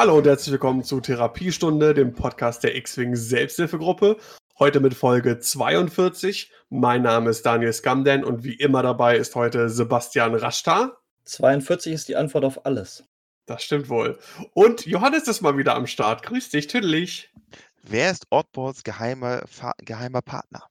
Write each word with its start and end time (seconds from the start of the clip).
Hallo 0.00 0.18
und 0.18 0.28
herzlich 0.28 0.52
willkommen 0.52 0.84
zu 0.84 1.00
Therapiestunde, 1.00 1.92
dem 1.92 2.14
Podcast 2.14 2.62
der 2.62 2.76
X-Wing 2.76 3.16
Selbsthilfegruppe. 3.16 4.16
Heute 4.56 4.78
mit 4.78 4.94
Folge 4.94 5.40
42. 5.40 6.52
Mein 6.70 7.02
Name 7.02 7.30
ist 7.30 7.44
Daniel 7.44 7.72
Skamden 7.72 8.22
und 8.22 8.44
wie 8.44 8.54
immer 8.54 8.84
dabei 8.84 9.16
ist 9.16 9.34
heute 9.34 9.68
Sebastian 9.68 10.36
Raschtar. 10.36 10.98
42 11.24 11.92
ist 11.92 12.08
die 12.08 12.14
Antwort 12.14 12.44
auf 12.44 12.64
alles. 12.64 13.08
Das 13.46 13.64
stimmt 13.64 13.88
wohl. 13.88 14.16
Und 14.54 14.86
Johannes 14.86 15.26
ist 15.26 15.40
mal 15.40 15.58
wieder 15.58 15.74
am 15.74 15.88
Start. 15.88 16.22
Grüß 16.22 16.50
dich, 16.50 16.68
tüdelig. 16.68 17.34
Wer 17.82 18.12
ist 18.12 18.28
Oddballs 18.30 18.84
geheimer, 18.84 19.42
geheimer 19.78 20.22
Partner? 20.22 20.62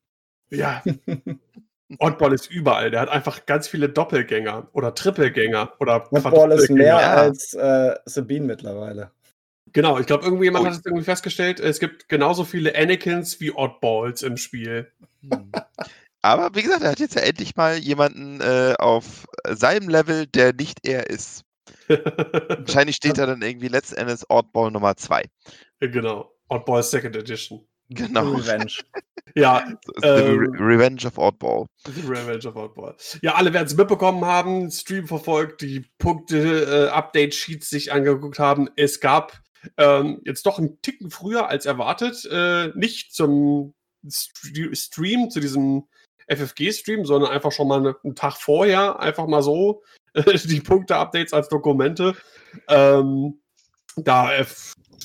Ja, 0.52 0.82
Oddball 2.00 2.32
ist 2.32 2.50
überall. 2.50 2.92
Der 2.92 3.02
hat 3.02 3.10
einfach 3.10 3.46
ganz 3.46 3.68
viele 3.68 3.90
Doppelgänger 3.90 4.70
oder 4.72 4.96
Trippelgänger 4.96 5.74
oder 5.82 6.08
Oddball 6.14 6.54
ist 6.54 6.70
mehr 6.70 7.00
ja. 7.02 7.14
als 7.16 7.54
äh, 7.56 7.94
Sabine 8.06 8.46
mittlerweile. 8.46 9.12
Genau, 9.78 10.00
ich 10.00 10.08
glaube, 10.08 10.24
irgendjemand 10.24 10.66
oh. 10.66 10.68
hat 10.70 10.74
es 10.74 10.84
irgendwie 10.84 11.04
festgestellt, 11.04 11.60
es 11.60 11.80
gibt 11.80 12.10
genauso 12.10 12.46
viele 12.46 12.76
Anakins 12.76 13.40
wie 13.40 13.52
Oddballs 13.52 14.24
im 14.24 14.36
Spiel. 14.36 14.92
Hm. 15.22 15.52
Aber 16.24 16.56
wie 16.56 16.64
gesagt, 16.64 16.82
er 16.82 16.90
hat 16.90 17.00
jetzt 17.00 17.14
ja 17.14 17.22
endlich 17.22 17.56
mal 17.56 17.78
jemanden 17.78 18.42
äh, 18.42 18.74
auf 18.80 19.28
seinem 19.48 19.88
Level, 19.88 20.26
der 20.26 20.56
nicht 20.56 20.80
er 20.88 21.12
ist. 21.12 21.44
Wahrscheinlich 21.88 22.96
steht 22.96 23.20
er 23.20 23.28
dann 23.28 23.44
irgendwie 23.44 23.68
letztendlich 23.68 24.22
Oddball 24.30 24.72
Nummer 24.72 24.98
2. 24.98 25.26
Genau, 25.80 26.34
Oddball 26.50 26.82
Second 26.82 27.16
Edition. 27.16 27.64
Genau. 27.90 28.32
Revenge. 28.32 28.74
ja. 29.36 29.64
Ähm, 30.02 30.40
Re 30.40 30.60
Revenge 30.60 31.06
of 31.06 31.20
Oddball. 31.20 31.68
Revenge 31.86 32.48
of 32.48 32.56
Oddball. 32.56 32.96
Ja, 33.22 33.36
alle 33.36 33.54
werden 33.54 33.68
es 33.68 33.78
mitbekommen 33.78 34.26
haben, 34.26 34.72
Stream 34.72 35.08
verfolgt, 35.08 35.62
die 35.62 35.86
Punkte, 36.00 36.88
äh, 36.88 36.90
Update-Sheets 36.90 37.70
sich 37.70 37.92
angeguckt 37.92 38.40
haben. 38.40 38.70
Es 38.76 39.00
gab 39.00 39.40
ähm, 39.78 40.22
jetzt 40.26 40.46
doch 40.46 40.60
einen 40.60 40.82
Ticken 40.82 41.10
früher 41.10 41.50
als 41.50 41.66
erwartet, 41.66 42.28
äh, 42.32 42.70
nicht 42.76 43.14
zum 43.14 43.74
Stream, 44.10 45.30
zu 45.30 45.40
diesem 45.40 45.88
FFG-Stream, 46.28 47.06
sondern 47.06 47.32
einfach 47.32 47.52
schon 47.52 47.68
mal 47.68 47.96
einen 48.04 48.16
Tag 48.16 48.38
vorher, 48.38 49.00
einfach 49.00 49.28
mal 49.28 49.42
so 49.42 49.84
die 50.44 50.62
Punkte-Updates 50.62 51.34
als 51.34 51.50
Dokumente. 51.50 52.16
Ähm, 52.68 53.40
da 53.96 54.30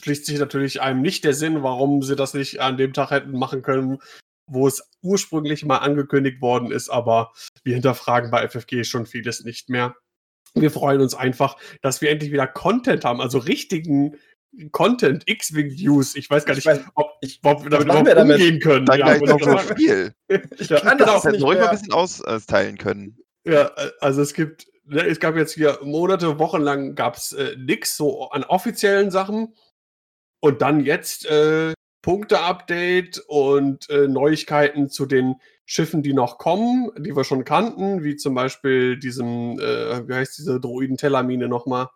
schließt 0.03 0.27
sich 0.27 0.39
natürlich 0.39 0.81
einem 0.81 1.01
nicht 1.01 1.25
der 1.25 1.35
Sinn, 1.35 1.63
warum 1.63 2.03
sie 2.03 2.17
das 2.17 2.35
nicht 2.35 2.61
an 2.61 2.77
dem 2.77 2.93
Tag 2.93 3.11
hätten 3.11 3.33
machen 3.33 3.63
können, 3.63 3.99
wo 4.47 4.67
es 4.67 4.83
ursprünglich 5.03 5.65
mal 5.65 5.79
angekündigt 5.79 6.41
worden 6.41 6.71
ist, 6.71 6.89
aber 6.89 7.33
wir 7.65 7.75
hinterfragen 7.75 8.31
bei 8.31 8.47
FFG 8.49 8.85
schon 8.85 9.07
vieles 9.07 9.45
nicht 9.45 9.69
mehr. 9.69 9.95
Wir 10.55 10.71
freuen 10.71 11.01
uns 11.01 11.15
einfach, 11.15 11.57
dass 11.81 12.03
wir 12.03 12.11
endlich 12.11 12.33
wieder 12.33 12.47
Content 12.47 13.05
haben, 13.05 13.21
also 13.21 13.39
richtigen 13.39 14.17
Content, 14.71 15.23
X-Wing 15.27 15.75
News. 15.75 16.15
Ich 16.15 16.29
weiß 16.29 16.45
gar 16.45 16.55
nicht, 16.55 16.67
ich 16.67 16.71
weiß, 16.71 16.81
ob, 16.95 17.13
ich, 17.21 17.41
ob 17.43 17.65
wir 17.65 17.71
damit 17.71 17.87
überhaupt 17.87 18.07
wir 18.07 18.15
damit? 18.15 18.37
umgehen 18.37 18.61
können. 18.61 18.87
Dann 18.87 18.99
ja, 18.99 19.17
gleich 19.17 19.23
noch 19.23 19.41
so 19.41 19.75
viel. 19.75 20.15
ich 20.59 20.69
kann 20.69 20.99
das 20.99 21.25
hätten 21.25 21.43
ruhig 21.43 21.59
mal 21.59 21.69
ein 21.69 21.77
bisschen 21.77 21.93
austeilen 21.93 22.77
können. 22.77 23.19
Ja, 23.45 23.71
also 24.01 24.23
es 24.23 24.35
gibt, 24.35 24.67
ne, 24.85 25.07
es 25.07 25.21
gab 25.21 25.37
jetzt 25.37 25.55
hier 25.55 25.79
Monate, 25.83 26.39
Wochen 26.39 26.61
lang 26.61 26.95
gab 26.95 27.17
es 27.17 27.33
äh, 27.33 27.57
nichts 27.57 27.97
so 27.97 28.29
an 28.31 28.45
offiziellen 28.45 29.11
Sachen. 29.11 29.55
Und 30.41 30.61
dann 30.61 30.81
jetzt 30.85 31.25
äh, 31.27 31.73
Punkte-Update 32.03 33.23
und 33.29 33.89
äh, 33.89 34.09
Neuigkeiten 34.09 34.91
zu 34.91 35.07
den 35.07 35.37
Schiffen, 35.65 36.03
die 36.03 36.13
noch 36.13 36.39
kommen, 36.39 36.91
die 36.99 37.17
wir 37.17 37.25
schon 37.25 37.45
kannten, 37.45 38.03
wie 38.03 38.17
zum 38.17 38.35
Beispiel 38.35 38.99
diesem, 38.99 39.59
äh, 39.61 40.07
wie 40.09 40.15
heißt 40.15 40.37
diese 40.37 40.61
Droiden-Tellermine 40.61 41.49
nochmal? 41.49 41.89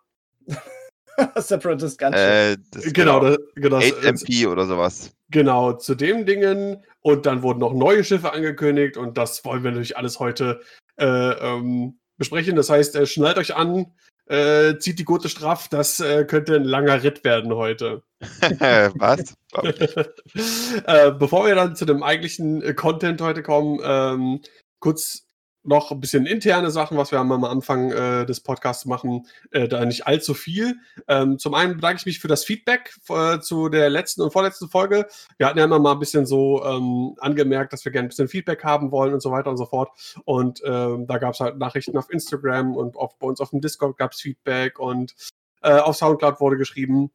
Separatist 1.35 1.97
Gunship. 1.99 2.19
Äh, 2.19 2.57
genau, 2.91 3.19
das, 3.19 3.37
genau. 3.55 3.77
8MP 3.77 4.47
oder 4.47 4.65
sowas. 4.65 5.11
Genau, 5.29 5.73
zu 5.73 5.95
dem 5.95 6.25
Dingen. 6.25 6.83
Und 7.01 7.25
dann 7.25 7.41
wurden 7.41 7.59
noch 7.59 7.73
neue 7.73 8.03
Schiffe 8.03 8.33
angekündigt 8.33 8.97
und 8.97 9.17
das 9.17 9.43
wollen 9.45 9.63
wir 9.63 9.71
natürlich 9.71 9.97
alles 9.97 10.19
heute 10.19 10.61
äh, 10.97 11.05
ähm, 11.05 11.99
besprechen. 12.17 12.55
Das 12.55 12.69
heißt, 12.69 12.95
äh, 12.95 13.05
schnallt 13.05 13.37
euch 13.37 13.55
an, 13.55 13.93
äh, 14.27 14.77
zieht 14.77 14.99
die 14.99 15.05
gute 15.05 15.29
straff. 15.29 15.69
Das 15.69 15.99
äh, 15.99 16.25
könnte 16.25 16.55
ein 16.55 16.63
langer 16.63 17.03
Ritt 17.03 17.23
werden 17.23 17.53
heute. 17.53 18.03
Was? 18.19 19.35
äh, 20.85 21.11
bevor 21.11 21.45
wir 21.45 21.55
dann 21.55 21.75
zu 21.75 21.85
dem 21.85 22.03
eigentlichen 22.03 22.61
äh, 22.61 22.73
Content 22.73 23.21
heute 23.21 23.43
kommen, 23.43 23.79
ähm, 23.83 24.41
kurz 24.79 25.26
noch 25.67 25.91
ein 25.91 25.99
bisschen 25.99 26.25
interne 26.25 26.71
Sachen, 26.71 26.97
was 26.97 27.11
wir 27.11 27.19
am 27.19 27.31
Anfang 27.43 27.91
äh, 27.91 28.25
des 28.25 28.41
Podcasts 28.41 28.85
machen, 28.85 29.27
äh, 29.51 29.67
da 29.67 29.85
nicht 29.85 30.07
allzu 30.07 30.33
viel. 30.33 30.77
Ähm, 31.07 31.37
zum 31.37 31.53
einen 31.53 31.75
bedanke 31.75 31.99
ich 31.99 32.05
mich 32.05 32.19
für 32.19 32.27
das 32.27 32.45
Feedback 32.45 32.95
äh, 33.09 33.39
zu 33.39 33.69
der 33.69 33.89
letzten 33.89 34.21
und 34.21 34.31
vorletzten 34.31 34.69
Folge. 34.69 35.07
Wir 35.37 35.47
hatten 35.47 35.57
ja 35.57 35.65
immer 35.65 35.79
mal 35.79 35.93
ein 35.93 35.99
bisschen 35.99 36.25
so 36.25 36.63
ähm, 36.63 37.15
angemerkt, 37.19 37.73
dass 37.73 37.85
wir 37.85 37.91
gerne 37.91 38.07
ein 38.07 38.09
bisschen 38.09 38.27
Feedback 38.27 38.63
haben 38.63 38.91
wollen 38.91 39.13
und 39.13 39.21
so 39.21 39.31
weiter 39.31 39.49
und 39.49 39.57
so 39.57 39.65
fort. 39.65 39.89
Und 40.25 40.61
ähm, 40.65 41.05
da 41.07 41.17
gab 41.17 41.33
es 41.33 41.39
halt 41.39 41.57
Nachrichten 41.57 41.97
auf 41.97 42.09
Instagram 42.09 42.75
und 42.75 42.95
auf, 42.95 43.17
bei 43.19 43.27
uns 43.27 43.41
auf 43.41 43.49
dem 43.49 43.61
Discord 43.61 43.97
gab 43.97 44.13
es 44.13 44.21
Feedback 44.21 44.79
und 44.79 45.15
äh, 45.61 45.79
auf 45.79 45.95
Soundcloud 45.97 46.39
wurde 46.39 46.57
geschrieben. 46.57 47.11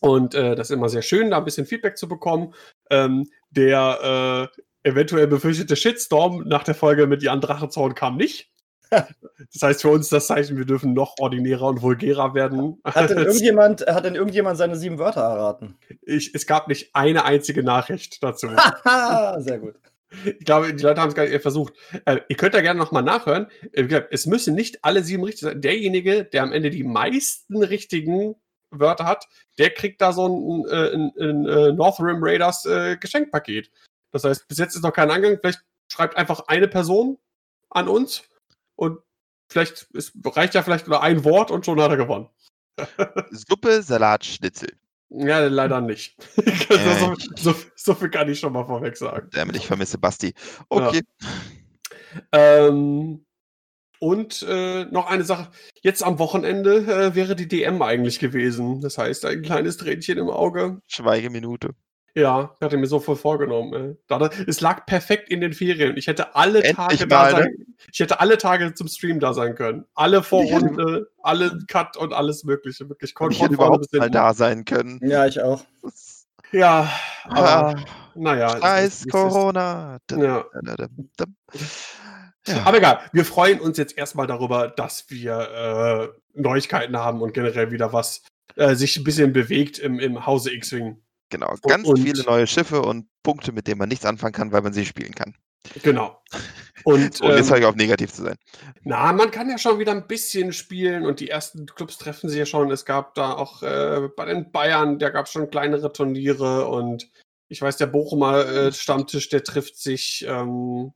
Und 0.00 0.34
äh, 0.34 0.54
das 0.54 0.70
ist 0.70 0.74
immer 0.74 0.88
sehr 0.88 1.02
schön, 1.02 1.30
da 1.30 1.38
ein 1.38 1.44
bisschen 1.44 1.66
Feedback 1.66 1.98
zu 1.98 2.08
bekommen. 2.08 2.54
Ähm, 2.88 3.28
der 3.50 4.48
äh, 4.54 4.60
eventuell 4.82 5.26
befürchtete 5.26 5.76
Shitstorm 5.76 6.44
nach 6.46 6.64
der 6.64 6.74
Folge 6.74 7.06
mit 7.06 7.22
Jan 7.22 7.40
Drachenzorn 7.40 7.94
kam 7.94 8.16
nicht. 8.16 8.50
Das 9.52 9.62
heißt 9.62 9.82
für 9.82 9.88
uns 9.88 10.08
das 10.08 10.26
Zeichen, 10.26 10.58
wir 10.58 10.64
dürfen 10.64 10.92
noch 10.92 11.14
ordinärer 11.18 11.66
und 11.66 11.82
vulgärer 11.82 12.34
werden. 12.34 12.80
Hat 12.84 13.10
denn 13.10 13.18
irgendjemand, 13.26 13.86
hat 13.86 14.04
denn 14.04 14.14
irgendjemand 14.14 14.58
seine 14.58 14.76
sieben 14.76 14.98
Wörter 14.98 15.22
erraten? 15.22 15.76
Ich, 16.02 16.34
es 16.34 16.46
gab 16.46 16.68
nicht 16.68 16.94
eine 16.94 17.24
einzige 17.24 17.62
Nachricht 17.62 18.22
dazu. 18.22 18.48
Sehr 19.38 19.58
gut. 19.58 19.76
Ich 20.24 20.44
glaube, 20.44 20.74
die 20.74 20.82
Leute 20.82 21.00
haben 21.00 21.08
es 21.08 21.14
gar 21.14 21.26
nicht 21.26 21.40
versucht. 21.40 21.72
Äh, 22.04 22.18
ihr 22.28 22.36
könnt 22.36 22.54
da 22.54 22.60
gerne 22.60 22.78
nochmal 22.78 23.02
nachhören. 23.02 23.46
Äh, 23.72 24.02
es 24.10 24.26
müssen 24.26 24.54
nicht 24.54 24.84
alle 24.84 25.02
sieben 25.02 25.24
richtig 25.24 25.48
sein. 25.48 25.60
Derjenige, 25.60 26.24
der 26.24 26.42
am 26.42 26.52
Ende 26.52 26.70
die 26.70 26.84
meisten 26.84 27.62
richtigen 27.62 28.34
Wörter 28.70 29.04
hat, 29.04 29.26
der 29.58 29.70
kriegt 29.70 30.00
da 30.00 30.12
so 30.12 30.26
ein, 30.26 30.68
äh, 30.68 30.94
ein, 30.94 31.12
ein, 31.18 31.46
ein 31.48 31.76
North 31.76 32.00
Rim 32.00 32.18
Raiders 32.20 32.66
äh, 32.66 32.96
Geschenkpaket. 32.96 33.70
Das 34.12 34.24
heißt, 34.24 34.48
bis 34.48 34.58
jetzt 34.58 34.74
ist 34.74 34.82
noch 34.82 34.92
kein 34.92 35.10
Angang. 35.10 35.38
Vielleicht 35.40 35.60
schreibt 35.88 36.16
einfach 36.16 36.44
eine 36.48 36.68
Person 36.68 37.18
an 37.70 37.88
uns 37.88 38.22
und 38.76 38.98
vielleicht 39.48 39.88
ist, 39.92 40.12
reicht 40.24 40.54
ja 40.54 40.62
vielleicht 40.62 40.88
nur 40.88 41.02
ein 41.02 41.24
Wort 41.24 41.50
und 41.50 41.64
schon 41.64 41.80
hat 41.80 41.90
er 41.90 41.96
gewonnen. 41.96 42.28
Suppe, 43.30 43.82
Salat, 43.82 44.24
Schnitzel. 44.24 44.72
Ja, 45.10 45.40
leider 45.40 45.80
nicht. 45.80 46.16
Äh, 46.70 46.98
so, 47.00 47.16
so, 47.34 47.54
so, 47.74 47.94
viel 47.96 48.10
kann 48.10 48.28
ich 48.28 48.38
schon 48.38 48.52
mal 48.52 48.64
vorweg 48.64 48.96
sagen. 48.96 49.28
Damit 49.32 49.56
ich 49.56 49.66
vermisse 49.66 49.98
Basti. 49.98 50.34
Okay. 50.68 51.02
Ja. 52.32 52.68
Ähm, 52.68 53.26
und 53.98 54.46
äh, 54.48 54.84
noch 54.84 55.06
eine 55.06 55.24
Sache. 55.24 55.50
Jetzt 55.82 56.04
am 56.04 56.20
Wochenende 56.20 56.76
äh, 56.76 57.14
wäre 57.16 57.34
die 57.34 57.48
DM 57.48 57.82
eigentlich 57.82 58.20
gewesen. 58.20 58.80
Das 58.80 58.98
heißt, 58.98 59.24
ein 59.26 59.42
kleines 59.42 59.78
Tränchen 59.78 60.16
im 60.16 60.30
Auge. 60.30 60.80
Schweigeminute. 60.86 61.74
Ja, 62.14 62.56
ich 62.58 62.64
hatte 62.64 62.76
mir 62.76 62.86
so 62.86 63.00
voll 63.00 63.16
vorgenommen. 63.16 63.96
Es 64.46 64.60
lag 64.60 64.86
perfekt 64.86 65.28
in 65.28 65.40
den 65.40 65.52
Ferien. 65.52 65.96
Ich 65.96 66.06
hätte 66.06 66.34
alle 66.34 66.62
Endlich 66.62 66.76
Tage 66.76 67.06
da 67.06 67.30
sein, 67.30 67.54
ich 67.92 68.00
hätte 68.00 68.20
alle 68.20 68.38
Tage 68.38 68.74
zum 68.74 68.88
Stream 68.88 69.20
da 69.20 69.32
sein 69.32 69.54
können. 69.54 69.84
Alle 69.94 70.22
Vorrunde, 70.22 71.10
alle 71.22 71.58
Cut 71.68 71.96
und 71.96 72.12
alles 72.12 72.44
Mögliche. 72.44 72.88
Wirklich 72.88 73.14
ich 73.30 73.40
hätte 73.40 73.54
überhaupt 73.54 73.86
mal 73.94 74.10
da 74.10 74.34
sein 74.34 74.64
können. 74.64 75.00
Ja, 75.02 75.26
ich 75.26 75.40
auch. 75.40 75.64
Ja, 76.52 76.90
aber 77.24 77.76
ah, 77.76 77.84
naja. 78.14 78.58
Scheiß 78.60 79.06
Corona. 79.08 79.98
Ja. 80.10 80.44
Ja. 82.46 82.62
Aber 82.64 82.78
egal, 82.78 83.00
wir 83.12 83.24
freuen 83.24 83.60
uns 83.60 83.78
jetzt 83.78 83.96
erstmal 83.96 84.26
darüber, 84.26 84.68
dass 84.68 85.10
wir 85.10 86.12
äh, 86.34 86.40
Neuigkeiten 86.40 86.96
haben 86.96 87.20
und 87.22 87.34
generell 87.34 87.70
wieder 87.70 87.92
was 87.92 88.22
äh, 88.56 88.74
sich 88.74 88.96
ein 88.96 89.04
bisschen 89.04 89.32
bewegt 89.32 89.78
im, 89.78 90.00
im 90.00 90.26
Hause 90.26 90.52
X-Wing. 90.52 91.00
Genau, 91.30 91.54
ganz 91.62 91.86
und, 91.86 91.98
viele 91.98 92.24
neue 92.24 92.46
Schiffe 92.46 92.82
und 92.82 93.06
Punkte, 93.22 93.52
mit 93.52 93.66
denen 93.66 93.78
man 93.78 93.88
nichts 93.88 94.04
anfangen 94.04 94.32
kann, 94.32 94.52
weil 94.52 94.62
man 94.62 94.72
sie 94.72 94.84
spielen 94.84 95.14
kann. 95.14 95.34
Genau. 95.82 96.22
Und, 96.84 96.94
und 97.20 97.30
jetzt 97.30 97.50
ähm, 97.50 97.56
ich 97.58 97.64
auf 97.64 97.76
negativ 97.76 98.12
zu 98.12 98.22
sein. 98.22 98.36
Na, 98.82 99.12
man 99.12 99.30
kann 99.30 99.50
ja 99.50 99.58
schon 99.58 99.78
wieder 99.78 99.92
ein 99.92 100.06
bisschen 100.06 100.52
spielen 100.52 101.04
und 101.04 101.20
die 101.20 101.28
ersten 101.28 101.66
Clubs 101.66 101.98
treffen 101.98 102.28
sich 102.28 102.38
ja 102.38 102.46
schon. 102.46 102.70
Es 102.70 102.84
gab 102.84 103.14
da 103.14 103.34
auch 103.34 103.62
äh, 103.62 104.08
bei 104.16 104.24
den 104.24 104.50
Bayern, 104.50 104.98
da 104.98 105.10
gab 105.10 105.26
es 105.26 105.32
schon 105.32 105.50
kleinere 105.50 105.92
Turniere 105.92 106.66
und 106.66 107.10
ich 107.48 107.60
weiß, 107.60 107.76
der 107.76 107.86
Bochumer 107.86 108.46
äh, 108.46 108.72
Stammtisch, 108.72 109.28
der 109.28 109.44
trifft 109.44 109.76
sich 109.76 110.24
ähm, 110.26 110.92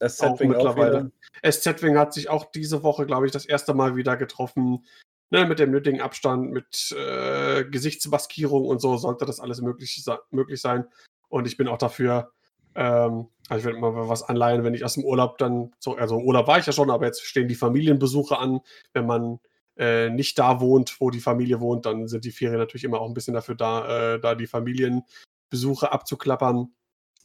auch 0.00 0.40
mittlerweile. 0.40 1.10
SZ-Wing 1.42 1.96
hat 1.96 2.12
sich 2.12 2.28
auch 2.28 2.50
diese 2.50 2.82
Woche, 2.82 3.06
glaube 3.06 3.26
ich, 3.26 3.32
das 3.32 3.46
erste 3.46 3.74
Mal 3.74 3.96
wieder 3.96 4.16
getroffen 4.16 4.84
ne, 5.30 5.46
mit 5.46 5.58
dem 5.58 5.70
nötigen 5.70 6.00
Abstand, 6.00 6.50
mit 6.52 6.92
äh, 6.92 7.64
Gesichtsmaskierung 7.64 8.66
und 8.66 8.80
so 8.80 8.96
sollte 8.96 9.24
das 9.24 9.40
alles 9.40 9.60
möglich, 9.60 10.04
möglich 10.30 10.60
sein. 10.60 10.84
Und 11.28 11.46
ich 11.46 11.56
bin 11.56 11.68
auch 11.68 11.78
dafür, 11.78 12.32
ähm, 12.74 13.28
also 13.48 13.58
ich 13.58 13.64
werde 13.64 13.78
mal 13.78 14.08
was 14.08 14.22
anleihen, 14.22 14.64
wenn 14.64 14.74
ich 14.74 14.84
aus 14.84 14.94
dem 14.94 15.04
Urlaub 15.04 15.38
dann, 15.38 15.72
so, 15.78 15.96
also 15.96 16.18
Urlaub 16.18 16.46
war 16.46 16.58
ich 16.58 16.66
ja 16.66 16.72
schon, 16.72 16.90
aber 16.90 17.06
jetzt 17.06 17.24
stehen 17.24 17.48
die 17.48 17.54
Familienbesuche 17.54 18.38
an, 18.38 18.60
wenn 18.92 19.06
man 19.06 19.40
äh, 19.76 20.10
nicht 20.10 20.38
da 20.38 20.60
wohnt, 20.60 21.00
wo 21.00 21.10
die 21.10 21.20
Familie 21.20 21.60
wohnt, 21.60 21.86
dann 21.86 22.06
sind 22.06 22.24
die 22.24 22.30
Ferien 22.30 22.58
natürlich 22.58 22.84
immer 22.84 23.00
auch 23.00 23.08
ein 23.08 23.14
bisschen 23.14 23.34
dafür 23.34 23.54
da, 23.54 24.14
äh, 24.14 24.20
da 24.20 24.34
die 24.34 24.46
Familienbesuche 24.46 25.90
abzuklappern. 25.90 26.72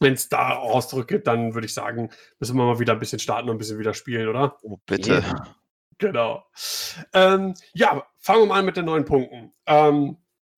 Wenn 0.00 0.14
es 0.14 0.30
da 0.30 0.56
Ausdruck 0.56 1.08
gibt, 1.08 1.26
dann 1.26 1.54
würde 1.54 1.66
ich 1.66 1.74
sagen, 1.74 2.10
müssen 2.38 2.56
wir 2.56 2.64
mal 2.64 2.78
wieder 2.78 2.94
ein 2.94 2.98
bisschen 2.98 3.18
starten 3.18 3.50
und 3.50 3.56
ein 3.56 3.58
bisschen 3.58 3.78
wieder 3.78 3.92
spielen, 3.92 4.28
oder? 4.28 4.56
Oh, 4.62 4.78
bitte. 4.86 5.22
Genau. 6.00 6.44
Ähm, 7.12 7.54
ja, 7.74 8.04
fangen 8.18 8.40
wir 8.42 8.46
mal 8.46 8.58
an 8.60 8.64
mit 8.64 8.76
den 8.76 8.86
neuen 8.86 9.04
Punkten. 9.04 9.52
Ähm, 9.66 10.16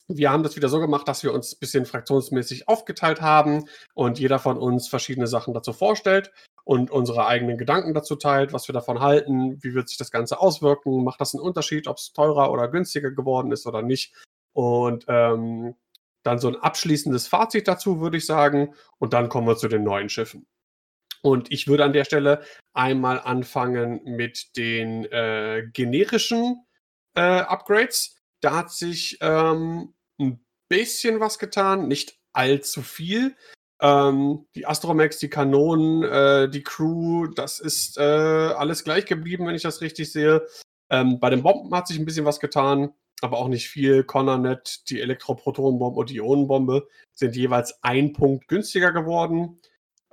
wir 0.08 0.30
haben 0.30 0.42
das 0.42 0.56
wieder 0.56 0.68
so 0.68 0.78
gemacht, 0.80 1.08
dass 1.08 1.22
wir 1.22 1.32
uns 1.32 1.54
ein 1.54 1.58
bisschen 1.58 1.84
fraktionsmäßig 1.84 2.68
aufgeteilt 2.68 3.20
haben 3.20 3.64
und 3.94 4.18
jeder 4.18 4.38
von 4.38 4.56
uns 4.56 4.88
verschiedene 4.88 5.26
Sachen 5.26 5.52
dazu 5.52 5.72
vorstellt 5.72 6.32
und 6.64 6.90
unsere 6.90 7.26
eigenen 7.26 7.58
Gedanken 7.58 7.92
dazu 7.94 8.16
teilt, 8.16 8.52
was 8.52 8.68
wir 8.68 8.72
davon 8.72 9.00
halten, 9.00 9.62
wie 9.62 9.74
wird 9.74 9.88
sich 9.88 9.98
das 9.98 10.10
Ganze 10.10 10.40
auswirken, 10.40 11.02
macht 11.02 11.20
das 11.20 11.34
einen 11.34 11.42
Unterschied, 11.42 11.88
ob 11.88 11.96
es 11.96 12.12
teurer 12.12 12.52
oder 12.52 12.68
günstiger 12.68 13.10
geworden 13.10 13.52
ist 13.52 13.66
oder 13.66 13.82
nicht. 13.82 14.14
Und 14.52 15.06
ähm, 15.08 15.74
dann 16.22 16.38
so 16.38 16.48
ein 16.48 16.56
abschließendes 16.56 17.26
Fazit 17.26 17.66
dazu, 17.66 18.00
würde 18.00 18.16
ich 18.16 18.26
sagen. 18.26 18.74
Und 18.98 19.12
dann 19.12 19.28
kommen 19.28 19.46
wir 19.46 19.56
zu 19.56 19.68
den 19.68 19.82
neuen 19.82 20.08
Schiffen. 20.08 20.46
Und 21.22 21.52
ich 21.52 21.68
würde 21.68 21.84
an 21.84 21.92
der 21.92 22.04
Stelle 22.04 22.42
einmal 22.74 23.20
anfangen 23.20 24.02
mit 24.04 24.56
den 24.56 25.04
äh, 25.06 25.68
generischen 25.72 26.66
äh, 27.14 27.20
Upgrades. 27.20 28.16
Da 28.40 28.56
hat 28.56 28.72
sich 28.72 29.18
ähm, 29.20 29.94
ein 30.20 30.44
bisschen 30.68 31.20
was 31.20 31.38
getan, 31.38 31.86
nicht 31.86 32.18
allzu 32.32 32.82
viel. 32.82 33.36
Ähm, 33.80 34.46
die 34.54 34.66
Astromex, 34.66 35.18
die 35.18 35.30
Kanonen, 35.30 36.02
äh, 36.02 36.48
die 36.48 36.62
Crew, 36.62 37.26
das 37.28 37.60
ist 37.60 37.98
äh, 37.98 38.02
alles 38.02 38.84
gleich 38.84 39.06
geblieben, 39.06 39.46
wenn 39.46 39.54
ich 39.54 39.62
das 39.62 39.80
richtig 39.80 40.12
sehe. 40.12 40.46
Ähm, 40.90 41.20
bei 41.20 41.30
den 41.30 41.42
Bomben 41.42 41.74
hat 41.74 41.88
sich 41.88 41.98
ein 41.98 42.04
bisschen 42.04 42.24
was 42.24 42.40
getan, 42.40 42.92
aber 43.20 43.38
auch 43.38 43.48
nicht 43.48 43.68
viel. 43.68 44.04
Connernet, 44.04 44.88
die 44.90 45.00
Elektroprotonenbombe 45.00 45.98
und 45.98 46.10
die 46.10 46.16
Ionenbombe 46.16 46.88
sind 47.12 47.36
jeweils 47.36 47.82
ein 47.82 48.12
Punkt 48.12 48.48
günstiger 48.48 48.92
geworden. 48.92 49.60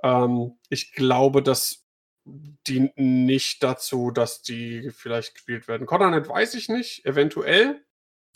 Ähm, 0.02 0.58
ich 0.68 0.92
glaube, 0.92 1.42
das 1.42 1.84
dient 2.24 2.96
nicht 2.96 3.62
dazu, 3.62 4.10
dass 4.10 4.42
die 4.42 4.90
vielleicht 4.90 5.34
gespielt 5.34 5.68
werden. 5.68 5.86
Connernet 5.86 6.28
weiß 6.28 6.54
ich 6.54 6.68
nicht, 6.68 7.04
eventuell. 7.04 7.84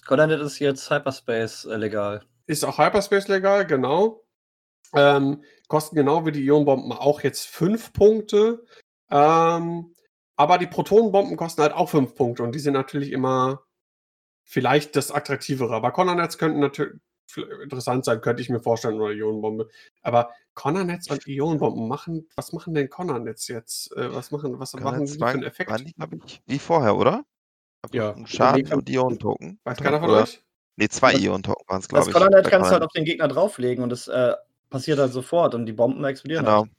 Connernet 0.07 0.41
ist 0.41 0.59
jetzt 0.59 0.91
Hyperspace 0.91 1.67
äh, 1.67 1.77
legal. 1.77 2.25
Ist 2.47 2.65
auch 2.65 2.79
Hyperspace 2.79 3.29
legal, 3.29 3.67
genau. 3.67 4.25
Ähm, 4.95 5.43
kosten 5.69 5.97
genau 5.97 6.27
wie 6.27 6.33
die 6.33 6.45
Ionenbomben 6.45 6.93
auch 6.93 7.23
jetzt 7.23 7.47
fünf 7.47 7.93
Punkte. 7.93 8.65
Ähm, 9.11 9.95
aber 10.37 10.59
die 10.59 10.67
Protonenbomben 10.67 11.37
kosten 11.37 11.63
halt 11.63 11.73
auch 11.73 11.89
fünf 11.89 12.15
Punkte 12.15 12.43
und 12.43 12.55
die 12.55 12.59
sind 12.59 12.75
natürlich 12.75 13.13
immer 13.13 13.65
vielleicht 14.45 14.97
das 14.97 15.11
Attraktivere. 15.11 15.75
Aber 15.75 15.93
Connernets 15.93 16.39
könnten 16.39 16.61
natürlich 16.61 17.01
interessant 17.63 18.05
sein, 18.05 18.21
könnte 18.21 18.43
ich 18.43 18.49
mir 18.49 18.61
vorstellen, 18.61 19.01
oder 19.01 19.13
Ionenbombe. 19.13 19.69
Aber 20.03 20.31
Connernets 20.55 21.11
und 21.11 21.27
Ionenbomben 21.27 21.89
machen, 21.89 22.29
was 22.37 22.53
machen 22.53 22.75
denn 22.75 22.89
Connernets 22.89 23.49
jetzt? 23.49 23.97
Äh, 23.97 24.15
was 24.15 24.31
machen, 24.31 24.59
was 24.59 24.73
machen 24.75 25.07
sie 25.07 25.19
für 25.19 25.27
einen 25.27 25.43
Effekt? 25.43 25.71
Ich, 26.27 26.43
wie 26.47 26.59
vorher, 26.59 26.97
oder? 26.97 27.25
Ja. 27.93 28.15
Schaden 28.27 28.73
und 28.73 28.89
Ionentoken. 28.89 29.61
Weiß 29.65 29.79
keiner 29.79 30.01
von 30.01 30.11
euch? 30.11 30.43
Nee, 30.77 30.89
zwei 30.89 31.15
Ionentoken 31.15 31.69
waren 31.69 31.81
es, 31.81 31.89
glaube 31.89 32.09
ich. 32.09 32.13
Das 32.13 32.23
Connernet 32.23 32.51
kannst 32.51 32.71
du 32.71 32.73
halt 32.73 32.83
auf 32.83 32.93
den 32.93 33.05
Gegner 33.05 33.29
drauflegen 33.29 33.85
und 33.85 33.91
das 33.91 34.09
äh, 34.09 34.35
passiert 34.71 34.99
halt 34.99 35.13
sofort 35.13 35.55
und 35.55 35.67
die 35.67 35.73
Bomben 35.73 36.05
explodieren. 36.05 36.45
Genau. 36.45 36.63
Halt. 36.63 36.71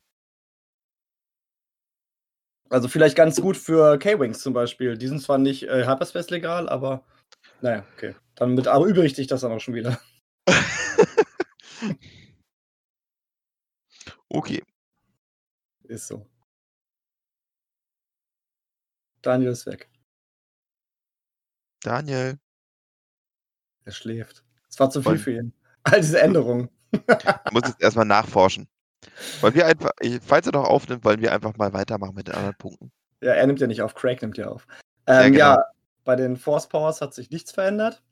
Also 2.70 2.88
vielleicht 2.88 3.16
ganz 3.16 3.40
gut 3.40 3.56
für 3.58 3.98
K-Wings 4.00 4.40
zum 4.40 4.54
Beispiel. 4.54 4.98
Die 4.98 5.08
sind 5.08 5.22
zwar 5.22 5.38
nicht 5.38 5.64
äh, 5.64 5.86
Hyperspace 5.86 6.30
legal, 6.30 6.68
aber 6.68 7.04
naja, 7.62 7.86
okay. 7.96 8.16
Dann 8.36 8.54
mit 8.54 8.68
aber 8.68 8.86
übrigt 8.86 9.16
sich 9.16 9.28
das 9.28 9.42
dann 9.42 9.52
auch 9.52 9.60
schon 9.60 9.76
wieder. 9.76 9.98
okay. 14.30 14.64
Ist 15.84 16.08
so. 16.08 16.26
Daniel 19.22 19.52
ist 19.52 19.66
weg. 19.66 19.90
Daniel. 21.82 22.40
Er 23.86 23.92
schläft. 23.92 24.44
Es 24.70 24.80
war 24.80 24.90
zu 24.90 25.02
viel 25.02 25.12
Und 25.14 25.18
für 25.20 25.32
ihn. 25.32 25.54
All 25.84 26.02
diese 26.02 26.20
Änderungen. 26.22 26.70
Ich 26.92 27.02
muss 27.52 27.64
jetzt 27.68 27.82
erstmal 27.82 28.06
nachforschen. 28.06 28.68
Weil 29.42 29.54
wir 29.54 29.68
einfach, 29.68 29.92
falls 30.22 30.48
er 30.48 30.52
doch 30.52 30.66
aufnimmt, 30.66 31.04
wollen 31.04 31.22
wir 31.22 31.32
einfach 31.32 31.56
mal 31.58 31.74
weitermachen 31.74 32.16
mit 32.16 32.28
den 32.28 32.36
anderen 32.36 32.58
Punkten. 32.58 32.92
Ja, 33.22 33.34
er 33.34 33.48
nimmt 33.48 33.60
ja 33.60 33.68
nicht 33.68 33.82
auf, 33.82 33.96
Craig 33.96 34.22
nimmt 34.22 34.38
ja 34.38 34.48
auf. 34.48 34.68
Ähm, 35.08 35.16
ja, 35.16 35.24
genau. 35.24 35.38
ja, 35.38 35.66
bei 36.04 36.16
den 36.16 36.38
Force 36.38 36.68
Powers 36.68 37.02
hat 37.02 37.14
sich 37.14 37.30
nichts 37.30 37.52
verändert. 37.52 38.04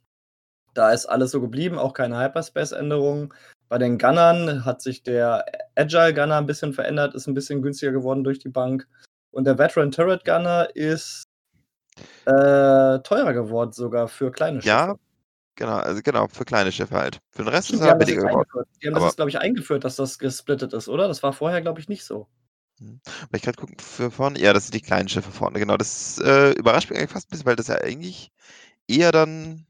Da 0.73 0.91
ist 0.91 1.05
alles 1.05 1.31
so 1.31 1.41
geblieben, 1.41 1.77
auch 1.77 1.93
keine 1.93 2.19
Hyperspace-Änderungen. 2.19 3.33
Bei 3.69 3.77
den 3.77 3.97
Gunnern 3.97 4.65
hat 4.65 4.81
sich 4.81 5.03
der 5.03 5.45
Agile 5.75 6.13
Gunner 6.13 6.37
ein 6.37 6.45
bisschen 6.45 6.73
verändert, 6.73 7.15
ist 7.15 7.27
ein 7.27 7.33
bisschen 7.33 7.61
günstiger 7.61 7.91
geworden 7.91 8.23
durch 8.23 8.39
die 8.39 8.49
Bank. 8.49 8.87
Und 9.31 9.45
der 9.45 9.57
Veteran 9.57 9.91
Turret 9.91 10.25
Gunner 10.25 10.75
ist 10.75 11.23
äh, 12.25 12.99
teurer 12.99 13.33
geworden, 13.33 13.71
sogar 13.71 14.07
für 14.07 14.31
kleine 14.31 14.61
Schiffe. 14.61 14.69
Ja, 14.69 14.95
Genau, 15.55 15.77
also 15.77 16.01
genau, 16.01 16.27
für 16.27 16.45
kleine 16.45 16.71
Schiffe 16.71 16.95
halt. 16.95 17.19
Für 17.29 17.43
den 17.43 17.49
Rest 17.49 17.71
ist 17.71 17.81
er 17.81 17.95
billiger 17.95 18.23
geworden. 18.23 18.65
Die 18.81 18.87
haben 18.87 18.95
das 18.95 19.03
jetzt, 19.03 19.15
glaube 19.17 19.29
ich, 19.29 19.37
eingeführt, 19.39 19.83
dass 19.83 19.95
das 19.95 20.17
gesplittet 20.17 20.73
ist, 20.73 20.89
oder? 20.89 21.07
Das 21.07 21.21
war 21.21 21.31
vorher, 21.31 21.61
glaube 21.61 21.79
ich, 21.79 21.87
nicht 21.87 22.03
so. 22.03 22.27
Hm. 22.79 22.99
Aber 23.21 23.37
ich 23.37 23.43
gerade 23.43 23.57
gucken, 23.57 23.77
für 23.79 24.09
vorne, 24.09 24.39
ja, 24.39 24.53
das 24.53 24.63
sind 24.65 24.73
die 24.73 24.81
kleinen 24.81 25.09
Schiffe 25.09 25.31
vorne, 25.31 25.59
genau. 25.59 25.77
Das 25.77 26.17
äh, 26.19 26.53
überrascht 26.53 26.89
mich 26.89 26.97
eigentlich 26.97 27.11
fast 27.11 27.27
ein 27.27 27.31
bisschen, 27.31 27.45
weil 27.45 27.55
das 27.55 27.67
ja 27.67 27.75
eigentlich 27.75 28.31
eher 28.87 29.11
dann, 29.11 29.67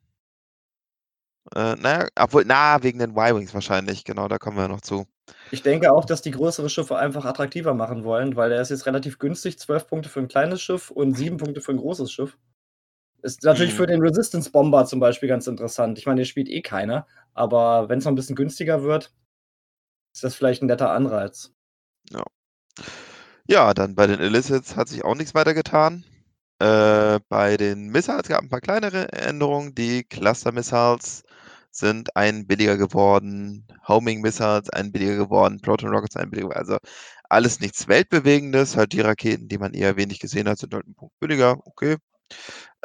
äh, 1.55 1.75
naja, 1.75 2.07
obwohl, 2.17 2.43
na, 2.45 2.81
wegen 2.83 2.99
den 2.99 3.11
Y-Wings 3.11 3.53
wahrscheinlich, 3.53 4.03
genau, 4.03 4.27
da 4.27 4.37
kommen 4.37 4.57
wir 4.57 4.67
noch 4.67 4.81
zu. 4.81 5.05
Ich 5.51 5.61
denke 5.61 5.91
auch, 5.91 6.05
dass 6.05 6.21
die 6.21 6.31
größere 6.31 6.69
Schiffe 6.69 6.97
einfach 6.97 7.25
attraktiver 7.25 7.73
machen 7.73 8.03
wollen, 8.03 8.35
weil 8.35 8.49
der 8.49 8.61
ist 8.61 8.69
jetzt 8.69 8.85
relativ 8.85 9.19
günstig, 9.19 9.59
12 9.59 9.87
Punkte 9.87 10.09
für 10.09 10.19
ein 10.19 10.27
kleines 10.27 10.61
Schiff 10.61 10.89
und 10.89 11.15
7 11.15 11.37
Punkte 11.37 11.61
für 11.61 11.71
ein 11.71 11.77
großes 11.77 12.11
Schiff. 12.11 12.37
Ist 13.21 13.43
natürlich 13.43 13.73
mhm. 13.73 13.77
für 13.77 13.87
den 13.87 14.01
Resistance 14.01 14.51
Bomber 14.51 14.85
zum 14.85 14.99
Beispiel 14.99 15.29
ganz 15.29 15.47
interessant. 15.47 15.97
Ich 15.97 16.05
meine, 16.05 16.21
der 16.21 16.25
spielt 16.25 16.49
eh 16.49 16.61
keiner, 16.61 17.07
aber 17.33 17.87
wenn 17.87 17.99
es 17.99 18.05
noch 18.05 18.11
ein 18.11 18.15
bisschen 18.15 18.35
günstiger 18.35 18.83
wird, 18.83 19.13
ist 20.13 20.23
das 20.23 20.35
vielleicht 20.35 20.61
ein 20.61 20.67
netter 20.67 20.91
Anreiz. 20.91 21.53
Ja. 22.09 22.23
Ja, 23.47 23.73
dann 23.73 23.95
bei 23.95 24.07
den 24.07 24.19
Illicits 24.19 24.75
hat 24.75 24.87
sich 24.87 25.03
auch 25.03 25.15
nichts 25.15 25.35
weiter 25.35 25.53
getan. 25.53 26.05
Äh, 26.59 27.19
bei 27.29 27.57
den 27.57 27.89
Missiles 27.89 28.27
gab 28.27 28.39
es 28.39 28.43
ein 28.43 28.49
paar 28.49 28.61
kleinere 28.61 29.11
Änderungen. 29.11 29.75
Die 29.75 30.03
Cluster 30.03 30.51
Missiles 30.51 31.23
sind 31.75 32.15
ein 32.15 32.47
billiger 32.47 32.77
geworden, 32.77 33.65
Homing 33.87 34.21
Missiles 34.21 34.69
ein 34.69 34.91
billiger 34.91 35.15
geworden, 35.17 35.59
Proton 35.61 35.89
Rockets 35.89 36.15
ein 36.15 36.29
billiger, 36.29 36.55
also 36.55 36.77
alles 37.29 37.59
nichts 37.59 37.87
Weltbewegendes. 37.87 38.77
Halt 38.77 38.93
die 38.93 39.01
Raketen, 39.01 39.47
die 39.47 39.57
man 39.57 39.73
eher 39.73 39.97
wenig 39.97 40.19
gesehen 40.19 40.47
hat, 40.47 40.59
sind 40.59 40.73
halt 40.73 40.87
ein 40.87 40.95
Punkt 40.95 41.19
billiger. 41.19 41.57
Okay. 41.65 41.97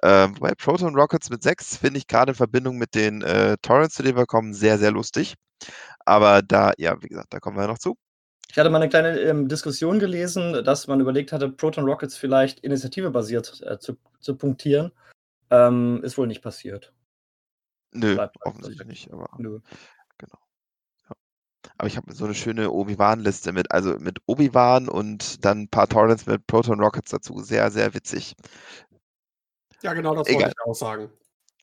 Ähm, 0.02 0.34
bei 0.40 0.52
Proton 0.54 0.94
Rockets 0.94 1.30
mit 1.30 1.42
6 1.42 1.76
finde 1.78 1.98
ich 1.98 2.06
gerade 2.06 2.32
in 2.32 2.36
Verbindung 2.36 2.78
mit 2.78 2.94
den 2.94 3.22
äh, 3.22 3.56
Torrents, 3.62 3.94
zu 3.94 4.02
denen 4.02 4.16
wir 4.16 4.26
kommen, 4.26 4.54
sehr, 4.54 4.78
sehr 4.78 4.90
lustig. 4.90 5.34
Aber 6.04 6.42
da, 6.42 6.72
ja, 6.78 6.96
wie 7.02 7.08
gesagt, 7.08 7.28
da 7.30 7.40
kommen 7.40 7.56
wir 7.56 7.66
noch 7.66 7.78
zu. 7.78 7.96
Ich 8.50 8.56
hatte 8.56 8.70
mal 8.70 8.80
eine 8.80 8.88
kleine 8.88 9.18
ähm, 9.20 9.48
Diskussion 9.48 9.98
gelesen, 9.98 10.64
dass 10.64 10.86
man 10.86 11.00
überlegt 11.00 11.32
hatte, 11.32 11.50
Proton 11.50 11.84
Rockets 11.84 12.16
vielleicht 12.16 12.60
initiativebasiert 12.60 13.60
äh, 13.66 13.78
zu, 13.78 13.98
zu 14.20 14.36
punktieren. 14.36 14.92
Ähm, 15.50 16.00
ist 16.02 16.16
wohl 16.16 16.26
nicht 16.26 16.42
passiert. 16.42 16.92
Nö, 17.92 18.14
Bleibt 18.14 18.36
offensichtlich 18.44 18.86
nicht, 18.86 19.12
aber. 19.12 19.28
Nö. 19.38 19.60
Genau. 20.18 20.38
Ja. 21.08 21.16
Aber 21.78 21.88
ich 21.88 21.96
habe 21.96 22.12
so 22.12 22.24
eine 22.24 22.34
schöne 22.34 22.70
Obi-Wan-Liste 22.70 23.52
mit, 23.52 23.70
also 23.70 23.98
mit 23.98 24.18
Obi-Wan 24.26 24.88
und 24.88 25.44
dann 25.44 25.62
ein 25.62 25.68
paar 25.68 25.88
Torrents 25.88 26.26
mit 26.26 26.46
Proton 26.46 26.80
Rockets 26.80 27.10
dazu. 27.10 27.40
Sehr, 27.40 27.70
sehr 27.70 27.94
witzig. 27.94 28.34
Ja, 29.82 29.94
genau, 29.94 30.14
das 30.14 30.28
Egal. 30.28 30.42
wollte 30.42 30.54
ich 30.58 30.66
auch 30.66 30.74
sagen. 30.74 31.10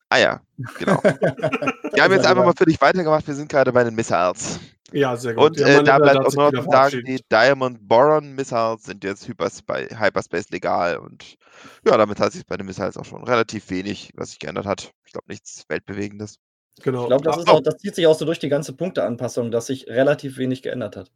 Ah 0.10 0.18
ja, 0.18 0.42
genau. 0.78 1.02
wir 1.04 2.04
haben 2.04 2.14
jetzt 2.14 2.26
einfach 2.26 2.46
mal 2.46 2.54
für 2.56 2.66
dich 2.66 2.80
weitergemacht. 2.80 3.28
Wir 3.28 3.34
sind 3.34 3.50
gerade 3.50 3.74
bei 3.74 3.84
den 3.84 3.96
Missiles. 3.96 4.60
Ja, 4.92 5.18
sehr 5.18 5.34
gut. 5.34 5.44
Und 5.44 5.60
äh, 5.60 5.84
da 5.84 5.98
bleibt 5.98 6.20
auch 6.20 6.34
noch 6.34 6.52
zu 6.52 6.70
sagen, 6.70 7.04
die 7.06 7.20
Diamond 7.32 7.88
Boron 7.88 8.34
Missiles 8.34 8.84
sind 8.84 9.04
jetzt 9.04 9.28
Hyperspace 9.28 10.50
legal. 10.52 10.98
Und 10.98 11.38
ja, 11.86 11.98
damit 11.98 12.20
hat 12.20 12.34
sich 12.34 12.46
bei 12.46 12.56
den 12.56 12.68
Missiles 12.68 12.98
auch 12.98 13.06
schon 13.06 13.24
relativ 13.24 13.70
wenig, 13.70 14.12
was 14.16 14.30
sich 14.30 14.40
geändert 14.40 14.66
hat. 14.66 14.92
Ich 15.06 15.12
glaube, 15.12 15.26
nichts 15.28 15.66
Weltbewegendes. 15.70 16.38
Genau. 16.84 17.04
Ich 17.04 17.08
glaube, 17.08 17.24
das, 17.24 17.64
das 17.64 17.78
zieht 17.78 17.96
sich 17.96 18.06
auch 18.06 18.18
so 18.18 18.26
durch 18.26 18.40
die 18.40 18.50
ganze 18.50 18.74
Punkteanpassung, 18.74 19.50
dass 19.50 19.68
sich 19.68 19.88
relativ 19.88 20.38
wenig 20.38 20.62
geändert 20.62 20.98
hat. 20.98 21.12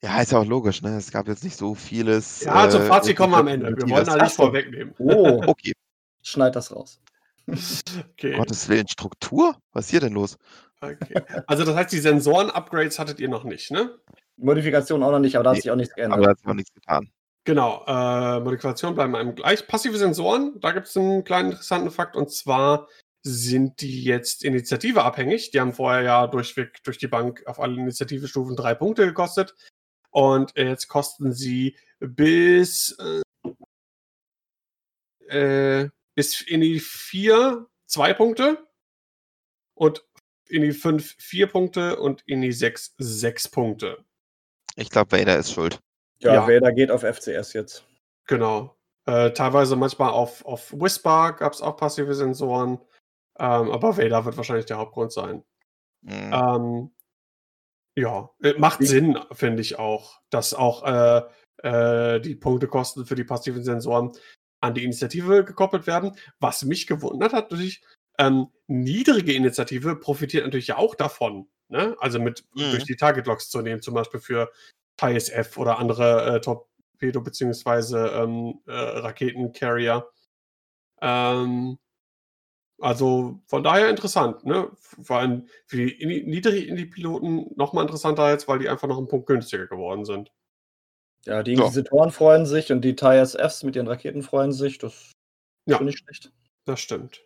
Ja, 0.00 0.20
ist 0.20 0.32
ja 0.32 0.38
auch 0.38 0.46
logisch, 0.46 0.82
ne? 0.82 0.96
Es 0.96 1.10
gab 1.10 1.26
jetzt 1.28 1.42
nicht 1.44 1.56
so 1.56 1.74
vieles. 1.74 2.44
Ja, 2.44 2.68
zum 2.70 2.82
Fazit 2.82 3.12
äh, 3.12 3.14
kommen 3.14 3.32
wir 3.32 3.38
am 3.38 3.48
Ende. 3.48 3.76
Wir 3.76 3.88
wollen 3.90 4.06
da 4.06 4.16
nicht 4.16 4.34
vorwegnehmen. 4.36 4.94
Oh, 4.98 5.42
okay. 5.46 5.72
Schneid 6.22 6.54
das 6.54 6.74
raus. 6.74 7.00
Okay. 7.46 8.36
Gottes 8.36 8.68
Willen, 8.68 8.88
Struktur? 8.88 9.56
Was 9.72 9.86
ist 9.86 9.90
hier 9.90 10.00
denn 10.00 10.14
los? 10.14 10.38
Okay. 10.80 11.22
Also 11.46 11.64
das 11.64 11.74
heißt, 11.76 11.92
die 11.92 11.98
Sensoren-Upgrades 11.98 12.98
hattet 12.98 13.20
ihr 13.20 13.28
noch 13.28 13.44
nicht, 13.44 13.70
ne? 13.70 13.98
Modifikation 14.36 15.02
auch 15.02 15.10
noch 15.10 15.20
nicht, 15.20 15.36
aber 15.36 15.44
da 15.44 15.50
hat 15.50 15.56
sich 15.56 15.70
auch 15.70 15.76
nichts 15.76 15.94
geändert. 15.94 16.18
Aber 16.18 16.24
da 16.24 16.30
hat 16.30 16.38
sich 16.38 16.48
auch 16.48 16.54
nichts 16.54 16.72
getan. 16.72 17.10
Genau, 17.44 17.84
äh, 17.86 18.40
Modifikationen 18.40 18.94
bleiben 18.94 19.14
einem 19.14 19.34
gleich. 19.34 19.66
Passive 19.66 19.98
Sensoren, 19.98 20.58
da 20.60 20.72
gibt 20.72 20.86
es 20.86 20.96
einen 20.96 21.24
kleinen 21.24 21.50
interessanten 21.50 21.90
Fakt 21.90 22.16
und 22.16 22.30
zwar 22.30 22.88
sind 23.22 23.80
die 23.80 24.02
jetzt 24.02 24.44
Initiative 24.44 25.02
abhängig. 25.02 25.50
Die 25.50 25.60
haben 25.60 25.72
vorher 25.72 26.02
ja 26.02 26.26
durchweg 26.26 26.82
durch 26.84 26.98
die 26.98 27.06
Bank 27.06 27.42
auf 27.46 27.60
alle 27.60 27.74
Initiativestufen 27.74 28.56
drei 28.56 28.74
Punkte 28.74 29.06
gekostet. 29.06 29.54
Und 30.10 30.52
jetzt 30.56 30.88
kosten 30.88 31.32
sie 31.32 31.76
bis, 32.00 32.96
äh, 32.98 33.22
äh 35.28 35.90
bis 36.14 36.40
in 36.40 36.60
die 36.60 36.80
vier 36.80 37.66
zwei 37.86 38.12
Punkte 38.12 38.66
und 39.74 40.04
in 40.48 40.62
die 40.62 40.72
fünf 40.72 41.14
vier 41.18 41.46
Punkte 41.46 41.98
und 41.98 42.22
in 42.26 42.42
die 42.42 42.52
sechs 42.52 42.94
sechs 42.98 43.48
Punkte. 43.48 44.04
Ich 44.76 44.90
glaube, 44.90 45.18
Vader 45.18 45.38
ist 45.38 45.52
schuld. 45.52 45.80
Ja, 46.18 46.34
ja, 46.34 46.48
Vader 46.48 46.72
geht 46.72 46.90
auf 46.90 47.02
FCS 47.02 47.52
jetzt. 47.52 47.84
Genau. 48.26 48.76
Äh, 49.06 49.32
teilweise 49.32 49.76
manchmal 49.76 50.10
auf, 50.10 50.44
auf 50.44 50.72
Whisper 50.72 51.32
gab 51.32 51.52
es 51.52 51.60
auch 51.60 51.76
passive 51.76 52.14
Sensoren. 52.14 52.78
Ähm, 53.38 53.70
aber 53.70 53.96
Vader 53.98 54.24
wird 54.24 54.36
wahrscheinlich 54.36 54.66
der 54.66 54.78
Hauptgrund 54.78 55.12
sein. 55.12 55.44
Mhm. 56.02 56.32
Ähm, 56.32 56.90
ja, 57.96 58.30
äh, 58.42 58.54
macht 58.54 58.80
ich 58.80 58.88
Sinn, 58.88 59.18
finde 59.32 59.62
ich 59.62 59.78
auch, 59.78 60.20
dass 60.30 60.54
auch 60.54 60.84
äh, 60.84 61.22
äh, 61.62 62.20
die 62.20 62.34
Punktekosten 62.34 63.06
für 63.06 63.14
die 63.14 63.24
passiven 63.24 63.62
Sensoren 63.62 64.12
an 64.64 64.74
die 64.74 64.84
Initiative 64.84 65.44
gekoppelt 65.44 65.86
werden. 65.86 66.16
Was 66.40 66.64
mich 66.64 66.86
gewundert 66.86 67.32
hat, 67.32 67.50
natürlich, 67.50 67.84
ähm, 68.18 68.48
niedrige 68.66 69.34
Initiative 69.34 69.96
profitiert 69.96 70.44
natürlich 70.44 70.68
ja 70.68 70.78
auch 70.78 70.94
davon. 70.94 71.48
Ne? 71.68 71.96
Also 72.00 72.18
mit 72.18 72.44
mhm. 72.54 72.70
durch 72.70 72.84
die 72.84 72.96
Target 72.96 73.26
Locks 73.26 73.50
zu 73.50 73.60
nehmen, 73.60 73.82
zum 73.82 73.94
Beispiel 73.94 74.20
für 74.20 74.50
TISF 74.96 75.58
oder 75.58 75.78
andere 75.78 76.36
äh, 76.36 76.40
Torpedo- 76.40 77.20
bzw. 77.20 78.22
Ähm, 78.22 78.60
äh, 78.66 78.72
Raketencarrier. 78.72 80.08
Ähm, 81.00 81.78
also 82.80 83.40
von 83.46 83.62
daher 83.62 83.88
interessant, 83.88 84.44
ne? 84.44 84.70
Vor 84.76 85.18
allem 85.18 85.48
für 85.66 85.76
die 85.76 86.24
niedrigen 86.26 86.68
Indie-Piloten 86.70 87.50
nochmal 87.56 87.84
interessanter 87.84 88.30
jetzt, 88.30 88.48
weil 88.48 88.58
die 88.58 88.68
einfach 88.68 88.88
noch 88.88 88.98
einen 88.98 89.08
Punkt 89.08 89.26
günstiger 89.26 89.66
geworden 89.66 90.04
sind. 90.04 90.32
Ja, 91.26 91.42
die 91.42 91.54
Inquisitoren 91.54 92.10
so. 92.10 92.16
freuen 92.16 92.46
sich 92.46 92.70
und 92.70 92.82
die 92.82 92.96
TISFs 92.96 93.62
mit 93.62 93.76
ihren 93.76 93.88
Raketen 93.88 94.22
freuen 94.22 94.52
sich. 94.52 94.78
Das 94.78 95.12
ja, 95.66 95.78
finde 95.78 95.92
ich 95.92 95.98
schlecht. 95.98 96.32
Das 96.66 96.80
stimmt. 96.80 97.22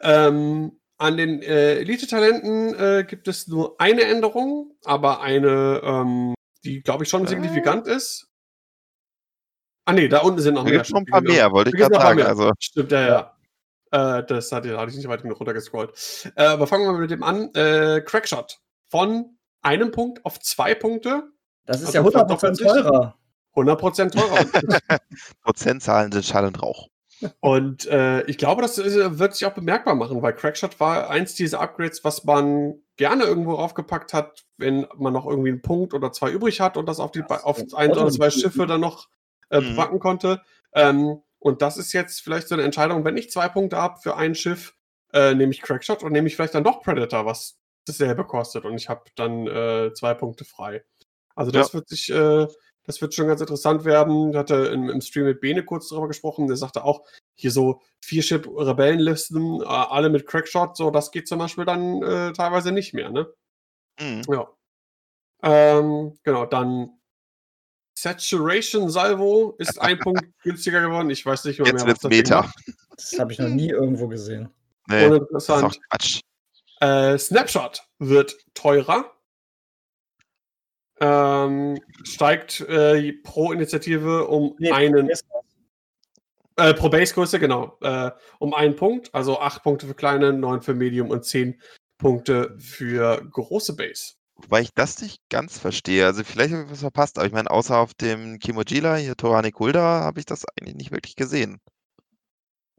Ähm, 0.00 0.78
an 0.98 1.16
den 1.16 1.42
äh, 1.42 1.78
Elite-Talenten 1.78 2.74
äh, 2.74 3.04
gibt 3.04 3.26
es 3.28 3.48
nur 3.48 3.80
eine 3.80 4.02
Änderung, 4.02 4.76
aber 4.84 5.20
eine, 5.20 5.80
ähm, 5.82 6.34
die, 6.64 6.82
glaube 6.82 7.04
ich, 7.04 7.10
schon 7.10 7.26
signifikant 7.26 7.88
äh. 7.88 7.96
ist. 7.96 8.28
Ah, 9.84 9.92
nee, 9.92 10.06
da 10.06 10.20
unten 10.20 10.40
sind 10.40 10.54
noch 10.54 10.64
da 10.64 10.70
mehr. 10.70 10.78
Da 10.78 10.82
gibt 10.84 10.94
noch 10.94 11.00
ein 11.00 11.06
paar 11.06 11.20
mehr, 11.22 11.50
wollte 11.50 11.70
ich 11.70 11.76
gerade 11.76 11.94
sagen. 11.94 12.22
Also. 12.22 12.52
Stimmt, 12.60 12.92
ja, 12.92 13.00
ja. 13.00 13.34
ja. 13.92 14.18
Äh, 14.18 14.26
das 14.26 14.52
hatte, 14.52 14.78
hatte, 14.78 14.90
ich 14.90 14.96
nicht 14.96 15.08
weit 15.08 15.22
genug 15.22 15.40
runtergescrollt. 15.40 16.32
Äh, 16.36 16.44
aber 16.44 16.66
fangen 16.66 16.84
wir 16.84 16.92
mal 16.92 17.00
mit 17.00 17.10
dem 17.10 17.22
an. 17.22 17.52
Äh, 17.54 18.00
Crackshot. 18.02 18.60
Von 18.88 19.38
einem 19.60 19.90
Punkt 19.90 20.24
auf 20.24 20.38
zwei 20.38 20.74
Punkte. 20.74 21.32
Das 21.66 21.80
ist 21.80 21.96
also 21.96 22.10
ja 22.10 22.24
100% 22.24 22.62
teurer. 22.62 23.18
100% 23.54 24.10
teurer. 24.10 24.98
Prozentzahlen 25.42 26.12
sind 26.12 26.24
Schall 26.24 26.46
und 26.46 26.62
Rauch. 26.62 26.88
Und 27.40 27.86
äh, 27.86 28.22
ich 28.22 28.38
glaube, 28.38 28.62
das 28.62 28.78
äh, 28.78 29.18
wird 29.18 29.34
sich 29.34 29.46
auch 29.46 29.52
bemerkbar 29.52 29.94
machen, 29.94 30.22
weil 30.22 30.34
Crackshot 30.34 30.80
war 30.80 31.08
eins 31.08 31.34
dieser 31.34 31.60
Upgrades, 31.60 32.02
was 32.04 32.24
man 32.24 32.74
gerne 32.96 33.24
irgendwo 33.24 33.54
raufgepackt 33.54 34.12
hat, 34.12 34.44
wenn 34.56 34.86
man 34.96 35.12
noch 35.12 35.26
irgendwie 35.26 35.50
einen 35.50 35.62
Punkt 35.62 35.94
oder 35.94 36.12
zwei 36.12 36.30
übrig 36.30 36.60
hat 36.60 36.76
und 36.76 36.86
das 36.86 37.00
auf, 37.00 37.12
die, 37.12 37.22
auf 37.22 37.58
ein 37.74 37.92
oder 37.92 38.10
zwei 38.10 38.30
Schiffe 38.30 38.66
dann 38.66 38.80
noch 38.80 39.08
äh, 39.50 39.60
mhm. 39.60 39.76
packen 39.76 39.98
konnte. 39.98 40.42
Ähm, 40.74 41.22
und 41.38 41.62
das 41.62 41.76
ist 41.76 41.92
jetzt 41.92 42.20
vielleicht 42.20 42.48
so 42.48 42.54
eine 42.54 42.64
Entscheidung, 42.64 43.04
wenn 43.04 43.16
ich 43.16 43.30
zwei 43.30 43.48
Punkte 43.48 43.76
habe 43.76 44.00
für 44.00 44.16
ein 44.16 44.34
Schiff, 44.34 44.74
äh, 45.12 45.34
nehme 45.34 45.52
ich 45.52 45.62
Crackshot 45.62 46.02
und 46.02 46.12
nehme 46.12 46.26
ich 46.28 46.36
vielleicht 46.36 46.54
dann 46.54 46.64
doch 46.64 46.82
Predator, 46.82 47.26
was 47.26 47.58
dasselbe 47.84 48.24
kostet 48.24 48.64
und 48.64 48.74
ich 48.74 48.88
habe 48.88 49.02
dann 49.16 49.46
äh, 49.46 49.92
zwei 49.94 50.14
Punkte 50.14 50.44
frei. 50.44 50.84
Also 51.34 51.50
das 51.50 51.68
ja. 51.68 51.74
wird 51.74 51.88
sich, 51.88 52.10
äh, 52.10 52.46
das 52.84 53.00
wird 53.00 53.14
schon 53.14 53.28
ganz 53.28 53.40
interessant 53.40 53.84
werden. 53.84 54.30
Ich 54.30 54.36
hatte 54.36 54.54
im, 54.72 54.88
im, 54.88 55.00
Stream 55.00 55.26
mit 55.26 55.40
Bene 55.40 55.64
kurz 55.64 55.88
darüber 55.88 56.08
gesprochen. 56.08 56.48
Der 56.48 56.56
sagte 56.56 56.84
auch, 56.84 57.04
hier 57.34 57.50
so 57.50 57.80
vier 58.00 58.22
Ship 58.22 58.46
Rebellenlisten, 58.46 59.60
äh, 59.62 59.64
alle 59.64 60.10
mit 60.10 60.26
Crackshot, 60.26 60.76
so 60.76 60.90
das 60.90 61.10
geht 61.10 61.28
zum 61.28 61.38
Beispiel 61.38 61.64
dann 61.64 62.02
äh, 62.02 62.32
teilweise 62.32 62.72
nicht 62.72 62.94
mehr, 62.94 63.10
ne? 63.10 63.32
Mhm. 64.00 64.22
Ja. 64.28 64.48
Ähm, 65.44 66.14
genau, 66.22 66.46
dann 66.46 66.90
Saturation 67.94 68.90
Salvo 68.90 69.54
ist 69.58 69.80
ein 69.80 69.98
Punkt 70.00 70.24
günstiger 70.42 70.80
geworden. 70.80 71.10
Ich 71.10 71.24
weiß 71.24 71.44
nicht 71.44 71.58
mehr, 71.58 71.68
Jetzt 71.68 71.84
mehr 71.84 71.94
was 71.94 72.00
das 72.00 72.10
Meta. 72.10 72.52
Das 72.96 73.18
habe 73.18 73.32
ich 73.32 73.38
noch 73.38 73.48
nie 73.48 73.70
irgendwo 73.70 74.08
gesehen. 74.08 74.48
Nee, 74.88 75.06
Uninteressant. 75.06 75.78
Äh, 76.80 77.16
Snapshot 77.16 77.86
wird 77.98 78.36
teurer. 78.54 79.12
Ähm, 81.04 81.80
steigt 82.04 82.60
äh, 82.60 83.12
pro 83.24 83.50
Initiative 83.50 84.28
um 84.28 84.54
nee, 84.60 84.70
einen. 84.70 85.10
Äh, 86.56 86.74
pro 86.74 86.88
Basegröße, 86.88 87.40
genau. 87.40 87.76
Äh, 87.80 88.12
um 88.38 88.54
einen 88.54 88.76
Punkt. 88.76 89.12
Also 89.12 89.40
acht 89.40 89.64
Punkte 89.64 89.88
für 89.88 89.94
kleine, 89.94 90.32
neun 90.32 90.62
für 90.62 90.74
Medium 90.74 91.10
und 91.10 91.24
zehn 91.24 91.60
Punkte 91.98 92.56
für 92.60 93.20
große 93.32 93.74
Base. 93.74 94.12
Wobei 94.36 94.60
ich 94.60 94.72
das 94.74 95.02
nicht 95.02 95.20
ganz 95.28 95.58
verstehe. 95.58 96.06
Also 96.06 96.22
vielleicht 96.22 96.52
habe 96.52 96.64
ich 96.64 96.70
was 96.70 96.80
verpasst, 96.80 97.18
aber 97.18 97.26
ich 97.26 97.32
meine, 97.32 97.50
außer 97.50 97.76
auf 97.76 97.94
dem 97.94 98.38
Kimojila, 98.38 98.94
hier 98.96 99.16
Torani 99.16 99.50
Kulda, 99.50 99.80
habe 99.80 100.20
ich 100.20 100.26
das 100.26 100.44
eigentlich 100.56 100.76
nicht 100.76 100.92
wirklich 100.92 101.16
gesehen. 101.16 101.60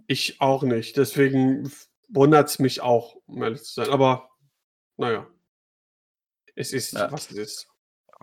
Ich 0.08 0.40
auch 0.40 0.64
nicht. 0.64 0.96
Deswegen 0.96 1.70
wundert 2.08 2.50
es 2.50 2.60
mich 2.60 2.80
auch, 2.80 3.18
um 3.26 3.44
ehrlich 3.44 3.64
zu 3.64 3.74
sein. 3.74 3.90
Aber 3.90 4.30
naja. 4.96 5.28
Es 6.56 6.72
ist, 6.72 6.94
ja. 6.94 7.12
was 7.12 7.32
es 7.32 7.38
ist. 7.38 7.73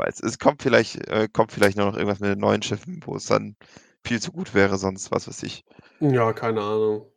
Aber 0.00 0.08
es, 0.08 0.38
kommt, 0.38 0.62
vielleicht, 0.62 0.96
äh, 1.08 1.28
kommt 1.30 1.52
vielleicht 1.52 1.76
nur 1.76 1.86
noch 1.86 1.94
irgendwas 1.94 2.20
mit 2.20 2.30
den 2.30 2.38
neuen 2.38 2.62
Schiffen, 2.62 3.02
wo 3.04 3.16
es 3.16 3.26
dann 3.26 3.56
viel 4.02 4.20
zu 4.20 4.32
gut 4.32 4.54
wäre, 4.54 4.78
sonst 4.78 5.10
was 5.10 5.28
weiß 5.28 5.42
ich. 5.42 5.62
Ja, 6.00 6.32
keine 6.32 6.62
Ahnung. 6.62 7.12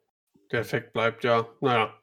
Der 0.51 0.59
Effekt 0.59 0.91
bleibt 0.91 1.23
ja. 1.23 1.47
Naja. 1.61 1.93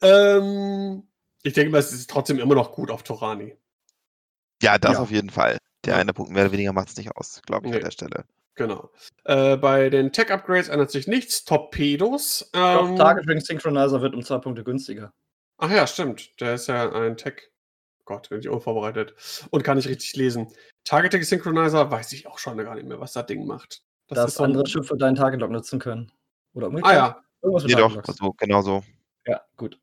Ähm, 0.00 1.06
ich 1.42 1.52
denke 1.52 1.70
mal, 1.70 1.78
es 1.78 1.92
ist 1.92 2.08
trotzdem 2.08 2.38
immer 2.38 2.54
noch 2.54 2.72
gut 2.72 2.90
auf 2.90 3.02
Torani. 3.02 3.54
Ja, 4.62 4.78
das 4.78 4.94
ja. 4.94 5.00
auf 5.00 5.10
jeden 5.10 5.28
Fall. 5.28 5.58
Der 5.84 5.96
eine 5.96 6.14
Punkt 6.14 6.32
mehr 6.32 6.44
oder 6.44 6.52
weniger 6.52 6.72
macht 6.72 6.88
es 6.88 6.96
nicht 6.96 7.14
aus, 7.14 7.42
glaube 7.44 7.66
ich, 7.66 7.72
nee. 7.72 7.76
an 7.76 7.84
der 7.84 7.90
Stelle. 7.90 8.24
Genau. 8.54 8.90
Äh, 9.24 9.58
bei 9.58 9.90
den 9.90 10.12
Tech-Upgrades 10.12 10.68
ändert 10.68 10.90
sich 10.90 11.06
nichts. 11.06 11.44
Torpedos. 11.44 12.50
Ähm, 12.54 12.96
Target 12.96 13.44
Synchronizer 13.44 14.00
wird 14.00 14.14
um 14.14 14.22
zwei 14.22 14.38
Punkte 14.38 14.64
günstiger. 14.64 15.12
Ach 15.58 15.70
ja, 15.70 15.86
stimmt. 15.86 16.40
Der 16.40 16.54
ist 16.54 16.68
ja 16.68 16.90
ein 16.90 17.18
Tech. 17.18 17.50
Gott, 18.06 18.30
bin 18.30 18.40
ich 18.40 18.48
unvorbereitet. 18.48 19.14
Und 19.50 19.62
kann 19.62 19.76
ich 19.76 19.86
richtig 19.88 20.16
lesen. 20.16 20.48
Targeting 20.84 21.22
Synchronizer 21.22 21.90
weiß 21.90 22.12
ich 22.12 22.26
auch 22.26 22.38
schon 22.38 22.56
gar 22.56 22.74
nicht 22.74 22.86
mehr, 22.86 22.98
was 22.98 23.12
das 23.12 23.26
Ding 23.26 23.46
macht. 23.46 23.82
Das 24.08 24.16
Dass 24.16 24.40
andere 24.40 24.66
Schiffe 24.66 24.96
deinen 24.96 25.16
Target 25.16 25.40
Lock 25.40 25.50
nutzen 25.50 25.78
können. 25.78 26.10
Oder 26.54 26.68
umgekehrt. 26.68 26.94
Ah 26.94 26.96
ja. 26.96 27.22
Irgendwas 27.42 27.64
mit 27.64 27.72
Jedoch, 27.72 28.02
so, 28.06 28.32
genau 28.38 28.62
so. 28.62 28.82
Ja, 29.26 29.42
gut 29.56 29.78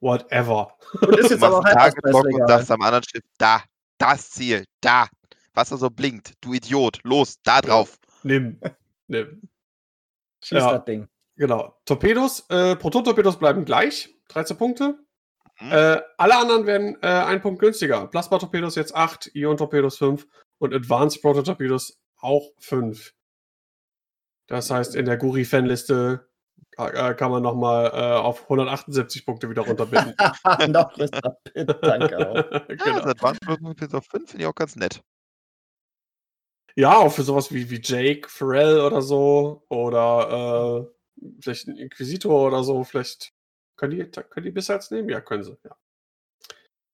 whatever. 0.00 0.74
Und 1.00 1.18
ist 1.18 1.30
jetzt 1.30 1.42
aber 1.42 1.58
auch 1.58 1.64
Targetbock 1.64 2.24
und 2.24 2.48
sagst 2.48 2.70
am 2.70 2.82
anderen 2.82 3.04
Schiff, 3.04 3.22
da, 3.38 3.62
das 3.98 4.30
Ziel, 4.30 4.64
da, 4.80 5.06
was 5.54 5.68
da 5.68 5.76
so 5.76 5.90
blinkt, 5.90 6.32
du 6.40 6.54
Idiot, 6.54 7.00
los, 7.04 7.36
da 7.42 7.60
drauf. 7.60 7.98
Nimm, 8.22 8.60
nimm. 9.06 9.42
Schieß 10.42 10.58
ja, 10.58 10.72
das 10.72 10.84
Ding. 10.84 11.08
Genau. 11.36 11.74
Torpedos, 11.84 12.46
äh, 12.48 12.76
Proton-Torpedos 12.76 13.38
bleiben 13.38 13.64
gleich, 13.64 14.14
13 14.28 14.56
Punkte. 14.56 14.98
Mhm. 15.60 15.72
Äh, 15.72 16.00
alle 16.16 16.38
anderen 16.38 16.66
werden 16.66 16.96
äh, 17.02 17.06
ein 17.06 17.40
Punkt 17.40 17.60
günstiger. 17.60 18.06
Plasma-Torpedos 18.06 18.74
jetzt 18.76 18.94
8, 18.94 19.30
Ion-Torpedos 19.34 19.98
5 19.98 20.26
und 20.58 20.74
Advanced 20.74 21.22
Prototorpedos 21.22 22.00
auch 22.18 22.50
5. 22.58 23.14
Das 24.46 24.70
heißt, 24.70 24.96
in 24.96 25.06
der 25.06 25.16
Guri-Fanliste 25.16 26.28
äh, 26.76 27.14
kann 27.14 27.30
man 27.30 27.42
nochmal 27.42 27.86
äh, 27.86 28.18
auf 28.18 28.42
178 28.44 29.26
Punkte 29.26 29.50
wieder 29.50 29.62
runterbitten. 29.62 30.14
Noch 30.72 30.96
besser, 30.96 31.38
danke 31.54 32.18
auch. 32.18 32.50
genau. 32.68 32.86
Ja, 32.86 33.12
das 33.12 33.22
waren 33.22 33.74
bis 33.74 33.94
auf 33.94 34.06
5 34.06 34.30
finde 34.30 34.42
ich 34.42 34.48
auch 34.48 34.54
ganz 34.54 34.76
nett. 34.76 35.02
Ja, 36.76 36.96
auch 36.96 37.12
für 37.12 37.22
sowas 37.22 37.52
wie, 37.52 37.70
wie 37.70 37.80
Jake, 37.82 38.28
Pharrell 38.28 38.80
oder 38.80 39.02
so. 39.02 39.64
Oder 39.68 40.88
äh, 41.20 41.30
vielleicht 41.40 41.68
ein 41.68 41.76
Inquisitor 41.76 42.46
oder 42.46 42.64
so. 42.64 42.84
Vielleicht 42.84 43.32
können 43.80 43.92
die, 43.92 44.04
können 44.04 44.44
die 44.44 44.50
Bissalz 44.50 44.90
nehmen? 44.90 45.08
Ja, 45.08 45.22
können 45.22 45.42
sie, 45.42 45.56
ja. 45.64 45.76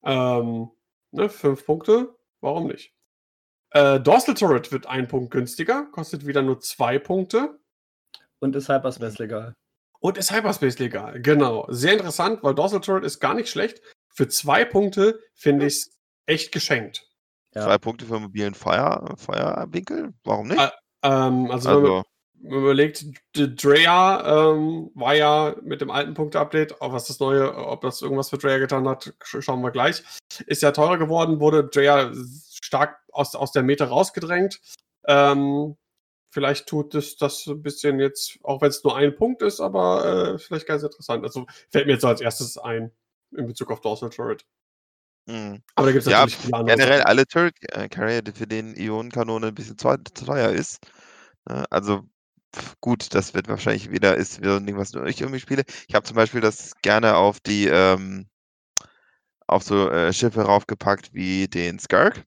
Ähm, 0.05 0.71
ne, 1.11 1.29
fünf 1.29 1.67
Punkte, 1.67 2.17
warum 2.41 2.69
nicht? 2.69 2.95
Äh, 3.71 3.99
Dorsal 3.99 4.35
Turret 4.35 4.71
wird 4.71 4.87
ein 4.87 5.09
Punkt 5.09 5.33
günstiger, 5.33 5.87
kostet 5.91 6.27
wieder 6.27 6.43
nur 6.43 6.61
zwei 6.61 7.01
Punkte. 7.01 7.59
Und 8.39 8.55
ist 8.55 8.69
Hyperspace 8.69 9.19
legal. 9.19 9.55
Und 9.99 10.17
ist 10.17 10.31
Hyperspace 10.31 10.79
legal, 10.79 11.21
genau. 11.21 11.67
Sehr 11.71 11.95
interessant, 11.95 12.45
weil 12.45 12.55
Dorsal 12.55 12.81
Turret 12.81 13.05
ist 13.05 13.19
gar 13.19 13.35
nicht 13.35 13.49
schlecht. 13.49 13.83
Für 14.15 14.29
zwei 14.29 14.65
Punkte 14.65 15.19
finde 15.35 15.67
ich 15.67 15.75
es 15.75 15.99
echt 16.27 16.53
geschenkt. 16.53 17.09
Ja. 17.55 17.63
Zwei 17.63 17.79
Punkte 17.79 18.07
für 18.07 18.21
mobilen 18.21 18.55
Feuer, 18.55 19.13
Feuerwinkel? 19.17 20.15
Warum 20.23 20.49
nicht? 20.49 20.61
Ä 20.61 20.71
ähm, 21.03 21.51
also, 21.51 21.71
also, 21.71 22.05
überlegt, 22.43 23.05
Drea 23.35 24.53
ähm, 24.53 24.91
war 24.95 25.15
ja 25.15 25.57
mit 25.63 25.81
dem 25.81 25.91
alten 25.91 26.15
Punkte-Update, 26.15 26.77
was 26.81 27.07
das 27.07 27.21
neue, 27.21 27.55
ob 27.55 27.81
das 27.81 28.03
irgendwas 28.03 28.31
für 28.31 28.39
Drea 28.39 28.59
getan 28.59 28.89
hat, 28.89 29.15
schauen 29.23 29.63
wir 29.63 29.71
gleich. 29.71 30.03
Ist 30.47 30.63
ja 30.63 30.73
teurer 30.73 30.99
geworden, 30.99 31.41
wurde 31.41 31.65
Drea 31.65 32.13
stark 32.51 32.99
aus, 33.13 33.35
aus 33.35 33.53
der 33.53 33.63
Meta 33.63 33.87
rausgedrängt. 33.87 34.61
Ähm, 35.07 35.77
vielleicht 36.31 36.67
tut 36.67 36.95
es 36.95 37.17
das 37.17 37.47
ein 37.47 37.63
bisschen 37.63 37.99
jetzt, 38.01 38.39
auch 38.43 38.61
wenn 38.61 38.69
es 38.69 38.85
nur 38.85 38.97
ein 38.97 39.15
Punkt 39.15 39.43
ist, 39.43 39.61
aber 39.61 40.35
äh, 40.35 40.39
vielleicht 40.39 40.67
ganz 40.67 40.83
interessant. 40.83 41.25
Also 41.25 41.47
fällt 41.71 41.87
mir 41.87 41.93
jetzt 41.93 42.03
so 42.03 42.09
als 42.09 42.21
erstes 42.21 42.59
ein 42.59 42.93
in 43.37 43.47
Bezug 43.47 43.71
auf 43.71 43.81
Dorsal 43.81 44.11
Turret. 44.11 44.45
Mhm. 45.27 45.63
Aber 45.75 45.87
da 45.87 45.93
gibt 45.93 46.07
es 46.07 46.11
ja, 46.11 46.21
natürlich 46.21 46.37
viele 46.37 46.57
andere. 46.57 46.77
Generell 46.77 47.03
alle 47.03 47.27
Turret 47.27 47.55
äh, 47.73 48.33
für 48.33 48.47
den 48.47 48.75
Ionenkanone 48.77 49.49
ein 49.49 49.55
bisschen 49.55 49.79
zu, 49.79 49.89
zu 50.15 50.25
teuer 50.25 50.51
ist. 50.51 50.87
Ne? 51.49 51.65
Also 51.71 52.05
gut, 52.81 53.15
das 53.15 53.35
wird 53.35 53.49
wahrscheinlich 53.49 53.91
wieder 53.91 54.17
ist 54.17 54.41
wieder 54.41 54.57
ein 54.57 54.67
Ding, 54.67 54.77
was 54.77 54.93
nur 54.93 55.07
ich 55.07 55.21
irgendwie 55.21 55.41
spiele. 55.41 55.65
Ich 55.89 55.95
habe 55.95 56.07
zum 56.07 56.17
Beispiel 56.17 56.41
das 56.41 56.73
gerne 56.83 57.17
auf 57.17 57.41
die 57.41 57.67
ähm, 57.67 58.29
auf 59.47 59.63
so 59.63 59.91
äh, 59.91 60.13
Schiffe 60.13 60.43
raufgepackt 60.43 61.15
wie 61.15 61.49
den 61.49 61.79
Skirk. 61.79 62.25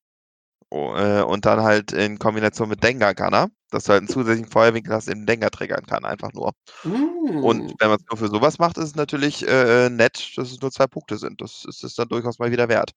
Oh, 0.72 0.94
äh, 0.96 1.24
und 1.24 1.46
dann 1.46 1.62
halt 1.62 1.92
in 1.94 2.20
Kombination 2.20 2.70
mit 2.70 2.84
Dengar 2.84 3.16
Gunner, 3.16 3.50
dass 3.72 3.86
du 3.86 3.92
halt 3.92 4.02
einen 4.02 4.08
zusätzlichen 4.08 4.52
Feuerwinkel 4.52 4.94
hast, 4.94 5.08
den 5.08 5.26
Dengar 5.26 5.50
triggern 5.50 5.86
kann, 5.86 6.06
einfach 6.06 6.32
nur. 6.34 6.54
Mm. 6.84 7.44
Und 7.44 7.74
wenn 7.80 7.90
man 7.90 8.00
es 8.00 8.06
nur 8.08 8.18
für 8.18 8.28
sowas 8.28 8.60
macht, 8.60 8.78
ist 8.78 8.86
es 8.86 8.96
natürlich 8.96 9.48
äh, 9.48 9.90
nett, 9.90 10.38
dass 10.38 10.52
es 10.52 10.62
nur 10.62 10.72
zwei 10.72 10.86
Punkte 10.86 11.18
sind. 11.18 11.42
Das 11.42 11.66
ist 11.66 11.84
es 11.84 11.96
dann 11.96 12.08
durchaus 12.08 12.38
mal 12.38 12.52
wieder 12.52 12.70
wert. 12.70 12.92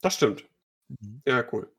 Das 0.00 0.14
stimmt. 0.14 0.46
Mhm. 0.88 1.20
Ja, 1.26 1.44
cool. 1.52 1.70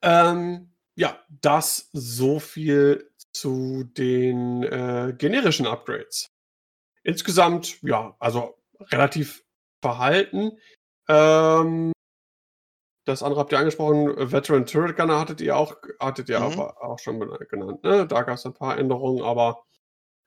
Ähm, 0.00 0.72
ja, 0.96 1.18
das 1.28 1.90
so 1.92 2.40
viel 2.40 3.10
zu 3.34 3.84
den 3.84 4.62
äh, 4.62 5.14
generischen 5.16 5.66
Upgrades. 5.66 6.28
Insgesamt, 7.02 7.82
ja, 7.82 8.16
also 8.18 8.54
relativ 8.80 9.44
verhalten. 9.82 10.52
Ähm, 11.08 11.92
das 13.04 13.22
andere 13.22 13.40
habt 13.40 13.52
ihr 13.52 13.58
angesprochen, 13.58 14.32
Veteran 14.32 14.64
Turret 14.64 14.96
Gunner 14.96 15.20
hattet 15.20 15.40
ihr 15.42 15.56
auch, 15.56 15.76
hattet 16.00 16.30
ihr 16.30 16.40
mhm. 16.40 16.46
aber 16.46 16.82
auch 16.82 16.98
schon 16.98 17.20
genannt. 17.50 17.82
Ne? 17.84 18.06
Da 18.06 18.22
gab 18.22 18.36
es 18.36 18.46
ein 18.46 18.54
paar 18.54 18.78
Änderungen, 18.78 19.22
aber 19.22 19.64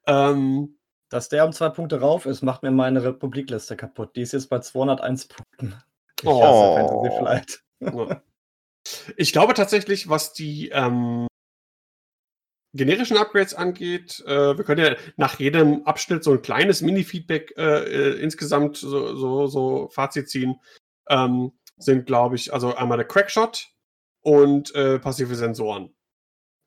ähm, 0.06 0.78
dass 1.10 1.30
der 1.30 1.46
um 1.46 1.54
zwei 1.54 1.70
Punkte 1.70 2.00
rauf 2.02 2.26
ist, 2.26 2.44
macht 2.44 2.64
mir 2.64 2.72
meine 2.72 3.04
Republikliste 3.04 3.78
kaputt. 3.78 4.16
Die 4.16 4.22
ist 4.22 4.34
jetzt 4.34 4.50
bei 4.50 4.60
201 4.60 5.28
Punkten. 5.30 5.82
Ich 6.22 6.28
oh. 6.28 6.76
Fantasy 6.76 7.18
Flight. 7.18 7.64
Ja. 7.80 8.22
Ich 9.18 9.34
glaube 9.34 9.54
tatsächlich, 9.54 10.10
was 10.10 10.34
die 10.34 10.70
ähm, 10.70 11.28
generischen 12.74 13.18
Upgrades 13.18 13.54
angeht, 13.54 14.24
äh, 14.26 14.58
wir 14.58 14.64
können 14.64 14.84
ja 14.84 14.96
nach 15.16 15.40
jedem 15.40 15.84
Abschnitt 15.86 16.24
so 16.24 16.32
ein 16.32 16.42
kleines 16.42 16.82
Mini-Feedback 16.82 17.54
äh, 17.58 17.64
äh, 17.64 18.22
insgesamt 18.22 18.78
so, 18.78 19.16
so, 19.16 19.48
so, 19.48 19.90
Fazit 19.90 20.30
ziehen. 20.30 20.56
Ähm, 21.10 21.54
sind, 21.78 22.06
glaube 22.06 22.36
ich, 22.36 22.54
also 22.54 22.76
einmal 22.76 22.98
der 22.98 23.08
Crackshot 23.08 23.68
und 24.22 24.74
äh, 24.76 25.00
passive 25.00 25.36
Sensoren. 25.36 25.96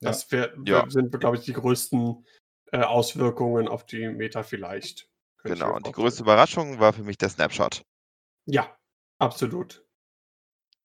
Das 0.01 0.31
wär, 0.33 0.55
ja. 0.64 0.88
sind, 0.88 1.18
glaube 1.18 1.37
ich, 1.37 1.44
die 1.44 1.53
größten 1.53 2.24
äh, 2.72 2.83
Auswirkungen 2.83 3.68
auf 3.68 3.85
die 3.85 4.09
Meta 4.09 4.42
vielleicht. 4.42 5.09
Genau, 5.42 5.74
und 5.74 5.87
die 5.87 5.92
größte 5.92 6.22
Überraschung 6.22 6.81
war 6.81 6.92
für 6.92 7.03
mich 7.03 7.18
der 7.18 7.29
Snapshot. 7.29 7.83
Ja, 8.46 8.77
absolut. 9.18 9.85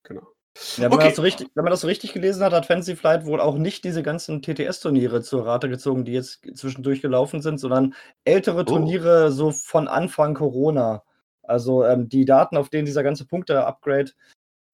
Genau. 0.04 0.35
Ja, 0.78 0.84
wenn, 0.84 0.94
okay. 0.94 0.98
man 0.98 1.08
das 1.08 1.16
so 1.18 1.22
richtig, 1.22 1.48
wenn 1.54 1.64
man 1.66 1.72
das 1.72 1.82
so 1.82 1.88
richtig 1.88 2.14
gelesen 2.14 2.44
hat, 2.44 2.54
hat 2.54 2.66
Fantasy 2.66 2.96
Flight 2.96 3.26
wohl 3.26 3.42
auch 3.42 3.58
nicht 3.58 3.84
diese 3.84 4.04
ganzen 4.04 4.42
TTS-Turniere 4.42 5.22
zur 5.22 5.46
Rate 5.46 5.68
gezogen, 5.68 6.06
die 6.06 6.14
jetzt 6.14 6.42
zwischendurch 6.56 7.02
gelaufen 7.02 7.42
sind, 7.42 7.60
sondern 7.60 7.94
ältere 8.24 8.62
oh. 8.62 8.64
Turniere 8.64 9.32
so 9.32 9.52
von 9.52 9.90
Anfang 9.90 10.34
Corona. 10.34 11.04
Also 11.44 11.84
ähm, 11.84 12.08
die 12.08 12.26
Daten, 12.26 12.56
auf 12.56 12.70
denen 12.70 12.86
dieser 12.86 13.04
ganze 13.04 13.26
Punkte-Upgrade 13.26 14.12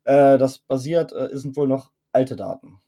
äh, 0.03 0.37
das 0.37 0.59
basiert, 0.59 1.13
äh, 1.13 1.29
sind 1.33 1.55
wohl 1.57 1.67
noch 1.67 1.91
alte 2.11 2.35
Daten. 2.35 2.79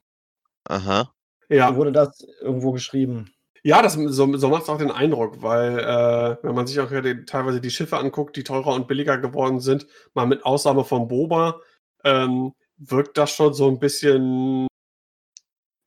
Aha. 0.66 1.12
Ja. 1.50 1.70
So 1.70 1.76
wurde 1.78 1.92
das 1.92 2.26
irgendwo 2.42 2.72
geschrieben. 2.72 3.34
Ja, 3.64 3.82
das, 3.82 3.94
so, 3.94 4.38
so 4.38 4.50
macht 4.50 4.64
es 4.64 4.70
auch 4.70 4.78
den 4.78 4.92
Eindruck, 4.92 5.42
weil 5.42 5.80
äh, 5.80 6.38
wenn 6.44 6.54
man 6.54 6.68
sich 6.68 6.80
auch 6.80 6.90
die, 6.90 7.26
teilweise 7.26 7.62
die 7.62 7.72
Schiffe 7.72 7.98
anguckt, 7.98 8.36
die 8.36 8.44
teurer 8.44 8.74
und 8.74 8.88
billiger 8.88 9.18
geworden 9.18 9.62
sind, 9.62 9.88
mal 10.14 10.28
mit 10.28 10.46
Ausnahme 10.46 10.84
von 10.84 11.08
Boba, 11.08 11.62
ähm, 12.04 12.54
wirkt 12.78 13.18
das 13.18 13.32
schon 13.32 13.54
so 13.54 13.68
ein 13.68 13.80
bisschen, 13.80 14.68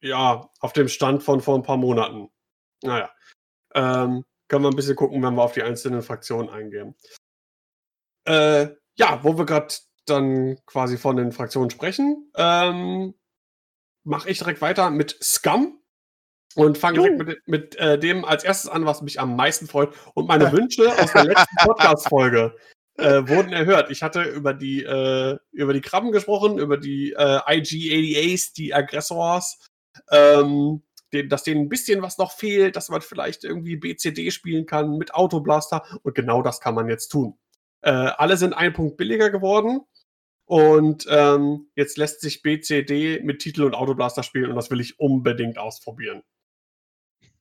ja, 0.02 0.50
auf 0.60 0.72
dem 0.72 0.88
Stand 0.88 1.22
von 1.22 1.40
vor 1.40 1.56
ein 1.56 1.62
paar 1.62 1.76
Monaten. 1.76 2.30
Naja. 2.82 3.10
Ähm, 3.74 4.24
können 4.48 4.64
wir 4.64 4.70
ein 4.70 4.76
bisschen 4.76 4.96
gucken, 4.96 5.22
wenn 5.22 5.34
wir 5.34 5.42
auf 5.42 5.52
die 5.52 5.62
einzelnen 5.62 6.02
Fraktionen 6.02 6.48
eingehen. 6.50 6.94
Äh, 8.26 8.68
ja, 8.96 9.22
wo 9.22 9.36
wir 9.36 9.44
gerade 9.44 9.74
dann 10.06 10.58
quasi 10.66 10.96
von 10.98 11.16
den 11.16 11.32
Fraktionen 11.32 11.70
sprechen, 11.70 12.30
ähm, 12.36 13.14
mache 14.04 14.30
ich 14.30 14.38
direkt 14.38 14.60
weiter 14.60 14.90
mit 14.90 15.18
Scum 15.22 15.80
und 16.54 16.78
fange 16.78 17.00
direkt 17.00 17.18
mit, 17.18 17.48
mit 17.48 17.76
äh, 17.76 17.98
dem 17.98 18.24
als 18.24 18.44
erstes 18.44 18.70
an, 18.70 18.86
was 18.86 19.02
mich 19.02 19.20
am 19.20 19.36
meisten 19.36 19.66
freut 19.66 19.94
und 20.14 20.26
meine 20.28 20.50
Wünsche 20.52 20.88
aus 20.98 21.12
der 21.12 21.24
letzten 21.24 21.56
Podcast-Folge 21.64 22.56
äh, 22.98 23.28
wurden 23.28 23.52
erhört. 23.52 23.90
Ich 23.90 24.02
hatte 24.02 24.22
über 24.22 24.54
die, 24.54 24.82
äh, 24.82 25.38
über 25.52 25.72
die 25.72 25.80
Krabben 25.80 26.12
gesprochen, 26.12 26.58
über 26.58 26.76
die 26.76 27.12
äh, 27.12 27.40
IG-88s, 27.46 28.54
die 28.54 28.74
Aggressors, 28.74 29.58
ähm, 30.10 30.82
den, 31.12 31.28
dass 31.28 31.44
denen 31.44 31.62
ein 31.62 31.68
bisschen 31.68 32.02
was 32.02 32.18
noch 32.18 32.32
fehlt, 32.32 32.76
dass 32.76 32.88
man 32.88 33.00
vielleicht 33.00 33.44
irgendwie 33.44 33.76
BCD 33.76 34.30
spielen 34.30 34.66
kann 34.66 34.96
mit 34.96 35.14
Autoblaster 35.14 35.84
und 36.02 36.14
genau 36.14 36.42
das 36.42 36.60
kann 36.60 36.74
man 36.74 36.88
jetzt 36.88 37.08
tun. 37.08 37.38
Äh, 37.82 37.90
alle 37.90 38.36
sind 38.36 38.54
ein 38.54 38.72
Punkt 38.72 38.96
billiger 38.96 39.30
geworden 39.30 39.80
und 40.46 41.06
ähm, 41.10 41.70
jetzt 41.74 41.98
lässt 41.98 42.20
sich 42.20 42.42
BCD 42.42 43.20
mit 43.22 43.40
Titel 43.40 43.64
und 43.64 43.74
Autoblaster 43.74 44.22
spielen 44.22 44.50
und 44.50 44.56
das 44.56 44.70
will 44.70 44.80
ich 44.80 44.98
unbedingt 44.98 45.58
ausprobieren. 45.58 46.22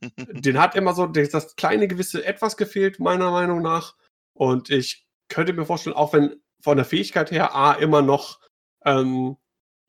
Den 0.17 0.59
hat 0.59 0.75
immer 0.75 0.93
so 0.93 1.05
das 1.07 1.55
kleine 1.55 1.87
gewisse 1.87 2.25
etwas 2.25 2.57
gefehlt, 2.57 2.99
meiner 2.99 3.31
Meinung 3.31 3.61
nach. 3.61 3.95
Und 4.33 4.69
ich 4.69 5.04
könnte 5.29 5.53
mir 5.53 5.65
vorstellen, 5.65 5.95
auch 5.95 6.13
wenn 6.13 6.41
von 6.61 6.77
der 6.77 6.85
Fähigkeit 6.85 7.31
her 7.31 7.55
A 7.55 7.73
immer 7.73 8.01
noch 8.01 8.39
ähm, 8.85 9.37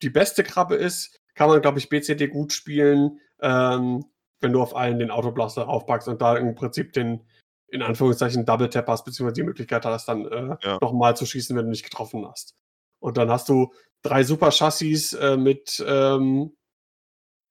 die 0.03 0.11
beste 0.11 0.43
Krabbe 0.43 0.75
ist, 0.75 1.21
kann 1.35 1.49
man, 1.49 1.63
glaube 1.63 1.79
ich, 1.79 1.89
BCD 1.89 2.29
gut 2.29 2.53
spielen, 2.53 3.21
ähm, 3.41 4.05
wenn 4.41 4.53
du 4.53 4.61
auf 4.61 4.77
allen 4.77 4.99
den 4.99 5.11
Autoblaster 5.11 5.63
raufpackst 5.63 6.09
und 6.09 6.21
da 6.21 6.37
im 6.37 6.55
Prinzip 6.55 6.93
den, 6.93 7.25
in 7.69 7.83
Anführungszeichen, 7.83 8.45
Double 8.45 8.69
Tap 8.69 8.87
hast, 8.89 9.05
beziehungsweise 9.05 9.41
die 9.41 9.47
Möglichkeit 9.47 9.85
hast, 9.85 10.07
dann 10.09 10.27
äh, 10.27 10.57
ja. 10.63 10.79
nochmal 10.81 11.17
zu 11.17 11.27
schießen, 11.27 11.57
wenn 11.57 11.65
du 11.65 11.71
nicht 11.71 11.85
getroffen 11.85 12.27
hast. 12.27 12.55
Und 12.99 13.17
dann 13.19 13.31
hast 13.31 13.49
du 13.49 13.73
drei 14.03 14.25
super 14.25 14.51
Chassis 14.51 15.13
äh, 15.13 15.37
mit 15.37 15.85
ähm, 15.87 16.57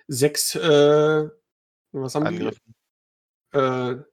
sechs, 0.08 0.56
äh, 0.56 1.30
was 1.92 2.16
haben 2.16 2.28
Angriffen. 2.28 2.76
die? 3.54 3.58
Äh, 3.58 4.04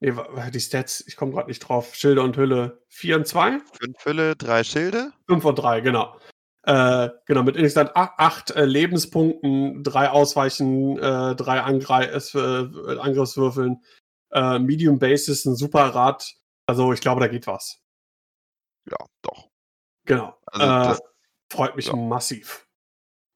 Nee, 0.00 0.14
die 0.52 0.60
Stats, 0.60 1.04
ich 1.06 1.14
komme 1.14 1.32
gerade 1.32 1.48
nicht 1.48 1.60
drauf. 1.60 1.94
Schilde 1.94 2.22
und 2.22 2.36
Hülle 2.38 2.82
4 2.88 3.16
und 3.16 3.26
2? 3.26 3.58
5 3.80 4.04
Hülle, 4.04 4.34
3 4.34 4.64
Schilde. 4.64 5.12
5 5.28 5.44
und 5.44 5.56
3, 5.56 5.82
genau. 5.82 6.18
Äh, 6.62 7.10
genau, 7.26 7.42
mit 7.42 7.56
insgesamt 7.56 7.92
8 7.94 8.52
äh, 8.52 8.64
Lebenspunkten, 8.64 9.84
3 9.84 10.10
Ausweichen, 10.10 10.96
3 10.96 11.34
äh, 11.34 12.16
äh, 12.16 12.98
Angriffswürfeln, 12.98 13.82
äh, 14.32 14.58
Medium 14.58 14.98
Basis, 14.98 15.44
ein 15.44 15.54
super 15.54 15.94
Rad. 15.94 16.34
Also 16.66 16.94
ich 16.94 17.00
glaube, 17.00 17.20
da 17.20 17.28
geht 17.28 17.46
was. 17.46 17.82
Ja, 18.90 18.96
doch. 19.20 19.50
Genau. 20.06 20.34
Also, 20.46 20.66
das, 20.66 21.00
freut 21.52 21.76
mich 21.76 21.86
ja. 21.86 21.96
massiv. 21.96 22.66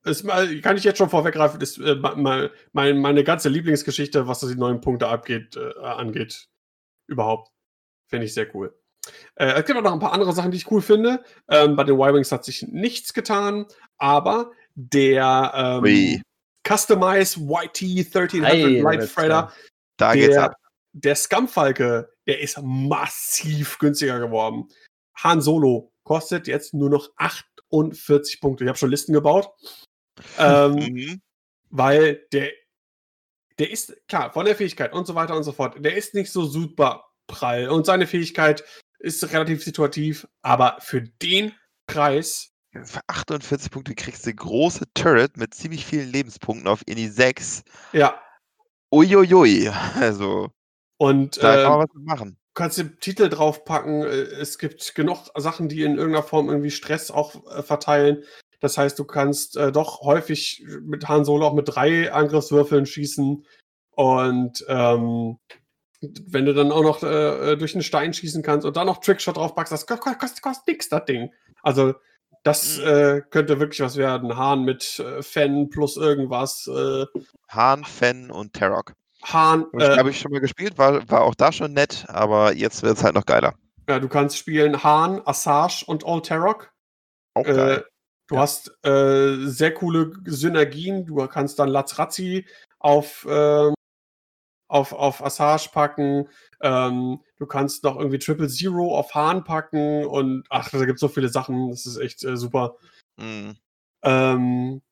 Ist, 0.04 0.26
kann 0.26 0.76
ich 0.76 0.84
jetzt 0.84 0.98
schon 0.98 1.10
vorweggreifen, 1.10 1.60
ist 1.60 1.78
äh, 1.78 1.94
meine, 1.94 2.50
meine 2.72 3.24
ganze 3.24 3.50
Lieblingsgeschichte, 3.50 4.26
was 4.26 4.40
die 4.40 4.54
neuen 4.54 4.80
Punkte 4.80 5.08
abgeht, 5.08 5.56
äh, 5.56 5.78
angeht 5.82 6.48
überhaupt. 7.06 7.50
Finde 8.08 8.26
ich 8.26 8.34
sehr 8.34 8.54
cool. 8.54 8.74
Äh, 9.36 9.60
es 9.60 9.64
gibt 9.64 9.78
auch 9.78 9.82
noch 9.82 9.92
ein 9.92 9.98
paar 9.98 10.12
andere 10.12 10.32
Sachen, 10.32 10.50
die 10.50 10.56
ich 10.56 10.70
cool 10.70 10.82
finde. 10.82 11.24
Ähm, 11.48 11.76
bei 11.76 11.84
den 11.84 11.96
Y-Wings 11.96 12.32
hat 12.32 12.44
sich 12.44 12.62
nichts 12.68 13.12
getan, 13.12 13.66
aber 13.98 14.52
der 14.74 15.82
ähm, 15.84 16.22
Customize 16.66 17.38
YT 17.40 17.82
1300 17.82 18.52
hey, 18.52 18.80
Light 18.80 19.04
Freighter, 19.04 19.52
da 19.96 20.12
der, 20.12 20.26
geht's 20.26 20.36
ab. 20.36 20.54
Der 20.92 21.16
Scumfalke, 21.16 22.10
der 22.26 22.40
ist 22.40 22.60
massiv 22.62 23.78
günstiger 23.78 24.20
geworden. 24.20 24.68
Han 25.16 25.40
Solo 25.40 25.92
kostet 26.04 26.46
jetzt 26.46 26.74
nur 26.74 26.90
noch 26.90 27.10
48 27.16 28.40
Punkte. 28.40 28.64
Ich 28.64 28.68
habe 28.68 28.78
schon 28.78 28.90
Listen 28.90 29.12
gebaut. 29.12 29.48
ähm, 30.38 30.74
mhm. 30.74 31.22
Weil 31.70 32.26
der 32.32 32.52
der 33.58 33.70
ist, 33.70 33.94
klar, 34.08 34.32
von 34.32 34.46
der 34.46 34.56
Fähigkeit 34.56 34.92
und 34.92 35.06
so 35.06 35.14
weiter 35.14 35.36
und 35.36 35.44
so 35.44 35.52
fort, 35.52 35.76
der 35.78 35.96
ist 35.96 36.14
nicht 36.14 36.32
so 36.32 36.44
super 36.44 37.04
prall 37.26 37.68
und 37.68 37.86
seine 37.86 38.06
Fähigkeit 38.06 38.64
ist 38.98 39.22
relativ 39.32 39.62
situativ, 39.62 40.26
aber 40.42 40.78
für 40.80 41.02
den 41.02 41.52
Preis 41.86 42.50
für 42.82 43.00
48 43.06 43.70
Punkte 43.70 43.94
kriegst 43.94 44.26
du 44.26 44.34
große 44.34 44.84
Turret 44.94 45.36
mit 45.36 45.54
ziemlich 45.54 45.86
vielen 45.86 46.10
Lebenspunkten 46.10 46.66
auf 46.66 46.82
Ini 46.86 47.08
6. 47.08 47.62
Ja. 47.92 48.20
Uiuiui. 48.92 49.68
Also, 50.00 50.50
Und 50.98 51.42
da 51.42 51.62
kann 51.62 51.70
man 51.72 51.80
was 51.88 51.94
mit 51.94 52.04
machen. 52.04 52.30
du 52.30 52.36
kannst 52.54 52.78
den 52.78 52.98
Titel 52.98 53.28
draufpacken. 53.28 54.02
äh, 54.02 54.22
Es 54.40 54.58
gibt 54.58 54.94
genug 54.94 55.30
Sachen, 55.36 55.68
die 55.68 55.82
in 55.82 55.96
irgendeiner 55.98 56.24
Form 56.24 56.48
irgendwie 56.48 56.70
Stress 56.70 57.10
auch 57.10 57.34
äh, 57.56 57.62
verteilen. 57.62 58.24
Das 58.64 58.78
heißt, 58.78 58.98
du 58.98 59.04
kannst 59.04 59.56
äh, 59.56 59.70
doch 59.70 60.00
häufig 60.00 60.64
mit 60.82 61.06
Han 61.08 61.24
Solo 61.24 61.46
auch 61.46 61.54
mit 61.54 61.68
drei 61.74 62.12
Angriffswürfeln 62.12 62.86
schießen. 62.86 63.46
Und 63.92 64.64
ähm, 64.68 65.38
wenn 66.00 66.44
du 66.46 66.52
dann 66.54 66.72
auch 66.72 66.82
noch 66.82 67.02
äh, 67.02 67.52
äh, 67.52 67.56
durch 67.56 67.74
einen 67.74 67.82
Stein 67.84 68.12
schießen 68.12 68.42
kannst 68.42 68.66
und 68.66 68.76
dann 68.76 68.86
noch 68.86 68.98
Trickshot 68.98 69.36
draufpackst, 69.36 69.72
das 69.72 69.86
kostet, 69.86 70.18
kostet, 70.18 70.42
kostet 70.42 70.66
nix, 70.66 70.88
das 70.88 71.04
Ding. 71.04 71.30
Also, 71.62 71.94
das 72.42 72.78
Mhm. 72.78 72.84
äh, 72.86 73.20
könnte 73.30 73.58
wirklich 73.60 73.80
was 73.80 73.96
werden. 73.96 74.36
Hahn 74.36 74.64
mit 74.64 74.98
äh, 74.98 75.22
Fan 75.22 75.70
plus 75.70 75.96
irgendwas. 75.96 76.66
Äh, 76.66 77.06
Hahn, 77.48 77.84
Fen 77.84 78.30
und 78.30 78.52
Tarok. 78.52 78.92
Hahn, 79.22 79.66
Habe 79.72 80.08
äh, 80.08 80.10
ich 80.10 80.20
schon 80.20 80.32
mal 80.32 80.40
gespielt, 80.40 80.76
war, 80.76 81.08
war 81.08 81.22
auch 81.22 81.34
da 81.34 81.52
schon 81.52 81.72
nett, 81.72 82.04
aber 82.08 82.52
jetzt 82.54 82.82
wird 82.82 82.98
es 82.98 83.04
halt 83.04 83.14
noch 83.14 83.24
geiler. 83.24 83.54
ja, 83.88 83.98
du 83.98 84.08
kannst 84.08 84.36
spielen 84.36 84.82
Hahn, 84.82 85.22
Assage 85.24 85.84
und 85.86 86.04
Old 86.04 86.26
Tarok. 86.26 86.70
Auch 87.34 87.46
Äh, 87.46 87.54
geil. 87.54 87.84
Du 88.28 88.34
Ja. 88.36 88.40
hast 88.42 88.70
äh, 88.84 89.36
sehr 89.46 89.74
coole 89.74 90.12
Synergien. 90.26 91.06
Du 91.06 91.16
kannst 91.26 91.58
dann 91.58 91.68
Lazrazzi 91.68 92.46
auf, 92.78 93.26
ähm, 93.28 93.74
auf, 94.68 94.92
auf 94.92 95.24
Assage 95.24 95.70
packen. 95.72 96.28
Ähm, 96.60 97.20
du 97.38 97.46
kannst 97.46 97.84
noch 97.84 97.96
irgendwie 97.98 98.18
Triple 98.18 98.48
Zero 98.48 98.96
auf 98.98 99.14
Hahn 99.14 99.44
packen 99.44 100.06
und 100.06 100.44
ach, 100.50 100.70
da 100.70 100.84
gibt 100.84 100.96
es 100.96 101.00
so 101.00 101.08
viele 101.08 101.28
Sachen. 101.28 101.70
Das 101.70 101.86
ist 101.86 101.98
echt 101.98 102.24
äh, 102.24 102.36
super. 102.36 102.76
Mhm. 103.18 103.56
Ähm, 104.02 104.82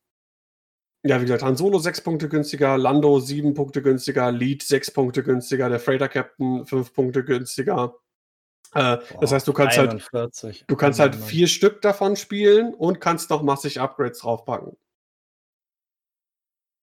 ja, 1.05 1.19
wie 1.21 1.25
gesagt, 1.25 1.43
Han 1.43 1.57
Solo 1.57 1.79
6 1.79 2.01
Punkte 2.03 2.29
günstiger, 2.29 2.79
Lando 2.79 3.19
7 3.19 3.55
Punkte 3.55 3.83
günstiger, 3.83 4.31
Lead 4.31 4.63
6 4.63 4.93
Punkte 4.93 5.25
günstiger, 5.25 5.69
der 5.69 5.81
Freighter 5.81 6.09
Captain 6.09 6.65
5 6.65 6.93
Punkte 6.95 7.25
günstiger. 7.25 7.97
Äh, 8.75 8.99
das 8.99 9.09
Boah, 9.11 9.31
heißt, 9.33 9.49
du 9.49 9.53
kannst 9.53 9.77
halt 9.79 9.91
41. 9.91 10.65
Du 10.67 10.77
kannst 10.77 10.99
Oh 10.99 11.03
halt 11.03 11.15
vier 11.17 11.47
Stück 11.47 11.83
davon 11.83 12.17
spielen 12.17 12.75
und 12.75 13.01
kannst 13.01 13.31
noch 13.31 13.43
massig 13.43 13.81
Upgrades 13.81 14.21
draufpacken. 14.21 14.77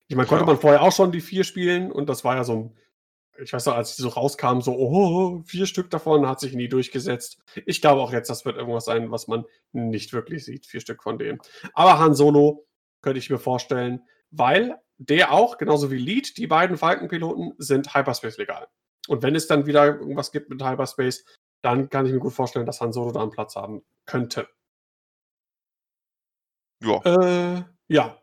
Ich 0.08 0.16
meine, 0.16 0.28
konnte 0.28 0.44
Ja. 0.44 0.48
man 0.48 0.58
vorher 0.60 0.82
auch 0.82 0.92
schon 0.92 1.12
die 1.12 1.22
vier 1.22 1.44
spielen 1.44 1.92
und 1.92 2.08
das 2.10 2.24
war 2.24 2.36
ja 2.36 2.44
so 2.44 2.54
ein, 2.54 2.78
ich 3.42 3.54
weiß 3.54 3.66
noch, 3.68 3.76
als 3.76 3.96
die 3.96 4.02
so 4.02 4.10
rauskamen, 4.10 4.62
so, 4.62 4.74
oh, 4.76 5.42
vier 5.46 5.66
Stück 5.66 5.90
davon 5.90 6.28
hat 6.28 6.40
sich 6.40 6.54
nie 6.54 6.68
durchgesetzt. 6.68 7.40
Ich 7.66 7.82
glaube 7.82 8.02
auch 8.02 8.12
jetzt, 8.12 8.30
das 8.30 8.44
wird 8.44 8.58
irgendwas 8.58 8.86
sein, 8.86 9.12
was 9.12 9.28
man 9.28 9.46
nicht 9.72 10.12
wirklich 10.14 10.44
sieht, 10.46 10.66
vier 10.66 10.82
Stück 10.82 11.02
von 11.04 11.18
denen. 11.18 11.40
Aber 11.74 12.00
Han 12.00 12.16
Solo 12.16 12.68
könnte 13.02 13.20
ich 13.20 13.30
mir 13.30 13.40
vorstellen, 13.40 14.02
weil 14.32 14.78
der 14.98 15.32
auch, 15.32 15.58
genauso 15.58 15.90
wie 15.90 15.98
Lead, 15.98 16.38
die 16.38 16.48
beiden 16.48 16.78
Falkenpiloten 16.78 17.54
sind 17.58 17.96
Hyperspace 17.96 18.38
legal. 18.38 18.68
Und 19.08 19.24
wenn 19.24 19.36
es 19.36 19.48
dann 19.48 19.66
wieder 19.66 19.86
irgendwas 19.86 20.32
gibt 20.32 20.50
mit 20.50 20.62
Hyperspace, 20.64 21.24
dann 21.62 21.90
kann 21.90 22.06
ich 22.06 22.14
mir 22.14 22.20
gut 22.20 22.34
vorstellen, 22.34 22.66
dass 22.66 22.82
Han 22.82 22.94
Solo 22.94 23.12
da 23.12 23.22
einen 23.22 23.32
Platz 23.32 23.56
haben 23.56 23.84
könnte. 24.06 24.48
Ja. 26.82 27.02
Äh, 27.04 27.64
ja. 27.88 28.22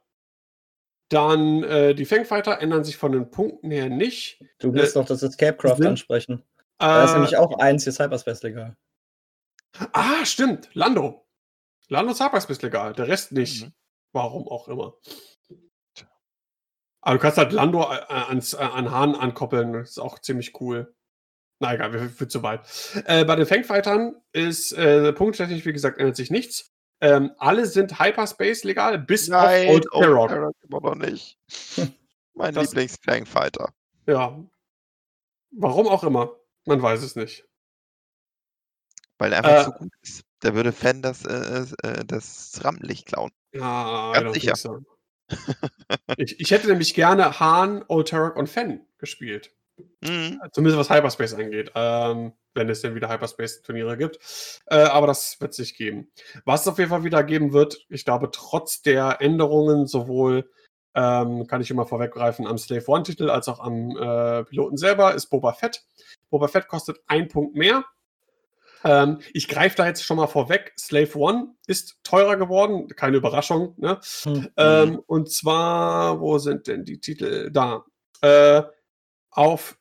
Dann 1.09 1.63
äh, 1.63 1.95
die 1.95 2.05
Fangfighter 2.05 2.61
ändern 2.61 2.83
sich 2.85 2.97
von 2.97 3.13
den 3.13 3.31
Punkten 3.31 3.71
her 3.71 3.89
nicht. 3.89 4.43
Du 4.59 4.73
musst 4.73 4.97
äh, 4.97 4.99
noch 4.99 5.07
das 5.07 5.23
Escapecraft 5.23 5.85
ansprechen. 5.87 6.43
Da 6.79 7.05
ist 7.05 7.11
Äh, 7.11 7.15
nämlich 7.15 7.37
auch 7.37 7.59
eins 7.59 7.85
hier 7.85 7.93
Cyberspace 7.93 8.43
legal. 8.43 8.77
ah, 9.93 10.25
stimmt. 10.25 10.71
Lando. 10.75 11.27
Lando 11.89 12.13
ist 12.13 12.21
Hyperspace 12.25 12.63
legal, 12.63 12.93
der 12.95 13.07
Rest 13.09 13.33
nicht. 13.33 13.67
Mhm. 13.67 13.73
Warum 14.13 14.49
auch 14.49 14.67
immer. 14.69 14.95
Aber 17.03 17.15
du 17.15 17.21
kannst 17.21 17.39
halt 17.39 17.53
Lando 17.53 17.83
äh, 17.83 18.03
ans, 18.09 18.55
äh, 18.55 18.57
an 18.57 18.91
Hahn 18.91 19.15
ankoppeln. 19.15 19.75
Das 19.75 19.91
ist 19.91 19.99
auch 19.99 20.19
ziemlich 20.19 20.61
cool. 20.61 20.96
Na 21.59 21.75
egal, 21.75 21.93
wir 21.93 22.09
führen 22.11 22.29
zu 22.31 22.43
weit. 22.43 22.61
Äh, 23.07 23.25
bei 23.25 23.35
den 23.37 23.47
Fangfightern 23.47 24.15
ist 24.33 24.73
äh, 24.73 25.13
punkttechnisch, 25.13 25.65
wie 25.65 25.73
gesagt, 25.73 25.99
ändert 25.99 26.17
sich 26.17 26.31
nichts. 26.31 26.71
Ähm, 27.01 27.33
alle 27.39 27.67
sind 27.67 27.99
Hyperspace 28.01 28.65
legal, 28.65 28.99
bis 28.99 29.31
auf 29.31 29.45
Old. 29.69 29.87
Tarot 29.91 30.55
immer 30.63 30.81
noch 30.81 30.95
nicht. 30.95 31.39
mein 32.35 32.55
Das- 32.55 32.69
Lieblings-Fangfighter. 32.73 33.73
Ja. 34.07 34.39
Warum 35.51 35.89
auch 35.89 36.05
immer. 36.05 36.37
Man 36.67 36.83
weiß 36.83 37.03
es 37.03 37.17
nicht. 37.17 37.47
Weil 39.19 39.33
er 39.33 39.39
einfach 39.45 39.61
Äh, 39.61 39.65
so 39.65 39.71
gut 39.73 39.93
ist. 40.03 40.23
Der 40.43 40.55
würde 40.55 40.73
Fan 40.73 41.01
das, 41.01 41.25
äh, 41.25 41.65
äh, 41.83 42.05
das 42.05 42.61
Rampenlicht 42.63 43.07
klauen. 43.07 43.31
Ja, 43.55 44.13
Ganz 44.13 44.25
I 44.25 44.29
don't 44.29 44.33
sicher. 44.35 44.57
so. 44.57 44.81
ich, 46.19 46.39
ich 46.39 46.51
hätte 46.51 46.69
nämlich 46.69 46.93
gerne 46.95 47.41
Hahn, 47.41 47.85
Old 47.89 48.09
Tarok 48.09 48.37
und 48.37 48.49
Fen 48.49 48.87
gespielt. 48.99 49.51
Mhm. 50.01 50.41
Zumindest 50.53 50.79
was 50.79 50.91
Hyperspace 50.91 51.35
angeht. 51.35 51.73
Ähm, 51.75 52.33
wenn 52.57 52.69
es 52.69 52.81
denn 52.81 52.95
wieder 52.95 53.09
Hyperspace-Turniere 53.09 53.97
gibt. 53.97 54.19
Äh, 54.67 54.77
aber 54.77 55.07
das 55.07 55.41
wird 55.41 55.53
es 55.53 55.59
nicht 55.59 55.77
geben. 55.77 56.11
Was 56.45 56.63
es 56.63 56.69
auf 56.69 56.79
jeden 56.79 56.91
Fall 56.91 57.05
wieder 57.05 57.23
geben 57.23 57.53
wird, 57.53 57.87
ich 57.89 58.05
glaube, 58.05 58.31
trotz 58.33 58.83
der 58.83 59.21
Änderungen, 59.21 59.87
sowohl 59.87 60.51
ähm, 60.95 61.47
kann 61.47 61.61
ich 61.61 61.71
immer 61.71 61.87
vorweggreifen, 61.87 62.47
am 62.47 62.59
Slave 62.59 62.85
One-Titel 62.87 63.31
als 63.31 63.49
auch 63.49 63.61
am 63.61 63.91
äh, 63.97 64.45
Piloten 64.45 64.79
selber, 64.79 65.15
ist 65.15 65.27
Boba 65.27 65.53
Fett. 65.53 65.85
Boba 66.31 66.49
Fett 66.49 66.67
kostet 66.67 66.99
ein 67.07 67.29
Punkt 67.29 67.55
mehr. 67.55 67.85
Ähm, 68.83 69.19
ich 69.35 69.49
greife 69.49 69.77
da 69.77 69.87
jetzt 69.87 70.05
schon 70.05 70.17
mal 70.17 70.27
vorweg. 70.27 70.73
Slave 70.79 71.19
One 71.19 71.55
ist 71.67 71.99
teurer 72.03 72.37
geworden, 72.37 72.89
keine 72.89 73.19
Überraschung. 73.19 73.75
Ne? 73.77 74.01
Hm. 74.23 74.49
Ähm, 74.57 75.03
und 75.07 75.31
zwar, 75.31 76.21
wo 76.21 76.39
sind 76.39 76.67
denn 76.67 76.85
die 76.85 76.99
Titel? 76.99 77.51
Da. 77.51 77.85
Äh, 78.23 78.63
auf 79.37 79.79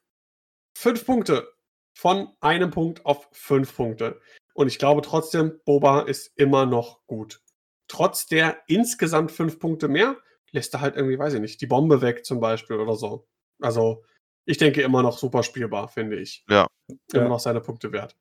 fünf 0.77 1.05
Punkte. 1.05 1.51
Von 1.97 2.29
einem 2.41 2.71
Punkt 2.71 3.05
auf 3.05 3.29
fünf 3.31 3.75
Punkte. 3.75 4.19
Und 4.53 4.67
ich 4.67 4.79
glaube 4.79 5.01
trotzdem, 5.01 5.59
Boba 5.65 6.01
ist 6.01 6.31
immer 6.37 6.65
noch 6.65 7.05
gut. 7.07 7.41
Trotz 7.87 8.27
der 8.27 8.61
insgesamt 8.67 9.31
fünf 9.31 9.59
Punkte 9.59 9.87
mehr, 9.87 10.17
lässt 10.51 10.73
er 10.73 10.81
halt 10.81 10.95
irgendwie, 10.97 11.17
weiß 11.19 11.33
ich 11.35 11.39
nicht, 11.41 11.61
die 11.61 11.67
Bombe 11.67 12.01
weg 12.01 12.25
zum 12.25 12.39
Beispiel 12.41 12.77
oder 12.77 12.95
so. 12.95 13.27
Also, 13.61 14.03
ich 14.45 14.57
denke 14.57 14.81
immer 14.81 15.03
noch 15.03 15.17
super 15.17 15.43
spielbar, 15.43 15.87
finde 15.87 16.17
ich. 16.19 16.43
Ja. 16.49 16.67
Immer 17.13 17.23
Ja. 17.23 17.29
noch 17.29 17.39
seine 17.39 17.61
Punkte 17.61 17.91
wert. 17.93 18.15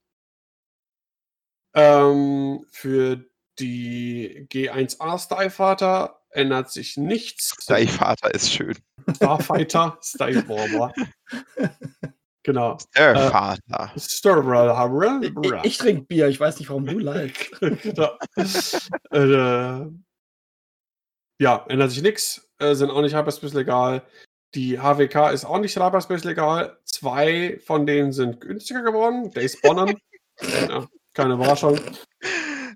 Ähm, 1.75 2.65
für 2.71 3.25
die 3.59 4.47
G1A 4.51 5.19
Starfighter 5.19 6.21
ändert 6.35 6.71
sich 6.71 6.97
nichts. 6.97 7.55
Dein 7.67 7.89
Vater 7.89 8.35
ist 8.35 8.53
schön. 8.53 8.77
Starfighter, 9.15 9.99
Starfighter. 10.03 10.93
genau. 12.43 12.79
Der 12.97 13.15
Äh, 13.15 13.31
Vater. 13.31 13.93
Starfighter. 13.99 15.23
Ich, 15.23 15.65
ich 15.65 15.79
trinke 15.79 16.03
Bier, 16.03 16.29
ich 16.29 16.41
weiß 16.41 16.59
nicht, 16.59 16.69
warum 16.69 16.87
du 16.87 16.99
leidest. 16.99 17.51
genau. 17.83 18.19
äh, 19.11 19.87
ja, 21.41 21.65
ändert 21.69 21.91
sich 21.91 22.03
nichts. 22.03 22.49
Äh, 22.59 22.75
sind 22.75 22.91
auch 22.91 23.03
nicht 23.03 23.15
Hyperspace 23.17 23.55
legal. 23.55 24.03
Die 24.55 24.79
HWK 24.79 25.31
ist 25.33 25.45
auch 25.45 25.59
nicht 25.59 25.77
Hyperspace 25.77 26.25
legal. 26.25 26.79
Zwei 26.85 27.61
von 27.67 27.87
denen 27.87 28.13
sind 28.13 28.41
günstiger 28.41 28.83
geworden. 28.83 29.31
Days 29.33 29.61
Bonham. 29.61 29.97
ja, 30.69 30.87
keine 31.13 31.35
Überraschung. 31.35 31.79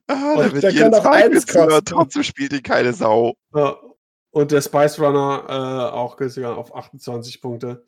Ah, 0.09 0.33
Und 0.33 0.39
da 0.39 0.53
wird 0.53 0.63
der 0.63 0.75
kann 0.75 0.93
doch 0.93 1.03
Tag 1.03 1.25
eins 1.25 1.47
kosten. 1.47 1.85
Trotzdem 1.85 2.23
spielt 2.23 2.53
ihn 2.53 2.63
keine 2.63 2.93
Sau. 2.93 3.35
Ja, 3.55 3.77
und 4.31 4.51
der 4.53 4.63
Spice 4.63 4.99
Runner 4.99 5.45
äh, 5.49 5.95
auch 5.95 6.17
günstiger 6.17 6.57
auf 6.57 6.75
28 6.75 7.41
Punkte. 7.41 7.85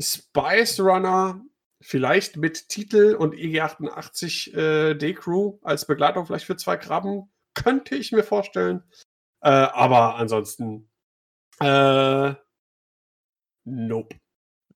Spice 0.00 0.80
Runner 0.80 1.40
vielleicht 1.80 2.36
mit 2.36 2.68
Titel 2.68 3.16
und 3.18 3.34
EG88 3.34 4.56
äh, 4.56 4.94
D-Crew 4.94 5.58
als 5.62 5.86
Begleitung 5.86 6.26
vielleicht 6.26 6.46
für 6.46 6.56
zwei 6.56 6.76
Krabben. 6.76 7.30
Könnte 7.54 7.96
ich 7.96 8.12
mir 8.12 8.22
vorstellen. 8.22 8.82
Äh, 9.40 9.48
aber 9.48 10.16
ansonsten 10.16 10.88
äh, 11.60 12.34
nope. 13.64 14.16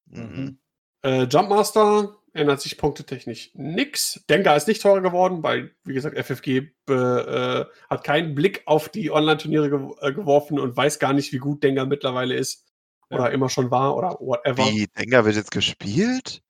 Mhm. 0.07 0.59
Äh, 1.03 1.25
Jumpmaster 1.25 2.20
ändert 2.33 2.61
sich 2.61 2.79
punktetechnisch 2.79 3.51
nix. 3.55 4.25
Denker 4.29 4.57
ist 4.57 4.69
nicht 4.69 4.83
teurer 4.83 5.01
geworden, 5.01 5.43
weil, 5.43 5.75
wie 5.85 5.95
gesagt, 5.95 6.19
FFG 6.19 6.69
äh, 6.89 7.65
hat 7.89 8.05
keinen 8.05 8.35
Blick 8.35 8.63
auf 8.67 8.89
die 8.89 9.11
Online-Turniere 9.11 9.71
gew 9.71 9.95
äh, 10.01 10.13
geworfen 10.13 10.59
und 10.59 10.77
weiß 10.77 10.99
gar 10.99 11.13
nicht, 11.13 11.33
wie 11.33 11.39
gut 11.39 11.63
Denker 11.63 11.87
mittlerweile 11.87 12.35
ist. 12.35 12.67
Oder 13.11 13.25
Ja. 13.25 13.29
immer 13.29 13.49
schon 13.49 13.71
war 13.71 13.97
oder 13.97 14.17
whatever. 14.21 14.65
Wie, 14.67 14.87
Denker 14.87 15.25
wird 15.25 15.37
jetzt 15.37 15.51
gespielt? 15.51 16.43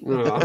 Ja. 0.00 0.40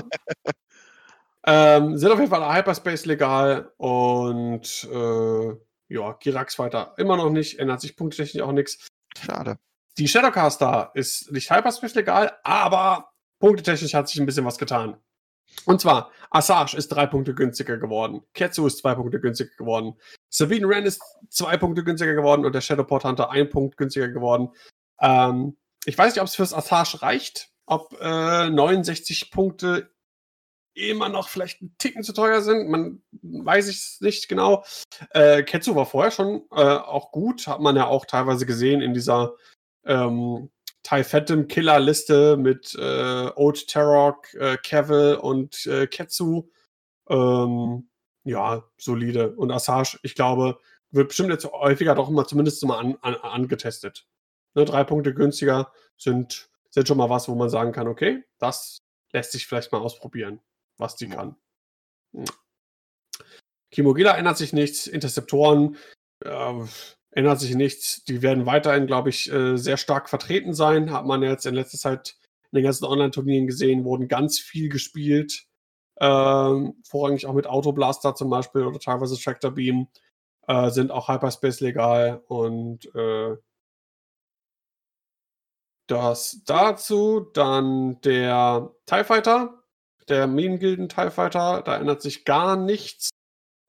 ähm, 1.46 1.98
sind 1.98 2.12
auf 2.12 2.20
jeden 2.20 2.30
Fall 2.32 2.56
Hyperspace 2.56 3.06
legal 3.06 3.72
und 3.78 4.88
äh, 4.92 5.48
ja, 5.88 6.14
Girax 6.14 6.60
weiter 6.60 6.94
immer 6.98 7.18
noch 7.18 7.30
nicht, 7.30 7.60
ändert 7.60 7.82
sich 7.82 7.96
punktetechnisch 7.96 8.44
auch 8.44 8.52
nichts. 8.52 8.88
Schade. 9.18 9.58
Die 9.98 10.08
Shadowcaster 10.08 10.92
ist 10.96 11.32
nicht 11.32 11.52
Hyperspace 11.52 11.96
legal, 11.96 12.38
aber 12.44 13.13
punktetechnisch 13.44 13.94
hat 13.94 14.08
sich 14.08 14.22
ein 14.22 14.26
bisschen 14.26 14.46
was 14.46 14.58
getan. 14.58 14.96
Und 15.66 15.82
zwar, 15.82 16.12
Assange 16.30 16.78
ist 16.78 16.88
drei 16.88 17.06
Punkte 17.06 17.36
günstiger 17.36 17.78
geworden. 17.78 18.22
Ketsu 18.34 18.66
ist 18.66 18.78
zwei 18.78 18.96
Punkte 18.96 19.20
günstiger 19.20 19.52
geworden. 19.58 19.96
Sabine 20.30 20.66
Wren 20.70 20.86
ist 20.86 21.02
zwei 21.30 21.58
Punkte 21.58 21.84
günstiger 21.84 22.14
geworden 22.14 22.46
und 22.46 22.56
der 22.56 22.62
Shadowport 22.62 23.04
Hunter 23.04 23.32
ein 23.32 23.50
Punkt 23.50 23.76
günstiger 23.76 24.08
geworden. 24.08 24.50
Ähm, 25.02 25.58
ich 25.84 25.98
weiß 25.98 26.16
nicht, 26.16 26.22
ob 26.22 26.28
es 26.30 26.36
fürs 26.36 26.54
Assange 26.54 27.02
reicht, 27.02 27.50
ob 27.66 27.94
äh, 28.00 28.50
69 28.50 29.30
Punkte 29.30 29.92
immer 30.74 31.10
noch 31.10 31.28
vielleicht 31.28 31.62
ein 31.62 31.76
Ticken 31.78 32.04
zu 32.04 32.14
teuer 32.14 32.42
sind. 32.42 32.70
Man 32.70 33.04
weiß 33.12 33.68
es 33.68 33.98
nicht 34.00 34.30
genau. 34.30 34.64
Äh, 35.10 35.44
Ketsu 35.44 35.76
war 35.76 35.86
vorher 35.86 36.12
schon 36.12 36.44
äh, 36.52 36.62
auch 36.62 37.12
gut, 37.12 37.46
hat 37.48 37.60
man 37.60 37.76
ja 37.76 37.88
auch 37.88 38.06
teilweise 38.06 38.46
gesehen 38.46 38.82
in 38.82 38.94
dieser 38.94 39.36
ähm, 39.84 40.50
Ty 40.84 41.04
Phantom 41.04 41.48
Killer 41.48 41.80
Liste 41.80 42.38
mit 42.38 42.76
äh, 42.76 43.32
Old 43.36 43.68
Tarok, 43.68 44.34
äh, 44.34 44.58
Cavill 44.58 45.16
und 45.16 45.66
äh, 45.66 45.88
Ketsu. 45.88 46.50
Ähm, 47.10 47.90
ja, 48.26 48.64
solide. 48.78 49.34
Und 49.36 49.52
Assange, 49.52 49.98
ich 50.04 50.16
glaube, 50.16 50.60
wird 50.92 51.10
bestimmt 51.10 51.30
jetzt 51.30 51.46
häufiger 51.46 51.96
doch 51.96 52.10
immer 52.10 52.26
zumindest 52.28 52.64
mal 52.66 52.80
an, 52.80 52.98
an, 53.02 53.16
angetestet. 53.16 54.08
Ne, 54.56 54.66
drei 54.66 54.84
Punkte 54.84 55.14
günstiger 55.14 55.72
sind, 55.98 56.50
sind 56.70 56.88
schon 56.88 56.98
mal 56.98 57.10
was, 57.10 57.28
wo 57.28 57.36
man 57.36 57.50
sagen 57.50 57.72
kann, 57.72 57.88
okay, 57.88 58.24
das 58.38 58.80
lässt 59.12 59.32
sich 59.32 59.48
vielleicht 59.48 59.72
mal 59.72 59.82
ausprobieren, 59.82 60.42
was 60.78 60.96
die 60.96 61.10
kann. 61.10 61.36
Hm. 62.14 62.26
Kimogila 63.72 64.16
ändert 64.16 64.38
sich 64.38 64.54
nichts, 64.54 64.86
Interceptoren 64.86 65.78
äh, 66.24 66.54
ändert 67.16 67.40
sich 67.40 67.56
nichts. 67.56 68.04
Die 68.06 68.22
werden 68.22 68.46
weiterhin, 68.46 68.88
glaube 68.88 69.10
ich, 69.10 69.32
äh, 69.32 69.58
sehr 69.58 69.78
stark 69.78 70.10
vertreten 70.10 70.54
sein. 70.54 70.92
Hat 70.92 71.06
man 71.06 71.22
jetzt 71.24 71.46
in 71.46 71.56
letzter 71.56 71.78
Zeit 71.78 72.16
in 72.52 72.58
den 72.58 72.64
ganzen 72.64 72.86
Online-Turnieren 72.86 73.48
gesehen, 73.48 73.84
wurden 73.84 74.08
ganz 74.08 74.40
viel 74.40 74.70
gespielt. 74.70 75.46
Ähm, 76.00 76.76
vorrangig 76.84 77.26
auch 77.26 77.34
mit 77.34 77.48
Autoblaster 77.48 78.16
zum 78.16 78.30
Beispiel 78.30 78.64
oder 78.64 78.80
teilweise 78.80 79.20
Tractor 79.20 79.52
Beam. 79.52 79.88
Äh, 80.48 80.70
sind 80.72 80.92
auch 80.92 81.08
Hyperspace 81.08 81.62
legal 81.62 82.22
und 82.28 82.94
äh, 82.96 83.38
das 85.88 86.42
dazu. 86.46 87.22
Dann 87.34 88.02
der 88.02 88.72
TIE 88.86 89.04
Fighter, 89.04 89.64
der 90.10 90.28
Minengilden 90.28 90.90
TIE 90.90 91.12
Fighter, 91.12 91.62
da 91.64 91.78
ändert 91.78 92.02
sich 92.02 92.26
gar 92.26 92.56
nichts. 92.56 93.10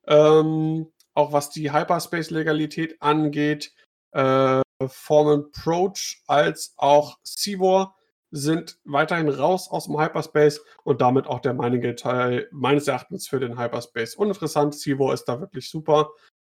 Ähm, 0.06 0.92
auch 1.14 1.32
was 1.32 1.50
die 1.50 1.72
Hyperspace-Legalität 1.72 3.00
angeht, 3.00 3.72
äh, 4.12 4.62
Formen 4.86 5.46
Approach 5.46 6.22
als 6.26 6.74
auch 6.76 7.18
Seawar 7.22 7.96
sind 8.30 8.78
weiterhin 8.84 9.28
raus 9.28 9.70
aus 9.70 9.86
dem 9.86 9.98
Hyperspace 9.98 10.60
und 10.82 11.00
damit 11.00 11.28
auch 11.28 11.38
der 11.38 11.54
Mining-Teil 11.54 12.48
meines 12.50 12.88
Erachtens 12.88 13.28
für 13.28 13.38
den 13.38 13.58
Hyperspace 13.58 14.16
uninteressant. 14.16 14.74
Seawar 14.74 15.14
ist 15.14 15.26
da 15.26 15.40
wirklich 15.40 15.70
super. 15.70 16.10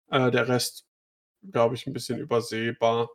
Äh, 0.10 0.32
der 0.32 0.48
Rest, 0.48 0.88
glaube 1.52 1.76
ich, 1.76 1.86
ein 1.86 1.94
bisschen 1.94 2.20
übersehbar. 2.20 3.10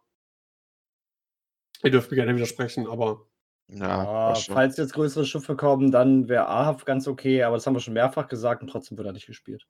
Ihr 1.83 1.91
dürft 1.91 2.11
mir 2.11 2.17
gerne 2.17 2.35
widersprechen, 2.35 2.87
aber. 2.87 3.25
Ja, 3.71 4.35
falls 4.35 4.79
jetzt 4.79 4.95
größere 4.95 5.27
Schiffe 5.27 5.55
kommen, 5.55 5.91
dann 5.91 6.29
wäre 6.29 6.49
Ahaf 6.49 6.87
ganz 6.87 7.07
okay, 7.07 7.43
aber 7.43 7.57
das 7.57 7.67
haben 7.67 7.75
wir 7.75 7.81
schon 7.81 7.95
mehrfach 7.95 8.27
gesagt 8.27 8.63
und 8.63 8.69
trotzdem 8.69 8.97
wird 8.97 9.07
er 9.07 9.13
nicht 9.13 9.27
gespielt. 9.27 9.67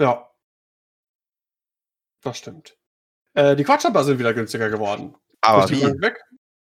Ja, 0.00 0.31
das 2.22 2.38
stimmt. 2.38 2.76
Äh, 3.34 3.56
die 3.56 3.64
Quatschjumper 3.64 4.04
sind 4.04 4.18
wieder 4.18 4.34
günstiger 4.34 4.70
geworden. 4.70 5.14
Aber 5.40 5.68
wie? 5.70 5.82
Weg. 5.82 6.20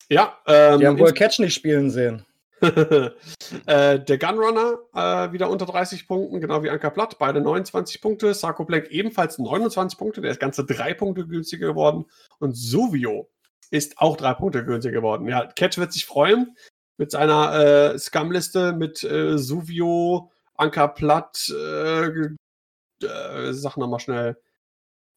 Ja. 0.09 0.39
Ähm, 0.47 0.81
die 0.81 0.87
haben 0.87 0.99
wohl 0.99 1.13
Catch 1.13 1.39
nicht 1.39 1.55
spielen 1.55 1.91
sehen. 1.91 2.25
äh, 2.63 3.99
der 3.99 4.19
Gunrunner 4.19 4.79
äh, 4.95 5.33
wieder 5.33 5.51
unter 5.51 5.67
30 5.67 6.07
Punkten, 6.07 6.41
genau 6.41 6.63
wie 6.63 6.71
Anker 6.71 6.91
Platt, 6.91 7.19
beide 7.19 7.41
29 7.41 8.01
Punkte. 8.01 8.35
Sarko 8.35 8.65
Blank 8.65 8.87
ebenfalls 8.91 9.39
29 9.39 9.99
Punkte, 9.99 10.21
der 10.21 10.31
ist 10.31 10.39
ganze 10.39 10.65
drei 10.65 10.95
Punkte 10.95 11.27
günstiger 11.27 11.67
geworden. 11.67 12.05
Und 12.39 12.53
Suvio 12.57 13.29
ist 13.71 13.99
auch 13.99 14.17
drei 14.17 14.35
Punkte 14.35 14.65
günstiger 14.65 14.95
geworden. 14.95 15.27
Ja, 15.27 15.47
Catch 15.47 15.79
wird 15.79 15.93
sich 15.93 16.07
freuen 16.07 16.57
mit 16.99 17.11
seiner 17.11 17.55
äh, 17.95 17.99
Scum-Liste 17.99 18.73
mit 18.73 19.03
äh, 19.03 19.39
Suvio, 19.39 20.31
Anker 20.55 20.89
Platt, 20.89 21.51
äh, 21.51 22.07
äh, 22.07 23.53
sag 23.53 23.77
nochmal 23.77 23.99
schnell. 23.99 24.37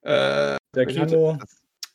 Äh, 0.05 0.57
der 0.75 0.85
Kimo. 0.85 1.39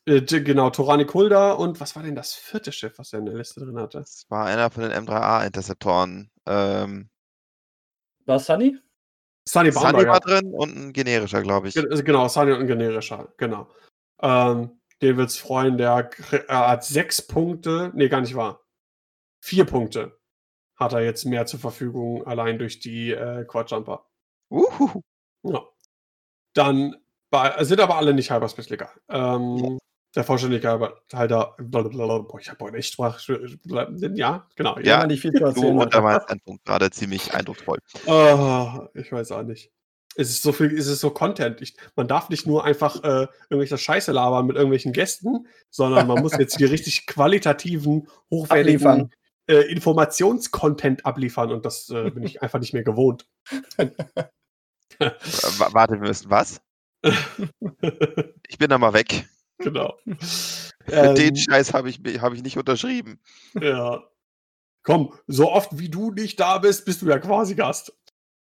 Äh, 0.07 0.23
genau, 0.23 0.71
Torani 0.71 1.07
Kulda 1.07 1.53
und 1.53 1.81
was 1.81 1.95
war 1.95 2.03
denn 2.03 2.17
das 2.17 2.35
vierte 2.35 2.73
Schiff, 2.73 2.99
was 2.99 3.13
er 3.13 3.21
in 3.21 3.27
der 3.27 3.35
Liste 3.35 3.61
drin 3.61 3.79
hatte? 3.79 3.99
Das 3.99 4.25
war 4.29 4.47
einer 4.47 4.71
von 4.71 4.83
den 4.83 4.93
M3A-Interceptoren. 4.93 6.31
Ähm, 6.47 7.09
war 8.27 8.41
Sunny? 8.41 8.77
Sunny, 9.47 9.71
Sunny 9.71 10.07
war 10.07 10.21
drin 10.21 10.53
und 10.53 10.77
ein 10.77 10.93
generischer, 10.93 11.43
glaube 11.43 11.69
ich. 11.69 11.79
Also 11.79 12.03
genau, 12.03 12.27
Sunny 12.29 12.53
und 12.53 12.61
ein 12.61 12.67
generischer, 12.67 13.33
genau. 13.37 13.69
Ähm, 14.21 14.81
den 15.03 15.17
wird's 15.17 15.39
freuen, 15.39 15.79
der 15.79 16.11
hat 16.49 16.85
sechs 16.85 17.23
Punkte, 17.23 17.93
nee, 17.95 18.09
gar 18.09 18.21
nicht 18.21 18.35
wahr. 18.35 18.65
Vier 19.43 19.65
Punkte 19.65 20.19
hat 20.77 20.93
er 20.93 21.03
jetzt 21.03 21.25
mehr 21.25 21.47
zur 21.47 21.61
Verfügung, 21.61 22.27
allein 22.27 22.59
durch 22.59 22.81
die 22.81 23.13
äh, 23.13 23.45
Quadjumper. 23.45 24.07
Uhu. 24.51 25.03
Ja. 25.43 25.67
Dann 26.55 26.97
sind 27.61 27.81
aber 27.81 27.97
alle 27.97 28.15
nicht 28.15 28.31
Hyperspace 28.31 28.71
legal. 28.71 28.91
Ähm, 29.09 29.57
ja. 29.57 29.79
Der 30.17 30.25
Vollständigkeit 30.25 30.81
halber, 31.13 31.57
boah, 31.61 32.41
ich 32.41 32.51
habe 32.51 32.65
heute 32.65 32.79
echt 32.79 32.95
Sprach, 32.95 33.21
ja, 34.15 34.49
genau. 34.57 34.77
Ja, 34.81 35.07
nicht 35.07 35.21
viel 35.21 35.33
zu 35.33 35.45
erzählen. 35.45 35.77
Du 35.77 35.83
untermeinst 35.83 36.29
einen 36.29 36.41
Punkt 36.41 36.65
gerade 36.65 36.91
ziemlich 36.91 37.33
eindrucksvoll. 37.33 37.79
Oh, 38.07 38.89
ich 38.95 39.13
weiß 39.13 39.31
auch 39.31 39.45
nicht. 39.45 39.71
Es 40.17 40.31
ist 40.31 40.43
so 40.43 40.51
viel, 40.51 40.77
es 40.77 40.89
ist 40.89 41.01
so 41.01 41.11
Content. 41.11 41.61
Ich, 41.61 41.77
man 41.95 42.09
darf 42.09 42.29
nicht 42.29 42.45
nur 42.45 42.65
einfach 42.65 42.97
äh, 43.05 43.29
irgendwelche 43.49 43.79
Scheiße 43.79 44.11
labern 44.11 44.47
mit 44.47 44.57
irgendwelchen 44.57 44.93
Gästen, 44.93 45.47
sondern 45.71 46.09
man 46.09 46.21
muss 46.21 46.37
jetzt 46.37 46.57
hier 46.57 46.73
richtig 46.73 47.07
qualitativen, 47.07 48.09
hochwertigen 48.33 49.13
äh, 49.47 49.71
Informationscontent 49.71 51.07
abliefern 51.07 51.53
und 51.53 51.65
das 51.65 51.89
äh, 51.91 52.11
bin 52.11 52.25
ich 52.25 52.43
einfach 52.43 52.59
nicht 52.59 52.73
mehr 52.73 52.83
gewohnt. 52.83 53.29
Warte, 54.99 55.95
wir 55.95 56.09
müssen 56.09 56.31
was? 56.31 56.61
ich 58.49 58.59
bin 58.59 58.69
da 58.69 58.79
mal 58.79 58.93
weg. 58.93 59.29
Genau. 59.59 59.99
Für 60.87 61.15
den 61.15 61.29
ähm, 61.29 61.37
Scheiß 61.37 61.75
habe 61.75 61.91
ich, 61.91 62.01
hab 62.21 62.33
ich 62.33 62.43
nicht 62.43 62.57
unterschrieben. 62.57 63.21
Ja. 63.55 64.03
Komm, 64.83 65.15
so 65.27 65.51
oft 65.53 65.79
wie 65.79 65.91
du 65.91 66.11
nicht 66.11 66.41
da 66.41 66.59
bist, 66.59 66.85
bist 66.85 67.03
du 67.03 67.09
ja 67.09 67.19
quasi 67.19 67.55
Gast. 67.55 67.93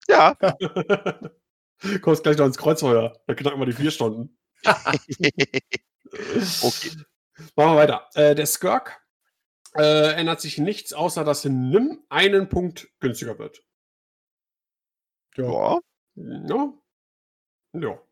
Ja. 0.07 0.35
Kommst 2.01 2.23
gleich 2.23 2.37
noch 2.37 2.45
ins 2.45 2.57
Kreuzfeuer. 2.57 3.19
Da 3.27 3.33
knacken 3.33 3.59
wir 3.59 3.65
die 3.65 3.73
vier 3.73 3.91
Stunden. 3.91 4.37
okay. 6.61 6.91
Machen 7.55 7.71
wir 7.71 7.75
weiter. 7.75 8.09
Äh, 8.13 8.35
der 8.35 8.45
Skirk 8.45 9.01
äh, 9.75 10.13
ändert 10.13 10.41
sich 10.41 10.57
nichts, 10.57 10.93
außer 10.93 11.23
dass 11.23 11.45
Nim 11.45 12.03
einen 12.09 12.49
Punkt 12.49 12.89
günstiger 12.99 13.37
wird. 13.37 13.63
Ja. 15.35 15.79
Ja. 16.15 16.43
Ja. 16.47 16.73
Ja. 17.73 18.06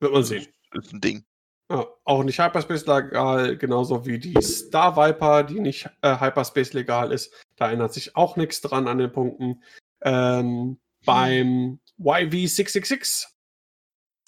Wird 0.00 0.12
man 0.12 0.24
sehen. 0.24 0.46
Das 0.72 0.86
ist 0.86 0.92
ein 0.92 1.00
Ding. 1.00 1.24
Ja, 1.70 1.86
auch 2.04 2.24
nicht 2.24 2.40
Hyperspace 2.40 2.86
legal, 2.86 3.56
genauso 3.56 4.04
wie 4.04 4.18
die 4.18 4.40
Star 4.42 4.96
Viper, 4.96 5.44
die 5.44 5.60
nicht 5.60 5.88
äh, 6.02 6.18
Hyperspace 6.18 6.72
legal 6.72 7.12
ist. 7.12 7.32
Da 7.56 7.70
ändert 7.70 7.94
sich 7.94 8.16
auch 8.16 8.36
nichts 8.36 8.60
dran 8.60 8.88
an 8.88 8.98
den 8.98 9.12
Punkten. 9.12 9.62
Ähm, 10.00 10.80
beim 11.04 11.78
YV666 12.00 13.26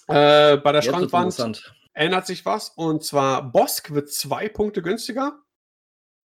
äh, 0.07 0.57
bei 0.57 0.71
der 0.71 0.81
Jetzt 0.81 0.85
Schrankwand 0.85 1.73
ändert 1.93 2.25
sich 2.25 2.45
was. 2.45 2.69
Und 2.69 3.03
zwar 3.03 3.51
Bosk 3.51 3.91
wird 3.91 4.09
zwei 4.09 4.49
Punkte 4.49 4.81
günstiger. 4.81 5.39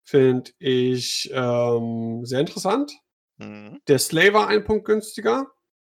Finde 0.04 0.52
ich 0.60 1.32
ähm, 1.34 2.26
sehr 2.26 2.42
interessant. 2.42 2.94
Mhm. 3.38 3.82
Der 3.88 4.00
Slaver 4.00 4.48
ein 4.48 4.64
Punkt 4.64 4.86
günstiger. 4.86 5.48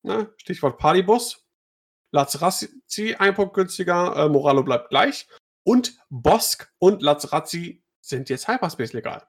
Ne? 0.01 0.33
Stichwort 0.37 0.77
Partybus. 0.77 1.45
Lazrazzi 2.11 3.15
ein 3.17 3.35
Punkt 3.35 3.53
günstiger, 3.53 4.15
äh, 4.15 4.29
Moralo 4.29 4.63
bleibt 4.63 4.89
gleich. 4.89 5.27
Und 5.63 5.97
Bosk 6.09 6.71
und 6.79 7.01
Lazrazzi 7.01 7.83
sind 8.01 8.29
jetzt 8.29 8.47
Hyperspace 8.47 8.93
legal. 8.93 9.23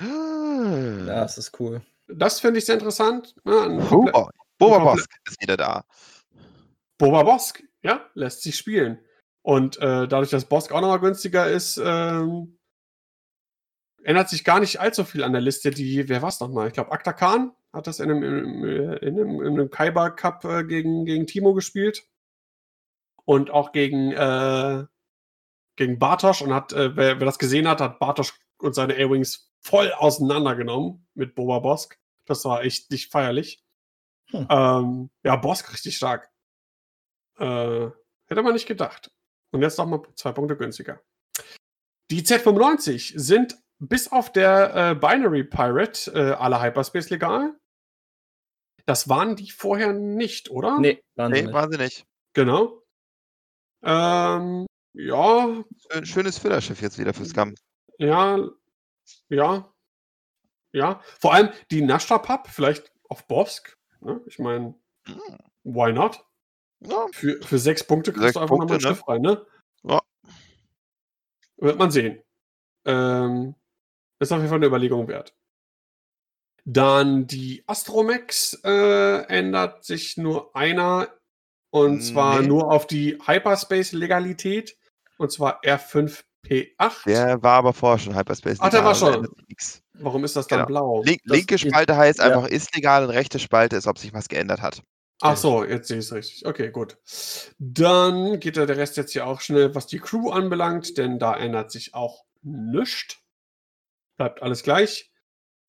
Ja, 0.00 1.04
das 1.20 1.38
ist 1.38 1.58
cool. 1.60 1.82
Das 2.08 2.40
finde 2.40 2.58
ich 2.58 2.64
sehr 2.64 2.76
interessant. 2.76 3.34
Ne? 3.44 3.84
Boba, 3.90 4.30
Boba 4.58 4.78
Bosk 4.78 5.10
ist 5.26 5.40
wieder 5.40 5.56
da. 5.56 5.84
Boba 6.98 7.22
Bosk, 7.24 7.62
ja, 7.82 8.08
lässt 8.14 8.42
sich 8.42 8.56
spielen. 8.56 8.98
Und 9.42 9.76
äh, 9.78 10.06
dadurch, 10.08 10.30
dass 10.30 10.44
Bosk 10.44 10.72
auch 10.72 10.80
nochmal 10.80 11.00
günstiger 11.00 11.50
ist, 11.50 11.80
ähm, 11.84 12.58
ändert 14.04 14.28
sich 14.28 14.44
gar 14.44 14.60
nicht 14.60 14.80
allzu 14.80 15.04
viel 15.04 15.24
an 15.24 15.32
der 15.32 15.40
Liste. 15.40 15.70
Die, 15.70 16.08
wer 16.08 16.22
war 16.22 16.28
es 16.28 16.40
nochmal? 16.40 16.68
Ich 16.68 16.74
glaube, 16.74 16.92
Akta 16.92 17.12
Khan 17.12 17.52
hat 17.72 17.86
das 17.86 18.00
in 18.00 18.10
einem, 18.10 18.22
in 18.22 18.34
einem, 18.34 18.92
in 18.94 19.20
einem, 19.20 19.42
in 19.42 19.52
einem 19.54 19.70
Kaiba 19.70 20.10
Cup 20.10 20.44
äh, 20.44 20.64
gegen, 20.64 21.04
gegen 21.04 21.26
Timo 21.26 21.54
gespielt 21.54 22.06
und 23.24 23.50
auch 23.50 23.72
gegen, 23.72 24.12
äh, 24.12 24.84
gegen 25.76 25.98
Bartosch 25.98 26.42
und 26.42 26.52
hat, 26.52 26.72
äh, 26.72 26.96
wer, 26.96 27.18
wer, 27.20 27.26
das 27.26 27.38
gesehen 27.38 27.68
hat, 27.68 27.80
hat 27.80 27.98
Bartosch 27.98 28.34
und 28.58 28.74
seine 28.74 28.94
A-Wings 28.94 29.52
voll 29.60 29.92
auseinandergenommen 29.92 31.06
mit 31.14 31.34
Boba 31.34 31.60
Bosk. 31.60 31.98
Das 32.26 32.44
war 32.44 32.62
echt 32.62 32.90
nicht 32.90 33.10
feierlich. 33.10 33.64
Hm. 34.30 34.46
Ähm, 34.50 35.10
ja, 35.24 35.36
Bosk 35.36 35.72
richtig 35.72 35.96
stark. 35.96 36.30
Äh, 37.38 37.90
hätte 38.26 38.42
man 38.42 38.52
nicht 38.52 38.66
gedacht. 38.66 39.10
Und 39.52 39.62
jetzt 39.62 39.78
nochmal 39.78 40.02
zwei 40.14 40.32
Punkte 40.32 40.56
günstiger. 40.56 41.00
Die 42.10 42.22
Z95 42.22 43.18
sind 43.18 43.58
bis 43.78 44.10
auf 44.10 44.32
der 44.32 44.74
äh, 44.74 44.94
Binary 44.94 45.44
Pirate 45.44 46.10
äh, 46.12 46.32
alle 46.32 46.60
Hyperspace 46.62 47.10
legal. 47.10 47.58
Das 48.86 49.08
waren 49.08 49.36
die 49.36 49.50
vorher 49.50 49.92
nicht, 49.92 50.50
oder? 50.50 50.78
Nee, 50.78 51.02
waren, 51.14 51.32
nee, 51.32 51.46
sie, 51.46 51.52
waren 51.52 51.70
sie 51.70 51.78
nicht. 51.78 52.06
Genau. 52.32 52.81
Ähm, 53.82 54.66
ja. 54.94 55.64
Schönes 56.02 56.38
Füllerschiff 56.38 56.80
jetzt 56.80 56.98
wieder 56.98 57.14
für 57.14 57.24
Scum. 57.24 57.54
Ja, 57.98 58.38
ja. 59.28 59.72
Ja. 60.72 61.00
Vor 61.20 61.34
allem 61.34 61.50
die 61.70 61.82
Nashta-Pub, 61.82 62.48
vielleicht 62.48 62.92
auf 63.08 63.26
Bosk. 63.26 63.76
Ne? 64.00 64.20
Ich 64.26 64.38
meine, 64.38 64.74
hm. 65.06 65.20
why 65.64 65.92
not? 65.92 66.24
Ja. 66.80 67.06
Für, 67.12 67.40
für 67.42 67.58
sechs 67.58 67.84
Punkte 67.84 68.12
kriegst 68.12 68.24
sechs 68.24 68.34
du 68.34 68.40
einfach 68.40 68.56
nochmal 68.56 68.78
ein 68.78 68.82
ne? 68.82 68.88
Schiff 68.88 69.06
rein, 69.06 69.22
ne? 69.22 69.46
Ja. 69.84 70.00
Wird 71.58 71.78
man 71.78 71.90
sehen. 71.90 72.22
Ähm, 72.84 73.54
ist 74.18 74.32
auf 74.32 74.38
jeden 74.38 74.48
Fall 74.48 74.58
eine 74.58 74.66
Überlegung 74.66 75.08
wert. 75.08 75.34
Dann 76.64 77.26
die 77.26 77.64
Astromex 77.66 78.60
äh, 78.64 79.24
ändert 79.26 79.84
sich 79.84 80.16
nur 80.16 80.54
einer 80.54 81.08
und 81.72 81.96
nee. 81.96 82.00
zwar 82.00 82.42
nur 82.42 82.70
auf 82.70 82.86
die 82.86 83.18
Hyperspace-Legalität 83.26 84.76
und 85.16 85.32
zwar 85.32 85.64
R5P8. 85.64 87.04
Der 87.06 87.42
war 87.42 87.54
aber 87.54 87.72
vorher 87.72 87.98
schon 87.98 88.14
Hyperspace. 88.14 88.58
Ach, 88.60 88.70
der 88.70 88.84
war 88.84 88.94
schon. 88.94 89.26
Warum 89.94 90.24
ist 90.24 90.36
das 90.36 90.46
dann 90.46 90.58
genau. 90.58 90.66
blau? 90.66 91.02
Link, 91.02 91.20
linke 91.24 91.58
Spalte 91.58 91.96
heißt 91.96 92.18
ja. 92.18 92.26
einfach 92.26 92.46
ist 92.46 92.74
legal 92.74 93.04
und 93.04 93.10
rechte 93.10 93.38
Spalte 93.38 93.76
ist, 93.76 93.86
ob 93.86 93.98
sich 93.98 94.12
was 94.12 94.28
geändert 94.28 94.60
hat. 94.60 94.82
Ach 95.22 95.36
so, 95.36 95.64
jetzt 95.64 95.88
sehe 95.88 95.98
ich 95.98 96.06
es 96.06 96.12
richtig. 96.12 96.46
Okay, 96.46 96.70
gut. 96.70 96.98
Dann 97.58 98.38
geht 98.40 98.56
der 98.56 98.68
Rest 98.68 98.96
jetzt 98.96 99.12
hier 99.12 99.26
auch 99.26 99.40
schnell, 99.40 99.74
was 99.74 99.86
die 99.86 100.00
Crew 100.00 100.30
anbelangt, 100.30 100.98
denn 100.98 101.18
da 101.18 101.34
ändert 101.36 101.70
sich 101.70 101.94
auch 101.94 102.24
nichts. 102.42 103.18
Bleibt 104.16 104.42
alles 104.42 104.62
gleich. 104.62 105.10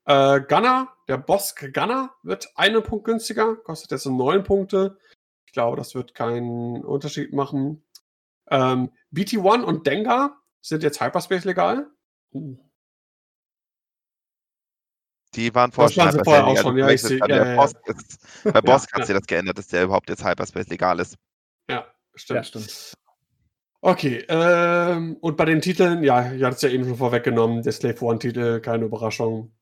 Äh, 0.05 0.41
Gunner, 0.41 0.89
der 1.07 1.17
Bosk 1.17 1.71
Gunner 1.73 2.13
wird 2.23 2.51
einen 2.55 2.83
Punkt 2.83 3.05
günstiger, 3.05 3.55
kostet 3.55 3.91
jetzt 3.91 4.05
neun 4.05 4.43
Punkte. 4.43 4.97
Ich 5.53 5.55
glaube, 5.55 5.77
das 5.77 5.93
wird 5.93 6.15
keinen 6.15 6.83
Unterschied 6.83 7.31
machen. 7.31 7.83
Ähm, 8.49 8.89
BT1 9.13 9.61
und 9.61 9.85
Dengar 9.85 10.41
sind 10.61 10.81
jetzt 10.81 10.99
Hyperspace 10.99 11.45
legal. 11.45 11.91
Uh. 12.33 12.57
Die 15.35 15.53
waren 15.53 15.71
vorher 15.71 15.91
schon 15.91 16.05
Hyperspace 16.05 16.25
vorher 16.25 16.47
auch 16.47 16.57
schon. 16.57 16.75
Ja, 16.75 16.89
ich 16.89 17.03
seh, 17.03 17.19
ja, 17.19 17.27
ja, 17.27 17.55
Boss 17.55 17.73
ist, 17.85 18.19
bei 18.51 18.61
Boss 18.61 18.87
ja, 18.91 18.97
hat 18.97 19.05
sie 19.05 19.13
das 19.13 19.27
geändert, 19.27 19.59
dass 19.59 19.67
der 19.67 19.83
überhaupt 19.83 20.09
jetzt 20.09 20.25
Hyperspace 20.25 20.69
legal 20.69 20.99
ist. 20.99 21.17
Ja, 21.69 21.85
stimmt. 22.15 22.37
Ja, 22.37 22.43
stimmt. 22.45 22.93
Okay, 23.81 24.25
ähm, 24.29 25.17
und 25.21 25.37
bei 25.37 25.45
den 25.45 25.61
Titeln, 25.61 26.03
ja, 26.03 26.31
ihr 26.31 26.47
hattet 26.47 26.55
es 26.55 26.61
ja 26.63 26.69
eben 26.69 26.85
schon 26.85 26.97
vorweggenommen, 26.97 27.61
der 27.61 27.73
Slave 27.73 28.03
One-Titel, 28.03 28.59
keine 28.59 28.85
Überraschung. 28.85 29.53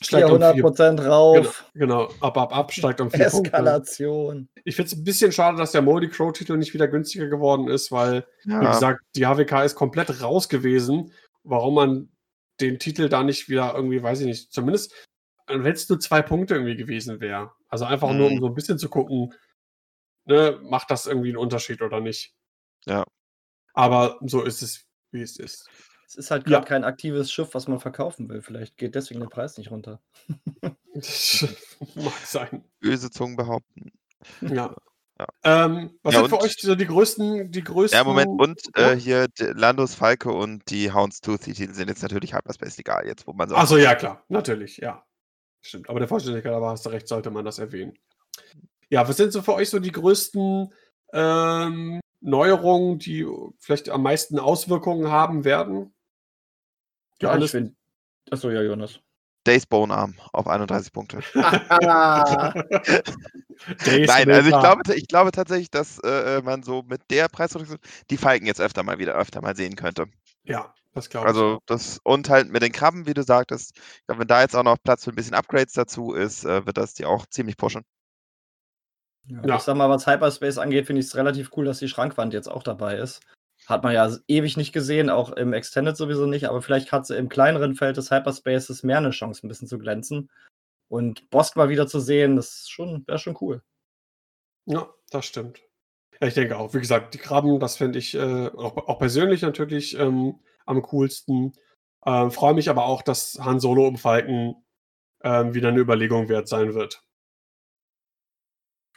Steigt 0.00 0.28
400% 0.28 0.90
um 0.90 0.98
rauf. 1.06 1.64
Genau, 1.74 2.06
genau, 2.06 2.14
ab, 2.20 2.36
ab, 2.36 2.56
ab, 2.56 2.72
steigt 2.72 3.00
um 3.00 3.10
4 3.10 3.26
Eskalation. 3.26 4.46
Punkte. 4.46 4.62
Ich 4.64 4.76
finde 4.76 4.92
es 4.92 4.96
ein 4.96 5.04
bisschen 5.04 5.32
schade, 5.32 5.56
dass 5.56 5.72
der 5.72 5.82
Moldy 5.82 6.08
Crow-Titel 6.08 6.56
nicht 6.56 6.72
wieder 6.72 6.86
günstiger 6.86 7.26
geworden 7.26 7.68
ist, 7.68 7.90
weil, 7.90 8.24
ja. 8.44 8.60
wie 8.60 8.66
gesagt, 8.66 9.00
die 9.16 9.26
HWK 9.26 9.64
ist 9.64 9.74
komplett 9.74 10.22
raus 10.22 10.48
gewesen. 10.48 11.12
Warum 11.42 11.74
man 11.74 12.08
den 12.60 12.78
Titel 12.78 13.08
da 13.08 13.22
nicht 13.22 13.48
wieder 13.48 13.74
irgendwie, 13.74 14.02
weiß 14.02 14.20
ich 14.20 14.26
nicht, 14.26 14.52
zumindest, 14.52 14.94
wenn 15.46 15.66
es 15.66 15.88
nur 15.88 15.98
zwei 15.98 16.22
Punkte 16.22 16.54
irgendwie 16.54 16.76
gewesen 16.76 17.20
wäre. 17.20 17.52
Also 17.68 17.84
einfach 17.84 18.10
mhm. 18.10 18.18
nur, 18.18 18.26
um 18.28 18.34
mhm. 18.34 18.40
so 18.40 18.46
ein 18.46 18.54
bisschen 18.54 18.78
zu 18.78 18.88
gucken, 18.88 19.34
ne, 20.26 20.58
macht 20.62 20.90
das 20.90 21.06
irgendwie 21.06 21.28
einen 21.28 21.38
Unterschied 21.38 21.82
oder 21.82 22.00
nicht. 22.00 22.34
Ja. 22.86 23.04
Aber 23.74 24.18
so 24.22 24.42
ist 24.42 24.62
es, 24.62 24.86
wie 25.10 25.22
es 25.22 25.38
ist. 25.38 25.68
Es 26.08 26.14
ist 26.14 26.30
halt 26.30 26.46
gerade 26.46 26.64
ja. 26.64 26.68
kein 26.68 26.84
aktives 26.84 27.30
Schiff, 27.30 27.50
was 27.52 27.68
man 27.68 27.80
verkaufen 27.80 28.30
will. 28.30 28.40
Vielleicht 28.40 28.78
geht 28.78 28.94
deswegen 28.94 29.20
der 29.20 29.26
Preis 29.26 29.58
nicht 29.58 29.70
runter. 29.70 30.00
Mag 31.94 32.14
sein. 32.24 32.64
Böse 32.80 33.10
Zungen 33.10 33.36
behaupten. 33.36 33.92
Ja. 34.40 34.74
ja. 35.18 35.26
Ähm, 35.44 35.98
was 36.02 36.14
ja, 36.14 36.20
sind 36.20 36.30
für 36.30 36.40
euch 36.40 36.56
so 36.56 36.74
die 36.74 36.86
größten, 36.86 37.50
die 37.52 37.62
größten. 37.62 37.98
Ja, 37.98 38.04
Moment, 38.04 38.40
und 38.40 38.58
äh, 38.74 38.96
hier 38.96 39.26
Landos 39.38 39.94
Falke 39.94 40.32
und 40.32 40.62
die 40.70 40.90
Houndstooth, 40.90 41.44
die 41.44 41.52
sind 41.52 41.88
jetzt 41.88 42.02
natürlich 42.02 42.34
Hyperspace 42.34 42.78
legal, 42.78 43.06
jetzt, 43.06 43.26
wo 43.26 43.34
man 43.34 43.50
sagt. 43.50 43.60
Achso, 43.60 43.76
ja, 43.76 43.94
klar, 43.94 44.24
natürlich, 44.28 44.78
ja. 44.78 45.04
Stimmt. 45.60 45.90
Aber 45.90 45.98
der 45.98 46.08
Vollständigkeit, 46.08 46.54
aber 46.54 46.70
hast 46.70 46.86
du 46.86 46.90
recht, 46.90 47.06
sollte 47.06 47.30
man 47.30 47.44
das 47.44 47.58
erwähnen. 47.58 47.92
Ja, 48.88 49.06
was 49.06 49.18
sind 49.18 49.30
so 49.30 49.42
für 49.42 49.52
euch 49.52 49.68
so 49.68 49.78
die 49.78 49.92
größten 49.92 50.72
ähm, 51.12 52.00
Neuerungen, 52.20 52.98
die 52.98 53.26
vielleicht 53.58 53.90
am 53.90 54.02
meisten 54.02 54.38
Auswirkungen 54.38 55.10
haben 55.10 55.44
werden? 55.44 55.92
Ja, 57.20 57.30
alles. 57.30 57.54
Ich 57.54 57.72
Achso, 58.30 58.50
ja, 58.50 58.62
Jonas. 58.62 59.00
Days 59.46 59.66
Bone 59.66 59.94
Arm 59.94 60.14
auf 60.32 60.46
31 60.46 60.92
Punkte. 60.92 61.20
Nein, 61.34 61.50
also 64.30 64.50
ich 64.50 64.60
glaube, 64.60 64.94
ich 64.94 65.08
glaube 65.08 65.32
tatsächlich, 65.32 65.70
dass 65.70 65.98
äh, 66.00 66.42
man 66.42 66.62
so 66.62 66.82
mit 66.82 67.00
der 67.10 67.28
Preisreduktion 67.28 67.78
die 68.10 68.18
Falken 68.18 68.46
jetzt 68.46 68.60
öfter 68.60 68.82
mal 68.82 68.98
wieder 68.98 69.14
öfter 69.14 69.40
mal 69.40 69.56
sehen 69.56 69.74
könnte. 69.74 70.04
Ja, 70.44 70.74
das 70.92 71.08
glaube 71.08 71.26
ich. 71.26 71.28
Also 71.28 71.60
das 71.64 71.98
und 72.04 72.28
halt 72.28 72.50
mit 72.50 72.62
den 72.62 72.72
Krabben, 72.72 73.06
wie 73.06 73.14
du 73.14 73.22
sagtest, 73.22 73.72
ich 73.76 74.06
glaube, 74.06 74.20
wenn 74.20 74.28
da 74.28 74.42
jetzt 74.42 74.54
auch 74.54 74.64
noch 74.64 74.76
Platz 74.82 75.04
für 75.04 75.10
ein 75.10 75.16
bisschen 75.16 75.34
Upgrades 75.34 75.72
dazu 75.72 76.12
ist, 76.12 76.44
äh, 76.44 76.66
wird 76.66 76.76
das 76.76 76.92
die 76.92 77.06
auch 77.06 77.24
ziemlich 77.26 77.56
pushen. 77.56 77.84
Ja, 79.28 79.40
ja. 79.46 79.56
Ich 79.56 79.62
sag 79.62 79.76
mal, 79.76 79.88
was 79.88 80.06
Hyperspace 80.06 80.58
angeht, 80.58 80.86
finde 80.86 81.00
ich 81.00 81.06
es 81.06 81.16
relativ 81.16 81.50
cool, 81.56 81.64
dass 81.64 81.78
die 81.78 81.88
Schrankwand 81.88 82.34
jetzt 82.34 82.50
auch 82.50 82.62
dabei 82.62 82.96
ist. 82.96 83.20
Hat 83.68 83.82
man 83.82 83.92
ja 83.92 84.10
ewig 84.28 84.56
nicht 84.56 84.72
gesehen, 84.72 85.10
auch 85.10 85.30
im 85.30 85.52
Extended 85.52 85.94
sowieso 85.94 86.24
nicht, 86.24 86.48
aber 86.48 86.62
vielleicht 86.62 86.90
hat 86.90 87.06
sie 87.06 87.18
im 87.18 87.28
kleineren 87.28 87.74
Feld 87.74 87.98
des 87.98 88.10
Hyperspaces 88.10 88.82
mehr 88.82 88.96
eine 88.96 89.10
Chance, 89.10 89.46
ein 89.46 89.48
bisschen 89.48 89.68
zu 89.68 89.78
glänzen. 89.78 90.30
Und 90.88 91.28
Bosk 91.28 91.54
mal 91.54 91.68
wieder 91.68 91.86
zu 91.86 92.00
sehen, 92.00 92.36
das 92.36 92.70
schon, 92.70 93.06
wäre 93.06 93.18
schon 93.18 93.36
cool. 93.42 93.62
Ja, 94.64 94.88
das 95.10 95.26
stimmt. 95.26 95.60
Ja, 96.18 96.28
ich 96.28 96.34
denke 96.34 96.56
auch. 96.56 96.72
Wie 96.72 96.80
gesagt, 96.80 97.12
die 97.12 97.18
Krabben, 97.18 97.60
das 97.60 97.76
finde 97.76 97.98
ich 97.98 98.14
äh, 98.14 98.46
auch, 98.48 98.88
auch, 98.88 98.98
persönlich 98.98 99.42
natürlich 99.42 99.98
ähm, 99.98 100.40
am 100.64 100.80
coolsten. 100.80 101.52
Äh, 102.06 102.30
Freue 102.30 102.54
mich 102.54 102.70
aber 102.70 102.86
auch, 102.86 103.02
dass 103.02 103.38
Han 103.38 103.60
Solo 103.60 103.86
im 103.86 103.98
Falken 103.98 104.56
äh, 105.20 105.44
wieder 105.52 105.68
eine 105.68 105.80
Überlegung 105.80 106.30
wert 106.30 106.48
sein 106.48 106.72
wird. 106.72 107.04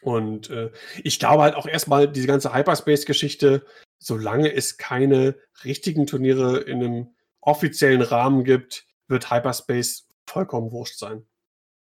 Und 0.01 0.49
äh, 0.49 0.71
ich 1.03 1.19
glaube 1.19 1.43
halt 1.43 1.55
auch 1.55 1.67
erstmal, 1.67 2.07
diese 2.07 2.27
ganze 2.27 2.53
Hyperspace-Geschichte 2.53 3.65
solange 4.01 4.51
es 4.51 4.77
keine 4.77 5.35
richtigen 5.63 6.07
Turniere 6.07 6.59
in 6.59 6.83
einem 6.83 7.15
offiziellen 7.39 8.01
Rahmen 8.01 8.43
gibt, 8.43 8.87
wird 9.07 9.29
Hyperspace 9.29 10.07
vollkommen 10.25 10.71
wurscht 10.71 10.97
sein. 10.97 11.27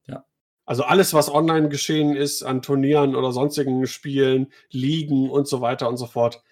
Ja. 0.07 0.25
Also 0.65 0.85
alles, 0.85 1.13
was 1.13 1.29
online 1.29 1.69
geschehen 1.69 2.15
ist 2.15 2.45
an 2.45 2.63
Turnieren 2.63 3.17
oder 3.17 3.33
sonstigen 3.33 3.87
Spielen, 3.89 4.53
Ligen 4.71 5.29
und 5.29 5.49
so 5.49 5.61
weiter 5.61 5.89
und 5.89 5.97
so 5.97 6.07
fort, 6.07 6.43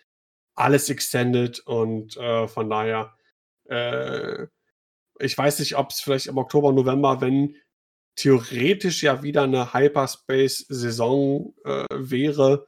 alles 0.55 0.91
extended 0.91 1.61
und 1.61 2.17
äh, 2.17 2.49
von 2.49 2.69
daher, 2.69 3.15
äh, 3.69 4.47
ich 5.21 5.39
weiß 5.39 5.61
nicht, 5.61 5.77
ob 5.77 5.91
es 5.91 6.01
vielleicht 6.01 6.27
im 6.27 6.39
Oktober, 6.39 6.73
November, 6.73 7.21
wenn 7.21 7.57
theoretisch 8.17 9.05
ja 9.05 9.23
wieder 9.23 9.45
eine 9.45 9.73
Hyperspace-Saison 9.73 11.55
äh, 11.65 11.87
wäre, 11.93 12.67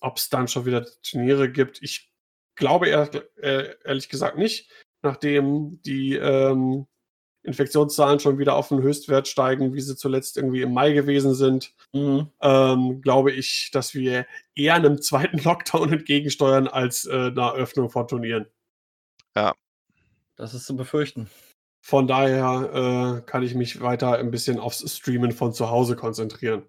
ob 0.00 0.18
es 0.18 0.28
dann 0.28 0.46
schon 0.46 0.64
wieder 0.64 0.86
Turniere 1.02 1.50
gibt. 1.50 1.82
Ich 1.82 2.12
glaube 2.56 2.88
eher, 2.88 3.08
äh, 3.36 3.74
ehrlich 3.84 4.08
gesagt 4.08 4.38
nicht, 4.38 4.70
nachdem 5.02 5.80
die 5.82 6.16
ähm, 6.16 6.86
Infektionszahlen 7.46 8.18
schon 8.18 8.38
wieder 8.38 8.56
auf 8.56 8.68
den 8.68 8.82
Höchstwert 8.82 9.28
steigen, 9.28 9.72
wie 9.72 9.80
sie 9.80 9.96
zuletzt 9.96 10.36
irgendwie 10.36 10.62
im 10.62 10.74
Mai 10.74 10.92
gewesen 10.92 11.34
sind, 11.34 11.72
mhm. 11.92 12.30
ähm, 12.40 13.00
glaube 13.02 13.32
ich, 13.32 13.70
dass 13.72 13.94
wir 13.94 14.26
eher 14.54 14.74
einem 14.74 15.00
zweiten 15.00 15.38
Lockdown 15.44 15.92
entgegensteuern 15.92 16.66
als 16.66 17.06
äh, 17.06 17.28
einer 17.28 17.54
Öffnung 17.54 17.88
von 17.88 18.08
Turnieren. 18.08 18.46
Ja. 19.36 19.54
Das 20.34 20.52
ist 20.52 20.66
zu 20.66 20.76
befürchten. 20.76 21.30
Von 21.80 22.08
daher 22.08 23.22
äh, 23.22 23.30
kann 23.30 23.44
ich 23.44 23.54
mich 23.54 23.80
weiter 23.80 24.18
ein 24.18 24.32
bisschen 24.32 24.58
aufs 24.58 24.96
Streamen 24.96 25.30
von 25.30 25.52
zu 25.52 25.70
Hause 25.70 25.94
konzentrieren. 25.94 26.64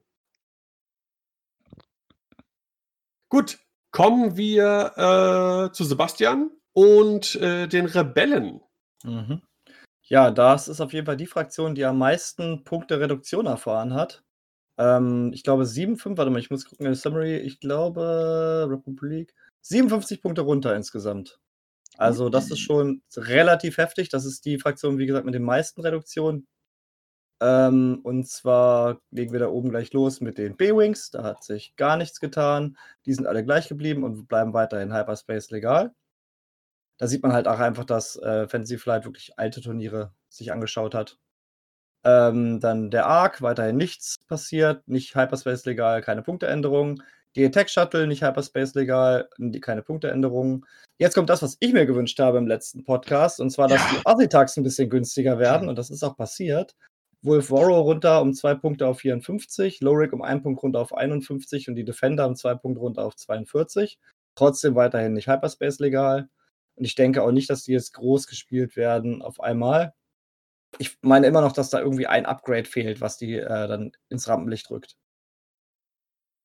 Gut, 3.30 3.58
kommen 3.92 4.38
wir 4.38 5.68
äh, 5.70 5.72
zu 5.74 5.84
Sebastian 5.84 6.52
und 6.74 7.36
äh, 7.36 7.68
den 7.68 7.86
Rebellen. 7.86 8.62
Mhm. 9.04 9.42
Ja, 10.04 10.32
das 10.32 10.68
ist 10.68 10.80
auf 10.80 10.94
jeden 10.94 11.06
Fall 11.06 11.18
die 11.18 11.28
Fraktion, 11.28 11.76
die 11.76 11.84
am 11.86 11.98
meisten 11.98 12.64
Punkte 12.64 13.00
Reduktion 13.00 13.46
erfahren 13.46 13.94
hat. 13.94 14.24
Ähm, 14.78 15.32
ich 15.34 15.44
glaube 15.44 15.64
7,5, 15.64 16.18
warte 16.18 16.32
mal, 16.32 16.40
ich 16.40 16.50
muss 16.50 16.66
gucken 16.66 16.86
in 16.86 16.92
der 16.94 17.00
Summary. 17.00 17.38
Ich 17.38 17.60
glaube, 17.60 18.68
Republik, 18.70 19.34
57 19.62 20.22
Punkte 20.22 20.42
runter 20.42 20.76
insgesamt. 20.76 21.40
Also, 21.98 22.30
das 22.30 22.52
ist 22.52 22.60
schon 22.60 23.02
relativ 23.16 23.78
heftig. 23.78 24.10
Das 24.10 24.24
ist 24.24 24.46
die 24.46 24.60
Fraktion, 24.60 25.00
wie 25.00 25.08
gesagt, 25.08 25.26
mit 25.26 25.34
den 25.34 25.44
meisten 25.44 25.82
Reduktionen. 25.82 26.48
Ähm, 27.40 28.00
und 28.04 28.28
zwar 28.28 29.00
legen 29.12 29.32
wir 29.32 29.40
da 29.40 29.48
oben 29.48 29.70
gleich 29.70 29.94
los 29.94 30.22
mit 30.22 30.38
den 30.38 30.58
B-Wings. 30.58 31.12
Da 31.12 31.24
hat 31.24 31.44
sich 31.44 31.76
gar 31.76 31.98
nichts 31.98 32.20
getan. 32.20 32.78
Die 33.06 33.14
sind 33.14 33.28
alle 33.28 33.44
gleich 33.44 33.68
geblieben 33.68 34.04
und 34.04 34.28
bleiben 34.28 34.54
weiterhin 34.54 34.94
Hyperspace 34.94 35.52
legal. 35.52 35.94
Da 36.98 37.08
sieht 37.08 37.22
man 37.22 37.34
halt 37.34 37.48
auch 37.48 37.60
einfach, 37.60 37.86
dass 37.86 38.16
äh, 38.18 38.48
Fantasy 38.48 38.78
Flight 38.78 39.06
wirklich 39.06 39.38
alte 39.38 39.62
Turniere 39.62 40.14
sich 40.30 40.52
angeschaut 40.52 40.96
hat. 40.96 41.20
Ähm, 42.04 42.60
dann 42.60 42.90
der 42.90 43.06
Arc, 43.06 43.42
weiterhin 43.42 43.78
nichts 43.78 44.16
passiert, 44.28 44.88
nicht 44.88 45.16
Hyperspace 45.16 45.66
legal, 45.66 46.02
keine 46.02 46.24
Punkteänderungen. 46.24 47.04
Die 47.36 47.46
Attack 47.46 47.70
Shuttle, 47.70 48.08
nicht 48.08 48.24
Hyperspace 48.24 48.74
legal, 48.74 49.30
keine 49.62 49.84
Punkteänderungen. 49.84 50.66
Jetzt 50.98 51.14
kommt 51.14 51.30
das, 51.30 51.44
was 51.44 51.58
ich 51.60 51.74
mir 51.74 51.86
gewünscht 51.86 52.20
habe 52.20 52.40
im 52.40 52.48
letzten 52.48 52.84
Podcast, 52.84 53.40
und 53.40 53.52
zwar, 53.52 53.68
dass 53.68 53.82
ja. 53.82 54.00
die 54.00 54.06
Asitags 54.06 54.58
ein 54.58 54.64
bisschen 54.64 54.90
günstiger 54.90 55.38
werden, 55.38 55.70
und 55.70 55.78
das 55.78 55.92
ist 55.92 56.02
auch 56.02 56.18
passiert. 56.18 56.76
Wolf 57.22 57.52
Warrow 57.52 57.84
runter 57.86 58.22
um 58.22 58.34
zwei 58.34 58.54
Punkte 58.56 58.88
auf 58.88 59.00
54, 59.00 59.82
Lorik 59.82 60.14
um 60.14 60.22
einen 60.22 60.44
Punkt 60.44 60.62
runter 60.64 60.80
auf 60.80 60.96
51 60.96 61.68
und 61.68 61.76
die 61.76 61.84
Defender 61.84 62.28
um 62.28 62.36
zwei 62.36 62.56
Punkte 62.56 62.82
runter 62.82 63.06
auf 63.06 63.16
42. 63.16 64.00
Trotzdem 64.36 64.76
weiterhin 64.76 65.14
nicht 65.14 65.28
Hyperspace 65.28 65.80
legal. 65.80 66.30
Und 66.76 66.86
ich 66.86 66.96
denke 66.96 67.24
auch 67.24 67.32
nicht, 67.32 67.50
dass 67.50 67.64
die 67.64 67.72
jetzt 67.72 67.94
groß 67.94 68.28
gespielt 68.28 68.76
werden 68.76 69.22
auf 69.22 69.40
einmal. 69.40 69.94
Ich 70.78 70.98
meine 71.02 71.26
immer 71.26 71.42
noch, 71.42 71.54
dass 71.54 71.72
da 71.72 71.80
irgendwie 71.80 72.08
ein 72.08 72.26
Upgrade 72.26 72.66
fehlt, 72.66 73.02
was 73.02 73.18
die 73.18 73.36
äh, 73.36 73.68
dann 73.68 73.94
ins 74.10 74.28
Rampenlicht 74.28 74.70
rückt. 74.70 74.96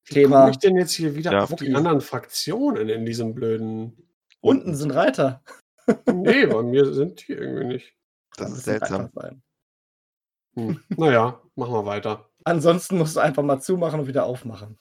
Wie 0.06 0.14
Thema. 0.14 0.40
komme 0.40 0.50
ich 0.52 0.58
denn 0.58 0.76
jetzt 0.76 0.92
hier 0.92 1.14
wieder 1.14 1.32
ja, 1.32 1.44
auf 1.44 1.54
die 1.54 1.74
anderen 1.74 2.00
Fraktionen 2.00 2.88
in 2.88 3.04
diesem 3.04 3.34
blöden. 3.34 4.08
Unten 4.40 4.74
sind 4.74 4.92
Reiter. 4.92 5.44
nee, 6.12 6.46
bei 6.46 6.62
mir 6.62 6.92
sind 6.92 7.28
die 7.28 7.32
irgendwie 7.32 7.64
nicht. 7.64 7.94
Das, 8.36 8.48
das 8.48 8.58
ist 8.58 8.64
seltsam. 8.64 9.10
Hm. 10.54 10.80
Naja, 10.96 11.40
machen 11.56 11.72
wir 11.72 11.86
weiter. 11.86 12.28
Ansonsten 12.44 12.98
musst 12.98 13.16
du 13.16 13.20
einfach 13.20 13.42
mal 13.42 13.60
zumachen 13.60 14.00
und 14.00 14.06
wieder 14.06 14.24
aufmachen. 14.24 14.78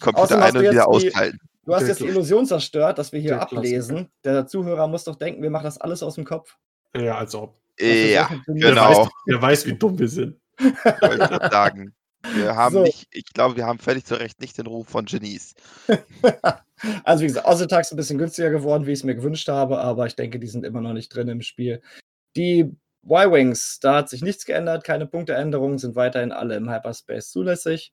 Computer 0.00 0.42
ein 0.42 0.56
und 0.56 0.62
wieder 0.62 0.88
ausschalten. 0.88 1.38
Du 1.64 1.74
hast 1.74 1.88
jetzt 1.88 2.00
die 2.00 2.06
Illusion 2.06 2.46
zerstört, 2.46 2.98
dass 2.98 3.12
wir 3.12 3.20
hier 3.20 3.40
ablesen. 3.40 4.08
Der 4.24 4.46
Zuhörer 4.46 4.86
muss 4.86 5.04
doch 5.04 5.16
denken, 5.16 5.42
wir 5.42 5.50
machen 5.50 5.64
das 5.64 5.78
alles 5.78 6.02
aus 6.02 6.14
dem 6.14 6.24
Kopf. 6.24 6.56
Ja, 6.96 7.18
als 7.18 7.34
ob. 7.34 7.56
Ja, 7.78 8.30
genau. 8.46 9.08
Der 9.28 9.42
weiß, 9.42 9.66
wie 9.66 9.74
dumm 9.74 9.98
wir 9.98 10.08
sind. 10.08 10.40
Wollte 10.58 11.28
ich 11.42 11.50
sagen. 11.50 11.94
Wir 12.34 12.56
haben 12.56 12.72
so. 12.72 12.82
nicht, 12.82 13.06
ich 13.10 13.26
glaube, 13.32 13.56
wir 13.56 13.66
haben 13.66 13.78
völlig 13.78 14.04
zu 14.04 14.18
Recht 14.18 14.40
nicht 14.40 14.58
den 14.58 14.66
Ruf 14.66 14.88
von 14.88 15.04
Genies. 15.04 15.54
also 17.04 17.22
wie 17.22 17.28
gesagt, 17.28 17.46
Ozetags 17.46 17.92
ein 17.92 17.96
bisschen 17.96 18.18
günstiger 18.18 18.50
geworden, 18.50 18.86
wie 18.86 18.92
ich 18.92 19.00
es 19.00 19.04
mir 19.04 19.14
gewünscht 19.14 19.48
habe, 19.48 19.78
aber 19.78 20.06
ich 20.06 20.16
denke, 20.16 20.38
die 20.38 20.48
sind 20.48 20.64
immer 20.64 20.80
noch 20.80 20.92
nicht 20.92 21.14
drin 21.14 21.28
im 21.28 21.42
Spiel. 21.42 21.82
Die 22.36 22.76
Y-Wings, 23.08 23.78
da 23.80 23.96
hat 23.96 24.08
sich 24.08 24.22
nichts 24.22 24.44
geändert, 24.44 24.84
keine 24.84 25.06
Punkteänderungen, 25.06 25.78
sind 25.78 25.96
weiterhin 25.96 26.32
alle 26.32 26.56
im 26.56 26.70
Hyperspace 26.70 27.30
zulässig. 27.30 27.92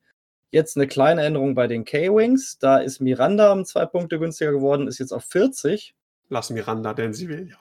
Jetzt 0.51 0.77
eine 0.77 0.87
kleine 0.87 1.23
Änderung 1.23 1.55
bei 1.55 1.67
den 1.67 1.85
K-Wings. 1.85 2.59
Da 2.59 2.77
ist 2.77 2.99
Miranda 2.99 3.51
um 3.51 3.65
zwei 3.65 3.85
Punkte 3.85 4.19
günstiger 4.19 4.51
geworden, 4.51 4.87
ist 4.87 4.99
jetzt 4.99 5.11
auf 5.11 5.25
40. 5.25 5.95
Lass 6.29 6.49
Miranda, 6.49 6.93
denn 6.93 7.13
sie 7.13 7.29
will 7.29 7.49
ja. 7.49 7.57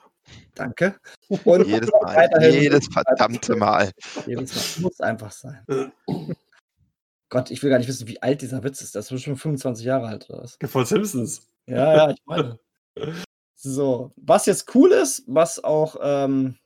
Danke. 0.55 0.95
Und 1.43 1.67
jedes 1.67 1.89
Mal. 1.91 2.29
Jedes 2.51 2.87
verdammte 2.87 3.55
Mal. 3.55 3.91
Jedes 4.25 4.77
Mal. 4.77 4.83
Muss 4.83 4.99
einfach 5.01 5.31
sein. 5.31 5.65
Gott, 7.29 7.49
ich 7.49 7.63
will 7.63 7.71
gar 7.71 7.79
nicht 7.79 7.87
wissen, 7.87 8.07
wie 8.07 8.21
alt 8.21 8.41
dieser 8.41 8.63
Witz 8.63 8.81
ist. 8.81 8.95
Das 8.95 9.11
ist 9.11 9.23
schon 9.23 9.37
25 9.37 9.85
Jahre 9.85 10.07
alt 10.07 10.29
oder 10.29 10.43
was? 10.43 10.57
Voll 10.63 10.85
Simpsons. 10.85 11.47
Ja, 11.65 11.95
ja, 11.95 12.09
ich 12.11 12.21
meine. 12.25 12.59
So, 13.65 14.11
was 14.17 14.45
jetzt 14.45 14.75
cool 14.75 14.91
ist, 14.91 15.23
was 15.25 15.63
auch 15.63 15.95
ähm, 16.01 16.57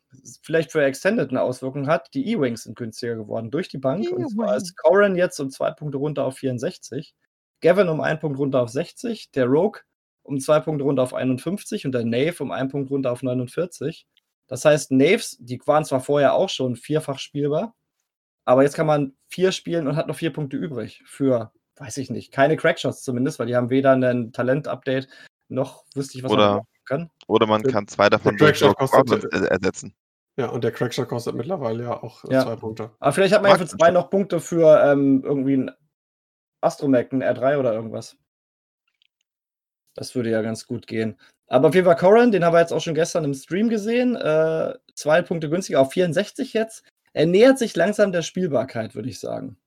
vielleicht 0.42 0.72
für 0.72 0.84
Extended 0.84 1.30
eine 1.30 1.42
Auswirkung 1.42 1.88
hat, 1.88 2.14
die 2.14 2.32
E-Wings 2.32 2.64
sind 2.64 2.78
günstiger 2.78 3.16
geworden 3.16 3.52
durch 3.52 3.70
die 3.70 3.78
Bank. 3.78 4.10
Und 4.12 4.30
zwar 4.30 4.56
ist 4.56 4.78
Corin 4.78 5.16
jetzt 5.16 5.40
um 5.40 5.50
zwei 5.50 5.72
Punkte 5.72 5.98
runter 5.98 6.24
auf 6.24 6.38
64, 6.38 7.14
Gavin 7.62 7.90
um 7.90 8.02
einen 8.02 8.20
Punkt 8.20 8.38
runter 8.40 8.62
auf 8.62 8.70
60, 8.70 9.32
der 9.32 9.46
Rogue 9.46 9.82
um 10.24 10.40
zwei 10.40 10.60
Punkte 10.60 10.84
runter 10.84 11.04
auf 11.04 11.14
51 11.14 11.86
und 11.86 11.94
der 11.94 12.06
Nave 12.06 12.44
um 12.44 12.52
einen 12.52 12.70
Punkt 12.70 12.92
runter 12.92 13.12
auf 13.12 13.24
49. 13.24 14.06
Das 14.48 14.64
heißt, 14.66 14.92
Naves, 14.92 15.38
die 15.40 15.60
waren 15.66 15.86
zwar 15.86 16.02
vorher 16.02 16.34
auch 16.34 16.50
schon 16.50 16.76
vierfach 16.76 17.20
spielbar, 17.20 17.76
aber 18.46 18.64
jetzt 18.64 18.76
kann 18.76 18.88
man 18.88 19.16
vier 19.28 19.52
spielen 19.52 19.88
und 19.88 19.96
hat 19.96 20.08
noch 20.08 20.16
vier 20.16 20.32
Punkte 20.32 20.58
übrig 20.58 21.04
für, 21.06 21.52
weiß 21.78 21.98
ich 21.98 22.10
nicht, 22.10 22.32
keine 22.32 22.56
Crackshots 22.56 23.04
zumindest, 23.04 23.40
weil 23.40 23.48
die 23.48 23.56
haben 23.56 23.70
weder 23.70 23.92
ein 23.92 24.32
Talent-Update 24.32 25.10
noch 25.50 25.86
wüsste 25.96 26.18
ich, 26.18 26.24
was 26.24 26.32
oder, 26.32 26.66
kann. 26.88 27.10
Oder 27.28 27.46
man 27.46 27.64
kann 27.64 27.88
zwei 27.88 28.10
davon 28.10 28.38
durch 28.38 28.62
ersetzen. 28.62 29.94
Ja, 30.40 30.48
und 30.50 30.64
der 30.64 30.72
Crackshot 30.72 31.08
kostet 31.08 31.36
mittlerweile 31.36 31.84
ja 31.84 32.04
auch 32.04 32.24
ja. 32.30 32.44
zwei 32.44 32.56
Punkte. 32.56 32.92
Aber 33.00 33.12
vielleicht 33.12 33.34
hat 33.34 33.42
man 33.42 33.52
ja 33.52 33.58
für 33.58 33.66
zwei 33.66 33.90
noch 33.90 34.10
Punkte 34.10 34.40
für 34.40 34.84
ähm, 34.84 35.24
irgendwie 35.24 35.58
ein 35.58 35.72
Astromech, 36.62 37.12
ein 37.12 37.24
R3 37.24 37.58
oder 37.58 37.74
irgendwas. 37.74 38.18
Das 39.96 40.14
würde 40.14 40.30
ja 40.30 40.44
ganz 40.44 40.68
gut 40.68 40.86
gehen. 40.86 41.20
Aber 41.48 41.70
auf 41.70 41.76
jeden 41.76 41.86
Fall 41.86 41.96
Corin, 41.96 42.32
den 42.32 42.46
haben 42.46 42.54
wir 42.54 42.60
jetzt 42.60 42.74
auch 42.74 42.82
schon 42.82 42.94
gestern 42.94 43.24
im 43.24 43.34
Stream 43.34 43.70
gesehen. 43.70 44.16
Äh, 44.16 44.76
zwei 44.94 45.24
Punkte 45.24 45.50
günstiger 45.50 45.82
auf 45.82 45.94
64 45.94 46.54
jetzt. 46.54 46.84
Er 47.14 47.26
nähert 47.26 47.58
sich 47.58 47.76
langsam 47.76 48.12
der 48.12 48.22
Spielbarkeit, 48.22 48.94
würde 48.94 49.10
ich 49.10 49.20
sagen. 49.20 49.58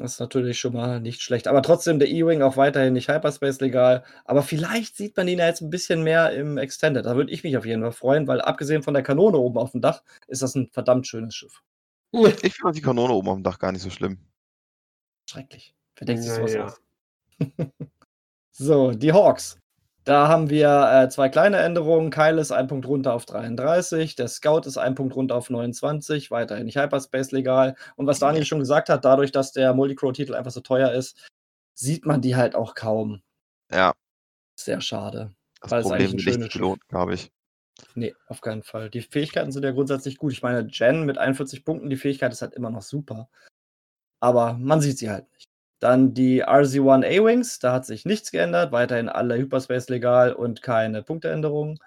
Das 0.00 0.14
ist 0.14 0.20
natürlich 0.20 0.58
schon 0.58 0.72
mal 0.72 1.00
nicht 1.00 1.22
schlecht. 1.22 1.48
Aber 1.48 1.62
trotzdem 1.62 1.98
der 1.98 2.08
E-Wing 2.08 2.42
auch 2.42 2.56
weiterhin 2.56 2.92
nicht 2.92 3.08
Hyperspace 3.08 3.60
legal. 3.60 4.04
Aber 4.24 4.42
vielleicht 4.42 4.96
sieht 4.96 5.16
man 5.16 5.28
ihn 5.28 5.38
ja 5.38 5.46
jetzt 5.46 5.60
ein 5.60 5.70
bisschen 5.70 6.02
mehr 6.02 6.32
im 6.32 6.58
Extended. 6.58 7.04
Da 7.04 7.16
würde 7.16 7.32
ich 7.32 7.44
mich 7.44 7.56
auf 7.56 7.66
jeden 7.66 7.82
Fall 7.82 7.92
freuen, 7.92 8.26
weil 8.26 8.40
abgesehen 8.40 8.82
von 8.82 8.94
der 8.94 9.02
Kanone 9.02 9.38
oben 9.38 9.58
auf 9.58 9.72
dem 9.72 9.80
Dach 9.80 10.02
ist 10.26 10.42
das 10.42 10.54
ein 10.54 10.68
verdammt 10.68 11.06
schönes 11.06 11.34
Schiff. 11.34 11.62
Ich 12.12 12.54
finde 12.54 12.72
die 12.72 12.80
Kanone 12.80 13.12
oben 13.12 13.28
auf 13.28 13.36
dem 13.36 13.42
Dach 13.42 13.58
gar 13.58 13.72
nicht 13.72 13.82
so 13.82 13.90
schlimm. 13.90 14.18
Schrecklich. 15.28 15.74
Wer 15.96 16.06
denkt 16.06 16.22
sich 16.22 16.32
sowas 16.32 16.54
ja. 16.54 16.64
aus? 16.64 16.80
so, 18.52 18.92
die 18.92 19.12
Hawks. 19.12 19.58
Da 20.08 20.26
haben 20.26 20.48
wir 20.48 20.90
äh, 20.90 21.10
zwei 21.10 21.28
kleine 21.28 21.58
Änderungen. 21.58 22.08
Kyle 22.08 22.40
ist 22.40 22.50
ein 22.50 22.66
Punkt 22.66 22.86
runter 22.86 23.12
auf 23.12 23.26
33, 23.26 24.16
der 24.16 24.28
Scout 24.28 24.60
ist 24.60 24.78
ein 24.78 24.94
Punkt 24.94 25.14
runter 25.14 25.34
auf 25.34 25.50
29, 25.50 26.30
weiterhin 26.30 26.64
nicht 26.64 26.78
Hyperspace 26.78 27.30
legal. 27.32 27.76
Und 27.94 28.06
was 28.06 28.18
Daniel 28.18 28.46
schon 28.46 28.58
gesagt 28.58 28.88
hat, 28.88 29.04
dadurch, 29.04 29.32
dass 29.32 29.52
der 29.52 29.74
Multicrow-Titel 29.74 30.34
einfach 30.34 30.50
so 30.50 30.62
teuer 30.62 30.92
ist, 30.92 31.28
sieht 31.74 32.06
man 32.06 32.22
die 32.22 32.36
halt 32.36 32.54
auch 32.54 32.74
kaum. 32.74 33.20
Ja. 33.70 33.92
Sehr 34.58 34.80
schade. 34.80 35.34
Das 35.60 35.72
weil 35.72 35.82
Problem 35.82 36.06
es 36.06 36.12
eigentlich 36.14 36.38
nicht 36.38 36.54
lohnt, 36.54 36.88
glaube 36.88 37.12
ich. 37.12 37.30
Nee, 37.94 38.14
auf 38.28 38.40
keinen 38.40 38.62
Fall. 38.62 38.88
Die 38.88 39.02
Fähigkeiten 39.02 39.52
sind 39.52 39.62
ja 39.62 39.72
grundsätzlich 39.72 40.16
gut. 40.16 40.32
Ich 40.32 40.42
meine, 40.42 40.68
Jen 40.72 41.04
mit 41.04 41.18
41 41.18 41.66
Punkten, 41.66 41.90
die 41.90 41.96
Fähigkeit 41.96 42.32
ist 42.32 42.40
halt 42.40 42.54
immer 42.54 42.70
noch 42.70 42.80
super. 42.80 43.28
Aber 44.20 44.54
man 44.54 44.80
sieht 44.80 44.96
sie 44.96 45.10
halt 45.10 45.30
nicht. 45.34 45.50
Dann 45.80 46.14
die 46.14 46.44
RZ-1 46.44 47.04
A-Wings, 47.04 47.60
da 47.60 47.72
hat 47.72 47.86
sich 47.86 48.04
nichts 48.04 48.32
geändert, 48.32 48.72
weiterhin 48.72 49.08
alle 49.08 49.36
Hyperspace 49.36 49.88
legal 49.88 50.32
und 50.32 50.62
keine 50.62 51.02
Punkteänderungen. 51.02 51.78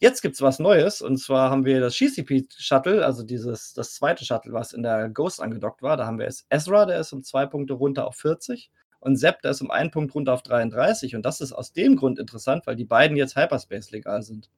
Jetzt 0.00 0.22
gibt 0.22 0.34
es 0.36 0.42
was 0.42 0.58
Neues 0.58 1.02
und 1.02 1.18
zwar 1.18 1.50
haben 1.50 1.64
wir 1.64 1.80
das 1.80 1.96
GCP-Shuttle, 1.96 3.04
also 3.04 3.24
dieses, 3.24 3.74
das 3.74 3.94
zweite 3.94 4.24
Shuttle, 4.24 4.52
was 4.52 4.72
in 4.72 4.82
der 4.82 5.08
Ghost 5.08 5.40
angedockt 5.40 5.82
war. 5.82 5.96
Da 5.96 6.06
haben 6.06 6.18
wir 6.18 6.26
jetzt 6.26 6.46
Ezra, 6.50 6.86
der 6.86 7.00
ist 7.00 7.12
um 7.12 7.22
zwei 7.24 7.46
Punkte 7.46 7.74
runter 7.74 8.06
auf 8.06 8.16
40 8.16 8.70
und 9.00 9.16
Sepp, 9.16 9.42
der 9.42 9.52
ist 9.52 9.60
um 9.60 9.70
einen 9.70 9.90
Punkt 9.90 10.14
runter 10.14 10.34
auf 10.34 10.42
33. 10.42 11.16
Und 11.16 11.24
das 11.24 11.40
ist 11.40 11.52
aus 11.52 11.72
dem 11.72 11.96
Grund 11.96 12.18
interessant, 12.18 12.66
weil 12.66 12.76
die 12.76 12.84
beiden 12.84 13.16
jetzt 13.16 13.36
Hyperspace 13.36 13.90
legal 13.90 14.22
sind. 14.22 14.50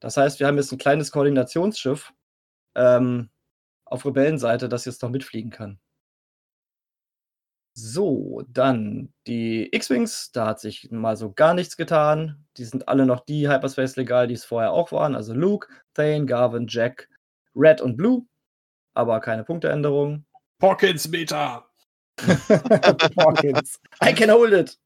Das 0.00 0.16
heißt, 0.16 0.40
wir 0.40 0.46
haben 0.46 0.56
jetzt 0.56 0.72
ein 0.72 0.78
kleines 0.78 1.10
Koordinationsschiff 1.10 2.12
ähm, 2.74 3.30
auf 3.84 4.06
Rebellenseite, 4.06 4.68
das 4.68 4.84
jetzt 4.84 5.02
noch 5.02 5.10
mitfliegen 5.10 5.50
kann. 5.50 5.78
So, 7.80 8.42
dann 8.48 9.12
die 9.28 9.72
X-Wings, 9.72 10.32
da 10.32 10.48
hat 10.48 10.58
sich 10.60 10.90
mal 10.90 11.16
so 11.16 11.32
gar 11.32 11.54
nichts 11.54 11.76
getan. 11.76 12.44
Die 12.56 12.64
sind 12.64 12.88
alle 12.88 13.06
noch 13.06 13.20
die 13.20 13.48
Hyperspace 13.48 13.94
legal, 13.94 14.26
die 14.26 14.34
es 14.34 14.44
vorher 14.44 14.72
auch 14.72 14.90
waren. 14.90 15.14
Also 15.14 15.32
Luke, 15.32 15.68
Thane, 15.94 16.26
Garvin, 16.26 16.66
Jack, 16.68 17.08
Red 17.54 17.80
und 17.80 17.96
Blue. 17.96 18.26
Aber 18.94 19.20
keine 19.20 19.44
Punkteänderung. 19.44 20.24
Hawkins 20.60 21.08
Meta. 21.08 21.70
Hawkins. 23.16 23.78
I 24.02 24.12
can 24.12 24.28
hold 24.28 24.52
it. 24.52 24.76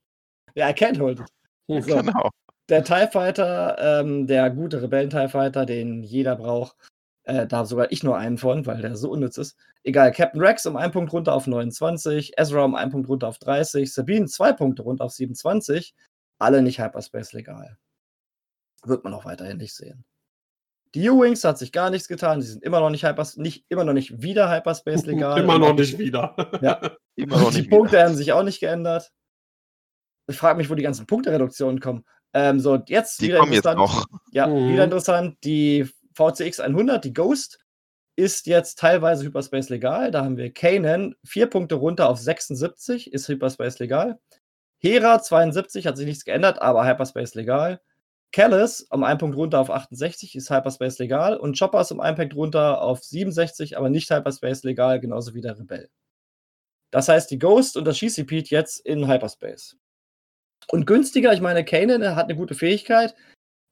Ja, 0.55 0.67
yeah, 0.67 0.71
I 0.71 0.75
can't 0.75 1.01
hold 1.01 1.21
it. 1.21 1.29
So. 1.69 1.81
Genau. 1.81 2.29
Der 2.69 2.85
TIE 2.85 3.09
Fighter, 3.11 3.77
ähm, 3.79 4.27
der 4.27 4.51
gute 4.51 4.83
Rebellen-TIE 4.83 5.29
Fighter, 5.31 5.65
den 5.65 6.03
jeder 6.03 6.37
braucht, 6.37 6.77
äh, 7.25 7.47
da 7.47 7.59
habe 7.59 7.69
sogar 7.69 7.93
ich 7.93 8.03
nur 8.03 8.17
einen 8.17 8.39
von, 8.39 8.67
weil 8.67 8.83
der 8.83 8.97
so 8.97 9.11
unnütz 9.11 9.39
ist. 9.39 9.57
Egal, 9.85 10.13
Captain 10.13 10.41
Rex 10.41 10.67
um 10.67 10.77
einen 10.77 10.93
Punkt 10.93 11.13
runter 11.13 11.35
auf 11.35 11.47
29, 11.47 12.33
Ezra 12.37 12.65
um 12.65 12.75
einen 12.75 12.91
Punkt 12.91 13.09
runter 13.09 13.29
auf 13.29 13.39
30, 13.39 13.93
Sabine 13.93 14.27
zwei 14.27 14.53
Punkte 14.53 14.83
runter 14.83 15.05
auf 15.05 15.13
27. 15.13 15.95
Alle 16.39 16.63
nicht 16.63 16.81
Hyperspace 16.81 17.33
legal. 17.33 17.79
Wird 18.85 19.05
man 19.05 19.15
auch 19.15 19.25
weiterhin 19.25 19.59
nicht 19.59 19.75
sehen. 19.75 20.05
Die 20.95 21.09
U-Wings 21.09 21.45
hat 21.45 21.57
sich 21.57 21.73
gar 21.73 21.89
nichts 21.89 22.09
getan. 22.09 22.43
Sie 22.43 22.49
sind 22.49 22.63
immer 22.63 22.81
noch 22.81 22.91
nicht, 22.91 23.05
Hypers 23.05 23.37
nicht, 23.37 23.65
immer 23.69 23.85
noch 23.85 23.95
nicht 23.95 24.21
wieder 24.21 24.51
Hyperspace 24.51 25.07
legal. 25.07 25.41
immer 25.41 25.59
noch 25.59 25.75
nicht 25.75 25.99
wieder. 25.99 26.35
Ja. 26.61 26.81
immer 27.17 27.39
noch 27.39 27.53
nicht 27.53 27.67
die 27.67 27.69
Punkte 27.69 27.93
wieder. 27.93 28.05
haben 28.05 28.15
sich 28.15 28.33
auch 28.33 28.43
nicht 28.43 28.61
geändert. 28.61 29.11
Ich 30.27 30.37
frage 30.37 30.59
mich, 30.59 30.69
wo 30.69 30.75
die 30.75 30.83
ganzen 30.83 31.07
Punktereduktionen 31.07 31.81
kommen. 31.81 32.05
Ähm, 32.35 32.61
so, 32.61 32.79
jetzt 32.87 33.21
die 33.21 33.29
wieder 33.29 33.39
kommen 33.39 33.53
interessant. 33.53 33.81
Jetzt 33.81 33.95
noch. 33.95 34.07
Ja, 34.33 34.47
mhm. 34.47 34.73
wieder 34.73 34.85
interessant. 34.85 35.37
Die 35.45 35.89
VCX 36.15 36.61
100, 36.61 37.05
die 37.05 37.13
Ghost, 37.13 37.59
ist 38.17 38.47
jetzt 38.47 38.79
teilweise 38.79 39.25
Hyperspace 39.25 39.71
legal. 39.71 40.11
Da 40.11 40.25
haben 40.25 40.37
wir 40.37 40.53
Kanan, 40.53 41.15
vier 41.25 41.47
Punkte 41.47 41.77
runter 41.77 42.09
auf 42.09 42.19
76, 42.19 43.13
ist 43.13 43.29
Hyperspace 43.29 43.79
legal. 43.79 44.21
Hera 44.81 45.23
72, 45.23 45.87
hat 45.87 45.97
sich 45.97 46.07
nichts 46.07 46.25
geändert, 46.25 46.61
aber 46.61 46.85
Hyperspace 46.87 47.35
legal. 47.35 47.81
Callus 48.33 48.81
um 48.91 49.05
einen 49.05 49.19
Punkt 49.19 49.37
runter 49.37 49.61
auf 49.61 49.71
68, 49.71 50.35
ist 50.35 50.51
Hyperspace 50.51 50.99
legal. 50.99 51.37
Und 51.37 51.59
Chopper 51.59 51.83
ist 51.83 51.93
um 51.93 52.01
einen 52.01 52.17
Punkt 52.17 52.35
runter 52.35 52.81
auf 52.81 53.03
67, 53.03 53.77
aber 53.77 53.91
nicht 53.91 54.11
Hyperspace 54.11 54.65
legal, 54.65 55.01
genauso 55.01 55.35
wie 55.35 55.43
der 55.43 55.59
Rebell. 55.59 55.91
Das 56.91 57.09
heißt, 57.09 57.31
die 57.31 57.39
Ghost 57.39 57.77
und 57.77 57.85
das 57.85 57.99
Shizipede 57.99 58.51
jetzt 58.51 58.79
in 58.81 59.09
Hyperspace. 59.09 59.77
Und 60.69 60.87
günstiger, 60.87 61.33
ich 61.33 61.41
meine, 61.41 61.65
Kanan 61.65 62.17
hat 62.17 62.25
eine 62.25 62.37
gute 62.37 62.55
Fähigkeit. 62.55 63.15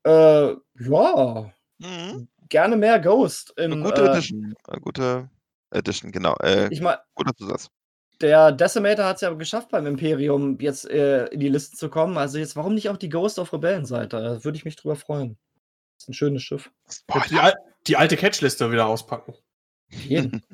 Äh, 0.04 0.54
ja, 0.78 1.52
Mhm. 1.80 2.28
gerne 2.48 2.76
mehr 2.76 2.98
Ghost. 3.00 3.52
Im, 3.56 3.72
Eine 3.72 3.82
gute 3.82 4.02
äh, 4.02 4.10
Edition. 4.12 4.54
Eine 4.68 4.80
gute 4.80 5.30
Edition, 5.70 6.12
genau. 6.12 6.34
Äh, 6.42 6.68
Ich 6.72 6.80
meine, 6.80 7.00
guter 7.14 7.34
Zusatz. 7.34 7.68
der 8.20 8.52
Decimator 8.52 9.04
hat 9.06 9.16
es 9.16 9.22
ja 9.22 9.32
geschafft 9.32 9.70
beim 9.70 9.86
Imperium 9.86 10.58
jetzt 10.60 10.88
äh, 10.90 11.26
in 11.28 11.40
die 11.40 11.48
Liste 11.48 11.76
zu 11.76 11.88
kommen. 11.88 12.18
Also 12.18 12.38
jetzt, 12.38 12.56
warum 12.56 12.74
nicht 12.74 12.88
auch 12.90 12.96
die 12.98 13.08
Ghost 13.08 13.38
auf 13.40 13.52
Rebellenseite? 13.52 14.20
Da 14.20 14.44
würde 14.44 14.56
ich 14.58 14.64
mich 14.64 14.76
drüber 14.76 14.96
freuen. 14.96 15.38
ist 15.98 16.08
ein 16.08 16.14
schönes 16.14 16.42
Schiff. 16.42 16.70
Boah, 17.06 17.24
Die, 17.30 17.38
al 17.38 17.54
die 17.86 17.96
alte 17.96 18.16
Catchliste 18.16 18.70
wieder 18.72 18.86
auspacken. 18.86 19.34
Jeden. 19.88 20.44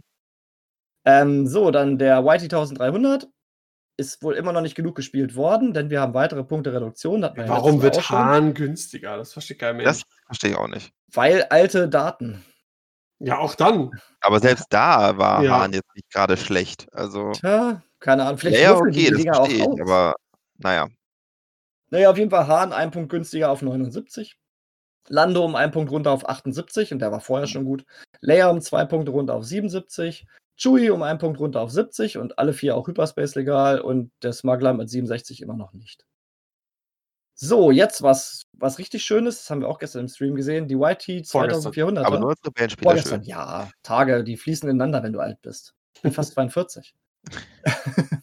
ähm, 1.05 1.47
so, 1.47 1.71
dann 1.73 1.99
der 1.99 2.25
Whitey 2.25 2.45
1300 2.45 3.27
ist 3.97 4.23
wohl 4.23 4.35
immer 4.35 4.53
noch 4.53 4.61
nicht 4.61 4.75
genug 4.75 4.95
gespielt 4.95 5.37
worden, 5.37 5.73
denn 5.73 5.89
wir 5.91 6.01
haben 6.01 6.15
weitere 6.15 6.45
Punkte 6.45 6.73
Reduktion. 6.73 7.23
Warum 7.23 7.81
wird. 7.83 8.11
Hahn 8.11 8.53
günstiger? 8.55 9.17
Das 9.17 9.33
versteht 9.33 9.59
kein 9.59 9.77
Mensch. 9.77 9.87
das 9.89 10.03
verstehe 10.27 10.51
ich 10.51 10.57
auch 10.57 10.69
nicht. 10.69 10.93
Weil 11.13 11.45
alte 11.45 11.89
Daten. 11.89 12.45
ja, 13.19 13.39
auch 13.39 13.55
dann. 13.55 13.91
Aber 14.21 14.41
selbst 14.41 14.67
da 14.71 15.17
war 15.17 15.43
Ja. 15.43 15.61
Hahn 15.61 15.73
jetzt 15.73 15.95
nicht 15.95 16.11
gerade 16.11 16.37
schlecht. 16.37 16.87
Also, 16.93 17.33
Tja, 17.33 17.83
keine 18.01 18.25
Ahnung. 18.25 18.39
Vielleicht 18.39 18.59
ja, 18.59 18.73
ja, 18.73 18.77
okay, 18.77 19.11
das 19.11 19.23
verstehe 19.23 19.33
auch 19.41 19.49
ich. 19.49 19.63
aus. 19.63 19.81
Aber 19.81 20.15
naja, 20.59 20.89
Naja, 21.91 22.11
auf 22.11 22.19
jeden 22.19 22.31
Fall 22.31 22.47
Hahn 22.47 22.73
ein 22.73 22.91
Punkt 22.91 23.09
günstiger 23.11 23.51
auf 23.51 23.63
79. 23.63 24.37
Lando 25.09 25.45
um 25.45 25.55
einen 25.55 25.71
Punkt 25.73 25.91
runter 25.93 26.11
auf 26.11 26.29
78 26.29 26.93
und 26.93 26.99
der 26.99 27.13
war 27.13 27.21
vorher 27.21 27.47
schon 27.47 27.65
gut. 27.65 27.85
Leia 28.21 28.51
um 28.51 28.61
zwei 28.61 28.85
Punkte 28.85 29.13
runter 29.13 29.35
auf 29.35 29.45
77. 29.45 30.27
Chewie 30.57 30.91
um 30.91 31.03
einen 31.03 31.19
Punkt 31.19 31.39
runter 31.41 31.61
auf 31.61 31.71
70 31.71 32.19
und 32.19 32.39
alle 32.39 32.53
vier 32.53 32.77
auch 32.77 32.89
Hyperspace 32.89 33.35
legal 33.35 33.81
und 33.81 34.11
der 34.23 34.33
Smuggler 34.33 34.73
mit 34.73 34.89
67 34.91 35.43
immer 35.43 35.55
noch 35.57 35.73
nicht. 35.73 36.07
So, 37.39 37.71
jetzt 37.71 38.03
was, 38.03 38.47
was 38.55 38.79
richtig 38.79 39.05
Schönes, 39.05 39.37
das 39.41 39.51
haben 39.51 39.61
wir 39.61 39.69
auch 39.69 39.79
gestern 39.79 40.01
im 40.03 40.09
Stream 40.09 40.35
gesehen, 40.35 40.69
die 40.69 40.75
YT 40.75 41.27
Vorgestern. 41.29 41.61
2400. 41.73 42.07
aber 42.07 42.19
nur 42.19 42.31
als 42.31 42.41
Rebellenspieler 42.47 42.97
schön. 43.03 43.23
ja, 43.25 43.69
Tage, 43.83 44.25
die 44.25 44.39
fließen 44.39 44.67
ineinander, 44.69 45.03
wenn 45.03 45.13
du 45.13 45.21
alt 45.21 45.43
bist. 45.43 45.75
Ich 45.95 46.01
bin 46.03 46.13
fast 46.13 46.33
42. 46.33 46.95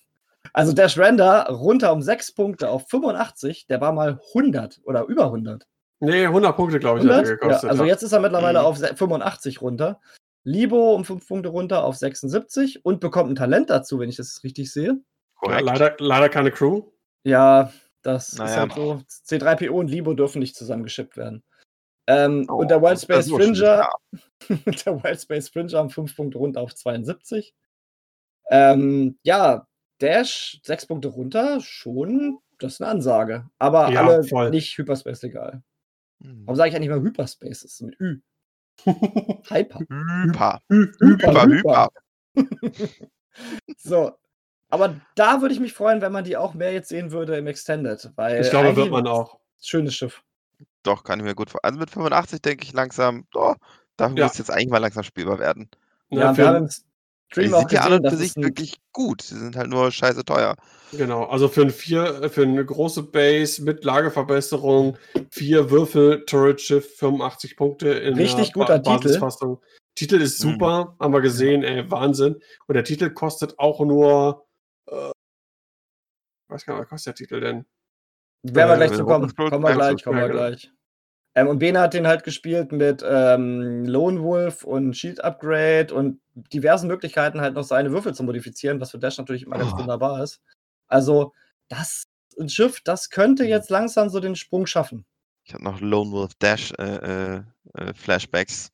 also 0.53 0.73
Dash 0.73 0.97
Render 0.97 1.45
runter 1.49 1.93
um 1.93 2.01
6 2.01 2.33
Punkte 2.33 2.69
auf 2.69 2.89
85, 2.89 3.67
der 3.67 3.81
war 3.81 3.91
mal 3.91 4.19
100 4.33 4.81
oder 4.83 5.03
über 5.05 5.25
100. 5.25 5.67
Nee, 5.99 6.25
100 6.25 6.55
Punkte, 6.55 6.79
glaube 6.79 6.99
ich, 6.99 7.05
hat 7.05 7.11
er 7.11 7.17
100? 7.19 7.29
Ja, 7.29 7.35
gekostet. 7.47 7.69
also 7.69 7.83
jetzt 7.85 8.01
ist 8.03 8.11
er 8.11 8.19
mittlerweile 8.19 8.59
Mhm. 8.59 8.65
auf 8.65 8.77
se- 8.77 8.95
85 8.95 9.61
runter. 9.61 10.01
Libo 10.43 10.93
um 10.95 11.05
5 11.05 11.27
Punkte 11.27 11.49
runter 11.49 11.83
auf 11.83 11.95
76 11.95 12.83
und 12.85 12.99
bekommt 12.99 13.29
ein 13.31 13.35
Talent 13.35 13.69
dazu, 13.69 13.99
wenn 13.99 14.09
ich 14.09 14.17
das 14.17 14.43
richtig 14.43 14.71
sehe. 14.71 14.99
ja, 15.43 15.59
leider, 15.59 15.95
leider 15.99 16.29
keine 16.29 16.51
Crew. 16.51 16.83
Ja, 17.25 17.71
das 18.01 18.29
ist 18.33 18.39
Naja. 18.39 18.57
halt 18.61 18.73
so. 18.73 19.01
C3PO 19.07 19.69
und 19.71 19.87
Libo 19.89 20.13
dürfen 20.13 20.39
nicht 20.39 20.55
zusammengeschippt 20.55 21.15
werden. 21.17 21.43
Ähm, 22.07 22.45
Oh, 22.49 22.55
und 22.55 22.69
der 22.69 22.81
Wild 22.81 22.93
das 22.95 23.03
Space 23.03 23.25
ist 23.25 23.29
nur 23.29 23.41
schlecht, 23.41 23.57
Fringer, 23.59 23.89
ja. 24.09 24.49
der 24.85 25.03
Wild 25.03 25.21
Space 25.21 25.49
Fringer 25.49 25.81
um 25.81 25.89
5 25.89 26.15
Punkte 26.15 26.37
runter 26.37 26.59
auf 26.61 26.75
72. 26.75 27.53
Ähm, 28.49 29.17
ja, 29.23 29.65
Dash 30.01 30.59
6 30.63 30.87
Punkte 30.87 31.07
runter, 31.07 31.61
schon, 31.61 32.39
das 32.59 32.73
ist 32.73 32.81
eine 32.81 32.91
Ansage. 32.91 33.49
Aber 33.59 33.89
Ja, 33.89 34.05
alle 34.05 34.23
voll. 34.25 34.49
nicht 34.49 34.77
Hyperspace 34.77 35.21
legal. 35.21 35.63
Hm. 36.21 36.41
Warum 36.45 36.55
sage 36.57 36.69
ich 36.69 36.75
eigentlich 36.75 36.89
mal 36.89 37.01
Hyperspace? 37.01 37.61
Das 37.61 37.71
ist 37.73 37.81
mit 37.81 37.97
Ü. 38.01 38.19
Hyper. 38.85 39.79
Hyper. 39.89 40.59
Hyper, 40.69 41.45
Hyper, 41.45 41.89
hyper. 42.35 42.89
So. 43.77 44.11
Aber 44.69 44.95
da 45.15 45.41
würde 45.41 45.53
ich 45.53 45.59
mich 45.59 45.73
freuen, 45.73 46.01
wenn 46.01 46.11
man 46.11 46.23
die 46.23 46.35
auch 46.35 46.55
mehr 46.55 46.73
jetzt 46.73 46.89
sehen 46.89 47.11
würde 47.11 47.37
im 47.37 47.45
Extended. 47.47 48.11
Weil 48.15 48.41
Ich 48.41 48.49
glaube, 48.49 48.75
wird 48.75 48.89
man 48.89 49.05
auch. 49.07 49.39
Schönes 49.61 49.93
Schiff. 49.95 50.23
Doch, 50.81 51.03
kann 51.03 51.19
ich 51.19 51.25
mir 51.25 51.35
gut 51.35 51.49
vorstellen. 51.51 51.73
Also 51.75 51.79
mit 51.79 51.89
85 51.91 52.41
denke 52.41 52.63
ich 52.63 52.73
langsam, 52.73 53.25
oh, 53.35 53.53
da 53.97 54.07
Ja. 54.09 54.25
muss 54.25 54.37
jetzt 54.37 54.49
eigentlich 54.49 54.69
mal 54.69 54.79
langsam 54.79 55.03
spielbar 55.03 55.37
werden. 55.39 55.69
Ja, 56.09 56.33
für- 56.33 56.37
wir 56.39 56.47
haben 56.47 56.69
im 57.37 57.43
Die 57.43 57.49
sind 57.49 57.71
ja 57.71 57.81
an 57.81 57.93
und 57.93 58.09
für 58.09 58.15
sich 58.17 58.35
wirklich 58.35 58.75
gut. 58.91 59.21
Sie 59.21 59.37
sind 59.37 59.55
halt 59.55 59.69
nur 59.69 59.91
scheiße 59.91 60.23
teuer. 60.23 60.55
Genau, 60.91 61.23
also 61.25 61.47
für, 61.47 61.61
ein 61.61 61.71
vier, 61.71 62.29
für 62.29 62.43
eine 62.43 62.63
große 62.63 63.03
Base 63.03 63.63
mit 63.63 63.83
Lagerverbesserung, 63.83 64.97
vier 65.31 65.71
Würfel, 65.71 66.23
Turret-Schiff, 66.25 66.97
85 66.97 67.57
Punkte 67.57 67.89
in 67.89 68.15
Richtig 68.15 68.53
der 68.53 68.53
guter 68.53 68.81
Titel. 68.83 69.07
Basisfassung. 69.07 69.61
Titel 69.95 70.21
ist 70.21 70.43
Mhm. 70.43 70.51
super, 70.51 70.95
haben 70.99 71.13
wir 71.13 71.21
gesehen, 71.21 71.63
ey, 71.63 71.89
Wahnsinn. 71.89 72.39
Und 72.67 72.73
der 72.75 72.83
Titel 72.83 73.09
kostet 73.11 73.57
auch 73.59 73.79
nur, 73.79 74.45
äh, 74.87 75.11
weiß 76.49 76.65
gar 76.65 76.75
nicht, 76.75 76.83
was 76.83 76.89
kostet 76.89 77.07
der 77.19 77.25
Titel 77.25 77.39
denn? 77.39 77.65
werden 78.45 78.69
wir 78.69 78.73
äh, 78.73 78.87
gleich 78.87 78.97
zu 78.97 79.05
kommen. 79.05 79.33
Kommen 79.35 79.63
wir 79.63 79.73
gleich, 79.73 80.03
kommen 80.03 80.19
wir 80.19 80.29
gleich. 80.29 80.71
Ähm, 81.35 81.47
und 81.47 81.59
Bene 81.59 81.79
hat 81.79 81.93
den 81.93 82.07
halt 82.07 82.23
gespielt 82.23 82.71
mit 82.71 83.03
ähm, 83.07 83.85
Lone 83.85 84.21
Wolf 84.21 84.63
und 84.63 84.95
Shield 84.95 85.23
Upgrade 85.23 85.93
und 85.93 86.19
diversen 86.53 86.87
Möglichkeiten, 86.87 87.41
halt 87.41 87.55
noch 87.55 87.63
seine 87.63 87.91
Würfel 87.91 88.13
zu 88.13 88.23
modifizieren, 88.23 88.79
was 88.79 88.91
für 88.91 88.99
Dash 88.99 89.17
natürlich 89.17 89.43
immer 89.43 89.57
ganz 89.57 89.73
Oh. 89.73 89.79
wunderbar 89.79 90.23
ist. 90.23 90.41
Also, 90.87 91.33
das 91.69 92.03
ein 92.39 92.49
Schiff, 92.49 92.81
das 92.83 93.09
könnte 93.09 93.43
Mhm. 93.43 93.49
jetzt 93.49 93.69
langsam 93.69 94.09
so 94.09 94.19
den 94.19 94.35
Sprung 94.35 94.65
schaffen. 94.65 95.05
Ich 95.45 95.53
habe 95.53 95.63
noch 95.63 95.79
Lone 95.81 96.11
Wolf 96.11 96.31
Dash 96.39 96.71
äh, 96.79 97.35
äh, 97.37 97.41
äh, 97.75 97.93
Flashbacks 97.93 98.71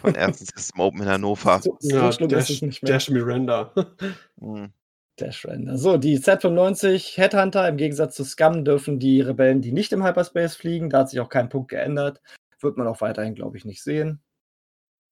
von 0.00 0.14
ersten 0.14 0.46
System 0.46 0.80
Open 0.80 1.02
in 1.02 1.08
Hannover. 1.08 1.60
So, 1.60 1.76
so 1.80 1.96
Ja, 1.96 2.10
Dash, 2.10 2.50
es 2.50 2.62
nicht 2.62 2.82
mehr. 2.82 2.92
Dash 2.92 3.10
Miranda. 3.10 3.72
Hm. 4.40 4.72
Dash 5.20 5.44
Render. 5.46 5.76
So, 5.76 5.96
die 5.96 6.18
Z95 6.18 7.16
Headhunter, 7.16 7.68
im 7.68 7.76
Gegensatz 7.76 8.14
zu 8.14 8.24
Scum 8.24 8.64
dürfen 8.64 8.98
die 8.98 9.20
Rebellen, 9.20 9.60
die 9.60 9.72
nicht 9.72 9.92
im 9.92 10.04
Hyperspace 10.04 10.56
fliegen, 10.56 10.90
da 10.90 11.00
hat 11.00 11.10
sich 11.10 11.20
auch 11.20 11.28
kein 11.28 11.48
Punkt 11.48 11.70
geändert. 11.70 12.20
Wird 12.60 12.76
man 12.76 12.86
auch 12.86 13.00
weiterhin, 13.00 13.34
glaube 13.34 13.56
ich, 13.56 13.64
nicht 13.64 13.82
sehen. 13.82 14.20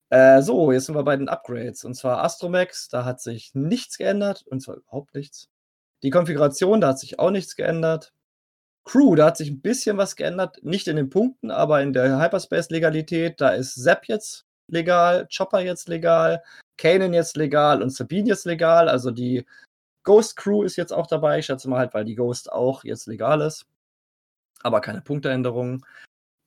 Äh, 0.09 0.41
so, 0.41 0.71
jetzt 0.71 0.85
sind 0.85 0.95
wir 0.95 1.03
bei 1.03 1.15
den 1.17 1.29
Upgrades. 1.29 1.83
Und 1.83 1.95
zwar 1.95 2.23
Astromex, 2.23 2.87
da 2.89 3.05
hat 3.05 3.21
sich 3.21 3.53
nichts 3.53 3.97
geändert. 3.97 4.43
Und 4.47 4.61
zwar 4.61 4.75
überhaupt 4.77 5.13
nichts. 5.15 5.49
Die 6.03 6.09
Konfiguration, 6.09 6.81
da 6.81 6.89
hat 6.89 6.99
sich 6.99 7.19
auch 7.19 7.31
nichts 7.31 7.55
geändert. 7.55 8.13
Crew, 8.85 9.15
da 9.15 9.27
hat 9.27 9.37
sich 9.37 9.49
ein 9.49 9.61
bisschen 9.61 9.97
was 9.97 10.15
geändert. 10.15 10.59
Nicht 10.63 10.87
in 10.87 10.95
den 10.95 11.09
Punkten, 11.09 11.51
aber 11.51 11.81
in 11.81 11.93
der 11.93 12.21
Hyperspace-Legalität. 12.21 13.41
Da 13.41 13.49
ist 13.49 13.75
Zap 13.75 14.07
jetzt 14.07 14.45
legal, 14.67 15.27
Chopper 15.35 15.59
jetzt 15.59 15.89
legal, 15.89 16.43
Kanan 16.77 17.13
jetzt 17.13 17.35
legal 17.37 17.81
und 17.81 17.89
Sabine 17.91 18.29
jetzt 18.29 18.45
legal. 18.45 18.87
Also 18.89 19.11
die 19.11 19.45
Ghost 20.07 20.37
Crew 20.37 20.63
ist 20.63 20.77
jetzt 20.77 20.93
auch 20.93 21.05
dabei. 21.05 21.39
Ich 21.39 21.47
schätze 21.47 21.69
mal 21.69 21.79
halt, 21.79 21.93
weil 21.93 22.05
die 22.05 22.15
Ghost 22.15 22.49
auch 22.49 22.85
jetzt 22.85 23.07
legal 23.07 23.41
ist. 23.41 23.65
Aber 24.63 24.79
keine 24.79 25.01
Punkteänderungen. 25.01 25.85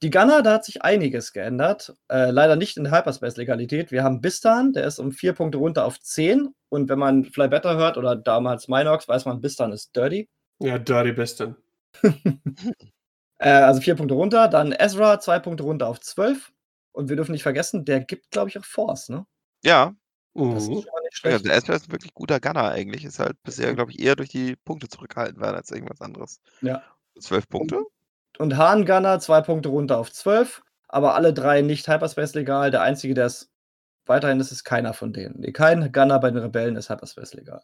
Die 0.02 0.08
Gunner, 0.08 0.40
da 0.40 0.54
hat 0.54 0.64
sich 0.64 0.80
einiges 0.80 1.34
geändert. 1.34 1.94
Äh, 2.08 2.30
leider 2.30 2.56
nicht 2.56 2.78
in 2.78 2.84
der 2.84 2.92
Hyperspace-Legalität. 2.94 3.92
Wir 3.92 4.02
haben 4.02 4.22
Bistan, 4.22 4.72
der 4.72 4.86
ist 4.86 4.98
um 4.98 5.12
vier 5.12 5.34
Punkte 5.34 5.58
runter 5.58 5.84
auf 5.84 6.00
10. 6.00 6.54
Und 6.70 6.88
wenn 6.88 6.98
man 6.98 7.26
Fly 7.26 7.48
Better 7.48 7.76
hört 7.76 7.98
oder 7.98 8.16
damals 8.16 8.66
Minox, 8.66 9.06
weiß 9.06 9.26
man, 9.26 9.42
Bistan 9.42 9.72
ist 9.72 9.94
dirty. 9.94 10.30
ja, 10.58 10.78
Dirty 10.78 11.12
Biston. 11.12 11.56
Äh, 13.42 13.48
also 13.52 13.80
vier 13.80 13.94
Punkte 13.94 14.14
runter. 14.14 14.48
Dann 14.48 14.72
Ezra, 14.72 15.18
zwei 15.18 15.38
Punkte 15.38 15.64
runter 15.64 15.88
auf 15.88 15.98
12. 15.98 16.52
Und 16.92 17.08
wir 17.08 17.16
dürfen 17.16 17.32
nicht 17.32 17.42
vergessen, 17.42 17.86
der 17.86 18.00
gibt, 18.00 18.30
glaube 18.30 18.50
ich, 18.50 18.58
auch 18.58 18.64
Force, 18.66 19.08
ne? 19.08 19.24
Ja, 19.64 19.94
Das 20.34 20.62
ist 20.64 20.68
Mhm. 20.68 20.74
schon 20.74 20.84
mal 20.92 21.00
nicht 21.02 21.24
ja 21.24 21.30
schlecht. 21.30 21.46
der 21.46 21.54
Esper 21.54 21.74
ist 21.74 21.88
ein 21.88 21.92
wirklich 21.92 22.14
guter 22.14 22.40
Gunner 22.40 22.70
eigentlich. 22.70 23.04
Ist 23.04 23.18
halt 23.18 23.42
bisher, 23.42 23.74
glaube 23.74 23.90
ich, 23.90 24.00
eher 24.00 24.16
durch 24.16 24.28
die 24.28 24.56
Punkte 24.56 24.88
zurückgehalten 24.88 25.40
werden 25.40 25.56
als 25.56 25.70
irgendwas 25.70 26.00
anderes. 26.00 26.40
Ja. 26.62 26.82
Zwölf 27.18 27.48
Punkte? 27.48 27.84
Und 28.38 28.56
Hahn 28.56 28.86
Gunner, 28.86 29.18
zwei 29.20 29.40
Punkte 29.40 29.68
runter 29.70 29.98
auf 29.98 30.12
12. 30.12 30.62
Aber 30.88 31.14
alle 31.14 31.32
drei 31.34 31.62
nicht 31.62 31.88
Hyperspace 31.88 32.34
legal. 32.34 32.70
Der 32.70 32.82
einzige, 32.82 33.14
der 33.14 33.26
ist 33.26 33.50
weiterhin 34.06 34.40
ist, 34.40 34.50
ist 34.52 34.64
keiner 34.64 34.92
von 34.94 35.12
denen. 35.12 35.40
Nee, 35.40 35.52
kein 35.52 35.92
Gunner 35.92 36.18
bei 36.20 36.30
den 36.30 36.38
Rebellen 36.38 36.76
ist 36.76 36.90
Hyperspace 36.90 37.34
legal. 37.34 37.62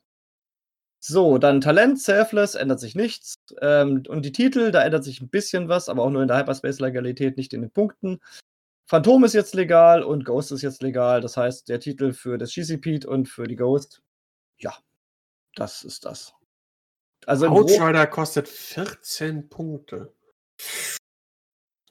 So, 0.99 1.39
dann 1.39 1.61
Talent, 1.61 2.01
Selfless, 2.01 2.55
ändert 2.57 2.81
sich 2.81 2.95
nichts. 2.95 3.37
Ähm, 3.61 4.03
und 4.09 4.25
die 4.25 4.33
Titel, 4.33 4.71
da 4.73 4.83
ändert 4.83 5.05
sich 5.05 5.21
ein 5.21 5.29
bisschen 5.29 5.69
was, 5.69 5.89
aber 5.89 6.03
auch 6.03 6.11
nur 6.11 6.23
in 6.23 6.29
der 6.29 6.39
Hyperspace-Legalität, 6.39 7.37
nicht 7.37 7.53
in 7.53 7.61
den 7.63 7.71
Punkten. 7.71 8.19
Phantom 8.89 9.25
ist 9.25 9.35
jetzt 9.35 9.55
legal 9.55 10.03
und 10.05 10.25
Ghost 10.25 10.53
ist 10.53 10.63
jetzt 10.63 10.83
legal. 10.83 11.21
Das 11.21 11.37
heißt, 11.37 11.69
der 11.69 11.81
Titel 11.81 12.13
für 12.13 12.39
das 12.39 12.53
Pete 12.55 13.09
und 13.09 13.29
für 13.29 13.45
die 13.45 13.57
Ghost, 13.57 14.03
ja, 14.59 14.77
das 15.55 15.83
ist 15.83 16.05
das. 16.05 16.35
Also 17.27 17.49
Outrider 17.49 18.07
kostet 18.07 18.49
14 18.49 19.49
Punkte. 19.49 20.15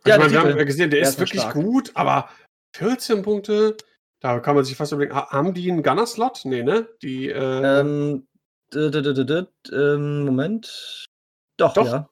Ja, 0.05 0.15
Also 0.15 0.29
der 0.29 0.31
wir 0.31 0.39
haben 0.39 0.57
ja 0.57 0.63
gesehen, 0.63 0.89
der 0.89 0.99
der 1.01 1.09
ist 1.09 1.15
ist 1.15 1.19
wirklich 1.19 1.41
stark. 1.41 1.55
gut, 1.55 1.91
aber 1.95 2.29
14 2.75 3.21
Punkte, 3.23 3.75
Da 4.21 4.39
kann 4.39 4.55
man 4.55 4.63
sich 4.63 4.77
fast 4.77 4.93
überlegen, 4.93 5.15
haben 5.15 5.53
die 5.53 5.69
einen 5.69 5.83
Gunner-Slot? 5.83 6.41
Nee, 6.45 6.63
ne? 6.63 6.87
Die, 7.01 7.29
äh 7.29 7.81
ähm, 7.81 8.27
ähm, 8.73 10.25
Moment. 10.25 11.05
Doch, 11.57 11.73
Doch. 11.73 11.85
ja. 11.85 12.09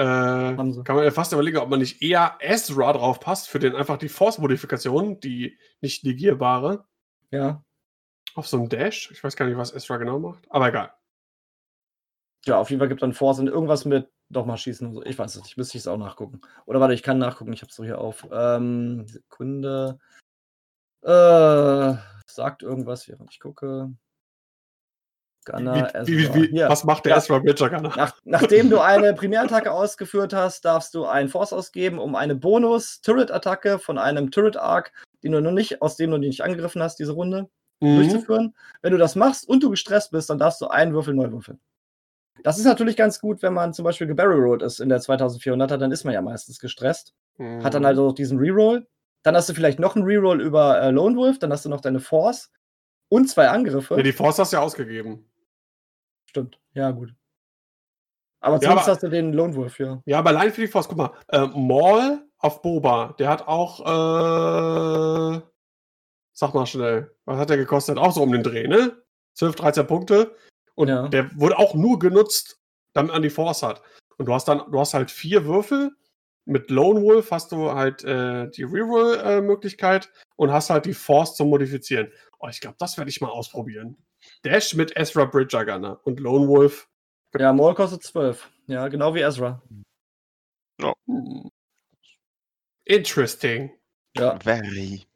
Äh, 0.00 0.56
kann 0.56 0.96
man 0.96 1.04
ja 1.04 1.10
fast 1.10 1.34
überlegen, 1.34 1.58
ob 1.58 1.68
man 1.68 1.80
nicht 1.80 2.00
eher 2.00 2.38
Ezra 2.40 2.94
drauf 2.94 3.20
passt 3.20 3.50
für 3.50 3.58
den 3.58 3.74
einfach 3.74 3.98
die 3.98 4.08
Force-Modifikation, 4.08 5.20
die 5.20 5.58
nicht 5.82 6.04
negierbare. 6.04 6.86
Ja. 7.30 7.62
Auf 8.34 8.48
so 8.48 8.56
einem 8.56 8.70
Dash. 8.70 9.10
Ich 9.10 9.22
weiß 9.22 9.36
gar 9.36 9.44
nicht, 9.44 9.58
was 9.58 9.74
Ezra 9.74 9.98
genau 9.98 10.18
macht, 10.18 10.50
aber 10.50 10.68
egal. 10.68 10.94
Ja, 12.46 12.58
auf 12.58 12.70
jeden 12.70 12.80
Fall 12.80 12.88
gibt 12.88 13.02
dann 13.02 13.12
Force 13.12 13.40
und 13.40 13.48
irgendwas 13.48 13.84
mit 13.84 14.10
doch 14.30 14.46
mal 14.46 14.56
schießen 14.56 14.86
und 14.86 14.94
so. 14.94 15.04
Ich 15.04 15.18
weiß 15.18 15.36
es 15.36 15.42
nicht, 15.42 15.58
müsste 15.58 15.76
ich 15.76 15.82
es 15.82 15.88
auch 15.88 15.98
nachgucken. 15.98 16.40
Oder 16.64 16.80
warte, 16.80 16.94
ich 16.94 17.02
kann 17.02 17.18
nachgucken, 17.18 17.52
ich 17.52 17.60
habe 17.60 17.68
es 17.68 17.76
so 17.76 17.84
hier 17.84 17.98
auf. 17.98 18.26
Ähm, 18.32 19.06
Sekunde. 19.06 19.98
Äh, 21.02 21.94
sagt 22.24 22.62
irgendwas, 22.62 23.06
während 23.06 23.30
ich 23.30 23.40
gucke. 23.40 23.92
Gunner, 25.50 25.90
wie, 26.04 26.18
wie, 26.18 26.52
wie, 26.52 26.60
was 26.60 26.84
macht 26.84 27.04
der 27.04 27.12
ja. 27.12 27.18
Ezra 27.18 27.38
Bridger 27.38 27.70
Gunner? 27.70 27.92
Nach, 27.96 28.14
nachdem 28.24 28.70
du 28.70 28.80
eine 28.80 29.14
Primärattacke 29.14 29.72
ausgeführt 29.72 30.32
hast, 30.32 30.64
darfst 30.64 30.94
du 30.94 31.06
einen 31.06 31.28
Force 31.28 31.52
ausgeben, 31.52 31.98
um 31.98 32.14
eine 32.14 32.34
Bonus-Turret-Attacke 32.34 33.78
von 33.78 33.98
einem 33.98 34.30
Turret-Arc, 34.30 34.92
den 35.22 35.32
du 35.32 35.40
noch 35.40 35.52
nicht, 35.52 35.82
aus 35.82 35.96
dem 35.96 36.10
du 36.10 36.18
nicht 36.18 36.42
angegriffen 36.42 36.82
hast, 36.82 36.96
diese 36.96 37.12
Runde, 37.12 37.48
mhm. 37.80 37.96
durchzuführen. 37.96 38.54
Wenn 38.82 38.92
du 38.92 38.98
das 38.98 39.16
machst 39.16 39.48
und 39.48 39.62
du 39.62 39.70
gestresst 39.70 40.10
bist, 40.10 40.30
dann 40.30 40.38
darfst 40.38 40.60
du 40.60 40.68
einen 40.68 40.92
Würfel 40.92 41.14
neu 41.14 41.30
würfeln. 41.30 41.60
Das 42.42 42.58
ist 42.58 42.64
natürlich 42.64 42.96
ganz 42.96 43.20
gut, 43.20 43.42
wenn 43.42 43.52
man 43.52 43.74
zum 43.74 43.84
Beispiel 43.84 44.06
Gebarry 44.06 44.38
Road 44.38 44.62
ist 44.62 44.80
in 44.80 44.88
der 44.88 45.00
2400er, 45.00 45.76
dann 45.76 45.92
ist 45.92 46.04
man 46.04 46.14
ja 46.14 46.22
meistens 46.22 46.58
gestresst. 46.58 47.12
Mhm. 47.38 47.62
Hat 47.62 47.74
dann 47.74 47.84
also 47.84 48.12
diesen 48.12 48.38
Reroll. 48.38 48.86
Dann 49.22 49.36
hast 49.36 49.48
du 49.48 49.54
vielleicht 49.54 49.78
noch 49.78 49.96
einen 49.96 50.06
Reroll 50.06 50.40
über 50.40 50.80
äh, 50.80 50.90
Lone 50.90 51.16
Wolf, 51.16 51.38
dann 51.38 51.52
hast 51.52 51.66
du 51.66 51.68
noch 51.68 51.82
deine 51.82 52.00
Force 52.00 52.50
und 53.10 53.28
zwei 53.28 53.48
Angriffe. 53.48 53.96
Ja, 53.96 54.02
die 54.02 54.12
Force 54.12 54.38
hast 54.38 54.52
du 54.52 54.56
ja 54.56 54.62
ausgegeben. 54.62 55.29
Stimmt, 56.30 56.60
ja, 56.74 56.92
gut. 56.92 57.12
Aber 58.38 58.54
ja, 58.54 58.60
zumindest 58.60 58.86
aber, 58.86 58.94
hast 58.94 59.02
du 59.02 59.08
den 59.08 59.32
Lone 59.32 59.56
Wolf, 59.56 59.80
ja. 59.80 60.00
Ja, 60.06 60.20
aber 60.20 60.30
allein 60.30 60.52
für 60.52 60.60
die 60.60 60.68
Force, 60.68 60.86
guck 60.86 60.96
mal, 60.96 61.12
äh, 61.28 61.44
Maul 61.48 62.24
auf 62.38 62.62
Boba, 62.62 63.16
der 63.18 63.28
hat 63.28 63.48
auch, 63.48 63.80
äh, 63.80 65.40
sag 66.32 66.54
mal 66.54 66.66
schnell, 66.66 67.10
was 67.24 67.36
hat 67.36 67.50
der 67.50 67.56
gekostet? 67.56 67.98
Auch 67.98 68.12
so 68.12 68.22
um 68.22 68.30
den 68.30 68.44
Dreh, 68.44 68.68
ne? 68.68 68.96
12, 69.34 69.56
13 69.56 69.86
Punkte. 69.88 70.36
Und 70.76 70.86
ja. 70.86 71.08
der 71.08 71.36
wurde 71.36 71.58
auch 71.58 71.74
nur 71.74 71.98
genutzt, 71.98 72.60
damit 72.92 73.10
man 73.10 73.22
die 73.22 73.30
Force 73.30 73.64
hat. 73.64 73.82
Und 74.18 74.26
du 74.26 74.32
hast 74.32 74.46
dann, 74.46 74.70
du 74.70 74.78
hast 74.78 74.94
halt 74.94 75.10
vier 75.10 75.44
Würfel. 75.46 75.90
Mit 76.44 76.70
Lone 76.70 77.02
Wolf 77.02 77.32
hast 77.32 77.50
du 77.50 77.72
halt 77.72 78.04
äh, 78.04 78.48
die 78.50 78.62
Reroll-Möglichkeit 78.62 80.06
äh, 80.06 80.08
und 80.36 80.52
hast 80.52 80.70
halt 80.70 80.86
die 80.86 80.94
Force 80.94 81.34
zum 81.34 81.50
Modifizieren. 81.50 82.12
Oh, 82.38 82.46
ich 82.48 82.60
glaube, 82.60 82.76
das 82.78 82.96
werde 82.98 83.10
ich 83.10 83.20
mal 83.20 83.30
ausprobieren. 83.30 83.96
Dash 84.42 84.74
mit 84.74 84.96
Ezra 84.96 85.24
Bridger 85.24 85.64
Gunner 85.64 86.00
und 86.04 86.20
Lone 86.20 86.48
Wolf. 86.48 86.88
Ja, 87.38 87.52
Maul 87.52 87.74
kostet 87.74 88.02
12. 88.02 88.50
Ja, 88.66 88.88
genau 88.88 89.14
wie 89.14 89.20
Ezra. 89.20 89.62
Oh. 90.82 90.94
Interesting. 92.84 93.70
Ja. 94.16 94.38
Very. 94.42 95.06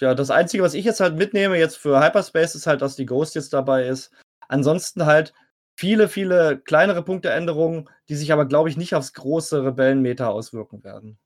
Ja, 0.00 0.14
das 0.14 0.30
Einzige, 0.30 0.62
was 0.62 0.74
ich 0.74 0.84
jetzt 0.84 1.00
halt 1.00 1.16
mitnehme, 1.16 1.58
jetzt 1.58 1.76
für 1.76 2.02
Hyperspace, 2.02 2.54
ist 2.54 2.66
halt, 2.66 2.82
dass 2.82 2.96
die 2.96 3.06
Ghost 3.06 3.34
jetzt 3.34 3.52
dabei 3.52 3.86
ist. 3.86 4.12
Ansonsten 4.48 5.06
halt 5.06 5.32
viele, 5.76 6.08
viele 6.08 6.58
kleinere 6.58 7.02
Punkteänderungen, 7.02 7.88
die 8.08 8.16
sich 8.16 8.32
aber, 8.32 8.46
glaube 8.46 8.68
ich, 8.68 8.76
nicht 8.76 8.94
aufs 8.94 9.12
große 9.14 9.64
Rebellenmeter 9.64 10.30
auswirken 10.30 10.84
werden. 10.84 11.18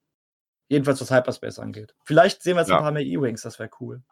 Jedenfalls 0.69 1.01
was 1.01 1.11
Hyperspace 1.11 1.59
angeht. 1.59 1.95
Vielleicht 2.05 2.43
sehen 2.43 2.57
wir 2.57 2.61
jetzt 2.61 2.71
ja. 2.71 2.77
ein 2.77 2.83
paar 2.83 2.93
mehr 2.93 3.03
E-Wings, 3.03 3.43
das 3.43 3.59
wäre 3.59 3.71
cool. 3.81 4.03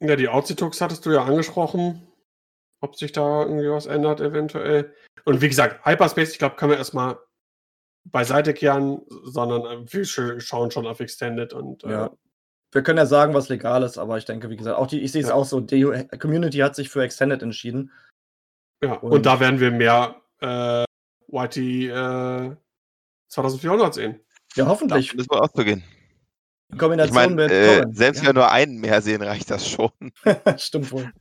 Ja, 0.00 0.16
die 0.16 0.28
Outsidetux 0.28 0.80
hattest 0.80 1.06
du 1.06 1.10
ja 1.10 1.24
angesprochen. 1.24 2.06
Ob 2.80 2.96
sich 2.96 3.12
da 3.12 3.42
irgendwie 3.42 3.70
was 3.70 3.86
ändert, 3.86 4.20
eventuell. 4.20 4.94
Und 5.24 5.40
wie 5.40 5.48
gesagt, 5.48 5.84
Hyperspace, 5.86 6.32
ich 6.32 6.38
glaube, 6.38 6.56
können 6.56 6.72
wir 6.72 6.78
erstmal 6.78 7.18
beiseite 8.04 8.54
kehren, 8.54 9.02
sondern 9.24 9.62
äh, 9.64 9.92
wir 9.92 10.04
schauen 10.40 10.70
schon 10.70 10.86
auf 10.86 11.00
Extended 11.00 11.52
und. 11.52 11.84
Äh, 11.84 11.90
ja. 11.90 12.10
Wir 12.72 12.82
können 12.82 12.98
ja 12.98 13.06
sagen, 13.06 13.32
was 13.32 13.48
legal 13.48 13.82
ist, 13.84 13.96
aber 13.96 14.18
ich 14.18 14.24
denke, 14.26 14.50
wie 14.50 14.56
gesagt, 14.56 14.76
auch 14.76 14.86
die, 14.86 15.00
ich 15.00 15.12
sehe 15.12 15.22
es 15.22 15.28
ja. 15.28 15.34
auch 15.34 15.44
so, 15.44 15.60
die 15.60 15.84
Community 16.18 16.58
hat 16.58 16.74
sich 16.74 16.90
für 16.90 17.02
Extended 17.02 17.40
entschieden. 17.40 17.90
Ja, 18.82 18.94
und, 18.94 19.12
und 19.12 19.24
da 19.24 19.40
werden 19.40 19.60
wir 19.60 19.70
mehr 19.70 20.20
äh, 20.40 20.84
YT 21.32 21.56
äh, 21.56 22.56
2400 23.28 23.94
sehen. 23.94 24.20
Ja, 24.56 24.66
hoffentlich. 24.66 25.08
Das 25.08 25.16
müssen 25.16 25.30
wir 25.30 25.42
auszugehen. 25.42 25.82
In 26.70 26.78
Kombination 26.78 27.16
ich 27.16 27.28
mein, 27.28 27.34
mit. 27.34 27.50
Äh, 27.50 27.84
selbst 27.90 28.22
ja. 28.22 28.28
wenn 28.28 28.34
wir 28.36 28.40
nur 28.40 28.50
einen 28.50 28.78
mehr 28.78 29.00
sehen, 29.02 29.22
reicht 29.22 29.50
das 29.50 29.68
schon. 29.68 29.90
Stimmt 30.56 30.90
wohl. 30.92 31.12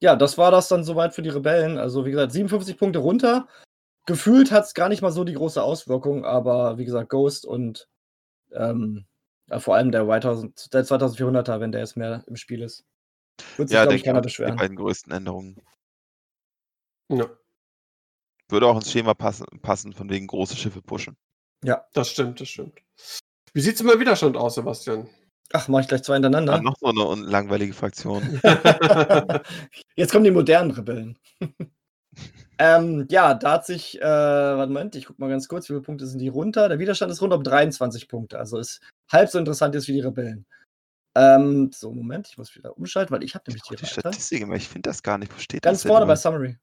Ja, 0.00 0.16
das 0.16 0.38
war 0.38 0.50
das 0.50 0.68
dann 0.68 0.82
soweit 0.82 1.14
für 1.14 1.22
die 1.22 1.28
Rebellen. 1.28 1.76
Also, 1.76 2.06
wie 2.06 2.10
gesagt, 2.10 2.32
57 2.32 2.78
Punkte 2.78 3.00
runter. 3.00 3.48
Gefühlt 4.06 4.50
hat 4.50 4.64
es 4.64 4.74
gar 4.74 4.88
nicht 4.88 5.02
mal 5.02 5.12
so 5.12 5.24
die 5.24 5.34
große 5.34 5.62
Auswirkung, 5.62 6.24
aber 6.24 6.78
wie 6.78 6.86
gesagt, 6.86 7.10
Ghost 7.10 7.44
und 7.44 7.86
ähm, 8.52 9.04
ja, 9.48 9.58
vor 9.58 9.74
allem 9.76 9.92
der, 9.92 10.04
2000, 10.06 10.72
der 10.72 10.84
2400er, 10.84 11.60
wenn 11.60 11.70
der 11.70 11.82
jetzt 11.82 11.96
mehr 11.96 12.24
im 12.26 12.36
Spiel 12.36 12.62
ist. 12.62 12.84
Wird 13.56 13.68
sich, 13.68 13.76
ja, 13.76 13.82
glaube 13.82 13.96
ich, 13.96 14.04
keiner 14.04 14.22
beschweren. 14.22 14.56
Die 14.56 14.58
beiden 14.62 14.76
größten 14.76 15.12
Änderungen. 15.12 15.60
Ja. 17.08 17.26
Würde 18.48 18.66
auch 18.66 18.76
ins 18.76 18.90
Schema 18.90 19.14
passen, 19.14 19.46
passen, 19.60 19.92
von 19.92 20.08
wegen 20.08 20.26
große 20.26 20.56
Schiffe 20.56 20.82
pushen. 20.82 21.16
Ja, 21.62 21.84
das 21.92 22.10
stimmt, 22.10 22.40
das 22.40 22.48
stimmt. 22.48 22.78
Wie 23.52 23.60
sieht 23.60 23.74
es 23.74 23.80
im 23.80 23.88
Widerstand 23.88 24.36
aus, 24.36 24.54
Sebastian? 24.54 25.08
Ach, 25.52 25.66
mache 25.68 25.82
ich 25.82 25.88
gleich 25.88 26.02
zwei 26.02 26.14
hintereinander. 26.14 26.54
Ja, 26.54 26.62
noch 26.62 26.76
so 26.78 26.86
eine 26.86 27.26
langweilige 27.26 27.72
Fraktion. 27.72 28.40
Jetzt 29.96 30.12
kommen 30.12 30.24
die 30.24 30.30
modernen 30.30 30.70
Rebellen. 30.70 31.18
ähm, 32.58 33.06
ja, 33.10 33.34
da 33.34 33.52
hat 33.52 33.66
sich, 33.66 34.00
äh, 34.00 34.04
warte 34.04 34.72
Moment, 34.72 34.94
ich 34.94 35.06
gucke 35.06 35.20
mal 35.20 35.28
ganz 35.28 35.48
kurz, 35.48 35.64
wie 35.64 35.72
viele 35.72 35.80
Punkte 35.80 36.06
sind 36.06 36.20
die 36.20 36.28
runter? 36.28 36.68
Der 36.68 36.78
Widerstand 36.78 37.10
ist 37.10 37.20
rund 37.20 37.32
um 37.32 37.42
23 37.42 38.08
Punkte, 38.08 38.38
also 38.38 38.58
ist 38.58 38.80
halb 39.10 39.28
so 39.28 39.38
interessant 39.38 39.74
jetzt 39.74 39.88
wie 39.88 39.94
die 39.94 40.00
Rebellen. 40.00 40.46
Ähm, 41.16 41.72
so, 41.72 41.92
Moment, 41.92 42.28
ich 42.28 42.38
muss 42.38 42.54
wieder 42.54 42.76
umschalten, 42.76 43.12
weil 43.12 43.24
ich 43.24 43.34
habe 43.34 43.44
nämlich 43.48 43.64
die, 43.64 43.74
die 43.74 43.86
Statistik, 43.86 44.44
aber 44.44 44.54
ich 44.54 44.68
finde 44.68 44.88
das 44.88 45.02
gar 45.02 45.18
nicht. 45.18 45.34
Wo 45.34 45.40
steht 45.40 45.62
Ganz 45.62 45.82
vorne 45.82 46.06
bei 46.06 46.14
Summary. 46.14 46.56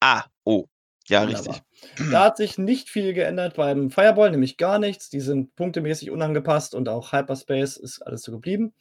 Ah, 0.00 0.24
oh, 0.44 0.66
ja, 1.08 1.22
Wunderbar. 1.22 1.54
richtig. 1.54 2.10
Da 2.10 2.24
hat 2.24 2.36
sich 2.36 2.58
nicht 2.58 2.88
viel 2.88 3.12
geändert 3.12 3.56
beim 3.56 3.90
Fireball, 3.90 4.30
nämlich 4.30 4.56
gar 4.56 4.78
nichts. 4.78 5.10
Die 5.10 5.20
sind 5.20 5.54
punktemäßig 5.56 6.10
unangepasst 6.10 6.74
und 6.74 6.88
auch 6.88 7.12
Hyperspace 7.12 7.76
ist 7.76 8.00
alles 8.02 8.22
so 8.22 8.32
geblieben. 8.32 8.72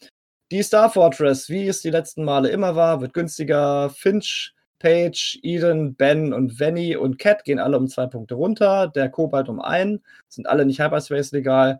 Die 0.52 0.64
Star 0.64 0.90
Fortress, 0.90 1.50
wie 1.50 1.68
es 1.68 1.82
die 1.82 1.90
letzten 1.90 2.24
Male 2.24 2.50
immer 2.50 2.76
war, 2.76 3.02
wird 3.02 3.14
günstiger. 3.14 3.90
Finch, 3.90 4.54
Page, 4.80 5.40
Eden, 5.44 5.96
Ben 5.96 6.34
und 6.34 6.60
Venny 6.60 6.96
und 6.96 7.20
Cat 7.20 7.44
gehen 7.44 7.60
alle 7.60 7.78
um 7.78 7.88
zwei 7.88 8.08
Punkte 8.08 8.36
runter. 8.36 8.88
Der 8.88 9.10
Kobalt 9.10 9.48
um 9.48 9.62
einen. 9.62 10.04
Sind 10.28 10.48
alle 10.48 10.66
nicht 10.66 10.82
Hyperspace 10.82 11.32
legal. 11.32 11.80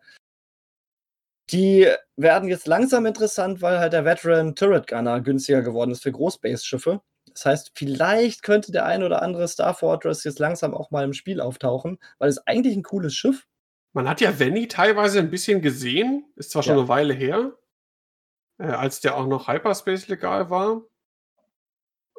Die 1.50 1.88
werden 2.16 2.48
jetzt 2.48 2.68
langsam 2.68 3.06
interessant, 3.06 3.62
weil 3.62 3.80
halt 3.80 3.92
der 3.94 4.06
Veteran 4.06 4.56
Turret 4.56 4.88
Gunner 4.88 5.20
günstiger 5.20 5.62
geworden 5.62 5.92
ist 5.92 6.04
für 6.04 6.12
Großbase-Schiffe. 6.12 7.02
Das 7.34 7.46
heißt, 7.46 7.72
vielleicht 7.76 8.44
könnte 8.44 8.72
der 8.72 8.86
ein 8.86 9.04
oder 9.04 9.22
andere 9.22 9.48
Star 9.48 9.74
Fortress 9.74 10.24
jetzt 10.24 10.40
langsam 10.40 10.74
auch 10.74 10.92
mal 10.92 11.04
im 11.04 11.14
Spiel 11.14 11.42
auftauchen, 11.42 12.00
weil 12.20 12.30
es 12.30 12.46
eigentlich 12.48 12.76
ein 12.76 12.84
cooles 12.84 13.14
Schiff. 13.14 13.48
Man 13.94 14.08
hat 14.08 14.22
ja 14.22 14.40
Venny 14.40 14.68
teilweise 14.68 15.20
ein 15.20 15.30
bisschen 15.30 15.62
gesehen, 15.62 16.26
ist 16.36 16.52
zwar 16.52 16.64
schon 16.64 16.76
ja. 16.76 16.80
eine 16.80 16.88
Weile 16.88 17.14
her, 17.14 17.54
äh, 18.58 18.68
als 18.68 19.02
der 19.02 19.18
auch 19.18 19.28
noch 19.28 19.48
Hyperspace 19.48 20.08
legal 20.08 20.50
war. 20.50 20.82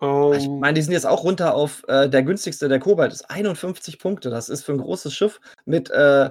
Um, 0.00 0.32
ich 0.32 0.44
ähm. 0.44 0.58
meine, 0.58 0.74
die 0.74 0.82
sind 0.82 0.92
jetzt 0.92 1.06
auch 1.06 1.22
runter 1.22 1.54
auf 1.54 1.84
äh, 1.86 2.08
der 2.08 2.24
günstigste, 2.24 2.68
der 2.68 2.80
Kobalt 2.80 3.12
ist 3.12 3.30
51 3.30 3.98
Punkte. 3.98 4.30
Das 4.30 4.48
ist 4.48 4.64
für 4.64 4.72
ein 4.72 4.78
großes 4.78 5.14
Schiff 5.14 5.40
mit 5.64 5.90
äh, 5.90 6.30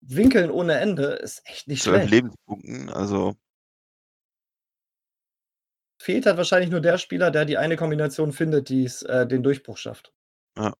Winkeln 0.00 0.50
ohne 0.50 0.78
Ende, 0.78 1.06
ist 1.06 1.42
echt 1.44 1.66
nicht 1.66 1.82
12 1.82 1.96
schlecht. 1.96 2.10
Lebenspunkten, 2.12 2.90
also 2.90 3.34
fehlt 6.08 6.24
halt 6.24 6.38
wahrscheinlich 6.38 6.70
nur 6.70 6.80
der 6.80 6.96
Spieler, 6.96 7.30
der 7.30 7.44
die 7.44 7.58
eine 7.58 7.76
Kombination 7.76 8.32
findet, 8.32 8.70
die 8.70 8.82
es 8.82 9.02
äh, 9.02 9.26
den 9.26 9.42
Durchbruch 9.42 9.76
schafft. 9.76 10.10
Ja. 10.56 10.72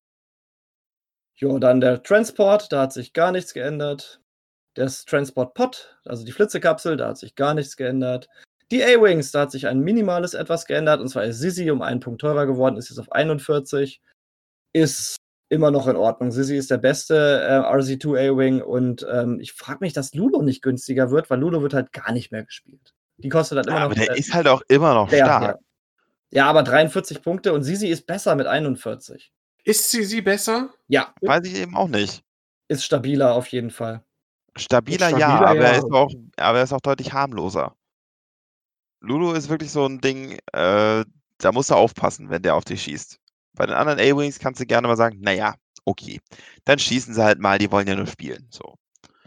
Jo, 1.37 1.59
dann 1.59 1.83
der 1.83 2.03
Transport, 2.03 2.73
da 2.73 2.81
hat 2.81 2.95
sich 2.95 3.13
gar 3.13 3.31
nichts 3.31 3.53
geändert. 3.53 4.23
Das 4.73 5.05
Transport 5.05 5.53
Pod, 5.53 6.01
also 6.07 6.25
die 6.25 6.33
Flitzekapsel, 6.33 6.97
da 6.97 7.09
hat 7.09 7.19
sich 7.19 7.35
gar 7.35 7.53
nichts 7.53 7.77
geändert. 7.77 8.31
Die 8.71 8.83
A-Wings, 8.83 9.31
da 9.31 9.41
hat 9.43 9.51
sich 9.51 9.67
ein 9.67 9.81
minimales 9.81 10.33
etwas 10.33 10.65
geändert, 10.65 10.99
und 10.99 11.09
zwar 11.09 11.25
ist 11.25 11.41
Sisi 11.41 11.71
um 11.71 11.83
einen 11.83 12.01
Punkt 12.01 12.23
teurer 12.23 12.47
geworden, 12.47 12.79
ist 12.79 12.89
jetzt 12.89 12.99
auf 12.99 13.13
41. 13.13 14.01
Ist 14.73 15.17
immer 15.51 15.71
noch 15.71 15.89
in 15.89 15.97
Ordnung. 15.97 16.31
Sisi 16.31 16.57
ist 16.57 16.71
der 16.71 16.79
beste 16.79 17.43
äh, 17.43 17.59
RZ2 17.71 18.31
A-Wing 18.31 18.63
und 18.63 19.07
ähm, 19.13 19.41
ich 19.41 19.53
frage 19.53 19.81
mich, 19.83 19.93
dass 19.93 20.15
Ludo 20.15 20.41
nicht 20.41 20.63
günstiger 20.63 21.11
wird, 21.11 21.29
weil 21.29 21.41
Ludo 21.41 21.61
wird 21.61 21.75
halt 21.75 21.93
gar 21.93 22.13
nicht 22.13 22.33
mehr 22.33 22.45
gespielt. 22.45 22.95
Die 23.19 23.29
kostet 23.29 23.59
halt 23.59 23.67
immer 23.67 23.77
ja, 23.77 23.81
noch. 23.81 23.87
Aber 23.87 23.95
der 23.95 24.11
äh, 24.11 24.19
ist 24.19 24.33
halt 24.33 24.49
auch 24.49 24.63
immer 24.69 24.95
noch 24.95 25.09
der, 25.09 25.25
stark. 25.25 25.43
Ja. 25.43 25.57
ja. 26.31 26.47
aber 26.47 26.63
43 26.63 27.23
Punkte 27.23 27.53
und 27.53 27.63
Sisi 27.63 27.89
ist 27.89 28.07
besser 28.07 28.35
mit 28.35 28.47
41. 28.47 29.33
Ist 29.65 29.91
Sisi 29.91 30.21
besser? 30.21 30.71
Ja. 30.87 31.13
Weiß 31.21 31.45
ich 31.47 31.57
eben 31.57 31.77
auch 31.77 31.89
nicht. 31.89 32.23
Ist 32.69 32.85
stabiler 32.85 33.35
auf 33.35 33.49
jeden 33.49 33.71
Fall. 33.71 34.03
Stabiler, 34.57 35.11
ja, 35.11 35.19
Stabiler, 35.19 35.49
aber, 35.49 35.61
Er 35.61 35.73
ja. 35.73 35.79
ist 35.79 35.93
auch, 35.93 36.11
aber 36.37 36.59
er 36.59 36.65
ist 36.65 36.73
auch 36.73 36.81
deutlich 36.81 37.13
harmloser. 37.13 37.75
Lulu 39.01 39.33
ist 39.33 39.49
wirklich 39.49 39.71
so 39.71 39.87
ein 39.87 40.01
Ding, 40.01 40.39
äh, 40.53 41.05
da 41.39 41.53
musst 41.53 41.71
du 41.71 41.75
aufpassen, 41.75 42.31
wenn 42.31 42.43
der 42.43 42.57
auf 42.57 42.65
dich 42.65 42.83
schießt. 42.83 43.21
Bei 43.55 43.67
den 43.67 43.75
anderen 43.75 43.99
A-Wings 44.01 44.39
kannst 44.39 44.61
du 44.61 44.67
gerne 44.67 44.89
mal 44.89 44.97
sagen, 44.97 45.19
naja, 45.21 45.55
okay, 45.85 46.21
dann 46.65 46.79
schießen 46.79 47.15
sie 47.15 47.23
halt 47.23 47.39
mal, 47.39 47.59
die 47.59 47.71
wollen 47.71 47.87
ja 47.87 47.95
nur 47.95 48.07
spielen. 48.07 48.49
So. 48.51 48.77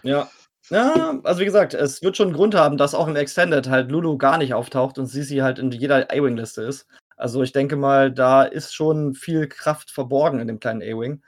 Ja. 0.03 0.29
Ja, 0.71 1.19
also 1.23 1.41
wie 1.41 1.45
gesagt, 1.45 1.73
es 1.73 2.01
wird 2.01 2.15
schon 2.15 2.29
einen 2.29 2.35
Grund 2.35 2.55
haben, 2.55 2.77
dass 2.77 2.95
auch 2.95 3.07
im 3.07 3.17
Extended 3.17 3.67
halt 3.67 3.91
Lulu 3.91 4.17
gar 4.17 4.37
nicht 4.37 4.53
auftaucht 4.53 4.97
und 4.97 5.05
Sisi 5.05 5.37
halt 5.37 5.59
in 5.59 5.69
jeder 5.71 6.09
A-Wing-Liste 6.09 6.61
ist. 6.61 6.87
Also 7.17 7.43
ich 7.43 7.51
denke 7.51 7.75
mal, 7.75 8.09
da 8.09 8.43
ist 8.43 8.73
schon 8.73 9.13
viel 9.13 9.47
Kraft 9.47 9.91
verborgen 9.91 10.39
in 10.39 10.47
dem 10.47 10.61
kleinen 10.61 10.81
A-Wing. 10.81 11.21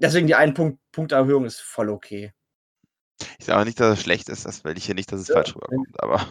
Deswegen 0.00 0.26
die 0.26 0.34
ein 0.34 0.52
Punkt 0.52 0.80
Punkterhöhung 0.90 1.44
ist 1.44 1.60
voll 1.60 1.90
okay. 1.90 2.32
Ich 3.38 3.46
sage 3.46 3.64
nicht, 3.64 3.78
dass 3.78 3.98
es 3.98 4.02
schlecht 4.02 4.28
ist, 4.28 4.44
das 4.44 4.64
will 4.64 4.76
ich 4.76 4.84
hier 4.84 4.96
nicht, 4.96 5.12
dass 5.12 5.20
es 5.20 5.28
Ja, 5.28 5.36
falsch 5.36 5.54
rüberkommt, 5.54 6.02
aber 6.02 6.26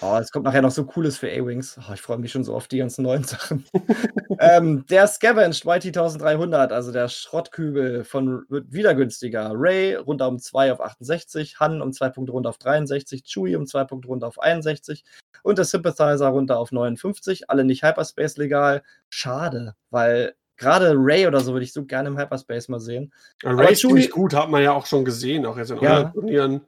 Oh, 0.00 0.16
es 0.20 0.30
kommt 0.30 0.44
nachher 0.44 0.62
noch 0.62 0.70
so 0.70 0.84
Cooles 0.84 1.18
für 1.18 1.30
A-Wings. 1.30 1.78
Oh, 1.78 1.92
ich 1.92 2.00
freue 2.00 2.18
mich 2.18 2.32
schon 2.32 2.44
so 2.44 2.54
auf 2.54 2.68
die 2.68 2.78
ganzen 2.78 3.02
neuen 3.02 3.24
Sachen. 3.24 3.64
ähm, 4.40 4.84
der 4.86 5.06
Scavenged 5.06 5.64
YT1300, 5.64 6.68
also 6.68 6.92
der 6.92 7.08
Schrottkübel 7.08 8.04
von 8.04 8.44
wird 8.48 8.72
wieder 8.72 8.94
günstiger. 8.94 9.52
Ray 9.54 9.94
runter 9.96 10.28
um 10.28 10.38
2 10.38 10.72
auf 10.72 10.80
68, 10.80 11.60
Han 11.60 11.82
um 11.82 11.92
2 11.92 12.10
Punkte 12.10 12.32
runter 12.32 12.50
auf 12.50 12.58
63, 12.58 13.24
Chewie 13.24 13.56
um 13.56 13.66
2 13.66 13.84
Punkte 13.84 14.08
runter 14.08 14.28
auf 14.28 14.40
61 14.40 15.04
und 15.42 15.58
der 15.58 15.64
Sympathizer 15.64 16.28
runter 16.28 16.58
auf 16.58 16.72
59. 16.72 17.50
Alle 17.50 17.64
nicht 17.64 17.82
Hyperspace 17.82 18.36
legal. 18.36 18.82
Schade, 19.08 19.74
weil 19.90 20.34
gerade 20.56 20.94
Ray 20.96 21.26
oder 21.26 21.40
so 21.40 21.52
würde 21.52 21.64
ich 21.64 21.72
so 21.72 21.84
gerne 21.84 22.08
im 22.08 22.18
Hyperspace 22.18 22.68
mal 22.68 22.80
sehen. 22.80 23.12
Ray 23.44 23.72
ist 23.72 23.80
ziemlich 23.80 24.10
gut, 24.10 24.34
hat 24.34 24.50
man 24.50 24.62
ja 24.62 24.72
auch 24.72 24.86
schon 24.86 25.04
gesehen, 25.04 25.46
auch 25.46 25.56
jetzt 25.56 25.70
in 25.70 25.80
Ja. 25.80 25.96
anderen 25.96 26.12
Turnieren. 26.12 26.60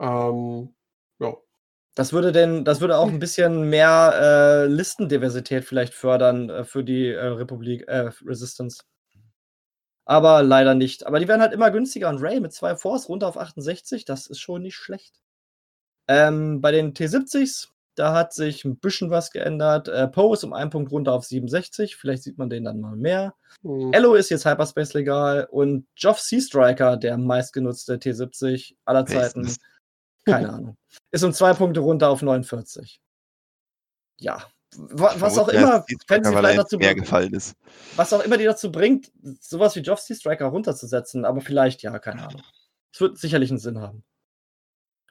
Ähm. 0.00 0.70
Das 1.94 2.12
würde 2.12 2.32
denn, 2.32 2.64
das 2.64 2.80
würde 2.80 2.96
auch 2.96 3.08
ein 3.08 3.18
bisschen 3.18 3.68
mehr 3.68 4.14
äh, 4.14 4.66
Listendiversität 4.66 5.64
vielleicht 5.64 5.92
fördern 5.92 6.48
äh, 6.48 6.64
für 6.64 6.84
die 6.84 7.08
äh, 7.08 7.26
Republik, 7.26 7.86
äh, 7.86 8.10
Resistance. 8.24 8.84
Aber 10.04 10.42
leider 10.42 10.74
nicht. 10.74 11.06
Aber 11.06 11.20
die 11.20 11.28
werden 11.28 11.42
halt 11.42 11.52
immer 11.52 11.70
günstiger 11.70 12.08
und 12.08 12.22
Ray 12.22 12.40
mit 12.40 12.52
zwei 12.52 12.76
Force 12.76 13.08
runter 13.08 13.28
auf 13.28 13.36
68, 13.36 14.04
das 14.04 14.26
ist 14.26 14.40
schon 14.40 14.62
nicht 14.62 14.74
schlecht. 14.74 15.20
Ähm, 16.08 16.60
bei 16.60 16.72
den 16.72 16.94
T70s, 16.94 17.68
da 17.94 18.14
hat 18.14 18.32
sich 18.32 18.64
ein 18.64 18.78
bisschen 18.78 19.10
was 19.10 19.30
geändert. 19.30 19.88
Äh, 19.88 20.08
Poe 20.08 20.32
ist 20.32 20.44
um 20.44 20.54
einen 20.54 20.70
Punkt 20.70 20.90
runter 20.90 21.12
auf 21.12 21.24
67, 21.24 21.96
vielleicht 21.96 22.22
sieht 22.22 22.38
man 22.38 22.50
den 22.50 22.64
dann 22.64 22.80
mal 22.80 22.96
mehr. 22.96 23.34
Hm. 23.62 23.92
Ello 23.92 24.14
ist 24.14 24.30
jetzt 24.30 24.46
Hyperspace 24.46 24.94
legal 24.94 25.46
und 25.50 25.86
Joff 25.96 26.20
Sea 26.20 26.40
Striker, 26.40 26.96
der 26.96 27.18
meistgenutzte 27.18 27.94
T70 27.94 28.74
aller 28.84 29.06
Zeiten, 29.06 29.42
das? 29.42 29.58
Keine 30.24 30.48
Ahnung. 30.52 30.76
Ist 31.10 31.24
um 31.24 31.32
zwei 31.32 31.52
Punkte 31.54 31.80
runter 31.80 32.08
auf 32.10 32.22
49. 32.22 33.00
Ja. 34.20 34.44
Wa- 34.76 35.14
Was 35.18 35.36
auch 35.38 35.48
immer, 35.48 35.84
können 36.06 36.24
sie 36.24 36.32
vielleicht 36.34 36.58
dazu 36.58 36.78
mehr 36.78 36.88
bringen, 36.90 37.00
gefallen 37.02 37.34
ist. 37.34 37.54
was 37.96 38.12
auch 38.14 38.22
immer 38.24 38.38
die 38.38 38.44
dazu 38.44 38.72
bringt, 38.72 39.12
sowas 39.40 39.76
wie 39.76 39.80
Joff 39.80 40.00
Sea 40.00 40.16
Striker 40.16 40.46
runterzusetzen, 40.46 41.24
aber 41.26 41.42
vielleicht 41.42 41.82
ja, 41.82 41.98
keine 41.98 42.26
Ahnung. 42.26 42.42
Es 42.94 43.00
wird 43.00 43.18
sicherlich 43.18 43.50
einen 43.50 43.58
Sinn 43.58 43.80
haben. 43.80 44.02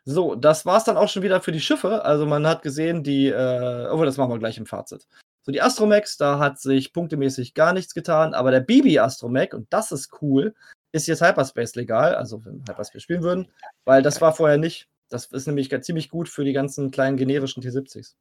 So, 0.04 0.34
das 0.34 0.66
war's 0.66 0.84
dann 0.84 0.98
auch 0.98 1.10
schon 1.10 1.22
wieder 1.22 1.42
für 1.42 1.52
die 1.52 1.60
Schiffe. 1.60 2.04
Also 2.04 2.26
man 2.26 2.48
hat 2.48 2.64
gesehen, 2.64 3.04
die, 3.04 3.28
äh, 3.28 3.88
obwohl 3.92 4.08
das 4.08 4.18
machen 4.18 4.32
wir 4.32 4.40
gleich 4.40 4.58
im 4.58 4.66
Fazit. 4.66 5.08
So, 5.44 5.52
die 5.52 5.62
Astromex, 5.62 6.18
da 6.18 6.40
hat 6.40 6.60
sich 6.60 6.92
punktemäßig 6.92 7.54
gar 7.54 7.74
nichts 7.74 7.94
getan, 7.94 8.34
aber 8.34 8.50
der 8.50 8.60
Bibi 8.62 8.98
Astromech, 9.00 9.54
und 9.54 9.72
das 9.72 9.92
ist 9.92 10.10
cool, 10.24 10.56
ist 10.92 11.08
jetzt 11.08 11.22
Hyperspace 11.22 11.76
legal, 11.76 12.16
also 12.16 12.44
wenn 12.46 12.58
wir 12.66 12.74
Hyperspace 12.74 13.04
spielen 13.04 13.22
würden, 13.24 13.52
weil 13.86 14.02
das 14.02 14.22
war 14.22 14.34
vorher 14.34 14.58
nicht. 14.58 14.88
Das 15.12 15.26
ist 15.26 15.46
nämlich 15.46 15.70
ziemlich 15.82 16.10
gut 16.10 16.30
für 16.30 16.44
die 16.44 16.54
ganzen 16.54 16.90
kleinen 16.90 17.18
generischen 17.18 17.62
T70s. 17.62 18.16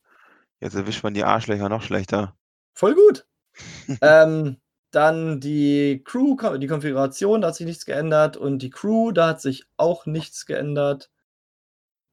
Jetzt 0.60 0.74
erwischt 0.74 1.02
man 1.02 1.14
die 1.14 1.24
Arschlöcher 1.24 1.68
noch 1.68 1.82
schlechter. 1.82 2.36
Voll 2.74 2.94
gut. 2.94 3.26
ähm, 4.02 4.56
dann 4.90 5.40
die 5.40 6.02
Crew, 6.04 6.36
die 6.58 6.66
Konfiguration, 6.66 7.40
da 7.40 7.48
hat 7.48 7.54
sich 7.54 7.66
nichts 7.66 7.86
geändert. 7.86 8.36
Und 8.36 8.58
die 8.58 8.70
Crew, 8.70 9.12
da 9.12 9.28
hat 9.28 9.40
sich 9.40 9.66
auch 9.76 10.06
nichts 10.06 10.46
geändert. 10.46 11.10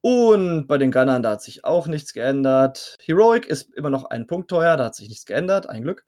Und 0.02 0.68
bei 0.68 0.78
den 0.78 0.92
Gunnern, 0.92 1.24
da 1.24 1.32
hat 1.32 1.42
sich 1.42 1.66
auch 1.66 1.88
nichts 1.88 2.14
geändert. 2.14 2.98
Heroic 3.04 3.48
ist 3.48 3.74
immer 3.74 3.90
noch 3.90 4.06
ein 4.06 4.28
Punkt 4.28 4.50
teuer, 4.50 4.78
da 4.78 4.86
hat 4.86 4.96
sich 4.96 5.10
nichts 5.10 5.26
geändert, 5.26 5.68
ein 5.68 5.82
Glück. 5.82 6.06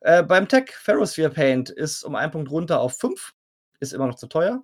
Äh, 0.00 0.22
beim 0.22 0.46
Tech 0.46 0.70
Ferrosphere 0.72 1.30
Paint 1.30 1.70
ist 1.70 2.04
um 2.04 2.14
einen 2.14 2.30
Punkt 2.30 2.50
runter 2.50 2.80
auf 2.80 2.98
5, 2.98 3.32
ist 3.80 3.92
immer 3.94 4.06
noch 4.06 4.16
zu 4.16 4.26
teuer. 4.28 4.62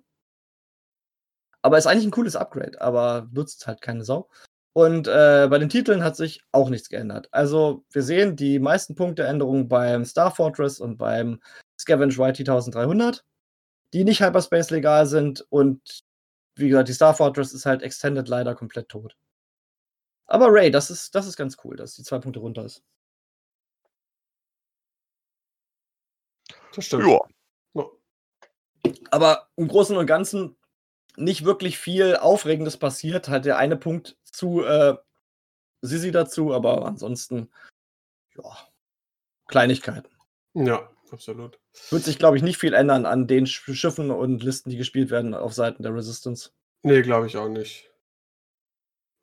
Aber 1.65 1.79
ist 1.79 1.87
eigentlich 1.87 2.05
ein 2.05 2.11
cooles 2.11 2.35
Upgrade, 2.35 2.79
aber 2.79 3.27
nutzt 3.33 3.65
halt 3.65 3.81
keine 3.81 4.03
Sau. 4.03 4.29
Und 4.73 5.07
äh, 5.07 5.47
bei 5.49 5.57
den 5.57 5.67
Titeln 5.67 6.03
hat 6.03 6.15
sich 6.15 6.43
auch 6.51 6.69
nichts 6.69 6.89
geändert. 6.89 7.27
Also 7.31 7.83
wir 7.89 8.03
sehen 8.03 8.35
die 8.35 8.59
meisten 8.59 8.93
Punkteänderungen 8.93 9.67
beim 9.67 10.05
Star 10.05 10.29
Fortress 10.29 10.79
und 10.79 10.97
beim 10.97 11.41
Scavenge 11.79 12.13
YT 12.13 12.41
1300, 12.41 13.25
die 13.93 14.03
nicht 14.03 14.21
Hyperspace 14.21 14.69
legal 14.69 15.07
sind. 15.07 15.43
Und 15.49 16.03
wie 16.53 16.69
gesagt, 16.69 16.87
die 16.87 16.93
Star 16.93 17.15
Fortress 17.15 17.51
ist 17.51 17.65
halt 17.65 17.81
Extended 17.81 18.27
leider 18.27 18.53
komplett 18.53 18.87
tot. 18.87 19.17
Aber 20.27 20.53
Ray, 20.53 20.69
das 20.69 20.91
ist, 20.91 21.15
das 21.15 21.25
ist 21.25 21.35
ganz 21.35 21.57
cool, 21.63 21.75
dass 21.77 21.95
die 21.95 22.03
zwei 22.03 22.19
Punkte 22.19 22.41
runter 22.41 22.63
ist. 22.63 22.83
Das 26.75 26.85
stimmt. 26.85 27.07
Ja. 27.07 27.19
Ja. 27.73 27.85
Aber 29.09 29.47
im 29.55 29.67
Großen 29.67 29.97
und 29.97 30.05
Ganzen 30.05 30.55
nicht 31.17 31.45
wirklich 31.45 31.77
viel 31.77 32.15
Aufregendes 32.17 32.77
passiert. 32.77 33.29
Halt 33.29 33.45
der 33.45 33.57
eine 33.57 33.77
Punkt 33.77 34.17
zu 34.23 34.63
äh, 34.63 34.95
Sisi 35.81 36.11
dazu, 36.11 36.53
aber 36.53 36.85
ansonsten, 36.85 37.49
ja, 38.35 38.57
Kleinigkeiten. 39.47 40.09
Ja, 40.53 40.89
absolut. 41.11 41.59
Wird 41.89 42.03
sich, 42.03 42.17
glaube 42.17 42.37
ich, 42.37 42.43
nicht 42.43 42.57
viel 42.57 42.73
ändern 42.73 43.05
an 43.05 43.27
den 43.27 43.45
Sch 43.45 43.63
Schiffen 43.73 44.11
und 44.11 44.43
Listen, 44.43 44.69
die 44.69 44.77
gespielt 44.77 45.09
werden 45.11 45.33
auf 45.33 45.53
Seiten 45.53 45.83
der 45.83 45.93
Resistance. 45.93 46.51
Nee, 46.83 47.01
glaube 47.01 47.27
ich 47.27 47.37
auch 47.37 47.49
nicht. 47.49 47.91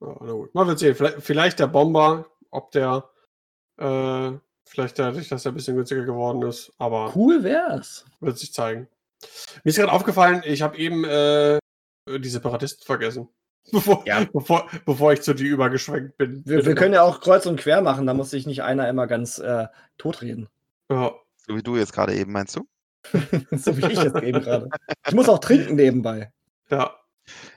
Ja, 0.01 0.17
na 0.21 0.33
gut. 0.33 0.55
Mal 0.55 0.67
wird 0.67 0.79
sehen. 0.79 0.95
Vielleicht, 0.95 1.23
vielleicht 1.23 1.59
der 1.59 1.69
Bomber, 1.69 2.27
ob 2.51 2.71
der 2.73 3.09
äh, 3.79 4.33
vielleicht 4.65 4.99
dadurch, 4.99 5.29
dass 5.29 5.45
er 5.45 5.53
ein 5.53 5.55
bisschen 5.55 5.77
günstiger 5.77 6.05
geworden 6.05 6.43
ist, 6.43 6.73
aber 6.79 7.13
Cool 7.15 7.43
wär's. 7.43 8.05
wird 8.21 8.39
sich 8.39 8.53
zeigen. 8.53 8.89
Mir 9.63 9.71
ist 9.71 9.77
gerade 9.77 9.93
aufgefallen, 9.93 10.43
ich 10.45 10.63
habe 10.63 10.77
eben 10.77 11.05
äh, 11.05 11.59
die 12.09 12.29
Separatisten 12.29 12.85
vergessen. 12.85 13.29
Bevor, 13.73 14.03
Ja. 14.07 14.27
bevor, 14.33 14.69
bevor 14.85 15.13
ich 15.13 15.23
zu 15.23 15.35
die 15.35 15.47
übergeschwenkt 15.47 16.17
bin. 16.19 16.43
Wir, 16.45 16.67
wir 16.67 16.75
können 16.75 16.95
ja 16.95 17.03
auch 17.05 17.21
kreuz 17.21 17.47
und 17.47 17.61
quer 17.61 17.81
machen, 17.81 18.07
da 18.09 18.13
muss 18.15 18.31
sich 18.31 18.45
nicht 18.45 18.65
einer 18.65 18.89
immer 18.89 19.07
ganz 19.07 19.39
äh, 19.39 19.69
totreden. 19.99 20.49
Ja. 20.91 21.13
So 21.47 21.57
wie 21.57 21.63
du 21.63 21.77
jetzt 21.77 21.93
gerade 21.93 22.13
eben, 22.15 22.33
meinst 22.33 22.57
du? 22.57 22.67
so 23.53 23.77
wie 23.77 23.87
ich 23.87 24.03
jetzt 24.03 24.21
eben 24.21 24.41
gerade. 24.41 24.69
Ich 25.07 25.15
muss 25.15 25.29
auch 25.29 25.39
trinken 25.39 25.77
nebenbei. 25.77 26.33
ja. 26.71 26.97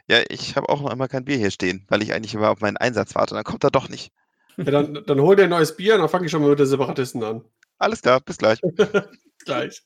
Ja, 0.07 0.19
ich 0.29 0.55
habe 0.55 0.69
auch 0.69 0.79
noch 0.81 0.91
immer 0.93 1.07
kein 1.07 1.25
Bier 1.25 1.37
hier 1.37 1.49
stehen, 1.49 1.85
weil 1.87 2.03
ich 2.03 2.13
eigentlich 2.13 2.35
immer 2.35 2.51
auf 2.51 2.61
meinen 2.61 2.77
Einsatz 2.77 3.15
warte. 3.15 3.33
Dann 3.33 3.43
kommt 3.43 3.63
er 3.63 3.71
doch 3.71 3.89
nicht. 3.89 4.11
ja 4.57 4.63
dann, 4.65 5.03
dann 5.07 5.19
hol 5.19 5.35
dir 5.35 5.45
ein 5.45 5.49
neues 5.49 5.75
Bier 5.75 5.95
und 5.95 6.01
dann 6.01 6.09
fange 6.09 6.25
ich 6.25 6.31
schon 6.31 6.43
mal 6.43 6.51
mit 6.51 6.59
den 6.59 6.67
Separatisten 6.67 7.23
an. 7.23 7.43
Alles 7.77 8.01
klar, 8.01 8.21
bis 8.21 8.37
gleich. 8.37 8.59
Gleich. 9.45 9.83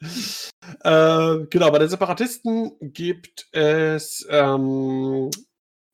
Äh, 0.85 1.39
genau, 1.49 1.69
bei 1.71 1.79
den 1.79 1.89
Separatisten 1.89 2.71
gibt 2.79 3.49
es 3.51 4.25
ähm, 4.29 5.29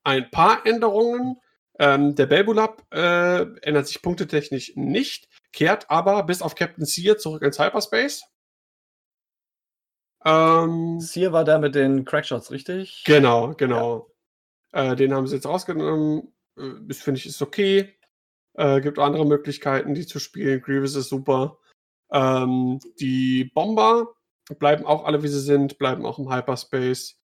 ein 0.03 0.29
paar 0.29 0.67
Änderungen. 0.67 1.37
Ähm, 1.79 2.13
der 2.13 2.27
Belbulab 2.27 2.85
äh, 2.93 3.41
ändert 3.63 3.87
sich 3.87 4.03
punktetechnisch 4.03 4.73
nicht, 4.75 5.27
kehrt 5.51 5.89
aber 5.89 6.21
bis 6.23 6.43
auf 6.43 6.53
Captain 6.53 6.85
Sear 6.85 7.17
zurück 7.17 7.41
ins 7.41 7.57
Hyperspace. 7.59 8.23
Ähm, 10.23 10.99
Hier 11.11 11.31
war 11.33 11.43
der 11.43 11.59
mit 11.59 11.75
den 11.75 12.05
Crackshots, 12.05 12.51
richtig? 12.51 13.03
Genau, 13.05 13.53
genau. 13.55 14.11
Äh, 14.73 14.95
den 14.95 15.13
haben 15.13 15.27
sie 15.27 15.35
jetzt 15.35 15.47
rausgenommen. 15.47 16.33
Äh, 16.57 16.69
Das 16.87 16.97
finde 16.99 17.19
ich 17.19 17.25
ist 17.25 17.41
okay. 17.41 17.95
Äh, 18.53 18.81
gibt 18.81 18.99
andere 18.99 19.25
Möglichkeiten, 19.25 19.95
die 19.95 20.05
zu 20.05 20.19
spielen. 20.19 20.61
Grievous 20.61 20.95
ist 20.95 21.09
super. 21.09 21.57
Ähm, 22.11 22.79
die 22.99 23.45
Bomber 23.45 24.15
bleiben 24.59 24.85
auch 24.85 25.05
alle, 25.05 25.23
wie 25.23 25.27
sie 25.27 25.39
sind, 25.41 25.77
bleiben 25.77 26.05
auch 26.05 26.19
im 26.19 26.31
Hyperspace. 26.31 27.19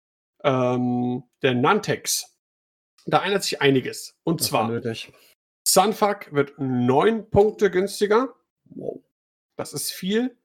Ähm, 0.44 1.24
der 1.42 1.54
Nantex, 1.54 2.38
da 3.06 3.24
ändert 3.24 3.44
sich 3.44 3.62
einiges. 3.62 4.18
Und 4.24 4.42
Das 4.42 4.52
war 4.52 4.82
zwar. 4.82 5.14
Sunfuck 5.68 6.34
wird 6.34 6.54
neun 6.58 7.30
Punkte 7.30 7.70
günstiger. 7.70 8.34
Wow. 8.66 9.02
Das 9.56 9.74
ist 9.74 9.92
viel. 9.92 10.38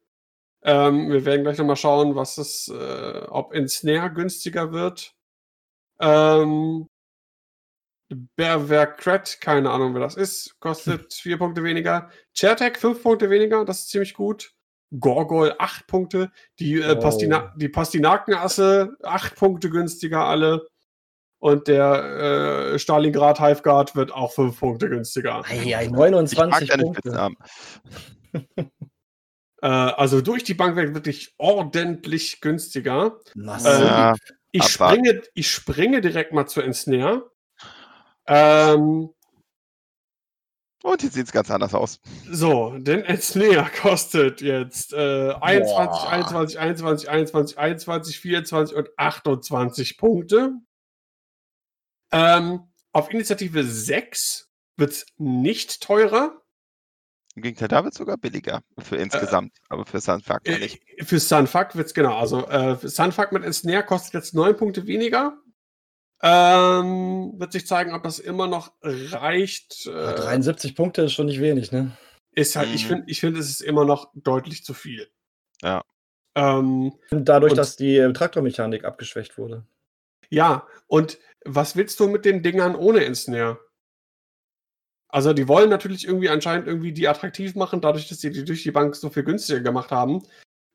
Ähm, 0.63 1.11
wir 1.11 1.25
werden 1.25 1.45
gleich 1.45 1.59
nochmal 1.59 1.77
schauen, 1.77 2.17
was 2.17 2.39
es, 2.39 2.69
äh, 2.69 3.27
ob 3.29 3.53
in 3.53 3.69
Snare 3.69 4.13
günstiger 4.13 4.73
wird. 4.73 5.15
Ähm, 6.01 6.89
Berwerkret, 8.37 9.39
keine 9.41 9.71
Ahnung, 9.71 9.95
wer 9.95 10.01
das 10.01 10.17
ist, 10.17 10.59
kostet 10.61 11.13
vier 11.15 11.39
Punkte 11.39 11.63
weniger. 11.65 12.11
Chairtech 12.35 12.77
fünf 12.79 13.03
Punkte 13.03 13.31
weniger, 13.31 13.65
das 13.65 13.81
ist 13.81 13.91
ziemlich 13.91 14.15
gut. 14.15 14.53
Gorgol 15.01 15.55
acht 15.59 15.87
Punkte. 15.87 16.31
Die, 16.61 16.75
äh, 16.81 16.95
Wow. 16.97 17.03
Pastina 17.03 17.53
die 17.57 17.69
Pastinakenasse 17.69 18.97
acht 19.03 19.35
Punkte 19.37 19.71
günstiger 19.71 20.25
alle. 20.25 20.67
und 21.41 21.69
der 21.69 22.73
äh, 22.75 22.79
Stalingrad 22.79 23.39
Hive 23.41 23.61
Guard 23.63 23.95
wird 23.97 24.13
auch 24.13 24.33
5 24.33 24.59
Punkte 24.59 24.89
günstiger. 24.89 25.43
Eieiei, 25.45 25.89
29 25.89 26.71
Punkte. 26.71 27.31
äh, 29.63 29.67
also 29.67 30.21
durch 30.21 30.45
die 30.45 30.55
Bank 30.55 30.77
weg 30.77 30.95
wirklich 30.95 31.35
ordentlich 31.39 32.41
günstiger. 32.41 33.19
Massiv. 33.35 33.69
Ja, 33.81 34.15
ich, 34.53 34.65
springe, 34.65 35.23
ich 35.35 35.51
springe 35.51 36.01
direkt 36.01 36.33
mal 36.33 36.47
zu 36.47 36.61
Ensnare. 36.63 37.31
Ähm, 38.27 39.11
und 40.85 41.03
jetzt 41.03 41.15
sieht 41.15 41.25
es 41.25 41.33
ganz 41.33 41.51
anders 41.51 41.75
aus. 41.75 41.99
So, 42.31 42.77
denn 42.77 43.05
Ensnare 43.05 43.71
kostet 43.81 44.43
jetzt 44.43 44.93
äh, 44.93 45.33
21, 45.33 46.09
21, 46.09 46.59
21, 46.59 47.09
21, 47.09 47.59
21, 47.59 48.21
24 48.21 48.77
und 48.77 48.89
28 48.99 49.97
Punkte. 49.97 50.53
Ähm, 52.13 52.69
auf 52.93 53.11
Initiative 53.11 53.65
6 53.65 54.51
wird 54.77 54.91
es 54.91 55.07
nicht 55.17 55.83
teurer. 55.83 56.43
Im 57.35 57.43
Gegenteil, 57.43 57.69
da 57.69 57.83
wird 57.83 57.95
es 57.95 57.99
sogar 57.99 58.19
billiger 58.19 58.61
für 58.79 58.97
insgesamt, 58.97 59.57
äh, 59.57 59.61
aber 59.71 59.87
für 59.87 60.01
Sunfuck 60.01 60.47
äh, 60.47 60.59
nicht. 60.59 60.83
Für 61.01 61.19
Sunfuck 61.19 61.75
wird 61.75 61.87
es 61.87 61.95
genau. 61.95 62.17
Also 62.17 62.47
äh, 62.47 62.77
Sunfuck 62.87 63.33
mit 63.33 63.43
Ensnare 63.43 63.85
kostet 63.85 64.13
jetzt 64.13 64.35
9 64.35 64.55
Punkte 64.57 64.87
weniger. 64.87 65.37
Ähm, 66.27 67.35
wird 67.37 67.53
sich 67.53 67.67
zeigen, 67.67 67.93
ob 67.93 68.03
das 68.03 68.19
immer 68.19 68.47
noch 68.47 68.73
reicht. 68.83 69.87
Äh, 69.87 70.15
73 70.15 70.75
Punkte 70.75 71.03
ist 71.03 71.13
schon 71.13 71.27
nicht 71.27 71.41
wenig, 71.41 71.71
ne? 71.71 71.95
Ist 72.33 72.57
halt, 72.57 72.71
mhm. 72.71 72.75
ich 72.75 72.87
finde, 72.87 73.05
ich 73.09 73.21
find, 73.21 73.37
es 73.37 73.51
ist 73.51 73.61
immer 73.61 73.85
noch 73.85 74.11
deutlich 74.15 74.65
zu 74.65 74.73
viel. 74.73 75.07
Ja. 75.61 75.83
Ähm, 76.35 76.95
Dadurch, 77.11 77.53
und, 77.53 77.59
dass 77.59 77.77
die 77.77 78.11
Traktormechanik 78.15 78.85
abgeschwächt 78.85 79.37
wurde. 79.37 79.67
Ja, 80.31 80.67
und 80.87 81.19
was 81.45 81.77
willst 81.77 82.01
du 82.01 82.09
mit 82.09 82.25
den 82.25 82.43
Dingern 82.43 82.75
ohne 82.75 83.05
Ensnare? 83.05 83.61
Also, 85.09 85.35
die 85.35 85.47
wollen 85.47 85.69
natürlich 85.69 86.07
irgendwie 86.07 86.31
anscheinend 86.31 86.67
irgendwie 86.67 86.95
die 86.95 87.07
attraktiv 87.07 87.55
machen, 87.55 87.83
dadurch, 87.83 88.09
dass 88.09 88.21
sie 88.21 88.31
die 88.31 88.47
durch 88.47 88.63
die 88.63 88.73
Bank 88.73 88.97
so 88.97 89.11
viel 89.11 89.25
günstiger 89.25 89.61
gemacht 89.61 89.91
haben 89.91 90.23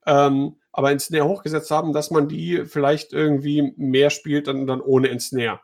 ähm, 0.06 0.59
aber 0.72 0.91
ins 0.91 1.05
Snare 1.05 1.28
hochgesetzt 1.28 1.72
haben, 1.72 1.93
dass 1.93 2.11
man 2.11 2.28
die 2.28 2.65
vielleicht 2.65 3.13
irgendwie 3.13 3.74
mehr 3.78 4.09
spielt 4.09 4.47
dann, 4.47 4.67
dann 4.67 4.82
ohne 4.82 5.07
ins 5.07 5.28
Snare. 5.28 5.61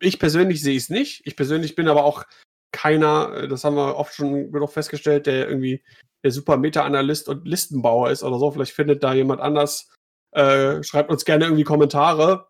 Ich 0.00 0.18
persönlich 0.18 0.62
sehe 0.62 0.76
es 0.76 0.90
nicht. 0.90 1.22
Ich 1.24 1.36
persönlich 1.36 1.74
bin 1.74 1.88
aber 1.88 2.04
auch 2.04 2.24
keiner, 2.72 3.32
äh, 3.34 3.48
das 3.48 3.64
haben 3.64 3.76
wir 3.76 3.96
oft 3.96 4.14
schon 4.14 4.52
genug 4.52 4.72
festgestellt, 4.72 5.26
der 5.26 5.48
irgendwie 5.48 5.82
der 6.24 6.32
super 6.32 6.56
Meta-Analyst 6.56 7.28
und 7.28 7.46
Listenbauer 7.46 8.10
ist 8.10 8.22
oder 8.22 8.38
so. 8.38 8.50
Vielleicht 8.50 8.72
findet 8.72 9.02
da 9.02 9.14
jemand 9.14 9.40
anders. 9.40 9.88
Äh, 10.32 10.82
schreibt 10.82 11.10
uns 11.10 11.24
gerne 11.24 11.44
irgendwie 11.44 11.64
Kommentare. 11.64 12.48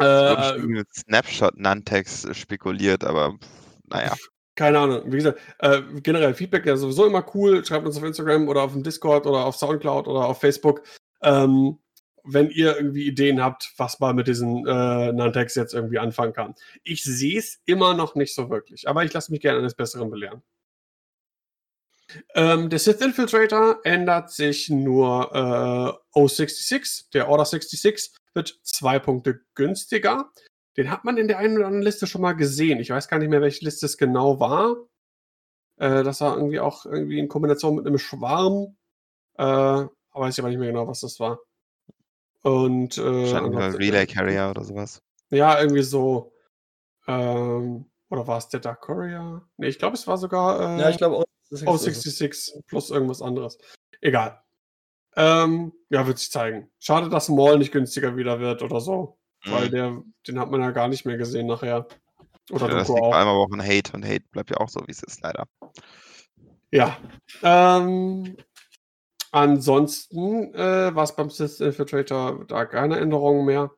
Äh, 0.00 0.58
mit 0.58 0.88
Snapshot 0.94 1.56
Nantex 1.56 2.26
spekuliert, 2.36 3.04
aber 3.04 3.38
naja 3.84 4.14
keine 4.56 4.78
Ahnung. 4.78 5.02
Wie 5.06 5.18
gesagt, 5.18 5.38
äh, 5.60 5.82
generell 6.02 6.34
Feedback 6.34 6.66
ja 6.66 6.76
sowieso 6.76 7.06
immer 7.06 7.24
cool. 7.34 7.64
Schreibt 7.64 7.86
uns 7.86 7.96
auf 7.96 8.02
Instagram 8.02 8.48
oder 8.48 8.62
auf 8.62 8.72
dem 8.72 8.82
Discord 8.82 9.26
oder 9.26 9.44
auf 9.44 9.56
Soundcloud 9.56 10.08
oder 10.08 10.26
auf 10.26 10.40
Facebook. 10.40 10.82
Ähm, 11.22 11.78
wenn 12.24 12.50
ihr 12.50 12.76
irgendwie 12.76 13.06
Ideen 13.06 13.42
habt, 13.42 13.72
was 13.76 14.00
man 14.00 14.16
mit 14.16 14.26
diesen 14.26 14.66
äh, 14.66 15.12
Nantex 15.12 15.54
jetzt 15.54 15.74
irgendwie 15.74 15.98
anfangen 15.98 16.32
kann. 16.32 16.54
Ich 16.82 17.04
sehe 17.04 17.38
es 17.38 17.60
immer 17.66 17.94
noch 17.94 18.16
nicht 18.16 18.34
so 18.34 18.50
wirklich, 18.50 18.88
aber 18.88 19.04
ich 19.04 19.12
lasse 19.12 19.30
mich 19.30 19.40
gerne 19.40 19.60
eines 19.60 19.74
Besseren 19.74 20.10
belehren. 20.10 20.42
Ähm, 22.34 22.70
der 22.70 22.78
Sith 22.78 23.00
Infiltrator 23.00 23.80
ändert 23.84 24.30
sich 24.30 24.70
nur 24.70 25.30
äh, 25.34 26.18
O66. 26.18 27.10
Der 27.12 27.28
Order 27.28 27.44
66 27.44 28.12
wird 28.34 28.58
zwei 28.62 28.98
Punkte 28.98 29.40
günstiger. 29.54 30.30
Den 30.76 30.90
hat 30.90 31.04
man 31.04 31.16
in 31.16 31.28
der 31.28 31.38
einen 31.38 31.56
oder 31.56 31.66
anderen 31.66 31.84
Liste 31.84 32.06
schon 32.06 32.20
mal 32.20 32.34
gesehen. 32.34 32.80
Ich 32.80 32.90
weiß 32.90 33.08
gar 33.08 33.18
nicht 33.18 33.30
mehr, 33.30 33.40
welche 33.40 33.64
Liste 33.64 33.86
es 33.86 33.96
genau 33.96 34.40
war. 34.40 34.76
Äh, 35.78 36.02
das 36.02 36.20
war 36.20 36.36
irgendwie 36.36 36.60
auch 36.60 36.84
irgendwie 36.84 37.18
in 37.18 37.28
Kombination 37.28 37.76
mit 37.76 37.86
einem 37.86 37.98
Schwarm. 37.98 38.76
Äh, 39.38 39.42
aber 39.42 39.90
weiß 40.14 40.34
ich 40.34 40.40
aber 40.40 40.48
nicht 40.48 40.58
mehr 40.58 40.68
genau, 40.68 40.86
was 40.86 41.00
das 41.00 41.18
war. 41.20 41.40
Und 42.42 42.98
äh, 42.98 43.32
Wahrscheinlich 43.32 43.78
Relay 43.78 44.06
Carrier 44.06 44.50
oder 44.50 44.64
sowas. 44.64 45.02
Ja, 45.30 45.60
irgendwie 45.60 45.82
so. 45.82 46.32
Ähm, 47.06 47.86
oder 48.08 48.26
war 48.26 48.38
es 48.38 48.48
der 48.48 48.60
Dark 48.60 48.82
Courier? 48.82 49.42
Ne, 49.56 49.66
ich 49.68 49.78
glaube, 49.78 49.94
es 49.94 50.06
war 50.06 50.16
sogar 50.16 50.76
äh, 50.76 50.80
ja, 50.80 50.90
ich 50.90 50.98
glaube, 50.98 51.24
O66 51.50 52.62
plus 52.66 52.90
irgendwas 52.90 53.22
anderes. 53.22 53.58
Egal. 54.00 54.42
Ähm, 55.16 55.72
ja, 55.88 56.06
wird 56.06 56.18
sich 56.18 56.30
zeigen. 56.30 56.70
Schade, 56.78 57.08
dass 57.08 57.28
Maul 57.28 57.58
nicht 57.58 57.72
günstiger 57.72 58.16
wieder 58.16 58.38
wird 58.38 58.62
oder 58.62 58.80
so. 58.80 59.15
Weil 59.44 59.66
mhm. 59.66 59.70
der, 59.70 60.02
den 60.26 60.38
hat 60.38 60.50
man 60.50 60.60
ja 60.60 60.70
gar 60.70 60.88
nicht 60.88 61.06
mehr 61.06 61.16
gesehen 61.16 61.46
nachher. 61.46 61.86
Oder 62.50 62.68
ja, 62.68 62.74
das 62.74 62.88
liegt 62.88 63.00
auch. 63.00 63.06
vor 63.06 63.14
allem 63.14 63.28
aber 63.28 63.38
auch 63.38 63.50
ein 63.50 63.62
Hate 63.62 63.92
und 63.92 64.04
Hate 64.04 64.24
bleibt 64.30 64.50
ja 64.50 64.58
auch 64.58 64.68
so, 64.68 64.80
wie 64.86 64.92
es 64.92 65.02
ist, 65.02 65.22
leider. 65.22 65.46
Ja. 66.70 66.96
Ähm, 67.42 68.36
ansonsten 69.32 70.54
äh, 70.54 70.94
war 70.94 71.04
es 71.04 71.14
beim 71.16 71.30
Sith 71.30 71.60
Infiltrator 71.60 72.44
da 72.46 72.64
keine 72.66 72.98
Änderungen 72.98 73.44
mehr. 73.44 73.70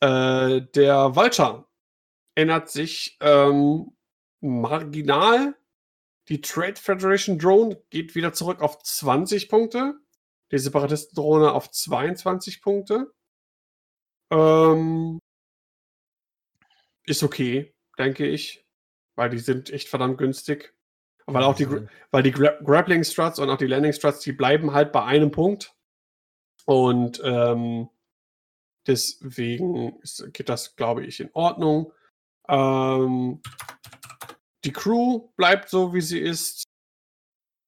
Äh, 0.00 0.62
der 0.74 1.16
Vulture 1.16 1.66
ändert 2.34 2.70
sich 2.70 3.16
ähm, 3.20 3.92
marginal. 4.40 5.54
Die 6.28 6.40
Trade 6.40 6.76
Federation 6.76 7.38
Drone 7.38 7.82
geht 7.90 8.14
wieder 8.14 8.32
zurück 8.32 8.62
auf 8.62 8.82
20 8.82 9.48
Punkte. 9.48 9.94
Die 10.50 10.58
Separatisten-Drohne 10.58 11.52
auf 11.52 11.70
22 11.70 12.62
Punkte. 12.62 13.12
Ähm, 14.34 15.20
ist 17.06 17.22
okay, 17.22 17.72
denke 17.98 18.26
ich. 18.26 18.64
Weil 19.16 19.30
die 19.30 19.38
sind 19.38 19.70
echt 19.70 19.88
verdammt 19.88 20.18
günstig. 20.18 20.74
Weil 21.26 21.44
auch 21.44 21.54
die, 21.54 21.68
weil 22.10 22.22
die 22.22 22.32
Gra 22.32 22.50
Grappling 22.62 23.04
Struts 23.04 23.38
und 23.38 23.48
auch 23.48 23.56
die 23.56 23.66
Landing 23.66 23.92
Struts, 23.92 24.20
die 24.20 24.32
bleiben 24.32 24.72
halt 24.72 24.92
bei 24.92 25.04
einem 25.04 25.30
Punkt. 25.30 25.74
Und 26.66 27.20
ähm, 27.24 27.88
deswegen 28.86 29.98
ist, 30.00 30.32
geht 30.34 30.48
das, 30.48 30.76
glaube 30.76 31.06
ich, 31.06 31.20
in 31.20 31.30
Ordnung. 31.32 31.92
Ähm, 32.48 33.40
die 34.64 34.72
Crew 34.72 35.28
bleibt 35.36 35.70
so, 35.70 35.94
wie 35.94 36.00
sie 36.00 36.20
ist. 36.20 36.63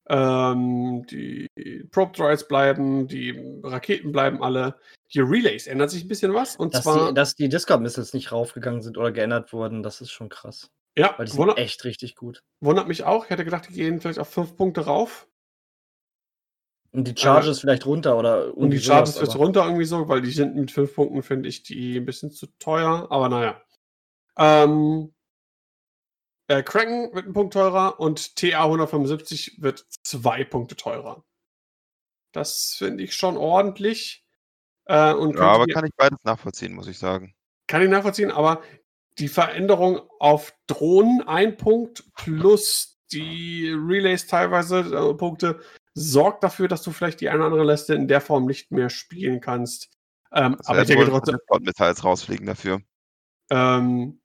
Ähm, 0.09 1.05
die 1.11 1.49
Probe 1.91 2.13
Droids 2.17 2.47
bleiben, 2.47 3.09
die 3.09 3.61
Raketen 3.63 4.13
bleiben 4.13 4.43
alle. 4.43 4.77
Die 5.13 5.21
Relays 5.21 5.67
ändert 5.67 5.91
sich 5.91 6.05
ein 6.05 6.09
bisschen 6.09 6.35
was. 6.35 6.57
Und 6.57 6.75
dass 6.75 6.85
zwar, 6.85 7.09
die, 7.09 7.15
dass 7.15 7.35
die 7.35 7.49
Discord-Missiles 7.49 8.15
nicht 8.15 8.31
raufgegangen 8.31 8.83
sind 8.83 8.99
oder 8.99 9.11
geändert 9.11 9.53
wurden, 9.53 9.83
das 9.83 10.01
ist 10.01 10.11
schon 10.11 10.29
krass. 10.29 10.71
Ja, 10.97 11.15
Weil 11.17 11.27
die 11.27 11.33
sind 11.33 11.41
wundert, 11.41 11.59
echt 11.59 11.85
richtig 11.85 12.15
gut. 12.15 12.43
Wundert 12.61 12.89
mich 12.89 13.05
auch. 13.05 13.25
Ich 13.25 13.31
hätte 13.31 13.45
gedacht, 13.45 13.69
die 13.69 13.75
gehen 13.75 14.01
vielleicht 14.01 14.19
auf 14.19 14.29
fünf 14.29 14.57
Punkte 14.57 14.83
rauf. 14.83 15.29
Und 16.93 17.07
die 17.07 17.15
Charges 17.17 17.59
äh, 17.59 17.61
vielleicht 17.61 17.85
runter 17.85 18.17
oder 18.17 18.57
Und 18.57 18.71
die 18.71 18.79
Charges 18.79 19.19
vielleicht 19.19 19.37
runter 19.37 19.65
irgendwie 19.65 19.85
so, 19.85 20.09
weil 20.09 20.23
die 20.23 20.31
sind 20.31 20.57
mit 20.57 20.71
fünf 20.71 20.95
Punkten, 20.95 21.23
finde 21.23 21.49
ich, 21.49 21.63
die 21.63 21.99
ein 21.99 22.07
bisschen 22.07 22.31
zu 22.31 22.47
teuer. 22.59 23.09
Aber 23.11 23.29
naja. 23.29 23.61
Ähm, 24.39 25.13
äh, 26.49 26.63
Kraken 26.63 27.13
wird 27.15 27.27
ein 27.27 27.33
Punkt 27.33 27.55
teurer 27.55 27.99
und 28.01 28.37
TA 28.37 28.65
175 28.65 29.61
wird 29.61 29.87
zwei 30.03 30.45
Punkte 30.45 30.77
teurer. 30.77 31.25
Das 32.33 32.75
finde 32.79 33.05
ich 33.05 33.15
schon 33.15 33.37
ordentlich. 33.37 34.25
Äh, 34.85 35.13
und 35.15 35.37
ja, 35.37 35.43
aber 35.43 35.67
kann 35.67 35.87
ich 35.87 35.95
beides 35.97 36.19
nachvollziehen, 36.23 36.75
muss 36.75 36.87
ich 36.87 36.99
sagen. 36.99 37.35
Kann 37.67 37.83
ich 37.83 37.89
nachvollziehen, 37.89 38.31
aber 38.31 38.63
die 39.19 39.29
Veränderung 39.29 40.01
auf 40.21 40.55
Drohnen 40.67 41.23
ein 41.27 41.57
Punkt 41.57 42.05
plus 42.15 43.01
die 43.13 43.71
Relays 43.71 44.27
teilweise 44.27 44.81
äh, 44.81 45.15
Punkte 45.15 45.61
sorgt 45.95 46.45
dafür, 46.45 46.69
dass 46.69 46.83
du 46.83 46.93
vielleicht 46.93 47.21
die 47.21 47.29
eine 47.29 47.39
oder 47.39 47.47
andere 47.47 47.73
Liste 47.73 47.95
in 47.95 48.09
der 48.09 48.21
Form 48.21 48.47
nicht 48.47 48.71
mehr 48.71 48.91
spielen 48.91 49.41
kannst. 49.41 49.91
Ähm, 50.33 50.57
aber 50.65 50.83
ich 50.83 50.89
denke 50.89 51.07
trotzdem. 51.07 51.39
Missiles 51.61 52.05
rausfliegen 52.05 52.47
dafür. 52.47 52.83
Ähm, 53.51 54.21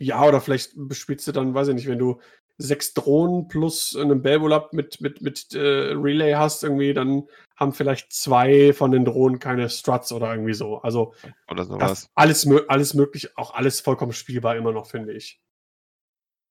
ja, 0.00 0.24
oder 0.24 0.40
vielleicht 0.40 0.72
bespielst 0.76 1.26
du 1.26 1.32
dann, 1.32 1.54
weiß 1.54 1.68
ich 1.68 1.74
nicht, 1.74 1.88
wenn 1.88 1.98
du 1.98 2.20
sechs 2.58 2.92
Drohnen 2.92 3.48
plus 3.48 3.96
einen 3.96 4.20
Belbolab 4.20 4.72
mit, 4.72 5.00
mit, 5.00 5.22
mit 5.22 5.54
äh, 5.54 5.92
Relay 5.92 6.34
hast, 6.34 6.64
irgendwie, 6.64 6.92
dann 6.92 7.28
haben 7.56 7.72
vielleicht 7.72 8.12
zwei 8.12 8.72
von 8.72 8.90
den 8.90 9.04
Drohnen 9.04 9.38
keine 9.38 9.68
Struts 9.70 10.12
oder 10.12 10.32
irgendwie 10.32 10.54
so. 10.54 10.78
Also 10.78 11.14
oder 11.50 11.64
sowas. 11.64 12.08
alles, 12.14 12.48
alles 12.66 12.94
möglich, 12.94 13.36
auch 13.36 13.54
alles 13.54 13.80
vollkommen 13.80 14.12
spielbar 14.12 14.56
immer 14.56 14.72
noch, 14.72 14.86
finde 14.86 15.12
ich. 15.12 15.40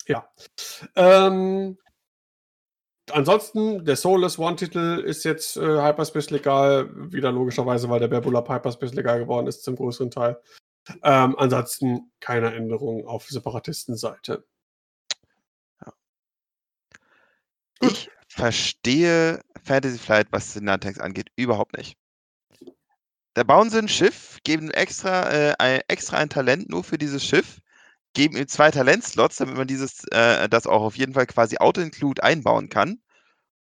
Ja. 0.08 0.30
Ähm, 0.96 1.78
ansonsten, 3.12 3.84
der 3.84 3.98
Soulless 3.98 4.40
One-Titel 4.40 5.04
ist 5.06 5.26
jetzt 5.26 5.58
äh, 5.58 5.62
Hyperspace 5.62 6.30
legal, 6.30 6.90
wieder 7.12 7.34
logischerweise, 7.34 7.90
weil 7.90 8.00
der 8.00 8.08
Belbolab 8.08 8.50
Hyperspace 8.50 8.94
legal 8.94 9.20
geworden 9.20 9.48
ist 9.48 9.64
zum 9.64 9.76
größeren 9.76 10.12
Teil. 10.12 10.40
Ähm, 11.04 11.36
ansonsten 11.38 12.12
keine 12.20 12.54
Änderungen 12.54 13.06
auf 13.06 13.28
Separatistenseite. 13.28 14.46
Ja. 15.86 15.94
Ich 17.82 18.10
verstehe 18.28 19.42
Fantasy 19.64 19.98
Flight, 19.98 20.28
was 20.32 20.54
den 20.54 20.66
Nantex 20.66 21.00
angeht, 21.00 21.30
überhaupt 21.36 21.76
nicht. 21.78 21.98
Da 23.34 23.44
bauen 23.44 23.70
sie 23.70 23.78
ein 23.78 23.88
Schiff, 23.88 24.40
geben 24.44 24.72
extra, 24.72 25.30
äh, 25.32 25.56
ein, 25.60 25.82
extra 25.88 26.18
ein 26.18 26.30
Talent 26.30 26.70
nur 26.70 26.84
für 26.84 26.98
dieses 26.98 27.24
Schiff, 27.24 27.60
geben 28.14 28.36
ihm 28.36 28.48
zwei 28.48 28.72
Talentslots, 28.72 29.36
damit 29.36 29.58
man 29.58 29.68
dieses, 29.68 30.06
äh, 30.12 30.50
das 30.50 30.66
auch 30.66 30.82
auf 30.82 30.98
jeden 30.98 31.14
Fall 31.14 31.28
quasi 31.28 31.58
Auto-Include 31.58 32.24
einbauen 32.24 32.70
kann. 32.70 33.00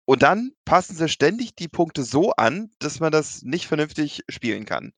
Und 0.05 0.23
dann 0.23 0.51
passen 0.65 0.95
sie 0.95 1.07
ständig 1.07 1.55
die 1.55 1.69
Punkte 1.69 2.03
so 2.03 2.31
an, 2.31 2.69
dass 2.79 2.99
man 2.99 3.13
das 3.13 3.43
nicht 3.43 3.67
vernünftig 3.67 4.23
spielen 4.27 4.65
kann. 4.65 4.91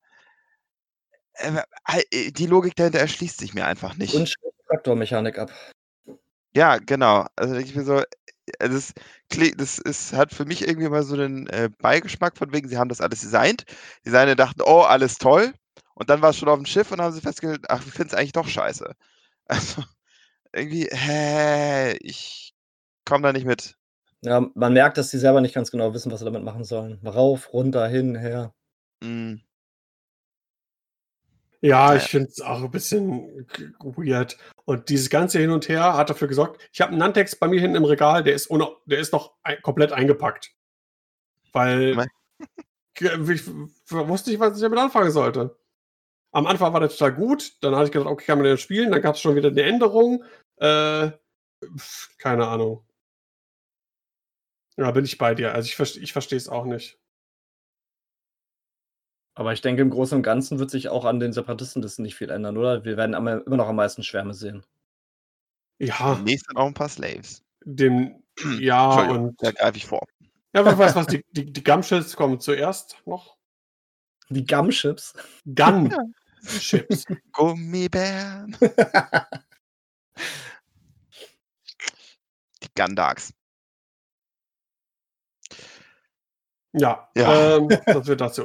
Äh, 1.36 1.62
äh 2.12 2.32
die 2.32 2.46
Logik 2.46 2.76
dahinter 2.76 3.00
erschließt 3.00 3.40
sich 3.40 3.54
mir 3.54 3.66
einfach 3.66 3.96
nicht. 3.96 4.14
Und 4.14 4.36
Traktormechanik 4.68 5.38
ab. 5.38 5.52
Ja, 6.56 6.78
genau. 6.78 7.26
Also 7.36 7.56
ich 7.56 7.76
mir 7.76 7.84
so, 7.84 8.00
äh, 8.00 8.06
das, 8.60 8.94
das 9.30 9.80
ist, 9.80 10.14
hat 10.14 10.34
für 10.34 10.46
mich 10.46 10.68
irgendwie 10.68 10.90
mal 10.90 11.04
so 11.04 11.16
einen 11.16 11.48
äh, 11.48 11.70
Beigeschmack 11.80 12.38
von 12.38 12.54
wegen, 12.54 12.68
sie 12.68 12.78
haben 12.78 12.90
das 12.90 13.02
alles 13.02 13.22
designt. 13.22 13.66
Die 14.02 14.10
Designer 14.10 14.36
dachten, 14.36 14.62
oh, 14.62 14.82
alles 14.82 15.18
toll. 15.18 15.54
Und 15.96 16.10
dann 16.10 16.22
war 16.22 16.32
es 16.32 16.38
schon 16.38 16.50
auf 16.50 16.58
dem 16.58 16.66
Schiff 16.66 16.92
und 16.92 17.02
haben 17.02 17.14
sie 17.14 17.22
festgestellt, 17.22 17.66
ach, 17.70 17.84
wir 17.86 17.92
finden 17.92 18.10
es 18.10 18.16
eigentlich 18.16 18.34
doch 18.34 18.48
scheiße. 18.48 18.94
Also 19.46 19.84
irgendwie, 20.54 20.88
hä, 20.90 21.98
ich 22.00 22.54
komme 23.04 23.24
da 23.24 23.34
nicht 23.34 23.46
mit. 23.46 23.76
Ja, 24.22 24.48
man 24.56 24.72
merkt, 24.72 24.98
dass 24.98 25.10
sie 25.10 25.20
selber 25.20 25.42
nicht 25.42 25.54
ganz 25.54 25.70
genau 25.70 25.94
wissen, 25.94 26.14
was 26.14 26.20
sie 26.20 26.26
damit 26.26 26.44
machen 26.44 26.64
sollen. 26.64 27.06
Rauf, 27.06 27.52
runter, 27.52 27.90
hin, 27.90 28.16
her. 28.16 28.54
Mm. 29.02 29.36
Ja, 31.64 31.96
ich 31.96 32.04
finde 32.04 32.28
es 32.28 32.42
auch 32.42 32.62
ein 32.62 32.72
bisschen 32.72 33.48
weird. 33.80 34.38
Und 34.66 34.90
dieses 34.90 35.10
ganze 35.10 35.40
Hin 35.40 35.50
und 35.50 35.70
Her 35.70 35.96
hat 35.96 36.10
dafür 36.10 36.28
gesorgt, 36.28 36.62
ich 36.74 36.82
habe 36.82 36.92
einen 36.92 37.00
Nantex 37.00 37.38
bei 37.38 37.48
mir 37.48 37.62
hinten 37.62 37.78
im 37.78 37.86
Regal, 37.86 38.22
der 38.22 38.34
ist, 38.34 38.50
ohne, 38.50 38.68
der 38.86 39.00
ist 39.00 39.14
noch 39.14 39.36
ein, 39.44 39.62
komplett 39.62 39.94
eingepackt. 39.94 40.54
Weil 41.54 42.06
ich 43.00 43.48
wusste 43.90 44.30
nicht, 44.30 44.42
was 44.42 44.58
ich 44.58 44.62
damit 44.62 44.78
anfangen 44.78 45.12
sollte. 45.12 45.58
Am 46.34 46.48
Anfang 46.48 46.74
war 46.74 46.82
der 46.82 46.90
total 46.90 47.14
gut, 47.14 47.54
dann 47.62 47.76
hatte 47.76 47.86
ich 47.86 47.92
gedacht, 47.94 48.10
okay, 48.10 48.26
kann 48.26 48.40
man 48.40 48.46
den 48.46 48.58
spielen, 48.58 48.92
dann 48.92 49.02
gab 49.02 49.16
es 49.16 49.22
schon 49.22 49.38
wieder 49.38 49.48
eine 49.48 49.62
Änderung. 49.62 50.26
Äh, 50.58 51.12
keine 52.18 52.46
Ahnung. 52.46 52.86
Ja, 54.76 54.92
bin 54.92 55.06
ich 55.06 55.18
bei 55.18 55.34
dir. 55.34 55.54
Also 55.54 55.68
ich, 55.68 55.98
ich 56.02 56.12
verstehe 56.12 56.38
es 56.38 56.50
auch 56.50 56.66
nicht. 56.66 57.00
Aber 59.36 59.54
ich 59.54 59.62
denke, 59.62 59.82
im 59.82 59.90
Großen 59.90 60.16
und 60.18 60.24
Ganzen 60.24 60.60
wird 60.60 60.70
sich 60.70 60.90
auch 60.90 61.06
an 61.06 61.20
den 61.20 61.34
Separatistenlisten 61.34 62.04
nicht 62.04 62.16
viel 62.16 62.30
ändern, 62.30 62.58
oder? 62.58 62.86
Wir 62.86 62.98
werden 62.98 63.14
immer 63.14 63.42
noch 63.46 63.68
am 63.68 63.76
meisten 63.76 64.04
Schwärme 64.04 64.34
sehen. 64.34 64.64
Ja. 65.80 66.16
Demnächst 66.16 66.48
dann 66.50 66.58
auch 66.58 66.68
ein 66.68 66.74
paar 66.74 66.90
Slaves. 66.90 67.44
Dem, 67.66 68.24
ja, 68.60 69.10
und. 69.10 69.42
Da 69.42 69.52
greife 69.52 69.78
ich 69.78 69.86
vor. 69.86 70.06
Ja, 70.54 70.64
wer 70.66 70.78
weiß 70.78 70.96
was, 70.96 71.08
die, 71.08 71.26
die, 71.32 71.52
die 71.52 71.64
Gumships 71.64 72.16
kommen 72.16 72.40
zuerst 72.40 73.02
noch. 73.06 73.38
Die 74.30 74.46
Gumships? 74.46 75.14
Gun-Chips. 75.46 77.06
Gummibären. 77.32 78.56
die 82.62 82.70
Gundarks. 82.76 83.34
Ja, 86.74 87.08
ja. 87.16 87.58
Ähm, 87.58 87.70
das 87.86 88.08
wird 88.08 88.22
dazu. 88.22 88.44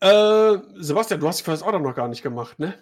Äh, 0.00 0.58
Sebastian, 0.74 1.20
du 1.20 1.28
hast 1.28 1.40
die 1.40 1.44
First 1.44 1.62
Order 1.62 1.78
noch 1.78 1.94
gar 1.94 2.08
nicht 2.08 2.22
gemacht, 2.22 2.58
ne? 2.58 2.74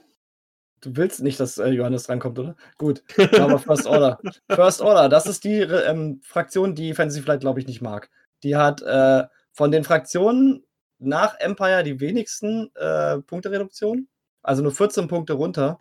Du 0.81 0.97
willst 0.97 1.23
nicht, 1.23 1.39
dass 1.39 1.59
äh, 1.59 1.69
Johannes 1.69 2.05
drankommt, 2.05 2.39
oder? 2.39 2.57
Gut, 2.77 3.05
aber 3.39 3.59
First 3.59 3.87
Order. 3.87 4.19
First 4.51 4.81
Order, 4.81 5.09
das 5.09 5.27
ist 5.27 5.45
die 5.45 5.61
ähm, 5.61 6.21
Fraktion, 6.25 6.75
die 6.75 6.95
Fantasy 6.95 7.23
vielleicht, 7.23 7.43
glaube 7.43 7.61
ich, 7.61 7.67
nicht 7.67 7.83
mag. 7.83 8.11
Die 8.43 8.57
hat 8.57 8.83
äh, 8.83 9.25
von 9.53 9.71
den 9.71 9.85
Fraktionen 9.85 10.65
nach 10.99 11.39
Empire 11.39 11.85
die 11.85 12.01
wenigsten 12.01 12.75
äh, 12.75 13.19
Punktereduktion, 13.19 14.09
also 14.43 14.63
nur 14.63 14.73
14 14.73 15.07
Punkte 15.07 15.35
runter 15.35 15.79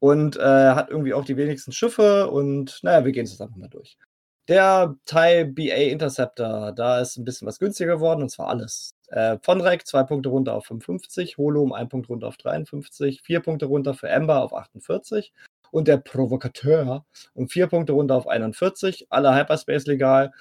und 0.00 0.36
äh, 0.36 0.40
hat 0.40 0.90
irgendwie 0.90 1.14
auch 1.14 1.24
die 1.24 1.36
wenigsten 1.36 1.72
Schiffe 1.72 2.28
und 2.28 2.80
naja, 2.82 3.04
wir 3.04 3.12
gehen 3.12 3.24
es 3.24 3.30
jetzt 3.30 3.40
einfach 3.40 3.56
mal 3.56 3.68
durch. 3.68 3.96
Der 4.48 4.94
Thai 5.06 5.44
BA 5.44 5.74
Interceptor, 5.90 6.72
da 6.72 7.00
ist 7.00 7.16
ein 7.16 7.24
bisschen 7.24 7.48
was 7.48 7.58
günstiger 7.58 7.94
geworden, 7.94 8.22
und 8.22 8.28
zwar 8.28 8.48
alles. 8.48 8.90
Äh, 9.08 9.38
Vonrek 9.40 9.86
zwei 9.86 10.02
Punkte 10.02 10.28
runter 10.28 10.54
auf 10.54 10.66
55, 10.66 11.38
Holo 11.38 11.62
um 11.62 11.72
einen 11.72 11.88
Punkt 11.88 12.10
runter 12.10 12.28
auf 12.28 12.36
53, 12.36 13.22
vier 13.22 13.40
Punkte 13.40 13.66
runter 13.66 13.94
für 13.94 14.08
Ember 14.08 14.42
auf 14.42 14.52
48 14.54 15.32
und 15.70 15.88
der 15.88 15.96
Provokateur 15.96 17.06
um 17.34 17.48
vier 17.48 17.68
Punkte 17.68 17.94
runter 17.94 18.16
auf 18.16 18.28
41. 18.28 19.06
Alle 19.10 19.34
Hyperspace 19.34 19.86
legal. 19.86 20.32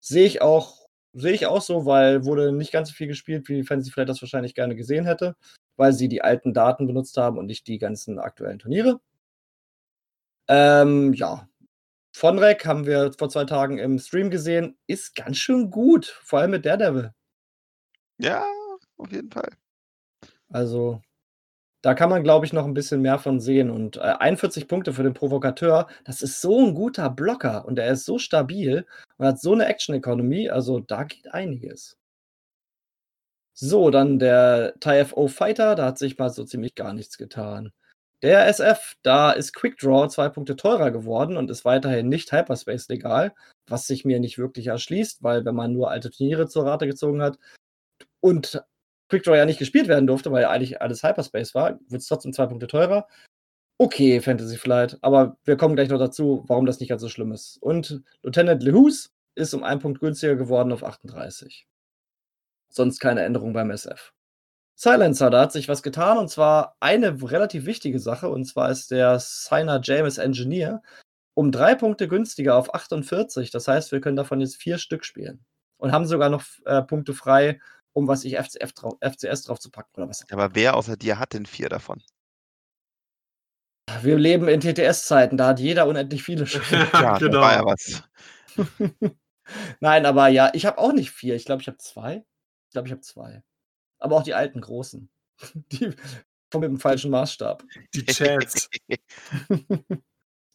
Sehe 0.00 0.26
ich 0.26 0.40
auch, 0.42 0.88
sehe 1.12 1.32
ich 1.32 1.46
auch 1.46 1.60
so, 1.60 1.84
weil 1.86 2.24
wurde 2.24 2.52
nicht 2.52 2.72
ganz 2.72 2.88
so 2.88 2.94
viel 2.94 3.08
gespielt, 3.08 3.48
wie 3.48 3.62
Fantasy 3.64 3.90
vielleicht 3.92 4.08
das 4.08 4.22
wahrscheinlich 4.22 4.54
gerne 4.54 4.74
gesehen 4.74 5.04
hätte, 5.04 5.36
weil 5.76 5.92
sie 5.92 6.08
die 6.08 6.22
alten 6.22 6.54
Daten 6.54 6.86
benutzt 6.86 7.16
haben 7.18 7.38
und 7.38 7.46
nicht 7.46 7.66
die 7.66 7.78
ganzen 7.78 8.18
aktuellen 8.18 8.58
Turniere. 8.58 9.00
Ähm, 10.48 11.12
ja, 11.14 11.49
Vonrek 12.12 12.66
haben 12.66 12.86
wir 12.86 13.12
vor 13.18 13.28
zwei 13.28 13.44
Tagen 13.44 13.78
im 13.78 13.98
Stream 13.98 14.30
gesehen, 14.30 14.76
ist 14.86 15.14
ganz 15.14 15.38
schön 15.38 15.70
gut, 15.70 16.06
vor 16.06 16.40
allem 16.40 16.50
mit 16.52 16.66
Daredevil. 16.66 17.12
Ja, 18.18 18.44
auf 18.96 19.12
jeden 19.12 19.30
Fall. 19.30 19.50
Also, 20.48 21.00
da 21.82 21.94
kann 21.94 22.10
man, 22.10 22.22
glaube 22.24 22.46
ich, 22.46 22.52
noch 22.52 22.66
ein 22.66 22.74
bisschen 22.74 23.02
mehr 23.02 23.18
von 23.18 23.40
sehen. 23.40 23.70
Und 23.70 23.96
äh, 23.96 24.00
41 24.00 24.68
Punkte 24.68 24.92
für 24.92 25.02
den 25.02 25.14
Provokateur, 25.14 25.88
das 26.04 26.22
ist 26.22 26.40
so 26.40 26.58
ein 26.66 26.74
guter 26.74 27.10
Blocker 27.10 27.64
und 27.66 27.78
er 27.78 27.92
ist 27.92 28.04
so 28.04 28.18
stabil 28.18 28.86
und 29.16 29.26
hat 29.26 29.40
so 29.40 29.52
eine 29.52 29.66
Action-Economy, 29.66 30.50
also 30.50 30.80
da 30.80 31.04
geht 31.04 31.32
einiges. 31.32 31.96
So, 33.54 33.90
dann 33.90 34.18
der 34.18 34.74
TIFO 34.80 35.28
Fighter, 35.28 35.74
da 35.74 35.86
hat 35.86 35.98
sich 35.98 36.18
mal 36.18 36.30
so 36.30 36.44
ziemlich 36.44 36.74
gar 36.74 36.92
nichts 36.94 37.18
getan. 37.18 37.72
Der 38.22 38.46
SF, 38.48 38.96
da 39.02 39.30
ist 39.32 39.54
Quickdraw 39.54 40.08
zwei 40.08 40.28
Punkte 40.28 40.54
teurer 40.54 40.90
geworden 40.90 41.38
und 41.38 41.50
ist 41.50 41.64
weiterhin 41.64 42.08
nicht 42.08 42.32
Hyperspace 42.32 42.88
legal, 42.88 43.34
was 43.66 43.86
sich 43.86 44.04
mir 44.04 44.20
nicht 44.20 44.36
wirklich 44.36 44.66
erschließt, 44.66 45.22
weil 45.22 45.44
wenn 45.46 45.54
man 45.54 45.72
nur 45.72 45.90
alte 45.90 46.10
Turniere 46.10 46.46
zur 46.46 46.66
Rate 46.66 46.86
gezogen 46.86 47.22
hat 47.22 47.38
und 48.20 48.62
Quickdraw 49.08 49.36
ja 49.36 49.46
nicht 49.46 49.58
gespielt 49.58 49.88
werden 49.88 50.06
durfte, 50.06 50.30
weil 50.32 50.42
ja 50.42 50.50
eigentlich 50.50 50.82
alles 50.82 51.02
Hyperspace 51.02 51.54
war, 51.54 51.78
wird 51.88 52.02
es 52.02 52.08
trotzdem 52.08 52.32
zwei 52.34 52.46
Punkte 52.46 52.66
teurer. 52.66 53.08
Okay, 53.78 54.20
Fantasy 54.20 54.58
Flight, 54.58 54.98
aber 55.00 55.38
wir 55.44 55.56
kommen 55.56 55.74
gleich 55.74 55.88
noch 55.88 55.98
dazu, 55.98 56.44
warum 56.46 56.66
das 56.66 56.80
nicht 56.80 56.90
ganz 56.90 57.00
so 57.00 57.08
schlimm 57.08 57.32
ist. 57.32 57.56
Und 57.62 58.02
Lieutenant 58.22 58.62
Lehus 58.62 59.10
ist 59.34 59.54
um 59.54 59.64
einen 59.64 59.80
Punkt 59.80 60.00
günstiger 60.00 60.36
geworden 60.36 60.72
auf 60.72 60.84
38. 60.84 61.66
Sonst 62.68 63.00
keine 63.00 63.22
Änderung 63.22 63.54
beim 63.54 63.70
SF. 63.70 64.12
Silencer, 64.82 65.28
da 65.28 65.42
hat 65.42 65.52
sich 65.52 65.68
was 65.68 65.82
getan 65.82 66.16
und 66.16 66.30
zwar 66.30 66.74
eine 66.80 67.14
relativ 67.22 67.66
wichtige 67.66 67.98
Sache 67.98 68.30
und 68.30 68.46
zwar 68.46 68.70
ist 68.70 68.90
der 68.90 69.20
Signer 69.20 69.78
James 69.84 70.16
Engineer 70.16 70.80
um 71.34 71.52
drei 71.52 71.74
Punkte 71.74 72.08
günstiger 72.08 72.56
auf 72.56 72.74
48. 72.74 73.50
Das 73.50 73.68
heißt, 73.68 73.92
wir 73.92 74.00
können 74.00 74.16
davon 74.16 74.40
jetzt 74.40 74.56
vier 74.56 74.78
Stück 74.78 75.04
spielen 75.04 75.44
und 75.76 75.92
haben 75.92 76.06
sogar 76.06 76.30
noch 76.30 76.44
äh, 76.64 76.80
Punkte 76.80 77.12
frei, 77.12 77.60
um 77.92 78.08
was 78.08 78.24
ich 78.24 78.38
FCF 78.38 78.72
drauf, 78.72 78.94
FCS 79.02 79.42
drauf 79.42 79.60
zu 79.60 79.70
packen 79.70 79.90
oder 79.96 80.08
was. 80.08 80.24
Aber 80.30 80.54
wer 80.54 80.74
außer 80.74 80.96
dir 80.96 81.18
hat 81.18 81.34
denn 81.34 81.44
vier 81.44 81.68
davon? 81.68 82.02
Wir 84.00 84.16
leben 84.16 84.48
in 84.48 84.60
TTS-Zeiten, 84.60 85.36
da 85.36 85.48
hat 85.48 85.60
jeder 85.60 85.88
unendlich 85.88 86.22
viele 86.22 86.46
Schiffe. 86.46 86.88
ja, 86.94 87.18
genau. 87.18 87.42
war 87.42 87.52
ja 87.52 87.66
was. 87.66 88.02
Nein, 89.80 90.06
aber 90.06 90.28
ja, 90.28 90.50
ich 90.54 90.64
habe 90.64 90.78
auch 90.78 90.94
nicht 90.94 91.10
vier. 91.10 91.34
Ich 91.34 91.44
glaube, 91.44 91.60
ich 91.60 91.68
habe 91.68 91.76
zwei. 91.76 92.24
Ich 92.68 92.72
glaube, 92.72 92.88
ich 92.88 92.92
habe 92.92 93.02
zwei 93.02 93.42
aber 94.00 94.16
auch 94.16 94.22
die 94.22 94.34
alten 94.34 94.60
Großen. 94.60 95.08
Die 95.72 95.94
mit 96.52 96.64
dem 96.64 96.80
falschen 96.80 97.12
Maßstab. 97.12 97.62
Die 97.94 98.04
Chats. 98.04 98.68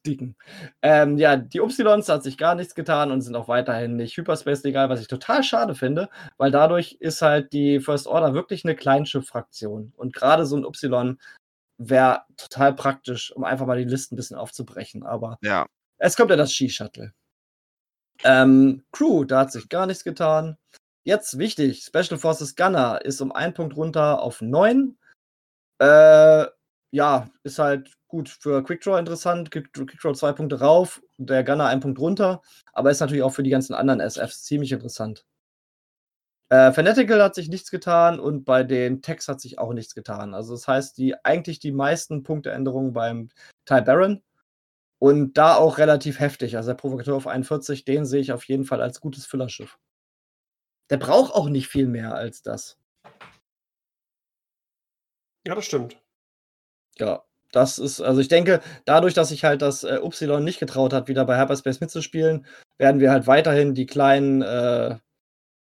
Dicken. 0.05 0.35
Ähm, 0.81 1.17
ja, 1.17 1.35
die 1.35 1.59
Ys 1.59 1.79
hat 2.09 2.23
sich 2.23 2.37
gar 2.37 2.53
nichts 2.55 2.75
getan 2.75 3.11
und 3.11 3.21
sind 3.21 3.35
auch 3.35 3.47
weiterhin 3.47 3.95
nicht 3.95 4.15
Hyperspace 4.17 4.63
legal, 4.63 4.89
was 4.89 5.01
ich 5.01 5.07
total 5.07 5.43
schade 5.43 5.73
finde, 5.73 6.09
weil 6.37 6.51
dadurch 6.51 6.97
ist 6.99 7.21
halt 7.21 7.53
die 7.53 7.79
First 7.79 8.07
Order 8.07 8.33
wirklich 8.33 8.65
eine 8.65 8.75
Kleinschiff-Fraktion. 8.75 9.93
Und 9.95 10.13
gerade 10.13 10.45
so 10.45 10.57
ein 10.57 10.65
Y 10.65 11.17
wäre 11.77 12.23
total 12.37 12.75
praktisch, 12.75 13.31
um 13.35 13.43
einfach 13.43 13.65
mal 13.65 13.77
die 13.77 13.89
Listen 13.89 14.15
ein 14.15 14.17
bisschen 14.17 14.37
aufzubrechen. 14.37 15.03
Aber 15.03 15.37
ja. 15.41 15.65
es 15.97 16.15
kommt 16.15 16.29
ja 16.29 16.35
das 16.37 16.53
Ski-Shuttle. 16.53 17.13
Ähm, 18.23 18.83
Crew, 18.91 19.25
da 19.25 19.41
hat 19.41 19.51
sich 19.51 19.69
gar 19.69 19.85
nichts 19.85 20.03
getan. 20.03 20.57
Jetzt 21.05 21.37
wichtig, 21.37 21.83
Special 21.83 22.17
Forces 22.17 22.55
Gunner 22.55 22.99
ist 23.05 23.21
um 23.21 23.31
einen 23.31 23.53
Punkt 23.53 23.77
runter 23.77 24.23
auf 24.23 24.41
9. 24.41 24.97
Äh, 25.79 26.45
ja, 26.91 27.29
ist 27.43 27.59
halt 27.59 27.93
gut 28.07 28.27
für 28.29 28.63
Quickdraw 28.63 28.97
interessant. 28.97 29.51
Quickdraw 29.51 30.13
zwei 30.13 30.31
Punkte 30.31 30.59
rauf, 30.59 31.03
der 31.17 31.43
Gunner 31.43 31.67
einen 31.67 31.81
Punkt 31.81 31.99
runter, 31.99 32.41
aber 32.73 32.89
ist 32.89 33.01
natürlich 33.01 33.21
auch 33.21 33.33
für 33.33 33.43
die 33.43 33.51
ganzen 33.51 33.75
anderen 33.75 33.99
SFs 33.99 34.43
ziemlich 34.45 34.71
interessant. 34.71 35.25
Äh, 36.49 36.71
Fanatical 36.71 37.21
hat 37.21 37.35
sich 37.35 37.49
nichts 37.49 37.69
getan 37.69 38.19
und 38.19 38.43
bei 38.43 38.63
den 38.63 39.03
Techs 39.03 39.27
hat 39.27 39.41
sich 39.41 39.59
auch 39.59 39.73
nichts 39.73 39.93
getan. 39.93 40.33
Also 40.33 40.53
das 40.55 40.67
heißt, 40.67 40.97
die 40.97 41.15
eigentlich 41.23 41.59
die 41.59 41.71
meisten 41.71 42.23
Punkteänderungen 42.23 42.93
beim 42.93 43.29
Ty 43.65 43.81
Baron 43.81 44.23
und 44.97 45.37
da 45.37 45.55
auch 45.55 45.77
relativ 45.77 46.19
heftig. 46.19 46.57
Also 46.57 46.69
der 46.69 46.75
Provokateur 46.75 47.15
auf 47.15 47.27
41, 47.27 47.85
den 47.85 48.05
sehe 48.05 48.21
ich 48.21 48.31
auf 48.31 48.45
jeden 48.45 48.65
Fall 48.65 48.81
als 48.81 49.01
gutes 49.01 49.27
Füllerschiff. 49.27 49.77
Der 50.89 50.97
braucht 50.97 51.33
auch 51.33 51.49
nicht 51.49 51.67
viel 51.67 51.87
mehr 51.87 52.15
als 52.15 52.41
das. 52.41 52.77
Ja, 55.47 55.55
das 55.55 55.65
stimmt. 55.65 56.01
Ja, 56.97 57.23
Das 57.51 57.79
ist, 57.79 58.01
also 58.01 58.19
ich 58.21 58.27
denke, 58.27 58.61
dadurch, 58.85 59.13
dass 59.13 59.29
sich 59.29 59.43
halt 59.43 59.61
das 59.61 59.83
äh, 59.83 59.99
Upsilon 60.01 60.43
nicht 60.43 60.59
getraut 60.59 60.93
hat, 60.93 61.07
wieder 61.07 61.25
bei 61.25 61.39
Hyperspace 61.39 61.79
mitzuspielen, 61.79 62.45
werden 62.77 62.99
wir 62.99 63.11
halt 63.11 63.27
weiterhin 63.27 63.73
die 63.73 63.85
kleinen 63.85 64.41
äh, 64.41 64.97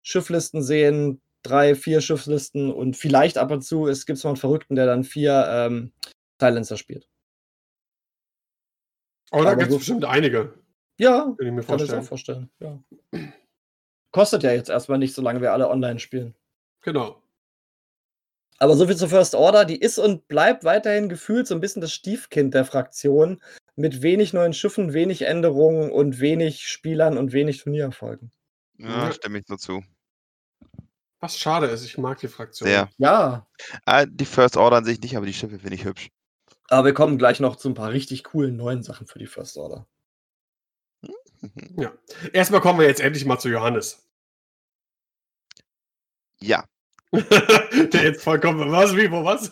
Schifflisten 0.02 0.62
sehen, 0.62 1.20
drei, 1.42 1.74
vier 1.74 2.00
Schifflisten 2.00 2.72
und 2.72 2.96
vielleicht 2.96 3.38
ab 3.38 3.50
und 3.50 3.62
zu 3.62 3.86
es 3.86 4.06
gibt 4.06 4.22
mal 4.24 4.30
einen 4.30 4.36
Verrückten, 4.36 4.74
der 4.74 4.86
dann 4.86 5.04
vier 5.04 5.46
ähm, 5.48 5.92
Silencer 6.40 6.76
spielt. 6.76 7.08
Oh, 9.30 9.42
da 9.42 9.54
gibt 9.54 9.70
es 9.70 9.78
bestimmt 9.78 10.04
einige. 10.04 10.54
Ja, 10.98 11.34
kann 11.36 11.46
ich 11.46 11.52
mir 11.52 11.62
kann 11.62 11.78
vorstellen. 11.78 12.00
auch 12.00 12.04
vorstellen. 12.04 12.50
Ja. 12.60 12.82
Kostet 14.12 14.42
ja 14.42 14.52
jetzt 14.52 14.70
erstmal 14.70 14.98
nicht, 14.98 15.14
solange 15.14 15.40
wir 15.40 15.52
alle 15.52 15.68
online 15.68 15.98
spielen. 15.98 16.34
Genau. 16.82 17.22
Aber 18.58 18.76
so 18.76 18.86
viel 18.86 18.96
zur 18.96 19.08
First 19.08 19.34
Order, 19.34 19.64
die 19.64 19.76
ist 19.76 19.98
und 19.98 20.28
bleibt 20.28 20.64
weiterhin 20.64 21.08
gefühlt 21.08 21.46
so 21.46 21.54
ein 21.54 21.60
bisschen 21.60 21.82
das 21.82 21.92
Stiefkind 21.92 22.54
der 22.54 22.64
Fraktion 22.64 23.42
mit 23.74 24.00
wenig 24.00 24.32
neuen 24.32 24.54
Schiffen, 24.54 24.94
wenig 24.94 25.22
Änderungen 25.22 25.90
und 25.90 26.20
wenig 26.20 26.66
Spielern 26.66 27.18
und 27.18 27.32
wenig 27.32 27.62
Turniererfolgen. 27.62 28.30
Ja, 28.78 29.12
stimme 29.12 29.38
ich 29.38 29.46
so 29.46 29.56
zu. 29.56 29.82
Was 31.20 31.38
schade 31.38 31.66
ist, 31.66 31.84
ich 31.84 31.98
mag 31.98 32.18
die 32.18 32.28
Fraktion. 32.28 32.68
Sehr. 32.68 32.90
Ja. 32.98 33.46
Äh, 33.84 34.06
die 34.08 34.24
First 34.24 34.56
Order 34.56 34.76
an 34.76 34.84
sich 34.84 35.00
nicht, 35.00 35.16
aber 35.16 35.26
die 35.26 35.34
Schiffe 35.34 35.58
finde 35.58 35.74
ich 35.74 35.84
hübsch. 35.84 36.08
Aber 36.68 36.86
wir 36.86 36.94
kommen 36.94 37.18
gleich 37.18 37.40
noch 37.40 37.56
zu 37.56 37.68
ein 37.68 37.74
paar 37.74 37.92
richtig 37.92 38.24
coolen 38.24 38.56
neuen 38.56 38.82
Sachen 38.82 39.06
für 39.06 39.18
die 39.18 39.26
First 39.26 39.56
Order. 39.56 39.86
Ja. 41.76 41.92
Erstmal 42.32 42.60
kommen 42.60 42.80
wir 42.80 42.86
jetzt 42.86 43.00
endlich 43.00 43.24
mal 43.24 43.38
zu 43.38 43.48
Johannes. 43.48 44.06
Ja. 46.40 46.64
Der 47.12 48.02
jetzt 48.02 48.22
vollkommen, 48.22 48.70
was, 48.70 48.96
wie, 48.96 49.10
wo, 49.10 49.24
was? 49.24 49.50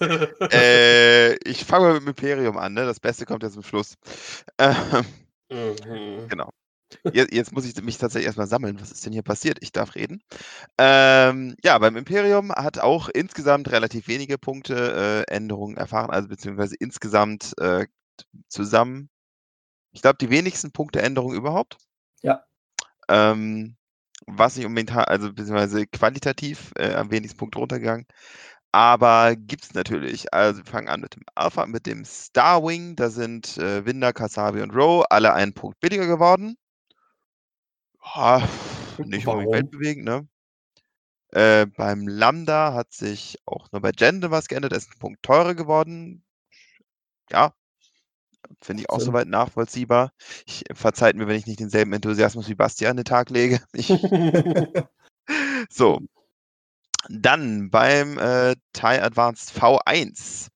äh, 0.53 1.35
ich 1.49 1.65
fange 1.65 1.87
mal 1.87 1.95
mit 1.95 2.03
dem 2.03 2.09
Imperium 2.09 2.59
an, 2.59 2.75
ne? 2.75 2.85
Das 2.85 3.01
Beste 3.01 3.27
kommt 3.27 3.43
jetzt 3.43 3.55
zum 3.55 3.63
Schluss. 3.63 3.95
Ähm, 4.59 5.05
mhm. 5.51 6.29
Genau. 6.29 6.51
Jetzt, 7.13 7.33
jetzt, 7.33 7.53
muss 7.53 7.65
ich 7.67 7.81
mich 7.83 7.99
tatsächlich 7.99 8.27
erstmal 8.27 8.47
sammeln. 8.47 8.81
Was 8.81 8.93
ist 8.93 9.05
denn 9.05 9.13
hier 9.13 9.23
passiert? 9.23 9.59
Ich 9.61 9.73
darf 9.73 9.95
reden. 9.95 10.23
Ähm, 10.79 11.57
ja, 11.65 11.79
beim 11.79 11.97
Imperium 11.97 12.53
hat 12.53 12.79
auch 12.79 13.09
insgesamt 13.09 13.71
relativ 13.71 14.09
wenige 14.09 14.39
Punkte 14.39 15.25
äh, 15.29 15.35
Änderungen 15.35 15.77
erfahren, 15.77 16.11
also 16.11 16.29
beziehungsweise 16.29 16.77
insgesamt 16.79 17.53
äh, 17.59 17.87
zusammen. 18.49 19.09
Ich 19.95 20.03
glaube, 20.03 20.19
die 20.21 20.31
wenigsten 20.31 20.73
Punkte 20.73 21.01
Änderungen 21.01 21.37
überhaupt. 21.37 21.79
Ja. 22.21 22.45
Ähm, 23.09 23.77
was 24.27 24.57
nicht 24.57 24.67
unbedingt, 24.67 24.93
also 24.93 25.33
beziehungsweise 25.33 25.87
qualitativ 25.87 26.73
äh, 26.77 26.95
am 26.95 27.11
wenigsten 27.11 27.39
Punkt 27.39 27.57
runtergegangen. 27.57 28.07
Aber 28.73 29.37
gibt 29.37 29.65
es 29.65 29.75
natürlich. 29.75 30.35
Also 30.35 30.65
wir 30.65 30.71
fangen 30.71 30.89
an 30.89 31.01
mit 31.01 31.15
dem 31.15 31.23
Alpha, 31.37 31.65
mit 31.67 31.87
dem 31.87 32.05
Starwing. 32.05 32.97
Da 32.97 33.09
sind 33.09 33.57
äh, 33.59 33.87
Winder, 33.87 34.13
Kasabi 34.13 34.63
und 34.63 34.75
Row 34.75 35.05
alle 35.11 35.33
einen 35.33 35.55
Punkt 35.55 35.79
billiger 35.79 36.07
geworden. 36.07 36.57
Ja, 38.17 38.47
nicht 38.99 39.29
unbedingt 39.29 39.55
weltbewegend, 39.55 40.05
ne? 40.05 40.29
Äh, 41.29 41.67
beim 41.67 42.09
Lambda 42.09 42.75
hat 42.75 42.93
sich 42.93 43.39
auch 43.47 43.71
nur 43.71 43.81
bei 43.81 43.93
Gende 43.93 44.33
was 44.33 44.49
geändert. 44.49 44.73
Er 44.73 44.79
ist 44.79 44.91
ein 44.91 44.99
Punkt 44.99 45.23
teurer 45.23 45.55
geworden. 45.55 46.25
Ja, 47.31 47.55
finde 48.61 48.83
ich 48.83 48.91
auch 48.91 48.99
Sinn. 48.99 49.07
soweit 49.07 49.29
nachvollziehbar. 49.29 50.13
Ich 50.47 50.65
verzeiht 50.73 51.17
mir, 51.17 51.27
wenn 51.27 51.37
ich 51.37 51.47
nicht 51.47 51.61
denselben 51.61 51.93
Enthusiasmus 51.93 52.49
wie 52.49 52.55
Bastian 52.55 52.93
an 52.93 52.97
den 52.97 53.05
Tag 53.05 53.31
lege. 53.31 53.61
Ich, 53.73 53.89
so. 55.71 56.01
Dann 57.09 57.71
beim 57.71 58.19
äh, 58.19 58.55
TIE 58.73 59.01
Advanced 59.01 59.53
V1. 59.59 60.49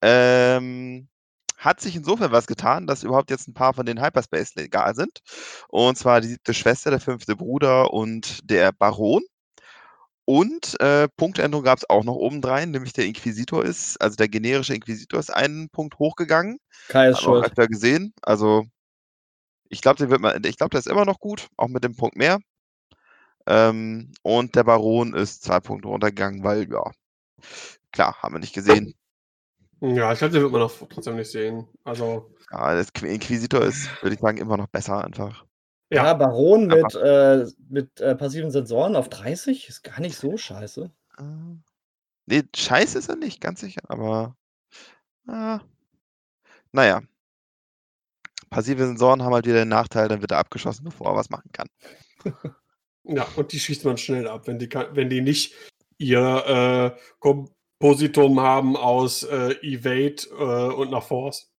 Ähm, 0.00 1.08
hat 1.58 1.80
sich 1.80 1.94
insofern 1.94 2.32
was 2.32 2.46
getan, 2.46 2.86
dass 2.86 3.04
überhaupt 3.04 3.30
jetzt 3.30 3.46
ein 3.46 3.54
paar 3.54 3.72
von 3.72 3.86
den 3.86 4.02
Hyperspace 4.02 4.56
legal 4.56 4.94
sind. 4.94 5.20
Und 5.68 5.96
zwar 5.96 6.20
die 6.20 6.28
siebte 6.28 6.54
Schwester, 6.54 6.90
der 6.90 7.00
fünfte 7.00 7.36
Bruder 7.36 7.92
und 7.92 8.40
der 8.50 8.72
Baron. 8.72 9.22
Und 10.24 10.80
äh, 10.80 11.08
Punktänderung 11.16 11.64
gab 11.64 11.78
es 11.78 11.90
auch 11.90 12.04
noch 12.04 12.14
obendrein, 12.14 12.70
nämlich 12.70 12.92
der 12.92 13.06
Inquisitor 13.06 13.64
ist, 13.64 14.00
also 14.00 14.16
der 14.16 14.28
generische 14.28 14.74
Inquisitor 14.74 15.18
ist 15.18 15.34
einen 15.34 15.68
Punkt 15.68 15.98
hochgegangen. 15.98 16.58
Kai 16.88 17.10
ist 17.10 17.20
schon. 17.20 17.42
Hat 17.42 17.56
gesehen. 17.56 18.14
Also 18.22 18.64
ich 19.68 19.80
glaube, 19.80 19.98
der 19.98 20.10
wird 20.10 20.20
mal, 20.20 20.38
ich 20.44 20.56
glaube, 20.56 20.70
der 20.70 20.80
ist 20.80 20.86
immer 20.86 21.04
noch 21.04 21.18
gut, 21.18 21.48
auch 21.56 21.68
mit 21.68 21.82
dem 21.82 21.96
Punkt 21.96 22.16
mehr. 22.16 22.38
Ähm, 23.46 24.12
und 24.22 24.54
der 24.54 24.64
Baron 24.64 25.14
ist 25.14 25.42
zwei 25.42 25.58
Punkte 25.58 25.88
runtergegangen, 25.88 26.44
weil 26.44 26.70
ja, 26.70 26.90
klar, 27.90 28.22
haben 28.22 28.34
wir 28.34 28.38
nicht 28.38 28.54
gesehen. 28.54 28.94
Ja, 29.80 30.12
ich 30.12 30.20
glaube, 30.20 30.34
den 30.34 30.42
wird 30.42 30.52
man 30.52 30.60
noch 30.60 30.72
trotzdem 30.88 31.16
nicht 31.16 31.30
sehen. 31.30 31.66
Also. 31.82 32.32
Ja, 32.52 32.74
das 32.74 32.90
Inquisitor 33.02 33.62
ist, 33.62 33.88
würde 34.02 34.14
ich 34.14 34.20
sagen, 34.20 34.38
immer 34.38 34.56
noch 34.56 34.68
besser 34.68 35.02
einfach. 35.04 35.44
Ja, 35.92 36.06
ja 36.06 36.14
Baron 36.14 36.66
mit, 36.66 36.94
äh, 36.94 37.46
mit 37.68 38.00
äh, 38.00 38.14
passiven 38.14 38.50
Sensoren 38.50 38.96
auf 38.96 39.10
30 39.10 39.68
ist 39.68 39.82
gar 39.82 40.00
nicht 40.00 40.16
so 40.16 40.36
scheiße. 40.36 40.90
Äh, 41.18 41.22
nee, 42.26 42.42
scheiße 42.56 42.98
ist 42.98 43.08
er 43.08 43.16
nicht, 43.16 43.40
ganz 43.40 43.60
sicher, 43.60 43.82
aber. 43.88 44.34
Äh, 45.28 45.58
naja. 46.72 47.02
Passive 48.48 48.86
Sensoren 48.86 49.22
haben 49.22 49.34
halt 49.34 49.46
wieder 49.46 49.58
den 49.58 49.68
Nachteil, 49.68 50.08
dann 50.08 50.20
wird 50.20 50.30
er 50.30 50.38
abgeschossen, 50.38 50.84
bevor 50.84 51.08
er 51.08 51.16
was 51.16 51.30
machen 51.30 51.50
kann. 51.52 51.68
ja, 53.04 53.26
und 53.36 53.52
die 53.52 53.60
schießt 53.60 53.84
man 53.84 53.98
schnell 53.98 54.28
ab, 54.28 54.46
wenn 54.46 54.58
die, 54.58 54.70
wenn 54.70 55.10
die 55.10 55.20
nicht 55.20 55.54
ihr 55.98 56.96
äh, 56.96 57.34
Positum 57.78 58.40
haben 58.40 58.76
aus 58.76 59.24
äh, 59.24 59.54
Evade 59.62 60.22
äh, 60.38 60.74
und 60.74 60.90
nach 60.90 61.02
Force. 61.02 61.52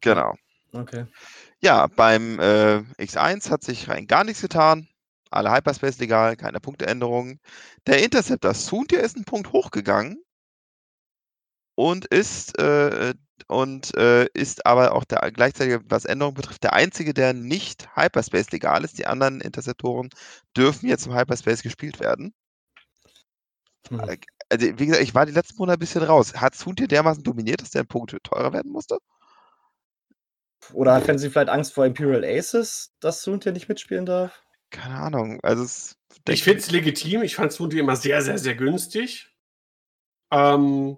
Genau. 0.00 0.34
Okay. 0.72 1.06
Ja, 1.64 1.86
beim 1.86 2.38
äh, 2.40 2.78
X1 2.98 3.50
hat 3.50 3.62
sich 3.62 3.88
rein 3.88 4.06
gar 4.08 4.24
nichts 4.24 4.42
getan. 4.42 4.88
Alle 5.30 5.52
Hyperspace 5.52 5.98
legal, 5.98 6.36
keine 6.36 6.60
Punkteänderungen. 6.60 7.40
Der 7.86 8.02
Interceptor 8.02 8.52
Soontier 8.54 9.00
ist 9.00 9.16
ein 9.16 9.24
Punkt 9.24 9.52
hochgegangen 9.52 10.22
und 11.76 12.06
ist 12.06 12.58
äh, 12.58 13.14
und 13.48 13.94
äh, 13.96 14.26
ist 14.34 14.66
aber 14.66 14.92
auch 14.92 15.04
der 15.04 15.30
gleichzeitig, 15.32 15.80
was 15.88 16.04
Änderungen 16.04 16.34
betrifft, 16.34 16.62
der 16.64 16.72
einzige, 16.74 17.14
der 17.14 17.32
nicht 17.32 17.88
Hyperspace 17.96 18.50
legal 18.50 18.84
ist. 18.84 18.98
Die 18.98 19.06
anderen 19.06 19.40
Interceptoren 19.40 20.10
dürfen 20.56 20.88
jetzt 20.88 21.06
im 21.06 21.14
Hyperspace 21.14 21.62
gespielt 21.62 22.00
werden. 22.00 22.34
Hm. 23.88 24.00
Äh, 24.00 24.18
also, 24.50 24.66
wie 24.78 24.86
gesagt, 24.86 25.02
ich 25.02 25.14
war 25.14 25.26
die 25.26 25.32
letzten 25.32 25.56
Monate 25.58 25.78
ein 25.78 25.80
bisschen 25.80 26.02
raus. 26.02 26.34
Hat 26.34 26.54
Soontier 26.54 26.88
dermaßen 26.88 27.22
dominiert, 27.22 27.62
dass 27.62 27.70
der 27.70 27.82
ein 27.82 27.88
Punkt 27.88 28.16
teurer 28.24 28.52
werden 28.52 28.72
musste? 28.72 28.98
Oder 30.72 30.94
hat 30.94 31.18
sie 31.18 31.30
vielleicht 31.30 31.48
Angst 31.48 31.74
vor 31.74 31.84
Imperial 31.84 32.24
Aces, 32.24 32.94
dass 33.00 33.22
Soontier 33.22 33.52
nicht 33.52 33.68
mitspielen 33.68 34.06
darf? 34.06 34.42
Keine 34.70 34.94
Ahnung. 34.94 35.40
Also 35.42 35.64
es, 35.64 35.96
ich 36.28 36.44
finde 36.44 36.60
es 36.60 36.70
legitim. 36.70 37.22
Ich 37.22 37.36
fand 37.36 37.52
Soontier 37.52 37.80
immer 37.80 37.96
sehr, 37.96 38.22
sehr, 38.22 38.38
sehr 38.38 38.54
günstig. 38.54 39.28
Ähm, 40.30 40.96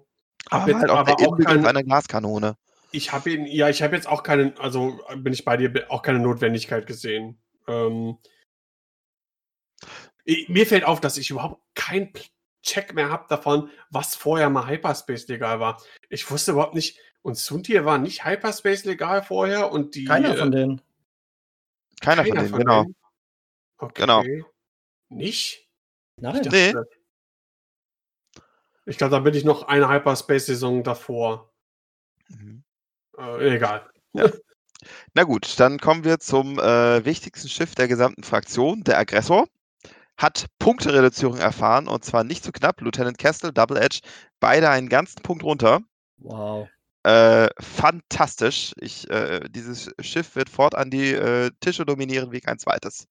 aber 0.50 0.68
jetzt 0.68 0.80
halt 0.80 0.90
auch 0.90 0.98
aber 0.98 1.12
auch 1.12 1.38
keine, 1.38 1.68
einer 1.68 1.82
Glaskanone. 1.82 2.56
Ich 2.92 3.12
habe 3.12 3.30
ihn, 3.30 3.46
ja, 3.46 3.68
ich 3.68 3.82
habe 3.82 3.96
jetzt 3.96 4.06
auch 4.06 4.22
keine, 4.22 4.54
also 4.58 5.00
bin 5.16 5.32
ich 5.32 5.44
bei 5.44 5.56
dir, 5.56 5.72
auch 5.88 6.02
keine 6.02 6.20
Notwendigkeit 6.20 6.86
gesehen. 6.86 7.42
Ähm, 7.66 8.18
ich, 10.24 10.48
mir 10.48 10.66
fällt 10.66 10.84
auf, 10.84 11.00
dass 11.00 11.16
ich 11.16 11.30
überhaupt 11.30 11.62
keinen 11.74 12.12
Check 12.62 12.94
mehr 12.94 13.10
habe 13.10 13.26
davon, 13.28 13.70
was 13.90 14.14
vorher 14.14 14.48
mal 14.48 14.68
Hyperspace 14.68 15.28
legal 15.28 15.60
war. 15.60 15.82
Ich 16.08 16.30
wusste 16.30 16.52
überhaupt 16.52 16.74
nicht, 16.74 16.98
und 17.24 17.38
Suntier 17.38 17.86
war 17.86 17.96
nicht 17.96 18.26
Hyperspace 18.26 18.84
legal 18.84 19.22
vorher 19.22 19.72
und 19.72 19.94
die. 19.94 20.04
Keiner 20.04 20.36
von 20.36 20.52
äh, 20.52 20.56
denen. 20.56 20.82
Keiner, 22.02 22.22
keiner 22.22 22.24
von 22.24 22.36
denen, 22.36 22.48
von 22.50 22.58
genau. 22.58 22.82
Denen? 22.82 22.96
Okay. 23.78 24.00
Genau. 24.02 24.24
Nicht? 25.08 25.66
Nein. 26.16 26.42
Ich, 26.44 26.50
nee. 26.52 26.74
ich 28.84 28.98
glaube, 28.98 29.12
da 29.12 29.20
bin 29.20 29.34
ich 29.34 29.44
noch 29.44 29.62
eine 29.62 29.88
Hyperspace-Saison 29.88 30.82
davor. 30.84 31.50
Mhm. 32.28 32.62
Äh, 33.16 33.56
egal. 33.56 33.90
Ja. 34.12 34.30
Na 35.14 35.22
gut, 35.22 35.58
dann 35.58 35.78
kommen 35.78 36.04
wir 36.04 36.20
zum 36.20 36.58
äh, 36.58 37.04
wichtigsten 37.06 37.48
Schiff 37.48 37.74
der 37.74 37.88
gesamten 37.88 38.22
Fraktion, 38.22 38.84
der 38.84 38.98
Aggressor. 38.98 39.48
Hat 40.18 40.46
Punktereduzierung 40.58 41.38
erfahren 41.38 41.88
und 41.88 42.04
zwar 42.04 42.22
nicht 42.22 42.44
zu 42.44 42.52
knapp. 42.52 42.82
Lieutenant 42.82 43.16
Castle, 43.16 43.52
Double 43.52 43.78
Edge, 43.78 44.00
beide 44.40 44.68
einen 44.68 44.90
ganzen 44.90 45.22
Punkt 45.22 45.42
runter. 45.42 45.80
Wow. 46.18 46.68
Äh, 47.04 47.50
fantastisch. 47.60 48.72
Ich, 48.80 49.08
äh, 49.10 49.40
dieses 49.50 49.90
Schiff 50.00 50.36
wird 50.36 50.48
fortan 50.48 50.90
die 50.90 51.12
äh, 51.12 51.50
Tische 51.60 51.84
dominieren 51.84 52.32
wie 52.32 52.40
kein 52.40 52.58
zweites. 52.58 53.06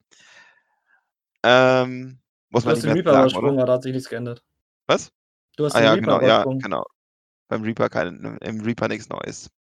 Ähm, 1.43 2.19
muss 2.49 2.63
du 2.63 2.69
man 2.69 2.75
hast 2.75 2.83
den 2.83 2.93
Reaper 2.93 3.11
übersprungen, 3.11 3.65
da 3.65 3.73
hat 3.73 3.83
sich 3.83 3.93
nichts 3.93 4.09
geändert. 4.09 4.43
Was? 4.87 5.11
Du 5.57 5.65
hast 5.65 5.75
ah, 5.75 5.79
den 5.79 5.85
ja, 5.85 5.93
Reaper 5.93 6.19
genau, 6.19 6.27
ja, 6.27 6.43
genau. 6.43 6.85
Beim 7.49 7.61
Reaper 7.61 7.89
kein, 7.89 8.37
im 8.41 8.61
Reaper 8.61 8.87
nichts 8.87 9.09
Neues. 9.09 9.51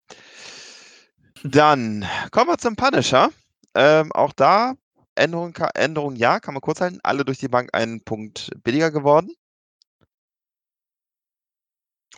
Dann 1.44 2.06
kommen 2.30 2.48
wir 2.48 2.59
zum 2.59 2.74
Punisher. 2.74 3.30
Ähm, 3.74 4.12
auch 4.12 4.32
da 4.32 4.74
Änderung, 5.14 5.54
Änderung 5.74 6.16
ja, 6.16 6.40
kann 6.40 6.54
man 6.54 6.62
kurz 6.62 6.80
halten. 6.80 7.00
Alle 7.02 7.26
durch 7.26 7.38
die 7.38 7.48
Bank 7.48 7.68
einen 7.74 8.02
Punkt 8.02 8.50
billiger 8.62 8.90
geworden. 8.90 9.34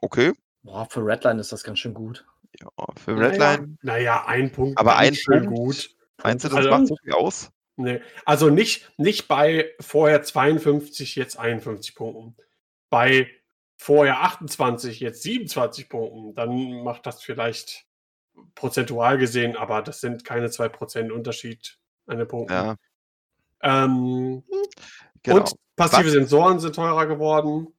Okay, 0.00 0.32
Boah, 0.64 0.86
für 0.90 1.04
Redline 1.06 1.40
ist 1.40 1.52
das 1.52 1.62
ganz 1.62 1.78
schön 1.78 1.94
gut. 1.94 2.26
Ja, 2.60 2.68
für 2.96 3.12
Redline. 3.16 3.38
Naja, 3.38 3.66
naja, 3.82 4.24
ein 4.26 4.50
Punkt. 4.50 4.78
Aber 4.78 4.96
ein 4.96 5.14
schön 5.14 5.44
Punkt? 5.44 5.56
gut. 5.58 5.90
Meinst 6.22 6.44
du, 6.44 6.48
das 6.48 6.56
Also- 6.58 6.70
macht 6.70 6.86
so 6.88 6.96
viel 6.96 7.12
aus? 7.12 7.50
Nee. 7.76 8.00
Also 8.24 8.50
nicht, 8.50 8.88
nicht 8.98 9.26
bei 9.28 9.70
vorher 9.80 10.22
52, 10.22 11.16
jetzt 11.16 11.38
51 11.38 11.94
Punkten. 11.94 12.36
Bei 12.88 13.28
vorher 13.76 14.20
28, 14.22 15.00
jetzt 15.00 15.22
27 15.22 15.88
Punkten. 15.88 16.34
Dann 16.34 16.82
macht 16.84 17.04
das 17.06 17.20
vielleicht 17.22 17.84
prozentual 18.54 19.18
gesehen, 19.18 19.56
aber 19.56 19.82
das 19.82 20.00
sind 20.00 20.24
keine 20.24 20.48
2% 20.50 21.10
Unterschied 21.10 21.78
an 22.06 22.18
den 22.18 22.28
Punkten. 22.28 22.52
Ja, 22.52 22.76
Ähm, 23.60 24.44
genau. 25.22 25.38
Und 25.38 25.52
passive 25.74 26.04
Was- 26.06 26.12
Sensoren 26.12 26.60
sind 26.60 26.76
teurer 26.76 27.06
geworden, 27.06 27.73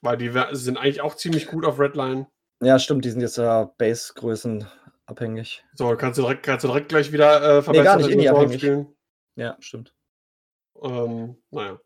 weil 0.00 0.16
die 0.16 0.32
sind 0.52 0.76
eigentlich 0.76 1.00
auch 1.00 1.14
ziemlich 1.16 1.46
gut 1.46 1.64
auf 1.64 1.78
Redline. 1.78 2.26
Ja, 2.62 2.78
stimmt, 2.78 3.04
die 3.04 3.10
sind 3.10 3.20
jetzt 3.20 3.38
ja 3.38 3.64
Base-Größen 3.78 4.66
abhängig. 5.06 5.64
So, 5.74 5.96
kannst 5.96 6.18
du 6.18 6.22
direkt, 6.22 6.44
kannst 6.44 6.64
du 6.64 6.68
direkt 6.68 6.88
gleich 6.88 7.12
wieder 7.12 7.36
äh, 7.36 7.62
verbesserte 7.62 7.84
gar 7.84 7.96
nicht, 7.96 8.06
Sensoren 8.06 8.18
indie-abhängig. 8.18 8.60
spielen. 8.60 8.96
Ja, 9.36 9.56
stimmt. 9.60 9.94
Ähm, 10.82 11.36
naja. 11.50 11.78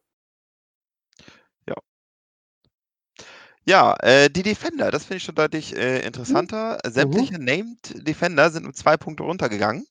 Ja, 3.65 3.95
äh, 4.01 4.29
die 4.29 4.43
Defender, 4.43 4.91
das 4.91 5.05
finde 5.05 5.19
ich 5.19 5.23
schon 5.23 5.37
deutlich 5.37 5.77
äh, 5.77 6.05
interessanter. 6.05 6.79
Mhm. 6.85 6.91
Sämtliche 6.91 7.39
Named 7.39 8.07
Defender 8.07 8.51
sind 8.51 8.67
um 8.67 8.75
zwei 8.75 8.97
Punkte 8.97 9.23
runtergegangen. 9.23 9.87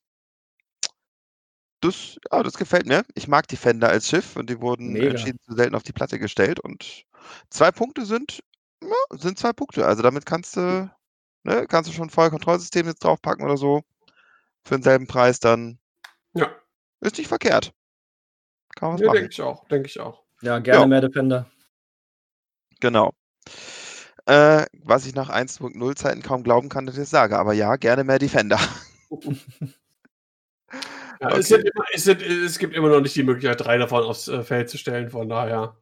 Das, 1.80 2.18
ja, 2.32 2.44
das 2.44 2.58
gefällt 2.58 2.86
mir. 2.86 3.04
Ich 3.16 3.28
mag 3.28 3.48
Defender 3.48 3.90
als 3.90 4.10
Schiff 4.10 4.36
und 4.36 4.50
die 4.50 4.60
wurden 4.60 4.92
Mega. 4.92 5.12
entschieden 5.12 5.40
zu 5.42 5.56
selten 5.56 5.74
auf 5.74 5.84
die 5.84 5.94
Platte 5.94 6.20
gestellt. 6.20 6.60
Und 6.60 7.06
zwei 7.50 7.72
Punkte 7.72 8.06
sind, 8.06 8.44
ja, 8.84 9.18
sind 9.18 9.38
zwei 9.38 9.54
Punkte. 9.54 9.86
Also 9.86 10.02
damit 10.04 10.26
kannst 10.26 10.56
du, 10.58 10.90
ne, 11.44 11.66
kannst 11.68 11.90
du 11.90 11.94
schon 11.94 12.08
ein 12.08 12.12
Feuerkontrollsystem 12.12 12.86
jetzt 12.88 13.04
draufpacken 13.04 13.44
oder 13.46 13.58
so. 13.58 13.84
Für 14.64 14.76
denselben 14.76 15.08
Preis 15.08 15.40
dann. 15.40 15.80
Ja, 16.34 16.50
Ist 17.00 17.18
nicht 17.18 17.28
verkehrt. 17.28 17.74
Kann 18.76 18.94
man 18.94 19.02
machen. 19.02 19.14
denke 19.16 19.30
ich 19.32 19.42
auch. 19.42 19.68
Denke 19.68 19.88
ich 19.88 20.00
auch. 20.00 20.24
Ja, 20.42 20.60
gerne 20.60 20.82
Ja. 20.82 20.88
mehr 20.88 21.02
Defender. 21.02 21.50
Genau. 22.80 23.12
Äh, 24.28 24.66
was 24.84 25.06
ich 25.08 25.16
nach 25.16 25.30
1.0 25.30 25.96
Zeiten 25.96 26.22
kaum 26.22 26.44
glauben 26.44 26.70
kann, 26.70 26.86
dass 26.86 26.96
ich 26.96 27.02
das 27.02 27.10
sage. 27.10 27.38
Aber 27.38 27.54
ja, 27.54 27.76
gerne 27.76 28.04
mehr 28.04 28.20
Defender. 28.20 28.60
Ja, 29.10 29.18
Okay. 31.28 31.40
es, 31.40 31.48
sind 31.50 31.70
es, 31.94 32.04
sind, 32.06 32.22
es 32.24 32.58
gibt 32.58 32.74
immer 32.76 32.90
noch 32.90 33.02
nicht 33.02 33.16
die 33.16 33.22
Möglichkeit, 33.24 33.60
drei 33.64 33.78
davon 33.78 34.04
aufs 34.04 34.28
äh, 34.28 34.42
Feld 34.44 34.70
zu 34.70 34.78
stellen. 34.80 35.10
Von 35.12 35.30
daher. 35.30 35.78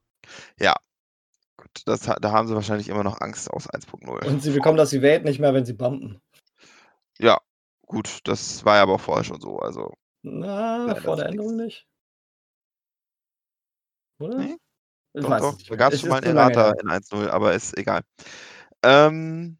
Gut, 1.76 1.84
das, 1.86 2.02
da 2.02 2.32
haben 2.32 2.48
sie 2.48 2.56
wahrscheinlich 2.56 2.90
immer 2.90 3.04
noch 3.04 3.22
Angst 3.22 3.52
aus 3.52 3.70
1.0. 3.70 4.26
Und 4.26 4.42
sie 4.42 4.52
bekommen 4.52 4.78
das 4.78 4.94
Evade 4.94 5.26
nicht 5.26 5.40
mehr, 5.40 5.54
wenn 5.54 5.66
sie 5.66 5.74
bumpen. 5.74 6.22
Ja, 7.20 7.40
gut, 7.86 8.20
das 8.24 8.66
war 8.66 8.78
ja 8.78 8.84
aber 8.84 8.94
auch 8.94 9.02
vorher 9.02 9.24
schon 9.24 9.40
so. 9.40 9.60
Also, 9.60 9.94
Na, 10.24 10.96
vor 10.96 11.16
der 11.16 11.28
Änderung 11.28 11.56
nicht. 11.58 11.88
Oder? 14.20 14.38
Nee, 14.38 14.58
Ich 15.14 15.22
doch, 15.22 15.30
weiß 15.30 15.42
doch, 15.42 15.58
da 15.68 15.76
gab 15.76 15.94
es 15.94 16.02
schon 16.02 16.10
mal 16.10 16.24
einen 16.24 16.36
Errata 16.36 16.72
in 16.72 16.90
1.0, 16.90 17.30
aber 17.30 17.54
ist 17.54 17.78
egal. 17.78 18.02
Ähm, 18.84 19.58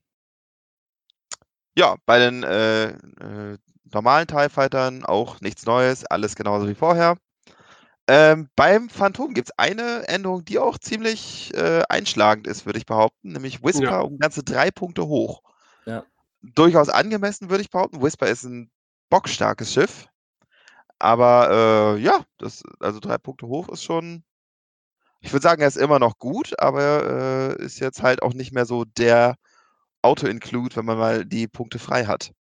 ja, 1.78 1.96
bei 2.06 2.20
den 2.20 2.44
äh, 2.44 2.90
äh, 2.90 3.58
normalen 3.92 4.28
TIE 4.28 4.50
Fightern 4.50 5.06
auch 5.06 5.42
nichts 5.42 5.66
Neues, 5.66 6.06
alles 6.06 6.36
genauso 6.36 6.68
wie 6.68 6.76
vorher. 6.76 7.18
Ähm, 8.12 8.50
beim 8.56 8.90
Phantom 8.90 9.36
gibt 9.36 9.50
es 9.50 9.60
eine 9.60 10.08
Änderung, 10.08 10.44
die 10.44 10.58
auch 10.58 10.80
ziemlich 10.80 11.54
äh, 11.54 11.84
einschlagend 11.90 12.48
ist, 12.48 12.66
würde 12.66 12.80
ich 12.80 12.88
behaupten, 12.88 13.34
nämlich 13.34 13.64
Whisper 13.64 13.84
Ja. 13.84 14.00
um 14.00 14.18
ganze 14.18 14.42
drei 14.42 14.72
Punkte 14.72 15.06
hoch. 15.06 15.44
Ja. 15.86 16.04
Durchaus 16.42 16.90
angemessen, 16.90 17.52
würde 17.52 17.62
ich 17.62 17.70
behaupten. 17.70 18.02
Whisper 18.02 18.26
ist 18.26 18.46
ein 18.46 18.72
bockstarkes 19.12 19.72
Schiff. 19.72 20.08
Aber 20.98 21.96
äh, 21.98 22.02
ja, 22.02 22.26
das, 22.40 22.64
also 22.80 23.00
drei 23.00 23.20
Punkte 23.20 23.46
hoch 23.46 23.70
ist 23.70 23.84
schon. 23.84 24.24
Ich 25.22 25.32
würde 25.32 25.44
sagen, 25.44 25.62
er 25.62 25.68
ist 25.68 25.78
immer 25.78 26.00
noch 26.00 26.18
gut, 26.18 26.60
aber 26.60 27.56
äh, 27.60 27.64
ist 27.64 27.80
jetzt 27.80 28.02
halt 28.02 28.24
auch 28.24 28.34
nicht 28.34 28.54
mehr 28.54 28.66
so 28.66 28.86
der 28.86 29.36
Auto-Include, 30.02 30.78
wenn 30.78 30.86
man 30.86 30.98
mal 30.98 31.26
die 31.26 31.48
Punkte 31.48 31.78
frei 31.78 32.06
hat. 32.06 32.32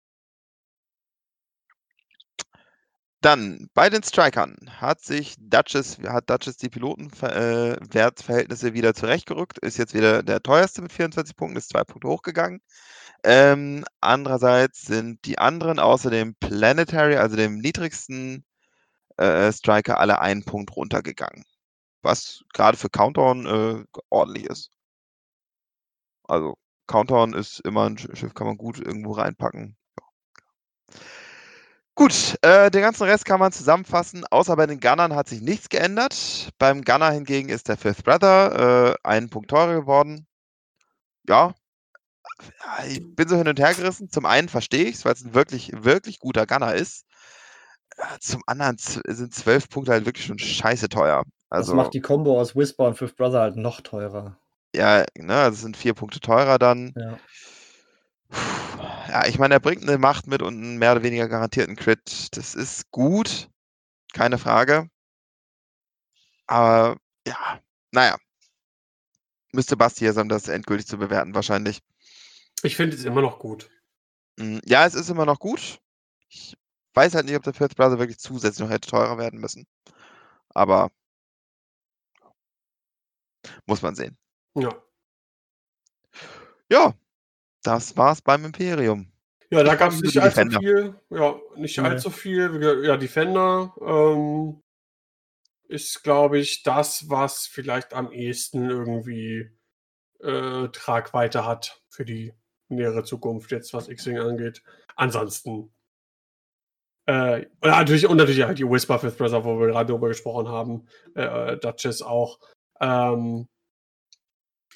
Dann 3.20 3.68
bei 3.74 3.90
den 3.90 4.02
Strikern 4.04 4.56
hat 4.80 5.00
sich 5.00 5.34
Duchess, 5.40 5.98
hat 6.06 6.30
Duchess 6.30 6.56
die 6.56 6.68
Pilotenwertverhältnisse 6.68 8.74
wieder 8.74 8.94
zurechtgerückt, 8.94 9.58
ist 9.58 9.76
jetzt 9.76 9.92
wieder 9.94 10.22
der 10.22 10.40
teuerste 10.42 10.82
mit 10.82 10.92
24 10.92 11.34
Punkten, 11.36 11.56
ist 11.58 11.70
zwei 11.70 11.82
Punkte 11.84 12.06
hochgegangen. 12.08 12.60
Ähm, 13.24 13.84
andererseits 14.00 14.82
sind 14.82 15.24
die 15.26 15.38
anderen 15.38 15.78
außer 15.80 16.10
dem 16.10 16.34
Planetary, 16.36 17.16
also 17.16 17.34
dem 17.36 17.58
niedrigsten 17.58 18.44
äh, 19.18 19.52
Striker, 19.52 20.00
alle 20.00 20.20
einen 20.20 20.44
Punkt 20.44 20.74
runtergegangen. 20.76 21.44
Was 22.02 22.44
gerade 22.54 22.76
für 22.78 22.90
Countdown 22.90 23.46
äh, 23.46 23.84
ordentlich 24.10 24.46
ist. 24.46 24.72
Also 26.28 26.56
Countdown 26.86 27.32
ist 27.34 27.58
immer 27.64 27.86
ein 27.90 27.96
Sch- 27.98 28.14
Schiff, 28.14 28.32
kann 28.32 28.46
man 28.46 28.56
gut 28.56 28.78
irgendwo 28.78 29.14
reinpacken. 29.14 29.76
Gut, 31.98 32.38
äh, 32.42 32.70
den 32.70 32.82
ganzen 32.82 33.02
Rest 33.02 33.24
kann 33.24 33.40
man 33.40 33.50
zusammenfassen. 33.50 34.24
Außer 34.24 34.54
bei 34.54 34.66
den 34.66 34.78
Gunnern 34.78 35.16
hat 35.16 35.28
sich 35.28 35.40
nichts 35.40 35.68
geändert. 35.68 36.50
Beim 36.56 36.82
Gunner 36.82 37.10
hingegen 37.10 37.48
ist 37.48 37.66
der 37.66 37.76
Fifth 37.76 38.04
Brother 38.04 38.94
äh, 39.02 39.08
einen 39.08 39.30
Punkt 39.30 39.50
teurer 39.50 39.74
geworden. 39.74 40.28
Ja, 41.28 41.54
ja, 42.40 42.84
ich 42.86 43.02
bin 43.16 43.28
so 43.28 43.36
hin 43.36 43.48
und 43.48 43.58
her 43.58 43.74
gerissen. 43.74 44.10
Zum 44.10 44.26
einen 44.26 44.48
verstehe 44.48 44.84
ich 44.84 44.96
es, 44.96 45.04
weil 45.04 45.14
es 45.14 45.24
ein 45.24 45.34
wirklich, 45.34 45.72
wirklich 45.74 46.20
guter 46.20 46.46
Gunner 46.46 46.72
ist. 46.72 47.04
Äh, 47.96 48.18
Zum 48.20 48.42
anderen 48.46 48.76
sind 48.78 49.34
zwölf 49.34 49.68
Punkte 49.68 49.90
halt 49.90 50.06
wirklich 50.06 50.26
schon 50.26 50.38
scheiße 50.38 50.88
teuer. 50.88 51.24
Also, 51.50 51.72
das 51.72 51.76
macht 51.76 51.94
die 51.94 52.00
Combo 52.00 52.40
aus 52.40 52.54
Whisper 52.54 52.86
und 52.86 52.96
Fifth 52.96 53.16
Brother 53.16 53.40
halt 53.40 53.56
noch 53.56 53.80
teurer. 53.80 54.38
ja, 54.72 55.00
ne, 55.00 55.26
das 55.26 55.62
sind 55.62 55.76
vier 55.76 55.94
Punkte 55.94 56.20
teurer 56.20 56.60
dann. 56.60 56.92
Ja. 56.96 57.18
Ja, 58.30 59.26
ich 59.26 59.38
meine, 59.38 59.54
er 59.54 59.60
bringt 59.60 59.82
eine 59.82 59.98
Macht 59.98 60.26
mit 60.26 60.42
und 60.42 60.54
einen 60.54 60.78
mehr 60.78 60.92
oder 60.92 61.02
weniger 61.02 61.28
garantierten 61.28 61.76
Crit. 61.76 62.36
Das 62.36 62.54
ist 62.54 62.90
gut, 62.90 63.48
keine 64.12 64.38
Frage. 64.38 64.90
Aber 66.46 66.96
ja, 67.26 67.60
naja. 67.92 68.16
Müsste 69.52 69.76
Basti 69.76 70.00
hier 70.00 70.12
sein, 70.12 70.28
das 70.28 70.48
endgültig 70.48 70.86
zu 70.86 70.98
bewerten, 70.98 71.34
wahrscheinlich. 71.34 71.80
Ich 72.62 72.76
finde 72.76 72.96
es 72.96 73.04
immer 73.04 73.22
noch 73.22 73.38
gut. 73.38 73.70
Mm, 74.36 74.58
Ja, 74.64 74.84
es 74.84 74.94
ist 74.94 75.08
immer 75.08 75.24
noch 75.24 75.38
gut. 75.38 75.80
Ich 76.28 76.54
weiß 76.94 77.14
halt 77.14 77.26
nicht, 77.26 77.36
ob 77.36 77.44
der 77.44 77.54
Fifth 77.54 77.76
Brother 77.76 77.98
wirklich 77.98 78.18
zusätzlich 78.18 78.60
noch 78.60 78.72
hätte 78.72 78.90
teurer 78.90 79.16
werden 79.16 79.40
müssen. 79.40 79.66
Aber 80.50 80.90
muss 83.66 83.82
man 83.82 83.94
sehen. 83.94 84.18
Ja. 84.54 84.70
Ja, 86.70 86.94
das 87.68 87.96
war's 87.96 88.22
beim 88.22 88.44
Imperium. 88.46 89.12
Ja, 89.50 89.62
da 89.62 89.74
gab 89.74 89.92
es 89.92 90.00
nicht 90.00 90.18
allzu 90.18 90.36
Defender. 90.36 90.58
viel. 90.60 90.94
Ja, 91.10 91.38
nicht 91.56 91.78
Nee. 91.78 91.84
allzu 91.84 92.10
viel. 92.10 92.84
Ja, 92.84 92.96
Defender 92.96 93.74
ähm, 93.80 94.62
ist, 95.68 96.02
glaube 96.02 96.38
ich, 96.38 96.62
das, 96.62 97.08
was 97.10 97.46
vielleicht 97.46 97.92
am 97.94 98.10
ehesten 98.10 98.68
irgendwie 98.70 99.50
äh, 100.20 100.68
Tragweite 100.68 101.44
hat 101.46 101.82
für 101.88 102.04
die 102.04 102.32
nähere 102.68 103.04
Zukunft, 103.04 103.50
jetzt 103.50 103.72
was 103.74 103.88
X-Wing 103.88 104.18
angeht. 104.18 104.62
Ansonsten. 104.96 105.72
Äh, 107.06 107.46
und 107.60 107.70
natürlich, 107.70 108.06
und 108.06 108.16
natürlich 108.18 108.42
halt 108.42 108.58
die 108.58 108.68
Whisper 108.68 108.98
Fifth 108.98 109.16
Brother, 109.18 109.44
wo 109.44 109.58
wir 109.60 109.68
gerade 109.68 109.92
drüber 109.92 110.08
gesprochen 110.08 110.48
haben. 110.48 110.86
Äh, 111.14 111.56
Duchess 111.58 112.02
auch. 112.02 112.38
Ähm, 112.80 113.46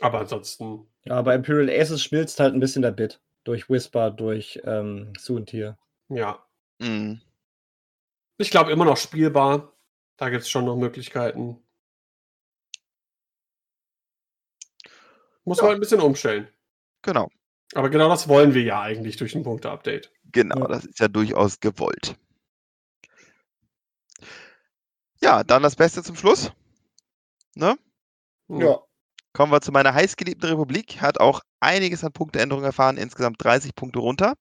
aber 0.01 0.21
ansonsten, 0.21 0.92
ja, 1.05 1.21
bei 1.23 1.35
Imperial 1.35 1.69
Aces 1.71 2.03
schmilzt 2.03 2.39
halt 2.41 2.55
ein 2.55 2.61
bisschen 2.61 2.83
der 2.83 2.93
Bit. 2.93 3.21
Durch 3.45 3.69
Whisper, 3.69 4.11
durch 4.11 4.61
ähm, 4.65 5.13
Soontier. 5.19 5.77
ja. 6.09 6.45
Mm, 6.79 7.15
Ich 8.39 8.51
glaube 8.51 8.73
immer 8.73 8.85
noch 8.85 8.97
spielbar. 8.97 9.73
Da 10.17 10.31
gibt 10.31 10.43
es 10.43 10.51
schon 10.51 10.65
noch 10.65 10.77
Möglichkeiten. 10.77 11.59
Muss 15.45 15.59
Ja. 15.59 15.65
man 15.65 15.75
ein 15.75 15.81
bisschen 15.81 16.01
umstellen. 16.01 16.49
Genau, 17.03 17.29
Aber 17.75 17.89
genau 17.91 18.09
das 18.09 18.29
wollen 18.29 18.55
wir 18.55 18.63
ja 18.63 18.81
eigentlich 18.81 19.17
durch 19.17 19.35
ein 19.35 19.43
Punkte-Update. 19.43 20.13
genau, 20.31 20.61
Ja. 20.61 20.69
das 20.69 20.85
ist 20.85 21.01
ja 21.01 21.09
durchaus 21.09 21.59
gewollt. 21.59 22.17
Ja, 25.21 25.43
dann 25.45 25.63
das 25.63 25.77
Beste 25.77 26.03
zum 26.03 26.17
Schluss. 26.17 26.53
Ne? 27.55 27.77
Ja. 28.49 28.81
Kommen 29.33 29.51
wir 29.51 29.61
zu 29.61 29.73
meiner 29.73 29.95
heißgeliebten 29.95 30.49
Republik. 30.49 31.01
Hat 31.01 31.19
auch 31.19 31.41
einiges 31.61 32.05
an 32.05 32.13
Punkteänderungen 32.13 32.67
erfahren, 32.67 32.99
insgesamt 32.99 33.43
30 33.43 33.75
Punkte 33.75 34.01
runter. 34.01 34.35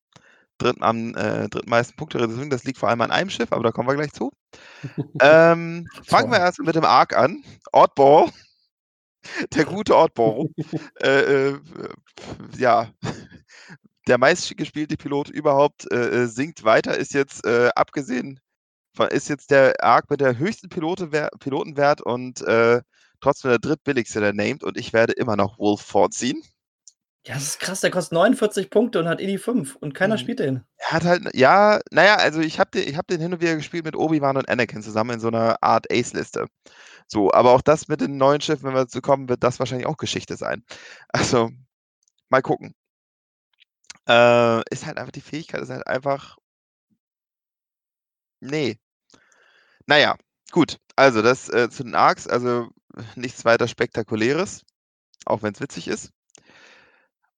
Dritt, 0.58 0.82
am 0.82 1.16
äh, 1.16 1.48
drittmeisten 1.50 1.96
Punkte. 1.96 2.28
Das 2.50 2.64
liegt 2.66 2.78
vor 2.78 2.90
allem 2.90 3.02
an 3.02 3.12
einem 3.12 3.30
Schiff, 3.30 3.52
aber 3.52 3.64
da 3.64 3.72
kommen 3.72 3.88
wir 3.88 3.96
gleich 3.96 4.12
zu. 4.12 4.32
ähm, 5.22 5.88
fangen 6.04 6.32
wir 6.32 6.40
erst 6.40 6.60
mit 6.60 6.76
dem 6.76 6.86
Arc 6.86 7.16
an. 7.16 7.44
Oddball. 7.72 8.30
Der 9.54 9.66
gute 9.66 9.96
Oddball. 9.96 10.50
äh, 11.02 11.50
äh, 11.50 11.60
ja. 12.58 12.92
der 14.08 14.18
meistgespielte 14.18 14.98
Pilot 14.98 15.30
überhaupt 15.30 15.92
äh, 15.92 16.24
äh, 16.24 16.28
sinkt 16.28 16.64
weiter, 16.64 16.98
ist 16.98 17.14
jetzt 17.14 17.46
äh, 17.46 17.70
abgesehen 17.76 18.40
von, 18.96 19.08
ist 19.08 19.30
jetzt 19.30 19.52
der 19.52 19.82
Arc 19.84 20.10
mit 20.10 20.22
der 20.22 20.38
höchsten 20.38 20.70
Pilotenwert 20.70 22.02
und 22.02 22.42
äh, 22.42 22.82
trotzdem 23.22 23.50
der 23.50 23.60
drittbilligste 23.60 24.20
der 24.20 24.34
named 24.34 24.64
und 24.64 24.78
ich 24.78 24.94
werde 24.94 25.14
immer 25.14 25.36
noch 25.36 25.60
Wolf 25.60 25.82
vorziehen. 25.82 26.44
Ja, 27.26 27.36
das 27.36 27.44
ist 27.44 27.60
krass, 27.60 27.82
der 27.82 27.92
kostet 27.92 28.14
49 28.14 28.72
Punkte 28.72 29.00
und 29.00 29.08
hat 29.08 29.22
eh 29.22 29.28
die 29.28 29.38
5 29.38 29.76
und 29.76 29.94
keiner 29.94 30.16
mhm. 30.16 30.20
spielt 30.20 30.40
den. 30.40 30.66
Er 30.78 30.92
hat 30.92 31.04
halt, 31.04 31.36
ja, 31.36 31.80
naja, 31.92 32.16
also 32.16 32.42
ich 32.42 32.60
habe 32.60 32.72
den, 32.72 32.98
hab 32.98 33.08
den 33.08 33.22
hin 33.22 33.32
und 33.32 33.42
wieder 33.42 33.56
gespielt 33.56 33.86
mit 33.86 33.96
Obi-Wan 33.96 34.38
und 34.38 34.50
Anakin 34.50 34.82
zusammen 34.82 35.12
in 35.12 35.20
so 35.20 35.28
einer 35.28 35.62
Art 35.62 35.86
Ace-Liste. 35.92 36.48
So, 37.08 37.32
aber 37.32 37.52
auch 37.52 37.62
das 37.62 37.88
mit 37.88 38.02
den 38.02 38.18
neuen 38.18 38.42
Schiffen, 38.42 38.64
wenn 38.64 38.74
wir 38.74 38.82
dazu 38.82 39.02
kommen, 39.02 39.30
wird 39.30 39.44
das 39.44 39.60
wahrscheinlich 39.60 39.86
auch 39.88 39.98
Geschichte 39.98 40.36
sein. 40.36 40.64
Also, 41.10 41.52
mal 42.30 42.42
gucken. 42.42 42.74
Äh, 44.08 44.62
ist 44.72 44.86
halt 44.86 44.98
einfach 44.98 45.12
die 45.12 45.22
Fähigkeit, 45.22 45.62
ist 45.62 45.70
halt 45.70 45.86
einfach. 45.88 46.38
Nee. 48.40 48.78
Naja, 49.86 50.16
gut. 50.52 50.78
Also, 50.96 51.22
das 51.22 51.50
äh, 51.50 51.70
zu 51.70 51.84
den 51.84 51.96
Arcs, 51.96 52.28
also 52.28 52.70
nichts 53.16 53.46
weiter 53.46 53.68
Spektakuläres, 53.68 54.64
auch 55.26 55.44
wenn 55.44 55.54
es 55.54 55.62
witzig 55.62 55.88
ist. 55.88 56.12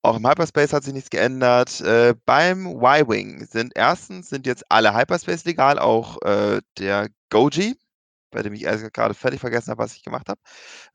Auch 0.02 0.18
im 0.18 0.28
Hyperspace 0.28 0.74
hat 0.74 0.84
sich 0.84 0.94
nichts 0.94 1.10
geändert. 1.10 1.80
Äh, 1.80 2.14
beim 2.26 2.68
Y-Wing 2.68 3.46
sind 3.46 3.72
erstens 3.76 4.30
sind 4.30 4.46
jetzt 4.46 4.66
alle 4.70 4.94
Hyperspace 4.94 5.46
legal, 5.46 5.80
auch 5.80 6.22
äh, 6.24 6.62
der 6.78 7.08
Goji, 7.30 7.78
bei 8.30 8.42
dem 8.42 8.54
ich 8.54 8.64
gerade 8.64 9.14
völlig 9.14 9.40
vergessen 9.40 9.72
habe, 9.72 9.82
was 9.82 9.96
ich 9.96 10.04
gemacht 10.04 10.28
habe, 10.28 10.42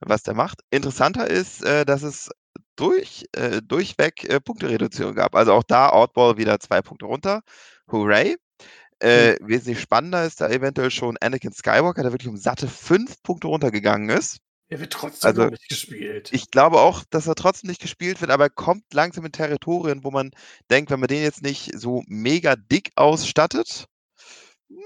was 0.00 0.24
der 0.24 0.34
macht. 0.34 0.60
Interessanter 0.70 1.26
ist, 1.26 1.64
äh, 1.64 1.86
dass 1.86 2.02
es 2.02 2.30
durch, 2.76 3.26
äh, 3.32 3.62
durchweg 3.62 4.24
äh, 4.24 4.40
Punktereduzierung 4.40 5.14
gab. 5.14 5.34
Also 5.34 5.52
auch 5.54 5.64
da 5.64 5.88
Outball 5.88 6.36
wieder 6.36 6.60
zwei 6.60 6.82
Punkte 6.82 7.06
runter. 7.06 7.40
Hooray! 7.90 8.36
Äh, 9.00 9.32
mhm. 9.32 9.48
Wesentlich 9.48 9.80
spannender 9.80 10.24
ist 10.24 10.40
da 10.40 10.48
eventuell 10.48 10.90
schon 10.90 11.16
Anakin 11.18 11.52
Skywalker, 11.52 12.02
der 12.02 12.12
wirklich 12.12 12.28
um 12.28 12.36
satte 12.36 12.68
fünf 12.68 13.22
Punkte 13.22 13.46
runtergegangen 13.46 14.10
ist. 14.10 14.38
Er 14.70 14.80
wird 14.80 14.92
trotzdem 14.92 15.28
also, 15.28 15.46
nicht 15.46 15.68
gespielt. 15.68 16.28
Ich 16.32 16.50
glaube 16.50 16.80
auch, 16.80 17.02
dass 17.08 17.26
er 17.26 17.34
trotzdem 17.34 17.68
nicht 17.68 17.80
gespielt 17.80 18.20
wird, 18.20 18.30
aber 18.30 18.44
er 18.44 18.50
kommt 18.50 18.84
langsam 18.92 19.24
in 19.24 19.32
Territorien, 19.32 20.04
wo 20.04 20.10
man 20.10 20.30
denkt, 20.70 20.90
wenn 20.90 21.00
man 21.00 21.08
den 21.08 21.22
jetzt 21.22 21.42
nicht 21.42 21.72
so 21.78 22.02
mega 22.06 22.54
dick 22.56 22.90
ausstattet, 22.94 23.86
hm, 24.68 24.76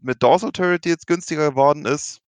mit 0.00 0.22
Dorsal 0.22 0.52
Turret, 0.52 0.84
die 0.84 0.90
jetzt 0.90 1.08
günstiger 1.08 1.50
geworden 1.50 1.86
ist. 1.86 2.20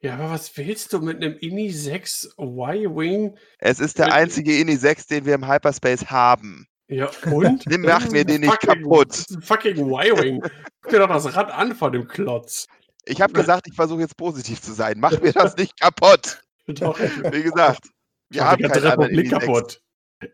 Ja, 0.00 0.14
aber 0.14 0.30
was 0.30 0.56
willst 0.56 0.92
du 0.92 1.00
mit 1.00 1.16
einem 1.16 1.36
INI 1.38 1.70
6 1.70 2.34
Y-Wing? 2.38 3.36
Es 3.58 3.80
ist 3.80 3.98
der 3.98 4.12
einzige 4.12 4.58
INI 4.58 4.76
6, 4.76 5.06
den 5.06 5.24
wir 5.24 5.34
im 5.34 5.48
Hyperspace 5.48 6.10
haben. 6.10 6.66
Ja, 6.88 7.08
und? 7.32 7.70
Den 7.70 7.82
machen 7.82 8.12
wir 8.12 8.24
den 8.24 8.42
nicht 8.42 8.50
fucking, 8.50 8.82
kaputt. 8.82 9.24
Fucking 9.42 9.76
Y-Wing. 9.76 10.42
Guck 10.82 10.90
dir 10.90 10.98
doch 10.98 11.08
das 11.08 11.34
Rad 11.34 11.50
an 11.50 11.74
von 11.74 11.92
dem 11.92 12.06
Klotz. 12.08 12.66
Ich 13.06 13.20
habe 13.20 13.32
gesagt, 13.32 13.66
ich 13.68 13.74
versuche 13.74 14.00
jetzt 14.00 14.16
positiv 14.16 14.60
zu 14.60 14.72
sein. 14.72 14.98
Mach 14.98 15.20
mir 15.20 15.32
das 15.32 15.56
nicht 15.56 15.78
kaputt. 15.80 16.42
Doch. 16.66 16.98
Wie 16.98 17.42
gesagt, 17.42 17.88
wir 18.30 18.44
haben 18.44 18.62
keine 18.62 18.92
Republik 18.92 19.30
kaputt. 19.30 19.80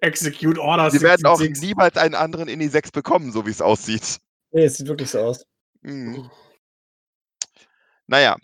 Execute 0.00 0.58
Order 0.58 0.92
Wir 0.92 1.02
werden 1.02 1.26
auch 1.26 1.40
niemals 1.40 1.96
einen 1.96 2.14
anderen 2.14 2.48
INI 2.48 2.68
6 2.68 2.92
bekommen, 2.92 3.32
so 3.32 3.46
wie 3.46 3.50
es 3.50 3.60
aussieht. 3.60 4.18
Nee, 4.52 4.64
es 4.64 4.76
sieht 4.76 4.86
wirklich 4.86 5.10
so 5.10 5.20
aus. 5.20 5.44
Mhm. 5.82 6.30
Naja, 8.06 8.36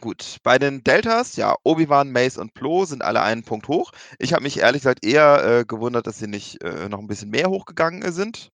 Gut, 0.00 0.38
bei 0.44 0.60
den 0.60 0.84
Deltas, 0.84 1.34
ja, 1.34 1.56
Obi-Wan, 1.64 2.12
Mace 2.12 2.38
und 2.38 2.54
Plo 2.54 2.84
sind 2.84 3.02
alle 3.02 3.20
einen 3.20 3.42
Punkt 3.42 3.66
hoch. 3.66 3.90
Ich 4.20 4.32
habe 4.32 4.44
mich 4.44 4.60
ehrlich 4.60 4.82
gesagt 4.82 5.04
eher 5.04 5.44
äh, 5.44 5.64
gewundert, 5.64 6.06
dass 6.06 6.18
sie 6.18 6.28
nicht 6.28 6.62
äh, 6.62 6.88
noch 6.88 7.00
ein 7.00 7.08
bisschen 7.08 7.30
mehr 7.30 7.50
hochgegangen 7.50 8.12
sind, 8.12 8.50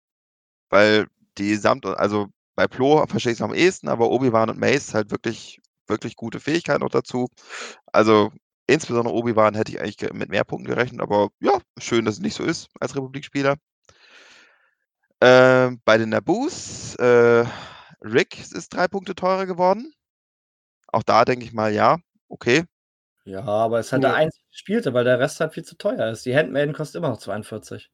weil 0.70 1.08
die 1.38 1.56
Samt, 1.56 1.86
also 1.86 2.28
bei 2.56 2.68
Plo 2.68 3.06
verstehe 3.08 3.34
ich 3.34 3.40
es 3.40 3.42
am 3.42 3.54
ehesten, 3.54 3.88
aber 3.90 4.10
Obi-Wan 4.10 4.50
und 4.50 4.60
Mace 4.60 4.94
halt 4.94 5.12
wirklich, 5.12 5.62
wirklich 5.88 6.16
gute 6.16 6.40
Fähigkeiten 6.40 6.82
noch 6.82 6.90
dazu. 6.90 7.28
Also 7.92 8.32
insbesondere 8.68 9.16
Obi-Wan 9.16 9.56
hätte 9.56 9.72
ich 9.72 9.82
eigentlich 9.82 10.14
mit 10.14 10.30
mehr 10.30 10.44
Punkten 10.44 10.68
gerechnet, 10.68 11.02
aber 11.02 11.30
ja, 11.40 11.60
schön, 11.78 12.06
dass 12.06 12.16
es 12.16 12.22
nicht 12.22 12.36
so 12.36 12.44
ist 12.44 12.70
als 12.80 12.96
Republikspieler. 12.96 13.56
Äh, 15.20 15.72
bei 15.86 15.98
den 15.98 16.10
Naboos, 16.10 16.96
äh, 16.96 17.46
Rick 18.02 18.40
ist 18.40 18.74
drei 18.74 18.88
Punkte 18.88 19.16
teurer 19.16 19.46
geworden. 19.46 19.94
Auch 20.88 21.04
da 21.04 21.26
denke 21.26 21.46
ich 21.46 21.54
mal, 21.54 21.74
ja, 21.74 21.98
okay. 22.28 22.66
Ja, 23.26 23.44
aber 23.44 23.80
es 23.80 23.88
ist 23.88 23.94
halt 23.94 24.04
der 24.04 24.16
einzige 24.16 24.44
Spielte, 24.52 24.94
weil 24.94 25.06
der 25.06 25.20
Rest 25.20 25.40
halt 25.40 25.54
viel 25.54 25.64
zu 25.64 25.78
teuer 25.78 26.12
ist. 26.12 26.26
Die 26.26 26.36
Handmaiden 26.36 26.74
kostet 26.74 27.00
immer 27.00 27.10
noch 27.10 27.20
42. 27.20 27.90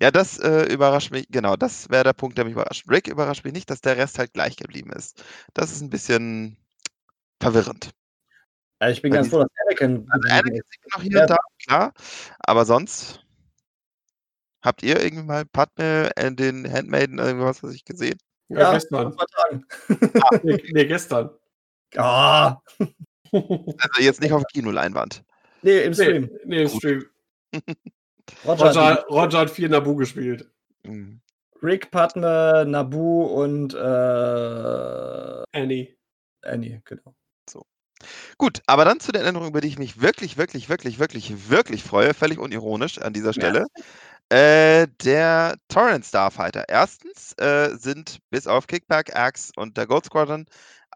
Ja, 0.00 0.10
das 0.10 0.38
äh, 0.38 0.72
überrascht 0.72 1.10
mich, 1.10 1.26
genau, 1.30 1.56
das 1.56 1.90
wäre 1.90 2.04
der 2.04 2.12
Punkt, 2.12 2.38
der 2.38 2.44
mich 2.44 2.52
überrascht. 2.52 2.86
Rick 2.88 3.08
überrascht 3.08 3.44
mich 3.44 3.52
nicht, 3.52 3.70
dass 3.70 3.80
der 3.80 3.96
Rest 3.96 4.18
halt 4.18 4.32
gleich 4.32 4.56
geblieben 4.56 4.92
ist. 4.92 5.22
Das 5.54 5.70
ist 5.72 5.80
ein 5.80 5.90
bisschen 5.90 6.56
verwirrend. 7.40 7.90
Also 8.78 8.92
ich 8.92 9.02
bin 9.02 9.12
Weil 9.12 9.18
ganz 9.18 9.28
froh, 9.30 9.40
dass 9.40 9.50
Anakin. 9.66 10.06
Also 10.10 10.28
Anakin 10.28 10.54
ist 10.54 10.94
noch 10.94 11.02
hier 11.02 11.12
ja. 11.12 11.20
und 11.22 11.30
da, 11.30 11.36
klar. 11.64 11.92
Aber 12.38 12.64
sonst 12.64 13.24
habt 14.62 14.82
ihr 14.82 15.02
irgendwie 15.02 15.24
mal 15.24 15.44
Padme 15.44 16.10
in 16.18 16.36
den 16.36 16.70
Handmaiden 16.70 17.18
irgendwas, 17.18 17.62
was 17.62 17.74
ich 17.74 17.84
gesehen? 17.84 18.18
Ja, 18.48 18.60
ja 18.60 18.72
gestern. 18.72 19.14
ah, 19.18 20.38
nee, 20.42 20.62
nee, 20.72 20.84
gestern. 20.86 21.30
Ah. 21.96 22.60
Also 23.32 24.00
jetzt 24.00 24.20
nicht 24.20 24.32
auf 24.32 24.44
Kinoleinwand. 24.52 25.24
Nee, 25.62 25.82
im 25.82 25.94
Stream. 25.94 26.22
Nee, 26.22 26.38
nee 26.44 26.62
im 26.62 26.68
Stream. 26.68 27.04
Roger, 28.46 28.66
Roger, 28.66 29.04
Roger, 29.10 29.38
hat 29.38 29.50
vier 29.50 29.68
Nabu 29.68 29.96
gespielt. 29.96 30.50
Mhm. 30.84 31.20
Rick, 31.62 31.90
Padme, 31.90 32.64
Nabu 32.66 33.24
und 33.24 33.74
äh, 33.74 33.78
Annie. 35.52 35.96
Annie, 36.42 36.82
genau. 36.84 37.14
So. 37.50 37.62
Gut, 38.36 38.62
aber 38.66 38.84
dann 38.84 39.00
zu 39.00 39.10
der 39.12 39.24
Änderung, 39.24 39.48
über 39.48 39.60
die 39.60 39.68
ich 39.68 39.78
mich 39.78 40.00
wirklich, 40.00 40.36
wirklich, 40.38 40.68
wirklich, 40.68 40.98
wirklich, 40.98 41.50
wirklich 41.50 41.82
freue, 41.82 42.14
völlig 42.14 42.38
unironisch 42.38 42.98
an 42.98 43.12
dieser 43.12 43.32
Stelle. 43.32 43.66
Ja. 43.76 43.84
Äh, 44.30 44.88
der 45.04 45.56
Torrent 45.68 46.04
Starfighter. 46.04 46.64
Erstens 46.68 47.32
äh, 47.38 47.70
sind 47.76 48.18
bis 48.30 48.46
auf 48.46 48.66
Kickback, 48.66 49.16
Axe 49.16 49.52
und 49.56 49.76
der 49.76 49.86
Gold 49.86 50.04
Squadron 50.04 50.46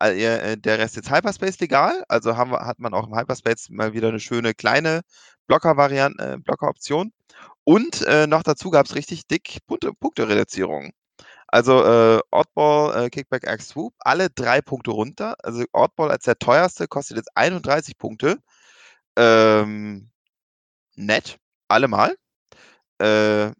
der 0.00 0.78
Rest 0.78 0.96
jetzt 0.96 1.10
Hyperspace 1.10 1.60
legal. 1.60 2.04
Also 2.08 2.36
haben 2.36 2.52
hat 2.52 2.78
man 2.78 2.94
auch 2.94 3.06
im 3.06 3.16
Hyperspace 3.16 3.70
mal 3.70 3.92
wieder 3.92 4.08
eine 4.08 4.20
schöne 4.20 4.54
kleine 4.54 5.02
Blocker-Variante, 5.46 6.24
äh, 6.24 6.38
Blocker-Option. 6.38 7.12
Und 7.64 8.02
äh, 8.06 8.26
noch 8.26 8.42
dazu 8.42 8.70
gab 8.70 8.86
es 8.86 8.94
richtig 8.94 9.26
dick 9.26 9.58
Punkte, 9.66 9.92
Punkte-Reduzierungen. 9.94 10.92
Also 11.48 11.84
äh, 11.84 12.20
Oddball, 12.30 13.06
äh, 13.06 13.10
Kickback, 13.10 13.46
Axe 13.46 13.68
Swoop, 13.68 13.94
alle 14.00 14.30
drei 14.30 14.62
Punkte 14.62 14.90
runter. 14.92 15.36
Also 15.42 15.64
Oddball 15.72 16.10
als 16.10 16.24
der 16.24 16.38
teuerste 16.38 16.88
kostet 16.88 17.18
jetzt 17.18 17.30
31 17.36 17.98
Punkte. 17.98 18.38
Ähm, 19.16 20.10
nett, 20.96 21.38
allemal. 21.68 22.16
Äh, 22.98 23.52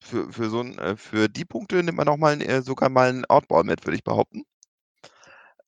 für, 0.00 0.32
für, 0.32 0.50
so 0.50 0.60
ein, 0.60 0.78
äh, 0.78 0.96
für 0.96 1.28
die 1.28 1.44
Punkte 1.44 1.82
nimmt 1.82 1.98
man 1.98 2.08
auch 2.08 2.16
mal 2.16 2.40
äh, 2.42 2.62
sogar 2.62 2.88
mal 2.90 3.08
einen 3.10 3.24
Oddball 3.28 3.64
mit, 3.64 3.84
würde 3.86 3.96
ich 3.96 4.04
behaupten. 4.04 4.44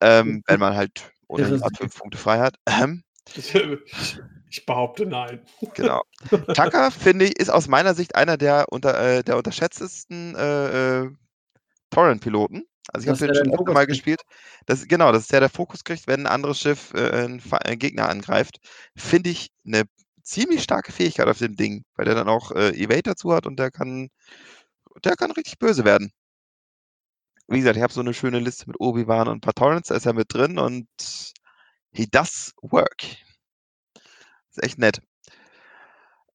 Ähm, 0.05 0.43
wenn 0.47 0.61
man 0.61 0.77
halt 0.77 1.13
ohnehin 1.29 1.63
ab 1.63 1.73
fünf 1.77 1.99
Punkte 1.99 2.19
frei 2.19 2.39
hat. 2.41 2.57
Ähm, 2.67 3.03
ich 4.51 4.67
behaupte 4.67 5.07
nein. 5.07 5.45
Genau. 5.75 6.03
Tucker, 6.55 6.91
finde 6.91 7.25
ich, 7.25 7.39
ist 7.39 7.51
aus 7.51 7.69
meiner 7.69 7.95
Sicht 7.95 8.15
einer 8.15 8.37
der, 8.37 8.67
unter, 8.71 8.99
äh, 9.01 9.23
der 9.23 9.37
unterschätztesten 9.37 10.35
äh, 10.37 11.05
äh, 11.05 11.11
Torrent-Piloten. 11.91 12.65
Also 12.93 13.05
ich 13.05 13.11
habe 13.11 13.27
den 13.27 13.35
schon 13.35 13.59
öfter 13.59 13.73
mal 13.73 13.87
gespielt. 13.87 14.21
Das, 14.67 14.87
genau, 14.87 15.11
das 15.11 15.23
ist 15.23 15.33
ja 15.33 15.41
der 15.41 15.49
Fokus 15.49 15.85
kriegt, 15.85 16.07
wenn 16.07 16.21
ein 16.21 16.33
anderes 16.33 16.61
Schiff 16.61 16.93
äh, 16.95 17.11
einen, 17.11 17.43
einen, 17.51 17.79
Gegner 17.79 18.09
angreift. 18.11 18.59
Finde 18.95 19.31
ich 19.31 19.51
eine 19.67 19.85
ziemlich 20.23 20.63
starke 20.63 20.93
Fähigkeit 20.93 21.27
auf 21.27 21.39
dem 21.39 21.57
Ding, 21.57 21.85
weil 21.97 22.05
der 22.05 22.15
dann 22.15 22.29
auch 22.29 22.51
äh, 22.53 22.71
Evade 22.71 23.05
dazu 23.05 23.33
hat 23.33 23.47
und 23.47 23.59
der 23.59 23.71
kann, 23.71 24.11
der 25.03 25.17
kann 25.17 25.31
richtig 25.31 25.59
böse 25.59 25.85
werden 25.85 26.13
wie 27.49 27.59
gesagt, 27.59 27.77
ich 27.77 27.83
habe 27.83 27.93
so 27.93 28.01
eine 28.01 28.15
schöne 28.15 28.39
Liste 28.39 28.67
mit 28.67 28.81
Obi-Wan 28.81 29.29
und 29.29 29.39
ein 29.39 29.41
paar 29.41 29.55
Torrents, 29.55 29.89
da 29.89 29.97
ist 29.97 30.07
er 30.07 30.15
mit 30.15 30.33
drin 30.33 30.59
und 30.59 30.87
he 31.93 32.07
does 32.07 32.55
work. 32.63 33.05
Ist 34.51 34.63
echt 34.63 34.79
nett. 34.79 35.01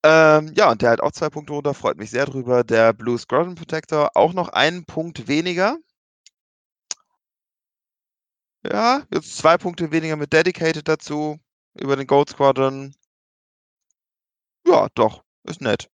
Ähm, 0.04 0.54
ja, 0.56 0.72
und 0.72 0.82
der 0.82 0.92
hat 0.92 1.02
auch 1.02 1.12
zwei 1.12 1.30
Punkte 1.30 1.54
runter, 1.54 1.74
freut 1.74 1.98
mich 1.98 2.10
sehr 2.12 2.26
drüber. 2.26 2.64
Der 2.64 2.94
Blue 2.94 3.18
Squadron 3.18 3.56
Protector 3.56 4.12
auch 4.16 4.34
noch 4.34 4.50
einen 4.50 4.86
Punkt 4.86 5.28
weniger. 5.28 5.78
Ja, 8.64 9.04
jetzt 9.14 9.38
zwei 9.38 9.58
Punkte 9.58 9.92
weniger 9.92 10.16
mit 10.16 10.32
Dedicated 10.34 10.88
dazu, 10.88 11.40
über 11.74 11.96
den 11.96 12.08
Gold 12.08 12.30
Squadron. 12.30 12.94
Ja, 14.66 14.88
doch, 14.96 15.24
ist 15.44 15.62
nett. 15.62 15.90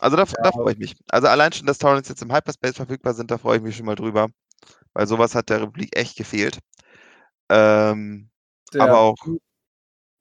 Also 0.00 0.16
da, 0.16 0.24
da 0.24 0.52
freue 0.52 0.72
ich 0.72 0.78
mich. 0.78 0.96
Also 1.10 1.28
allein 1.28 1.52
schon, 1.52 1.66
dass 1.66 1.78
Torrents 1.78 2.08
jetzt 2.08 2.22
im 2.22 2.32
Hyperspace 2.32 2.76
verfügbar 2.76 3.14
sind, 3.14 3.30
da 3.30 3.38
freue 3.38 3.56
ich 3.58 3.62
mich 3.62 3.76
schon 3.76 3.86
mal 3.86 3.96
drüber. 3.96 4.28
Weil 4.92 5.06
sowas 5.06 5.34
hat 5.34 5.50
der 5.50 5.62
Republik 5.62 5.96
echt 5.96 6.16
gefehlt. 6.16 6.58
Ähm, 7.48 8.30
der, 8.72 8.82
aber 8.82 8.98
auch. 8.98 9.16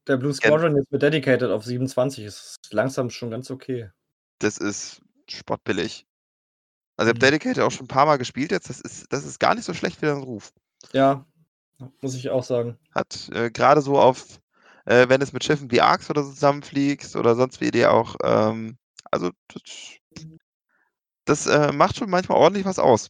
Der 0.07 0.17
Blue 0.17 0.33
Squadron 0.33 0.77
jetzt 0.77 0.91
mit 0.91 1.01
Dedicated 1.01 1.49
auf 1.51 1.65
27 1.65 2.23
ist 2.23 2.57
langsam 2.71 3.09
schon 3.09 3.29
ganz 3.29 3.51
okay. 3.51 3.89
das 4.39 4.57
ist 4.57 5.01
spottbillig. 5.29 6.05
Also 6.95 7.11
ich 7.11 7.15
habe 7.15 7.25
Mhm. 7.25 7.31
Dedicated 7.31 7.63
auch 7.63 7.71
schon 7.71 7.85
ein 7.85 7.89
paar 7.89 8.05
Mal 8.05 8.17
gespielt 8.17 8.51
jetzt. 8.51 8.69
Das 8.69 8.81
ist, 8.81 9.11
das 9.11 9.25
ist 9.25 9.39
gar 9.39 9.53
nicht 9.55 9.65
so 9.65 9.73
schlecht 9.73 10.01
wie 10.01 10.05
der 10.07 10.15
Ruf. 10.15 10.53
Ja, 10.93 11.25
muss 12.01 12.15
ich 12.15 12.29
auch 12.29 12.43
sagen. 12.43 12.77
Hat 12.93 13.29
äh, 13.33 13.51
gerade 13.51 13.81
so 13.81 13.99
auf, 13.99 14.39
äh, 14.85 15.09
wenn 15.09 15.21
es 15.21 15.33
mit 15.33 15.43
Schiffen 15.43 15.69
wie 15.71 15.81
Arx 15.81 16.09
oder 16.09 16.23
so 16.23 16.31
zusammenfliegst 16.31 17.15
oder 17.15 17.35
sonst 17.35 17.61
wie 17.61 17.71
dir 17.71 17.91
auch, 17.91 18.15
ähm, 18.23 18.77
also 19.11 19.31
das, 19.47 19.61
das 21.25 21.47
äh, 21.47 21.71
macht 21.71 21.97
schon 21.97 22.09
manchmal 22.09 22.37
ordentlich 22.37 22.65
was 22.65 22.79
aus. 22.79 23.09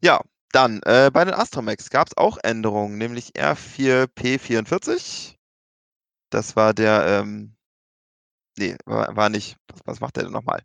Ja, 0.00 0.20
dann 0.52 0.80
äh, 0.84 1.10
bei 1.12 1.24
den 1.24 1.34
Astromex 1.34 1.90
gab 1.90 2.08
es 2.08 2.16
auch 2.16 2.38
Änderungen, 2.42 2.98
nämlich 2.98 3.32
R4P44. 3.34 5.36
Das 6.30 6.56
war 6.56 6.74
der, 6.74 7.06
ähm, 7.06 7.56
nee, 8.58 8.76
war, 8.84 9.14
war 9.16 9.28
nicht, 9.28 9.56
was, 9.68 9.80
was 9.84 10.00
macht 10.00 10.16
der 10.16 10.24
denn 10.24 10.32
nochmal? 10.32 10.62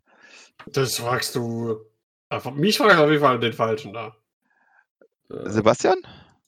Das 0.66 0.96
fragst 0.96 1.34
du. 1.34 1.80
Einfach, 2.28 2.52
mich 2.52 2.76
fragst 2.76 2.98
du 2.98 3.04
auf 3.04 3.10
jeden 3.10 3.22
Fall 3.22 3.40
den 3.40 3.54
Falschen 3.54 3.94
da. 3.94 4.14
Äh, 5.30 5.48
Sebastian? 5.48 5.96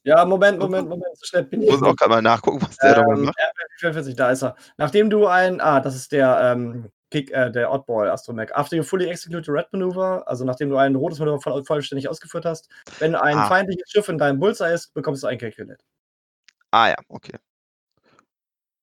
Ja, 0.05 0.25
Moment, 0.25 0.59
Moment, 0.59 0.89
Moment, 0.89 1.17
so 1.17 1.27
schnell 1.27 1.45
bin 1.45 1.63
Ich 1.63 1.69
ich. 1.69 1.73
muss 1.73 1.83
auch 1.83 1.95
gerade 1.97 2.11
mal 2.11 2.23
nachgucken, 2.23 2.61
was 2.63 2.77
der 2.79 2.97
Ähm, 2.99 3.25
macht. 3.25 3.37
RP44, 3.81 4.15
da 4.17 4.31
ist 4.31 4.43
er. 4.43 4.57
Nachdem 4.77 5.11
du 5.11 5.27
ein, 5.27 5.61
ah, 5.61 5.81
das 5.81 5.95
ist 5.95 6.13
der 6.13 6.39
ähm, 6.41 6.91
Kick, 7.11 7.31
äh, 7.33 7.51
der 7.51 7.71
Oddball 7.73 8.09
Astromech. 8.11 8.55
After 8.55 8.77
you 8.77 8.83
fully 8.83 9.09
execute 9.09 9.49
a 9.51 9.53
red 9.53 9.67
maneuver, 9.73 10.27
also 10.29 10.45
nachdem 10.45 10.71
du 10.71 10.77
ein 10.77 10.95
rotes 10.95 11.19
Manöver 11.19 11.41
voll, 11.41 11.65
vollständig 11.65 12.09
ausgeführt 12.09 12.45
hast, 12.45 12.69
wenn 12.99 13.15
ein 13.15 13.37
Ah. 13.37 13.49
feindliches 13.49 13.91
Schiff 13.91 14.09
in 14.09 14.19
deinem 14.19 14.39
Bullseye 14.39 14.73
ist, 14.75 14.95
bekommst 14.95 15.23
du 15.23 15.27
ein 15.27 15.39
Calculate. 15.39 15.83
Ah 16.71 16.89
ja, 16.89 16.97
okay. 17.09 17.37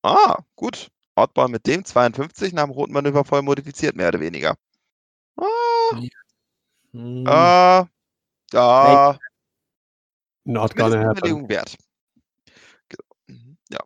Ah, 0.02 0.36
gut. 0.56 0.88
Oddball 1.16 1.48
mit 1.48 1.66
dem 1.66 1.84
52 1.84 2.52
nach 2.52 2.64
dem 2.64 2.70
roten 2.70 2.92
Manöver 2.92 3.24
voll 3.24 3.42
modifiziert, 3.42 3.96
mehr 3.96 4.08
oder 4.08 4.20
weniger. 4.20 4.54
Ah, 5.36 5.44
Hm. 6.92 7.26
ah, 7.26 7.86
ja. 8.52 9.18
Not 10.48 10.74
gonna 10.74 10.98
happen. 11.00 11.18
Überlegung 11.18 11.48
wert. 11.50 11.76
Genau. 12.88 13.04
Mhm, 13.26 13.58
Ja. 13.70 13.80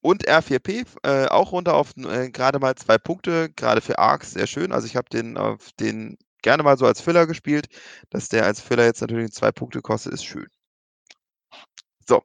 Und 0.00 0.28
R4P 0.28 0.84
äh, 1.04 1.28
auch 1.28 1.52
runter 1.52 1.74
auf 1.74 1.96
äh, 1.96 2.30
gerade 2.30 2.58
mal 2.58 2.74
zwei 2.74 2.98
Punkte, 2.98 3.50
gerade 3.54 3.80
für 3.80 3.98
Arcs, 3.98 4.32
sehr 4.32 4.48
schön. 4.48 4.72
Also 4.72 4.86
ich 4.86 4.96
habe 4.96 5.08
den 5.08 5.36
auf 5.36 5.70
den 5.78 6.18
gerne 6.42 6.64
mal 6.64 6.76
so 6.76 6.86
als 6.86 7.00
Füller 7.00 7.26
gespielt. 7.28 7.68
Dass 8.10 8.28
der 8.28 8.44
als 8.44 8.60
Füller 8.60 8.84
jetzt 8.84 9.00
natürlich 9.00 9.30
zwei 9.32 9.52
Punkte 9.52 9.80
kostet, 9.80 10.12
ist 10.12 10.24
schön. 10.24 10.48
So. 12.06 12.22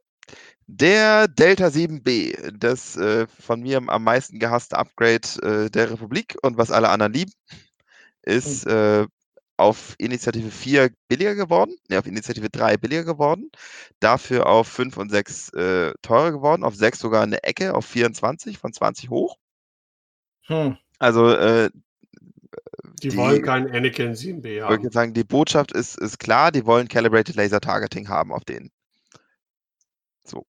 Der 0.66 1.28
Delta 1.28 1.68
7B, 1.68 2.52
das 2.58 2.96
äh, 2.96 3.28
von 3.28 3.62
mir 3.62 3.78
am 3.86 4.04
meisten 4.04 4.40
gehasste 4.40 4.78
Upgrade 4.78 5.28
äh, 5.44 5.70
der 5.70 5.92
Republik 5.92 6.36
und 6.42 6.58
was 6.58 6.72
alle 6.72 6.90
anderen 6.90 7.14
lieben, 7.14 7.34
ist 8.24 8.66
äh, 8.66 9.06
auf 9.58 9.96
Initiative 10.00 10.52
4 10.52 10.92
billiger 11.08 11.36
geworden, 11.36 11.76
ne, 11.90 12.00
auf 12.00 12.08
Initiative 12.08 12.50
3 12.50 12.78
billiger 12.78 13.04
geworden, 13.06 13.52
dafür 14.00 14.48
auf 14.48 14.68
5 14.68 14.98
und 14.98 15.10
6 15.12 15.50
äh, 15.54 15.94
teurer 16.02 16.32
geworden, 16.32 16.64
auf 16.64 16.76
6 16.76 17.00
sogar 17.00 17.24
eine 17.24 17.44
Ecke, 17.44 17.74
auf 17.76 17.86
24, 17.86 18.58
von 18.58 18.74
20 18.74 19.10
hoch. 19.10 19.38
Hm. 20.48 20.78
Also 21.00 21.30
äh, 21.32 21.70
Die, 23.02 23.10
Die- 23.10 23.18
wollen 23.18 23.42
keinen 23.44 23.70
Anakin 23.72 24.14
7B 24.16 24.58
ich 24.58 24.62
wollte 24.62 24.74
haben. 24.74 24.84
jetzt 24.84 24.94
sagen, 24.94 25.14
die 25.14 25.24
Botschaft 25.24 25.72
ist, 25.74 25.98
ist 25.98 26.20
klar, 26.20 26.52
die 26.52 26.66
wollen 26.66 26.88
Calibrated 26.88 27.36
Laser 27.36 27.60
Targeting 27.62 28.10
haben 28.10 28.32
auf 28.32 28.44
denen. 28.46 28.72
So. 30.26 30.46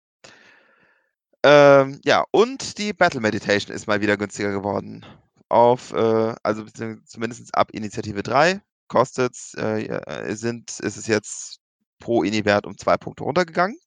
Ähm, 1.43 2.01
ja, 2.05 2.25
und 2.33 2.79
die 2.79 2.93
Battle 2.93 3.21
Meditation 3.21 3.75
ist 3.75 3.87
mal 3.87 4.01
wieder 4.01 4.17
günstiger 4.17 4.53
geworden. 4.53 5.05
Auf, 5.49 5.93
äh, 5.93 6.35
also 6.43 6.65
zumindest 7.07 7.55
ab 7.55 7.71
Initiative 7.73 8.23
3 8.23 8.61
kostet 8.91 9.37
äh, 9.57 9.87
äh, 9.87 10.35
sind, 10.35 10.79
ist 10.81 10.97
es 10.97 11.07
jetzt 11.07 11.61
pro 12.01 12.25
Ini-Wert 12.25 12.67
um 12.67 12.77
zwei 12.77 12.97
Punkte 12.97 13.25
runtergegangen. 13.25 13.79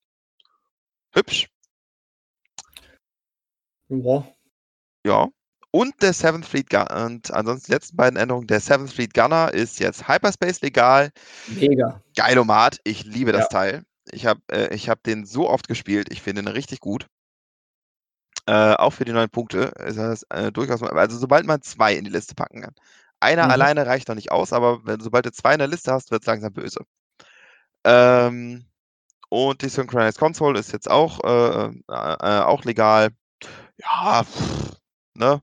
Hübsch, 1.14 1.48
Ja. 3.90 4.28
ja. 5.06 5.28
Und 5.72 6.02
der 6.02 6.14
Seventh 6.14 6.46
Fleet 6.46 6.70
Gunner, 6.70 7.06
und 7.06 7.32
ansonsten 7.34 7.66
die 7.68 7.72
letzten 7.74 7.98
beiden 7.98 8.18
Änderungen, 8.18 8.48
der 8.48 8.60
Seventh 8.60 8.94
Fleet 8.94 9.14
Gunner 9.14 9.54
ist 9.54 9.80
jetzt 9.80 10.08
Hyperspace 10.08 10.62
legal. 10.62 11.12
Mega. 11.48 12.02
Geilomat, 12.16 12.80
ich 12.84 13.04
liebe 13.04 13.32
das 13.32 13.44
Ja. 13.44 13.48
Teil. 13.48 13.84
Ich 14.12 14.26
habe 14.26 14.42
äh, 14.52 14.74
ich 14.74 14.90
hab 14.90 15.04
den 15.04 15.26
so 15.26 15.50
oft 15.50 15.68
gespielt, 15.68 16.12
ich 16.12 16.22
finde 16.22 16.42
ihn 16.44 16.48
richtig 16.48 16.80
gut. 16.80 17.08
Äh, 18.46 18.74
auch 18.76 18.92
für 18.92 19.06
die 19.06 19.14
neuen 19.14 19.30
Punkte 19.30 19.74
ist 19.86 19.98
das 19.98 20.24
äh, 20.30 20.52
durchaus, 20.52 20.84
also 20.84 21.18
sobald 21.18 21.46
man 21.46 21.62
zwei 21.62 21.96
in 21.96 22.04
die 22.04 22.12
Liste 22.12 22.36
packen 22.36 22.62
kann. 22.62 22.76
Einer 23.24 23.46
Mhm. 23.46 23.52
alleine 23.52 23.86
reicht 23.88 24.10
noch 24.10 24.16
nicht 24.16 24.32
aus, 24.32 24.52
aber 24.52 24.86
wenn, 24.86 25.00
sobald 25.00 25.26
du 25.26 25.32
zwei 25.32 25.54
in 25.54 25.60
der 25.60 25.70
Liste 25.70 25.94
hast, 25.94 26.12
wird 26.12 26.24
es 26.24 26.28
langsam 26.28 26.52
böse. 26.52 26.86
Ähm, 27.86 28.66
und 29.30 29.62
die 29.62 29.70
Synchronized 29.70 30.20
Console 30.20 30.60
ist 30.60 30.74
jetzt 30.74 30.90
auch, 30.92 31.24
äh, 31.24 31.68
äh, 31.68 31.72
äh, 31.90 32.42
auch 32.42 32.66
legal. 32.66 33.12
Ja, 33.78 34.24
pff, 34.24 34.76
ne? 35.14 35.42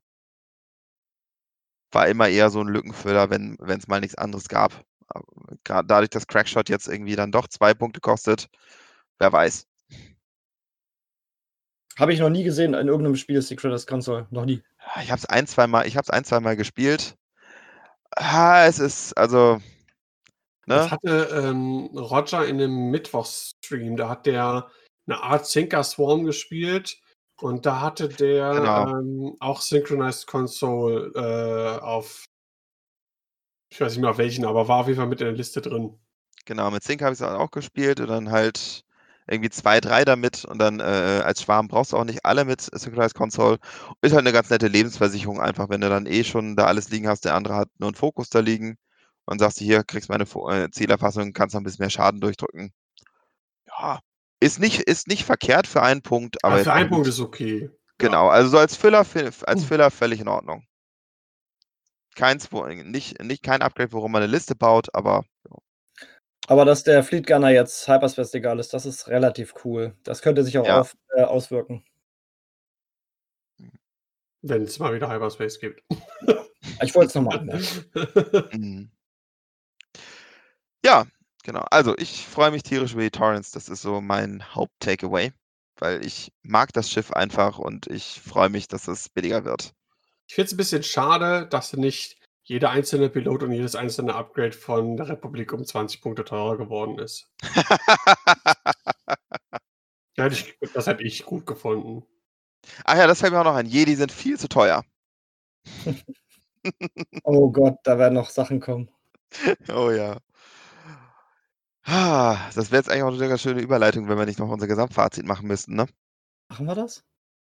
War 1.93 2.07
immer 2.07 2.29
eher 2.29 2.51
so 2.51 2.61
ein 2.61 2.69
Lückenfüller, 2.69 3.31
wenn 3.31 3.57
es 3.59 3.89
mal 3.89 4.01
nichts 4.01 4.15
anderes 4.15 4.49
gab. 4.49 4.85
Gerade 5.65 5.89
dadurch, 5.89 6.11
dass 6.11 6.27
Crackshot 6.27 6.69
jetzt 6.69 6.87
irgendwie 6.87 7.17
dann 7.17 7.33
doch 7.33 7.49
zwei 7.49 7.75
Punkte 7.75 8.01
kostet, 8.01 8.49
wer 9.19 9.33
weiß. 9.33 9.67
Habe 11.99 12.13
ich 12.13 12.21
noch 12.21 12.31
nie 12.31 12.45
gesehen 12.45 12.75
in 12.75 12.89
irgendeinem 12.89 13.17
Spiel 13.17 13.43
Secret 13.43 13.87
Console. 13.87 14.27
Noch 14.31 14.45
nie. 14.45 14.63
Ich 15.03 15.11
habe 15.11 15.19
es 15.19 15.27
ein, 15.27 15.47
zwei 15.47 15.67
Mal, 15.67 15.87
ich 15.87 15.97
habe 15.97 16.05
es 16.05 16.11
ein, 16.11 16.25
zwei 16.25 16.41
Mal 16.41 16.57
gespielt. 16.57 17.17
Ah, 18.17 18.67
es 18.67 18.79
ist, 18.79 19.17
also, 19.17 19.61
Das 20.67 20.87
ne? 20.87 20.91
hatte 20.91 21.29
ähm, 21.33 21.87
Roger 21.97 22.47
in 22.47 22.61
einem 22.61 22.91
Mittwochstream, 22.91 23.97
da 23.97 24.09
hat 24.09 24.27
der 24.27 24.71
eine 25.07 25.23
Art 25.23 25.47
Sinker 25.47 25.83
Swarm 25.83 26.25
gespielt 26.25 27.01
und 27.41 27.67
da 27.67 27.81
hatte 27.81 28.09
der 28.09 28.53
Genau. 28.53 28.99
ähm, 28.99 29.37
auch 29.41 29.61
Synchronized 29.61 30.27
Console 30.27 31.13
äh, 31.15 31.81
auf, 31.83 32.25
ich 33.73 33.81
weiß 33.81 33.93
nicht 33.93 34.01
mehr 34.01 34.11
auf 34.11 34.19
welchen, 34.19 34.45
aber 34.45 34.69
war 34.69 34.81
auf 34.81 34.87
jeden 34.89 34.99
Fall 34.99 35.09
mit 35.09 35.21
in 35.21 35.27
der 35.29 35.37
Liste 35.37 35.61
drin. 35.61 35.99
Genau, 36.45 36.71
mit 36.71 36.83
Sync 36.83 37.03
habe 37.03 37.13
ich 37.13 37.21
es 37.21 37.27
auch 37.27 37.51
gespielt 37.51 38.01
und 38.01 38.09
dann 38.09 38.31
halt 38.31 38.85
irgendwie 39.31 39.51
zwei, 39.51 39.81
drei 39.81 40.05
damit 40.05 40.45
und 40.45 40.59
dann 40.59 40.81
äh, 40.81 41.23
als 41.25 41.43
Schwarm 41.43 41.69
brauchst 41.69 41.93
du 41.93 41.97
auch 41.97 42.05
nicht 42.05 42.25
alle 42.25 42.45
mit 42.45 42.61
Synchronized 42.61 43.15
Console. 43.15 43.59
Ist 44.03 44.13
halt 44.13 44.27
eine 44.27 44.33
ganz 44.33 44.51
nette 44.51 44.67
Lebensversicherung 44.67 45.41
einfach, 45.41 45.69
wenn 45.69 45.81
du 45.81 45.89
dann 45.89 46.07
eh 46.07 46.25
schon 46.25 46.57
da 46.57 46.67
alles 46.67 46.91
liegen 46.91 47.09
hast, 47.09 47.25
der 47.25 47.35
andere 47.35 47.55
hat 47.55 47.69
nur 47.79 47.89
einen 47.89 47.95
Fokus 47.95 48.29
da 48.29 48.41
liegen 48.41 48.77
und 49.27 49.39
sagst 49.39 49.61
du 49.61 49.65
hier, 49.65 49.85
kriegst 49.85 50.09
meine 50.09 50.25
äh, 50.25 50.71
Zielerfassung, 50.71 51.33
kannst 51.33 51.55
noch 51.55 51.61
ein 51.61 51.65
bisschen 51.65 51.85
mehr 51.85 51.91
Schaden 51.91 52.21
durchdrücken. 52.21 52.73
Ja, 53.69 54.01
ist 54.41 54.59
nicht, 54.59 54.81
ist 54.81 55.07
nicht 55.07 55.25
verkehrt 55.25 55.69
für 55.69 55.83
einen 55.83 56.03
Punkt, 56.03 56.45
aber 56.45 56.57
jetzt 56.57 56.65
für 56.65 56.73
einen 56.73 56.89
Punkt 56.89 57.07
ist 57.07 57.21
okay. 57.21 57.71
Genau, 57.99 58.29
also 58.29 58.51
so 58.51 58.59
als 58.59 58.77
Füller, 58.77 59.07
als 59.47 59.63
Uh. 59.63 59.67
Füller 59.67 59.91
völlig 59.91 60.21
in 60.21 60.29
Ordnung. 60.29 60.65
Keins, 62.17 62.51
wo, 62.51 62.67
nicht, 62.67 63.23
nicht 63.23 63.45
kein 63.45 63.63
Upgrade, 63.63 63.93
worum 63.93 64.11
man 64.11 64.23
eine 64.23 64.33
Liste 64.33 64.57
baut, 64.57 64.89
aber 64.93 65.25
Aber 66.51 66.65
dass 66.65 66.83
der 66.83 67.05
Fleet 67.05 67.29
Gunner 67.29 67.51
jetzt 67.51 67.87
Hyperspace 67.87 68.35
egal 68.35 68.59
ist, 68.59 68.75
das 68.75 68.85
ist 68.85 69.07
relativ 69.07 69.55
cool. 69.65 69.95
Das 70.03 70.21
könnte 70.21 70.43
sich 70.43 70.59
auch 70.59 70.67
Ja. 70.67 70.81
auf, 70.81 70.97
äh, 71.17 71.23
auswirken. 71.23 71.85
Wenn 74.43 74.63
es 74.63 74.81
mal 74.81 74.93
wieder 74.93 75.09
Hyperspace 75.09 75.61
gibt. 75.61 75.85
Ich 76.83 76.93
wollte 76.97 77.09
es 77.09 77.15
nochmal 77.15 77.39
anmerken. 77.39 77.85
Mhm. 78.59 78.91
Ja, 80.85 81.07
genau. 81.45 81.65
Also 81.71 81.97
ich 81.99 82.27
freue 82.27 82.51
mich 82.51 82.65
tierisch 82.65 82.95
über 82.95 83.03
die 83.03 83.11
Torrents. 83.13 83.53
Das 83.53 83.69
ist 83.69 83.83
so 83.83 84.01
mein 84.01 84.43
Haupt-Takeaway, 84.53 85.33
weil 85.79 86.05
ich 86.05 86.33
mag 86.43 86.73
das 86.73 86.91
Schiff 86.91 87.13
einfach 87.13 87.59
und 87.61 87.87
ich 87.87 88.21
freue 88.21 88.49
mich, 88.49 88.67
dass 88.67 88.89
es 88.89 89.09
billiger 89.09 89.45
wird. 89.45 89.73
Ich 90.27 90.35
finde 90.35 90.47
es 90.47 90.53
ein 90.55 90.57
bisschen 90.57 90.83
schade, 90.83 91.47
dass 91.47 91.75
nicht 91.75 92.20
jeder 92.51 92.71
einzelne 92.71 93.09
Pilot 93.09 93.45
und 93.45 93.53
jedes 93.53 93.77
einzelne 93.77 94.17
Upgrade 94.17 94.53
von 94.53 94.97
der 94.97 95.09
Republik 95.09 95.53
um 95.53 95.65
20 95.65 96.03
Punkte 96.03 96.25
teurer 96.25 96.59
geworden 96.59 96.99
ist. 96.99 97.31
Das 100.75 100.87
hätte 100.87 101.03
ich 101.03 101.25
gut 101.25 101.47
gefunden. 101.47 102.05
Ach 102.85 102.95
ja, 102.95 103.07
das 103.07 103.21
fällt 103.21 103.33
mir 103.33 103.41
auch 103.41 103.45
noch 103.45 103.55
ein. 103.55 103.65
Jedi 103.65 103.95
sind 103.95 104.13
viel 104.13 104.39
zu 104.39 104.49
teuer. 104.49 104.85
Oh 107.25 107.51
Gott, 107.51 107.79
da 107.85 107.97
werden 107.99 108.13
noch 108.13 108.29
Sachen 108.29 108.61
kommen. 108.61 108.91
Oh 109.73 109.91
ja. 109.91 110.19
Ah, 111.85 112.51
Das 112.55 112.71
wäre 112.71 112.81
jetzt 112.83 112.91
eigentlich 112.91 113.05
auch 113.05 113.15
eine 113.15 113.29
ganz 113.29 113.41
schöne 113.41 113.63
Überleitung, 113.63 114.11
wenn 114.11 114.19
wir 114.19 114.27
nicht 114.27 114.39
noch 114.39 114.51
unser 114.51 114.67
Gesamtfazit 114.67 115.25
machen 115.25 115.49
müssten, 115.49 115.75
ne? 115.75 115.87
Machen 116.51 116.67
wir 116.67 116.75
das? 116.75 117.03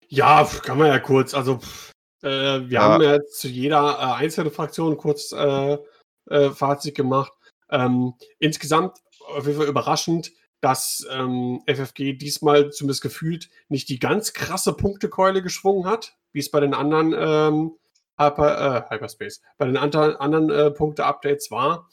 Ja, 0.08 0.44
kann 0.64 0.80
man 0.80 0.88
ja 0.88 0.98
kurz. 0.98 1.36
Also, 1.36 1.60
wir 2.22 2.68
Ja. 2.70 2.82
haben 2.82 3.04
ja 3.04 3.24
zu 3.26 3.48
jeder 3.48 3.98
äh, 4.00 4.24
einzelnen 4.24 4.52
Fraktion 4.52 4.98
kurz 4.98 5.32
äh, 5.32 5.78
äh, 6.30 6.50
Fazit 6.52 6.96
gemacht. 6.96 7.32
Ähm, 7.70 8.14
insgesamt 8.40 8.98
auf 9.28 9.46
jeden 9.46 9.58
Fall 9.60 9.68
überraschend, 9.68 10.32
dass 10.62 11.06
ähm, 11.12 11.62
FFG 11.68 12.14
diesmal 12.14 12.72
zumindest 12.72 13.02
gefühlt 13.02 13.50
nicht 13.70 13.90
die 13.90 14.00
ganz 14.00 14.34
krasse 14.34 14.74
Punktekeule 14.74 15.44
geschwungen 15.44 15.86
hat, 15.86 16.16
wie 16.32 16.40
es 16.40 16.50
bei 16.50 16.60
den 16.60 16.74
anderen 16.74 17.14
ähm, 17.18 17.78
Hyper, 18.18 18.88
äh, 18.90 18.94
Hyperspace, 18.94 19.42
bei 19.58 19.66
den 19.66 19.78
anderen, 19.78 20.16
anderen 20.16 20.50
äh, 20.50 20.72
Punkte-Updates 20.72 21.52
war. 21.52 21.90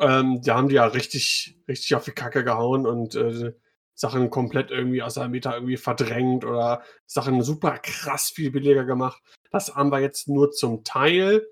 Ähm, 0.00 0.40
da 0.42 0.56
haben 0.56 0.68
die 0.68 0.74
ja 0.76 0.86
richtig, 0.86 1.56
richtig 1.68 1.94
auf 1.94 2.04
die 2.04 2.12
Kacke 2.12 2.42
gehauen 2.42 2.86
und 2.86 3.14
äh, 3.14 3.52
Sachen 3.94 4.30
komplett 4.30 4.70
irgendwie 4.70 5.02
aus 5.02 5.14
der 5.14 5.28
Meta 5.28 5.54
irgendwie 5.54 5.76
verdrängt 5.76 6.44
oder 6.44 6.82
Sachen 7.06 7.42
super 7.42 7.78
krass 7.78 8.30
viel 8.30 8.50
billiger 8.50 8.84
gemacht. 8.84 9.22
Das 9.50 9.74
haben 9.74 9.90
wir 9.90 10.00
jetzt 10.00 10.28
nur 10.28 10.50
zum 10.50 10.84
Teil. 10.84 11.46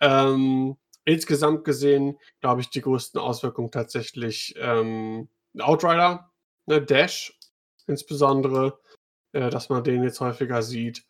Ähm, 0.00 0.76
insgesamt 1.04 1.64
gesehen, 1.64 2.18
glaube 2.40 2.60
ich, 2.62 2.70
die 2.70 2.80
größten 2.80 3.20
Auswirkungen 3.20 3.70
tatsächlich 3.70 4.54
ähm, 4.58 5.28
Outrider, 5.58 6.30
ne, 6.66 6.80
Dash 6.80 7.38
insbesondere, 7.86 8.78
äh, 9.32 9.50
dass 9.50 9.68
man 9.68 9.84
den 9.84 10.02
jetzt 10.02 10.20
häufiger 10.20 10.62
sieht. 10.62 11.04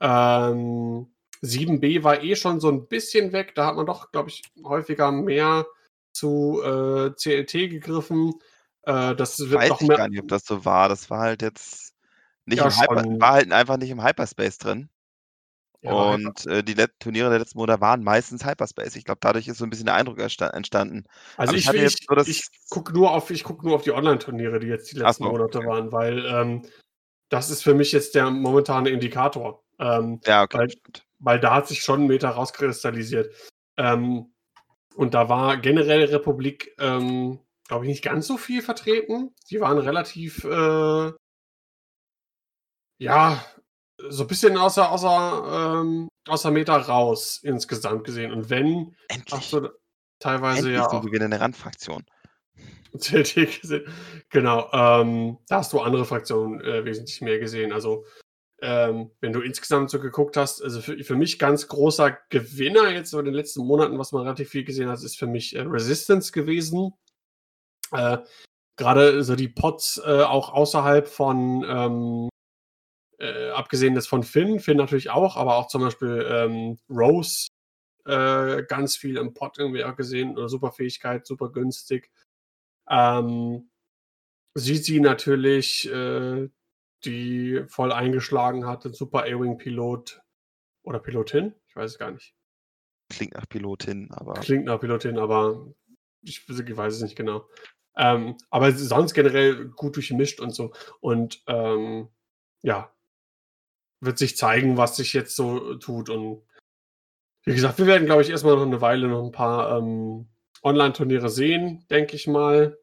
Ähm, 0.00 1.08
7b 1.42 2.02
war 2.02 2.22
eh 2.22 2.36
schon 2.36 2.60
so 2.60 2.68
ein 2.68 2.88
bisschen 2.88 3.32
weg. 3.32 3.54
Da 3.54 3.66
hat 3.66 3.76
man 3.76 3.86
doch, 3.86 4.10
glaube 4.12 4.28
ich, 4.28 4.42
häufiger 4.64 5.12
mehr 5.12 5.66
zu 6.12 6.60
äh, 6.62 7.10
CLT 7.14 7.70
gegriffen. 7.70 8.34
Äh, 8.82 9.14
das 9.16 9.38
wird 9.38 9.52
Weiß 9.52 9.70
noch 9.70 9.80
ich 9.80 9.88
mehr. 9.88 9.96
gar 9.96 10.08
nicht, 10.08 10.20
ob 10.22 10.28
das 10.28 10.44
so 10.44 10.64
war. 10.64 10.88
Das 10.88 11.10
war 11.10 11.20
halt 11.20 11.42
jetzt 11.42 11.94
nicht 12.46 12.58
Ja, 12.58 12.66
im 12.66 12.80
Hyper, 12.80 13.20
war 13.20 13.32
halt 13.32 13.52
einfach 13.52 13.76
nicht 13.76 13.90
im 13.90 14.02
Hyperspace 14.02 14.58
drin. 14.58 14.88
Ja, 15.80 15.92
und 15.92 16.44
äh, 16.46 16.64
die 16.64 16.74
Let 16.74 16.98
Turniere 16.98 17.30
der 17.30 17.38
letzten 17.38 17.58
Monate 17.58 17.80
waren 17.80 18.02
meistens 18.02 18.44
Hyperspace. 18.44 18.96
Ich 18.96 19.04
glaube, 19.04 19.20
dadurch 19.20 19.46
ist 19.46 19.58
so 19.58 19.64
ein 19.64 19.70
bisschen 19.70 19.86
der 19.86 19.94
Eindruck 19.94 20.18
entstanden. 20.18 21.04
Also 21.36 21.50
Aber 21.52 21.58
ich 21.58 21.68
ich, 21.68 21.82
ich, 21.82 22.06
so 22.08 22.14
das- 22.16 22.26
ich 22.28 22.48
gucke 22.68 22.92
nur 22.92 23.12
auf, 23.12 23.30
ich 23.30 23.48
nur 23.48 23.76
auf 23.76 23.82
die 23.82 23.92
Online-Turniere, 23.92 24.58
die 24.58 24.66
jetzt 24.66 24.90
die 24.90 24.96
letzten 24.96 25.24
so, 25.24 25.30
Monate 25.30 25.58
okay. 25.58 25.66
waren, 25.68 25.92
weil 25.92 26.24
ähm, 26.26 26.62
das 27.28 27.50
ist 27.50 27.62
für 27.62 27.74
mich 27.74 27.92
jetzt 27.92 28.14
der 28.16 28.30
momentane 28.30 28.90
Indikator. 28.90 29.62
Ähm, 29.78 30.20
Ja, 30.24 30.42
okay, 30.42 30.58
Weil- 30.58 30.74
weil 31.20 31.40
da 31.40 31.54
hat 31.54 31.68
sich 31.68 31.82
schon 31.82 32.02
ein 32.02 32.06
Meter 32.06 32.30
rauskristallisiert. 32.30 33.32
Ähm, 33.76 34.32
und 34.96 35.14
da 35.14 35.28
war 35.28 35.56
generell 35.58 36.04
Republik, 36.06 36.74
ähm, 36.78 37.38
glaube 37.68 37.84
ich, 37.84 37.90
nicht 37.90 38.04
ganz 38.04 38.26
so 38.26 38.36
viel 38.36 38.62
vertreten. 38.62 39.34
Die 39.50 39.60
waren 39.60 39.78
relativ, 39.78 40.42
äh, 40.44 41.12
ja, 42.98 43.44
so 44.08 44.24
ein 44.24 44.26
bisschen 44.26 44.56
außer, 44.56 44.90
außer, 44.90 45.80
ähm, 45.82 46.08
außer 46.26 46.50
Meter 46.50 46.76
raus 46.76 47.40
insgesamt 47.42 48.04
gesehen. 48.04 48.32
Und 48.32 48.50
wenn, 48.50 48.96
Endlich. 49.08 49.32
hast 49.32 49.52
du 49.52 49.68
teilweise 50.18 50.58
Endlich 50.60 50.76
ja 50.76 50.88
sind 50.88 50.98
auch 50.98 51.12
wieder 51.12 51.24
in 51.26 51.30
der 51.30 51.40
Randfraktion. 51.40 52.04
CLT 52.98 53.60
gesehen. 53.60 53.84
Genau, 54.30 54.70
ähm, 54.72 55.38
da 55.46 55.58
hast 55.58 55.72
du 55.72 55.80
andere 55.80 56.04
Fraktionen 56.04 56.60
äh, 56.62 56.84
wesentlich 56.84 57.20
mehr 57.20 57.38
gesehen. 57.38 57.72
Also, 57.72 58.06
ähm, 58.60 59.10
wenn 59.20 59.32
du 59.32 59.40
insgesamt 59.40 59.90
so 59.90 60.00
geguckt 60.00 60.36
hast, 60.36 60.62
also 60.62 60.80
für, 60.80 60.98
für 61.04 61.14
mich 61.14 61.38
ganz 61.38 61.68
großer 61.68 62.18
Gewinner 62.30 62.90
jetzt 62.90 63.10
so 63.10 63.18
in 63.18 63.26
den 63.26 63.34
letzten 63.34 63.64
Monaten, 63.64 63.98
was 63.98 64.12
man 64.12 64.22
relativ 64.22 64.48
viel 64.48 64.64
gesehen 64.64 64.88
hat, 64.88 65.02
ist 65.02 65.18
für 65.18 65.26
mich 65.26 65.54
äh, 65.54 65.60
Resistance 65.60 66.32
gewesen. 66.32 66.94
Äh, 67.92 68.18
Gerade 68.78 69.24
so 69.24 69.34
die 69.34 69.48
Pots 69.48 70.00
äh, 70.04 70.22
auch 70.22 70.50
außerhalb 70.50 71.08
von, 71.08 71.64
ähm, 71.68 72.28
äh, 73.18 73.50
abgesehen 73.50 73.96
des 73.96 74.06
von 74.06 74.22
Finn, 74.22 74.60
Finn 74.60 74.76
natürlich 74.76 75.10
auch, 75.10 75.36
aber 75.36 75.56
auch 75.56 75.66
zum 75.66 75.82
Beispiel 75.82 76.24
ähm, 76.30 76.78
Rose 76.88 77.48
äh, 78.04 78.62
ganz 78.62 78.96
viel 78.96 79.16
im 79.16 79.34
Pot 79.34 79.58
irgendwie 79.58 79.82
auch 79.82 79.96
gesehen 79.96 80.38
oder 80.38 80.48
super 80.48 80.70
Fähigkeit, 80.70 81.26
super 81.26 81.50
günstig. 81.50 82.08
Ähm, 82.88 83.68
Sisi 84.54 85.00
natürlich, 85.00 85.90
äh, 85.90 86.48
die 87.04 87.64
voll 87.66 87.90
eingeschlagen 87.90 88.64
hatte, 88.64 88.92
super 88.92 89.24
A-Wing-Pilot 89.24 90.22
oder 90.84 91.00
Pilotin, 91.00 91.52
ich 91.66 91.74
weiß 91.74 91.90
es 91.90 91.98
gar 91.98 92.12
nicht. 92.12 92.32
Klingt 93.10 93.34
nach 93.34 93.48
Pilotin, 93.48 94.08
aber 94.12 94.34
Klingt 94.34 94.66
nach 94.66 94.78
Pilotin, 94.78 95.18
aber 95.18 95.74
ich, 96.22 96.48
ich 96.48 96.76
weiß 96.76 96.94
es 96.94 97.02
nicht 97.02 97.16
genau. 97.16 97.48
Ähm, 97.98 98.36
aber 98.50 98.72
sonst 98.72 99.12
generell 99.12 99.68
gut 99.70 99.96
durchmischt 99.96 100.40
und 100.40 100.50
so. 100.54 100.72
Und 101.00 101.42
ähm, 101.48 102.08
ja, 102.62 102.92
wird 104.00 104.18
sich 104.18 104.36
zeigen, 104.36 104.76
was 104.76 104.96
sich 104.96 105.12
jetzt 105.12 105.34
so 105.34 105.74
tut. 105.74 106.08
Und 106.08 106.42
wie 107.44 107.54
gesagt, 107.54 107.78
wir 107.78 107.86
werden, 107.86 108.06
glaube 108.06 108.22
ich, 108.22 108.30
erstmal 108.30 108.54
noch 108.54 108.62
eine 108.62 108.80
Weile 108.80 109.08
noch 109.08 109.24
ein 109.24 109.32
paar 109.32 109.78
ähm, 109.78 110.28
Online-Turniere 110.62 111.28
sehen, 111.28 111.84
denke 111.90 112.14
ich 112.14 112.26
mal. 112.28 112.78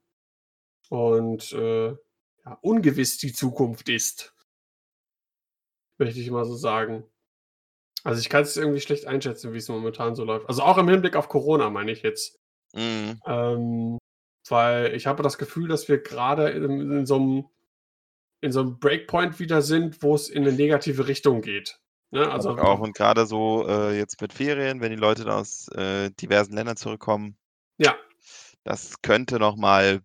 Und 0.90 1.54
äh, 1.54 1.88
ja, 1.90 2.58
ungewiss 2.62 3.18
die 3.18 3.34
Zukunft 3.34 3.90
ist. 3.90 4.34
Möchte 5.98 6.20
ich 6.20 6.30
mal 6.30 6.46
so 6.46 6.56
sagen. 6.56 7.06
Also 8.04 8.20
ich 8.20 8.30
kann 8.30 8.44
es 8.44 8.58
irgendwie 8.58 8.82
schlecht 8.82 9.08
einschätzen, 9.08 9.54
wie 9.54 9.58
es 9.58 9.70
momentan 9.70 10.16
so 10.16 10.26
läuft. 10.26 10.48
Also 10.48 10.62
auch 10.62 10.78
im 10.78 10.90
Hinblick 10.90 11.16
auf 11.16 11.30
Corona, 11.30 11.70
meine 11.70 11.92
ich 11.92 12.04
jetzt. 12.04 12.38
mh, 12.74 13.16
Ähm, 13.26 13.98
weil 14.52 14.94
ich 14.94 15.08
habe 15.08 15.24
das 15.24 15.38
Gefühl, 15.38 15.68
dass 15.68 15.88
wir 15.88 16.02
gerade 16.02 16.50
in, 16.50 16.92
in 16.92 17.06
so 17.06 17.16
einem 17.16 17.46
in 18.42 18.52
so 18.52 18.62
einem 18.62 18.80
Breakpoint 18.80 19.40
wieder 19.40 19.62
sind, 19.62 20.04
wo 20.04 20.14
es 20.14 20.30
in 20.30 20.44
eine 20.44 20.56
negative 20.56 21.08
Richtung 21.08 21.42
geht. 21.42 21.80
Ne? 22.12 22.30
Also 22.32 22.52
auch. 22.52 22.80
Und 22.80 22.96
gerade 22.96 23.26
so 23.26 23.68
äh, 23.68 23.98
jetzt 23.98 24.22
mit 24.22 24.34
Ferien, 24.34 24.82
wenn 24.82 24.92
die 24.92 24.98
Leute 24.98 25.24
dann 25.24 25.40
aus 25.40 25.68
äh, 25.70 26.12
diversen 26.12 26.54
Ländern 26.54 26.78
zurückkommen, 26.78 27.38
ja, 27.78 27.96
das 28.64 29.02
könnte 29.02 29.40
nochmal 29.40 30.02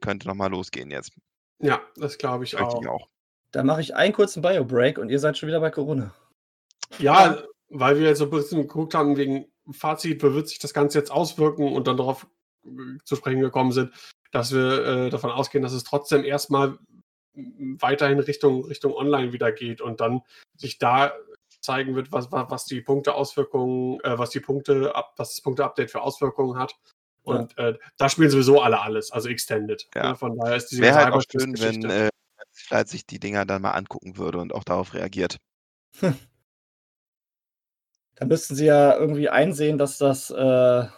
könnte 0.00 0.28
noch 0.28 0.34
mal 0.34 0.50
losgehen 0.50 0.90
jetzt. 0.90 1.12
ja, 1.60 1.80
das 1.96 2.18
glaube 2.18 2.44
ich 2.44 2.56
auch. 2.56 2.80
ich 2.80 2.88
auch. 2.88 3.08
Da 3.50 3.64
mache 3.64 3.80
ich 3.80 3.96
einen 3.96 4.12
kurzen 4.12 4.42
Bio-Break 4.42 4.98
und 4.98 5.08
ihr 5.08 5.18
seid 5.18 5.38
schon 5.38 5.48
wieder 5.48 5.60
bei 5.60 5.70
Corona. 5.70 6.14
Ja, 6.98 7.42
weil 7.70 7.98
wir 7.98 8.08
jetzt 8.08 8.18
so 8.18 8.24
ein 8.24 8.30
bisschen 8.30 8.62
geguckt 8.62 8.94
haben, 8.94 9.16
wegen 9.16 9.46
Fazit, 9.70 10.22
wie 10.22 10.34
wird 10.34 10.48
sich 10.48 10.58
das 10.58 10.74
Ganze 10.74 10.98
jetzt 10.98 11.10
auswirken 11.10 11.72
und 11.72 11.86
dann 11.86 11.96
darauf 11.96 12.26
zu 13.04 13.16
sprechen 13.16 13.40
gekommen 13.40 13.72
sind, 13.72 13.92
dass 14.30 14.52
wir 14.52 14.84
äh, 14.84 15.10
davon 15.10 15.30
ausgehen, 15.30 15.62
dass 15.62 15.72
es 15.72 15.84
trotzdem 15.84 16.24
erstmal 16.24 16.78
weiterhin 17.34 18.18
Richtung, 18.18 18.64
Richtung 18.64 18.94
Online 18.94 19.32
wieder 19.32 19.52
geht 19.52 19.80
und 19.80 20.00
dann 20.00 20.22
sich 20.56 20.78
da 20.78 21.12
zeigen 21.60 21.94
wird, 21.94 22.12
was, 22.12 22.30
was, 22.32 22.50
was 22.50 22.64
die 22.64 22.80
Punkteauswirkungen, 22.80 24.00
äh, 24.00 24.18
was 24.18 24.30
die 24.30 24.40
Punkte, 24.40 24.94
ab, 24.94 25.14
was 25.16 25.30
das 25.30 25.40
Punkte-Update 25.40 25.90
für 25.90 26.02
Auswirkungen 26.02 26.58
hat. 26.58 26.74
Und 27.22 27.56
äh, 27.58 27.76
da 27.98 28.08
spielen 28.08 28.30
sowieso 28.30 28.62
alle 28.62 28.80
alles, 28.80 29.12
also 29.12 29.28
Extended. 29.28 29.86
Ja. 29.94 30.10
Ne? 30.10 30.16
Von 30.16 30.38
daher 30.38 30.56
ist 30.56 30.68
diese 30.68 30.82
Wäre 30.82 30.96
halt 30.96 31.12
auch 31.12 31.22
schön, 31.22 31.58
wenn 31.60 31.82
Hyperspace-Geschichte- 31.82 32.10
äh, 32.70 32.86
sich 32.86 33.06
die 33.06 33.20
Dinger 33.20 33.44
dann 33.44 33.62
mal 33.62 33.72
angucken 33.72 34.16
würde 34.16 34.38
und 34.38 34.54
auch 34.54 34.64
darauf 34.64 34.94
reagiert. 34.94 35.38
Da 38.20 38.26
müssten 38.26 38.56
sie 38.56 38.64
ja 38.64 38.96
irgendwie 38.96 39.28
einsehen, 39.28 39.78
dass 39.78 39.96
das, 39.96 40.30
äh, 40.30 40.88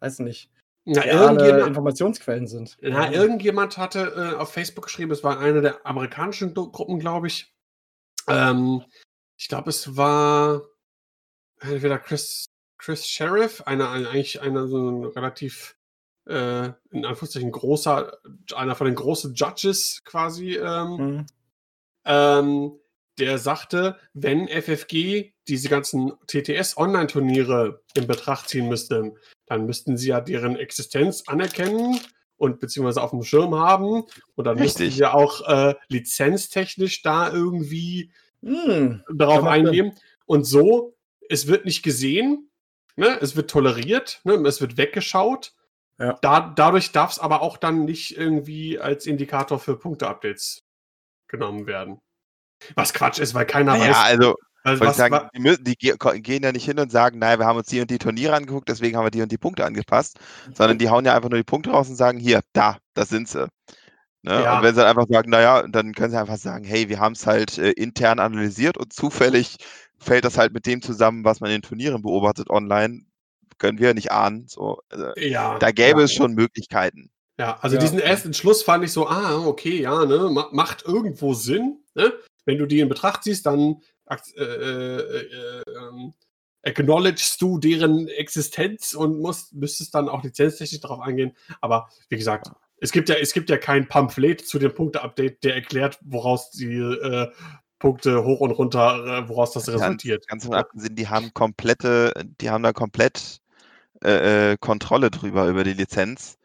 weiß 0.00 0.18
nicht, 0.18 0.50
Na, 0.88 1.00
reale 1.02 1.66
Informationsquellen 1.66 2.46
sind. 2.46 2.78
Ja, 2.80 3.10
irgendjemand 3.10 3.76
hatte 3.76 4.32
äh, 4.34 4.36
auf 4.36 4.52
Facebook 4.52 4.84
geschrieben, 4.84 5.10
es 5.10 5.24
war 5.24 5.38
eine 5.40 5.60
der 5.60 5.84
amerikanischen 5.84 6.54
Gruppen, 6.54 6.98
glaube 7.00 7.26
ich. 7.26 7.52
Ähm, 8.28 8.84
ich 9.36 9.48
glaube, 9.48 9.70
es 9.70 9.96
war 9.96 10.62
entweder 11.60 11.98
Chris, 11.98 12.46
Chris 12.78 13.06
Sheriff, 13.06 13.62
einer, 13.62 13.90
ein- 13.90 14.06
eigentlich 14.06 14.40
einer 14.40 14.68
so 14.68 14.88
ein 14.90 15.04
relativ, 15.04 15.76
äh, 16.28 16.70
in 16.90 17.04
Anführungszeichen 17.04 17.50
großer, 17.50 18.16
einer 18.54 18.74
von 18.76 18.86
den 18.86 18.94
großen 18.94 19.34
Judges 19.34 20.02
quasi, 20.04 20.54
ähm, 20.56 20.96
Mhm. 20.96 21.26
ähm, 22.04 22.78
der 23.18 23.38
sagte, 23.38 23.98
wenn 24.14 24.46
FFG 24.46 25.32
diese 25.48 25.68
ganzen 25.68 26.12
TTS-Online-Turniere 26.28 27.82
in 27.96 28.06
Betracht 28.06 28.48
ziehen 28.48 28.68
müsste, 28.68 29.14
dann 29.46 29.66
müssten 29.66 29.96
sie 29.96 30.08
ja 30.08 30.20
deren 30.20 30.56
Existenz 30.56 31.24
anerkennen 31.26 31.98
und 32.36 32.60
beziehungsweise 32.60 33.02
auf 33.02 33.10
dem 33.10 33.22
Schirm 33.22 33.54
haben. 33.54 34.04
Und 34.34 34.44
dann 34.44 34.58
müssten 34.58 34.82
Richtig. 34.82 34.96
sie 34.96 35.02
ja 35.02 35.14
auch 35.14 35.48
äh, 35.48 35.74
lizenztechnisch 35.88 37.02
da 37.02 37.32
irgendwie 37.32 38.12
Hm, 38.46 39.02
darauf 39.12 39.44
eingehen. 39.44 39.94
Und 40.26 40.44
so, 40.44 40.96
es 41.28 41.46
wird 41.46 41.64
nicht 41.64 41.82
gesehen, 41.82 42.50
ne? 42.96 43.18
es 43.20 43.36
wird 43.36 43.50
toleriert, 43.50 44.20
ne? 44.24 44.34
es 44.46 44.60
wird 44.60 44.76
weggeschaut. 44.76 45.52
Ja. 45.98 46.18
Da, 46.20 46.52
dadurch 46.54 46.92
darf 46.92 47.12
es 47.12 47.18
aber 47.18 47.40
auch 47.40 47.56
dann 47.56 47.84
nicht 47.84 48.16
irgendwie 48.16 48.78
als 48.78 49.06
Indikator 49.06 49.58
für 49.58 49.78
Punkte-Updates 49.78 50.62
genommen 51.26 51.66
werden. 51.66 52.00
Was 52.74 52.92
Quatsch 52.92 53.18
ist, 53.18 53.34
weil 53.34 53.46
keiner 53.46 53.76
Naja, 53.76 53.90
weiß, 53.90 53.96
also 53.96 54.34
ich 54.74 54.80
was, 54.80 54.96
sagen, 54.96 55.28
die, 55.34 55.40
mü- 55.40 55.62
die 55.62 55.76
gehen 56.22 56.42
ja 56.42 56.52
nicht 56.52 56.64
hin 56.64 56.78
und 56.78 56.90
sagen, 56.90 57.18
naja, 57.18 57.38
wir 57.38 57.46
haben 57.46 57.58
uns 57.58 57.68
die 57.68 57.80
und 57.80 57.90
die 57.90 57.98
Turniere 57.98 58.34
angeguckt, 58.34 58.68
deswegen 58.68 58.96
haben 58.96 59.06
wir 59.06 59.10
die 59.10 59.22
und 59.22 59.30
die 59.30 59.38
Punkte 59.38 59.64
angepasst, 59.64 60.18
sondern 60.54 60.78
die 60.78 60.90
hauen 60.90 61.04
ja 61.04 61.14
einfach 61.14 61.30
nur 61.30 61.38
die 61.38 61.44
Punkte 61.44 61.70
raus 61.70 61.88
und 61.88 61.96
sagen, 61.96 62.18
hier, 62.18 62.40
da, 62.52 62.78
das 62.94 63.08
sind 63.08 63.28
sie. 63.28 63.46
Ne? 64.22 64.42
Ja. 64.42 64.56
Und 64.56 64.64
wenn 64.64 64.74
sie 64.74 64.80
dann 64.80 64.90
einfach 64.90 65.06
sagen, 65.08 65.30
naja, 65.30 65.66
dann 65.68 65.92
können 65.92 66.10
sie 66.10 66.18
einfach 66.18 66.36
sagen, 66.36 66.64
hey, 66.64 66.88
wir 66.88 66.98
haben 66.98 67.12
es 67.12 67.26
halt 67.26 67.58
äh, 67.58 67.70
intern 67.70 68.18
analysiert 68.18 68.76
und 68.76 68.92
zufällig 68.92 69.58
fällt 69.98 70.24
das 70.24 70.36
halt 70.36 70.52
mit 70.52 70.66
dem 70.66 70.82
zusammen, 70.82 71.24
was 71.24 71.40
man 71.40 71.50
in 71.50 71.58
den 71.58 71.62
Turnieren 71.62 72.02
beobachtet 72.02 72.50
online, 72.50 73.02
können 73.58 73.78
wir 73.78 73.94
nicht 73.94 74.12
ahnen. 74.12 74.46
So, 74.48 74.80
also, 74.90 75.12
ja, 75.16 75.58
da 75.58 75.70
gäbe 75.70 76.00
ja, 76.00 76.04
es 76.04 76.12
schon 76.12 76.34
Möglichkeiten. 76.34 77.10
Ja, 77.38 77.58
also 77.60 77.76
Ja. 77.76 77.82
diesen 77.82 77.98
ersten 77.98 78.34
Schluss 78.34 78.62
fand 78.62 78.84
ich 78.84 78.92
so, 78.92 79.06
ah, 79.08 79.46
okay, 79.46 79.80
ja, 79.80 80.04
ne, 80.04 80.28
ma 80.30 80.48
macht 80.52 80.84
irgendwo 80.84 81.34
Sinn. 81.34 81.78
Ne? 81.94 82.12
Wenn 82.44 82.58
du 82.58 82.66
die 82.66 82.80
in 82.80 82.88
Betracht 82.88 83.24
ziehst, 83.24 83.46
dann 83.46 83.80
äh, 84.36 84.42
äh, 84.42 85.00
äh, 85.00 85.62
ähm, 85.68 86.14
acknowledgest 86.62 87.40
du 87.40 87.58
deren 87.58 88.08
Existenz 88.08 88.94
und 88.94 89.20
musst, 89.20 89.54
müsstest 89.54 89.94
dann 89.94 90.08
auch 90.08 90.22
lizenztechnisch 90.24 90.80
darauf 90.80 91.00
eingehen. 91.00 91.36
Aber 91.60 91.88
wie 92.08 92.16
gesagt, 92.16 92.48
es 92.78 92.92
gibt 92.92 93.08
ja, 93.08 93.16
es 93.16 93.32
gibt 93.32 93.50
ja 93.50 93.56
kein 93.56 93.88
Pamphlet 93.88 94.40
zu 94.46 94.58
dem 94.58 94.74
Punkte-Update, 94.74 95.44
der 95.44 95.54
erklärt, 95.54 95.98
woraus 96.02 96.50
die 96.50 96.76
äh, 96.76 97.30
Punkte 97.78 98.24
hoch 98.24 98.40
und 98.40 98.50
runter, 98.52 99.24
äh, 99.24 99.28
woraus 99.28 99.52
das 99.52 99.68
resultiert. 99.68 100.26
Ganz, 100.28 100.48
ganz 100.48 100.68
im 100.74 100.80
Sinn, 100.80 100.96
die 100.96 101.08
haben 101.08 101.32
komplette, 101.34 102.12
die 102.40 102.50
haben 102.50 102.62
da 102.62 102.72
komplett 102.72 103.40
äh, 104.04 104.52
äh, 104.52 104.56
Kontrolle 104.58 105.10
drüber, 105.10 105.48
über 105.48 105.64
die 105.64 105.72
Lizenz. 105.72 106.36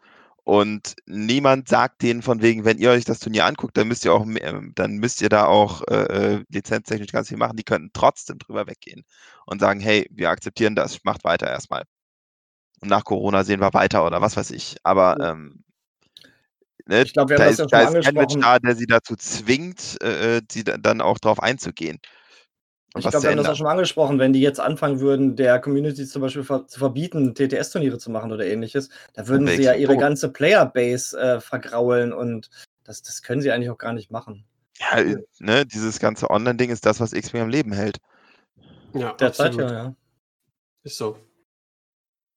Und 0.44 0.96
niemand 1.06 1.68
sagt 1.68 2.02
denen 2.02 2.20
von 2.20 2.42
wegen, 2.42 2.64
wenn 2.64 2.78
ihr 2.78 2.90
euch 2.90 3.04
das 3.04 3.20
Turnier 3.20 3.46
anguckt, 3.46 3.76
dann 3.76 3.86
müsst 3.86 4.04
ihr 4.04 4.12
auch, 4.12 4.26
ähm, 4.26 4.72
dann 4.74 4.94
müsst 4.96 5.22
ihr 5.22 5.28
da 5.28 5.46
auch 5.46 5.82
äh, 5.88 6.34
äh, 6.34 6.44
lizenztechnisch 6.48 7.12
ganz 7.12 7.28
viel 7.28 7.36
machen. 7.36 7.56
Die 7.56 7.62
könnten 7.62 7.90
trotzdem 7.92 8.38
drüber 8.38 8.66
weggehen 8.66 9.04
und 9.46 9.60
sagen, 9.60 9.78
hey, 9.78 10.08
wir 10.10 10.30
akzeptieren 10.30 10.74
das, 10.74 11.04
macht 11.04 11.22
weiter 11.22 11.46
erstmal. 11.48 11.84
Und 12.80 12.88
nach 12.88 13.04
Corona 13.04 13.44
sehen 13.44 13.60
wir 13.60 13.72
weiter 13.72 14.04
oder 14.04 14.20
was 14.20 14.36
weiß 14.36 14.50
ich. 14.50 14.76
Aber 14.82 15.16
ähm, 15.20 15.62
ne, 16.86 17.02
ich 17.02 17.12
haben 17.16 17.28
da 17.28 17.44
ist, 17.44 17.60
ja 17.60 17.66
da 17.66 17.82
ist 17.82 18.04
kein 18.04 18.14
Mensch 18.14 18.34
da, 18.34 18.58
der 18.58 18.74
sie 18.74 18.86
dazu 18.86 19.14
zwingt, 19.14 20.02
äh, 20.02 20.38
äh 20.38 20.42
sie 20.50 20.64
dann 20.64 21.00
auch 21.00 21.18
darauf 21.18 21.40
einzugehen. 21.40 22.00
Ich 22.94 23.08
glaube, 23.08 23.22
wir 23.22 23.30
haben 23.30 23.38
das 23.38 23.48
auch 23.48 23.56
schon 23.56 23.66
angesprochen, 23.66 24.18
wenn 24.18 24.34
die 24.34 24.42
jetzt 24.42 24.60
anfangen 24.60 25.00
würden, 25.00 25.34
der 25.34 25.58
Community 25.60 26.06
zum 26.06 26.20
Beispiel 26.20 26.44
ver 26.44 26.66
zu 26.66 26.78
verbieten, 26.78 27.34
TTS-Turniere 27.34 27.98
zu 27.98 28.10
machen 28.10 28.32
oder 28.32 28.44
ähnliches, 28.44 28.90
da 29.14 29.28
würden 29.28 29.46
sie 29.46 29.62
ja 29.62 29.72
ihre 29.72 29.96
ganze 29.96 30.30
Playerbase 30.30 31.18
äh, 31.18 31.40
vergraulen 31.40 32.12
und 32.12 32.50
das, 32.84 33.02
das 33.02 33.22
können 33.22 33.40
sie 33.40 33.50
eigentlich 33.50 33.70
auch 33.70 33.78
gar 33.78 33.94
nicht 33.94 34.10
machen. 34.10 34.44
Ja, 34.78 34.98
äh, 34.98 35.16
ne, 35.38 35.64
dieses 35.64 36.00
ganze 36.00 36.28
Online-Ding 36.28 36.70
ist 36.70 36.84
das, 36.84 37.00
was 37.00 37.14
X-Wing 37.14 37.42
am 37.42 37.48
Leben 37.48 37.72
hält. 37.72 37.98
Ja, 38.92 39.12
derzeit 39.14 39.54
ja, 39.54 39.72
ja. 39.72 39.94
Ist 40.82 40.98
so. 40.98 41.16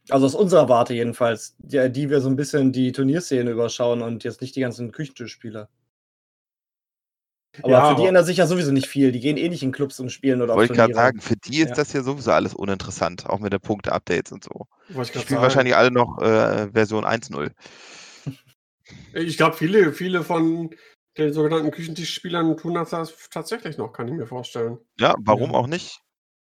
Also 0.10 0.27
aus 0.27 0.36
unserer 0.36 0.69
Warte 0.69 0.94
jedenfalls, 0.94 1.56
die, 1.57 1.91
die 1.91 2.10
wir 2.10 2.22
so 2.22 2.30
ein 2.30 2.36
bisschen 2.36 2.72
die 2.72 2.91
Turnierszene 2.91 3.49
überschauen 3.49 4.02
und 4.02 4.23
jetzt 4.23 4.41
nicht 4.41 4.56
die 4.56 4.61
ganzen 4.61 4.91
Küchentischspieler. 4.91 5.68
Aber 7.60 7.72
ja, 7.72 7.90
für 7.90 8.02
die 8.02 8.07
ändert 8.07 8.26
sich 8.26 8.38
ja 8.38 8.48
sowieso 8.48 8.72
nicht 8.72 8.88
viel. 8.88 9.11
Die 9.11 9.19
gehen 9.19 9.38
eh 9.38 9.49
nicht 9.49 9.64
in 9.64 9.72
Clubs 9.72 9.99
und 9.99 10.11
spielen 10.11 10.41
oder 10.41 10.56
Wollte 10.56 10.73
ich 10.73 10.77
gerade 10.77 10.94
sagen, 10.94 11.22
für 11.22 11.36
die 11.36 11.60
ist 11.60 11.69
ja. 11.69 11.76
das 11.76 11.94
ja 11.94 12.03
sowieso 12.03 12.32
alles 12.32 12.53
uninteressant, 12.53 13.30
auch 13.30 13.40
mit 13.40 13.53
den 13.53 13.61
Punkte-Updates 13.61 14.32
und 14.32 14.44
so. 14.44 14.68
Ich, 14.90 14.98
ich 14.98 15.22
spiele 15.22 15.41
wahrscheinlich 15.41 15.76
alle 15.76 15.91
noch 15.91 16.22
äh, 16.22 16.69
Version 16.72 17.06
1.0. 17.06 17.52
Ich 19.14 19.38
glaube, 19.38 19.56
viele, 19.56 19.94
viele 19.94 20.23
von 20.23 20.69
den 21.18 21.34
sogenannten 21.34 21.72
Küchentischspielern 21.72 22.57
tun 22.57 22.73
das 22.73 22.90
tatsächlich 23.32 23.77
noch, 23.77 23.94
kann 23.94 24.07
ich 24.07 24.14
mir 24.14 24.27
vorstellen. 24.27 24.77
Ja, 24.99 25.15
warum 25.19 25.52
ja. 25.52 25.57
auch 25.57 25.68
nicht? 25.68 26.02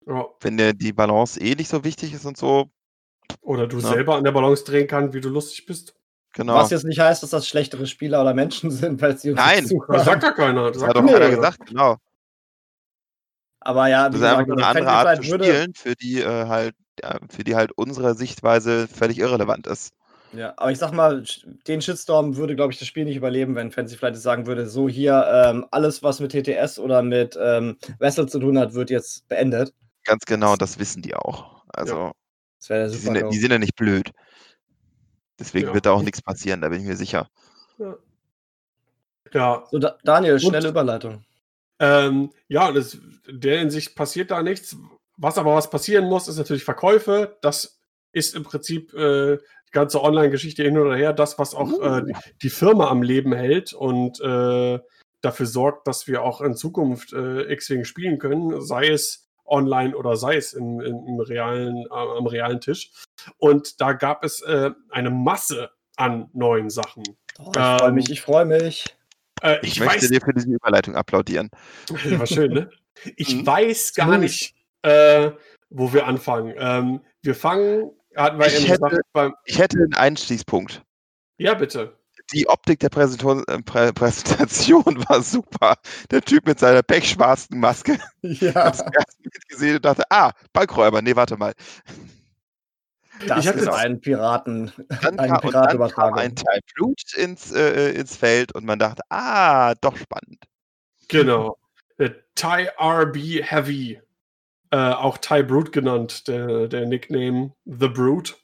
Ja. 0.05 0.27
Wenn 0.39 0.57
der, 0.57 0.73
die 0.73 0.93
Balance 0.93 1.39
eh 1.39 1.55
nicht 1.55 1.69
so 1.69 1.83
wichtig 1.83 2.13
ist 2.13 2.25
und 2.25 2.37
so. 2.37 2.69
Oder 3.41 3.67
du 3.67 3.79
selber 3.79 4.15
an 4.15 4.23
der 4.23 4.31
Balance 4.31 4.63
drehen 4.63 4.87
kannst, 4.87 5.13
wie 5.13 5.21
du 5.21 5.29
lustig 5.29 5.65
bist. 5.65 5.95
Genau. 6.39 6.55
Was 6.55 6.69
jetzt 6.69 6.85
nicht 6.85 7.01
heißt, 7.01 7.21
dass 7.21 7.31
das 7.31 7.49
schlechtere 7.49 7.85
Spieler 7.85 8.21
oder 8.21 8.33
Menschen 8.33 8.71
sind, 8.71 9.01
weil 9.01 9.17
sie 9.17 9.31
uns 9.31 9.39
Nein, 9.39 9.69
das 9.89 10.05
sagt 10.05 10.23
ja 10.23 10.31
keiner. 10.31 10.71
Das, 10.71 10.81
hat 10.81 10.95
doch 10.95 11.05
keiner 11.05 11.29
gesagt, 11.29 11.65
genau. 11.65 11.97
Aber 13.59 13.89
ja, 13.89 14.07
das 14.07 14.21
ist 14.21 14.25
einfach 14.25 14.47
nur 14.47 14.55
eine 14.55 14.65
andere 14.65 14.89
Art 14.89 15.17
zu 15.17 15.23
spielen, 15.23 15.73
für 15.75 15.95
die 15.95 16.21
äh, 16.21 16.47
halt, 16.47 16.75
ja, 17.01 17.19
für 17.29 17.43
die 17.43 17.57
halt 17.57 17.73
unsere 17.73 18.15
Sichtweise 18.15 18.87
völlig 18.87 19.19
irrelevant 19.19 19.67
ist. 19.67 19.91
Ja, 20.31 20.53
aber 20.55 20.71
ich 20.71 20.77
sag 20.77 20.93
mal, 20.93 21.25
den 21.67 21.81
Shitstorm 21.81 22.37
würde, 22.37 22.55
glaube 22.55 22.71
ich, 22.71 22.79
das 22.79 22.87
Spiel 22.87 23.03
nicht 23.03 23.17
überleben, 23.17 23.55
wenn 23.55 23.71
Fancy 23.71 23.97
Flight 23.97 24.15
sagen 24.15 24.47
würde, 24.47 24.65
so 24.69 24.87
hier, 24.87 25.25
ähm, 25.45 25.65
alles, 25.71 26.03
was 26.03 26.21
mit 26.21 26.31
TTS 26.31 26.79
oder 26.79 27.01
mit 27.01 27.37
ähm, 27.41 27.75
Vessel 27.97 28.29
zu 28.29 28.39
tun 28.39 28.57
hat, 28.57 28.73
wird 28.75 28.89
jetzt 28.91 29.27
beendet. 29.27 29.73
Ganz 30.05 30.23
genau, 30.23 30.55
das 30.55 30.79
wissen 30.79 31.01
die 31.01 31.15
auch. 31.15 31.65
Also, 31.73 32.13
ja. 32.69 32.87
die, 32.87 32.95
sind, 32.95 33.29
die 33.29 33.39
sind 33.39 33.51
ja 33.51 33.59
nicht 33.59 33.75
blöd. 33.75 34.11
Deswegen 35.39 35.67
ja. 35.67 35.73
wird 35.73 35.85
da 35.85 35.91
auch 35.91 36.01
nichts 36.01 36.21
passieren, 36.21 36.61
da 36.61 36.69
bin 36.69 36.81
ich 36.81 36.87
mir 36.87 36.97
sicher. 36.97 37.29
Ja. 37.77 37.97
ja. 39.33 39.63
So, 39.71 39.79
da, 39.79 39.97
Daniel, 40.03 40.39
schnelle 40.39 40.67
Und, 40.67 40.71
Überleitung. 40.71 41.23
Ähm, 41.79 42.31
ja, 42.47 42.71
das, 42.71 42.97
der 43.27 43.59
Hinsicht 43.59 43.95
passiert 43.95 44.31
da 44.31 44.43
nichts. 44.43 44.75
Was 45.17 45.37
aber 45.37 45.55
was 45.55 45.69
passieren 45.69 46.05
muss, 46.05 46.27
ist 46.27 46.37
natürlich 46.37 46.63
Verkäufe. 46.63 47.37
Das 47.41 47.79
ist 48.11 48.35
im 48.35 48.43
Prinzip 48.43 48.93
äh, 48.93 49.37
die 49.37 49.71
ganze 49.71 50.01
Online-Geschichte 50.01 50.63
hin 50.63 50.77
oder 50.77 50.95
her, 50.95 51.13
das, 51.13 51.37
was 51.37 51.53
auch 51.53 51.71
uh. 51.71 51.81
äh, 51.81 52.05
die, 52.05 52.13
die, 52.41 52.49
Firma 52.49 52.89
am 52.89 53.03
Leben 53.03 53.33
hält 53.33 53.73
und 53.73 54.19
äh, 54.19 54.79
dafür 55.21 55.45
sorgt, 55.45 55.87
dass 55.87 56.07
wir 56.07 56.23
auch 56.23 56.41
in 56.41 56.55
Zukunft 56.55 57.13
äh, 57.13 57.51
X-Wing 57.53 57.83
spielen 57.83 58.17
können, 58.17 58.61
sei 58.61 58.87
es 58.87 59.28
online 59.49 59.95
oder 59.95 60.15
sei 60.15 60.37
es 60.37 60.53
im, 60.53 60.79
im, 60.81 61.05
im 61.07 61.19
realen, 61.19 61.85
äh, 61.85 61.89
am 61.89 62.27
realen 62.27 62.61
Tisch. 62.61 62.91
Und 63.37 63.81
da 63.81 63.93
gab 63.93 64.23
es 64.23 64.41
äh, 64.41 64.71
eine 64.89 65.09
Masse 65.09 65.71
an 65.97 66.29
neuen 66.33 66.69
Sachen. 66.69 67.03
Oh, 67.39 67.51
ich 67.53 67.57
ähm, 67.57 67.77
freue 67.77 67.91
mich, 67.91 68.09
ich 68.09 68.21
freue 68.21 68.45
mich. 68.45 68.85
Äh, 69.41 69.57
ich, 69.61 69.73
ich 69.73 69.79
möchte 69.79 70.03
weiß, 70.03 70.09
dir 70.09 70.21
für 70.21 70.33
diese 70.33 70.49
Überleitung 70.49 70.95
applaudieren. 70.95 71.49
War 71.89 72.25
schön, 72.25 72.53
ne? 72.53 72.69
Ich 73.15 73.33
mhm. 73.33 73.47
weiß 73.47 73.93
gar 73.93 74.17
nicht, 74.17 74.55
äh, 74.81 75.31
wo 75.69 75.93
wir 75.93 76.05
anfangen. 76.05 76.53
Ähm, 76.57 77.01
wir 77.21 77.33
fangen, 77.33 77.91
hatten 78.13 78.37
wir 78.37 78.47
ich, 78.47 78.67
hätte, 78.67 78.81
gesagt, 78.81 79.01
beim, 79.13 79.33
ich 79.45 79.57
hätte 79.57 79.77
einen 79.77 79.93
Einstiegspunkt. 79.93 80.83
Ja, 81.37 81.53
bitte 81.53 81.98
die 82.33 82.47
Optik 82.47 82.79
der 82.79 82.89
Präsentation, 82.89 83.43
äh, 83.47 83.61
Prä 83.61 83.91
Präsentation 83.93 84.83
war 85.07 85.21
super. 85.21 85.75
Der 86.11 86.21
Typ 86.21 86.45
mit 86.45 86.59
seiner 86.59 86.83
pechschwarzen 86.83 87.59
Maske. 87.59 87.97
Ja. 88.21 88.49
Ich 88.49 88.55
hab's 88.55 88.83
gesehen 89.47 89.77
und 89.77 89.85
dachte, 89.85 90.03
ah, 90.09 90.31
Bankräuber. 90.53 91.01
Nee, 91.01 91.15
warte 91.15 91.37
mal. 91.37 91.53
Das 93.27 93.45
ich 93.45 93.51
ist 93.51 93.67
ein 93.67 93.99
Piraten, 93.99 94.71
dann 95.01 95.19
ein 95.19 95.41
Pirat 95.41 95.93
kam 95.93 96.13
ein 96.13 96.35
Teil 96.35 96.59
Blut 96.73 97.13
ins, 97.15 97.51
äh, 97.51 97.91
ins 97.91 98.15
Feld 98.15 98.55
und 98.55 98.65
man 98.65 98.79
dachte, 98.79 99.01
ah, 99.09 99.75
doch 99.75 99.97
spannend. 99.97 100.43
Genau. 101.09 101.57
Der 101.97 102.15
Thai 102.35 102.69
RB 102.79 103.43
Heavy, 103.43 103.99
äh, 104.71 104.77
auch 104.77 105.17
Thai 105.17 105.43
Brute 105.43 105.71
genannt, 105.71 106.27
der, 106.29 106.67
der 106.67 106.85
Nickname 106.85 107.53
The 107.65 107.89
Brute. 107.89 108.35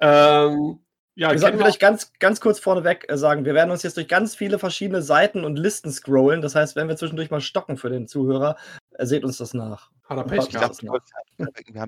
Ähm, 0.00 0.80
ja, 1.14 1.30
wir 1.30 1.38
sollten 1.38 1.58
vielleicht 1.58 1.80
ganz, 1.80 2.12
ganz 2.18 2.40
kurz 2.40 2.58
vorneweg 2.58 3.04
äh, 3.08 3.18
sagen, 3.18 3.44
wir 3.44 3.54
werden 3.54 3.70
uns 3.70 3.82
jetzt 3.82 3.98
durch 3.98 4.08
ganz 4.08 4.34
viele 4.34 4.58
verschiedene 4.58 5.02
Seiten 5.02 5.44
und 5.44 5.58
Listen 5.58 5.92
scrollen. 5.92 6.40
Das 6.40 6.54
heißt, 6.54 6.74
wenn 6.74 6.88
wir 6.88 6.96
zwischendurch 6.96 7.30
mal 7.30 7.42
stocken 7.42 7.76
für 7.76 7.90
den 7.90 8.08
Zuhörer, 8.08 8.56
äh, 8.92 9.04
seht 9.04 9.24
uns 9.24 9.36
das 9.36 9.52
nach. 9.52 9.90
Hat 10.04 10.16
er 10.16 10.24
Pech 10.24 10.48
gehabt. 10.48 10.82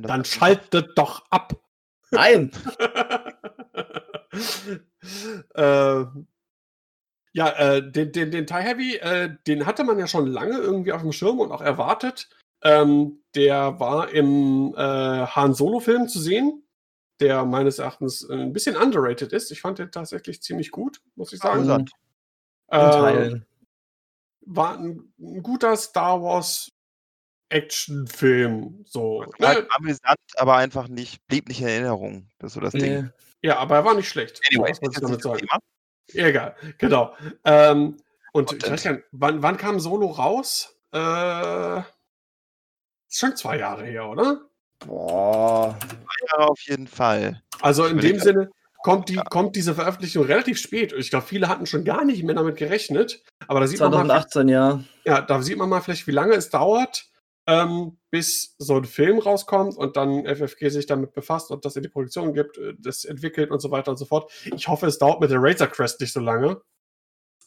Dann 0.02 0.26
schaltet 0.26 0.90
doch 0.96 1.24
ab. 1.30 1.54
Nein! 2.10 2.50
äh, 5.54 6.04
ja, 7.32 7.48
äh, 7.48 7.90
den, 7.90 8.12
den, 8.12 8.30
den 8.30 8.46
Thai 8.46 8.62
Heavy, 8.62 8.96
äh, 8.96 9.30
den 9.46 9.64
hatte 9.66 9.84
man 9.84 9.98
ja 9.98 10.06
schon 10.06 10.26
lange 10.26 10.58
irgendwie 10.58 10.92
auf 10.92 11.00
dem 11.00 11.12
Schirm 11.12 11.40
und 11.40 11.50
auch 11.50 11.62
erwartet. 11.62 12.28
Ähm, 12.62 13.22
der 13.34 13.80
war 13.80 14.10
im 14.10 14.74
äh, 14.76 15.26
Han 15.26 15.54
Solo-Film 15.54 16.08
zu 16.08 16.20
sehen 16.20 16.63
der 17.24 17.44
meines 17.44 17.78
Erachtens 17.78 18.28
ein 18.28 18.52
bisschen 18.52 18.76
underrated 18.76 19.32
ist. 19.32 19.50
Ich 19.50 19.60
fand 19.60 19.78
den 19.78 19.90
tatsächlich 19.90 20.42
ziemlich 20.42 20.70
gut, 20.70 21.00
muss 21.16 21.32
ich 21.32 21.40
sagen. 21.40 21.86
Äh, 22.68 23.40
war 24.46 24.78
ein, 24.78 25.12
ein, 25.18 25.42
guter 25.42 25.76
Star 25.76 26.22
Wars 26.22 26.68
Actionfilm. 27.48 28.84
So. 28.86 29.24
Ne? 29.38 29.66
Amüsant, 29.70 30.18
aber 30.36 30.56
einfach 30.56 30.88
nicht, 30.88 31.26
blieb 31.26 31.48
nicht 31.48 31.60
in 31.60 31.68
Erinnerung. 31.68 32.28
Das 32.38 32.48
ist 32.48 32.54
so 32.54 32.60
das 32.60 32.74
nee. 32.74 32.80
Ding. 32.80 33.12
Ja, 33.42 33.58
aber 33.58 33.76
er 33.76 33.84
war 33.84 33.94
nicht 33.94 34.08
schlecht. 34.08 34.40
Anyway, 34.50 34.72
was 34.80 34.94
ich 34.94 35.00
damit 35.00 35.22
sagen. 35.22 35.46
Egal, 36.12 36.54
genau. 36.78 37.14
Ähm, 37.44 37.96
und, 38.32 38.52
und 38.52 38.62
ich 38.62 38.70
weiß 38.70 38.84
nicht, 38.84 39.04
wann, 39.12 39.42
wann 39.42 39.56
kam 39.56 39.80
Solo 39.80 40.08
raus? 40.08 40.76
Äh, 40.92 41.78
ist 43.08 43.18
schon 43.18 43.36
zwei 43.36 43.58
Jahre 43.58 43.84
her, 43.84 44.08
oder? 44.08 44.50
Boah. 44.80 45.78
Jahre 46.30 46.50
auf 46.50 46.60
jeden 46.62 46.86
Fall. 46.86 47.42
Also 47.60 47.86
in 47.86 47.98
dem 47.98 48.18
Sinne 48.18 48.50
kommt, 48.82 49.08
die, 49.08 49.16
kommt 49.16 49.56
diese 49.56 49.74
Veröffentlichung 49.74 50.24
relativ 50.24 50.58
spät. 50.58 50.92
Ich 50.92 51.10
glaube, 51.10 51.26
viele 51.26 51.48
hatten 51.48 51.66
schon 51.66 51.84
gar 51.84 52.04
nicht 52.04 52.22
mehr 52.22 52.34
damit 52.34 52.56
gerechnet. 52.56 53.22
Aber 53.46 53.60
da 53.60 53.66
sieht 53.66 53.78
2018, 53.78 54.46
man 54.46 54.46
mal, 54.46 54.52
ja. 54.52 54.84
Ja, 55.04 55.20
da 55.22 55.42
sieht 55.42 55.56
man 55.56 55.68
mal 55.68 55.80
vielleicht, 55.80 56.06
wie 56.06 56.12
lange 56.12 56.34
es 56.34 56.50
dauert, 56.50 57.06
ähm, 57.46 57.98
bis 58.10 58.54
so 58.58 58.76
ein 58.76 58.84
Film 58.84 59.18
rauskommt 59.18 59.76
und 59.76 59.96
dann 59.96 60.24
FFG 60.26 60.68
sich 60.68 60.86
damit 60.86 61.12
befasst 61.12 61.50
und 61.50 61.64
das 61.64 61.76
in 61.76 61.82
die 61.82 61.88
Produktion 61.88 62.32
gibt, 62.32 62.58
äh, 62.58 62.74
das 62.78 63.04
entwickelt 63.04 63.50
und 63.50 63.60
so 63.60 63.70
weiter 63.70 63.90
und 63.90 63.98
so 63.98 64.04
fort. 64.04 64.30
Ich 64.54 64.68
hoffe, 64.68 64.86
es 64.86 64.98
dauert 64.98 65.20
mit 65.20 65.30
der 65.30 65.42
Razor 65.42 65.66
Crest 65.66 66.00
nicht 66.00 66.12
so 66.12 66.20
lange. 66.20 66.60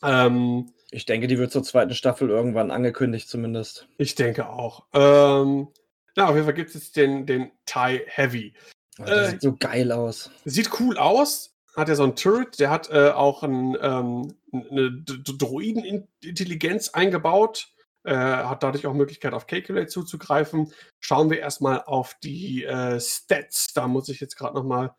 Ähm, 0.04 0.72
ich 0.91 1.06
denke, 1.06 1.28
die 1.28 1.40
wird 1.40 1.52
zur 1.52 1.64
zweiten 1.64 1.94
Staffel 1.94 2.30
irgendwann 2.30 2.72
angekündigt, 2.72 3.28
zumindest. 3.28 3.90
Ich 3.98 4.16
denke 4.16 4.48
auch. 4.48 4.86
Ähm, 4.94 5.70
ja, 6.18 6.27
auf 6.27 6.34
jeden 6.34 6.45
Fall 6.45 6.56
gibt 6.56 6.73
es 6.73 6.91
den, 6.91 7.27
den 7.27 7.52
Thai 7.65 8.03
Heavy. 8.07 8.56
Oh, 8.99 9.03
äh, 9.03 9.30
sieht 9.30 9.41
so 9.41 9.56
geil 9.56 9.91
aus. 9.91 10.31
Sieht 10.45 10.80
cool 10.80 10.98
aus. 10.98 11.53
Hat 11.76 11.89
ja 11.89 11.95
so 11.95 12.03
ein 12.03 12.15
Turret, 12.15 12.60
der 12.60 12.72
hat 12.72 12.89
äh, 12.89 13.11
auch 13.11 13.44
ein, 13.44 13.77
ähm, 13.80 14.34
eine 14.52 14.91
Droidenintelligenz 14.91 16.89
eingebaut. 16.89 17.72
äh, 18.03 18.15
hat 18.15 18.64
dadurch 18.64 18.88
auch 18.88 18.94
Möglichkeit 18.94 19.34
auf 19.34 19.45
Calculate 19.45 19.88
zuzugreifen. 19.88 20.73
Schauen 20.99 21.30
wir 21.30 21.39
erstmal 21.39 21.84
auf 21.84 22.15
die 22.23 22.64
äh, 22.64 22.99
Stats. 22.99 23.73
Da 23.73 23.88
muss 23.88 24.10
ich 24.10 24.19
jetzt 24.19 24.38
gerade 24.38 24.56
nochmal. 24.56 24.95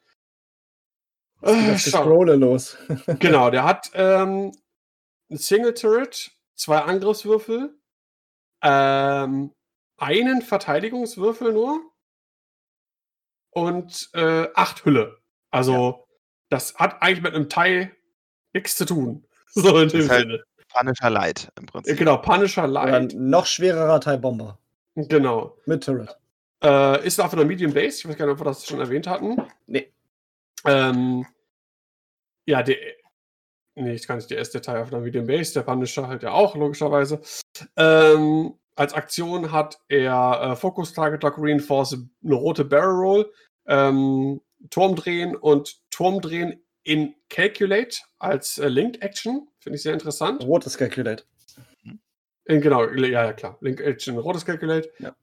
Äh, 1.42 1.76
Scrolle 1.78 2.36
los. 2.36 2.76
genau, 3.18 3.50
der 3.50 3.64
hat 3.64 3.90
ähm, 3.94 4.52
ein 5.30 5.38
Single 5.38 5.74
Turret, 5.74 6.30
zwei 6.54 6.78
Angriffswürfel, 6.78 7.76
ähm, 8.62 9.52
einen 9.98 10.42
Verteidigungswürfel 10.42 11.52
nur 11.52 11.80
und 13.50 14.10
äh, 14.14 14.48
acht 14.54 14.84
Hülle. 14.84 15.18
Also, 15.50 15.72
ja. 15.72 16.04
das 16.50 16.74
hat 16.76 17.02
eigentlich 17.02 17.22
mit 17.22 17.34
einem 17.34 17.48
Teil 17.48 17.94
nichts 18.52 18.76
zu 18.76 18.84
tun. 18.84 19.24
So 19.54 19.78
in 19.78 19.88
dem 19.88 20.08
halt 20.10 20.20
Sinne. 20.20 20.44
Punisher 20.68 21.08
Light 21.08 21.50
im 21.58 21.64
Prinzip. 21.64 21.98
Genau, 21.98 22.18
Punisher 22.18 22.66
Light. 22.66 22.88
Oder 22.88 22.96
ein 22.98 23.30
noch 23.30 23.46
schwererer 23.46 23.98
Teil 23.98 24.18
Bomber. 24.18 24.58
Genau. 24.94 25.56
Mit 25.64 25.84
Turret. 25.84 26.16
Äh, 26.62 27.06
ist 27.06 27.18
auf 27.18 27.32
einer 27.32 27.46
Medium 27.46 27.72
Base. 27.72 27.98
Ich 27.98 28.08
weiß 28.08 28.16
gar 28.16 28.26
nicht, 28.26 28.34
ob 28.34 28.40
wir 28.40 28.44
das 28.44 28.66
schon 28.66 28.78
erwähnt 28.78 29.06
hatten. 29.06 29.36
Nee. 29.66 29.92
Ähm, 30.66 31.26
ja, 32.46 32.62
der. 32.62 32.76
Nee, 33.74 33.94
ich 33.94 34.06
kann 34.06 34.16
nicht 34.16 34.30
der 34.30 34.38
erste 34.38 34.60
Teil 34.60 34.82
auf 34.82 34.92
einer 34.92 35.00
Medium 35.00 35.26
Base. 35.26 35.54
Der 35.54 35.62
Punisher 35.62 36.08
halt 36.08 36.22
ja 36.22 36.32
auch, 36.32 36.56
logischerweise. 36.56 37.20
Ähm, 37.76 38.54
als 38.78 38.94
Aktion 38.94 39.50
hat 39.50 39.80
er 39.88 40.40
äh, 40.40 40.56
Focus 40.56 40.92
Target 40.92 41.22
Lock 41.22 41.34
Reinforce, 41.36 41.98
eine 42.24 42.34
rote 42.34 42.64
Barrel 42.64 42.94
Roll, 42.94 43.32
ähm, 43.66 44.40
Turm 44.70 44.94
drehen 44.94 45.34
und 45.36 45.80
Turm 45.90 46.20
drehen 46.20 46.62
in 46.84 47.14
Calculate 47.28 47.98
als 48.18 48.58
äh, 48.58 48.68
Linked 48.68 49.02
Action. 49.02 49.48
Finde 49.58 49.76
ich 49.76 49.82
sehr 49.82 49.92
interessant. 49.92 50.44
Rotes 50.44 50.78
Calculate. 50.78 51.24
In, 52.44 52.60
genau, 52.60 52.86
ja, 52.86 53.24
ja, 53.26 53.32
klar. 53.32 53.58
Link 53.60 53.80
Action, 53.80 54.16
rotes 54.16 54.46
Calculate. 54.46 54.90
Ja. 54.98 55.14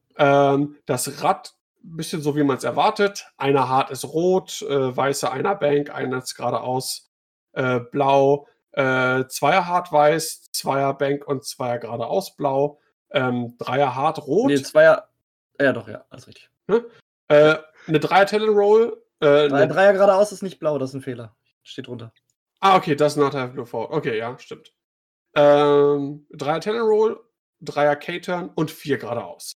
Ähm, 0.53 0.75
das 0.85 1.23
Rad, 1.23 1.55
bisschen 1.81 2.21
so 2.21 2.35
wie 2.35 2.43
man 2.43 2.57
es 2.57 2.63
erwartet. 2.63 3.25
Einer 3.37 3.67
hart 3.69 3.89
ist 3.89 4.03
rot, 4.03 4.61
äh, 4.63 4.95
weiße 4.95 5.31
einer 5.31 5.55
Bank, 5.55 5.89
einer 5.89 6.19
ist 6.19 6.35
geradeaus 6.35 7.09
äh, 7.53 7.79
blau. 7.79 8.47
Äh, 8.73 9.25
Zweier 9.27 9.65
hart 9.65 9.91
weiß, 9.91 10.51
Zweier 10.51 10.93
Bank 10.93 11.25
und 11.25 11.45
Zweier 11.45 11.79
geradeaus 11.79 12.35
blau. 12.35 12.79
Ähm, 13.11 13.57
Dreier 13.57 13.95
hart 13.95 14.25
rot. 14.25 14.47
Nee, 14.47 14.61
Zweier. 14.61 15.09
Ja, 15.59 15.73
doch, 15.73 15.87
ja, 15.87 16.05
alles 16.09 16.27
richtig. 16.27 16.49
Ne? 16.67 16.85
Äh, 17.27 17.57
eine 17.87 17.99
Dreier 17.99 18.25
Talent 18.25 18.55
Roll. 18.55 19.01
Äh, 19.19 19.47
Dreier, 19.47 19.67
Dreier 19.67 19.93
geradeaus 19.93 20.31
ist 20.31 20.43
nicht 20.43 20.59
blau, 20.59 20.77
das 20.77 20.89
ist 20.91 20.95
ein 20.95 21.01
Fehler. 21.01 21.35
Steht 21.63 21.87
drunter. 21.87 22.13
Ah, 22.59 22.77
okay, 22.77 22.95
das 22.95 23.13
ist 23.13 23.17
not 23.17 23.33
have 23.33 23.53
blue 23.53 23.65
forward. 23.65 23.91
Okay, 23.93 24.17
ja, 24.17 24.37
stimmt. 24.39 24.73
Ähm, 25.35 26.25
Dreier 26.31 26.61
Talent 26.61 26.83
Roll, 26.83 27.23
Dreier 27.61 27.95
K-Turn 27.95 28.49
und 28.55 28.71
vier 28.71 28.97
geradeaus. 28.97 29.53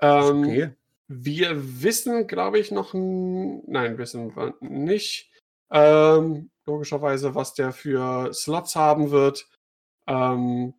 Ähm, 0.00 0.44
okay. 0.44 0.74
Wir 1.08 1.82
wissen, 1.82 2.26
glaube 2.26 2.58
ich, 2.58 2.70
noch 2.70 2.92
nein, 2.92 3.96
wissen 3.96 4.36
wir 4.36 4.54
nicht. 4.60 5.32
Ähm, 5.70 6.50
logischerweise, 6.66 7.34
was 7.34 7.54
der 7.54 7.72
für 7.72 8.32
Slots 8.32 8.76
haben 8.76 9.10
wird. 9.10 9.48
Ähm, 10.06 10.74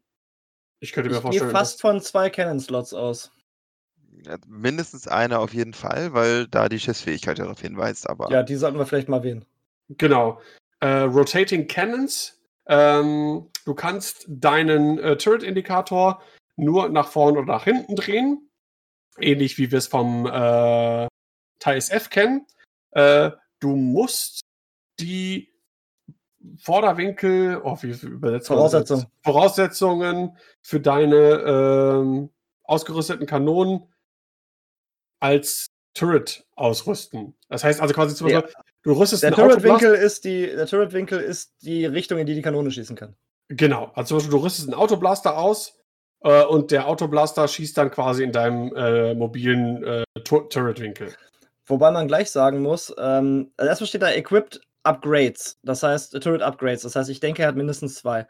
ich 0.79 0.91
könnte 0.91 1.09
mir 1.09 1.17
ich 1.17 1.21
vorstellen. 1.21 1.49
Ich 1.49 1.53
gehe 1.53 1.59
fast 1.59 1.81
von 1.81 2.01
zwei 2.01 2.29
Cannon-Slots 2.29 2.93
aus. 2.93 3.31
Ja, 4.25 4.37
mindestens 4.47 5.07
eine 5.07 5.39
auf 5.39 5.53
jeden 5.53 5.73
Fall, 5.73 6.13
weil 6.13 6.47
da 6.47 6.67
die 6.69 6.79
Schissfähigkeit 6.79 7.37
ja 7.37 7.45
darauf 7.45 7.61
hinweist. 7.61 8.09
Aber 8.09 8.31
ja, 8.31 8.43
die 8.43 8.55
sollten 8.55 8.77
wir 8.77 8.85
vielleicht 8.85 9.09
mal 9.09 9.23
wählen. 9.23 9.45
Genau. 9.89 10.41
Äh, 10.79 11.01
Rotating 11.01 11.67
Cannons. 11.67 12.39
Ähm, 12.67 13.49
du 13.65 13.73
kannst 13.73 14.25
deinen 14.27 14.99
äh, 14.99 15.17
Turret-Indikator 15.17 16.21
nur 16.55 16.89
nach 16.89 17.07
vorne 17.07 17.39
oder 17.39 17.53
nach 17.53 17.63
hinten 17.63 17.95
drehen. 17.95 18.49
Ähnlich 19.17 19.57
wie 19.57 19.71
wir 19.71 19.77
es 19.77 19.87
vom 19.87 20.25
äh, 20.25 21.07
TISF 21.59 22.09
kennen. 22.09 22.45
Äh, 22.91 23.31
du 23.59 23.75
musst 23.75 24.41
die 24.99 25.51
Vorderwinkel, 26.57 27.61
oh, 27.63 27.77
wie 27.81 27.91
übersetzt 27.91 28.47
Voraussetzung. 28.47 29.05
Voraussetzungen 29.23 30.37
für 30.61 30.79
deine 30.79 31.15
ähm, 31.17 32.29
ausgerüsteten 32.63 33.25
Kanonen 33.25 33.87
als 35.19 35.67
Turret 35.93 36.45
ausrüsten. 36.55 37.35
Das 37.49 37.63
heißt 37.63 37.81
also 37.81 37.93
quasi 37.93 38.15
zum 38.15 38.27
Beispiel, 38.27 38.49
ja. 38.49 38.63
du 38.83 38.93
rüstest 38.93 39.23
der 39.23 39.33
Turretwinkel 39.33 39.93
ist 39.95 40.23
die 40.23 40.47
Der 40.47 40.65
Turretwinkel 40.65 41.19
ist 41.19 41.53
die 41.61 41.85
Richtung, 41.85 42.19
in 42.19 42.25
die 42.25 42.35
die 42.35 42.41
Kanone 42.41 42.71
schießen 42.71 42.95
kann. 42.95 43.15
Genau. 43.49 43.91
Also 43.95 44.09
zum 44.09 44.17
Beispiel, 44.17 44.31
du 44.31 44.43
rüstest 44.45 44.67
einen 44.67 44.79
Autoblaster 44.79 45.37
aus 45.37 45.77
äh, 46.21 46.43
und 46.45 46.71
der 46.71 46.87
Autoblaster 46.87 47.47
schießt 47.47 47.77
dann 47.77 47.91
quasi 47.91 48.23
in 48.23 48.31
deinem 48.31 48.73
äh, 48.75 49.13
mobilen 49.13 49.83
äh, 49.83 50.03
Turretwinkel. 50.23 51.13
Wobei 51.65 51.91
man 51.91 52.07
gleich 52.07 52.31
sagen 52.31 52.61
muss, 52.61 52.93
ähm, 52.97 53.51
also 53.57 53.69
erstmal 53.69 53.87
steht 53.87 54.01
da 54.01 54.11
Equipped 54.11 54.61
Upgrades, 54.89 55.59
das 55.63 55.83
heißt 55.83 56.19
Turret 56.21 56.41
Upgrades. 56.41 56.81
Das 56.81 56.95
heißt, 56.95 57.09
ich 57.09 57.19
denke, 57.19 57.43
er 57.43 57.49
hat 57.49 57.55
mindestens 57.55 57.95
zwei. 57.95 58.27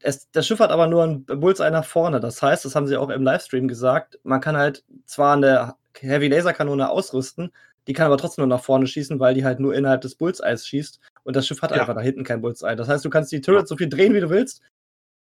Es, 0.00 0.30
das 0.32 0.46
Schiff 0.46 0.60
hat 0.60 0.70
aber 0.70 0.86
nur 0.86 1.02
ein 1.02 1.24
Bullseye 1.24 1.70
nach 1.70 1.86
vorne. 1.86 2.20
Das 2.20 2.42
heißt, 2.42 2.64
das 2.64 2.74
haben 2.74 2.86
sie 2.86 2.96
auch 2.96 3.08
im 3.08 3.22
Livestream 3.22 3.68
gesagt, 3.68 4.20
man 4.22 4.40
kann 4.40 4.56
halt 4.56 4.84
zwar 5.06 5.34
eine 5.34 5.74
Heavy 5.98 6.28
Laser 6.28 6.52
Kanone 6.52 6.90
ausrüsten, 6.90 7.52
die 7.86 7.94
kann 7.94 8.06
aber 8.06 8.18
trotzdem 8.18 8.42
nur 8.46 8.56
nach 8.56 8.62
vorne 8.62 8.86
schießen, 8.86 9.18
weil 9.18 9.34
die 9.34 9.44
halt 9.44 9.60
nur 9.60 9.74
innerhalb 9.74 10.02
des 10.02 10.14
Bullseyes 10.16 10.66
schießt 10.66 11.00
und 11.22 11.36
das 11.36 11.46
Schiff 11.46 11.62
hat 11.62 11.70
ja. 11.70 11.78
einfach 11.78 11.94
da 11.94 12.00
hinten 12.00 12.24
kein 12.24 12.42
Bullseye. 12.42 12.76
Das 12.76 12.88
heißt, 12.88 13.04
du 13.04 13.10
kannst 13.10 13.32
die 13.32 13.40
Turret 13.40 13.66
so 13.66 13.76
viel 13.76 13.88
drehen, 13.88 14.12
wie 14.12 14.20
du 14.20 14.28
willst. 14.28 14.62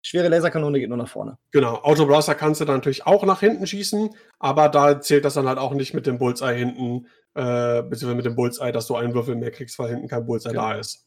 Schwere 0.03 0.29
Laserkanone 0.29 0.81
geht 0.81 0.89
nur 0.89 0.97
nach 0.97 1.09
vorne. 1.09 1.37
Genau, 1.51 1.75
Autoblaster 1.83 2.35
kannst 2.35 2.61
du 2.61 2.65
dann 2.65 2.77
natürlich 2.77 3.07
auch 3.07 3.25
nach 3.25 3.41
hinten 3.41 3.67
schießen, 3.67 4.11
aber 4.39 4.69
da 4.69 5.01
zählt 5.01 5.25
das 5.25 5.35
dann 5.35 5.47
halt 5.47 5.59
auch 5.59 5.75
nicht 5.75 5.93
mit 5.93 6.07
dem 6.07 6.19
Bullseye 6.19 6.55
hinten 6.55 7.07
äh, 7.35 7.83
beziehungsweise 7.83 8.15
mit 8.15 8.25
dem 8.25 8.35
Bullseye, 8.35 8.73
dass 8.73 8.87
du 8.87 8.97
einen 8.97 9.15
Würfel 9.15 9.37
mehr 9.37 9.51
kriegst, 9.51 9.79
weil 9.79 9.91
hinten 9.91 10.09
kein 10.09 10.27
Bullseye 10.27 10.51
genau. 10.53 10.71
da 10.71 10.75
ist. 10.75 11.07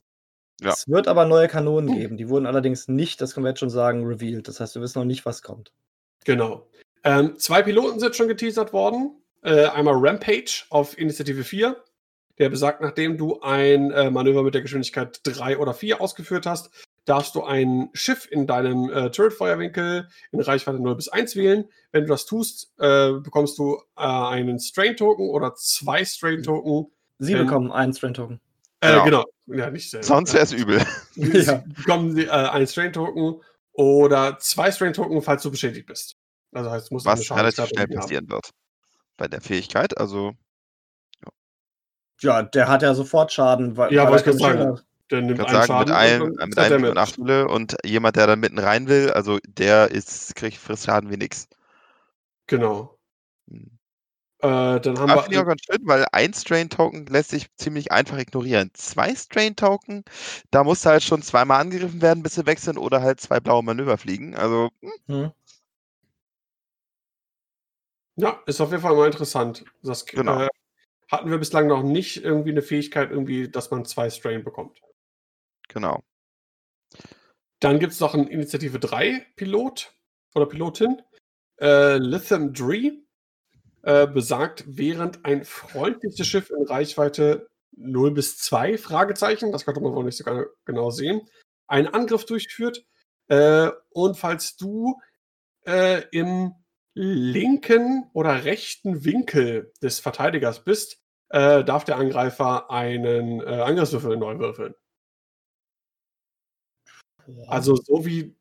Ja. 0.62 0.70
Es 0.70 0.88
wird 0.88 1.08
aber 1.08 1.26
neue 1.26 1.48
Kanonen 1.48 1.90
hm. 1.90 2.00
geben. 2.00 2.18
Die 2.18 2.30
wurden 2.30 2.46
allerdings 2.46 2.88
nicht, 2.88 3.22
das 3.22 3.34
können 3.34 3.46
wir 3.46 3.50
jetzt 3.50 3.60
schon 3.60 3.70
sagen, 3.70 4.06
revealed. 4.06 4.48
Das 4.48 4.60
heißt, 4.60 4.76
wir 4.76 4.82
wissen 4.82 5.00
noch 5.00 5.06
nicht, 5.06 5.26
was 5.26 5.42
kommt. 5.42 5.74
Genau. 6.26 6.68
Ähm, 7.04 7.38
zwei 7.38 7.62
Piloten 7.64 8.00
sind 8.00 8.16
schon 8.16 8.28
geteasert 8.28 8.72
worden. 8.72 9.22
Äh, 9.42 9.66
einmal 9.66 9.96
Rampage 9.98 10.64
auf 10.70 10.98
Initiative 10.98 11.44
4. 11.44 11.84
Der 12.40 12.50
besagt, 12.50 12.82
nachdem 12.82 13.18
du 13.18 13.42
ein 13.42 13.92
äh, 13.92 14.10
Manöver 14.10 14.44
mit 14.44 14.54
der 14.54 14.62
Geschwindigkeit 14.62 15.20
3 15.24 15.58
oder 15.58 15.74
4 15.74 16.02
ausgeführt 16.02 16.46
hast, 16.46 16.72
darfst 17.06 17.36
du 17.36 17.44
ein 17.44 17.90
Schiff 17.94 18.28
in 18.30 18.48
deinem 18.48 18.90
äh, 18.90 19.12
Turret-Feuerwinkel 19.12 20.08
in 20.32 20.40
Reichweite 20.40 20.80
0 20.80 20.96
bis 20.96 21.10
1 21.10 21.36
wählen. 21.36 21.66
Wenn 21.92 22.04
du 22.04 22.10
das 22.10 22.26
tust, 22.26 22.72
äh, 22.80 23.12
bekommst 23.14 23.58
du 23.58 23.82
äh, 23.98 24.02
einen 24.02 24.60
Strain-Token 24.60 25.30
oder 25.30 25.54
zwei 25.56 26.06
Strain-Token. 26.06 26.92
Sie 27.20 27.34
ähm, 27.34 27.46
bekommen 27.46 27.72
einen 27.72 27.94
Strain-Token. 27.94 28.40
Äh, 28.80 28.92
genau. 28.92 29.04
genau. 29.04 29.26
Ja, 29.48 29.70
nicht. 29.70 29.90
Sonst 29.90 30.34
wäre 30.34 30.44
es 30.44 30.54
übel. 30.54 30.82
Sie 31.16 31.40
ja. 31.40 31.64
bekommen 31.68 32.16
sie, 32.16 32.26
äh, 32.26 32.30
einen 32.30 32.68
Strain-Token 32.68 33.42
oder 33.74 34.38
zwei 34.40 34.72
Strain-Token, 34.72 35.22
falls 35.22 35.44
du 35.44 35.52
beschädigt 35.52 35.88
bist. 35.88 36.16
Also 36.54 36.72
heißt, 36.72 36.92
muss 36.92 37.06
Was 37.06 37.30
relativ 37.32 37.68
schnell 37.68 37.88
passieren 37.88 38.30
wird. 38.30 38.52
Bei 39.18 39.28
der 39.28 39.42
Fähigkeit, 39.42 39.98
also. 39.98 40.34
Ja. 42.22 42.44
der 42.44 42.68
hat 42.68 42.84
ja 42.84 42.94
sofort 42.94 43.34
Schaden. 43.34 43.76
Weil, 43.76 43.94
ja, 43.94 44.10
wollte 44.10 44.32
ich 44.32 44.38
sagen. 44.38 44.80
Der 45.12 45.22
nimmt 45.22 45.40
einen 45.40 45.50
sagen, 45.50 45.68
Schaden 45.68 45.90
mit 45.90 45.96
einem, 45.96 46.50
mit 46.50 46.58
einem 46.58 46.84
und 46.86 46.98
acht 46.98 47.18
Hülle 47.18 47.48
und 47.48 47.76
jemand, 47.86 48.16
der 48.16 48.28
dann 48.28 48.40
mitten 48.40 48.60
rein 48.60 48.88
will, 48.88 49.12
also 49.12 49.40
der 49.48 49.92
ist, 49.92 50.36
kriegt 50.36 50.58
frisst 50.58 50.86
Schaden 50.86 51.12
wie 51.12 51.18
nix. 51.18 51.48
Genau. 52.48 52.98
Hm. 53.50 53.78
Äh, 54.40 54.82
dann 54.82 55.00
haben 55.00 55.10
wir. 55.10 55.24
Finde 55.24 55.36
ich 55.36 55.42
auch 55.42 55.48
ganz 55.48 55.62
schön, 55.64 55.88
weil 55.88 56.06
ein 56.12 56.34
Strain-Token 56.34 57.06
lässt 57.06 57.30
sich 57.30 57.48
ziemlich 57.56 57.94
einfach 57.94 58.18
ignorieren. 58.18 58.72
Zwei 58.74 59.16
Strain-Token, 59.16 60.04
da 60.52 60.66
musst 60.66 60.86
du 60.86 60.90
halt 60.90 61.04
schon 61.04 61.22
zweimal 61.22 61.62
angegriffen 61.62 62.02
werden, 62.02 62.24
bis 62.24 62.36
sie 62.36 62.46
wechseln 62.46 62.78
oder 62.78 63.02
halt 63.02 63.22
zwei 63.22 63.40
blaue 63.40 63.64
Manöver 63.64 63.98
fliegen. 63.98 64.36
Also. 64.36 64.70
Hm. 64.82 64.92
hm. 65.08 65.32
Ja, 68.16 68.42
ist 68.46 68.62
auf 68.62 68.70
jeden 68.72 68.84
Fall 68.84 68.96
mal 68.96 69.08
interessant. 69.08 69.66
Das 69.82 70.06
genau. 70.06 70.42
äh, 70.42 70.50
hatten 71.10 71.32
wir 71.32 71.38
bislang 71.38 71.68
noch 71.68 71.82
nicht 71.82 72.24
irgendwie 72.24 72.52
eine 72.52 72.62
Fähigkeit, 72.62 73.12
irgendwie, 73.12 73.50
dass 73.50 73.72
man 73.72 73.86
zwei 73.86 74.10
Strain 74.10 74.44
bekommt. 74.44 74.82
Genau. 75.74 76.04
Dann 77.60 77.80
gibt 77.80 77.94
es 77.94 78.00
noch 78.00 78.14
einen 78.14 78.28
Initiative 78.28 78.80
3 78.80 79.26
Pilot 79.36 79.94
oder 80.36 80.46
Pilotin. 80.46 81.02
Äh, 81.60 81.98
Lithium 81.98 82.54
Dree 82.54 82.92
äh, 83.84 84.08
besagt, 84.08 84.64
während 84.68 85.26
ein 85.26 85.46
freundliches 85.46 86.28
Schiff 86.28 86.50
in 86.50 86.66
Reichweite 86.66 87.50
0 87.76 88.12
bis 88.12 88.38
2 88.38 88.78
Fragezeichen, 88.78 89.52
das 89.52 89.66
konnte 89.66 89.82
man 89.82 89.94
wohl 89.94 90.04
nicht 90.04 90.18
so 90.18 90.46
genau 90.66 90.92
sehen, 90.92 91.22
einen 91.68 91.88
Angriff 91.88 92.26
durchführt. 92.26 92.86
Äh, 93.28 93.70
und 93.92 94.18
falls 94.18 94.58
du 94.58 95.00
äh, 95.66 96.04
im 96.12 96.54
linken 96.94 98.10
oder 98.14 98.44
rechten 98.44 99.06
Winkel 99.06 99.72
des 99.82 100.00
Verteidigers 100.00 100.64
bist, 100.64 101.02
äh, 101.30 101.64
darf 101.64 101.84
der 101.86 101.98
Angreifer 101.98 102.70
einen 102.70 103.40
äh, 103.42 103.46
Angriffswürfel 103.46 104.18
neu 104.18 104.38
würfeln. 104.38 104.76
Also 107.48 107.76
so 107.76 108.06
wie 108.06 108.36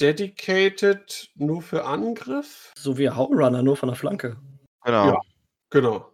dedicated 0.00 1.30
nur 1.34 1.62
für 1.62 1.84
Angriff. 1.84 2.72
So 2.76 2.98
wie 2.98 3.10
Howrunner, 3.10 3.62
nur 3.62 3.76
von 3.76 3.88
der 3.88 3.96
Flanke. 3.96 4.36
Genau. 4.84 5.08
Ja. 5.08 5.20
Genau. 5.70 6.12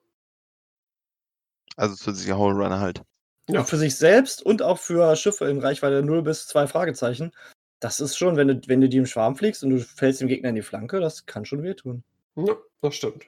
Also 1.76 1.94
zusätzlicher 1.96 2.38
Hole 2.38 2.54
Runner 2.54 2.80
halt. 2.80 3.02
Ja. 3.48 3.62
Für 3.64 3.76
sich 3.76 3.96
selbst 3.96 4.42
und 4.42 4.62
auch 4.62 4.78
für 4.78 5.14
Schiffe 5.16 5.46
in 5.46 5.60
Reichweite 5.60 6.02
0 6.02 6.22
bis 6.22 6.46
2 6.46 6.66
Fragezeichen. 6.66 7.32
Das 7.80 8.00
ist 8.00 8.16
schon, 8.16 8.36
wenn 8.36 8.48
du, 8.48 8.60
wenn 8.66 8.80
du 8.80 8.88
die 8.88 8.96
im 8.96 9.06
Schwarm 9.06 9.36
fliegst 9.36 9.62
und 9.62 9.70
du 9.70 9.80
fällst 9.80 10.20
dem 10.20 10.28
Gegner 10.28 10.48
in 10.48 10.54
die 10.54 10.62
Flanke, 10.62 11.00
das 11.00 11.26
kann 11.26 11.44
schon 11.44 11.62
wehtun. 11.62 12.02
Ja, 12.36 12.56
das 12.80 12.94
stimmt. 12.94 13.26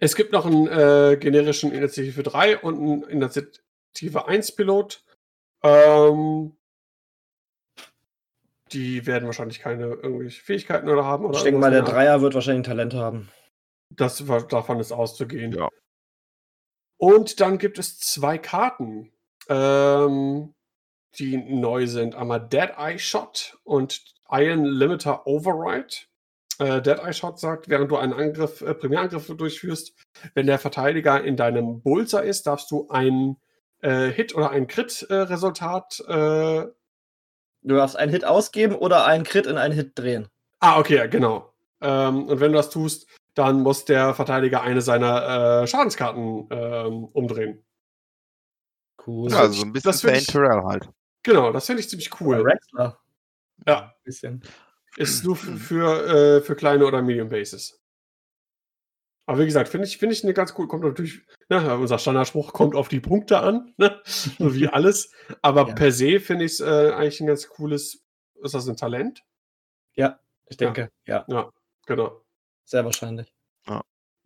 Es 0.00 0.14
gibt 0.14 0.32
noch 0.32 0.46
einen 0.46 0.68
äh, 0.68 1.16
generischen 1.18 1.72
Initiative 1.72 2.22
3 2.22 2.58
und 2.58 2.76
einen 2.78 3.02
Initiative 3.04 4.26
1 4.26 4.52
Pilot. 4.52 5.02
Ähm, 5.62 6.56
die 8.72 9.06
werden 9.06 9.26
wahrscheinlich 9.26 9.60
keine 9.60 9.84
irgendwelche 9.84 10.42
Fähigkeiten 10.42 10.88
oder 10.88 11.04
haben. 11.04 11.24
Oder 11.26 11.36
Ich 11.36 11.44
denke 11.44 11.60
mal, 11.60 11.70
der 11.70 11.82
Dreier 11.82 12.20
wird 12.20 12.34
wahrscheinlich 12.34 12.60
ein 12.60 12.70
Talent 12.70 12.94
haben. 12.94 13.28
Das 13.90 14.26
war, 14.26 14.42
davon 14.46 14.80
ist 14.80 14.92
auszugehen. 14.92 15.52
Ja. 15.52 15.68
Und 16.96 17.40
dann 17.40 17.58
gibt 17.58 17.78
es 17.78 17.98
zwei 17.98 18.38
Karten, 18.38 19.12
ähm, 19.48 20.54
die 21.18 21.36
neu 21.36 21.86
sind. 21.86 22.14
Einmal 22.14 22.48
Dead 22.48 22.70
Eye 22.76 22.98
Shot 22.98 23.58
und 23.64 24.02
Iron 24.30 24.64
Limiter 24.64 25.26
Override. 25.26 25.94
Äh, 26.58 26.80
Dead 26.80 26.98
Eye 26.98 27.12
Shot 27.12 27.38
sagt, 27.38 27.68
während 27.68 27.90
du 27.90 27.96
einen 27.96 28.12
Angriff, 28.12 28.62
äh, 28.62 28.74
Primärangriff 28.74 29.26
durchführst, 29.26 29.94
wenn 30.34 30.46
der 30.46 30.58
Verteidiger 30.58 31.22
in 31.22 31.36
deinem 31.36 31.82
Bullseye 31.82 32.26
ist, 32.26 32.46
darfst 32.46 32.70
du 32.70 32.88
ein 32.88 33.36
äh, 33.82 34.08
Hit 34.08 34.34
oder 34.34 34.50
ein 34.50 34.66
Crit-Resultat. 34.66 36.02
Du 37.64 37.74
darfst 37.76 37.96
einen 37.96 38.12
Hit 38.12 38.24
ausgeben 38.24 38.74
oder 38.76 39.06
einen 39.06 39.24
Crit 39.24 39.46
in 39.46 39.56
einen 39.58 39.74
Hit 39.74 39.98
drehen. 39.98 40.28
ah, 40.60 40.78
okay, 40.78 41.08
genau. 41.08 41.52
Ähm, 41.80 42.28
und 42.28 42.40
wenn 42.40 42.52
du 42.52 42.58
das 42.58 42.70
tust, 42.70 43.06
dann 43.34 43.62
muss 43.62 43.84
der 43.84 44.14
Verteidiger 44.14 44.62
eine 44.62 44.80
seiner 44.80 45.62
äh, 45.62 45.66
Schadenskarten 45.66 46.46
ähm, 46.50 47.04
umdrehen. 47.06 47.64
Cool. 49.06 49.30
Ja, 49.30 49.40
also 49.40 49.54
so 49.60 49.62
ein 49.66 49.72
bisschen 49.72 49.92
Zane 49.92 50.18
ich- 50.18 50.26
Terrell 50.26 50.62
halt. 50.62 50.88
Genau, 51.22 51.52
das 51.52 51.66
finde 51.66 51.80
ich 51.80 51.88
ziemlich 51.88 52.20
cool. 52.20 52.44
Wrestler. 52.44 52.98
Ja. 53.66 53.80
Ein 53.80 53.92
bisschen. 54.04 54.42
Ist 54.96 55.24
nur 55.24 55.36
für, 55.36 55.56
für, 55.56 56.06
äh, 56.06 56.40
für 56.42 56.54
kleine 56.54 56.86
oder 56.86 57.02
Medium 57.02 57.28
Bases. 57.28 57.80
Aber 59.26 59.38
wie 59.40 59.46
gesagt, 59.46 59.68
finde 59.68 59.86
ich, 59.86 59.98
finde 59.98 60.14
ich 60.14 60.22
eine 60.22 60.34
ganz 60.34 60.54
cool. 60.58 60.68
Kommt 60.68 60.84
natürlich, 60.84 61.22
ne, 61.48 61.76
unser 61.78 61.98
Standardspruch 61.98 62.52
kommt 62.52 62.74
auf 62.74 62.88
die 62.88 63.00
Punkte 63.00 63.38
an, 63.38 63.72
ne? 63.78 64.00
so 64.04 64.54
wie 64.54 64.68
alles. 64.68 65.12
Aber 65.42 65.68
Ja. 65.68 65.74
per 65.74 65.92
se 65.92 66.20
finde 66.20 66.44
ich 66.44 66.52
es 66.52 66.60
äh, 66.60 66.92
eigentlich 66.92 67.20
ein 67.20 67.26
ganz 67.26 67.48
cooles. 67.48 68.02
Ist 68.42 68.54
das 68.54 68.68
ein 68.68 68.76
Talent? 68.76 69.22
Ich 70.46 70.58
denke, 70.58 70.90
ja, 71.06 71.24
Genau. 71.86 72.22
sehr 72.64 72.84
wahrscheinlich. 72.84 73.32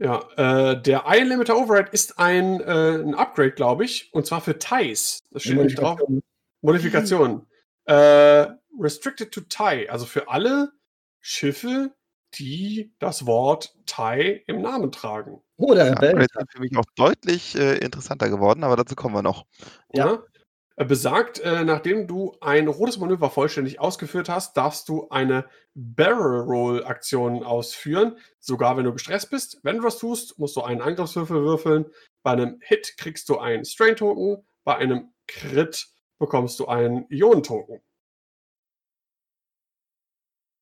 Ja, 0.01 0.29
äh, 0.37 0.81
der 0.81 1.05
Iron 1.09 1.29
Limiter 1.29 1.57
Override 1.57 1.91
ist 1.91 2.19
ein, 2.19 2.61
äh, 2.61 2.97
ein 3.03 3.15
Upgrade, 3.15 3.53
glaube 3.53 3.85
ich, 3.85 4.12
und 4.12 4.27
zwar 4.27 4.41
für 4.41 4.59
Ties. 4.59 5.20
Das 5.31 5.43
steht 5.43 5.57
nämlich 5.57 5.75
drauf. 5.77 6.01
Modifikation. 6.61 7.47
Äh, 7.87 8.49
restricted 8.79 9.33
to 9.33 9.41
Thai, 9.49 9.89
also 9.91 10.05
für 10.05 10.29
alle 10.29 10.73
Schiffe, 11.20 11.95
die 12.35 12.93
das 12.99 13.27
Wort 13.27 13.75
Thai 13.87 14.43
im 14.47 14.61
Namen 14.61 14.93
tragen. 14.93 15.41
Oh, 15.57 15.75
der 15.75 15.87
Ja, 15.87 15.93
Rebell. 15.93 16.11
Upgrades 16.11 16.33
sind 16.37 16.53
für 16.53 16.61
mich 16.61 16.77
auch 16.77 16.85
deutlich 16.97 17.57
äh, 17.57 17.79
interessanter 17.79 18.29
geworden, 18.29 18.65
aber 18.65 18.77
dazu 18.77 18.95
kommen 18.95 19.15
wir 19.15 19.23
noch. 19.23 19.47
Ja. 19.93 20.07
Ja. 20.07 20.23
Er 20.77 20.85
besagt, 20.85 21.41
äh, 21.41 21.65
nachdem 21.65 22.07
du 22.07 22.37
ein 22.41 22.69
rotes 22.69 22.99
Manöver 22.99 23.31
vollständig 23.31 23.81
ausgeführt 23.81 24.29
hast, 24.29 24.57
darfst 24.57 24.89
du 24.89 25.09
eine 25.09 25.47
Barrel 25.75 26.43
Roll 26.43 26.85
Aktion 26.85 27.43
ausführen, 27.43 28.17
sogar 28.39 28.77
wenn 28.77 28.85
du 28.85 28.93
gestresst 28.93 29.31
bist. 29.31 29.59
Wenn 29.65 29.79
du 29.79 29.83
das 29.83 29.99
tust, 29.99 30.39
musst 30.39 30.55
du 30.55 30.63
einen 30.63 30.81
Angriffswürfel 30.81 31.43
würfeln. 31.43 31.87
Bei 32.23 32.31
einem 32.31 32.61
Hit 32.63 32.95
kriegst 32.97 33.29
du 33.29 33.39
einen 33.39 33.65
Strain 33.65 33.97
Token, 33.97 34.47
bei 34.63 34.77
einem 34.77 35.13
Crit 35.27 35.89
bekommst 36.21 36.61
du 36.61 36.67
einen 36.67 37.07
Ionen-Token. 37.09 37.81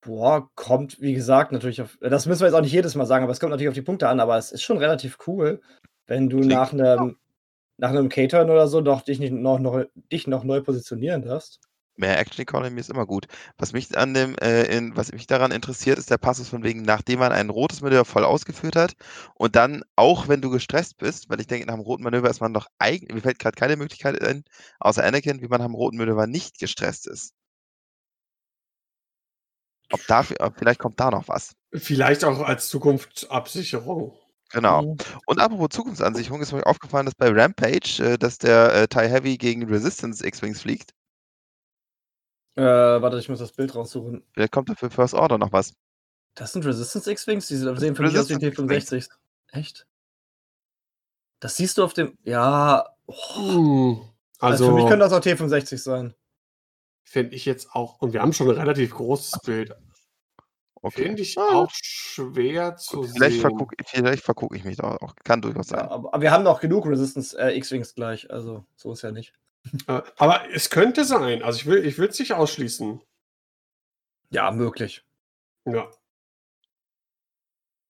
Boah, 0.07 0.49
kommt, 0.55 1.01
wie 1.01 1.15
gesagt, 1.15 1.51
natürlich 1.51 1.83
auf. 1.83 1.99
Das 2.01 2.27
müssen 2.27 2.41
wir 2.41 2.47
jetzt 2.47 2.55
auch 2.55 2.61
nicht 2.61 2.73
jedes 2.73 2.95
Mal 2.95 3.07
sagen, 3.07 3.25
aber 3.25 3.33
es 3.33 3.41
kommt 3.41 3.51
natürlich 3.51 3.71
auf 3.71 3.75
die 3.75 3.83
Punkte 3.83 4.09
an, 4.09 4.21
aber 4.21 4.39
es 4.39 4.53
ist 4.53 4.63
schon 4.63 4.79
relativ 4.79 5.19
cool, 5.27 5.61
wenn 6.07 6.29
du 6.29 6.37
Klingt 6.39 6.53
nach 6.53 6.73
einem, 6.73 7.17
nach 7.77 7.91
einem 7.91 8.09
K-Turn 8.09 8.49
oder 8.49 8.69
so 8.69 8.81
doch 8.81 9.03
dich 9.03 9.19
nicht 9.19 9.33
noch, 9.33 9.59
noch, 9.59 9.83
dich 10.13 10.29
noch 10.29 10.45
neu 10.45 10.61
positionieren 10.61 11.23
darfst. 11.23 11.61
Mehr 11.97 12.21
Action 12.21 12.43
Economy 12.43 12.79
ist 12.79 12.91
immer 12.91 13.05
gut. 13.05 13.27
Was 13.59 13.73
mich 13.73 13.99
an 13.99 14.15
dem, 14.15 14.37
äh, 14.39 14.65
in, 14.65 14.97
was 14.97 15.11
mich 15.11 15.27
daran 15.27 15.51
interessiert, 15.51 15.99
ist 15.99 16.11
der 16.11 16.19
Passus 16.19 16.51
von 16.51 16.63
wegen, 16.63 16.83
nachdem 16.83 17.19
man 17.19 17.33
ein 17.33 17.51
rotes 17.51 17.81
Manöver 17.81 18.05
voll 18.05 18.25
ausgeführt 18.25 18.77
hat 18.77 18.95
und 19.35 19.57
dann, 19.57 19.83
auch 19.97 20.29
wenn 20.29 20.41
du 20.41 20.51
gestresst 20.51 20.99
bist, 20.99 21.31
weil 21.31 21.41
ich 21.41 21.49
denke, 21.49 21.67
nach 21.67 21.75
dem 21.75 21.83
roten 21.83 22.05
Manöver 22.05 22.31
ist 22.31 22.41
man 22.41 22.55
doch 22.55 22.69
eigentlich, 22.79 23.13
mir 23.13 23.23
fällt 23.23 23.41
gerade 23.41 23.57
keine 23.57 23.77
Möglichkeit 23.77 24.23
ein, 24.23 24.45
außer 24.79 25.03
Anakin, 25.03 25.41
wie 25.41 25.49
man 25.49 25.59
nach 25.59 25.67
dem 25.67 25.75
roten 25.75 25.97
Manöver 25.97 26.29
nicht 26.29 26.61
gestresst 26.61 27.09
ist. 27.09 27.36
Ob 29.93 30.07
dafür, 30.07 30.37
ob 30.41 30.59
vielleicht 30.59 30.81
kommt 30.81 30.99
da 30.99 31.11
noch 31.11 31.29
was. 31.29 31.55
Vielleicht 31.73 32.25
auch 32.25 32.41
als 32.41 32.69
Zukunftsabsicherung. 32.69 34.17
Genau. 34.53 34.83
Mhm. 34.83 34.97
Und 35.27 35.41
apropos 35.41 35.69
Zukunftsansicherung 35.71 36.41
ist 36.41 36.53
mir 36.53 36.67
aufgefallen, 36.67 37.07
dass 37.07 37.15
bei 37.15 37.29
Rampage, 37.31 38.03
äh, 38.03 38.19
dass 38.19 38.39
der 38.39 38.75
äh, 38.75 38.89
TIE 38.89 39.09
Heavy 39.09 39.37
gegen 39.37 39.69
Resistance 39.69 40.25
X-Wings 40.27 40.63
fliegt. 40.63 40.93
Äh, 42.57 42.63
warte, 42.63 43.19
ich 43.19 43.29
muss 43.29 43.39
das 43.39 43.53
Bild 43.53 43.75
raussuchen. 43.75 44.25
Vielleicht 44.33 44.53
kommt 44.53 44.71
da 44.71 44.75
für 44.75 44.91
First 44.91 45.15
Order 45.15 45.37
noch 45.39 45.53
was. 45.53 45.75
Das 46.35 46.53
sind 46.53 46.65
Resistance 46.65 47.11
X-Wings? 47.11 47.49
Die 47.49 47.57
sehen 47.57 47.97
für 47.97 48.03
mich 48.03 48.19
aus 48.19 48.29
wie 48.29 48.35
Resistance 48.35 48.63
T65. 48.63 49.09
Echt? 49.53 49.87
Das 51.41 51.57
siehst 51.57 51.79
du 51.79 51.85
auf 51.85 51.93
dem. 51.93 52.17
Ja. 52.25 52.87
Oh. 53.07 53.17
Hm, 53.37 54.01
Also, 54.39 54.67
für 54.67 54.73
mich 54.73 54.85
Also, 54.85 54.89
könnte 54.89 55.05
das 55.05 55.13
auch 55.13 55.21
T65 55.21 55.79
sein. 55.79 56.15
Finde 57.07 57.35
ich 57.35 57.45
jetzt 57.47 57.73
auch, 57.75 58.01
und 58.03 58.13
wir 58.13 58.21
haben 58.21 58.33
schon 58.35 58.51
ein 58.51 58.57
relativ 58.57 58.95
großes 58.95 59.41
Bild, 59.45 59.75
Okay. 60.83 61.03
finde 61.05 61.23
ich 61.23 61.37
Ah, 61.39 61.55
auch 61.55 61.71
schwer 61.73 62.77
zu 62.77 62.99
gut, 63.01 63.11
vielleicht 63.11 63.33
sehen. 63.37 63.41
vergucke 63.41 63.77
vielleicht 63.87 64.23
verguck 64.23 64.55
ich 64.55 64.63
mich 64.65 64.77
da 64.77 64.97
auch. 64.97 65.15
Kann 65.25 65.41
durchaus 65.41 65.69
sein. 65.69 65.81
Ja, 65.81 65.91
aber, 65.91 66.13
aber 66.15 66.23
wir 66.23 66.31
haben 66.31 66.45
noch 66.45 66.61
genug 66.61 66.87
Resistance 66.87 67.37
äh, 67.39 67.57
X-Wings 67.57 67.95
gleich, 67.95 68.31
also 68.31 68.65
so 68.77 68.93
ist 68.93 69.03
ja 69.03 69.11
nicht. 69.11 69.33
Äh, 69.89 70.03
Aber 70.19 70.43
es 70.53 70.71
könnte 70.71 71.05
sein. 71.05 71.43
Also 71.43 71.59
ich 71.59 71.67
will 71.67 71.85
ich 71.85 71.99
will 71.99 72.09
es 72.09 72.19
nicht 72.21 72.35
ausschließen. 72.35 73.01
Ja, 74.31 74.51
möglich. 74.53 75.05
Ja. 75.65 75.91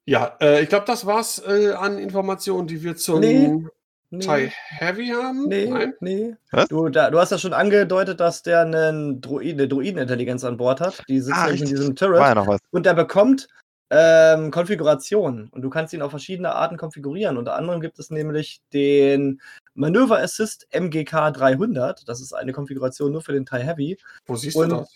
Ja, 0.06 0.36
äh, 0.40 0.62
ich 0.62 0.68
glaube, 0.68 0.86
das 0.86 1.05
war's 1.05 1.38
äh, 1.44 1.72
an 1.72 1.98
Informationen, 1.98 2.68
die 2.68 2.82
wir 2.82 2.97
zum 2.97 3.20
Nee. 3.20 3.66
Nee, 4.11 4.20
TIE 4.24 4.53
Heavy 4.78 5.09
haben. 5.09 5.49
nee, 5.49 5.66
Nein? 5.66 5.95
nee. 6.01 6.35
Was? 6.53 6.69
Du, 6.69 6.89
da, 6.89 7.11
du 7.11 7.19
hast 7.19 7.33
ja 7.33 7.39
schon 7.39 7.53
angedeutet, 7.53 8.20
dass 8.20 8.43
der 8.43 8.61
einen 8.61 9.20
Droid, 9.20 9.55
eine 9.55 9.66
Droidenintelligenz 9.69 10.45
an 10.45 10.57
Bord 10.57 10.81
hat. 10.81 11.03
Die 11.09 11.20
sitzt 11.20 11.37
Ah, 11.37 11.49
in 11.49 11.65
diesem 11.65 11.89
War 11.89 11.95
Turret. 11.97 12.20
ja 12.20 12.35
noch 12.37 12.47
was. 12.47 12.61
Und 12.70 12.87
der 12.87 12.95
bekommt 12.95 13.49
ähm, 13.91 14.51
Konfigurationen. 14.51 15.49
Und 15.51 15.62
du 15.62 15.70
kannst 15.70 15.93
ihn 15.93 16.03
auf 16.03 16.11
verschiedene 16.11 16.53
Arten 16.55 16.77
konfigurieren. 16.77 17.37
Unter 17.37 17.55
anderem 17.57 17.81
gibt 17.81 17.99
es 17.99 18.11
nämlich 18.11 18.61
den 18.73 19.41
Manöver 19.74 20.19
Assist 20.19 20.66
MGK 20.73 21.33
300. 21.33 22.09
Das 22.09 22.20
ist 22.20 22.33
eine 22.33 22.53
Konfiguration 22.53 23.12
nur 23.12 23.23
für 23.23 23.33
den 23.33 23.45
TIE 23.47 23.59
Heavy. 23.59 23.99
Wo 24.27 24.37
siehst 24.37 24.57
Und- 24.57 24.70
du 24.70 24.77
das? 24.77 24.89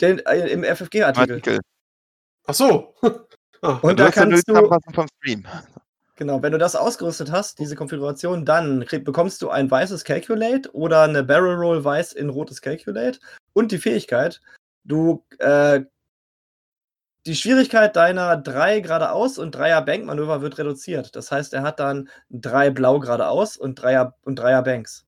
Den, 0.00 0.18
äh, 0.20 0.48
Im 0.48 0.64
FFG-Artikel. 0.64 1.34
Artikel. 1.36 1.60
Ach 2.46 2.54
so. 2.54 2.94
ah, 3.62 3.78
Und 3.82 3.98
du 4.00 4.04
da 4.04 4.10
kannst 4.10 4.48
du- 4.48 4.54
vom 4.94 5.06
Stream. 5.18 5.46
Genau, 6.22 6.40
wenn 6.40 6.52
du 6.52 6.58
das 6.58 6.76
ausgerüstet 6.76 7.32
hast, 7.32 7.58
diese 7.58 7.74
Konfiguration, 7.74 8.44
dann 8.44 8.86
bekommst 9.02 9.42
du 9.42 9.50
ein 9.50 9.68
weißes 9.68 10.04
Calculate 10.04 10.72
oder 10.72 11.02
eine 11.02 11.24
Barrel 11.24 11.56
Roll 11.56 11.82
weiß 11.82 12.12
in 12.12 12.30
rotes 12.30 12.62
Calculate 12.62 13.18
und 13.54 13.72
die 13.72 13.78
Fähigkeit, 13.78 14.40
du 14.84 15.24
äh, 15.40 15.80
die 17.26 17.34
Schwierigkeit 17.34 17.96
deiner 17.96 18.36
3 18.36 18.78
geradeaus 18.78 19.36
und 19.36 19.56
3er 19.56 19.80
Bankmanöver 19.80 20.42
wird 20.42 20.58
reduziert. 20.58 21.16
Das 21.16 21.32
heißt, 21.32 21.54
er 21.54 21.62
hat 21.62 21.80
dann 21.80 22.08
3 22.30 22.70
blau 22.70 23.00
geradeaus 23.00 23.56
und 23.56 23.80
3er 23.80 24.12
und 24.22 24.38
3er 24.38 24.62
Banks. 24.62 25.04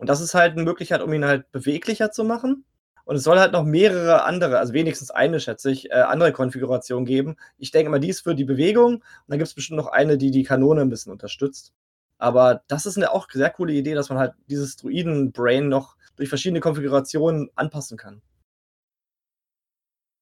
Und 0.00 0.08
das 0.08 0.20
ist 0.20 0.34
halt 0.34 0.54
eine 0.54 0.64
Möglichkeit, 0.64 1.00
um 1.00 1.12
ihn 1.12 1.24
halt 1.24 1.48
beweglicher 1.52 2.10
zu 2.10 2.24
machen. 2.24 2.64
Und 3.08 3.16
es 3.16 3.22
soll 3.24 3.38
halt 3.38 3.52
noch 3.52 3.64
mehrere 3.64 4.24
andere, 4.24 4.58
also 4.58 4.74
wenigstens 4.74 5.10
eine, 5.10 5.40
schätze 5.40 5.70
ich, 5.70 5.90
äh, 5.90 5.94
andere 5.94 6.30
Konfigurationen 6.30 7.06
geben. 7.06 7.36
Ich 7.56 7.70
denke 7.70 7.90
mal, 7.90 8.00
dies 8.00 8.20
für 8.20 8.34
die 8.34 8.44
Bewegung. 8.44 8.96
Und 8.96 9.02
dann 9.28 9.38
gibt 9.38 9.48
es 9.48 9.54
bestimmt 9.54 9.78
noch 9.78 9.86
eine, 9.86 10.18
die 10.18 10.30
die 10.30 10.42
Kanone 10.42 10.82
ein 10.82 10.90
bisschen 10.90 11.10
unterstützt. 11.10 11.72
Aber 12.18 12.62
das 12.68 12.84
ist 12.84 12.98
eine 12.98 13.10
auch 13.10 13.26
sehr 13.32 13.48
coole 13.48 13.72
Idee, 13.72 13.94
dass 13.94 14.10
man 14.10 14.18
halt 14.18 14.34
dieses 14.50 14.76
Druiden-Brain 14.76 15.70
noch 15.70 15.96
durch 16.16 16.28
verschiedene 16.28 16.60
Konfigurationen 16.60 17.48
anpassen 17.54 17.96
kann. 17.96 18.20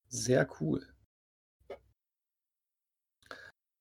Sehr 0.06 0.46
cool. 0.60 0.86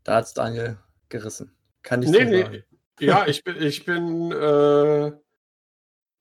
Da 0.03 0.15
hat's 0.15 0.33
Daniel 0.33 0.79
gerissen. 1.09 1.55
Kann 1.83 2.01
ich 2.01 2.09
Nee, 2.09 2.23
so 2.23 2.29
nee. 2.31 2.41
sagen. 2.41 2.63
Ja, 2.99 3.27
ich 3.27 3.43
bin, 3.43 3.61
ich 3.61 3.85
bin, 3.85 4.31
äh, 4.31 5.11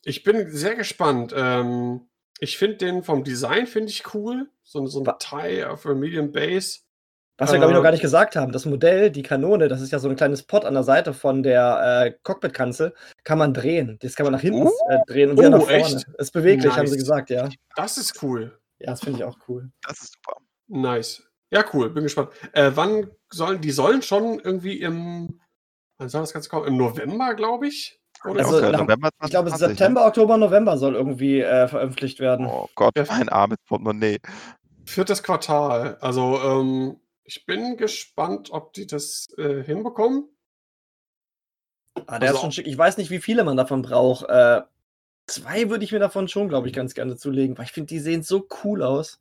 ich 0.02 0.23
bin 0.23 0.51
sehr 0.51 0.74
gespannt. 0.74 1.32
Ähm, 1.35 2.11
Ich 2.40 2.59
finde 2.59 2.77
den 2.77 3.02
vom 3.02 3.24
Design 3.24 3.66
finde 3.66 3.90
ich 3.90 4.15
cool. 4.15 4.51
So, 4.62 4.86
so 4.86 5.02
ein 5.05 5.19
Tie 5.19 5.65
auf 5.65 5.86
a 5.86 5.94
Medium 5.94 6.32
Base. 6.32 6.81
Was 7.36 7.51
wir, 7.51 7.59
glaube 7.59 7.73
ich, 7.73 7.77
noch 7.77 7.82
gar 7.82 7.90
nicht 7.90 8.01
gesagt 8.01 8.36
haben, 8.36 8.52
das 8.52 8.65
Modell, 8.65 9.11
die 9.11 9.23
Kanone, 9.24 9.66
das 9.66 9.81
ist 9.81 9.90
ja 9.90 9.98
so 9.98 10.09
ein 10.09 10.15
kleines 10.15 10.44
Pot 10.44 10.65
an 10.65 10.74
der 10.74 10.85
Seite 10.85 11.12
von 11.12 11.43
der 11.43 12.05
äh, 12.06 12.15
Cockpit-Kanzel, 12.23 12.94
kann 13.24 13.39
man 13.39 13.52
drehen. 13.52 13.98
Das 14.02 14.15
kann 14.15 14.23
man 14.24 14.32
nach 14.35 14.40
hinten 14.40 14.69
Oh. 14.69 14.73
äh, 14.89 14.98
drehen 15.09 15.31
und 15.31 15.39
wieder 15.39 15.48
Oh, 15.48 15.51
nach 15.59 15.61
vorne. 15.62 15.74
echt? 15.74 16.06
Ist 16.19 16.31
beweglich, 16.32 16.73
haben 16.77 16.86
sie 16.86 16.93
Nice. 16.94 17.02
gesagt, 17.02 17.31
ja. 17.31 17.48
Das 17.74 17.98
ist 17.98 18.23
cool. 18.23 18.56
Ja, 18.78 18.90
das 18.93 19.01
finde 19.01 19.19
ich 19.19 19.24
auch 19.24 19.36
cool. 19.48 19.69
Das 19.82 20.01
ist 20.01 20.12
super. 20.15 20.40
Nice. 20.69 21.24
Ja, 21.51 21.65
cool. 21.73 21.90
Bin 21.90 22.05
gespannt. 22.05 22.31
Äh, 22.52 22.70
wann 22.74 23.11
sollen 23.32 23.61
die 23.61 23.73
sollen 23.73 24.02
schon 24.02 24.39
irgendwie 24.39 24.81
im 24.81 25.40
wann 25.98 26.09
soll 26.09 26.20
das 26.23 26.32
Ganze 26.32 26.48
kommen? 26.48 26.66
Im 26.69 26.77
November, 26.77 27.35
glaube 27.35 27.66
ich. 27.66 28.01
Oder 28.25 28.41
Also 28.45 28.57
Okay, 28.59 28.73
nach- 28.73 28.81
November 28.81 29.09
Ich 29.23 29.31
glaube, 29.31 29.51
2020, 29.51 29.61
ne? 29.61 29.69
September, 29.75 30.07
Oktober, 30.07 30.37
November 30.39 30.79
soll 30.79 30.95
irgendwie 30.95 31.41
äh, 31.41 31.69
veröffentlicht 31.69 32.21
werden. 32.21 32.47
Oh 32.47 32.69
Gott, 32.75 32.95
mein 33.09 33.29
armes 33.29 33.59
Portemonnaie. 33.67 34.19
viertes 34.87 35.23
Quartal. 35.23 35.97
Also 36.01 36.39
ähm, 36.43 37.01
ich 37.25 37.45
bin 37.47 37.77
gespannt, 37.77 38.51
ob 38.51 38.73
die 38.73 38.87
das 38.87 39.27
äh, 39.39 39.63
hinbekommen. 39.63 40.29
Ah, 42.07 42.19
der 42.19 42.29
also- 42.31 42.35
ist 42.39 42.41
schon 42.43 42.53
schick. 42.53 42.67
Ich 42.67 42.77
weiß 42.79 42.97
nicht, 42.97 43.11
wie 43.11 43.21
viele 43.21 43.45
man 43.45 43.57
davon 43.57 43.83
braucht. 43.83 44.29
Äh, 44.29 44.63
zwei 45.27 45.71
würde 45.71 45.85
ich 45.85 45.93
mir 45.93 46.01
davon 46.01 46.29
schon, 46.29 46.49
glaube 46.49 46.67
ich, 46.69 46.73
ganz 46.75 46.95
gerne 46.95 47.17
zulegen, 47.17 47.57
weil 47.57 47.65
ich 47.67 47.73
finde, 47.73 47.89
die 47.89 48.01
sehen 48.01 48.23
so 48.23 48.47
cool 48.65 48.83
aus. 48.83 49.21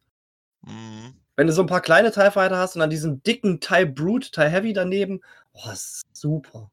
Mhm. 0.66 1.14
Wenn 1.36 1.48
du 1.48 1.54
so 1.54 1.62
ein 1.62 1.68
paar 1.68 1.82
kleine 1.82 2.12
TIE 2.12 2.30
Fighter 2.32 2.58
hast 2.58 2.76
und 2.76 2.80
dann 2.82 2.90
diesen 2.90 3.24
dicken 3.24 3.60
TIE 3.60 3.86
Brute, 3.86 4.32
TIE 4.32 4.50
Heavy 4.50 4.74
daneben, 4.74 5.22
oh, 5.54 5.62
das 5.66 5.84
ist 6.04 6.04
super. 6.14 6.70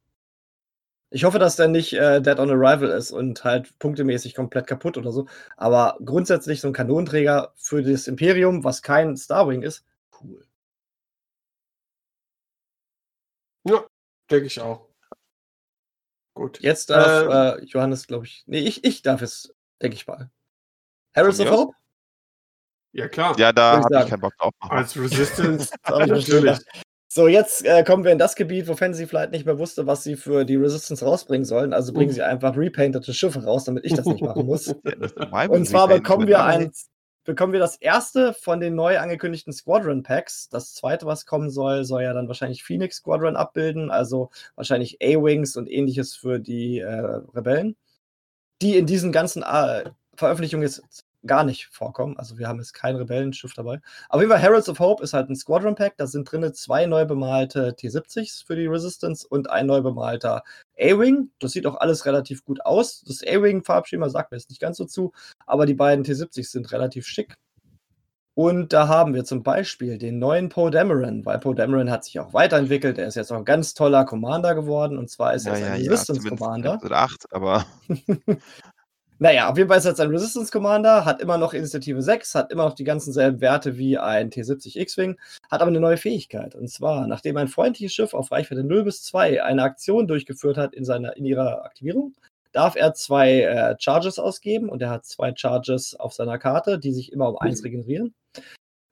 Ich 1.13 1.25
hoffe, 1.25 1.41
dass 1.41 1.57
der 1.57 1.67
nicht 1.67 1.93
äh, 1.93 2.23
Dead 2.23 2.39
on 2.39 2.51
Arrival 2.51 2.89
ist 2.89 3.11
und 3.11 3.43
halt 3.43 3.77
punktemäßig 3.81 4.35
komplett 4.35 4.69
kaputt 4.69 4.97
oder 4.97 5.11
so. 5.11 5.27
Aber 5.57 5.99
grundsätzlich 6.05 6.61
so 6.61 6.69
ein 6.69 6.73
Kanonenträger 6.73 7.53
für 7.57 7.83
das 7.83 8.07
Imperium, 8.07 8.63
was 8.63 8.83
kein 8.83 9.17
Starwing 9.17 9.63
ist, 9.63 9.85
cool. 10.23 10.47
Ja, 13.65 13.85
denke 14.31 14.47
ich 14.47 14.61
auch. 14.61 14.89
Gut. 16.35 16.61
Jetzt 16.61 16.91
darf 16.91 17.25
Ähm. 17.25 17.63
äh, 17.63 17.65
Johannes, 17.65 18.07
glaube 18.07 18.27
ich. 18.27 18.45
Nee, 18.47 18.61
ich, 18.61 18.85
ich 18.85 19.03
darf 19.03 19.21
es, 19.21 19.53
denke 19.83 19.97
ich 19.97 20.07
mal. 20.07 20.31
Von 21.13 21.27
of? 21.27 21.51
Hope? 21.51 21.77
Ja, 22.93 23.09
klar. 23.09 23.39
Ja, 23.39 23.53
da 23.53 23.83
habe 23.83 24.05
ich 24.05 24.09
keinen 24.09 24.21
Bock 24.21 24.37
drauf. 24.37 24.53
Als 24.61 24.97
Resistance. 24.97 25.73
Natürlich. 25.89 26.59
So, 27.13 27.27
jetzt 27.27 27.67
äh, 27.67 27.83
kommen 27.83 28.05
wir 28.05 28.13
in 28.13 28.19
das 28.19 28.37
Gebiet, 28.37 28.69
wo 28.69 28.77
Fantasy 28.77 29.05
Flight 29.05 29.33
nicht 29.33 29.45
mehr 29.45 29.59
wusste, 29.59 29.85
was 29.89 30.05
sie 30.05 30.15
für 30.15 30.45
die 30.45 30.55
Resistance 30.55 31.05
rausbringen 31.05 31.45
sollen. 31.45 31.73
Also 31.73 31.93
bringen 31.93 32.11
Mhm. 32.11 32.15
sie 32.15 32.23
einfach 32.23 32.57
repaintete 32.57 33.13
Schiffe 33.13 33.43
raus, 33.45 33.65
damit 33.65 33.85
ich 33.85 33.95
das 33.95 34.07
nicht 34.07 34.23
machen 34.23 34.47
muss. 34.47 34.69
Und 35.49 35.67
zwar 35.67 35.89
bekommen 35.89 36.29
wir 36.29 36.45
ein, 36.45 36.71
bekommen 37.25 37.53
wir 37.53 37.59
das 37.59 37.75
erste 37.75 38.33
von 38.33 38.61
den 38.61 38.77
neu 38.77 38.97
angekündigten 39.01 39.53
Squadron 39.53 40.05
Packs. 40.05 40.49
Das 40.51 40.73
zweite, 40.73 41.05
was 41.05 41.27
kommen 41.27 41.51
soll, 41.51 41.83
soll 41.85 42.05
ja 42.05 42.13
dann 42.13 42.29
wahrscheinlich 42.29 42.63
Phoenix 42.63 42.99
Squadron 42.99 43.35
abbilden, 43.35 43.91
also 43.91 44.31
wahrscheinlich 44.55 45.03
A-Wings 45.03 45.57
und 45.57 45.69
ähnliches 45.69 46.15
für 46.15 46.39
die 46.39 46.79
äh, 46.79 47.21
Rebellen, 47.35 47.75
die 48.63 48.77
in 48.77 48.87
diesen 48.87 49.11
ganzen 49.11 49.43
äh, 49.43 49.91
Veröffentlichungen 50.15 50.63
jetzt 50.63 51.05
gar 51.27 51.45
nicht 51.45 51.67
vorkommen. 51.67 52.17
Also 52.17 52.39
wir 52.39 52.49
haben 52.49 52.59
jetzt 52.59 52.73
kein 52.73 52.97
Rebellenschiff 52.97 53.53
dabei. 53.55 53.81
Auf 54.09 54.21
jeden 54.21 54.31
Fall 54.31 54.41
Heralds 54.41 54.69
of 54.69 54.79
Hope 54.79 55.03
ist 55.03 55.13
halt 55.13 55.29
ein 55.29 55.37
Squadron 55.37 55.75
Pack. 55.75 55.97
Da 55.97 56.07
sind 56.07 56.31
drin 56.31 56.53
zwei 56.55 56.87
neu 56.87 57.05
bemalte 57.05 57.75
T-70s 57.77 58.47
für 58.47 58.57
die 58.57 58.67
Resistance 58.67 59.27
und 59.29 59.51
ein 59.51 59.67
neu 59.67 59.83
bemalter 59.83 60.43
A-Wing. 60.79 61.31
Das 61.39 61.53
sieht 61.53 61.67
auch 61.67 61.77
alles 61.77 62.07
relativ 62.07 62.45
gut 62.45 62.65
aus. 62.65 63.03
Das 63.07 63.23
A-Wing-Farbschema 63.23 64.09
sagt 64.09 64.31
mir 64.31 64.39
jetzt 64.39 64.51
nicht 64.51 64.61
ganz 64.61 64.79
so 64.79 64.85
zu, 64.85 65.13
aber 65.47 65.67
die 65.67 65.75
beiden 65.75 66.05
T-70s 66.05 66.51
sind 66.51 66.73
relativ 66.73 67.07
schick. 67.07 67.37
Und 68.35 68.73
da 68.73 68.89
haben 68.89 69.13
wir 69.13 69.25
zum 69.25 69.43
Beispiel 69.43 69.99
den 69.99 70.19
neuen 70.19 70.49
Poe 70.49 70.71
Dameron, 70.71 71.27
weil 71.27 71.39
Poe 71.41 71.55
Dameron 71.55 71.91
hat 71.91 72.05
sich 72.05 72.19
auch 72.21 72.33
weiterentwickelt. 72.33 72.97
Er 72.97 73.09
ist 73.09 73.17
jetzt 73.17 73.33
auch 73.33 73.37
ein 73.37 73.45
ganz 73.45 73.75
toller 73.75 74.05
Commander 74.05 74.55
geworden 74.55 74.97
und 74.97 75.11
zwar 75.11 75.35
ist 75.35 75.47
er 75.47 75.59
Ja, 75.59 75.67
ja, 75.67 75.73
ein 75.75 75.83
ja, 75.83 75.91
Resistance 75.91 76.27
Commander. 76.27 76.75
Episode 76.75 76.97
8, 76.97 77.27
aber 77.33 77.67
Naja, 79.23 79.51
auf 79.51 79.59
jeden 79.59 79.69
Fall 79.69 79.77
ist 79.77 79.85
er 79.85 79.91
jetzt 79.91 80.01
ein 80.01 80.09
Resistance 80.09 80.51
Commander, 80.51 81.05
hat 81.05 81.21
immer 81.21 81.37
noch 81.37 81.53
Initiative 81.53 82.01
6, 82.01 82.35
hat 82.35 82.51
immer 82.51 82.65
noch 82.65 82.75
die 82.75 82.85
ganzen 82.85 83.13
selben 83.13 83.43
Werte 83.43 83.77
wie 83.77 83.99
ein 83.99 84.31
T70 84.31 84.79
X-Wing, 84.79 85.19
hat 85.51 85.61
aber 85.61 85.69
eine 85.69 85.79
neue 85.79 85.99
Fähigkeit. 85.99 86.55
Und 86.55 86.69
zwar, 86.69 87.07
nachdem 87.07 87.37
ein 87.37 87.49
freundliches 87.49 87.93
Schiff 87.93 88.15
auf 88.15 88.33
Reichweite 88.33 88.65
0 88.65 88.85
bis 88.85 89.03
2 89.03 89.43
eine 89.43 89.63
Aktion 89.63 90.09
durchgeführt 90.09 90.57
hat 90.57 90.75
in, 90.75 90.87
seiner, 90.87 91.19
in 91.19 91.27
ihrer 91.27 91.67
Aktivierung, 91.67 92.15
darf 92.53 92.77
er 92.77 92.95
zwei 92.95 93.43
äh, 93.43 93.77
Charges 93.79 94.19
ausgeben 94.19 94.71
und 94.71 94.81
er 94.81 94.89
hat 94.89 95.05
zwei 95.05 95.35
Charges 95.37 95.95
auf 95.95 96.15
seiner 96.15 96.39
Karte, 96.39 96.79
die 96.79 96.93
sich 96.95 97.13
immer 97.13 97.29
um 97.29 97.37
1 97.37 97.63
regenerieren. 97.63 98.15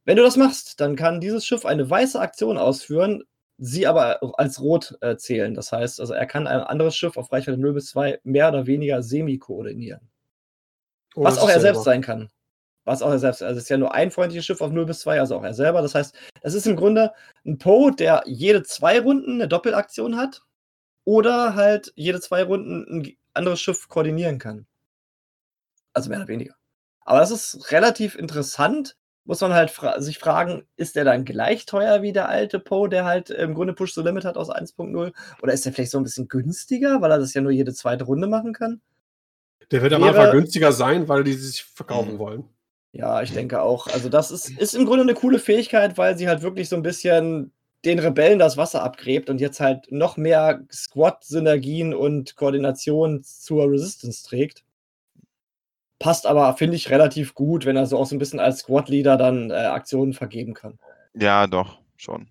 Wenn 0.05 0.18
du 0.18 0.22
das 0.22 0.36
machst, 0.36 0.78
dann 0.82 0.94
kann 0.94 1.22
dieses 1.22 1.46
Schiff 1.46 1.64
eine 1.64 1.88
weiße 1.88 2.20
Aktion 2.20 2.59
ausführen, 2.59 3.24
sie 3.56 3.86
aber 3.86 4.20
als 4.38 4.60
rot 4.60 4.98
äh, 5.00 5.16
zählen. 5.16 5.55
Das 5.55 5.72
heißt, 5.72 6.00
also 6.00 6.12
er 6.12 6.26
kann 6.26 6.46
ein 6.46 6.60
anderes 6.60 6.96
Schiff 6.96 7.16
auf 7.16 7.32
Reichweite 7.32 7.56
0 7.56 7.72
bis 7.72 7.86
2 7.86 8.20
mehr 8.24 8.50
oder 8.50 8.66
weniger 8.66 9.02
semi-koordinieren. 9.02 10.06
Oh, 11.18 11.24
Was 11.24 11.38
auch 11.38 11.48
er 11.48 11.58
selbst 11.58 11.82
selber. 11.82 11.90
sein 11.90 12.02
kann. 12.02 12.30
Was 12.84 13.02
auch 13.02 13.10
er 13.10 13.18
selbst. 13.18 13.42
Also 13.42 13.56
es 13.58 13.64
ist 13.64 13.70
ja 13.70 13.76
nur 13.76 13.92
ein 13.92 14.12
freundliches 14.12 14.46
Schiff 14.46 14.60
auf 14.60 14.70
0 14.70 14.86
bis 14.86 15.00
2, 15.00 15.18
also 15.18 15.36
auch 15.36 15.42
er 15.42 15.52
selber. 15.52 15.82
Das 15.82 15.96
heißt, 15.96 16.14
es 16.42 16.54
ist 16.54 16.66
im 16.68 16.76
Grunde 16.76 17.12
ein 17.44 17.58
Poe, 17.58 17.90
der 17.90 18.22
jede 18.26 18.62
zwei 18.62 19.00
Runden 19.00 19.32
eine 19.32 19.48
Doppelaktion 19.48 20.16
hat 20.16 20.42
oder 21.04 21.56
halt 21.56 21.92
jede 21.96 22.20
zwei 22.20 22.44
Runden 22.44 23.00
ein 23.00 23.16
anderes 23.34 23.60
Schiff 23.60 23.88
koordinieren 23.88 24.38
kann. 24.38 24.66
Also 25.92 26.08
mehr 26.08 26.20
oder 26.20 26.28
weniger. 26.28 26.54
Aber 27.00 27.18
das 27.18 27.32
ist 27.32 27.72
relativ 27.72 28.14
interessant. 28.14 28.96
Muss 29.24 29.40
man 29.40 29.54
halt 29.54 29.70
fra 29.72 30.00
sich 30.00 30.18
fragen, 30.20 30.68
ist 30.76 30.94
der 30.94 31.04
dann 31.04 31.24
gleich 31.24 31.66
teuer 31.66 32.00
wie 32.00 32.12
der 32.12 32.28
alte 32.28 32.60
Poe, 32.60 32.88
der 32.88 33.04
halt 33.04 33.30
im 33.30 33.54
Grunde 33.54 33.72
Push 33.74 33.92
the 33.94 34.02
Limit 34.02 34.24
hat 34.24 34.36
aus 34.36 34.50
1.0? 34.50 35.12
Oder 35.42 35.52
ist 35.52 35.64
der 35.64 35.72
vielleicht 35.72 35.90
so 35.90 35.98
ein 35.98 36.04
bisschen 36.04 36.28
günstiger, 36.28 37.00
weil 37.02 37.10
er 37.10 37.18
das 37.18 37.34
ja 37.34 37.40
nur 37.40 37.50
jede 37.50 37.74
zweite 37.74 38.04
Runde 38.04 38.28
machen 38.28 38.52
kann? 38.52 38.80
Der 39.70 39.82
wird 39.82 39.92
am 39.92 40.02
Wäre- 40.02 40.18
Anfang 40.18 40.32
günstiger 40.32 40.72
sein, 40.72 41.08
weil 41.08 41.24
die 41.24 41.32
sich 41.34 41.62
verkaufen 41.62 42.14
Mhm. 42.14 42.18
wollen. 42.18 42.44
Ja, 42.92 43.20
ich 43.22 43.32
denke 43.32 43.60
auch. 43.62 43.86
Also, 43.88 44.08
das 44.08 44.30
ist, 44.30 44.48
ist 44.50 44.74
im 44.74 44.86
Grunde 44.86 45.02
eine 45.02 45.14
coole 45.14 45.38
Fähigkeit, 45.38 45.98
weil 45.98 46.16
sie 46.16 46.26
halt 46.28 46.42
wirklich 46.42 46.68
so 46.68 46.76
ein 46.76 46.82
bisschen 46.82 47.52
den 47.84 47.98
Rebellen 47.98 48.38
das 48.38 48.56
Wasser 48.56 48.82
abgräbt 48.82 49.28
und 49.30 49.40
jetzt 49.40 49.60
halt 49.60 49.92
noch 49.92 50.16
mehr 50.16 50.64
Squad-Synergien 50.72 51.94
und 51.94 52.34
Koordination 52.34 53.22
zur 53.22 53.70
Resistance 53.70 54.26
trägt. 54.26 54.64
Passt 56.00 56.26
aber, 56.26 56.54
finde 56.56 56.76
ich, 56.76 56.90
relativ 56.90 57.34
gut, 57.34 57.66
wenn 57.66 57.76
er 57.76 57.86
so 57.86 57.98
auch 57.98 58.06
so 58.06 58.14
ein 58.14 58.18
bisschen 58.18 58.40
als 58.40 58.60
Squad-Leader 58.60 59.16
dann 59.16 59.50
äh, 59.50 59.54
Aktionen 59.54 60.12
vergeben 60.12 60.54
kann. 60.54 60.78
ja, 61.14 61.46
doch, 61.46 61.78
schon. 61.96 62.28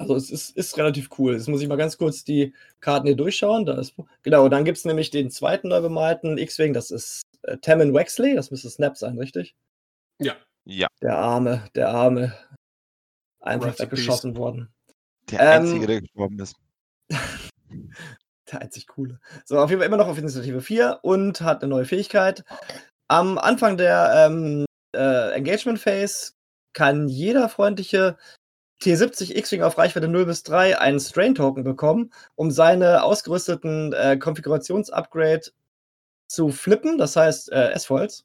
Also 0.00 0.16
es 0.16 0.30
ist, 0.30 0.56
ist 0.56 0.78
relativ 0.78 1.10
cool. 1.18 1.34
Jetzt 1.34 1.46
muss 1.46 1.60
ich 1.60 1.68
mal 1.68 1.76
ganz 1.76 1.98
kurz 1.98 2.24
die 2.24 2.54
Karten 2.80 3.06
hier 3.06 3.16
durchschauen. 3.16 3.66
Da 3.66 3.78
ist, 3.78 3.94
genau, 4.22 4.48
dann 4.48 4.64
gibt 4.64 4.78
es 4.78 4.86
nämlich 4.86 5.10
den 5.10 5.30
zweiten 5.30 5.68
neu 5.68 5.82
bemalten 5.82 6.38
X-Wing, 6.38 6.72
das 6.72 6.90
ist 6.90 7.20
äh, 7.42 7.58
Tammin 7.58 7.92
Wexley, 7.92 8.34
das 8.34 8.50
müsste 8.50 8.70
Snap 8.70 8.96
sein, 8.96 9.18
richtig? 9.18 9.54
Ja. 10.18 10.36
Ja, 10.64 10.88
Der 11.02 11.18
Arme, 11.18 11.64
der 11.74 11.90
Arme. 11.90 12.34
Einfach 13.40 13.68
Rest 13.68 13.80
weggeschossen 13.80 14.36
worden. 14.36 14.72
der 15.30 15.40
Ähm, 15.40 15.48
Einzige, 15.48 15.86
der 15.86 16.00
gestorben 16.00 16.38
ist. 16.40 16.56
Der 18.50 18.62
einzig 18.62 18.88
coole. 18.88 19.20
So, 19.44 19.58
auf 19.58 19.70
jeden 19.70 19.80
Fall 19.80 19.86
immer 19.86 19.96
noch 19.96 20.08
auf 20.08 20.18
Initiative 20.18 20.60
4 20.60 20.98
und 21.02 21.40
hat 21.40 21.62
eine 21.62 21.70
neue 21.70 21.84
Fähigkeit. 21.84 22.44
Am 23.06 23.38
Anfang 23.38 23.76
der 23.76 24.26
ähm, 24.26 24.64
äh, 24.92 25.32
Engagement 25.34 25.78
Phase 25.78 26.32
kann 26.72 27.06
jeder 27.06 27.48
freundliche 27.48 28.18
T70 28.82 29.36
X-Wing 29.36 29.62
auf 29.62 29.76
Reichweite 29.76 30.08
0 30.08 30.26
bis 30.26 30.42
3 30.42 30.78
einen 30.78 31.00
Strain-Token 31.00 31.64
bekommen, 31.64 32.12
um 32.34 32.50
seine 32.50 33.02
ausgerüsteten 33.02 33.92
äh, 33.92 34.16
Konfigurations-Upgrade 34.16 35.42
zu 36.26 36.50
flippen, 36.50 36.96
das 36.96 37.16
heißt 37.16 37.52
äh, 37.52 37.72
S-Folds. 37.72 38.24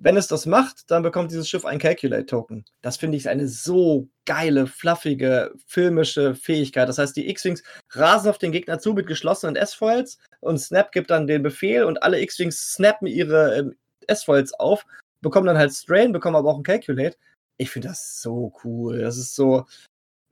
Wenn 0.00 0.16
es 0.16 0.28
das 0.28 0.46
macht, 0.46 0.92
dann 0.92 1.02
bekommt 1.02 1.32
dieses 1.32 1.48
Schiff 1.48 1.64
ein 1.64 1.80
Calculate-Token. 1.80 2.64
Das 2.82 2.96
finde 2.96 3.16
ich 3.16 3.28
eine 3.28 3.48
so 3.48 4.08
geile, 4.26 4.68
fluffige, 4.68 5.52
filmische 5.66 6.36
Fähigkeit. 6.36 6.88
Das 6.88 6.98
heißt, 6.98 7.16
die 7.16 7.28
X-Wings 7.28 7.64
rasen 7.90 8.30
auf 8.30 8.38
den 8.38 8.52
Gegner 8.52 8.78
zu 8.78 8.92
mit 8.92 9.08
geschlossenen 9.08 9.56
S-Foils 9.56 10.18
und 10.38 10.58
Snap 10.58 10.92
gibt 10.92 11.10
dann 11.10 11.26
den 11.26 11.42
Befehl 11.42 11.82
und 11.82 12.00
alle 12.04 12.20
X-Wings 12.20 12.74
snappen 12.74 13.08
ihre 13.08 13.56
ähm, 13.56 13.76
S-Foils 14.06 14.54
auf, 14.54 14.86
bekommen 15.20 15.48
dann 15.48 15.58
halt 15.58 15.72
Strain, 15.72 16.12
bekommen 16.12 16.36
aber 16.36 16.50
auch 16.50 16.58
ein 16.58 16.62
Calculate. 16.62 17.16
Ich 17.58 17.70
finde 17.70 17.88
das 17.88 18.20
so 18.22 18.52
cool. 18.64 19.00
Das 19.00 19.16
ist 19.18 19.34
so, 19.34 19.66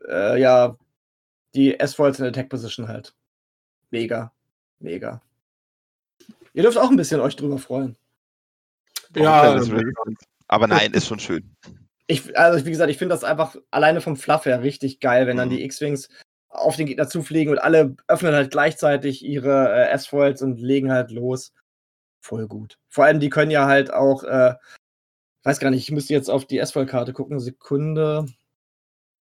äh, 0.08 0.40
ja, 0.40 0.76
die 1.54 1.78
S-Foils 1.78 2.18
in 2.20 2.26
Attack 2.26 2.48
Position 2.48 2.88
halt. 2.88 3.14
Mega. 3.90 4.32
Mega. 4.78 5.20
Ihr 6.54 6.62
dürft 6.62 6.78
auch 6.78 6.90
ein 6.90 6.96
bisschen 6.96 7.20
euch 7.20 7.36
drüber 7.36 7.58
freuen. 7.58 7.96
Ja, 9.14 9.54
Das 9.54 9.64
ist 9.66 9.72
Resistance. 9.72 10.24
aber 10.48 10.66
nein, 10.68 10.92
ist 10.92 11.06
schon 11.06 11.18
schön. 11.18 11.54
Ich, 12.06 12.36
also 12.38 12.64
wie 12.64 12.70
gesagt, 12.70 12.90
ich 12.90 12.98
finde 12.98 13.14
das 13.14 13.24
einfach 13.24 13.56
alleine 13.70 14.00
vom 14.00 14.16
Fluff 14.16 14.44
her 14.46 14.62
richtig 14.62 15.00
geil, 15.00 15.26
wenn 15.26 15.36
dann 15.36 15.48
Mhm. 15.48 15.52
die 15.56 15.64
X-Wings 15.64 16.08
auf 16.48 16.76
den 16.76 16.86
Gegner 16.86 17.08
zufliegen 17.08 17.52
und 17.52 17.58
alle 17.58 17.96
öffnen 18.08 18.32
halt 18.34 18.50
gleichzeitig 18.50 19.24
ihre 19.24 19.68
äh, 19.74 19.90
S-Foils 19.90 20.40
und 20.42 20.60
legen 20.60 20.92
halt 20.92 21.10
los. 21.10 21.52
Voll 22.20 22.46
gut. 22.48 22.78
Vor 22.88 23.04
allem, 23.04 23.20
die 23.20 23.28
können 23.30 23.50
ja 23.50 23.66
halt 23.66 23.92
auch 23.92 24.22
äh, 24.24 24.54
weiß 25.46 25.60
gar 25.60 25.70
nicht, 25.70 25.84
ich 25.84 25.92
müsste 25.92 26.12
jetzt 26.12 26.28
auf 26.28 26.44
die 26.44 26.58
S-Voll-Karte 26.58 27.12
gucken. 27.12 27.38
Sekunde. 27.38 28.26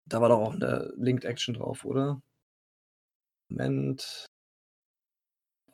Da 0.07 0.21
war 0.21 0.31
doch 0.31 0.39
auch 0.39 0.55
eine 0.55 0.93
Linked 0.97 1.25
Action 1.25 1.55
drauf, 1.55 1.85
oder? 1.85 2.23
Moment. 3.51 4.27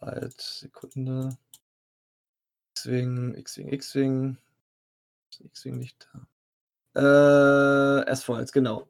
Bald, 0.01 0.41
Sekunde. 0.41 1.37
X-Wing, 2.75 3.35
X-Wing, 3.35 3.69
X-Wing. 3.69 4.39
X-Wing 5.39 5.79
nicht 5.79 6.09
da. 6.13 8.03
Äh, 8.03 8.11
S-Foils, 8.11 8.51
genau. 8.51 8.89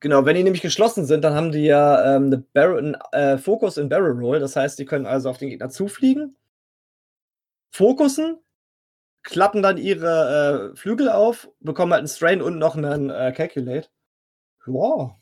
Genau, 0.00 0.24
wenn 0.24 0.34
die 0.36 0.42
nämlich 0.42 0.62
geschlossen 0.62 1.06
sind, 1.06 1.22
dann 1.22 1.34
haben 1.34 1.52
die 1.52 1.64
ja 1.64 2.16
ähm, 2.16 2.26
eine 2.26 2.38
Barrel, 2.38 2.98
äh, 3.12 3.38
Fokus 3.38 3.76
in 3.76 3.88
Barrel 3.88 4.18
Roll. 4.18 4.40
Das 4.40 4.56
heißt, 4.56 4.78
die 4.78 4.84
können 4.84 5.06
also 5.06 5.30
auf 5.30 5.38
den 5.38 5.48
Gegner 5.50 5.70
zufliegen, 5.70 6.36
fokussen, 7.70 8.40
klappen 9.26 9.62
dann 9.62 9.76
ihre 9.76 10.72
äh, 10.72 10.76
Flügel 10.76 11.10
auf, 11.10 11.50
bekommen 11.60 11.92
halt 11.92 12.00
einen 12.00 12.08
Strain 12.08 12.40
und 12.40 12.58
noch 12.58 12.76
einen 12.76 13.10
äh, 13.10 13.32
Calculate. 13.36 13.88
Wow. 14.64 15.12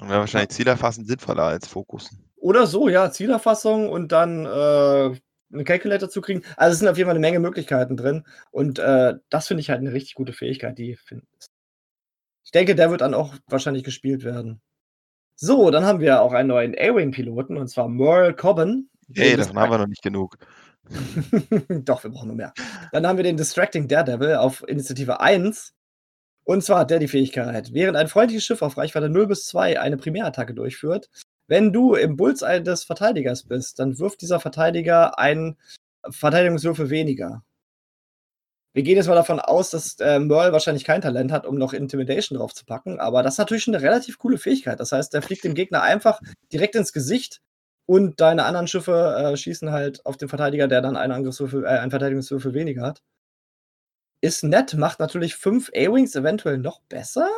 Und 0.00 0.08
wäre 0.08 0.20
wahrscheinlich 0.20 0.50
Zielerfassen 0.50 1.04
sinnvoller 1.04 1.44
als 1.44 1.66
Fokussen. 1.66 2.24
Oder 2.36 2.66
so, 2.66 2.88
ja, 2.88 3.10
Zielerfassung 3.10 3.88
und 3.88 4.12
dann 4.12 4.44
äh, 4.44 5.18
einen 5.52 5.64
Calculator 5.64 6.08
zu 6.08 6.20
kriegen. 6.20 6.42
Also 6.56 6.74
es 6.74 6.78
sind 6.78 6.88
auf 6.88 6.96
jeden 6.96 7.08
Fall 7.08 7.16
eine 7.16 7.20
Menge 7.20 7.40
Möglichkeiten 7.40 7.96
drin. 7.96 8.24
Und 8.50 8.78
äh, 8.78 9.14
das 9.30 9.48
finde 9.48 9.62
ich 9.62 9.70
halt 9.70 9.80
eine 9.80 9.92
richtig 9.92 10.14
gute 10.14 10.32
Fähigkeit, 10.32 10.78
die 10.78 10.98
ich 12.44 12.52
denke, 12.52 12.74
der 12.74 12.90
wird 12.90 13.00
dann 13.00 13.14
auch 13.14 13.34
wahrscheinlich 13.46 13.84
gespielt 13.84 14.24
werden. 14.24 14.62
So, 15.36 15.70
dann 15.70 15.84
haben 15.84 16.00
wir 16.00 16.22
auch 16.22 16.32
einen 16.32 16.48
neuen 16.48 16.74
A-Wing-Piloten 16.74 17.56
und 17.56 17.68
zwar 17.68 17.88
Merle 17.88 18.34
Cobbin. 18.34 18.88
Hey, 19.14 19.36
davon 19.36 19.58
haben 19.58 19.70
wir 19.70 19.78
noch 19.78 19.86
nicht 19.86 20.02
genug. 20.02 20.38
Doch, 21.68 22.02
wir 22.02 22.10
brauchen 22.10 22.28
noch 22.28 22.34
mehr. 22.34 22.52
Dann 22.92 23.06
haben 23.06 23.16
wir 23.16 23.24
den 23.24 23.36
Distracting 23.36 23.88
Daredevil 23.88 24.36
auf 24.36 24.66
Initiative 24.66 25.20
1. 25.20 25.74
Und 26.44 26.64
zwar 26.64 26.80
hat 26.80 26.90
der 26.90 26.98
die 26.98 27.08
Fähigkeit, 27.08 27.74
während 27.74 27.96
ein 27.96 28.08
freundliches 28.08 28.44
Schiff 28.44 28.62
auf 28.62 28.78
Reichweite 28.78 29.10
0 29.10 29.26
bis 29.26 29.44
2 29.46 29.80
eine 29.80 29.98
Primärattacke 29.98 30.54
durchführt, 30.54 31.10
wenn 31.46 31.72
du 31.72 31.94
im 31.94 32.16
Bullseye 32.16 32.62
des 32.62 32.84
Verteidigers 32.84 33.44
bist, 33.44 33.78
dann 33.78 33.98
wirft 33.98 34.20
dieser 34.20 34.38
Verteidiger 34.38 35.18
einen 35.18 35.56
Verteidigungswürfel 36.08 36.90
weniger. 36.90 37.42
Wir 38.74 38.82
gehen 38.82 38.96
jetzt 38.96 39.08
mal 39.08 39.14
davon 39.14 39.40
aus, 39.40 39.70
dass 39.70 39.98
äh, 39.98 40.20
Merle 40.20 40.52
wahrscheinlich 40.52 40.84
kein 40.84 41.00
Talent 41.00 41.32
hat, 41.32 41.46
um 41.46 41.56
noch 41.56 41.72
Intimidation 41.72 42.38
drauf 42.38 42.54
zu 42.54 42.64
packen, 42.64 43.00
aber 43.00 43.22
das 43.22 43.34
ist 43.34 43.38
natürlich 43.38 43.64
schon 43.64 43.74
eine 43.74 43.82
relativ 43.82 44.18
coole 44.18 44.38
Fähigkeit. 44.38 44.78
Das 44.78 44.92
heißt, 44.92 45.12
der 45.12 45.22
fliegt 45.22 45.44
dem 45.44 45.54
Gegner 45.54 45.82
einfach 45.82 46.20
direkt 46.52 46.76
ins 46.76 46.92
Gesicht 46.92 47.40
und 47.88 48.20
deine 48.20 48.44
anderen 48.44 48.66
Schiffe 48.66 49.16
äh, 49.16 49.36
schießen 49.36 49.72
halt 49.72 50.04
auf 50.04 50.18
den 50.18 50.28
Verteidiger, 50.28 50.68
der 50.68 50.82
dann 50.82 50.96
einen 50.96 51.12
Angriffswürfel, 51.12 51.64
äh, 51.64 51.68
einen 51.68 51.90
Verteidigungswürfel 51.90 52.52
weniger 52.52 52.82
hat. 52.82 53.02
Ist 54.20 54.44
nett, 54.44 54.74
macht 54.74 55.00
natürlich 55.00 55.36
fünf 55.36 55.70
A-Wings 55.70 56.14
eventuell 56.14 56.58
noch 56.58 56.80
besser. 56.82 57.28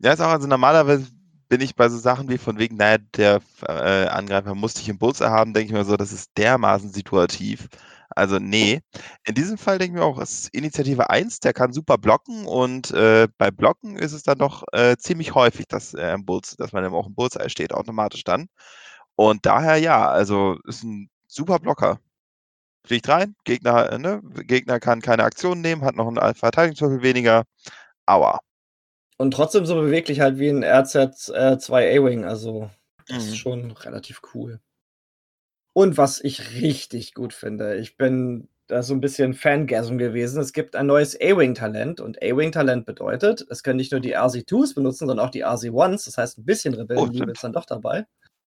Ja, 0.00 0.12
ist 0.12 0.20
auch, 0.20 0.28
also 0.28 0.46
normalerweise 0.46 1.06
bin 1.50 1.60
ich 1.60 1.76
bei 1.76 1.90
so 1.90 1.98
Sachen 1.98 2.30
wie 2.30 2.38
von 2.38 2.58
wegen, 2.58 2.76
naja, 2.76 2.96
der 3.14 3.42
äh, 3.66 4.06
Angreifer 4.06 4.54
muss 4.54 4.74
dich 4.74 4.88
im 4.88 4.98
Bullseye 4.98 5.28
haben, 5.28 5.52
denke 5.52 5.66
ich 5.66 5.78
mir 5.78 5.84
so, 5.84 5.96
das 5.98 6.12
ist 6.12 6.30
dermaßen 6.38 6.90
situativ. 6.90 7.68
Also 8.10 8.38
nee. 8.38 8.80
In 9.24 9.34
diesem 9.34 9.58
Fall 9.58 9.78
denke 9.78 9.96
ich 9.96 10.00
mir 10.00 10.06
auch, 10.06 10.18
es 10.18 10.44
ist 10.44 10.54
Initiative 10.54 11.10
1, 11.10 11.40
der 11.40 11.52
kann 11.52 11.72
super 11.72 11.98
blocken 11.98 12.46
und 12.46 12.90
äh, 12.92 13.28
bei 13.38 13.50
Blocken 13.50 13.96
ist 13.96 14.12
es 14.12 14.22
dann 14.22 14.38
doch 14.38 14.64
äh, 14.72 14.96
ziemlich 14.96 15.34
häufig, 15.34 15.66
dass, 15.68 15.94
äh, 15.94 16.12
im 16.12 16.24
Bulls, 16.24 16.56
dass 16.56 16.72
man 16.72 16.84
auch 16.86 17.06
im 17.06 17.14
Bullseye 17.14 17.50
steht, 17.50 17.72
automatisch 17.72 18.24
dann. 18.24 18.48
Und 19.16 19.46
daher 19.46 19.76
ja, 19.76 20.08
also 20.08 20.58
ist 20.66 20.84
ein 20.84 21.10
super 21.26 21.58
Blocker. 21.58 22.00
Fliegt 22.86 23.08
rein, 23.08 23.34
Gegner, 23.44 23.92
äh, 23.92 23.98
ne? 23.98 24.22
Gegner 24.46 24.80
kann 24.80 25.02
keine 25.02 25.24
Aktion 25.24 25.60
nehmen, 25.60 25.84
hat 25.84 25.96
noch 25.96 26.06
einen 26.08 26.34
Verteidigungswürfel 26.34 27.02
weniger. 27.02 27.44
Aua. 28.06 28.40
Und 29.18 29.32
trotzdem 29.32 29.66
so 29.66 29.74
beweglich 29.74 30.20
halt 30.20 30.38
wie 30.38 30.48
ein 30.48 30.64
RZ2 30.64 31.80
äh, 31.80 31.98
A-Wing, 31.98 32.24
also 32.24 32.70
das 33.08 33.24
mhm. 33.24 33.28
ist 33.28 33.36
schon 33.36 33.70
relativ 33.72 34.22
cool. 34.32 34.60
Und 35.72 35.96
was 35.96 36.22
ich 36.22 36.54
richtig 36.54 37.14
gut 37.14 37.32
finde, 37.32 37.76
ich 37.76 37.96
bin 37.96 38.48
da 38.68 38.82
so 38.82 38.94
ein 38.94 39.00
bisschen 39.00 39.34
Fangasm 39.34 39.96
gewesen. 39.96 40.40
Es 40.40 40.52
gibt 40.52 40.76
ein 40.76 40.86
neues 40.86 41.18
A-Wing-Talent 41.20 42.00
und 42.00 42.22
A-Wing-Talent 42.22 42.84
bedeutet, 42.84 43.46
es 43.48 43.62
können 43.62 43.78
nicht 43.78 43.92
nur 43.92 44.00
die 44.00 44.16
RZ2s 44.16 44.74
benutzen, 44.74 45.06
sondern 45.06 45.20
auch 45.20 45.30
die 45.30 45.44
RZ1s. 45.44 46.04
Das 46.04 46.18
heißt, 46.18 46.38
ein 46.38 46.44
bisschen 46.44 46.74
Rebellenliebe 46.74 47.26
oh, 47.28 47.32
ist 47.32 47.42
dann 47.42 47.52
doch 47.52 47.64
dabei. 47.64 48.06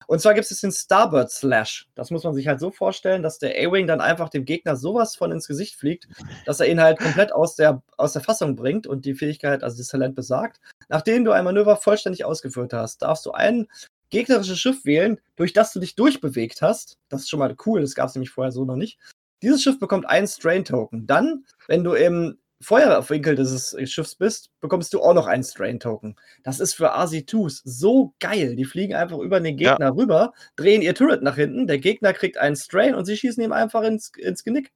Und 0.06 0.20
zwar 0.20 0.34
gibt 0.34 0.48
es 0.48 0.60
den 0.60 0.72
Starbird 0.72 1.30
Slash. 1.30 1.88
Das 1.97 2.10
muss 2.10 2.22
man 2.22 2.32
sich 2.32 2.47
halt 2.47 2.60
so 2.60 2.70
vorstellen, 2.70 3.22
dass 3.22 3.38
der 3.38 3.51
A-Wing 3.59 3.86
dann 3.86 4.01
einfach 4.01 4.28
dem 4.28 4.44
Gegner 4.44 4.76
sowas 4.76 5.16
von 5.16 5.32
ins 5.32 5.48
Gesicht 5.48 5.74
fliegt, 5.74 6.06
dass 6.44 6.60
er 6.60 6.68
ihn 6.68 6.80
halt 6.80 6.98
komplett 6.98 7.32
aus 7.32 7.56
der, 7.56 7.82
aus 7.97 8.12
der 8.12 8.22
Fassung 8.22 8.55
bringt 8.55 8.86
und 8.86 9.05
die 9.05 9.14
Fähigkeit, 9.14 9.64
also 9.64 9.76
das 9.76 9.88
Talent 9.88 10.14
besagt. 10.14 10.60
Nachdem 10.88 11.24
du 11.24 11.32
ein 11.32 11.44
Manöver 11.44 11.76
vollständig 11.76 12.24
ausgeführt 12.24 12.72
hast, 12.72 13.02
darfst 13.02 13.26
du 13.26 13.32
ein 13.32 13.66
gegnerisches 14.11 14.59
Schiff 14.59 14.85
wählen, 14.85 15.20
durch 15.37 15.53
das 15.53 15.73
du 15.73 15.81
dich 15.81 15.95
durchbewegt 15.95 16.62
hast. 16.62 16.99
Das 17.09 17.23
ist 17.23 17.31
schon 17.31 17.39
mal 17.39 17.55
cool, 17.66 17.81
das 17.81 17.95
gab 17.95 18.09
es 18.09 18.15
nämlich 18.15 18.31
vorher 18.31 18.53
so 18.53 18.65
noch 18.65 18.77
nicht. 18.77 18.99
Dieses 19.43 19.62
Schiff 19.62 19.78
bekommt 19.78 20.07
einen 20.07 20.27
Strain-Token. 20.27 21.07
Dann, 21.07 21.45
wenn 21.69 21.85
du 21.85 21.93
im 21.93 22.39
Feuerwinkel 22.62 23.37
dieses 23.37 23.77
Schiffs 23.91 24.15
bist, 24.15 24.51
bekommst 24.61 24.95
du 24.95 25.03
auch 25.03 25.12
noch 25.12 25.27
einen 25.27 25.45
Strain-Token. 25.45 26.16
Das 26.43 26.59
ist 26.59 26.74
für 26.74 26.97
RC2s 26.97 27.61
so 27.65 28.15
geil. 28.19 28.57
Die 28.57 28.65
fliegen 28.65 28.95
einfach 28.95 29.19
über 29.19 29.41
den 29.41 29.57
Gegner 29.57 29.87
ja. 29.87 29.91
rüber, 29.91 30.33
drehen 30.57 30.81
ihr 30.81 30.95
Turret 30.95 31.23
nach 31.23 31.37
hinten, 31.37 31.66
der 31.66 31.78
Gegner 31.78 32.12
kriegt 32.15 32.39
einen 32.39 32.57
Strain 32.57 32.95
und 32.95 33.05
sie 33.05 33.16
schießen 33.16 33.43
ihm 33.43 33.53
einfach 33.53 33.83
ins, 33.83 34.11
ins 34.16 34.43
Genick. 34.43 34.73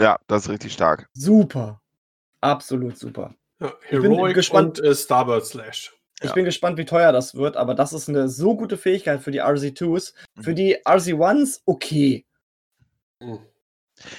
Ja, 0.00 0.18
das 0.26 0.44
ist 0.44 0.50
richtig 0.50 0.72
stark. 0.72 1.08
Super. 1.12 1.82
Absolut 2.40 2.96
super. 2.96 3.34
Ja, 3.60 3.74
Heroic 3.82 4.34
gespannt, 4.34 4.78
und 4.78 4.86
äh, 4.86 4.94
Starboard 4.94 5.44
Slash. 5.44 5.97
Ich 6.20 6.30
ja. 6.30 6.34
bin 6.34 6.44
gespannt, 6.44 6.78
wie 6.78 6.84
teuer 6.84 7.12
das 7.12 7.34
wird, 7.34 7.56
aber 7.56 7.74
das 7.74 7.92
ist 7.92 8.08
eine 8.08 8.28
so 8.28 8.56
gute 8.56 8.76
Fähigkeit 8.76 9.22
für 9.22 9.30
die 9.30 9.42
RC2s. 9.42 10.14
Für 10.40 10.54
die 10.54 10.78
RC1s 10.84 11.60
okay. 11.64 12.26
Mhm. 13.20 13.38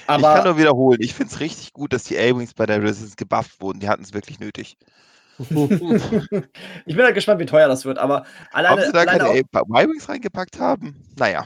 Aber 0.06 0.28
ich 0.28 0.34
kann 0.34 0.44
nur 0.44 0.58
wiederholen, 0.58 0.98
ich 1.00 1.14
finde 1.14 1.32
es 1.32 1.40
richtig 1.40 1.72
gut, 1.72 1.92
dass 1.92 2.04
die 2.04 2.18
A-Wings 2.18 2.54
bei 2.54 2.66
der 2.66 2.82
Resistance 2.82 3.16
gebufft 3.16 3.60
wurden. 3.60 3.80
Die 3.80 3.88
hatten 3.88 4.02
es 4.02 4.14
wirklich 4.14 4.40
nötig. 4.40 4.76
ich 5.38 5.48
bin 5.48 7.04
halt 7.04 7.14
gespannt, 7.14 7.40
wie 7.40 7.46
teuer 7.46 7.68
das 7.68 7.86
wird, 7.86 7.98
aber 7.98 8.26
alleine. 8.52 8.80
Ob 8.80 8.86
sie 8.86 8.92
da 8.92 9.00
alleine 9.00 9.24
keine 9.24 9.38
Y-Wings 9.40 10.08
reingepackt 10.08 10.58
haben? 10.58 11.02
Naja. 11.16 11.44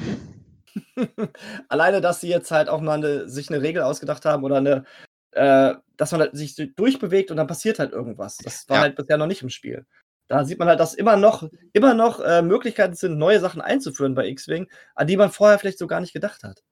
alleine, 1.68 2.00
dass 2.00 2.20
sie 2.20 2.28
jetzt 2.28 2.50
halt 2.50 2.68
auch 2.68 2.80
mal 2.80 2.98
eine, 2.98 3.28
sich 3.28 3.50
eine 3.50 3.62
Regel 3.62 3.82
ausgedacht 3.82 4.24
haben 4.24 4.42
oder 4.42 4.56
eine, 4.56 4.84
äh, 5.32 5.74
dass 5.96 6.10
man 6.10 6.22
halt 6.22 6.36
sich 6.36 6.56
durchbewegt 6.74 7.30
und 7.30 7.36
dann 7.36 7.46
passiert 7.46 7.78
halt 7.78 7.92
irgendwas. 7.92 8.36
Das 8.38 8.68
war 8.68 8.78
ja. 8.78 8.82
halt 8.82 8.96
bisher 8.96 9.16
noch 9.16 9.28
nicht 9.28 9.42
im 9.42 9.50
Spiel. 9.50 9.86
Da 10.28 10.44
sieht 10.44 10.58
man 10.58 10.68
halt, 10.68 10.80
dass 10.80 10.94
immer 10.94 11.16
noch, 11.16 11.48
immer 11.72 11.94
noch 11.94 12.20
äh, 12.20 12.42
Möglichkeiten 12.42 12.94
sind, 12.94 13.18
neue 13.18 13.40
Sachen 13.40 13.60
einzuführen 13.60 14.14
bei 14.14 14.26
X-Wing, 14.28 14.68
an 14.94 15.06
die 15.06 15.16
man 15.16 15.30
vorher 15.30 15.58
vielleicht 15.58 15.78
so 15.78 15.86
gar 15.86 16.00
nicht 16.00 16.14
gedacht 16.14 16.44
hat. 16.44 16.62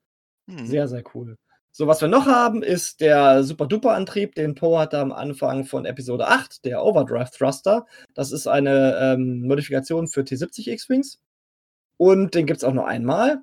Hm. 0.49 0.67
Sehr, 0.67 0.89
sehr 0.89 1.03
cool. 1.15 1.37
So, 1.75 1.87
was 1.87 2.03
wir 2.03 2.09
noch 2.09 2.27
haben, 2.27 2.63
ist 2.63 3.01
der 3.01 3.45
Super-Duper-Antrieb, 3.45 4.35
den 4.35 4.55
Poe 4.55 4.79
hatte 4.79 4.99
am 4.99 5.11
Anfang 5.11 5.65
von 5.65 5.87
Episode 5.87 6.29
8, 6.29 6.67
der 6.67 6.85
Overdrive 6.85 7.31
Thruster. 7.31 7.87
Das 8.15 8.31
ist 8.31 8.47
eine 8.47 8.99
ähm, 9.01 9.47
Modifikation 9.47 10.07
für 10.07 10.21
T70 10.21 10.69
X-Wings. 10.69 11.19
Und 11.97 12.35
den 12.35 12.45
gibt 12.45 12.59
es 12.59 12.65
auch 12.65 12.75
nur 12.75 12.87
einmal. 12.87 13.41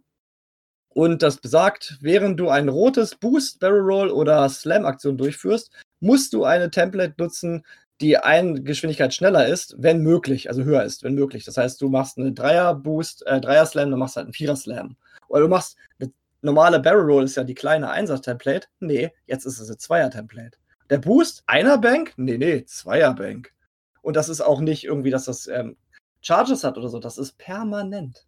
Und 0.90 1.24
das 1.24 1.38
besagt, 1.38 1.98
während 2.02 2.40
du 2.40 2.50
ein 2.50 2.70
rotes 2.70 3.16
Boost, 3.16 3.60
Barrel 3.60 3.82
Roll 3.82 4.10
oder 4.12 4.48
Slam-Aktion 4.48 5.18
durchführst, 5.18 5.72
musst 6.00 6.34
du 6.34 6.44
eine 6.44 6.70
Template 6.70 7.16
nutzen, 7.18 7.64
die 8.02 8.18
eine 8.18 8.62
Geschwindigkeit 8.62 9.14
schneller 9.14 9.48
ist, 9.48 9.76
wenn 9.78 10.02
möglich, 10.02 10.50
also 10.50 10.64
höher 10.64 10.84
ist, 10.84 11.04
wenn 11.04 11.16
möglich. 11.16 11.44
Das 11.44 11.58
heißt, 11.58 11.82
du 11.82 11.90
machst 11.90 12.18
eine 12.18 12.32
Dreier-Boost, 12.32 13.26
äh, 13.28 13.42
Dreier-Slam, 13.42 13.90
dann 13.90 14.00
machst 14.00 14.16
du 14.16 14.18
halt 14.18 14.28
einen 14.28 14.34
Vierer-Slam. 14.34 14.96
Oder 15.28 15.42
du 15.42 15.48
machst 15.50 15.78
eine 16.00 16.12
normale 16.42 16.80
Barrel 16.80 17.06
Roll 17.06 17.24
ist 17.26 17.36
ja 17.36 17.44
die 17.44 17.56
kleine 17.56 17.90
Einser-Template. 17.90 18.68
Nee, 18.80 19.12
jetzt 19.26 19.46
ist 19.46 19.60
es 19.60 19.70
ein 19.70 19.78
Zweier-Template. 19.78 20.58
Der 20.90 20.98
Boost, 20.98 21.44
einer 21.46 21.78
Bank? 21.78 22.14
Nee, 22.18 22.38
nee, 22.38 22.64
Zweier 22.66 23.14
Bank. 23.14 23.54
Und 24.02 24.16
das 24.16 24.30
ist 24.30 24.42
auch 24.42 24.62
nicht 24.62 24.86
irgendwie, 24.86 25.12
dass 25.12 25.26
das 25.26 25.48
ähm, 25.48 25.76
Charges 26.22 26.64
hat 26.64 26.78
oder 26.78 26.90
so. 26.90 27.00
Das 27.00 27.18
ist 27.18 27.38
permanent. 27.38 28.26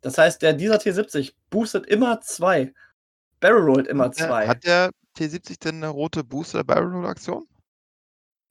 Das 0.00 0.18
heißt, 0.18 0.42
der, 0.42 0.52
dieser 0.52 0.76
T70 0.76 1.32
boostet 1.50 1.86
immer 1.86 2.20
zwei. 2.20 2.74
Barrel 3.40 3.62
rollt 3.62 3.86
immer 3.86 4.12
zwei. 4.12 4.46
Hat 4.46 4.64
der 4.64 4.90
T70 5.16 5.60
denn 5.60 5.76
eine 5.76 5.88
rote 5.88 6.24
Boost- 6.24 6.54
oder 6.54 6.64
Barrel 6.64 6.92
Roll-Aktion? 6.92 7.46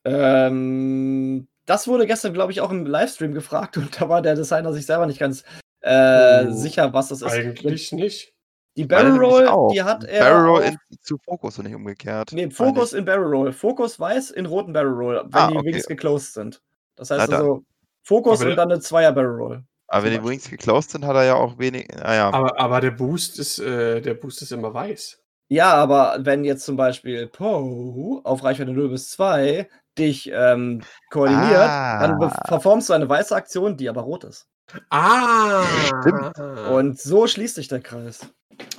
Ähm, 0.05 1.47
das 1.65 1.87
wurde 1.87 2.05
gestern, 2.05 2.33
glaube 2.33 2.51
ich, 2.51 2.61
auch 2.61 2.71
im 2.71 2.85
Livestream 2.85 3.33
gefragt 3.33 3.77
und 3.77 3.99
da 3.99 4.09
war 4.09 4.21
der 4.21 4.35
Designer 4.35 4.73
sich 4.73 4.85
selber 4.85 5.05
nicht 5.05 5.19
ganz 5.19 5.43
äh, 5.81 6.45
oh, 6.47 6.51
sicher, 6.51 6.93
was 6.93 7.09
das 7.09 7.21
ist. 7.21 7.31
Eigentlich 7.31 7.91
nicht. 7.91 8.33
Die 8.75 8.85
Barrel 8.85 9.17
Roll, 9.17 9.71
die 9.71 9.83
hat 9.83 10.03
er. 10.03 10.21
Barrel 10.21 10.45
Roll 10.45 10.63
in, 10.63 10.77
zu 11.01 11.17
Fokus 11.23 11.59
und 11.59 11.65
nicht 11.65 11.75
umgekehrt. 11.75 12.31
Nee, 12.31 12.49
Fokus 12.49 12.93
in 12.93 13.05
Barrel 13.05 13.27
Roll. 13.27 13.53
Fokus 13.53 13.99
weiß 13.99 14.31
in 14.31 14.47
roten 14.47 14.73
Barrel 14.73 14.93
Roll, 14.93 15.23
wenn 15.25 15.41
ah, 15.41 15.47
die 15.51 15.57
okay. 15.57 15.73
Wings 15.73 15.85
geclosed 15.85 16.33
sind. 16.33 16.61
Das 16.95 17.11
heißt 17.11 17.29
Na, 17.29 17.37
also 17.37 17.63
Fokus 18.01 18.43
und 18.43 18.55
dann 18.55 18.71
eine 18.71 18.79
Zweier 18.79 19.11
Barrel 19.11 19.35
Roll. 19.35 19.63
Aber 19.87 20.05
wenn 20.05 20.13
die 20.13 20.27
Wings 20.27 20.49
geclosed 20.49 20.89
sind, 20.89 21.05
hat 21.05 21.15
er 21.15 21.23
ja 21.23 21.35
auch 21.35 21.59
wenig. 21.59 21.87
Ah, 22.01 22.15
ja. 22.15 22.33
aber, 22.33 22.59
aber 22.59 22.81
der 22.81 22.91
Boost 22.91 23.37
ist, 23.37 23.59
äh, 23.59 24.01
der 24.01 24.15
Boost 24.15 24.41
ist 24.41 24.51
immer 24.51 24.73
weiß. 24.73 25.19
Ja, 25.49 25.71
aber 25.73 26.17
wenn 26.21 26.43
jetzt 26.43 26.65
zum 26.65 26.75
Beispiel 26.75 27.27
Poe 27.27 28.21
auf 28.23 28.43
Reichweite 28.43 28.71
0 28.71 28.89
bis 28.89 29.11
2 29.11 29.69
dich 29.97 30.29
ähm, 30.33 30.81
koordiniert, 31.11 31.51
dann 31.51 32.21
Ah. 32.23 32.43
performst 32.47 32.89
du 32.89 32.93
eine 32.93 33.07
weiße 33.09 33.35
Aktion, 33.35 33.77
die 33.77 33.89
aber 33.89 34.01
rot 34.01 34.23
ist. 34.23 34.47
Ah! 34.89 35.63
Stimmt. 36.01 36.39
Und 36.69 36.99
so 36.99 37.27
schließt 37.27 37.55
sich 37.55 37.67
der 37.67 37.81
Kreis. 37.81 38.27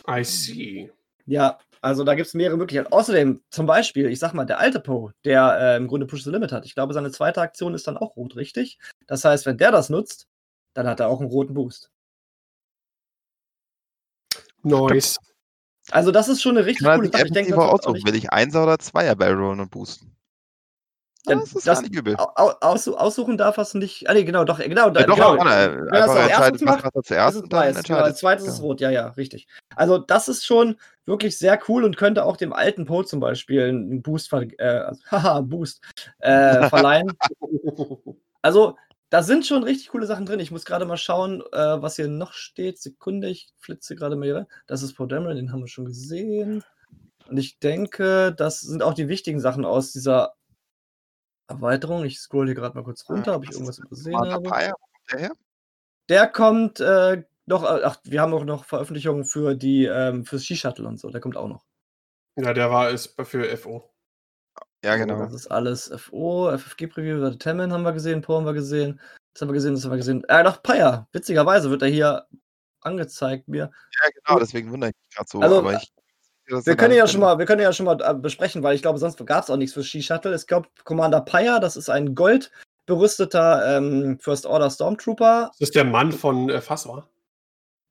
I 0.09 0.25
see. 0.25 0.93
Ja, 1.27 1.59
also 1.81 2.05
da 2.05 2.15
gibt 2.15 2.27
es 2.29 2.35
mehrere 2.35 2.57
Möglichkeiten. 2.57 2.93
Außerdem, 2.93 3.43
zum 3.51 3.67
Beispiel, 3.67 4.07
ich 4.11 4.19
sag 4.19 4.33
mal, 4.35 4.45
der 4.47 4.59
alte 4.59 4.81
Poe, 4.81 5.13
der 5.25 5.59
äh, 5.61 5.77
im 5.77 5.87
Grunde 5.87 6.07
Push 6.07 6.25
the 6.25 6.31
Limit 6.31 6.53
hat. 6.53 6.65
Ich 6.65 6.75
glaube, 6.75 6.95
seine 6.95 7.11
zweite 7.11 7.41
Aktion 7.41 7.75
ist 7.75 7.87
dann 7.87 7.97
auch 7.97 8.17
rot, 8.17 8.37
richtig? 8.37 8.79
Das 9.07 9.25
heißt, 9.25 9.47
wenn 9.47 9.59
der 9.59 9.71
das 9.73 9.91
nutzt, 9.91 10.27
dann 10.75 10.87
hat 10.87 11.01
er 11.01 11.09
auch 11.09 11.21
einen 11.21 11.31
roten 11.31 11.55
Boost. 11.55 11.91
Nice. 14.63 15.17
Also, 15.91 16.11
das 16.11 16.29
ist 16.29 16.41
schon 16.41 16.57
eine 16.57 16.67
richtig 16.67 16.87
Kann 16.87 17.01
coole 17.01 17.13
Sache. 17.13 17.27
Ich 17.27 17.33
denke, 17.33 17.51
wird 17.51 17.61
auch 17.61 17.93
nicht- 17.93 18.07
will 18.07 18.15
ich 18.15 18.31
Einser 18.33 18.63
oder 18.63 18.79
Zweier 18.79 19.15
Barrel 19.15 19.37
rollen 19.39 19.61
und 19.61 19.71
boosten. 19.71 20.17
Ja, 21.27 21.37
das 21.37 21.53
ist 21.55 21.67
das- 21.67 21.81
nicht 21.83 21.95
übel. 21.95 22.17
au- 22.17 22.29
au- 22.37 22.53
aus, 22.61 22.87
aussuchen 22.87 23.39
darf 23.39 23.57
er 23.57 23.63
es 23.63 23.73
nicht. 23.75 24.09
Ah, 24.09 24.15
nee, 24.15 24.25
genau, 24.25 24.45
doch, 24.45 24.59
genau. 24.59 24.91
Da, 24.91 25.01
Ja, 25.01 25.07
doch, 25.07 25.15
genau. 25.15 25.37
kann 25.37 25.47
er. 25.49 25.77
Wenn 25.77 25.89
Einfach 25.91 26.17
als 26.17 26.53
was 26.55 26.61
macht, 26.63 26.85
macht 26.85 26.97
Das 26.97 27.05
zuerst 27.07 27.37
ist 27.37 27.43
weiß, 27.45 27.49
genau, 27.51 27.59
als 27.61 27.77
entscheidet. 27.79 28.17
zweites 28.19 28.47
ist 28.47 28.59
Ja. 28.59 28.63
rot, 28.65 28.81
ja, 28.81 28.91
ja, 28.91 29.09
richtig. 29.09 29.47
Also, 29.75 29.99
das 29.99 30.29
ist 30.29 30.45
schon 30.45 30.77
wirklich 31.07 31.39
sehr 31.39 31.59
cool 31.69 31.85
und 31.85 31.97
könnte 31.97 32.25
auch 32.25 32.37
dem 32.37 32.53
alten 32.53 32.85
Poe 32.85 33.05
zum 33.07 33.21
Beispiel 33.21 33.63
einen 33.69 34.03
Boost, 34.03 34.33
äh, 34.33 34.67
also, 34.67 35.01
haha, 35.11 35.41
Boost 35.41 35.81
äh, 36.19 36.69
verleihen. 36.69 37.13
Also, 38.43 38.77
da 39.11 39.23
sind 39.23 39.47
schon 39.47 39.63
richtig 39.63 39.89
coole 39.89 40.07
Sachen 40.07 40.27
drin. 40.27 40.41
Ich 40.41 40.51
muss 40.51 40.65
gerade 40.65 40.85
mal 40.87 40.97
schauen, 40.97 41.41
äh, 41.53 41.83
was 41.83 41.97
hier 41.97 42.09
noch 42.09 42.33
steht. 42.33 42.79
Sekunde, 42.81 43.29
ich 43.29 43.49
flitze 43.59 43.95
gerade 43.97 44.17
mal 44.17 44.25
hier. 44.27 44.47
Das 44.67 44.83
ist 44.83 44.95
Poe 44.95 45.07
Dameron, 45.07 45.37
den 45.37 45.53
haben 45.53 45.61
wir 45.61 45.69
schon 45.69 45.85
gesehen. 45.85 46.63
Und 47.29 47.37
ich 47.39 47.59
denke, 47.61 48.35
das 48.37 48.61
sind 48.61 48.83
auch 48.83 48.93
die 48.93 49.09
wichtigen 49.09 49.41
Sachen 49.41 49.65
aus 49.65 49.93
dieser 49.93 50.35
Erweiterung. 51.47 52.05
Ich 52.05 52.19
scroll 52.19 52.47
hier 52.47 52.55
gerade 52.55 52.75
mal 52.75 52.85
kurz 52.85 53.09
runter, 53.09 53.37
ob 53.37 53.45
ich 53.45 53.51
Was 53.51 53.57
irgendwas 53.57 53.79
ist 53.79 53.85
übersehen 53.85 54.17
habe. 54.17 54.49
Kommt 54.49 54.73
der? 55.13 55.33
Der 56.09 56.29
kommt 56.29 56.81
äh, 56.81 57.23
noch, 57.47 57.65
äh, 57.65 57.83
ach, 57.85 57.99
wir 58.05 58.21
haben 58.21 58.35
auch 58.35 58.45
noch 58.45 58.65
Veröffentlichungen 58.65 59.25
für 59.25 59.55
die, 59.55 59.85
ähm, 59.85 60.25
fürs 60.25 60.45
Ski-Shuttle 60.45 60.87
und 60.87 60.99
so, 60.99 61.11
der 61.11 61.21
kommt 61.21 61.37
auch 61.37 61.49
noch. 61.49 61.65
ja, 62.37 62.53
der 62.53 62.71
war 62.71 62.91
es 62.91 63.15
für 63.25 63.57
FO. 63.57 63.91
Ja, 64.85 64.97
genau. 64.97 65.23
Das 65.23 65.33
ist 65.33 65.47
alles 65.47 65.91
FO, 65.97 66.51
FFG-Preview, 66.51 67.21
der 67.21 67.39
Temin 67.39 67.73
haben 67.73 67.85
wir 67.85 67.93
gesehen, 67.93 68.21
Po 68.21 68.37
haben 68.37 68.45
wir 68.45 68.53
gesehen, 68.53 69.01
das 69.33 69.43
haben 69.43 69.49
wir 69.49 69.55
gesehen, 69.55 69.75
das 69.75 69.85
haben 69.85 69.93
wir 69.93 69.97
gesehen. 69.97 70.25
Äh, 70.29 70.45
doch, 70.45 70.63
Paya, 70.63 71.09
witzigerweise 71.13 71.71
wird 71.71 71.83
er 71.83 71.89
hier 71.89 72.27
angezeigt 72.81 73.49
mir. 73.49 73.71
Ja, 74.03 74.11
genau, 74.11 74.39
deswegen 74.39 74.71
wundere 74.71 74.91
ich 74.91 74.97
mich 74.97 75.17
gerade 75.17 75.29
so. 75.31 75.41
Also, 75.41 75.59
aber 75.59 75.75
ich, 75.75 75.93
Wir 76.47 76.77
können 76.77 76.95
ja 76.95 77.07
schon 77.07 77.21
mal, 77.21 77.39
wir 77.39 77.47
können 77.47 77.63
ja 77.63 77.73
schon 77.73 77.87
mal 77.87 77.99
äh, 78.01 78.15
besprechen, 78.15 78.63
weil 78.63 78.75
ich 78.75 78.83
glaube, 78.83 78.99
sonst 78.99 79.25
gab 79.25 79.45
es 79.45 79.51
auch 79.51 79.57
nichts 79.57 79.75
für 79.75 79.83
Ski-Shuttle. 79.83 80.33
Es 80.33 80.47
gab 80.47 80.69
Commander 80.85 81.21
Paya, 81.23 81.59
das 81.59 81.77
ist 81.77 81.89
ein 81.89 82.15
gold 82.15 82.51
berüsteter 82.87 83.79
ähm, 83.79 84.19
First 84.21 84.45
Order 84.45 84.71
Stormtrooper. 84.71 85.51
Das 85.53 85.69
ist 85.69 85.75
der 85.75 85.85
Mann 85.85 86.13
von 86.13 86.51
äh, 86.51 86.61
Fasswa. 86.61 87.09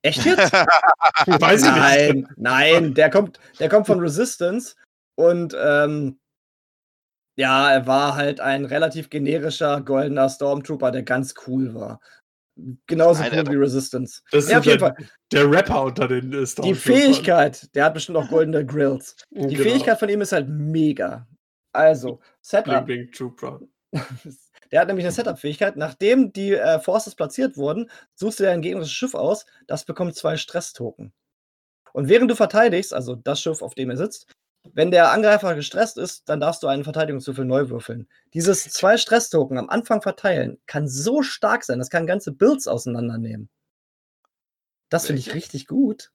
Echt 0.03 0.25
jetzt? 0.25 0.53
Weiß 1.25 1.63
ich 1.63 1.71
nicht. 1.71 1.77
Nein, 1.77 2.27
nein, 2.35 2.93
der 2.93 3.09
kommt, 3.09 3.39
der 3.59 3.69
kommt 3.69 3.87
von 3.87 3.99
Resistance 3.99 4.75
und 5.15 5.55
ähm, 5.59 6.19
ja, 7.35 7.71
er 7.71 7.87
war 7.87 8.15
halt 8.15 8.39
ein 8.39 8.65
relativ 8.65 9.09
generischer 9.09 9.81
goldener 9.81 10.29
Stormtrooper, 10.29 10.91
der 10.91 11.03
ganz 11.03 11.33
cool 11.47 11.73
war. 11.73 11.99
Genauso 12.87 13.21
Nein, 13.21 13.31
cool 13.47 13.51
wie 13.53 13.57
Resistance. 13.57 14.21
Das 14.31 14.45
ist 14.45 14.51
Ja, 14.51 14.59
auf 14.59 14.65
jeden 14.65 14.79
der, 14.79 14.95
Fall. 14.95 15.07
der 15.31 15.49
Rapper 15.51 15.83
unter 15.83 16.07
den 16.07 16.31
äh, 16.33 16.45
Die. 16.63 16.75
Fähigkeit, 16.75 17.73
der 17.75 17.85
hat 17.85 17.93
bestimmt 17.95 18.17
auch 18.17 18.27
goldene 18.29 18.65
Grills. 18.65 19.15
Die 19.31 19.55
Genau. 19.55 19.63
Fähigkeit 19.63 19.97
von 19.99 20.09
ihm 20.09 20.21
ist 20.21 20.31
halt 20.33 20.47
mega. 20.49 21.27
Also, 21.71 22.19
Setup. 22.41 22.85
Bling 22.85 23.09
Bling. 23.11 23.69
Der 24.71 24.81
hat 24.81 24.87
nämlich 24.87 25.05
eine 25.05 25.11
Setup-Fähigkeit. 25.13 25.75
Nachdem 25.77 26.33
die 26.33 26.53
äh, 26.53 26.79
Forces 26.79 27.13
platziert 27.13 27.57
wurden, 27.57 27.91
suchst 28.15 28.39
du 28.39 28.43
dir 28.43 28.49
ein 28.51 28.63
gegnerisches 28.63 28.91
Schiff 28.93 29.13
aus. 29.13 29.45
Das 29.67 29.85
bekommt 29.85 30.15
zwei 30.15 30.35
Stress-Token. 30.35 31.13
Und 31.93 32.09
während 32.09 32.31
du 32.31 32.35
verteidigst, 32.35 32.91
also 32.91 33.15
das 33.15 33.39
Schiff, 33.39 33.61
auf 33.61 33.75
dem 33.75 33.91
er 33.91 33.97
sitzt, 33.97 34.31
wenn 34.71 34.91
der 34.91 35.11
Angreifer 35.11 35.55
gestresst 35.55 35.97
ist, 35.97 36.29
dann 36.29 36.39
darfst 36.39 36.63
du 36.63 36.67
einen 36.67 36.83
Verteidigungswürfel 36.83 37.45
neu 37.45 37.69
würfeln. 37.69 38.07
Dieses 38.33 38.63
zwei 38.63 38.97
Stress-Token 38.97 39.57
am 39.57 39.69
Anfang 39.69 40.01
verteilen 40.01 40.59
kann 40.65 40.87
so 40.87 41.21
stark 41.21 41.63
sein, 41.63 41.79
das 41.79 41.89
kann 41.89 42.07
ganze 42.07 42.31
Builds 42.31 42.67
auseinandernehmen. 42.67 43.49
Das 44.89 45.07
finde 45.07 45.19
ich 45.19 45.33
richtig 45.33 45.67
gut. 45.67 46.11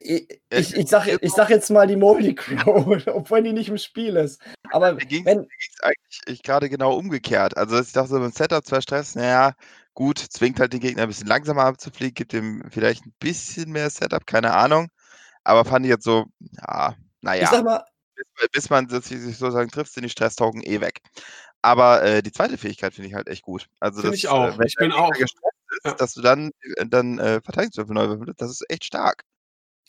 Ich, 0.00 0.28
Ja, 0.52 0.58
ich, 0.58 0.74
ich, 0.74 0.88
sag, 0.88 1.06
ich 1.06 1.32
sag 1.32 1.50
jetzt 1.50 1.70
mal 1.70 1.86
die 1.86 1.96
Moldy 1.96 2.34
Crow, 2.34 2.86
obwohl 3.06 3.42
die 3.42 3.52
nicht 3.52 3.68
im 3.68 3.78
Spiel 3.78 4.16
ist. 4.16 4.40
Aber 4.70 4.94
Mir 4.94 5.06
ging 5.06 5.26
es 5.26 5.80
eigentlich 5.80 6.20
ich 6.26 6.42
gerade 6.42 6.68
genau 6.68 6.96
umgekehrt. 6.96 7.56
Also 7.56 7.80
ich 7.80 7.92
dachte, 7.92 8.10
so 8.10 8.18
beim 8.18 8.32
Setup 8.32 8.64
zwei 8.64 8.80
Stress, 8.80 9.14
naja, 9.14 9.54
gut, 9.94 10.18
zwingt 10.18 10.60
halt 10.60 10.72
den 10.72 10.80
Gegner 10.80 11.02
ein 11.02 11.08
bisschen 11.08 11.28
langsamer 11.28 11.64
abzufliegen, 11.64 12.14
gibt 12.14 12.32
ihm 12.34 12.62
vielleicht 12.70 13.06
ein 13.06 13.14
bisschen 13.18 13.70
mehr 13.70 13.90
Setup, 13.90 14.26
keine 14.26 14.52
Ahnung. 14.54 14.88
Aber 15.44 15.64
fand 15.64 15.84
ich 15.86 15.90
jetzt 15.90 16.04
so, 16.04 16.26
ja, 16.40 16.90
ich 16.92 16.96
naja, 17.22 17.48
sag 17.50 17.64
mal, 17.64 17.84
bis, 18.14 18.48
bis 18.52 18.70
man 18.70 18.88
sich 18.88 19.08
sozusagen 19.36 19.70
trifft, 19.70 19.92
sind 19.92 20.02
die 20.04 20.10
Stresstoken 20.10 20.62
eh 20.62 20.80
weg. 20.80 21.00
Aber 21.62 22.02
äh, 22.02 22.22
die 22.22 22.32
zweite 22.32 22.56
Fähigkeit 22.58 22.94
finde 22.94 23.08
ich 23.08 23.14
halt 23.14 23.28
echt 23.28 23.42
gut. 23.42 23.66
Also 23.80 24.00
Finde 24.00 24.12
das, 24.12 24.18
ich 24.18 24.28
auch. 24.28 24.58
Äh, 24.58 24.66
Ich 24.66 24.74
bin 24.76 24.92
auch- 24.92 25.10
gestresst 25.10 25.54
ist, 25.70 25.84
Ja. 25.84 25.94
dass 25.94 26.14
du 26.14 26.22
dann, 26.22 26.50
äh, 26.76 26.86
dann 26.86 27.18
äh, 27.18 27.40
Verteidigungswürfel 27.42 27.94
neu 27.94 28.08
würfelst, 28.08 28.40
das 28.40 28.50
ist 28.50 28.64
echt 28.70 28.84
stark. 28.84 29.24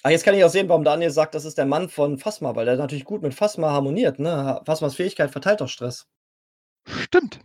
Ah, 0.04 0.10
jetzt 0.12 0.24
kann 0.24 0.34
ich 0.34 0.44
auch 0.46 0.50
sehen, 0.50 0.70
warum 0.70 0.84
Daniel 0.86 1.12
sagt, 1.12 1.36
das 1.36 1.44
ist 1.46 1.58
der 1.58 1.66
Mann 1.66 1.90
von 1.90 2.18
Phasma, 2.18 2.56
weil 2.56 2.66
der 2.66 2.78
natürlich 2.78 3.04
gut 3.06 3.22
mit 3.22 3.34
Phasma 3.34 3.72
harmoniert. 3.72 4.18
Ne? 4.18 4.62
Phasmas 4.66 4.96
Fähigkeit 4.96 5.30
verteilt 5.30 5.60
doch 5.62 5.68
Stress. 5.68 6.08
Stimmt. 6.88 7.42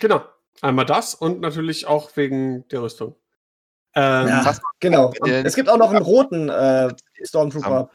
Genau. 0.00 0.24
Einmal 0.60 0.86
das 0.86 1.14
und 1.14 1.40
natürlich 1.40 1.86
auch 1.86 2.16
wegen 2.16 2.66
der 2.68 2.82
Rüstung. 2.82 3.14
Ähm, 3.96 4.28
Ja, 4.28 4.54
genau. 4.80 5.10
der 5.24 5.44
es 5.44 5.54
gibt 5.54 5.68
auch 5.68 5.76
noch 5.78 5.90
einen 5.90 6.02
roten 6.02 6.48
äh, 6.48 6.92
Stormtrooper. 7.22 7.90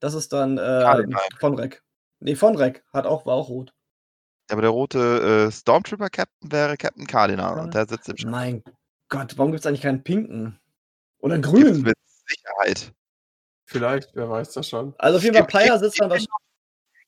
Das 0.00 0.14
ist 0.14 0.32
dann 0.32 0.58
äh, 0.58 0.60
Cardinal. 0.60 1.20
von 1.38 1.54
Rek. 1.58 1.82
Nee, 2.20 2.34
von 2.34 2.56
Rek. 2.56 2.84
Hat 2.92 3.06
auch, 3.06 3.24
war 3.26 3.34
auch 3.34 3.48
rot. 3.48 3.72
Aber 4.50 4.60
der 4.62 4.70
rote 4.70 5.46
äh, 5.48 5.52
Stormtrooper-Captain 5.52 6.52
wäre 6.52 6.76
Captain 6.76 7.06
Cardinal 7.06 7.58
und 7.60 7.72
der 7.74 7.86
sitzt 7.88 8.08
im 8.08 8.16
Schiff. 8.16 8.28
Mein 8.30 8.62
Gott, 9.08 9.38
warum 9.38 9.52
gibt 9.52 9.60
es 9.60 9.66
eigentlich 9.66 9.82
keinen 9.82 10.02
pinken? 10.02 10.58
Oder 11.18 11.34
einen 11.34 11.42
grünen? 11.42 11.82
Mit 11.82 11.96
Sicherheit. 12.26 12.92
vielleicht, 13.66 14.10
wer 14.14 14.28
weiß 14.28 14.52
das 14.52 14.68
schon. 14.68 14.94
Also 14.98 15.18
auf 15.18 15.22
jeden 15.24 15.36
Fall, 15.36 15.46
gib- 15.68 15.78
sitzt 15.78 16.00
dann 16.00 16.10
wahrscheinlich. 16.10 16.28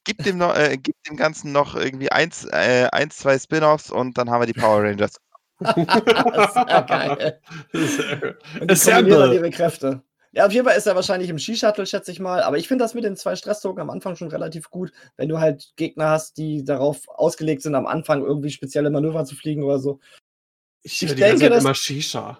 Gib 0.04 0.22
dem, 0.22 0.36
noch, 0.38 0.54
äh, 0.54 0.76
gib 0.76 0.94
dem 1.04 1.16
Ganzen 1.16 1.50
noch 1.52 1.74
irgendwie 1.74 2.12
eins, 2.12 2.44
äh, 2.44 2.88
eins 2.92 3.16
zwei 3.16 3.38
Spin-offs 3.38 3.90
und 3.90 4.16
dann 4.18 4.30
haben 4.30 4.40
wir 4.42 4.46
die 4.46 4.52
Power 4.58 4.82
Rangers. 4.82 5.16
Sehr 5.60 6.82
geil. 6.86 7.40
Sehr- 7.72 8.36
Und 8.60 8.70
die 8.70 8.76
kombinieren 8.80 9.20
dann 9.20 9.32
ihre 9.32 9.50
Kräfte. 9.50 10.02
Ja, 10.32 10.46
auf 10.46 10.52
jeden 10.52 10.66
Fall 10.66 10.76
ist 10.76 10.86
er 10.86 10.96
wahrscheinlich 10.96 11.30
im 11.30 11.38
Ski-Shuttle, 11.38 11.86
schätze 11.86 12.10
ich 12.10 12.18
mal. 12.18 12.42
Aber 12.42 12.58
ich 12.58 12.66
finde 12.66 12.84
das 12.84 12.94
mit 12.94 13.04
den 13.04 13.16
zwei 13.16 13.36
Stresstoken 13.36 13.80
am 13.80 13.90
Anfang 13.90 14.16
schon 14.16 14.26
relativ 14.28 14.68
gut, 14.68 14.90
wenn 15.16 15.28
du 15.28 15.38
halt 15.38 15.72
Gegner 15.76 16.08
hast, 16.10 16.38
die 16.38 16.64
darauf 16.64 17.08
ausgelegt 17.08 17.62
sind, 17.62 17.76
am 17.76 17.86
Anfang 17.86 18.24
irgendwie 18.24 18.50
spezielle 18.50 18.90
Manöver 18.90 19.24
zu 19.24 19.36
fliegen 19.36 19.62
oder 19.62 19.78
so. 19.78 20.00
Ich, 20.82 21.00
Ich 21.02 21.14
denke, 21.14 21.38
Zeit 21.40 21.52
das- 21.52 21.62
immer 21.62 21.74
Shisha. 21.74 22.38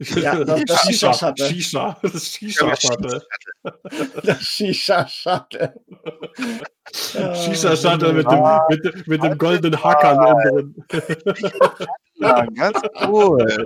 Ja, 0.00 0.44
das- 0.44 0.64
das 0.66 0.82
Shisha. 0.82 1.12
Shisha-Shuttle. 1.12 1.46
Shisha. 1.48 1.96
Das 2.02 2.24
Shisha-Shuttle. 2.34 3.22
Das 4.24 4.40
Shisha-Shuttle. 4.42 5.74
Shisha-Shuttle 6.92 8.12
mit 8.14 8.28
dem, 8.30 8.44
mit, 8.68 8.84
dem- 8.84 9.02
mit 9.06 9.22
dem 9.22 9.38
goldenen 9.38 9.82
Hackern 9.84 10.74
Ja, 12.18 12.44
ganz 12.46 12.80
cool. 13.06 13.64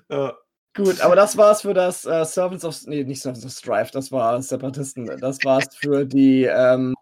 Ja. 0.09 0.37
Gut, 0.77 1.01
aber 1.01 1.17
das 1.17 1.37
war's 1.37 1.63
für 1.63 1.75
das 1.75 2.05
äh, 2.05 2.25
Servants 2.25 2.65
of. 2.65 2.87
Nee, 2.87 3.03
nicht 3.03 3.21
Servants 3.21 3.45
of 3.45 3.51
Strife, 3.51 3.91
das 3.93 4.13
war 4.13 4.41
Separatisten. 4.41 5.05
Das 5.21 5.45
war's 5.45 5.75
für 5.75 6.05
die, 6.07 6.45
ähm, 6.45 6.95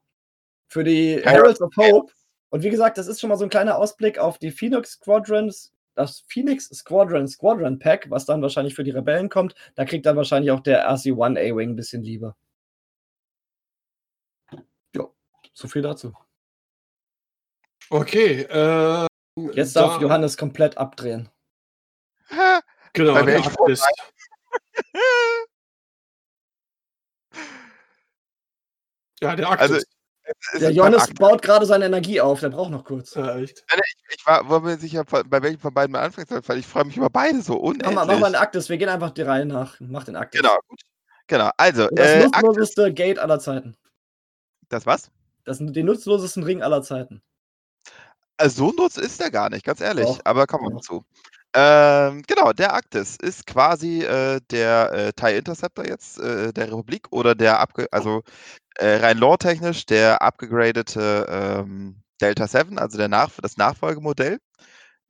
für 0.68 0.84
die 0.84 1.20
Heralds 1.22 1.60
of 1.60 1.76
Hope. 1.76 2.12
Und 2.50 2.62
wie 2.62 2.70
gesagt, 2.70 2.96
das 2.96 3.08
ist 3.08 3.20
schon 3.20 3.28
mal 3.28 3.36
so 3.36 3.44
ein 3.44 3.50
kleiner 3.50 3.76
Ausblick 3.76 4.18
auf 4.18 4.38
die 4.38 4.50
Phoenix 4.50 4.92
Squadrons, 4.92 5.74
das 5.94 6.24
Phoenix 6.28 6.68
Squadron 6.70 7.28
Squadron 7.28 7.78
Pack, 7.78 8.10
was 8.10 8.24
dann 8.24 8.40
wahrscheinlich 8.40 8.74
für 8.74 8.84
die 8.84 8.90
Rebellen 8.90 9.28
kommt. 9.28 9.54
Da 9.74 9.84
kriegt 9.84 10.06
dann 10.06 10.16
wahrscheinlich 10.16 10.50
auch 10.50 10.60
der 10.60 10.88
RC-1 10.88 11.36
A-Wing 11.38 11.70
ein 11.70 11.76
bisschen 11.76 12.02
Liebe. 12.02 12.34
Ja, 14.94 15.08
so 15.52 15.68
viel 15.68 15.82
dazu. 15.82 16.14
Okay. 17.90 18.42
Äh, 18.42 19.06
Jetzt 19.54 19.76
darf 19.76 19.96
da- 19.96 20.00
Johannes 20.00 20.36
komplett 20.36 20.76
abdrehen. 20.78 21.28
Genau, 22.92 23.14
Bei 23.14 23.22
der 23.22 23.34
welchem 23.34 23.56
Artist. 23.58 23.86
Ja, 29.20 29.36
der 29.36 29.48
Also. 29.60 29.76
Es 29.76 29.84
Der 30.52 30.60
ist 30.60 30.62
beim 30.66 30.74
Johannes 30.74 31.02
Akt. 31.04 31.18
baut 31.18 31.40
gerade 31.40 31.64
seine 31.64 31.86
Energie 31.86 32.20
auf, 32.20 32.40
der 32.40 32.50
braucht 32.50 32.70
noch 32.70 32.84
kurz. 32.84 33.14
ja, 33.14 33.38
echt. 33.38 33.64
Ich 34.10 34.26
war, 34.26 34.46
war 34.50 34.60
mir 34.60 34.76
sicher, 34.76 35.02
bei 35.04 35.42
welchem 35.42 35.58
von 35.58 35.72
beiden 35.72 35.92
man 35.92 36.02
anfangen 36.04 36.26
soll, 36.28 36.42
weil 36.46 36.58
ich 36.58 36.66
freue 36.66 36.84
mich 36.84 36.98
über 36.98 37.08
beide 37.08 37.40
so 37.40 37.54
Mach 37.54 37.60
unendlich. 37.62 37.94
mal, 37.94 38.04
mach 38.06 38.18
mal 38.18 38.26
einen 38.26 38.34
Aktis, 38.34 38.68
wir 38.68 38.76
gehen 38.76 38.90
einfach 38.90 39.10
die 39.10 39.22
Reihe 39.22 39.46
nach. 39.46 39.76
Mach 39.80 40.04
den 40.04 40.16
Aktis. 40.16 40.38
Genau, 40.42 40.54
gut. 40.68 40.82
Genau, 41.28 41.50
also. 41.56 41.88
Und 41.88 41.98
das 41.98 42.10
äh, 42.10 42.24
nutzloseste 42.24 42.92
Gate 42.92 43.18
aller 43.18 43.38
Zeiten. 43.38 43.74
Das 44.68 44.84
was? 44.84 45.10
Das 45.44 45.56
den 45.58 45.86
nutzlosesten 45.86 46.42
Ring 46.42 46.62
aller 46.62 46.82
Zeiten. 46.82 47.22
Also 48.38 48.66
so 48.66 48.72
nutz 48.72 48.96
ist 48.96 49.20
der 49.20 49.30
gar 49.30 49.50
nicht, 49.50 49.64
ganz 49.64 49.80
ehrlich. 49.80 50.06
Doch. 50.06 50.20
Aber 50.24 50.46
kommen 50.46 50.64
wir 50.64 50.76
dazu. 50.76 51.04
Ähm, 51.54 52.22
genau, 52.26 52.52
der 52.52 52.74
Arktis 52.74 53.16
ist 53.16 53.46
quasi 53.46 54.02
äh, 54.02 54.40
der 54.50 54.92
äh, 54.92 55.12
TIE 55.12 55.38
Interceptor 55.38 55.86
jetzt 55.86 56.18
äh, 56.20 56.52
der 56.52 56.68
Republik 56.68 57.06
oder 57.10 57.34
der, 57.34 57.58
abge 57.58 57.88
also 57.90 58.22
äh, 58.76 58.96
rein 58.96 59.18
lore-technisch 59.18 59.86
der 59.86 60.20
abgegradete 60.22 61.26
ähm, 61.28 62.02
Delta 62.20 62.46
7, 62.46 62.78
also 62.78 62.98
der 62.98 63.08
Nach 63.08 63.30
das 63.42 63.56
Nachfolgemodell, 63.56 64.38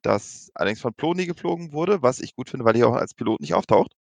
das 0.02 0.50
allerdings 0.54 0.80
von 0.80 0.94
Ploni 0.94 1.26
geflogen 1.26 1.72
wurde, 1.72 2.02
was 2.02 2.20
ich 2.20 2.36
gut 2.36 2.50
finde, 2.50 2.64
weil 2.64 2.76
hier 2.76 2.88
auch 2.88 2.96
als 2.96 3.14
Pilot 3.14 3.40
nicht 3.40 3.54
auftaucht. 3.54 3.92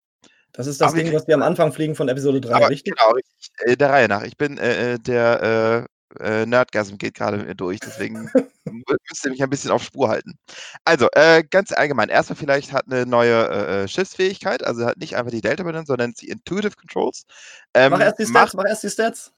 Das 0.53 0.67
ist 0.67 0.79
das 0.79 0.93
aber 0.93 1.03
Ding, 1.03 1.13
was 1.13 1.27
wir 1.27 1.35
am 1.35 1.43
Anfang 1.43 1.73
fliegen 1.73 1.95
von 1.95 2.07
Episode 2.07 2.39
3, 2.39 2.55
aber, 2.55 2.69
richtig? 2.69 2.95
Genau, 2.95 3.11
richtig. 3.11 3.49
Äh, 3.59 3.77
der 3.77 3.89
Reihe 3.89 4.07
nach. 4.07 4.23
Ich 4.23 4.37
bin 4.37 4.57
äh, 4.57 4.93
äh 4.93 4.99
der 4.99 5.87
äh, 6.19 6.45
Nerdgasm 6.45 6.97
geht 6.97 7.13
gerade 7.13 7.37
mit 7.37 7.47
mir 7.47 7.55
durch, 7.55 7.79
deswegen 7.79 8.29
müsst 8.65 9.25
ihr 9.25 9.31
mich 9.31 9.43
ein 9.43 9.49
bisschen 9.49 9.71
auf 9.71 9.83
Spur 9.83 10.09
halten. 10.09 10.37
Also, 10.83 11.07
äh, 11.13 11.43
ganz 11.49 11.71
allgemein, 11.71 12.09
erstmal 12.09 12.37
vielleicht 12.37 12.71
hat 12.71 12.85
eine 12.87 13.05
neue 13.05 13.47
äh, 13.49 13.83
äh 13.83 13.87
Schiffsfähigkeit, 13.87 14.63
also 14.63 14.85
hat 14.85 14.97
nicht 14.97 15.15
einfach 15.15 15.31
die 15.31 15.41
Delta 15.41 15.63
benannt, 15.63 15.87
sondern 15.87 16.13
sie 16.15 16.29
Intuitive 16.29 16.75
Controls. 16.75 17.25
Ähm, 17.73 17.91
mach 17.91 17.99
erst 18.01 18.19
die 18.19 18.25
Stats, 18.25 18.33
macht, 18.33 18.55
mach 18.55 18.65
erst 18.65 18.83
die 18.83 18.89
Stats. 18.89 19.31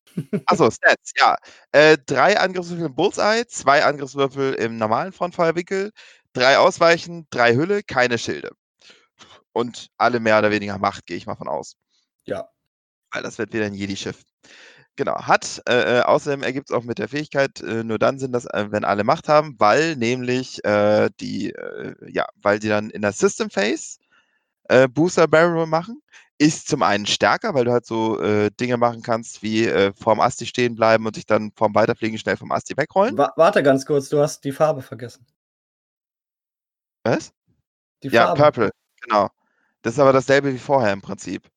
Achso, 0.46 0.70
Stats, 0.72 1.14
ja. 1.18 1.36
Äh, 1.72 1.98
drei 2.06 2.40
Angriffswürfel 2.40 2.88
im 2.88 2.96
Bullseye, 2.96 3.46
zwei 3.48 3.84
Angriffswürfel 3.84 4.54
im 4.56 4.78
normalen 4.78 5.12
Frontfeuerwinkel, 5.12 5.92
drei 6.34 6.58
Ausweichen, 6.58 7.28
drei 7.30 7.56
Hülle, 7.56 7.84
keine 7.84 8.18
Schilde. 8.18 8.52
Und 9.52 9.90
alle 9.98 10.20
mehr 10.20 10.40
oder 10.40 10.52
weniger 10.52 10.78
Macht, 10.78 11.06
gehe 11.06 11.18
ich 11.18 11.26
mal 11.26 11.36
von 11.36 11.48
aus. 11.48 11.76
Ja. 12.26 12.50
Weil 13.12 13.24
das 13.24 13.38
wird 13.38 13.54
wieder 13.54 13.66
ein 13.66 13.74
Jedi-Schiff. 13.74 14.24
Genau, 15.00 15.16
hat. 15.16 15.62
Äh, 15.66 16.00
äh, 16.00 16.02
außerdem 16.02 16.44
ergibt 16.44 16.70
es 16.70 16.76
auch 16.76 16.84
mit 16.84 17.00
der 17.00 17.08
Fähigkeit 17.08 17.62
äh, 17.62 17.86
nur 17.86 17.98
dann 17.98 18.20
Sinn, 18.20 18.34
dass, 18.34 18.44
äh, 18.48 18.66
wenn 18.70 18.84
alle 18.84 19.06
Macht 19.06 19.30
haben, 19.30 19.56
weil 19.58 19.96
nämlich 19.96 20.62
äh, 20.66 21.10
die, 21.22 21.52
äh, 21.52 21.96
ja, 22.12 22.26
weil 22.42 22.60
die 22.60 22.68
dann 22.68 22.90
in 22.90 23.02
der 23.02 23.14
System 23.14 23.50
Phase 23.50 24.00
Booster 24.94 25.28
Barrel 25.28 25.66
machen. 25.68 26.02
Ist 26.38 26.68
zum 26.68 26.84
einen 26.84 27.06
stärker, 27.06 27.54
weil 27.54 27.66
du 27.66 27.72
halt 27.72 27.88
so 27.88 28.20
Dinge 28.60 28.78
machen 28.78 29.02
kannst, 29.02 29.42
wie 29.42 29.68
vorm 29.98 30.20
Asti 30.20 30.46
stehen 30.46 30.76
bleiben 30.76 31.08
und 31.08 31.16
dich 31.16 31.26
dann 31.26 31.52
vorm 31.56 31.74
Weiterfliegen 31.74 32.20
schnell 32.20 32.38
vom 32.38 32.52
Asti 32.52 32.78
wegrollen. 32.78 33.18
Wa 33.18 33.34
warte 33.36 33.64
ganz 33.64 33.84
kurz, 33.84 34.10
du 34.10 34.20
hast 34.20 34.44
die 34.44 34.52
Farbe 34.52 34.84
vergessen. 34.84 35.26
Was? 37.04 37.34
Die 38.04 38.12
Farbe. 38.12 38.40
Ja, 38.40 38.46
Purple, 38.46 38.70
genau. 39.02 39.30
Das 39.82 39.94
ist 39.94 40.00
aber 40.00 40.14
dasselbe 40.14 40.54
wie 40.54 40.60
vorher 40.60 40.94
im 40.94 41.02
Prinzip. 41.02 41.50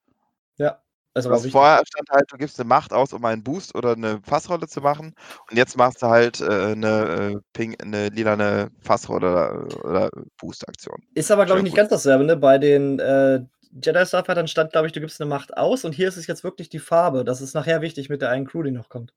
Also 1.15 1.29
was 1.29 1.47
vorher 1.47 1.83
stand 1.87 2.09
halt, 2.11 2.25
du 2.31 2.39
gibst 2.39 2.59
eine 2.59 2.69
Macht 2.69 2.93
aus, 2.93 3.13
um 3.13 3.23
einen 3.25 3.43
Boost 3.43 3.75
oder 3.75 3.93
eine 3.93 4.21
Fassrolle 4.23 4.67
zu 4.67 4.81
machen. 4.81 5.15
Und 5.51 5.57
jetzt 5.57 5.77
machst 5.77 6.03
du 6.03 6.07
halt 6.07 6.41
äh, 6.41 6.73
eine, 6.73 7.35
äh, 7.35 7.41
Ping, 7.53 7.79
eine 7.81 8.09
lilane 8.09 8.71
Fassrolle 8.81 9.29
oder, 9.29 9.85
oder 9.85 10.11
Boost-Aktion. 10.39 11.03
Ist 11.15 11.31
aber, 11.31 11.45
glaube 11.45 11.61
ich, 11.61 11.65
nicht 11.65 11.77
ganz 11.77 11.91
dasselbe. 11.91 12.25
Ne? 12.25 12.37
Bei 12.37 12.57
den 12.57 12.99
äh, 12.99 13.41
Jedi 13.73 14.07
Starfightern 14.07 14.49
stand, 14.49 14.73
glaube 14.73 14.87
ich, 14.87 14.93
du 14.93 15.01
gibst 15.01 15.21
eine 15.21 15.29
Macht 15.29 15.57
aus 15.57 15.85
und 15.85 15.93
hier 15.93 16.09
ist 16.09 16.17
es 16.17 16.27
jetzt 16.27 16.45
wirklich 16.45 16.71
die 16.71 16.79
Farbe. 16.79 17.25
Das 17.25 17.41
ist 17.41 17.55
nachher 17.55 17.83
wichtig 17.83 18.09
mit 18.09 18.23
der 18.23 18.31
einen 18.31 18.47
Crew, 18.47 18.63
die 18.63 18.71
noch 18.71 18.89
kommt. 18.89 19.13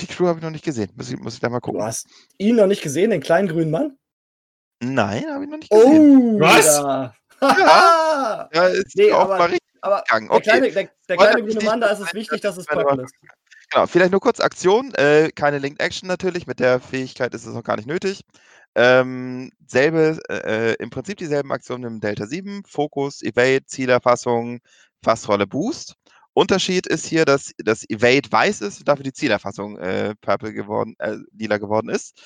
Die 0.00 0.06
Crew 0.06 0.26
habe 0.26 0.38
ich 0.38 0.44
noch 0.44 0.50
nicht 0.50 0.64
gesehen. 0.64 0.90
Muss 0.96 1.10
ich, 1.10 1.18
muss 1.18 1.34
ich 1.34 1.40
da 1.40 1.48
mal 1.48 1.60
gucken. 1.60 1.80
Du 1.80 1.86
hast 1.86 2.06
ihn 2.38 2.56
noch 2.56 2.66
nicht 2.66 2.82
gesehen, 2.82 3.10
den 3.10 3.20
kleinen 3.20 3.48
grünen 3.48 3.70
Mann? 3.70 3.98
Nein, 4.82 5.24
habe 5.30 5.44
ich 5.44 5.50
noch 5.50 5.58
nicht 5.58 5.70
gesehen. 5.70 6.36
Oh, 6.36 6.40
was? 6.40 6.78
Ja. 6.78 7.14
ja, 7.40 8.48
ja 8.52 8.66
ist 8.68 8.96
nee, 8.96 9.12
auch 9.12 9.38
aber, 9.84 10.04
aber 10.08 10.30
okay. 10.30 10.42
der 10.44 10.52
kleine, 10.52 10.72
der, 10.72 10.88
der 11.08 11.16
kleine 11.16 11.42
grüne 11.42 11.64
Mann, 11.64 11.80
da 11.80 11.88
ist 11.88 12.00
es 12.00 12.14
wichtig, 12.14 12.40
dass 12.40 12.56
es 12.56 12.66
Purple 12.66 13.04
ist. 13.04 13.14
Genau, 13.70 13.86
vielleicht 13.86 14.12
nur 14.12 14.20
kurz 14.20 14.40
Aktion. 14.40 14.94
Äh, 14.94 15.30
keine 15.34 15.58
Linked 15.58 15.80
Action 15.80 16.08
natürlich. 16.08 16.46
Mit 16.46 16.60
der 16.60 16.80
Fähigkeit 16.80 17.34
ist 17.34 17.44
es 17.44 17.54
noch 17.54 17.64
gar 17.64 17.76
nicht 17.76 17.88
nötig. 17.88 18.22
Ähm, 18.74 19.50
selbe, 19.66 20.18
äh, 20.28 20.74
im 20.74 20.90
Prinzip 20.90 21.18
dieselben 21.18 21.52
Aktionen 21.52 21.84
im 21.84 22.00
Delta 22.00 22.26
7. 22.26 22.62
Fokus, 22.66 23.22
Evade, 23.22 23.66
Zielerfassung, 23.66 24.60
Fassrolle, 25.02 25.46
Boost. 25.46 25.96
Unterschied 26.32 26.86
ist 26.86 27.06
hier, 27.06 27.24
dass 27.24 27.52
das 27.58 27.88
Evade 27.88 28.30
weiß 28.30 28.60
ist 28.62 28.80
und 28.80 28.88
dafür 28.88 29.04
die 29.04 29.12
Zielerfassung 29.12 29.78
äh, 29.78 30.14
purple 30.20 30.52
geworden, 30.52 30.96
äh, 30.98 31.16
lila 31.32 31.58
geworden 31.58 31.88
ist. 31.88 32.20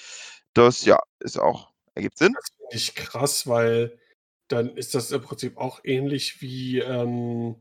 Das, 0.55 0.85
ja, 0.85 0.99
ist 1.21 1.39
auch, 1.39 1.71
ergibt 1.95 2.17
Sinn. 2.19 2.33
Das 2.35 2.51
finde 2.57 2.77
ich 2.77 2.95
krass, 2.95 3.47
weil 3.47 3.99
dann 4.49 4.77
ist 4.77 4.95
das 4.95 5.13
im 5.13 5.23
Prinzip 5.23 5.57
auch 5.57 5.81
ähnlich 5.85 6.41
wie 6.41 6.79
ähm, 6.79 7.57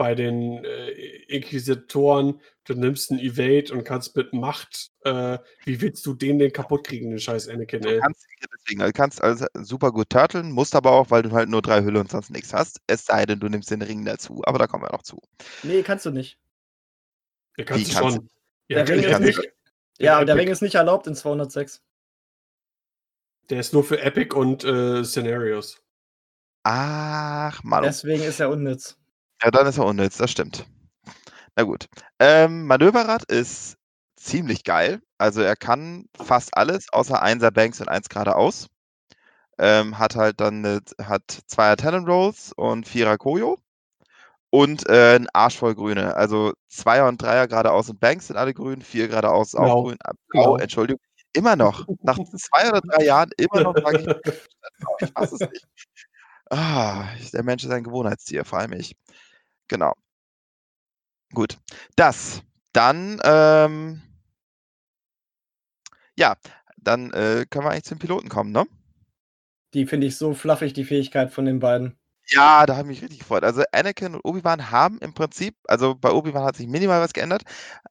bei 0.00 0.14
den 0.14 0.64
äh, 0.64 0.90
Inquisitoren. 1.28 2.40
Du 2.64 2.72
nimmst 2.72 3.10
einen 3.10 3.20
Evade 3.20 3.70
und 3.74 3.84
kannst 3.84 4.16
mit 4.16 4.32
Macht, 4.32 4.92
äh, 5.04 5.38
wie 5.66 5.82
willst 5.82 6.06
du 6.06 6.14
den 6.14 6.38
denn 6.38 6.54
kaputt 6.54 6.86
kriegen, 6.86 7.10
den 7.10 7.18
scheiß 7.18 7.48
Anakin? 7.48 7.82
Du 7.82 7.98
kannst, 7.98 8.26
deswegen, 8.50 8.80
du 8.80 8.92
kannst 8.92 9.22
also 9.22 9.44
super 9.54 9.92
gut 9.92 10.08
turteln, 10.08 10.52
musst 10.52 10.74
aber 10.74 10.92
auch, 10.92 11.10
weil 11.10 11.20
du 11.20 11.32
halt 11.32 11.50
nur 11.50 11.60
drei 11.60 11.82
Hülle 11.82 12.00
und 12.00 12.10
sonst 12.10 12.30
nichts 12.30 12.54
hast. 12.54 12.80
Es 12.86 13.04
sei 13.04 13.26
denn, 13.26 13.40
du 13.40 13.48
nimmst 13.48 13.70
den 13.70 13.82
Ring 13.82 14.02
dazu. 14.06 14.40
Aber 14.44 14.58
da 14.58 14.66
kommen 14.66 14.84
wir 14.84 14.92
noch 14.92 15.02
zu. 15.02 15.20
Nee, 15.62 15.82
kannst 15.82 16.06
du 16.06 16.10
nicht. 16.10 16.38
Ja, 17.58 17.64
kannst 17.64 17.86
wie 17.86 17.92
du 17.92 18.00
kannst 18.00 18.16
schon. 18.16 18.30
Der 18.70 18.78
ja, 18.78 18.84
Ring 18.84 19.04
ist 19.04 19.20
nicht, 19.20 19.52
ja, 19.98 20.24
der 20.24 20.36
Ring 20.36 20.48
ist 20.48 20.62
nicht 20.62 20.76
erlaubt 20.76 21.08
in 21.08 21.14
206. 21.14 21.82
Der 23.50 23.60
ist 23.60 23.74
nur 23.74 23.84
für 23.84 24.00
Epic 24.00 24.34
und 24.34 24.64
äh, 24.64 25.04
Szenarios. 25.04 25.82
Ach, 26.62 27.62
Mann. 27.64 27.82
Deswegen 27.82 28.22
ist 28.22 28.40
er 28.40 28.50
unnütz. 28.50 28.96
Ja, 29.42 29.50
dann 29.50 29.66
ist 29.66 29.78
er 29.78 29.86
unnütz, 29.86 30.18
das 30.18 30.30
stimmt. 30.30 30.66
Na 31.56 31.62
gut. 31.62 31.86
Ähm, 32.18 32.66
Manöverrad 32.66 33.24
ist 33.24 33.76
ziemlich 34.16 34.64
geil. 34.64 35.00
Also 35.18 35.40
er 35.40 35.56
kann 35.56 36.06
fast 36.16 36.56
alles, 36.56 36.92
außer 36.92 37.22
1er 37.22 37.50
Banks 37.50 37.80
und 37.80 37.88
1 37.88 38.08
geradeaus. 38.08 38.68
Ähm, 39.58 39.98
hat 39.98 40.16
halt 40.16 40.40
dann 40.40 40.64
eine, 40.64 40.80
hat 41.02 41.22
2er 41.50 41.76
Talent 41.76 42.08
Rolls 42.08 42.52
und 42.56 42.86
4er 42.86 43.16
Koyo. 43.18 43.58
Und 44.50 44.88
äh, 44.88 45.16
ein 45.16 45.28
Arsch 45.32 45.58
voll 45.58 45.74
Grüne. 45.74 46.16
Also 46.16 46.52
2er 46.72 47.08
und 47.08 47.22
3er 47.22 47.46
geradeaus 47.46 47.88
und 47.88 48.00
Banks 48.00 48.26
sind 48.26 48.36
alle 48.36 48.52
grün, 48.52 48.82
4 48.82 49.08
geradeaus 49.08 49.54
auch 49.54 49.62
genau. 49.62 49.82
grün. 49.84 49.98
Blau, 50.28 50.42
genau. 50.42 50.56
Entschuldigung. 50.56 51.00
Immer 51.32 51.56
noch. 51.56 51.86
Nach 52.02 52.18
zwei 52.36 52.68
oder 52.68 52.80
drei 52.80 53.04
Jahren 53.04 53.30
immer 53.36 53.62
noch 53.62 53.76
ich, 53.92 54.06
ich 55.00 55.12
fasse 55.12 55.36
es 55.36 55.40
nicht. 55.40 55.66
Ah, 56.50 57.08
der 57.32 57.44
Mensch 57.44 57.64
ist 57.64 57.70
ein 57.70 57.84
Gewohnheitstier, 57.84 58.44
vor 58.44 58.58
allem 58.58 58.72
ich. 58.72 58.96
Genau. 59.68 59.94
Gut. 61.32 61.58
Das. 61.96 62.42
Dann, 62.72 63.20
ähm, 63.24 64.02
ja, 66.16 66.36
dann 66.76 67.12
äh, 67.12 67.46
können 67.50 67.64
wir 67.64 67.70
eigentlich 67.70 67.84
zum 67.84 67.98
Piloten 67.98 68.28
kommen, 68.28 68.52
ne? 68.52 68.64
Die 69.74 69.86
finde 69.86 70.06
ich 70.08 70.16
so 70.16 70.34
fluffig, 70.34 70.72
die 70.72 70.84
Fähigkeit 70.84 71.32
von 71.32 71.44
den 71.44 71.60
beiden. 71.60 71.96
Ja, 72.26 72.64
da 72.66 72.76
habe 72.76 72.82
ich 72.88 73.00
mich 73.00 73.02
richtig 73.02 73.20
gefreut. 73.20 73.42
Also 73.42 73.62
Anakin 73.72 74.14
und 74.14 74.24
Obi-Wan 74.24 74.70
haben 74.70 74.98
im 74.98 75.14
Prinzip, 75.14 75.56
also 75.66 75.96
bei 75.96 76.12
Obi-Wan 76.12 76.44
hat 76.44 76.56
sich 76.56 76.68
minimal 76.68 77.00
was 77.00 77.12
geändert. 77.12 77.42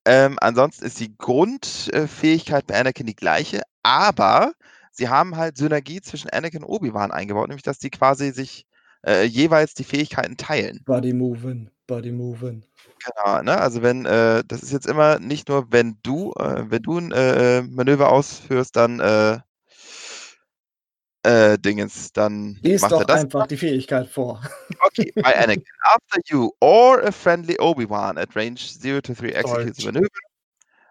Ähm, 0.05 0.37
ansonsten 0.39 0.85
ist 0.85 0.99
die 0.99 1.17
Grundfähigkeit 1.17 2.65
bei 2.67 2.79
Anakin 2.79 3.05
die 3.05 3.15
gleiche, 3.15 3.63
aber 3.83 4.53
sie 4.99 5.09
haben 5.09 5.37
halt 5.37 5.57
Synergie 5.57 6.01
zwischen 6.01 6.29
Anakin 6.29 6.63
und 6.63 6.69
Obi-Wan 6.69 7.11
eingebaut, 7.11 7.47
nämlich 7.47 7.63
dass 7.63 7.79
die 7.79 7.89
quasi 7.89 8.31
sich 8.31 8.67
äh, 9.05 9.23
jeweils 9.23 9.73
die 9.73 9.85
Fähigkeiten 9.85 10.37
teilen. 10.37 10.83
Body 10.85 11.13
moving, 11.13 11.71
body 11.87 12.11
moving. 12.11 12.63
Genau, 13.03 13.41
ne? 13.41 13.57
Also 13.57 13.81
wenn, 13.81 14.05
äh, 14.05 14.43
das 14.45 14.61
ist 14.61 14.73
jetzt 14.73 14.87
immer 14.87 15.19
nicht 15.19 15.47
nur, 15.47 15.71
wenn 15.71 15.97
du, 16.03 16.33
äh, 16.33 16.69
wenn 16.69 16.83
du 16.83 16.97
ein 16.99 17.11
äh, 17.13 17.61
Manöver 17.61 18.11
ausführst, 18.11 18.75
dann 18.75 18.99
äh, 18.99 19.39
äh, 21.23 21.57
Dingens, 21.57 22.11
dann 22.11 22.57
Lies 22.61 22.81
macht 22.81 22.91
doch 22.91 22.99
er 22.99 23.05
das 23.05 23.21
einfach 23.21 23.47
die 23.47 23.57
Fähigkeit 23.57 24.09
vor. 24.09 24.41
Okay, 24.81 25.11
by 25.15 25.33
Anakin. 25.33 25.63
After 25.83 26.19
you 26.25 26.51
or 26.59 27.01
a 27.03 27.11
friendly 27.11 27.57
Obi-Wan 27.57 28.17
at 28.17 28.35
range 28.35 28.77
0 28.83 29.01
to 29.01 29.13
3 29.13 29.29
executes 29.29 29.85
a 29.85 29.91
maneuver. 29.91 30.07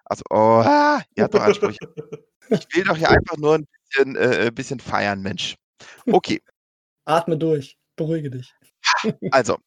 Also, 0.07 0.23
oh, 0.31 0.63
ah, 0.65 1.03
ihr 1.15 1.25
habt 1.25 1.35
doch 1.35 1.43
Ansprüche. 1.43 1.79
ich 2.49 2.67
will 2.75 2.85
doch 2.85 2.97
hier 2.97 3.11
einfach 3.11 3.37
nur 3.37 3.57
ein 3.57 3.67
bisschen, 3.89 4.17
äh, 4.17 4.51
bisschen 4.55 4.81
feiern, 4.81 5.23
Mensch. 5.23 5.57
Okay. 6.07 6.43
Atme 7.05 7.37
durch. 7.37 7.77
Beruhige 7.97 8.31
dich. 8.31 8.53
Also, 9.33 9.59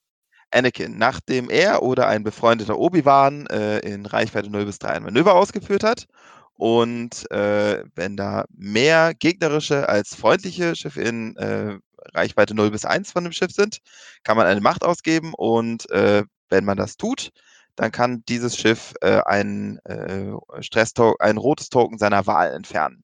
Anakin, 0.52 0.98
nachdem 0.98 1.50
er 1.50 1.84
oder 1.84 2.08
ein 2.08 2.24
befreundeter 2.24 2.78
Obi-Wan 2.78 3.48
äh, 3.48 3.80
in 3.80 4.06
Reichweite 4.06 4.50
0 4.50 4.66
bis 4.66 4.80
3 4.80 4.90
ein 4.90 5.04
Manöver 5.04 5.36
ausgeführt 5.36 5.84
hat 5.84 6.08
und 6.56 7.30
äh, 7.32 7.84
wenn 7.96 8.18
da 8.18 8.46
mehr 8.56 9.14
gegnerische 9.14 9.88
als 9.90 10.16
freundliche 10.16 10.76
Schiffe 10.76 11.02
in 11.02 11.36
äh, 11.38 11.78
Reichweite 12.14 12.54
0 12.54 12.72
bis 12.72 12.86
1 12.86 13.12
von 13.12 13.24
dem 13.24 13.34
Schiff 13.34 13.52
sind, 13.52 13.80
kann 14.24 14.38
man 14.38 14.48
eine 14.48 14.62
Macht 14.62 14.84
ausgeben 14.84 15.34
und 15.34 15.90
äh, 15.92 16.24
wenn 16.50 16.66
man 16.66 16.78
das 16.78 16.98
tut, 16.98 17.32
dann 17.76 17.92
kann 17.92 18.24
dieses 18.28 18.58
Schiff 18.58 18.94
äh, 19.02 19.22
ein, 19.26 19.80
äh, 19.86 20.34
Stress 20.60 20.94
ein 21.20 21.38
rotes 21.38 21.70
Token 21.70 21.98
seiner 21.98 22.28
Wahl 22.28 22.52
entfernen. 22.52 23.04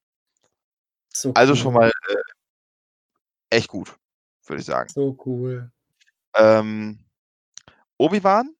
So 1.14 1.34
also 1.34 1.56
schon 1.56 1.74
mal 1.74 1.92
echt 3.50 3.70
gut 3.70 3.96
würde 4.50 4.62
ich 4.62 4.66
sagen. 4.66 4.90
So 4.90 5.18
cool. 5.26 5.72
Ähm, 6.36 7.00
Obi-Wan, 7.98 8.54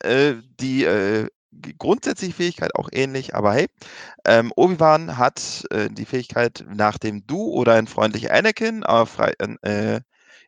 äh, 0.00 0.34
die 0.60 0.84
äh, 0.84 1.28
grundsätzliche 1.78 2.34
Fähigkeit 2.34 2.74
auch 2.74 2.88
ähnlich, 2.92 3.34
aber 3.34 3.54
hey, 3.54 3.66
ähm, 4.24 4.52
Obi-Wan 4.56 5.18
hat 5.18 5.64
äh, 5.70 5.88
die 5.90 6.04
Fähigkeit, 6.04 6.64
nachdem 6.72 7.26
du 7.26 7.50
oder 7.50 7.74
ein 7.74 7.86
freundlicher 7.86 8.32
Anakin 8.32 8.84
auf, 8.84 9.18
äh, 9.18 10.00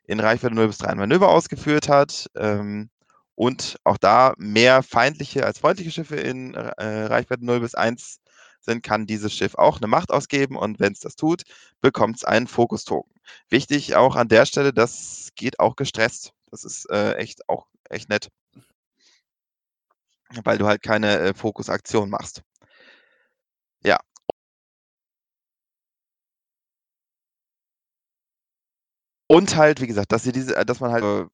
in 0.04 0.20
Reichweite 0.20 0.54
0 0.54 0.68
bis 0.68 0.78
3 0.78 0.88
ein 0.88 0.98
Manöver 0.98 1.28
ausgeführt 1.28 1.88
hat 1.88 2.28
ähm, 2.36 2.90
und 3.34 3.76
auch 3.84 3.98
da 3.98 4.34
mehr 4.36 4.82
feindliche 4.82 5.46
als 5.46 5.58
freundliche 5.58 5.90
Schiffe 5.90 6.16
in 6.16 6.54
äh, 6.54 7.04
Reichweite 7.04 7.44
0 7.44 7.60
bis 7.60 7.74
1 7.74 8.20
sind, 8.64 8.82
kann 8.82 9.06
dieses 9.06 9.32
Schiff 9.32 9.54
auch 9.54 9.78
eine 9.78 9.86
Macht 9.86 10.10
ausgeben 10.10 10.56
und 10.56 10.80
wenn 10.80 10.92
es 10.92 11.00
das 11.00 11.16
tut, 11.16 11.42
bekommt 11.80 12.16
es 12.16 12.24
einen 12.24 12.46
Fokus-Token. 12.46 13.12
Wichtig 13.48 13.94
auch 13.96 14.16
an 14.16 14.28
der 14.28 14.46
Stelle, 14.46 14.72
das 14.72 15.30
geht 15.34 15.60
auch 15.60 15.76
gestresst. 15.76 16.32
Das 16.50 16.64
ist 16.64 16.88
äh, 16.90 17.14
echt 17.14 17.48
auch 17.48 17.66
echt 17.88 18.08
nett. 18.08 18.30
Weil 20.44 20.58
du 20.58 20.66
halt 20.66 20.82
keine 20.82 21.18
äh, 21.18 21.34
Fokusaktion 21.34 22.08
machst. 22.10 22.42
Ja. 23.84 23.98
Und 29.26 29.56
halt, 29.56 29.80
wie 29.80 29.86
gesagt, 29.86 30.12
dass 30.12 30.22
sie 30.24 30.32
diese, 30.32 30.54
dass 30.64 30.80
man 30.80 30.92
halt 30.92 31.04
äh, 31.04 31.26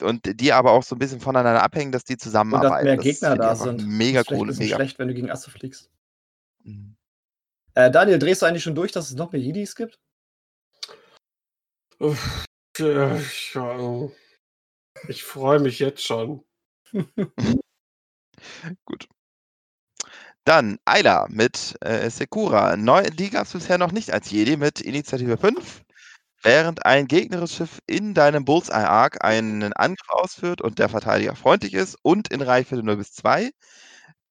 und 0.00 0.40
die 0.40 0.52
aber 0.52 0.72
auch 0.72 0.82
so 0.82 0.94
ein 0.94 0.98
bisschen 0.98 1.20
voneinander 1.20 1.62
abhängen, 1.62 1.92
dass 1.92 2.04
die 2.04 2.16
zusammenarbeiten. 2.16 2.88
Und 2.88 2.96
dass 2.96 3.04
mehr 3.04 3.12
Gegner 3.12 3.36
da 3.36 3.56
sind. 3.56 3.86
Mega 3.86 4.22
cool. 4.30 4.48
Ist 4.50 4.58
mega. 4.58 4.76
schlecht, 4.76 4.98
wenn 4.98 5.08
du 5.08 5.14
gegen 5.14 5.30
Asse 5.30 5.50
fliegst. 5.50 5.90
Mhm. 6.68 6.96
Äh, 7.74 7.90
Daniel, 7.90 8.18
drehst 8.18 8.42
du 8.42 8.46
eigentlich 8.46 8.62
schon 8.62 8.74
durch, 8.74 8.92
dass 8.92 9.08
es 9.08 9.16
noch 9.16 9.32
mehr 9.32 9.40
Jedis 9.40 9.74
gibt? 9.74 9.98
Ich, 12.00 13.56
ich 15.08 15.24
freue 15.24 15.60
mich 15.60 15.78
jetzt 15.78 16.04
schon. 16.04 16.44
Gut. 18.84 19.08
Dann 20.44 20.78
Ayla 20.84 21.26
mit 21.28 21.76
äh, 21.80 22.08
Sekura. 22.10 22.76
Neu, 22.76 23.02
die 23.10 23.30
gab 23.30 23.46
es 23.46 23.52
bisher 23.52 23.78
noch 23.78 23.92
nicht 23.92 24.12
als 24.12 24.30
Jedi 24.30 24.56
mit 24.56 24.80
Initiative 24.80 25.36
5. 25.36 25.82
Während 26.42 26.86
ein 26.86 27.08
gegnerisches 27.08 27.56
Schiff 27.56 27.78
in 27.86 28.14
deinem 28.14 28.44
Bullseye-Arc 28.44 29.24
einen 29.24 29.72
Angriff 29.72 30.08
ausführt 30.08 30.60
und 30.60 30.78
der 30.78 30.88
Verteidiger 30.88 31.34
freundlich 31.34 31.74
ist 31.74 31.96
und 32.02 32.28
in 32.28 32.40
Reichweite 32.40 32.82
0 32.82 32.96
bis 32.96 33.12
2, 33.12 33.50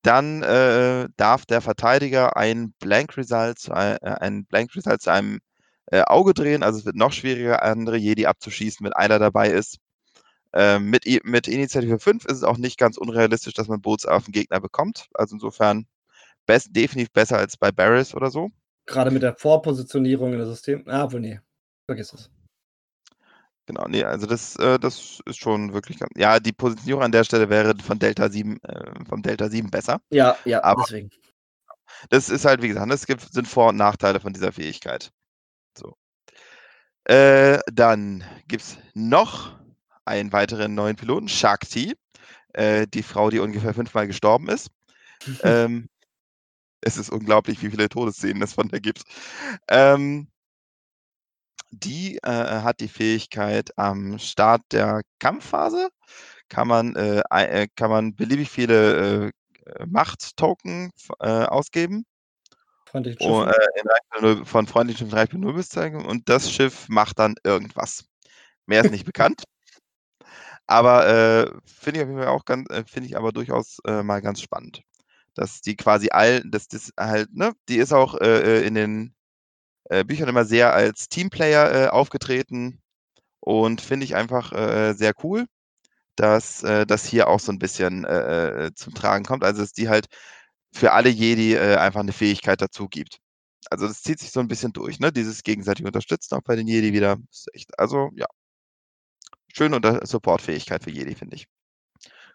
dann 0.02 0.44
äh, 0.44 1.08
darf 1.18 1.46
der 1.46 1.62
Verteidiger 1.62 2.38
ein 2.38 2.74
Blank 2.80 3.18
Result 3.18 3.60
zu, 3.60 3.72
äh, 3.72 3.98
ein 4.02 4.46
Blank 4.46 4.76
Result 4.76 5.02
zu 5.02 5.12
einem 5.12 5.40
äh, 5.88 6.02
Auge 6.02 6.34
drehen. 6.34 6.64
Also 6.64 6.80
es 6.80 6.86
wird 6.86 6.96
noch 6.96 7.12
schwieriger, 7.12 7.64
andere 7.64 7.98
Jedi 7.98 8.26
abzuschießen, 8.26 8.86
wenn 8.86 8.94
einer 8.94 9.20
dabei 9.20 9.50
ist. 9.50 9.78
Ähm, 10.54 10.90
mit, 10.90 11.06
mit 11.26 11.48
Initiative 11.48 12.00
5 12.00 12.26
ist 12.26 12.38
es 12.38 12.44
auch 12.44 12.58
nicht 12.58 12.78
ganz 12.78 12.98
unrealistisch, 12.98 13.54
dass 13.54 13.68
man 13.68 13.82
Boots 13.82 14.06
auf 14.06 14.26
den 14.26 14.32
Gegner 14.32 14.60
bekommt. 14.60 15.08
Also 15.14 15.36
insofern 15.36 15.86
best, 16.46 16.70
definitiv 16.76 17.12
besser 17.12 17.38
als 17.38 17.58
bei 17.58 17.72
Barris 17.72 18.16
oder 18.16 18.32
so. 18.32 18.50
Gerade 18.86 19.12
mit 19.12 19.22
der 19.22 19.36
Vorpositionierung 19.36 20.34
in 20.34 20.40
das 20.40 20.50
System. 20.50 20.84
Ah, 20.88 21.12
wohl 21.12 21.20
nee. 21.20 21.40
Vergiss 21.86 22.14
es. 22.14 22.30
Genau, 23.68 23.86
nee, 23.90 24.04
also 24.04 24.26
das, 24.26 24.56
äh, 24.56 24.80
das 24.80 25.20
ist 25.26 25.38
schon 25.38 25.74
wirklich 25.74 26.00
ganz. 26.00 26.12
Ja, 26.16 26.40
die 26.40 26.54
Positionierung 26.54 27.04
an 27.04 27.12
der 27.12 27.26
Stelle 27.26 27.50
wäre 27.50 27.76
von 27.78 28.00
Delta 28.00 28.30
7, 28.30 28.64
äh, 28.64 29.06
vom 29.06 29.22
Delta 29.22 29.50
7 29.50 29.70
besser. 29.70 30.00
Ja, 30.10 30.38
ja, 30.46 30.64
aber 30.64 30.84
deswegen. 30.84 31.10
Das 32.10 32.30
ist 32.30 32.46
halt, 32.46 32.62
wie 32.62 32.70
gesagt, 32.70 32.92
es 32.92 33.06
gibt, 33.06 33.22
sind 33.22 33.48
Vor- 33.48 33.70
und 33.70 33.76
Nachteile 33.76 34.22
von 34.22 34.32
dieser 34.32 34.54
Fähigkeit. 34.54 35.12
So. 35.78 35.98
Äh, 37.04 37.60
dann 37.72 38.24
gibt 38.48 38.64
es 38.64 38.78
noch 38.94 39.60
einen 40.06 40.32
weiteren 40.32 40.74
neuen 40.74 40.96
Piloten, 40.96 41.28
Shakti, 41.28 41.94
äh, 42.54 42.88
die 42.88 43.04
Frau, 43.04 43.30
die 43.30 43.40
ungefähr 43.40 43.74
fünfmal 43.74 44.08
gestorben 44.08 44.48
ist. 44.48 44.70
ähm, 45.44 45.90
es 46.80 46.96
ist 46.96 47.10
unglaublich, 47.10 47.62
wie 47.62 47.70
viele 47.70 47.90
Todesszenen 47.90 48.44
es 48.44 48.54
von 48.54 48.70
der 48.70 48.80
gibt. 48.80 49.04
Ähm, 49.68 50.30
die 51.80 52.18
äh, 52.24 52.30
hat 52.30 52.80
die 52.80 52.88
Fähigkeit, 52.88 53.78
am 53.78 54.20
Start 54.20 54.62
der 54.72 55.02
Kampfphase 55.20 55.90
kann 56.50 56.68
man, 56.68 56.96
äh, 56.96 57.22
äh 57.30 57.68
kann 57.76 57.90
man 57.90 58.16
beliebig 58.16 58.50
viele 58.50 59.28
äh, 59.28 59.86
Macht-Token 59.86 60.92
äh, 61.20 61.28
ausgeben 61.28 62.06
Freundlichen 62.86 63.30
Und, 63.30 63.50
äh, 63.50 64.46
von 64.46 64.66
freundlichen 64.66 65.10
Schiffen 65.10 65.44
3.0 65.44 65.54
bis 65.54 65.70
zeigen 65.70 66.06
und 66.06 66.30
das 66.30 66.52
Schiff 66.52 66.88
macht 66.88 67.20
dann 67.20 67.36
irgendwas. 67.44 68.06
Mehr 68.66 68.84
ist 68.84 68.92
nicht 68.92 69.06
bekannt. 69.06 69.44
Aber 70.68 71.08
äh, 71.08 71.52
finde 71.66 72.00
ich 72.00 72.04
auf 72.04 72.10
jeden 72.10 72.22
Fall 72.22 72.28
auch 72.28 72.46
ganz, 72.46 72.68
finde 72.90 73.08
ich 73.08 73.18
aber 73.18 73.32
durchaus 73.32 73.80
mal 73.86 74.22
ganz 74.22 74.42
spannend. 74.42 74.82
Dass 75.34 75.62
die 75.62 75.76
quasi 75.76 76.10
all, 76.12 76.42
dass 76.50 76.68
das 76.68 76.92
halt, 76.98 77.34
ne, 77.34 77.54
die 77.70 77.78
ist 77.78 77.94
auch 77.94 78.16
in 78.16 78.74
den 78.74 79.17
äh, 79.90 80.04
Büchern 80.04 80.30
immer 80.30 80.46
sehr 80.46 80.74
als 80.74 81.10
Teamplayer 81.10 81.94
aufgetreten 81.94 82.82
und 83.40 83.82
finde 83.82 84.06
ich 84.06 84.16
einfach 84.16 84.52
sehr 84.96 85.14
cool, 85.24 85.46
dass 86.16 86.60
das 86.62 87.06
hier 87.06 87.28
auch 87.30 87.40
so 87.40 87.52
ein 87.52 87.60
bisschen 87.60 88.06
zum 88.76 88.94
Tragen 88.94 89.24
kommt. 89.24 89.44
Also 89.44 89.62
dass 89.62 89.72
die 89.72 89.88
halt 89.88 90.08
für 90.78 90.94
alle 90.94 91.10
Jedi 91.10 91.56
äh, 91.56 91.76
einfach 91.76 92.02
eine 92.02 92.14
Fähigkeit 92.14 92.62
dazu 92.62 92.88
gibt. 92.88 93.20
Also 93.70 93.88
das 93.88 94.02
zieht 94.02 94.20
sich 94.20 94.32
so 94.32 94.40
ein 94.40 94.48
bisschen 94.48 94.74
durch, 94.74 95.00
ne? 95.00 95.12
Dieses 95.12 95.44
gegenseitige 95.44 95.88
Unterstützen 95.88 96.36
auch 96.36 96.44
bei 96.44 96.56
den 96.56 96.68
Jedi 96.68 96.94
wieder. 96.94 97.18
Ist 97.32 97.50
echt, 97.54 97.78
also 97.80 98.12
ja. 98.16 98.28
Schöne 99.54 99.76
Unter 99.76 100.06
Supportfähigkeit 100.06 100.84
für 100.84 100.92
Jedi, 100.92 101.16
finde 101.16 101.36
ich. 101.36 101.48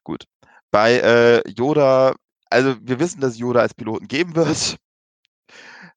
Gut. 0.02 0.24
Bei 0.70 0.94
äh, 0.98 1.48
Yoda, 1.50 2.14
also 2.50 2.76
wir 2.80 2.98
wissen, 2.98 3.20
dass 3.20 3.34
es 3.34 3.38
Yoda 3.38 3.60
als 3.60 3.74
Piloten 3.74 4.08
geben 4.08 4.34
wird. 4.36 4.76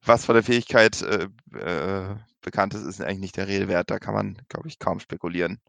Was 0.04 0.26
von 0.26 0.36
der 0.36 0.44
Fähigkeit 0.44 1.02
äh, 1.02 1.28
äh, 1.58 2.16
bekannt 2.42 2.74
ist, 2.74 2.84
ist 2.84 3.02
eigentlich 3.02 3.20
nicht 3.20 3.38
der 3.38 3.48
Rede 3.48 3.68
wert. 3.68 3.90
Da 3.90 4.00
kann 4.00 4.14
man, 4.14 4.38
glaube 4.50 4.68
ich, 4.68 4.80
kaum 4.80 5.00
spekulieren. 5.00 5.60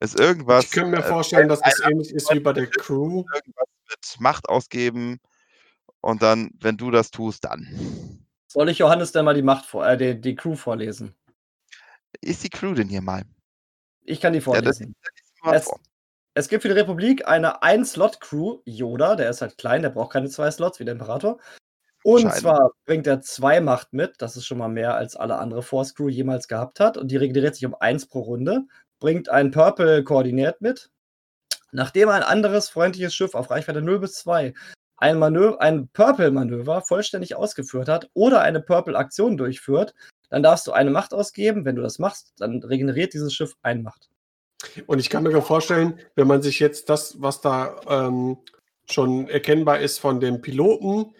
Ist 0.00 0.18
irgendwas. 0.18 0.64
Ich 0.64 0.70
könnte 0.70 0.90
mir 0.90 0.98
äh, 0.98 1.08
vorstellen, 1.08 1.48
dass 1.48 1.60
es 1.64 1.80
ähnlich 1.80 2.12
ist 2.12 2.32
wie 2.32 2.40
bei 2.40 2.52
der 2.52 2.66
Crew. 2.66 3.24
Irgendwas 3.34 3.68
mit 3.88 4.20
Macht 4.20 4.48
ausgeben 4.48 5.20
und 6.00 6.22
dann, 6.22 6.50
wenn 6.60 6.76
du 6.76 6.90
das 6.90 7.10
tust, 7.10 7.44
dann. 7.44 8.26
Soll 8.46 8.68
ich 8.68 8.78
Johannes 8.78 9.12
denn 9.12 9.24
mal 9.24 9.34
die 9.34 9.42
Macht 9.42 9.64
vor, 9.64 9.86
äh, 9.86 9.96
die, 9.96 10.20
die 10.20 10.34
Crew 10.34 10.54
vorlesen? 10.54 11.14
Ist 12.20 12.44
die 12.44 12.50
Crew 12.50 12.74
denn 12.74 12.88
hier 12.88 13.00
mal? 13.00 13.22
Ich 14.02 14.20
kann 14.20 14.32
die 14.32 14.40
vorlesen. 14.40 14.94
Ja, 15.42 15.54
es, 15.54 15.70
es, 16.34 16.48
gibt 16.48 16.62
für 16.62 16.68
die 16.68 16.74
Republik 16.74 17.26
eine 17.26 17.62
Ein-Slot-Crew, 17.62 18.60
Yoda, 18.66 19.16
der 19.16 19.30
ist 19.30 19.40
halt 19.40 19.56
klein, 19.56 19.82
der 19.82 19.90
braucht 19.90 20.12
keine 20.12 20.28
zwei 20.28 20.50
Slots 20.50 20.78
wie 20.78 20.84
der 20.84 20.92
Imperator. 20.92 21.38
Und 22.04 22.30
zwar 22.34 22.72
bringt 22.84 23.06
er 23.06 23.22
zwei 23.22 23.62
Macht 23.62 23.94
mit, 23.94 24.16
das 24.18 24.36
ist 24.36 24.44
schon 24.44 24.58
mal 24.58 24.68
mehr 24.68 24.94
als 24.94 25.16
alle 25.16 25.38
andere 25.38 25.62
Force 25.62 25.94
Crew 25.94 26.10
jemals 26.10 26.48
gehabt 26.48 26.78
hat. 26.78 26.98
Und 26.98 27.10
die 27.10 27.16
regeneriert 27.16 27.54
sich 27.54 27.64
um 27.64 27.74
eins 27.74 28.04
pro 28.04 28.20
Runde. 28.20 28.64
Bringt 29.00 29.30
ein 29.30 29.50
Purple 29.50 30.04
Koordinat 30.04 30.60
mit. 30.60 30.90
Nachdem 31.72 32.10
ein 32.10 32.22
anderes 32.22 32.68
freundliches 32.68 33.14
Schiff 33.14 33.34
auf 33.34 33.50
Reichweite 33.50 33.80
0 33.80 34.00
bis 34.00 34.16
2 34.16 34.52
ein, 34.98 35.18
Manöver, 35.18 35.60
ein 35.62 35.88
Purple-Manöver 35.88 36.82
vollständig 36.82 37.36
ausgeführt 37.36 37.88
hat 37.88 38.10
oder 38.12 38.42
eine 38.42 38.60
Purple-Aktion 38.60 39.38
durchführt, 39.38 39.94
dann 40.28 40.42
darfst 40.42 40.66
du 40.66 40.72
eine 40.72 40.90
Macht 40.90 41.14
ausgeben. 41.14 41.64
Wenn 41.64 41.76
du 41.76 41.82
das 41.82 41.98
machst, 41.98 42.34
dann 42.36 42.62
regeneriert 42.62 43.14
dieses 43.14 43.32
Schiff 43.32 43.54
eine 43.62 43.80
Macht. 43.80 44.10
Und 44.86 44.98
ich 44.98 45.08
kann 45.08 45.22
mir 45.22 45.40
vorstellen, 45.40 45.98
wenn 46.16 46.26
man 46.26 46.42
sich 46.42 46.60
jetzt 46.60 46.90
das, 46.90 47.22
was 47.22 47.40
da 47.40 47.80
ähm, 47.88 48.36
schon 48.84 49.26
erkennbar 49.28 49.80
ist 49.80 50.00
von 50.00 50.20
dem 50.20 50.42
Piloten, 50.42 51.14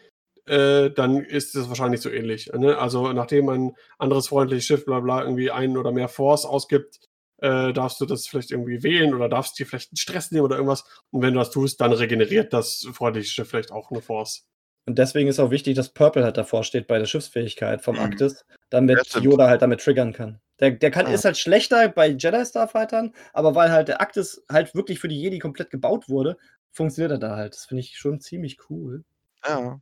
äh, 0.47 0.91
dann 0.91 1.25
ist 1.25 1.55
es 1.55 1.69
wahrscheinlich 1.69 2.01
so 2.01 2.11
ähnlich. 2.11 2.51
Ne? 2.53 2.79
Also 2.79 3.13
nachdem 3.13 3.49
ein 3.49 3.73
anderes 3.99 4.29
freundliches 4.29 4.65
Schiff 4.65 4.85
bla 4.85 5.01
bla 5.01 5.23
irgendwie 5.23 5.51
einen 5.51 5.77
oder 5.77 5.93
mehr 5.93 6.09
Force 6.09 6.45
ausgibt, 6.45 7.01
äh, 7.39 7.73
darfst 7.73 8.01
du 8.01 8.07
das 8.07 8.27
vielleicht 8.27 8.51
irgendwie 8.51 8.83
wählen 8.83 9.15
oder 9.15 9.29
darfst 9.29 9.59
dir 9.59 9.67
vielleicht 9.67 9.93
einen 9.93 9.97
Stress 9.97 10.31
nehmen 10.31 10.45
oder 10.45 10.57
irgendwas. 10.57 10.85
Und 11.11 11.23
wenn 11.23 11.35
du 11.35 11.41
das 11.41 11.51
tust, 11.51 11.81
dann 11.81 11.93
regeneriert 11.93 12.53
das 12.53 12.87
freundliche 12.93 13.45
vielleicht 13.45 13.73
auch 13.73 13.91
eine 13.91 14.03
Force. 14.03 14.47
Und 14.87 14.99
deswegen 14.99 15.29
ist 15.29 15.41
auch 15.41 15.51
wichtig, 15.51 15.77
dass 15.77 15.89
Purple 15.89 16.25
halt 16.25 16.37
davor 16.37 16.63
steht 16.63 16.87
bei 16.87 16.99
der 16.99 17.07
Schiffsfähigkeit 17.07 17.81
vom 17.81 17.97
mhm. 17.97 18.03
Arktis, 18.03 18.45
damit 18.69 19.15
Yoda 19.15 19.49
halt 19.49 19.63
damit 19.63 19.81
triggern 19.81 20.13
kann. 20.13 20.41
Der, 20.61 20.73
der 20.73 20.91
kann, 20.91 21.07
ah. 21.07 21.13
ist 21.13 21.25
halt 21.25 21.39
schlechter 21.39 21.89
bei 21.89 22.09
Jedi 22.09 22.45
Starfightern, 22.45 23.15
aber 23.33 23.55
weil 23.55 23.73
halt 23.73 23.89
der 23.89 24.01
Arktis 24.01 24.45
halt 24.51 24.75
wirklich 24.75 25.01
für 25.01 25.09
die 25.09 25.21
Jedi 25.21 25.39
komplett 25.39 25.71
gebaut 25.71 26.09
wurde, 26.09 26.37
funktioniert 26.71 27.13
er 27.13 27.19
da 27.19 27.37
halt. 27.37 27.55
Das 27.55 27.65
finde 27.65 27.81
ich 27.81 27.97
schon 27.97 28.21
ziemlich 28.21 28.59
cool. 28.69 29.05
Ja. 29.47 29.81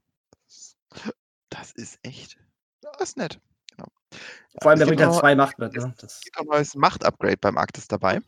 Das 1.53 1.73
ist 1.73 1.99
echt. 2.03 2.39
Das 2.81 3.11
ist 3.11 3.17
nett. 3.17 3.39
Vor 4.61 4.71
allem, 4.71 4.79
der 4.79 4.87
bringt 4.87 5.01
halt 5.01 5.15
zwei 5.15 5.35
Macht 5.35 5.59
mit. 5.59 5.75
Ne? 5.75 5.95
Es 6.03 6.21
gibt 6.21 6.39
ein 6.39 6.47
neues 6.47 6.75
Macht-Upgrade 6.75 7.39
beim 7.39 7.57
Arktis 7.57 7.89
dabei. 7.89 8.21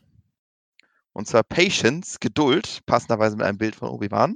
Und 1.13 1.27
zwar 1.27 1.43
Patience, 1.43 2.19
Geduld, 2.19 2.85
passenderweise 2.85 3.35
mit 3.37 3.45
einem 3.45 3.57
Bild 3.57 3.75
von 3.75 3.89
Obi-Wan, 3.89 4.35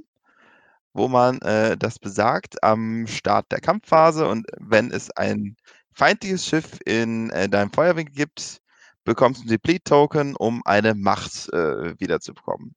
wo 0.92 1.08
man 1.08 1.40
äh, 1.42 1.76
das 1.76 1.98
besagt 1.98 2.62
am 2.62 3.06
Start 3.06 3.52
der 3.52 3.60
Kampfphase 3.60 4.26
und 4.26 4.46
wenn 4.58 4.90
es 4.90 5.10
ein 5.10 5.56
feindliches 5.92 6.46
Schiff 6.46 6.78
in 6.86 7.30
äh, 7.30 7.48
deinem 7.48 7.72
Feuerwinkel 7.72 8.14
gibt, 8.14 8.62
bekommst 9.04 9.42
du 9.42 9.46
ein 9.46 9.50
Deplete-Token, 9.50 10.36
um 10.36 10.62
eine 10.64 10.94
Macht 10.94 11.52
äh, 11.52 11.98
wiederzubekommen. 12.00 12.74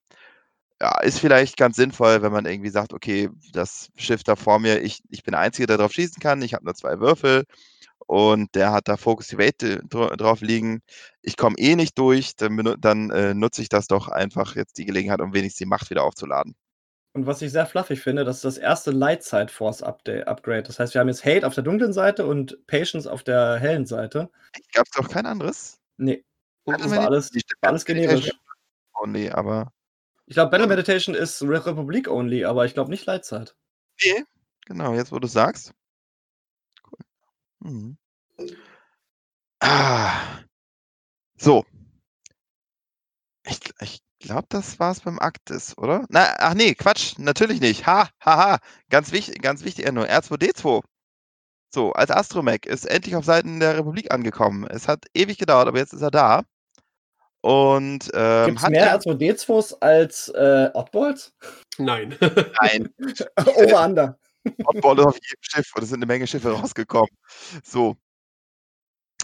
Ja, 0.83 0.99
ist 0.99 1.19
vielleicht 1.19 1.55
ganz 1.55 1.77
sinnvoll, 1.77 2.21
wenn 2.21 2.33
man 2.33 2.45
irgendwie 2.45 2.69
sagt, 2.69 2.91
okay, 2.93 3.29
das 3.53 3.87
Schiff 3.95 4.21
da 4.25 4.35
vor 4.35 4.59
mir, 4.59 4.81
ich, 4.81 5.01
ich 5.09 5.23
bin 5.23 5.31
der 5.31 5.39
Einzige, 5.39 5.65
der 5.65 5.77
drauf 5.77 5.93
schießen 5.93 6.21
kann, 6.21 6.41
ich 6.41 6.53
habe 6.53 6.65
nur 6.65 6.75
zwei 6.75 6.99
Würfel 6.99 7.45
und 8.05 8.53
der 8.53 8.73
hat 8.73 8.89
da 8.89 8.97
Focus 8.97 9.31
Evade 9.31 9.81
drauf 9.87 10.41
liegen. 10.41 10.81
Ich 11.21 11.37
komme 11.37 11.55
eh 11.57 11.77
nicht 11.77 11.97
durch, 11.97 12.35
dann, 12.35 12.75
dann 12.81 13.11
äh, 13.11 13.33
nutze 13.33 13.61
ich 13.61 13.69
das 13.69 13.87
doch 13.87 14.09
einfach 14.09 14.57
jetzt 14.57 14.77
die 14.77 14.83
Gelegenheit, 14.83 15.21
um 15.21 15.33
wenigstens 15.33 15.59
die 15.59 15.67
Macht 15.67 15.89
wieder 15.89 16.03
aufzuladen. 16.03 16.53
Und 17.13 17.27
was 17.27 17.41
ich 17.41 17.53
sehr 17.53 17.65
fluffig 17.65 18.01
finde, 18.01 18.25
das 18.25 18.37
ist 18.37 18.43
das 18.43 18.57
erste 18.57 18.91
Light 18.91 19.23
Side 19.23 19.53
Force 19.53 19.81
Update, 19.81 20.27
Upgrade. 20.27 20.63
Das 20.63 20.79
heißt, 20.79 20.93
wir 20.95 20.99
haben 20.99 21.07
jetzt 21.07 21.23
Hate 21.23 21.47
auf 21.47 21.53
der 21.53 21.63
dunklen 21.63 21.93
Seite 21.93 22.25
und 22.25 22.67
Patience 22.67 23.07
auf 23.07 23.23
der 23.23 23.55
hellen 23.57 23.85
Seite. 23.85 24.29
Gab 24.73 24.85
es 24.85 24.91
doch 24.91 25.07
kein 25.07 25.25
anderes? 25.25 25.79
Nee. 25.95 26.25
Das 26.65 26.91
war 26.91 27.05
alles, 27.05 27.31
war 27.61 27.69
alles 27.69 27.85
generisch. 27.85 28.31
Oh 28.95 29.05
nee, 29.05 29.29
aber. 29.29 29.71
Ich 30.25 30.35
glaube, 30.35 30.51
Battle 30.51 30.67
Meditation 30.67 31.15
ist 31.15 31.41
Republik 31.41 32.07
only, 32.07 32.45
aber 32.45 32.65
ich 32.65 32.73
glaube 32.73 32.89
nicht 32.89 33.05
Light 33.05 33.25
Side. 33.25 33.51
Nee, 34.03 34.23
genau, 34.65 34.93
jetzt 34.93 35.11
wo 35.11 35.19
du 35.19 35.27
sagst. 35.27 35.73
Cool. 36.83 36.99
Mhm. 37.71 37.97
Ah. 39.61 40.43
So. 41.37 41.65
Ich, 43.45 43.59
ich 43.81 44.01
glaube, 44.19 44.47
das 44.49 44.79
war 44.79 44.91
es 44.91 45.01
beim 45.01 45.19
Aktis, 45.19 45.77
oder? 45.77 46.05
Na, 46.09 46.33
ach 46.39 46.53
nee, 46.53 46.73
Quatsch, 46.75 47.17
natürlich 47.17 47.59
nicht. 47.59 47.85
Ha, 47.85 48.09
haha. 48.21 48.59
Ganz 48.89 49.11
wichtig, 49.11 49.41
ganz 49.41 49.63
wichtig, 49.63 49.91
nur 49.91 50.05
R2D2. 50.07 50.83
So, 51.73 51.93
als 51.93 52.11
Astromech 52.11 52.65
ist 52.65 52.85
endlich 52.85 53.15
auf 53.15 53.25
Seiten 53.25 53.59
der 53.59 53.77
Republik 53.77 54.11
angekommen. 54.13 54.65
Es 54.67 54.87
hat 54.87 55.05
ewig 55.13 55.37
gedauert, 55.37 55.67
aber 55.67 55.79
jetzt 55.79 55.93
ist 55.93 56.01
er 56.01 56.11
da. 56.11 56.43
Und 57.43 58.09
ähm, 58.13 58.45
Gibt 58.45 58.59
es 58.63 58.69
mehr 58.69 58.99
R2D2s 58.99 59.75
als 59.81 60.29
äh, 60.29 60.69
Oddballs? 60.73 61.33
Nein. 61.77 62.15
Nein. 62.61 62.89
Over 63.55 63.85
under. 63.85 64.17
Oddball 64.63 64.99
ist 64.99 65.05
auf 65.05 65.15
jedem 65.15 65.41
Schiff 65.41 65.71
und 65.75 65.83
es 65.83 65.89
sind 65.89 65.97
eine 65.97 66.05
Menge 66.05 66.25
Schiffe 66.25 66.51
rausgekommen. 66.51 67.09
So, 67.61 67.97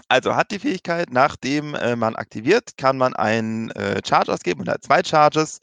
also 0.08 0.34
hat 0.34 0.50
die 0.50 0.58
Fähigkeit, 0.58 1.12
nachdem 1.12 1.74
äh, 1.76 1.94
man 1.94 2.16
aktiviert, 2.16 2.76
kann 2.76 2.98
man 2.98 3.14
einen 3.14 3.70
äh, 3.70 4.00
Charge 4.04 4.32
ausgeben 4.32 4.60
oder 4.60 4.80
zwei 4.80 5.02
Charges 5.04 5.60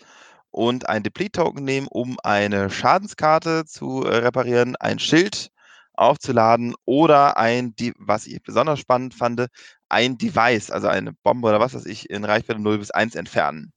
und 0.52 0.88
ein 0.88 1.04
Deplete-Token 1.04 1.64
nehmen, 1.64 1.88
um 1.92 2.18
eine 2.24 2.70
Schadenskarte 2.70 3.66
zu 3.66 4.04
äh, 4.04 4.16
reparieren, 4.16 4.78
ein 4.78 5.00
Schild 5.00 5.52
aufzuladen 5.94 6.76
oder 6.86 7.38
ein, 7.38 7.76
was 7.98 8.26
ich 8.26 8.42
besonders 8.42 8.80
spannend 8.80 9.14
fand, 9.14 9.48
ein 9.90 10.18
Device, 10.18 10.72
also 10.72 10.88
eine 10.88 11.14
Bombe 11.14 11.48
oder 11.48 11.60
was 11.60 11.74
weiß 11.74 11.86
ich, 11.86 12.10
in 12.10 12.26
Reichweite 12.26 12.60
0 12.60 12.80
bis 12.80 12.92
1 12.92 13.16
entfernen. 13.16 13.72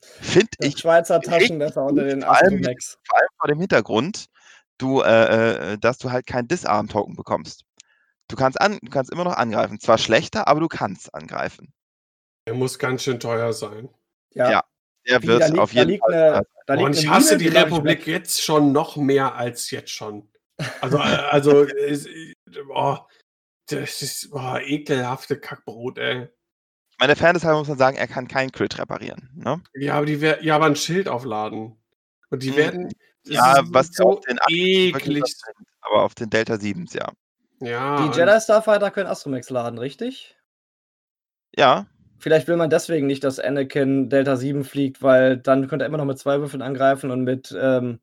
Finde 0.00 0.50
ich. 0.60 0.78
Schweizer 0.78 1.20
Taschenmesser 1.20 1.84
unter 1.84 2.04
den 2.04 2.24
Astromex. 2.24 2.98
Vor 3.06 3.18
allem 3.18 3.28
vor 3.38 3.48
dem 3.48 3.60
Hintergrund, 3.60 4.26
du, 4.78 5.02
äh, 5.02 5.72
äh, 5.72 5.78
dass 5.78 5.98
du 5.98 6.10
halt 6.10 6.26
kein 6.26 6.48
Disarm-Token 6.48 7.16
bekommst. 7.16 7.64
Du 8.28 8.36
kannst, 8.36 8.60
an, 8.60 8.78
du 8.82 8.90
kannst 8.90 9.10
immer 9.10 9.24
noch 9.24 9.36
angreifen. 9.36 9.80
Zwar 9.80 9.98
schlechter, 9.98 10.48
aber 10.48 10.60
du 10.60 10.68
kannst 10.68 11.14
angreifen. 11.14 11.72
Er 12.44 12.54
muss 12.54 12.78
ganz 12.78 13.02
schön 13.02 13.20
teuer 13.20 13.52
sein. 13.52 13.88
Ja. 14.34 14.50
ja 14.50 14.64
der 15.08 15.22
wird 15.22 15.48
liegt, 15.48 15.58
auf 15.58 15.72
jeden 15.72 15.98
Fall. 15.98 16.42
Eine, 16.66 16.84
und 16.84 16.96
ich 16.96 17.08
hasse 17.08 17.38
die 17.38 17.48
Republik 17.48 18.06
jetzt 18.06 18.42
schon 18.42 18.72
noch 18.72 18.96
mehr 18.96 19.34
als 19.34 19.70
jetzt 19.70 19.90
schon. 19.90 20.28
Also, 20.80 20.98
äh, 20.98 21.00
also, 21.30 21.66
oh, 22.74 22.98
das 23.68 24.02
ist 24.02 24.28
oh, 24.32 24.56
ekelhafte 24.56 25.38
Kackbrot, 25.38 25.98
ey. 25.98 26.28
Meine 26.98 27.14
Fairnesshalber 27.14 27.58
muss 27.58 27.68
man 27.68 27.78
sagen, 27.78 27.96
er 27.96 28.08
kann 28.08 28.26
keinen 28.26 28.50
Crit 28.50 28.78
reparieren. 28.78 29.30
Ne? 29.34 29.62
Ja, 29.74 29.94
aber 29.94 30.06
die 30.06 30.16
ja, 30.16 30.56
aber 30.56 30.66
ein 30.66 30.76
Schild 30.76 31.08
aufladen. 31.08 31.76
Und 32.30 32.42
die 32.42 32.50
hm, 32.50 32.56
werden. 32.56 32.92
Ja, 33.24 33.60
was 33.66 33.88
so 33.92 34.04
auf 34.04 34.20
den 34.20 34.38
eklig. 34.48 35.22
aber 35.80 36.02
auf 36.02 36.14
den 36.14 36.30
Delta 36.30 36.54
7s, 36.54 36.96
ja. 36.96 37.12
Ja. 37.60 38.08
Die 38.08 38.18
Jedi 38.18 38.40
Starfighter 38.40 38.90
können 38.90 39.08
Astromex 39.08 39.50
laden, 39.50 39.78
richtig? 39.78 40.36
Ja. 41.54 41.86
Vielleicht 42.18 42.48
will 42.48 42.56
man 42.56 42.70
deswegen 42.70 43.06
nicht, 43.06 43.22
dass 43.22 43.38
Anakin 43.38 44.08
Delta 44.08 44.36
7 44.36 44.64
fliegt, 44.64 45.02
weil 45.02 45.36
dann 45.36 45.68
könnte 45.68 45.84
er 45.84 45.88
immer 45.88 45.98
noch 45.98 46.04
mit 46.04 46.18
zwei 46.18 46.40
Würfeln 46.40 46.62
angreifen 46.62 47.10
und 47.10 47.22
mit 47.22 47.56
ähm, 47.58 48.00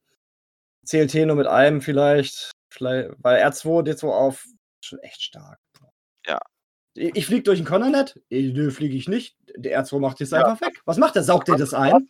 CLT 0.85 1.25
nur 1.25 1.35
mit 1.35 1.47
einem 1.47 1.81
vielleicht. 1.81 2.51
vielleicht 2.69 3.09
weil 3.17 3.43
R2, 3.43 3.83
D2 3.83 4.07
auf 4.07 4.45
schon 4.85 4.99
echt 4.99 5.21
stark. 5.21 5.59
Ja. 6.25 6.39
Ich, 6.93 7.25
fliege 7.25 7.43
durch 7.43 7.59
ein 7.59 7.65
Connernet? 7.65 8.19
Nö, 8.29 8.71
fliege 8.71 8.95
ich 8.95 9.09
nicht. 9.09 9.35
Der 9.57 9.83
R2 9.83 9.99
macht 9.99 10.19
jetzt 10.21 10.31
ja. 10.31 10.45
einfach 10.45 10.65
weg. 10.65 10.81
Was 10.85 10.97
macht 10.97 11.15
er? 11.15 11.23
Saugt 11.23 11.49
er 11.49 11.57
das 11.57 11.73
ein? 11.73 12.09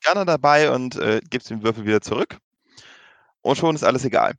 Gerne 0.00 0.24
dabei 0.26 0.70
und 0.70 0.96
äh, 0.96 1.20
gibt 1.30 1.48
den 1.48 1.62
Würfel 1.62 1.86
wieder 1.86 2.00
zurück. 2.00 2.36
Und 3.40 3.56
schon 3.56 3.74
ist 3.74 3.84
alles 3.84 4.04
egal. 4.04 4.34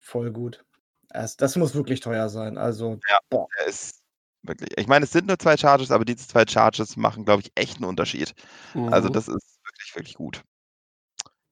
Voll 0.00 0.30
gut. 0.32 0.64
Das, 1.08 1.36
das 1.36 1.56
muss 1.56 1.74
wirklich 1.74 2.00
teuer 2.00 2.28
sein. 2.28 2.58
Also, 2.58 2.98
ja, 3.08 3.18
boah. 3.30 3.48
ist 3.66 4.02
wirklich. 4.42 4.70
Ich 4.76 4.86
meine, 4.86 5.04
es 5.04 5.12
sind 5.12 5.26
nur 5.26 5.38
zwei 5.38 5.56
Charges, 5.56 5.90
aber 5.90 6.04
diese 6.04 6.26
zwei 6.26 6.44
Charges 6.46 6.96
machen, 6.96 7.24
glaube 7.24 7.42
ich, 7.42 7.52
echt 7.54 7.76
einen 7.76 7.86
Unterschied. 7.86 8.34
Also, 8.74 8.80
mhm. 8.80 8.92
Also, 8.92 9.08
das 9.08 9.28
ist 9.28 9.60
wirklich, 9.64 9.96
wirklich 9.96 10.14
gut. 10.14 10.42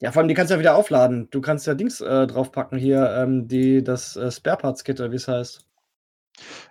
Ja, 0.01 0.12
vor 0.12 0.20
allem, 0.20 0.28
die 0.28 0.35
kannst 0.35 0.51
du 0.51 0.55
ja 0.55 0.60
wieder 0.60 0.77
aufladen. 0.77 1.28
Du 1.31 1.40
kannst 1.40 1.66
ja 1.66 1.74
Dings 1.74 2.01
äh, 2.01 2.27
draufpacken 2.27 2.78
hier, 2.78 3.10
ähm, 3.16 3.48
die, 3.48 3.82
das 3.82 4.16
äh, 4.16 4.31
Spare 4.31 4.59
Parts 4.59 4.85
Kit, 4.85 4.98
wie 4.98 5.16
es 5.16 5.28
heißt. 5.28 5.64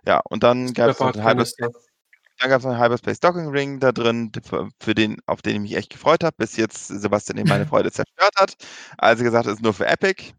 Ja, 0.06 0.22
und 0.30 0.44
dann 0.44 0.74
gab 0.74 0.92
es 0.92 1.00
noch 1.00 1.16
einen 1.16 1.28
Hyperspace, 1.28 1.88
dann 2.40 2.50
gab 2.50 2.60
es 2.60 2.66
einen 2.68 2.80
Hyperspace 2.80 3.20
Docking 3.20 3.50
Ring 3.50 3.80
da 3.80 3.92
drin, 3.92 4.32
für 4.80 4.94
den, 4.94 5.18
auf 5.26 5.42
den 5.42 5.56
ich 5.56 5.62
mich 5.62 5.76
echt 5.76 5.90
gefreut 5.90 6.24
habe, 6.24 6.36
bis 6.38 6.56
jetzt 6.56 6.88
Sebastian 6.88 7.40
eben 7.40 7.50
meine 7.50 7.66
Freude 7.66 7.92
zerstört 7.92 8.36
hat. 8.38 8.54
Also 8.98 9.24
gesagt, 9.24 9.48
es 9.48 9.54
ist 9.54 9.64
nur 9.64 9.74
für 9.74 9.88
Epic 9.88 10.34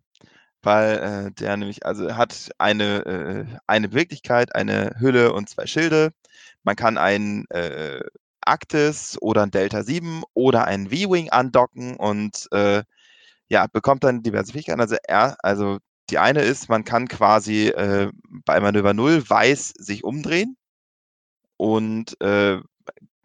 weil 0.67 0.99
äh, 0.99 1.33
der 1.33 1.57
nämlich, 1.57 1.87
also 1.87 2.17
hat 2.17 2.51
eine, 2.59 3.07
äh, 3.07 3.45
eine 3.69 3.89
Beweglichkeit, 3.89 4.55
eine 4.55 4.97
Hülle 4.99 5.33
und 5.33 5.49
zwei 5.49 5.67
Schilde. 5.67 6.13
Man 6.65 6.75
kann 6.75 6.99
einen 6.99 7.49
äh, 7.51 8.01
Actis 8.47 9.17
oder 9.21 9.43
ein 9.43 9.51
Delta 9.51 9.83
7 9.83 10.23
oder 10.35 10.65
einen 10.65 10.91
V-Wing 10.91 11.31
andocken 11.31 11.97
und 11.97 12.49
äh, 12.53 12.83
ja, 13.49 13.67
bekommt 13.69 14.05
dann 14.05 14.23
diverse 14.23 14.53
Fähigkeiten. 14.53 14.81
Also, 14.81 14.97
er, 15.07 15.37
also 15.45 15.79
die 16.11 16.19
eine 16.19 16.43
ist, 16.43 16.69
man 16.69 16.85
kann 16.85 17.09
quasi 17.09 17.69
äh, 17.69 18.11
bei 18.45 18.61
Manöver 18.61 18.95
0 18.95 19.29
weiß 19.29 19.75
sich 19.79 20.05
umdrehen 20.05 20.57
und 21.57 22.21
äh, 22.21 22.61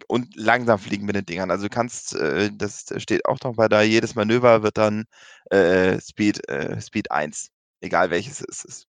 und 0.08 0.36
langsam 0.36 0.78
fliegen 0.78 1.06
mit 1.06 1.16
den 1.16 1.26
Dingern. 1.26 1.52
Also 1.52 1.68
du 1.68 1.70
kannst, 1.70 2.16
äh, 2.16 2.52
das 2.54 2.86
steht 2.98 3.26
auch 3.26 3.40
noch 3.44 3.56
bei 3.56 3.70
da, 3.70 3.82
jedes 3.82 4.14
Manöver 4.14 4.62
wird 4.62 4.78
dann 4.78 5.06
äh, 5.52 6.02
Speed, 6.02 6.50
äh, 6.50 6.82
Speed 6.82 7.12
1, 7.12 7.50
egal 7.80 8.10
welches 8.10 8.44
es 8.50 8.66
ist. 8.66 8.88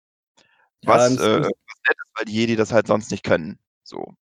Was, 0.84 1.16
ja, 1.16 1.22
äh, 1.22 1.42
was 1.42 1.50
nett 1.50 1.98
ist, 1.98 2.12
weil 2.16 2.26
die 2.26 2.34
Jedi 2.34 2.56
das 2.56 2.72
halt 2.72 2.88
sonst 2.88 3.12
nicht 3.12 3.26
können. 3.26 3.60
So. 3.84 4.14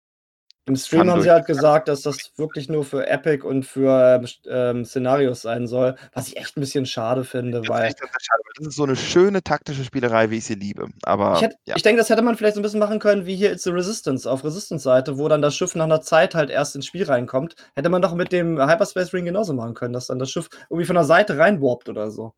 Im 0.69 0.75
Stream 0.75 1.09
haben 1.09 1.23
sie 1.23 1.31
halt 1.31 1.47
gesagt, 1.47 1.87
dass 1.87 2.03
das 2.03 2.33
wirklich 2.37 2.69
nur 2.69 2.85
für 2.85 3.07
Epic 3.07 3.47
und 3.47 3.63
für 3.63 4.21
ähm, 4.49 4.85
Szenarios 4.85 5.43
sein 5.43 5.69
soll, 5.69 5.95
was 6.13 6.27
ich 6.27 6.37
echt 6.37 6.57
ein 6.57 6.61
bisschen 6.61 6.87
schade 6.87 7.23
finde, 7.23 7.61
das 7.61 7.69
weil. 7.69 7.91
Ist 7.91 8.01
schade, 8.01 8.43
das 8.57 8.67
ist 8.67 8.75
so 8.75 8.83
eine 8.83 8.97
schöne 8.97 9.45
taktische 9.45 9.85
Spielerei, 9.85 10.31
wie 10.31 10.39
ich 10.39 10.45
sie 10.45 10.57
liebe. 10.57 10.89
Aber. 11.05 11.35
Ich, 11.37 11.43
hätte, 11.43 11.57
ja. 11.67 11.77
ich 11.77 11.85
denke, 11.85 12.01
das 12.01 12.11
hätte 12.11 12.23
man 12.23 12.37
vielleicht 12.37 12.55
so 12.55 12.61
ein 12.61 12.65
bisschen 12.65 12.81
machen 12.81 12.99
können, 12.99 13.27
wie 13.27 13.37
hier 13.37 13.53
It's 13.53 13.63
the 13.63 13.71
Resistance 13.71 14.29
auf 14.29 14.43
Resistance-Seite, 14.43 15.19
wo 15.19 15.29
dann 15.29 15.41
das 15.41 15.55
Schiff 15.55 15.77
nach 15.77 15.85
einer 15.85 16.01
Zeit 16.01 16.35
halt 16.35 16.51
erst 16.51 16.75
ins 16.75 16.87
Spiel 16.87 17.05
reinkommt. 17.05 17.55
Hätte 17.77 17.89
man 17.89 18.03
doch 18.03 18.15
mit 18.15 18.33
dem 18.33 18.59
Hyperspace 18.61 19.15
Ring 19.15 19.25
genauso 19.25 19.53
machen 19.55 19.75
können, 19.75 19.93
dass 19.93 20.09
dann 20.09 20.19
das 20.19 20.31
Schiff 20.31 20.49
irgendwie 20.69 20.87
von 20.87 20.97
der 20.97 21.05
Seite 21.05 21.39
reinwarpt 21.39 21.89
oder 21.89 22.11
so. 22.11 22.33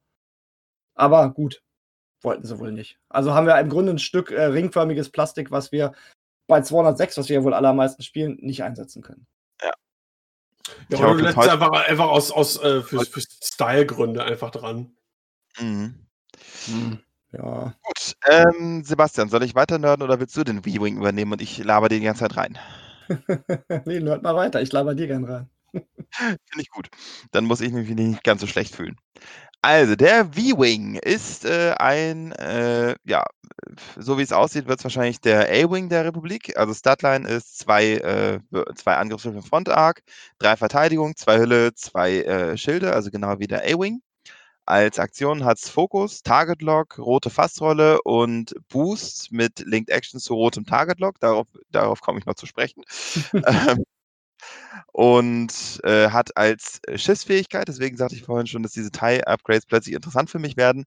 Aber 0.95 1.33
gut. 1.33 1.63
Wollten 2.21 2.45
sie 2.45 2.59
wohl 2.59 2.73
nicht. 2.73 2.99
Also 3.09 3.33
haben 3.33 3.47
wir 3.47 3.59
im 3.61 3.69
Grunde 3.69 3.93
ein 3.93 3.99
Stück 4.01 4.33
äh, 4.33 4.47
ringförmiges 4.47 5.11
Plastik, 5.11 5.53
was 5.53 5.71
wir 5.71 5.93
bei 6.49 6.63
206, 6.63 7.19
was 7.19 7.29
wir 7.29 7.37
ja 7.37 7.45
wohl 7.45 7.55
allermeisten 7.55 8.03
spielen, 8.03 8.39
nicht 8.41 8.65
einsetzen 8.65 9.03
können. 9.03 9.27
Ja. 9.63 9.71
Ja, 10.89 10.99
aber 10.99 11.15
du 11.15 11.23
lässt 11.23 11.39
es 11.39 11.49
einfach, 11.49 11.71
einfach 11.71 12.09
aus, 12.09 12.33
aus 12.33 12.61
äh, 12.63 12.83
für, 12.83 13.05
für 13.05 13.21
Style-Gründe 13.21 14.25
einfach 14.25 14.51
dran. 14.51 14.97
Mhm. 15.61 16.07
Mhm. 16.67 16.99
Ja. 17.33 17.75
Gut, 17.83 18.17
ähm, 18.27 18.83
Sebastian, 18.85 19.29
soll 19.29 19.43
ich 19.43 19.55
weiter 19.55 19.79
nörden 19.79 20.03
oder 20.03 20.19
willst 20.19 20.37
du 20.37 20.45
den 20.45 20.63
V-Wing 20.63 20.97
übernehmen 20.97 21.33
und 21.33 21.43
ich 21.43 21.59
laber 21.59 21.89
dir 21.89 21.99
die 21.99 22.07
ganze 22.07 22.21
Zeit 22.21 22.37
rein? 22.37 22.59
nee, 23.85 24.01
nerd 24.01 24.23
mal 24.23 24.35
weiter, 24.35 24.63
ich 24.63 24.73
laber 24.73 24.95
dir 24.95 25.07
gern 25.07 25.25
rein. 25.25 25.51
Finde 25.73 26.63
ich 26.63 26.71
gut. 26.71 26.89
Dann 27.31 27.45
muss 27.45 27.61
ich 27.61 27.73
mich 27.73 27.89
nicht 27.91 28.25
ganz 28.25 28.41
so 28.41 28.47
schlecht 28.47 28.75
fühlen. 28.75 28.97
Also, 29.63 29.97
der 29.97 30.27
V-Wing 30.27 30.95
ist 30.97 31.45
äh, 31.45 31.75
ein, 31.79 32.33
äh, 32.33 32.95
ja, 33.05 33.25
so 33.97 34.19
wie 34.19 34.23
es 34.23 34.33
aussieht, 34.33 34.69
wird 34.69 34.79
es 34.79 34.85
wahrscheinlich 34.85 35.21
der 35.21 35.49
A-Wing 35.51 35.89
der 35.89 36.05
Republik. 36.05 36.57
Also 36.57 36.75
Statline 36.75 37.29
ist 37.29 37.59
zwei, 37.59 37.95
äh, 37.95 38.41
zwei 38.77 38.95
Angriffsschiffe 38.97 39.43
Front 39.43 39.69
Arc, 39.69 40.03
drei 40.39 40.57
Verteidigung, 40.57 41.17
zwei 41.17 41.39
Hülle, 41.39 41.75
zwei 41.75 42.23
äh, 42.23 42.57
Schilde, 42.57 42.93
also 42.93 43.11
genau 43.11 43.39
wie 43.41 43.49
der 43.49 43.63
A-Wing. 43.65 44.01
Als 44.67 44.99
Aktion 44.99 45.45
hat 45.45 45.59
es 45.59 45.71
Fokus, 45.71 46.23
Target 46.23 46.63
Lock, 46.63 46.99
rote 46.99 47.31
Fassrolle 47.31 48.03
und 48.03 48.55
Boost 48.69 49.33
mit 49.33 49.61
Linked 49.61 49.91
Action 49.91 50.21
zu 50.21 50.35
rotem 50.35 50.67
Target 50.67 51.01
Lock. 51.01 51.19
Darauf, 51.21 51.47
darauf 51.71 52.01
komme 52.03 52.19
ich 52.19 52.27
noch 52.27 52.35
zu 52.35 52.47
sprechen. 52.47 52.83
ähm, 53.33 53.85
und 54.93 55.81
äh, 55.85 56.11
hat 56.11 56.37
als 56.37 56.81
Schiffsfähigkeit, 56.95 57.69
deswegen 57.69 57.97
sagte 57.97 58.17
ich 58.17 58.23
vorhin 58.23 58.47
schon, 58.47 58.63
dass 58.63 58.73
diese 58.73 58.91
TIE-Upgrades 58.91 59.67
plötzlich 59.67 59.95
interessant 59.95 60.31
für 60.31 60.39
mich 60.39 60.57
werden, 60.57 60.85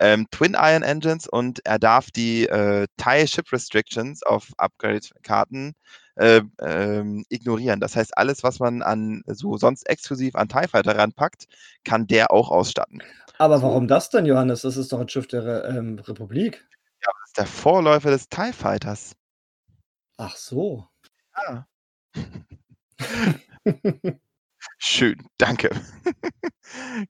ähm, 0.00 0.26
Twin 0.30 0.56
Iron 0.58 0.82
Engines 0.82 1.26
und 1.26 1.64
er 1.64 1.78
darf 1.78 2.10
die 2.10 2.46
äh, 2.46 2.86
TIE 2.96 3.26
Ship 3.26 3.50
Restrictions 3.52 4.22
auf 4.22 4.48
Upgrade-Karten 4.56 5.74
äh, 6.16 6.42
ähm, 6.60 7.24
ignorieren. 7.28 7.80
Das 7.80 7.96
heißt, 7.96 8.16
alles, 8.16 8.42
was 8.42 8.58
man 8.58 8.82
an 8.82 9.22
so 9.26 9.56
sonst 9.56 9.88
exklusiv 9.88 10.34
an 10.34 10.48
TIE 10.48 10.68
Fighter 10.68 10.96
ranpackt, 10.96 11.46
kann 11.84 12.06
der 12.06 12.30
auch 12.30 12.50
ausstatten. 12.50 13.02
Aber 13.38 13.62
warum 13.62 13.86
das 13.86 14.10
denn, 14.10 14.26
Johannes? 14.26 14.62
Das 14.62 14.76
ist 14.76 14.92
doch 14.92 15.00
ein 15.00 15.08
Schiff 15.08 15.28
der 15.28 15.64
ähm, 15.64 15.98
Republik. 16.00 16.66
Ja, 17.04 17.12
das 17.20 17.28
ist 17.28 17.38
der 17.38 17.46
Vorläufer 17.46 18.10
des 18.10 18.28
TIE 18.28 18.52
Fighters. 18.52 19.14
Ach 20.16 20.36
so. 20.36 20.88
Ja. 21.36 21.66
Schön, 24.78 25.16
danke. 25.38 25.70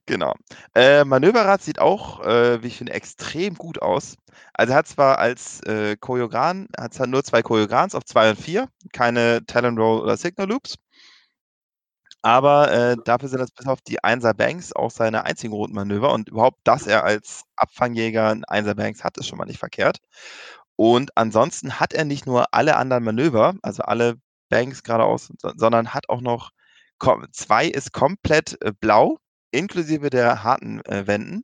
genau. 0.05 0.33
Äh, 0.75 1.03
Manöverrad 1.03 1.61
sieht 1.61 1.79
auch, 1.79 2.21
äh, 2.25 2.61
wie 2.63 2.67
ich 2.67 2.77
finde, 2.77 2.93
extrem 2.93 3.55
gut 3.55 3.81
aus. 3.81 4.15
Also 4.53 4.73
hat 4.73 4.87
zwar 4.87 5.19
als 5.19 5.61
äh, 5.63 5.97
Choreogran, 5.97 6.67
hat 6.77 6.93
zwar 6.93 7.07
nur 7.07 7.23
zwei 7.23 7.41
Choreograns 7.41 7.95
auf 7.95 8.05
2 8.05 8.31
und 8.31 8.39
4, 8.39 8.69
keine 8.93 9.45
Talon 9.45 9.77
Roll 9.77 10.01
oder 10.01 10.17
Signal 10.17 10.47
Loops. 10.49 10.75
Aber 12.21 12.71
äh, 12.71 12.97
dafür 13.05 13.29
sind 13.29 13.39
das 13.39 13.51
bis 13.51 13.65
auf 13.67 13.81
die 13.81 13.99
1er 14.01 14.33
Banks 14.33 14.73
auch 14.73 14.91
seine 14.91 15.23
einzigen 15.25 15.53
roten 15.53 15.73
Manöver 15.73 16.11
und 16.11 16.27
überhaupt, 16.29 16.59
dass 16.65 16.85
er 16.85 17.03
als 17.05 17.43
Abfangjäger 17.55 18.31
1er 18.47 18.75
Banks 18.75 19.03
hat, 19.03 19.17
ist 19.17 19.27
schon 19.27 19.37
mal 19.37 19.45
nicht 19.45 19.59
verkehrt. 19.59 19.99
Und 20.75 21.15
ansonsten 21.17 21.79
hat 21.79 21.93
er 21.93 22.05
nicht 22.05 22.25
nur 22.25 22.53
alle 22.53 22.77
anderen 22.77 23.03
Manöver, 23.03 23.55
also 23.61 23.83
alle 23.83 24.15
Banks 24.49 24.83
geradeaus, 24.83 25.31
sondern 25.55 25.93
hat 25.93 26.09
auch 26.09 26.21
noch 26.21 26.51
2 26.99 27.67
ist 27.67 27.93
komplett 27.93 28.57
äh, 28.61 28.73
blau, 28.77 29.17
inklusive 29.51 30.09
der 30.09 30.43
harten 30.43 30.83
äh, 30.85 31.07
Wänden. 31.07 31.43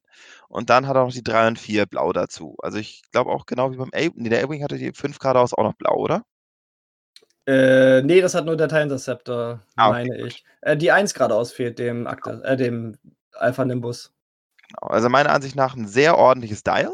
Und 0.49 0.69
dann 0.69 0.87
hat 0.87 0.95
er 0.95 1.05
noch 1.05 1.13
die 1.13 1.23
3 1.23 1.47
und 1.47 1.59
4 1.59 1.85
blau 1.85 2.11
dazu. 2.13 2.55
Also 2.61 2.77
ich 2.77 3.03
glaube 3.11 3.31
auch 3.31 3.45
genau 3.45 3.71
wie 3.71 3.77
beim 3.77 3.91
A, 3.93 4.09
nee, 4.15 4.29
der 4.29 4.43
A-Wing 4.43 4.63
hatte 4.63 4.77
die 4.77 4.91
5 4.91 5.19
geradeaus 5.19 5.53
auch 5.53 5.63
noch 5.63 5.75
blau, 5.75 5.95
oder? 5.95 6.23
Äh, 7.47 8.01
nee, 8.01 8.21
das 8.21 8.33
hat 8.33 8.45
nur 8.45 8.57
der 8.57 8.71
Interceptor, 8.81 9.61
ah, 9.75 9.89
okay, 9.89 10.07
meine 10.07 10.27
ich. 10.27 10.43
Äh, 10.61 10.75
die 10.75 10.91
1 10.91 11.13
geradeaus 11.13 11.51
fehlt 11.51 11.77
dem, 11.77 12.07
Akte, 12.07 12.41
äh, 12.43 12.57
dem 12.57 12.97
Alpha 13.33 13.63
Nimbus. 13.63 14.11
Genau, 14.67 14.87
also 14.87 15.09
meiner 15.09 15.31
Ansicht 15.31 15.55
nach 15.55 15.75
ein 15.75 15.87
sehr 15.87 16.17
ordentliches 16.17 16.63
Dial. 16.63 16.91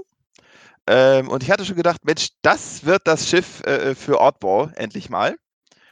Ähm, 0.87 1.29
und 1.29 1.43
ich 1.43 1.51
hatte 1.51 1.63
schon 1.63 1.77
gedacht, 1.77 2.03
Mensch, 2.03 2.29
das 2.41 2.85
wird 2.85 3.03
das 3.05 3.29
Schiff 3.29 3.61
äh, 3.63 3.95
für 3.95 4.19
Oddball 4.19 4.73
endlich 4.75 5.09
mal. 5.09 5.37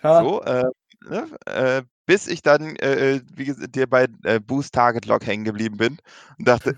Ha. 0.03 0.23
So, 0.23 0.41
äh, 0.43 0.65
ne? 1.07 1.27
äh, 1.45 1.83
bis 2.05 2.27
ich 2.27 2.41
dann, 2.41 2.75
äh, 2.77 3.15
äh 3.15 3.21
wie 3.33 3.45
gesagt, 3.45 3.75
dir 3.75 3.87
bei 3.87 4.07
äh, 4.23 4.39
Boost 4.39 4.73
Target 4.73 5.05
Lock 5.05 5.25
hängen 5.25 5.43
geblieben 5.43 5.77
bin 5.77 5.97
und 6.37 6.47
dachte, 6.47 6.77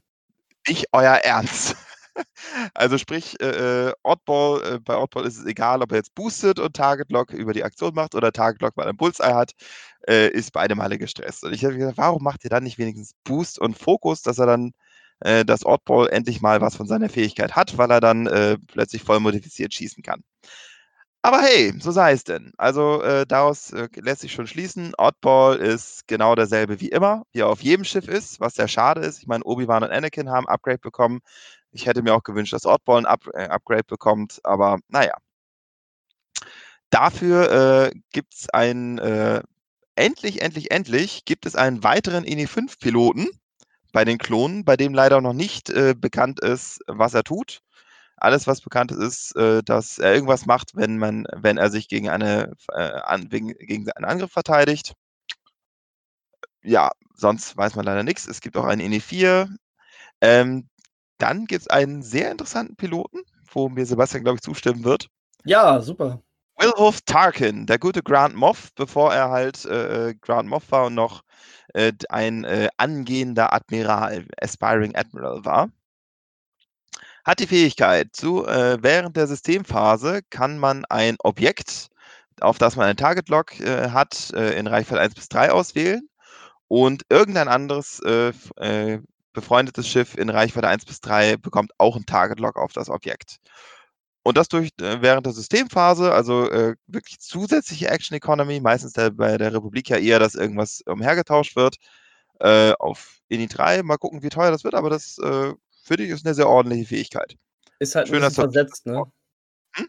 nicht 0.68 0.88
euer 0.91 1.15
Ernst. 1.15 1.76
also 2.73 2.98
sprich, 2.98 3.39
äh, 3.41 3.89
äh, 3.89 3.93
Oddball, 4.03 4.76
äh, 4.76 4.80
bei 4.80 4.98
Oddball 4.98 5.26
ist 5.26 5.38
es 5.38 5.45
egal, 5.45 5.81
ob 5.81 5.91
er 5.91 5.98
jetzt 5.98 6.15
boostet 6.15 6.60
und 6.60 6.76
Target 6.76 7.12
Lock 7.12 7.31
über 7.31 7.54
die 7.54 7.63
Aktion 7.63 7.94
macht 7.94 8.15
oder 8.15 8.31
Target 8.31 8.62
Lock, 8.62 8.73
weil 8.76 8.86
er 8.86 8.89
einen 8.89 8.97
Bullseye 8.97 9.34
hat, 9.34 9.54
äh, 10.07 10.29
ist 10.29 10.52
beide 10.54 10.76
Male 10.76 10.97
gestresst. 10.97 11.44
Und 11.44 11.54
ich 11.54 11.63
habe 11.63 11.78
gesagt, 11.78 11.97
warum 11.97 12.23
macht 12.23 12.44
ihr 12.44 12.49
dann 12.49 12.63
nicht 12.63 12.78
wenigstens 12.78 13.13
Boost 13.23 13.60
und 13.60 13.78
Fokus, 13.78 14.21
dass 14.21 14.39
er 14.39 14.47
dann, 14.47 14.71
äh, 15.21 15.46
dass 15.46 15.65
Oddball 15.65 16.10
endlich 16.10 16.41
mal 16.41 16.62
was 16.62 16.76
von 16.76 16.87
seiner 16.87 17.10
Fähigkeit 17.10 17.55
hat, 17.55 17.78
weil 17.78 17.91
er 17.91 18.02
dann 18.02 18.57
plötzlich 18.68 19.04
voll 19.04 19.20
modifiziert 19.20 19.73
schießen 19.73 20.04
kann. 20.04 20.23
Aber 21.24 21.41
hey, 21.41 21.74
so 21.80 21.91
sei 21.91 22.14
es 22.14 22.24
denn. 22.24 22.52
Also 22.58 23.02
äh, 23.04 23.28
daraus 23.28 23.72
äh, 23.74 23.88
lässt 23.96 24.22
sich 24.22 24.34
schon 24.34 24.48
schließen, 24.48 24.94
Oddball 24.98 25.58
ist 25.58 26.08
genau 26.08 26.34
derselbe 26.36 26.80
wie 26.82 26.90
immer, 26.90 27.24
wie 27.32 27.41
er 27.41 27.48
auf 27.50 27.62
jedem 27.62 27.84
Schiff 27.86 28.08
ist, 28.08 28.40
was 28.40 28.56
sehr 28.56 28.68
schade 28.68 29.02
ist. 29.02 29.20
Ich 29.20 29.28
meine, 29.28 29.44
Obi-Wan 29.44 29.84
und 29.84 29.91
Anakin 29.91 30.30
haben 30.30 30.48
Upgrade 30.48 30.80
bekommen. 30.80 31.20
Ich 31.72 31.86
hätte 31.86 32.02
mir 32.02 32.16
auch 32.16 32.24
gewünscht, 32.24 32.54
dass 32.54 32.66
Oddball 32.66 33.00
ein 33.00 33.06
Up 33.06 33.28
äh, 33.34 33.46
Upgrade 33.48 33.84
bekommt, 33.84 34.40
aber 34.44 34.80
naja. 34.88 35.14
Dafür 36.90 37.52
äh, 37.88 37.91
gibt 38.12 38.34
es 38.34 38.50
ein, 38.50 38.98
äh, 38.98 39.41
endlich, 39.96 40.41
endlich, 40.41 40.72
endlich 40.72 41.26
gibt 41.26 41.46
es 41.46 41.56
einen 41.56 41.84
weiteren 41.84 42.24
INI-5-Piloten 42.26 43.30
bei 43.94 44.06
den 44.06 44.18
Klonen, 44.18 44.66
bei 44.66 44.76
dem 44.76 44.94
leider 44.94 45.22
noch 45.22 45.34
nicht 45.34 45.70
äh, 45.70 45.94
bekannt 45.98 46.40
ist, 46.41 46.82
was 46.88 47.14
er 47.14 47.24
tut. 47.24 47.62
Alles, 48.22 48.46
was 48.46 48.62
bekannt 48.62 48.91
ist, 48.91 49.02
ist, 49.02 49.36
äh, 49.36 49.64
dass 49.64 49.98
er 49.98 50.14
irgendwas 50.14 50.46
macht, 50.46 50.76
wenn 50.76 50.98
man, 50.98 51.26
wenn 51.36 51.58
er 51.58 51.72
sich 51.72 51.88
gegen 51.88 52.10
eine, 52.10 52.54
äh, 52.72 52.82
an, 52.82 53.32
wegen, 53.32 53.50
gegen 53.50 53.90
einen 53.91 54.06
Angriff 54.06 54.32
verteidigt. 54.32 54.94
Ja, 56.62 56.91
sonst 57.16 57.58
weiß 57.58 57.76
man 57.76 57.86
leider 57.86 58.04
nichts. 58.04 58.28
Es 58.28 58.41
gibt 58.41 58.56
auch 58.58 58.66
einen 58.66 58.82
INE4. 58.82 59.50
Ähm, 60.22 60.70
dann 61.18 61.46
gibt 61.46 61.62
es 61.62 61.68
einen 61.68 62.04
sehr 62.04 62.32
interessanten 62.32 62.76
Piloten, 62.76 63.22
wo 63.52 63.70
mir 63.70 63.86
Sebastian, 63.86 64.24
glaube 64.24 64.36
ich, 64.36 64.44
zustimmen 64.44 64.84
wird. 64.84 65.08
Ja, 65.44 65.82
super. 65.82 66.22
Wilhoff 66.60 67.02
Tarkin, 67.02 67.66
der 67.66 67.80
gute 67.80 68.04
Grand 68.04 68.36
Moff, 68.36 68.70
bevor 68.76 69.14
er 69.14 69.32
halt 69.32 69.66
äh, 69.66 70.14
Grand 70.22 70.48
Moff 70.48 70.70
war 70.72 70.86
und 70.86 70.94
noch 70.94 71.24
äh, 71.74 71.91
ein 72.10 72.44
äh, 72.44 72.70
angehender 72.78 73.52
Admiral, 73.52 74.28
Aspiring 74.40 74.96
Admiral 74.96 75.44
war 75.44 75.72
hat 77.24 77.40
die 77.40 77.48
Fähigkeit 77.48 78.10
zu, 78.14 78.46
äh, 78.48 78.78
während 78.82 79.16
der 79.18 79.28
Systemphase 79.28 80.22
kann 80.30 80.58
man 80.58 80.86
ein 80.86 81.18
Objekt, 81.24 81.90
auf 82.40 82.58
das 82.58 82.76
man 82.76 82.88
ein 82.88 82.98
Target 82.98 83.30
Lock 83.30 83.60
äh, 83.60 83.90
hat, 83.90 84.32
äh, 84.34 84.58
in 84.58 84.68
Reichweite 84.68 85.02
1 85.02 85.16
bis 85.16 85.30
3 85.30 85.52
auswählen 85.52 86.08
und 86.68 87.04
irgendein 87.10 87.48
anderes 87.48 88.00
äh, 88.02 88.34
äh, 88.58 89.00
befreundetes 89.34 89.88
Schiff 89.88 90.16
in 90.18 90.30
Reichweite 90.30 90.68
1 90.68 90.86
bis 90.86 91.02
3 91.02 91.38
bekommt 91.38 91.72
auch 91.78 91.96
ein 91.96 92.06
Target 92.06 92.40
Lock 92.40 92.58
auf 92.58 92.74
das 92.74 92.90
Objekt. 92.90 93.38
Und 94.24 94.38
das 94.38 94.50
durch 94.50 94.70
äh, 94.82 95.02
während 95.02 95.26
der 95.26 95.34
Systemphase, 95.34 96.14
also 96.14 96.50
wirklich 96.88 97.20
zusätzliche 97.20 97.90
Action 97.90 98.16
Economy, 98.16 98.60
meistens 98.60 98.94
der, 98.94 99.12
bei 99.12 99.38
der 99.38 99.54
Republik 99.54 99.90
ja 99.90 99.98
eher, 99.98 100.20
dass 100.20 100.36
irgendwas 100.36 100.82
umhergetauscht 100.86 101.56
wird, 101.56 101.78
auf 102.80 103.20
INI 103.30 103.48
3. 103.48 103.84
Mal 103.84 103.98
gucken, 103.98 104.24
wie 104.24 104.30
teuer 104.30 104.50
das 104.50 104.64
wird, 104.64 104.74
aber 104.74 104.90
das 104.90 105.18
Finde 105.81 106.03
ich, 106.03 106.11
ist 106.11 106.26
eine 106.26 106.35
sehr 106.35 106.47
ordentliche 106.47 106.85
Fähigkeit. 106.85 107.35
Ist 107.79 107.95
halt 107.95 108.07
Schön, 108.07 108.18
ein 108.18 108.29
bisschen 108.29 108.51
versetzt, 108.51 108.85
ne? 108.85 109.03
Hm? 109.73 109.87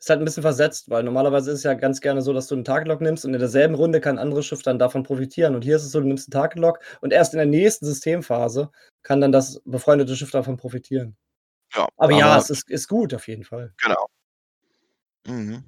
Ist 0.00 0.10
halt 0.10 0.20
ein 0.20 0.24
bisschen 0.24 0.42
versetzt, 0.42 0.90
weil 0.90 1.04
normalerweise 1.04 1.52
ist 1.52 1.58
es 1.58 1.64
ja 1.64 1.74
ganz 1.74 2.00
gerne 2.00 2.22
so, 2.22 2.32
dass 2.32 2.48
du 2.48 2.56
einen 2.56 2.64
Target-Lock 2.64 3.00
nimmst 3.00 3.24
und 3.24 3.34
in 3.34 3.40
derselben 3.40 3.74
Runde 3.74 4.00
kann 4.00 4.16
ein 4.16 4.22
anderes 4.22 4.46
Schiff 4.46 4.62
dann 4.62 4.78
davon 4.78 5.04
profitieren. 5.04 5.54
Und 5.54 5.62
hier 5.62 5.76
ist 5.76 5.84
es 5.84 5.92
so, 5.92 6.00
du 6.00 6.06
nimmst 6.06 6.28
einen 6.28 6.40
Target-Lock 6.40 6.80
und 7.00 7.12
erst 7.12 7.32
in 7.34 7.38
der 7.38 7.46
nächsten 7.46 7.86
Systemphase 7.86 8.70
kann 9.02 9.20
dann 9.20 9.32
das 9.32 9.60
befreundete 9.64 10.16
Schiff 10.16 10.30
davon 10.32 10.56
profitieren. 10.56 11.16
Ja, 11.74 11.82
aber, 11.82 11.92
aber 11.96 12.12
ja, 12.12 12.38
es 12.38 12.50
ist, 12.50 12.68
ist 12.68 12.88
gut 12.88 13.14
auf 13.14 13.28
jeden 13.28 13.44
Fall. 13.44 13.72
Genau. 13.80 14.06
Mhm. 15.26 15.62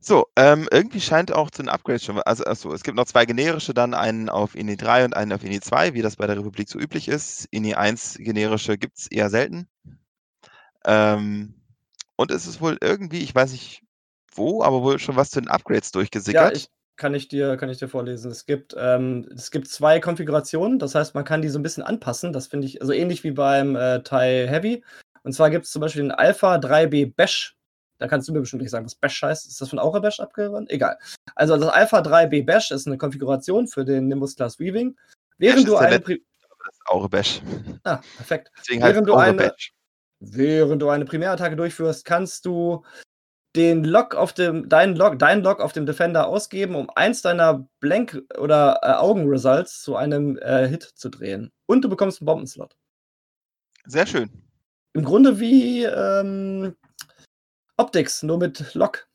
So, 0.00 0.28
ähm, 0.36 0.68
irgendwie 0.70 1.00
scheint 1.00 1.32
auch 1.32 1.50
zu 1.50 1.62
den 1.62 1.68
Upgrades 1.68 2.04
schon, 2.04 2.20
also 2.20 2.44
achso, 2.44 2.72
es 2.72 2.84
gibt 2.84 2.96
noch 2.96 3.06
zwei 3.06 3.26
generische, 3.26 3.74
dann 3.74 3.94
einen 3.94 4.28
auf 4.28 4.54
INI 4.54 4.76
3 4.76 5.06
und 5.06 5.16
einen 5.16 5.32
auf 5.32 5.42
INI 5.42 5.60
2, 5.60 5.94
wie 5.94 6.02
das 6.02 6.16
bei 6.16 6.26
der 6.26 6.38
Republik 6.38 6.68
so 6.68 6.78
üblich 6.78 7.08
ist. 7.08 7.46
INI 7.50 7.74
1 7.74 8.18
generische 8.20 8.78
gibt 8.78 8.98
es 8.98 9.08
eher 9.08 9.28
selten. 9.28 9.68
Ähm, 10.84 11.54
und 12.16 12.30
es 12.30 12.46
ist 12.46 12.60
wohl 12.60 12.78
irgendwie, 12.80 13.18
ich 13.18 13.34
weiß 13.34 13.52
nicht 13.52 13.82
wo, 14.34 14.62
aber 14.62 14.82
wohl 14.82 15.00
schon 15.00 15.16
was 15.16 15.30
zu 15.30 15.40
den 15.40 15.48
Upgrades 15.48 15.90
durchgesickert. 15.90 16.52
Ja, 16.52 16.56
ich, 16.56 16.68
kann 16.96 17.14
ich 17.14 17.28
dir, 17.28 17.56
kann 17.56 17.68
ich 17.68 17.78
dir 17.78 17.88
vorlesen. 17.88 18.30
Es 18.30 18.46
gibt, 18.46 18.76
ähm, 18.78 19.28
es 19.34 19.50
gibt 19.50 19.68
zwei 19.68 19.98
Konfigurationen, 19.98 20.78
das 20.78 20.94
heißt, 20.94 21.14
man 21.14 21.24
kann 21.24 21.42
die 21.42 21.48
so 21.48 21.58
ein 21.58 21.62
bisschen 21.62 21.82
anpassen. 21.82 22.32
Das 22.32 22.46
finde 22.46 22.66
ich, 22.66 22.80
also 22.80 22.92
ähnlich 22.92 23.24
wie 23.24 23.32
beim 23.32 23.74
äh, 23.74 24.02
TIE 24.02 24.46
Heavy. 24.48 24.84
Und 25.24 25.32
zwar 25.32 25.50
gibt 25.50 25.64
es 25.64 25.72
zum 25.72 25.80
Beispiel 25.80 26.02
den 26.02 26.12
Alpha 26.12 26.56
3B 26.56 27.14
Bash 27.14 27.57
da 27.98 28.08
kannst 28.08 28.28
du 28.28 28.32
mir 28.32 28.40
bestimmt 28.40 28.62
nicht 28.62 28.70
sagen, 28.70 28.86
was 28.86 28.94
Bash 28.94 29.22
heißt. 29.22 29.46
Ist 29.46 29.60
das 29.60 29.68
von 29.68 29.78
Aura 29.78 29.98
Bash 29.98 30.20
abgewandt? 30.20 30.70
Egal. 30.70 30.98
Also 31.34 31.56
das 31.56 31.68
Alpha 31.68 32.00
3B 32.00 32.44
Bash 32.44 32.70
ist 32.70 32.86
eine 32.86 32.98
Konfiguration 32.98 33.66
für 33.66 33.84
den 33.84 34.08
Nimbus 34.08 34.36
Class 34.36 34.58
Weaving. 34.58 34.96
Während 35.38 35.66
du 35.66 35.76
eine. 35.76 36.00
Pri 36.00 36.24
Aura 36.86 37.08
Bash. 37.08 37.40
Ah, 37.84 38.00
perfekt. 38.16 38.50
Deswegen 38.58 38.82
während, 38.82 39.08
du 39.08 39.14
eine, 39.14 39.36
Bash. 39.36 39.72
während 40.20 40.82
du 40.82 40.88
eine 40.88 41.04
Primärattacke 41.04 41.56
durchführst, 41.56 42.04
kannst 42.04 42.44
du 42.44 42.84
den 43.56 43.84
Lock 43.84 44.14
auf 44.14 44.32
dem, 44.32 44.68
deinen 44.68 44.94
Lock, 44.94 45.18
deinen 45.18 45.42
Lock 45.42 45.60
auf 45.60 45.72
dem 45.72 45.86
Defender 45.86 46.28
ausgeben, 46.28 46.74
um 46.74 46.90
eins 46.90 47.22
deiner 47.22 47.68
Blank- 47.80 48.22
oder 48.38 48.80
äh, 48.82 48.92
Augen-Results 48.92 49.82
zu 49.82 49.96
einem 49.96 50.38
äh, 50.38 50.68
Hit 50.68 50.82
zu 50.82 51.08
drehen. 51.08 51.50
Und 51.66 51.82
du 51.82 51.88
bekommst 51.88 52.20
einen 52.20 52.26
Bombenslot. 52.26 52.76
Sehr 53.86 54.06
schön. 54.06 54.30
Im 54.92 55.04
Grunde 55.04 55.40
wie 55.40 55.84
ähm, 55.84 56.76
Optics, 57.78 58.22
nur 58.22 58.38
mit 58.38 58.74
Lock. 58.74 59.08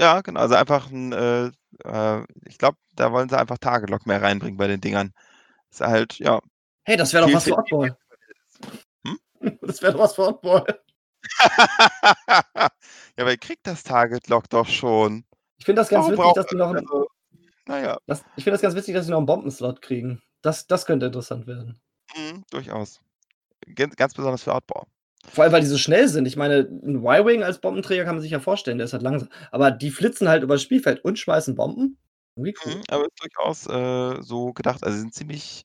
Ja, 0.00 0.20
genau. 0.22 0.40
Also 0.40 0.54
einfach 0.54 0.90
ein, 0.90 1.12
äh, 1.12 1.50
äh, 1.84 2.24
ich 2.46 2.58
glaube, 2.58 2.78
da 2.94 3.12
wollen 3.12 3.28
sie 3.28 3.38
einfach 3.38 3.58
Tagelock 3.58 4.06
mehr 4.06 4.22
reinbringen 4.22 4.56
bei 4.56 4.66
den 4.66 4.80
Dingern. 4.80 5.12
Ist 5.70 5.80
halt, 5.80 6.18
ja. 6.18 6.40
Hey, 6.84 6.96
das 6.96 7.12
wäre 7.12 7.26
doch 7.26 7.34
was 7.34 7.44
für 7.44 7.56
Oddball. 7.56 7.96
Hm? 9.06 9.18
Das 9.62 9.82
wäre 9.82 9.92
doch 9.92 10.00
was 10.00 10.14
für 10.14 10.28
Oddball. 10.28 10.64
ja, 12.28 12.68
aber 13.18 13.30
ihr 13.30 13.38
kriegt 13.38 13.66
das 13.66 13.82
Target 13.82 14.28
Lock 14.28 14.48
doch 14.50 14.68
schon. 14.68 15.24
Ich 15.58 15.64
finde 15.64 15.80
das 15.80 15.88
ganz 15.88 16.08
witzig, 16.08 16.32
dass 16.34 16.46
die 16.46 16.56
noch. 16.56 16.74
Also, 16.74 17.08
naja. 17.66 17.98
Das, 18.06 18.24
ich 18.36 18.44
finde 18.44 18.52
das 18.52 18.62
ganz 18.62 18.74
witzig, 18.74 18.94
dass 18.94 19.06
sie 19.06 19.10
noch 19.10 19.18
einen 19.18 19.26
Bombenslot 19.26 19.80
kriegen. 19.80 20.22
Das, 20.42 20.66
das 20.66 20.84
könnte 20.84 21.06
interessant 21.06 21.46
werden. 21.46 21.80
Mhm, 22.16 22.44
durchaus. 22.50 23.00
Ganz, 23.74 23.96
ganz 23.96 24.12
besonders 24.12 24.42
für 24.42 24.54
Outbau. 24.54 24.86
Vor 25.32 25.44
allem, 25.44 25.52
weil 25.52 25.60
die 25.62 25.66
so 25.66 25.78
schnell 25.78 26.08
sind. 26.08 26.26
Ich 26.26 26.36
meine, 26.36 26.60
ein 26.60 27.04
Y-Wing 27.04 27.42
als 27.42 27.60
Bombenträger 27.60 28.04
kann 28.04 28.16
man 28.16 28.22
sich 28.22 28.30
ja 28.30 28.40
vorstellen, 28.40 28.78
der 28.78 28.84
ist 28.84 28.92
halt 28.92 29.02
langsam. 29.02 29.28
Aber 29.50 29.70
die 29.70 29.90
flitzen 29.90 30.28
halt 30.28 30.42
übers 30.42 30.62
Spielfeld 30.62 31.04
und 31.04 31.18
schmeißen 31.18 31.54
Bomben. 31.54 31.98
Wie 32.36 32.54
cool. 32.64 32.76
Mhm, 32.76 32.82
aber 32.88 33.04
ist 33.04 33.20
durchaus 33.20 33.66
äh, 33.66 34.22
so 34.22 34.52
gedacht. 34.52 34.82
Also 34.82 34.96
sie 34.96 35.02
sind 35.02 35.14
ziemlich, 35.14 35.64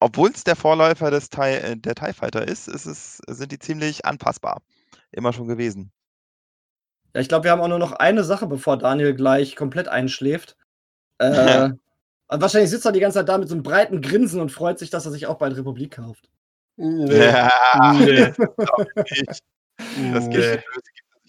obwohl 0.00 0.30
es 0.30 0.44
der 0.44 0.56
Vorläufer 0.56 1.10
des 1.10 1.28
TIE, 1.30 1.60
äh, 1.62 1.76
der 1.76 1.94
TIE 1.94 2.12
Fighter 2.12 2.46
ist, 2.46 2.68
ist 2.68 2.86
es, 2.86 3.20
sind 3.28 3.52
die 3.52 3.58
ziemlich 3.58 4.04
anpassbar. 4.04 4.62
Immer 5.12 5.32
schon 5.32 5.48
gewesen. 5.48 5.92
Ja, 7.14 7.20
ich 7.20 7.28
glaube, 7.28 7.44
wir 7.44 7.50
haben 7.50 7.60
auch 7.60 7.68
nur 7.68 7.78
noch 7.78 7.92
eine 7.92 8.24
Sache, 8.24 8.46
bevor 8.46 8.76
Daniel 8.78 9.14
gleich 9.14 9.56
komplett 9.56 9.88
einschläft. 9.88 10.56
Äh, 11.18 11.70
wahrscheinlich 12.28 12.70
sitzt 12.70 12.86
er 12.86 12.92
die 12.92 13.00
ganze 13.00 13.18
Zeit 13.18 13.28
da 13.28 13.38
mit 13.38 13.48
so 13.48 13.54
einem 13.54 13.62
breiten 13.62 14.00
Grinsen 14.00 14.40
und 14.40 14.52
freut 14.52 14.78
sich, 14.78 14.90
dass 14.90 15.06
er 15.06 15.12
sich 15.12 15.26
auch 15.26 15.38
bald 15.38 15.56
Republik 15.56 15.96
kauft. 15.96 16.28
Nee. 16.76 17.16
Ja, 17.26 17.92
Nee. 17.98 18.32
Das 20.12 20.28
geht 20.28 20.64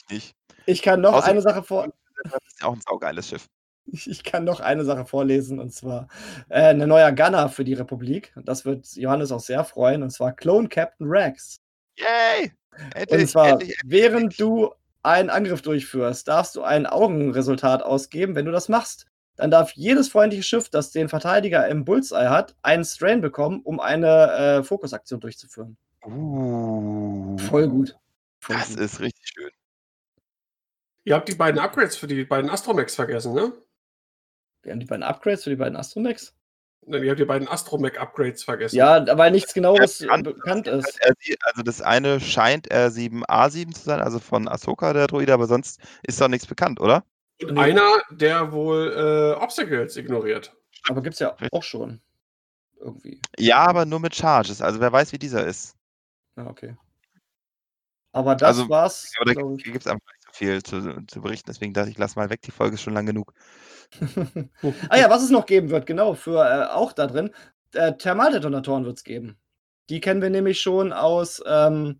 nicht. 0.09 0.35
Ich 0.65 0.81
kann 0.81 1.01
noch 1.01 1.13
Außer- 1.13 1.23
eine 1.23 1.41
Sache 1.41 1.63
vor. 1.63 1.87
Das 2.23 2.33
ist 2.47 2.61
ja 2.61 2.67
auch 2.67 2.73
ein 2.73 2.81
saugeiles 2.81 3.29
Schiff. 3.29 3.45
Ich 3.91 4.23
kann 4.23 4.43
noch 4.43 4.59
eine 4.59 4.83
Sache 4.83 5.05
vorlesen 5.05 5.59
und 5.59 5.71
zwar 5.73 6.07
äh, 6.49 6.69
ein 6.71 6.79
neuer 6.79 7.11
Gunner 7.13 7.47
für 7.49 7.63
die 7.63 7.73
Republik. 7.75 8.33
Und 8.35 8.47
das 8.47 8.65
wird 8.65 8.85
Johannes 8.95 9.31
auch 9.31 9.39
sehr 9.39 9.63
freuen 9.63 10.03
und 10.03 10.09
zwar 10.09 10.33
Clone 10.33 10.67
Captain 10.67 11.07
Rex. 11.07 11.61
Yay! 11.97 12.51
Und 12.71 12.95
Endlich, 12.95 13.29
zwar, 13.29 13.49
endlich, 13.49 13.69
endlich, 13.81 13.81
während 13.85 14.39
du 14.39 14.73
einen 15.03 15.29
Angriff 15.29 15.61
durchführst, 15.61 16.27
darfst 16.27 16.55
du 16.55 16.63
ein 16.63 16.85
Augenresultat 16.85 17.81
ausgeben. 17.81 18.35
Wenn 18.35 18.45
du 18.45 18.51
das 18.51 18.67
machst, 18.67 19.05
dann 19.37 19.51
darf 19.51 19.71
jedes 19.73 20.09
freundliche 20.09 20.43
Schiff, 20.43 20.69
das 20.69 20.91
den 20.91 21.09
Verteidiger 21.09 21.67
im 21.67 21.85
Bullseye 21.85 22.29
hat, 22.29 22.55
einen 22.61 22.83
Strain 22.83 23.21
bekommen, 23.21 23.61
um 23.63 23.79
eine 23.79 24.31
äh, 24.31 24.63
Fokusaktion 24.63 25.19
durchzuführen. 25.19 25.77
Uh, 26.05 27.37
Voll 27.37 27.69
gut. 27.69 27.97
Voll 28.39 28.55
das 28.57 28.69
gut. 28.69 28.79
ist 28.79 28.99
richtig 28.99 29.29
schön. 29.33 29.49
Ihr 31.05 31.15
habt 31.15 31.29
die 31.29 31.35
beiden 31.35 31.59
Upgrades 31.59 31.95
für 31.95 32.07
die 32.07 32.25
beiden 32.25 32.49
Astromechs 32.49 32.95
vergessen, 32.95 33.33
ne? 33.33 33.53
Wir 34.63 34.73
haben 34.73 34.79
die 34.79 34.85
beiden 34.85 35.03
Upgrades 35.03 35.43
für 35.43 35.49
die 35.49 35.55
beiden 35.55 35.77
Astromechs. 35.77 36.33
Nein, 36.89 37.03
Ihr 37.03 37.09
habt 37.09 37.19
die 37.19 37.25
beiden 37.25 37.49
Astromech-Upgrades 37.49 38.43
vergessen. 38.43 38.77
Ja, 38.77 39.05
weil 39.17 39.31
nichts 39.31 39.53
genaues 39.53 39.99
Ja, 39.99 40.15
bekannt 40.17 40.67
ist. 40.67 40.97
R7 41.03 41.35
Also 41.41 41.61
das 41.63 41.81
eine 41.81 42.21
scheint 42.21 42.71
R7A7 42.71 43.73
zu 43.73 43.81
sein, 43.81 43.99
also 43.99 44.19
von 44.19 44.47
Ahsoka, 44.47 44.93
der 44.93 45.07
Droide, 45.07 45.33
aber 45.33 45.47
sonst 45.47 45.81
ist 46.03 46.21
doch 46.21 46.29
nichts 46.29 46.47
bekannt, 46.47 46.79
oder? 46.79 47.03
Und 47.43 47.57
einer, 47.57 48.01
der 48.09 48.51
wohl 48.51 48.93
äh, 49.37 49.41
Obstacles 49.41 49.95
ignoriert. 49.97 50.55
Aber 50.89 51.01
gibt's 51.01 51.19
ja 51.19 51.35
auch 51.51 51.63
schon. 51.63 52.01
Irgendwie. 52.79 53.21
Ja, 53.37 53.57
aber 53.57 53.85
nur 53.85 53.99
mit 53.99 54.15
Charges. 54.15 54.61
Also 54.61 54.79
wer 54.79 54.91
weiß, 54.91 55.11
wie 55.11 55.19
dieser 55.19 55.45
ist. 55.45 55.75
Ja, 56.35 56.47
okay. 56.47 56.75
Aber 58.11 58.35
das 58.35 58.47
Also, 58.47 58.69
war's. 58.69 59.11
Aber 59.19 59.33
da 59.33 59.41
gibt 59.57 59.81
es 59.81 59.87
einfach 59.87 60.07
nicht 60.13 60.23
so 60.25 60.31
viel 60.31 60.63
zu, 60.63 61.05
zu 61.05 61.21
berichten. 61.21 61.49
Deswegen 61.49 61.73
dachte 61.73 61.89
ich, 61.89 61.97
lass 61.97 62.15
mal 62.15 62.29
weg. 62.29 62.41
Die 62.41 62.51
Folge 62.51 62.75
ist 62.75 62.81
schon 62.81 62.93
lang 62.93 63.05
genug. 63.05 63.33
ah 64.89 64.97
ja, 64.97 65.09
was 65.09 65.23
es 65.23 65.29
noch 65.29 65.45
geben 65.45 65.69
wird, 65.69 65.85
genau, 65.85 66.13
für 66.13 66.43
äh, 66.43 66.65
auch 66.73 66.93
da 66.93 67.07
drin. 67.07 67.31
Äh, 67.73 67.93
Thermaldetonatoren 67.93 68.85
wird 68.85 68.97
es 68.97 69.03
geben. 69.03 69.37
Die 69.89 70.01
kennen 70.01 70.21
wir 70.21 70.29
nämlich 70.29 70.59
schon 70.59 70.93
aus, 70.93 71.41
ähm, 71.45 71.99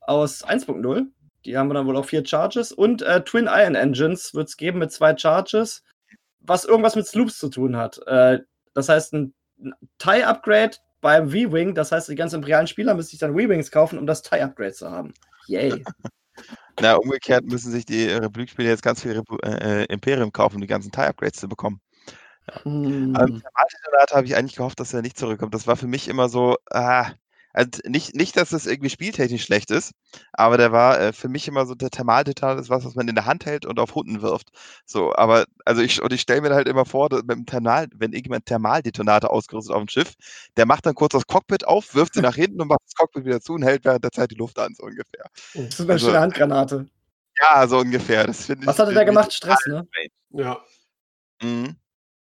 aus 0.00 0.44
1.0. 0.44 1.06
Die 1.44 1.56
haben 1.56 1.68
wir 1.68 1.74
dann 1.74 1.86
wohl 1.86 1.96
auf 1.96 2.08
vier 2.08 2.26
Charges. 2.26 2.72
Und 2.72 3.02
äh, 3.02 3.22
Twin 3.22 3.48
Iron 3.50 3.74
Engines 3.74 4.34
wird 4.34 4.48
es 4.48 4.56
geben 4.56 4.78
mit 4.78 4.92
zwei 4.92 5.16
Charges, 5.16 5.82
was 6.40 6.64
irgendwas 6.64 6.96
mit 6.96 7.06
Sloops 7.06 7.38
zu 7.38 7.48
tun 7.48 7.76
hat. 7.76 8.00
Äh, 8.06 8.40
das 8.74 8.88
heißt, 8.88 9.14
ein, 9.14 9.34
ein 9.60 9.74
TIE-Upgrade 9.98 10.76
beim 11.00 11.28
V-Wing, 11.30 11.74
das 11.74 11.92
heißt, 11.92 12.08
die 12.08 12.16
ganzen 12.16 12.36
imperialen 12.36 12.66
Spieler 12.66 12.94
müssen 12.94 13.10
sich 13.10 13.18
dann 13.20 13.32
V-Wings 13.32 13.70
kaufen, 13.70 13.98
um 13.98 14.06
das 14.06 14.22
TIE-Upgrade 14.22 14.72
zu 14.72 14.90
haben. 14.90 15.14
Yay. 15.46 15.84
Na, 16.80 16.94
umgekehrt 16.94 17.44
müssen 17.44 17.72
sich 17.72 17.84
die 17.84 18.06
Republikspieler 18.06 18.70
jetzt 18.70 18.82
ganz 18.82 19.02
viel 19.02 19.12
Repu 19.12 19.36
äh, 19.38 19.84
Imperium 19.86 20.32
kaufen, 20.32 20.56
um 20.56 20.60
die 20.60 20.68
ganzen 20.68 20.92
TIE-Upgrades 20.92 21.40
zu 21.40 21.48
bekommen. 21.48 21.80
Hm. 22.62 23.14
Ähm, 23.14 23.14
Thermaldetonat 23.14 24.12
habe 24.12 24.26
ich 24.26 24.36
eigentlich 24.36 24.56
gehofft, 24.56 24.80
dass 24.80 24.94
er 24.94 25.02
nicht 25.02 25.18
zurückkommt. 25.18 25.54
Das 25.54 25.66
war 25.66 25.76
für 25.76 25.86
mich 25.86 26.08
immer 26.08 26.28
so, 26.28 26.56
ah, 26.70 27.10
also 27.58 27.80
nicht, 27.86 28.14
nicht, 28.14 28.36
dass 28.36 28.50
das 28.50 28.66
irgendwie 28.66 28.88
spieltechnisch 28.88 29.42
schlecht 29.42 29.72
ist, 29.72 29.92
aber 30.32 30.58
der 30.58 30.70
war 30.70 31.00
äh, 31.00 31.12
für 31.12 31.28
mich 31.28 31.48
immer 31.48 31.66
so, 31.66 31.74
der 31.74 31.90
Thermaldetonator 31.90 32.62
ist 32.62 32.70
was, 32.70 32.84
was 32.84 32.94
man 32.94 33.08
in 33.08 33.16
der 33.16 33.26
Hand 33.26 33.46
hält 33.46 33.66
und 33.66 33.80
auf 33.80 33.96
Hunden 33.96 34.22
wirft. 34.22 34.50
So, 34.86 35.12
aber, 35.16 35.44
also 35.64 35.82
ich, 35.82 36.00
und 36.00 36.12
ich 36.12 36.20
stelle 36.20 36.40
mir 36.40 36.54
halt 36.54 36.68
immer 36.68 36.84
vor, 36.84 37.08
dass 37.08 37.22
mit 37.24 37.32
dem 37.32 37.46
Thermal, 37.46 37.88
wenn 37.96 38.12
irgendjemand 38.12 38.46
Thermaldetonator 38.46 39.32
ausgerüstet 39.32 39.74
auf 39.74 39.82
dem 39.82 39.88
Schiff, 39.88 40.14
der 40.56 40.66
macht 40.66 40.86
dann 40.86 40.94
kurz 40.94 41.14
das 41.14 41.26
Cockpit 41.26 41.66
auf, 41.66 41.96
wirft 41.96 42.14
sie 42.14 42.20
nach 42.22 42.36
hinten 42.36 42.62
und 42.62 42.68
macht 42.68 42.82
das 42.84 42.94
Cockpit 42.94 43.24
wieder 43.24 43.40
zu 43.40 43.54
und 43.54 43.64
hält 43.64 43.84
während 43.84 44.04
der 44.04 44.12
Zeit 44.12 44.30
die 44.30 44.36
Luft 44.36 44.56
an, 44.60 44.74
so 44.76 44.84
ungefähr. 44.84 45.24
Das 45.54 45.64
ist 45.64 45.80
eine 45.80 45.92
also- 45.92 46.06
schöne 46.06 46.20
Handgranate. 46.20 46.86
Ja, 47.40 47.66
so 47.66 47.78
ungefähr. 47.78 48.26
Das 48.26 48.46
finde 48.46 48.62
ich. 48.62 48.66
Was 48.68 48.78
hatte 48.78 48.94
der 48.94 49.04
gemacht? 49.04 49.32
Stress, 49.32 49.64
ne? 49.66 49.86
Ja. 50.30 50.58
Mhm. 51.42 51.76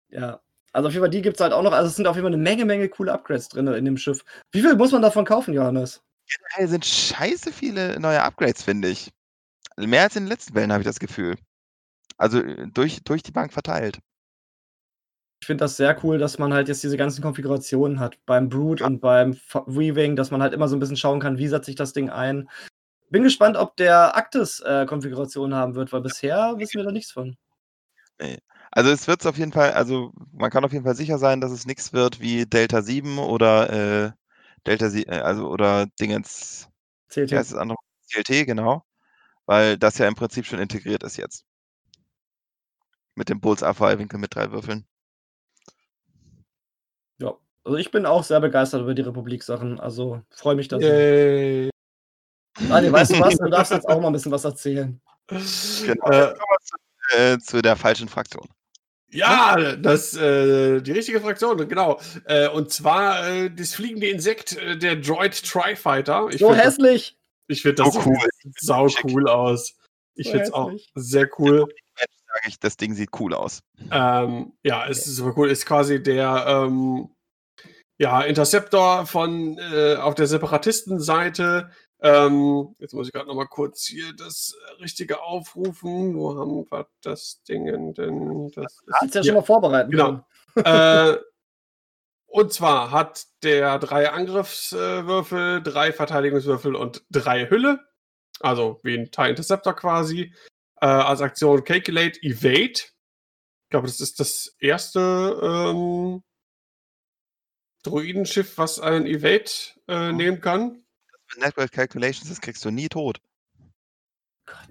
Ja. 0.10 0.40
Also 0.76 0.90
auf 0.90 0.94
jeden 0.94 1.04
Fall, 1.04 1.10
die 1.10 1.22
gibt 1.22 1.38
es 1.38 1.42
halt 1.42 1.54
auch 1.54 1.64
noch. 1.64 1.72
Also 1.72 1.88
es 1.88 1.96
sind 1.96 2.06
auf 2.06 2.18
jeden 2.18 2.26
Fall 2.26 2.34
eine 2.34 2.44
Menge, 2.44 2.66
Menge 2.66 2.90
coole 2.90 3.14
Upgrades 3.14 3.48
drin 3.48 3.66
in 3.68 3.86
dem 3.86 3.96
Schiff. 3.96 4.26
Wie 4.52 4.62
viel 4.62 4.76
muss 4.76 4.92
man 4.92 5.02
davon 5.02 5.24
kaufen, 5.24 5.54
Johannes? 5.54 6.04
Generell 6.28 6.68
sind 6.68 6.86
scheiße 6.86 7.54
viele 7.54 7.98
neue 7.98 8.22
Upgrades, 8.22 8.62
finde 8.62 8.90
ich. 8.90 9.14
Mehr 9.78 10.02
als 10.02 10.18
in 10.18 10.24
den 10.24 10.30
letzten 10.30 10.54
Wellen, 10.54 10.74
habe 10.74 10.82
ich 10.82 10.88
das 10.88 11.00
Gefühl. 11.00 11.38
Also 12.18 12.40
äh, 12.42 12.68
durch, 12.74 13.02
durch 13.06 13.24
die 13.24 13.32
Bank 13.32 13.54
verteilt. 13.54 14.00
Ich 15.40 15.48
finde 15.48 15.64
das 15.64 15.78
sehr 15.78 15.98
cool, 16.04 16.18
dass 16.18 16.40
man 16.40 16.54
halt 16.54 16.68
jetzt 16.68 16.84
diese 16.84 16.98
ganzen 16.98 17.22
Konfigurationen 17.22 18.02
hat. 18.02 18.18
Beim 18.26 18.50
Brood 18.50 18.82
und 18.82 19.00
beim 19.00 19.40
Weaving, 19.68 20.18
dass 20.18 20.30
man 20.30 20.42
halt 20.42 20.54
immer 20.54 20.68
so 20.68 20.76
ein 20.76 20.82
bisschen 20.82 20.98
schauen 20.98 21.22
kann, 21.22 21.38
wie 21.38 21.48
setzt 21.48 21.68
sich 21.68 21.76
das 21.76 21.94
Ding 21.94 22.10
ein. 22.10 22.50
Bin 23.10 23.24
gespannt, 23.24 23.56
ob 23.56 23.78
der 23.78 24.18
Actis 24.18 24.60
äh, 24.60 24.86
Konfiguration 24.86 25.54
haben 25.54 25.76
wird, 25.76 25.94
weil 25.94 26.02
bisher 26.02 26.56
wissen 26.58 26.80
wir 26.80 26.84
da 26.84 26.92
nichts 26.92 27.14
von. 27.14 27.38
Also 28.76 28.92
es 28.92 29.08
wird 29.08 29.26
auf 29.26 29.38
jeden 29.38 29.54
Fall, 29.54 29.72
also 29.72 30.12
man 30.34 30.52
kann 30.52 30.66
auf 30.66 30.74
jeden 30.74 30.84
Fall 30.84 30.98
sicher 30.98 31.18
sein, 31.18 31.40
dass 31.40 31.52
es 31.52 31.66
nichts 31.66 31.94
wird 31.94 32.20
wie 32.20 32.46
Delta 32.46 32.82
7 32.82 33.20
oder 33.20 33.70
äh, 33.70 34.12
Delta 34.68 34.90
7, 34.90 35.10
äh, 35.10 35.20
also 35.20 35.48
oder 35.50 35.86
Dingens, 35.98 36.68
CLT. 37.08 37.32
heißt 37.32 37.54
das 37.54 37.58
andere? 37.58 37.78
CLT, 38.12 38.46
genau. 38.46 38.84
Weil 39.46 39.78
das 39.78 39.98
ja 39.98 40.10
im 40.10 40.16
Prinzip 40.16 40.46
schon 40.46 40.60
integriert 40.60 41.04
ist 41.04 41.16
jetzt. 41.16 41.46
Mit 43.16 43.30
dem 43.30 43.40
Bullseye-Winkel 43.40 44.20
mit 44.20 44.36
drei 44.36 44.52
Würfeln. 44.52 44.86
Ja. 47.20 47.38
Also 47.64 47.78
ich 47.78 47.92
bin 47.92 48.06
auch 48.06 48.26
sehr 48.26 48.42
begeistert 48.42 48.82
über 48.82 48.94
die 48.94 49.04
Republik-Sachen. 49.04 49.80
Also 49.80 50.22
freue 50.32 50.56
mich 50.56 50.68
da 50.68 50.80
sehr. 50.80 50.90
Yay. 50.90 51.70
Daniel, 52.68 52.92
weißt 52.92 53.14
du 53.14 53.20
was? 53.22 53.38
Du 53.38 53.50
darfst 53.50 53.72
jetzt 53.72 53.86
auch 53.88 54.02
mal 54.02 54.08
ein 54.08 54.14
bisschen 54.14 54.34
was 54.34 54.44
erzählen. 54.44 55.00
Genau. 55.28 56.10
Äh, 56.10 56.26
Jetzt 56.26 56.40
kommen 56.40 56.50
wir 56.50 56.60
zu, 56.62 57.18
äh, 57.18 57.40
zu 57.40 57.62
der 57.62 57.78
falschen 57.78 58.10
Fraktion. 58.10 58.50
Ja, 59.16 59.76
das, 59.76 60.16
äh, 60.16 60.82
die 60.82 60.92
richtige 60.92 61.22
Fraktion, 61.22 61.68
genau. 61.68 62.00
Äh, 62.26 62.50
und 62.50 62.72
zwar 62.72 63.28
äh, 63.28 63.50
das 63.50 63.74
fliegende 63.74 64.08
Insekt, 64.08 64.58
äh, 64.58 64.78
der 64.78 64.96
Droid 64.98 65.44
Tri-Fighter. 65.44 66.30
So 66.32 66.48
find 66.50 66.52
das- 66.60 66.66
hässlich. 66.66 67.18
Ich 67.48 67.62
finde 67.62 67.84
das 67.84 67.94
So 67.94 68.00
sieht 68.02 68.08
cool. 68.10 68.52
sau 68.60 68.88
cool 69.04 69.30
aus. 69.30 69.76
Ich 70.16 70.26
So 70.28 70.32
finde 70.32 70.46
es 70.46 70.54
auch 70.54 70.72
hässlich. 70.72 70.92
sehr 70.96 71.30
cool. 71.40 71.66
Jetzt 72.00 72.24
sage 72.28 72.42
ich, 72.48 72.60
das 72.60 72.78
Ding 72.78 72.94
sieht 72.96 73.10
cool 73.20 73.34
aus. 73.34 73.62
Ähm, 73.92 74.54
ja, 74.64 74.88
es 74.88 75.06
ist 75.06 75.16
super 75.18 75.34
cool. 75.38 75.52
Ist 75.52 75.66
quasi 75.66 76.02
der 76.02 76.46
ähm, 76.48 77.10
ja, 77.98 78.22
Interceptor 78.22 79.06
von 79.06 79.58
äh, 79.58 79.96
auf 79.96 80.16
der 80.16 80.28
Separatistenseite. 80.28 81.70
Ähm, 82.02 82.76
jetzt 82.80 82.94
muss 82.94 83.08
ich 83.08 83.14
gerade 83.14 83.28
noch 83.28 83.36
mal 83.36 83.48
kurz 83.48 83.86
hier 83.86 84.14
das 84.14 84.56
Richtige 84.80 85.22
aufrufen. 85.22 86.16
Wo 86.16 86.38
haben 86.38 86.66
wir 86.70 86.88
das 87.02 87.42
Ding 87.44 87.66
denn? 87.94 88.52
Das 88.54 88.84
Hättest 89.00 89.16
ja 89.16 89.22
ist, 89.22 89.28
schon 89.28 89.36
mal 89.36 89.42
vorbereiten 89.42 89.92
Genau. 89.92 90.26
können. 90.56 90.66
äh, 90.66 91.18
und 92.28 92.52
zwar 92.52 92.92
hat 92.92 93.26
der 93.44 93.80
drei 93.80 94.10
Angriffswürfel, 94.10 95.64
drei 95.64 95.94
Verteidigungswürfel 95.94 96.76
und 96.76 97.06
drei 97.10 97.50
Hülle. 97.50 97.80
Also 98.42 98.82
wie 98.84 98.98
ein 98.98 99.10
TIE 99.10 99.30
Interceptor 99.30 99.74
quasi. 99.74 100.34
Äh, 100.82 100.88
als 100.88 101.22
Aktion 101.22 101.64
Calculate 101.64 102.22
Evade. 102.22 102.74
Ich 102.74 103.70
glaube, 103.70 103.88
das 103.88 104.02
ist 104.02 104.20
das 104.20 104.54
erste 104.60 105.40
ähm, 105.42 106.22
Droidenschiff, 107.84 108.58
was 108.58 108.80
ein 108.80 109.06
Evade 109.06 109.52
äh, 109.88 110.12
nehmen 110.12 110.42
kann. 110.42 110.85
Network 111.38 111.72
Calculations, 111.72 112.30
das 112.30 112.42
kriegst 112.42 112.64
du 112.66 112.72
nie 112.72 112.90
tot. 112.90 113.20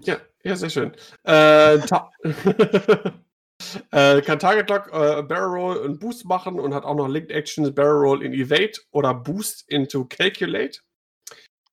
Ja, 0.01 0.17
ja, 0.43 0.55
sehr 0.55 0.69
schön. 0.69 0.93
Äh, 1.23 1.79
ta 1.79 2.11
äh, 3.91 4.21
kann 4.21 4.39
Target 4.39 4.69
Lock, 4.69 4.87
äh, 4.87 5.21
Barrel 5.23 5.57
Roll 5.57 5.77
und 5.77 5.99
Boost 5.99 6.25
machen 6.25 6.59
und 6.59 6.73
hat 6.73 6.85
auch 6.85 6.95
noch 6.95 7.07
Linked 7.07 7.31
Actions, 7.31 7.73
Barrel 7.73 8.05
Roll 8.05 8.23
in 8.23 8.33
Evade 8.33 8.79
oder 8.91 9.13
Boost 9.13 9.69
into 9.69 10.05
Calculate. 10.05 10.79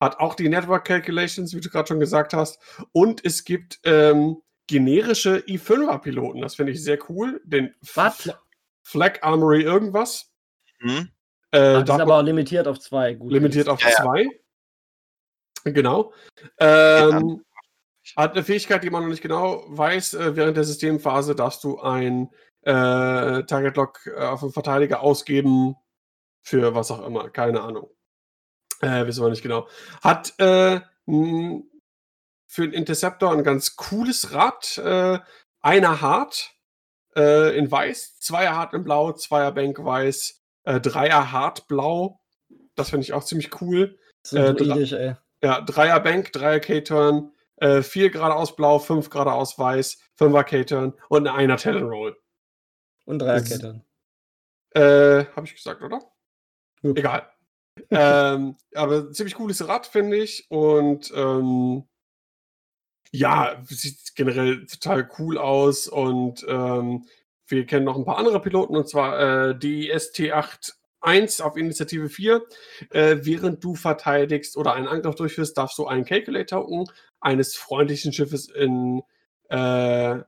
Hat 0.01 0.19
auch 0.19 0.35
die 0.35 0.49
Network 0.49 0.85
Calculations, 0.85 1.55
wie 1.55 1.61
du 1.61 1.69
gerade 1.69 1.87
schon 1.87 2.01
gesagt 2.01 2.35
hast. 2.35 2.61
Und 2.91 3.25
es 3.25 3.45
gibt 3.45 3.79
ähm, 3.85 4.43
generische 4.67 5.39
i5er-Piloten. 5.47 6.41
Das 6.41 6.57
finde 6.57 6.73
ich 6.73 6.83
sehr 6.83 6.99
cool. 7.09 7.41
Den 7.45 7.75
Was? 7.95 8.31
Flag 8.83 9.23
Armory 9.23 9.63
irgendwas. 9.63 10.33
Hm? 10.81 11.09
Äh, 11.53 11.85
das 11.85 11.85
ist 11.85 11.91
aber 11.91 12.23
limitiert 12.23 12.67
auf 12.67 12.81
zwei. 12.81 13.15
Gut. 13.15 13.31
limitiert 13.31 13.69
auf 13.69 13.81
Ja, 13.81 13.91
ja. 13.91 14.31
Genau. 15.65 16.13
Ähm, 16.59 17.45
hat 18.17 18.33
eine 18.33 18.45
Fähigkeit, 18.45 18.83
die 18.83 18.91
man 18.91 19.03
noch 19.03 19.11
nicht 19.11 19.23
genau 19.23 19.65
weiß. 19.69 20.15
Äh, 20.15 20.37
während 20.37 20.57
der 20.57 20.65
Systemphase 20.65 21.35
darfst 21.35 21.63
du 21.65 21.81
ein 21.81 22.31
äh, 22.63 23.45
Target 23.45 23.77
Lock 23.77 24.07
äh, 24.07 24.21
auf 24.21 24.43
einen 24.43 24.53
Verteidiger 24.53 25.01
ausgeben 25.01 25.77
für 26.43 26.75
was 26.75 26.91
auch 26.91 27.07
immer. 27.07 27.31
Keine 27.31 27.61
Ahnung. 27.63 27.91
Äh, 28.81 29.07
wissen 29.07 29.23
wir 29.23 29.31
nicht 29.31 29.43
genau. 29.43 29.69
Hat 30.03 30.39
äh, 30.41 30.81
für 31.07 32.69
den 32.69 32.73
Interceptor 32.73 33.33
ein 33.33 33.45
ganz 33.45 33.77
cooles 33.77 34.33
Rad. 34.33 34.79
Äh, 34.79 35.21
einer 35.61 36.01
hart 36.01 36.57
äh, 37.17 37.57
in 37.57 37.71
weiß, 37.71 38.19
zweier 38.19 38.57
hart 38.57 38.75
in 38.75 38.85
blau, 38.85 39.13
zweier 39.13 39.53
Bank 39.53 39.83
weiß, 39.83 40.43
äh, 40.65 40.81
dreier 40.81 41.31
hart 41.33 41.69
blau. 41.69 42.21
Das 42.75 42.91
finde 42.91 43.05
ich 43.05 43.13
auch 43.13 43.25
ziemlich 43.25 43.61
cool. 43.61 43.99
Ist 44.25 44.33
äh, 44.33 44.55
druidisch, 44.55 44.93
ey. 44.93 45.15
Ja, 45.43 45.61
Dreier 45.61 46.01
Bank, 46.01 46.33
Dreier 46.33 46.61
K-Turn, 46.61 47.33
äh, 47.57 47.83
vier 47.83 48.11
geradeaus 48.11 48.55
blau, 48.55 48.79
fünf 48.79 49.11
geradeaus 49.11 49.59
weiß, 49.59 49.99
fünfer 50.15 50.45
K-Turn 50.45 50.95
und 51.09 51.27
ein 51.27 51.35
einer 51.35 51.57
Talon-Roll. 51.57 52.17
Und 53.05 53.19
Dreierkette. 53.19 53.85
Äh, 54.75 55.27
habe 55.35 55.47
ich 55.47 55.55
gesagt, 55.55 55.83
oder? 55.83 56.01
Ja. 56.83 56.91
Egal. 56.91 57.29
ähm, 57.91 58.57
aber 58.75 59.11
ziemlich 59.13 59.35
cooles 59.35 59.67
Rad, 59.67 59.87
finde 59.87 60.19
ich. 60.19 60.47
Und 60.51 61.13
ähm, 61.15 61.89
ja, 63.11 63.63
sieht 63.65 64.15
generell 64.15 64.67
total 64.67 65.09
cool 65.19 65.39
aus. 65.39 65.89
Und 65.89 66.45
ähm, 66.49 67.07
wir 67.47 67.67
kennen 67.67 67.85
noch 67.85 67.97
ein 67.97 68.05
paar 68.05 68.19
andere 68.19 68.41
Piloten, 68.41 68.77
und 68.77 68.89
zwar 68.89 69.49
äh, 69.49 69.59
die 69.59 69.91
ST-8-1 71.03 71.43
auf 71.43 71.57
Initiative 71.57 72.09
4. 72.09 72.43
Äh, 72.91 73.19
während 73.23 73.63
du 73.63 73.75
verteidigst 73.75 74.57
oder 74.57 74.75
einen 74.75 74.89
Angriff 74.89 75.17
durchführst, 75.17 75.57
darfst 75.57 75.79
du 75.79 75.87
einen 75.87 76.05
Calculate-Token 76.05 76.87
eines 77.21 77.57
freundlichen 77.57 78.13
Schiffes 78.13 78.49
in 78.49 79.03
äh, 79.49 80.21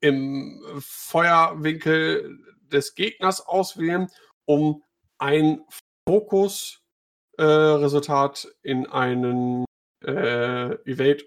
im 0.00 0.62
Feuerwinkel 0.78 2.38
des 2.70 2.94
Gegners 2.94 3.40
auswählen, 3.40 4.06
um 4.44 4.84
ein 5.18 5.64
Fokus-Resultat 6.08 8.46
in 8.62 8.86
einen 8.86 9.64
äh, 10.04 10.74
Evade 10.88 11.24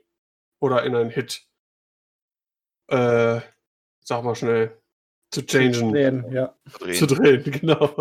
oder 0.62 0.84
in 0.84 0.96
einen 0.96 1.10
Hit, 1.10 1.46
äh, 2.88 3.42
sag 4.00 4.24
mal 4.24 4.36
schnell, 4.36 4.81
zu 5.32 5.46
changen, 5.46 5.92
Drehen, 5.94 6.32
ja. 6.32 6.56
Drehen. 6.80 6.96
zu 6.96 7.08
drehen, 7.08 7.44
genau. 7.52 7.96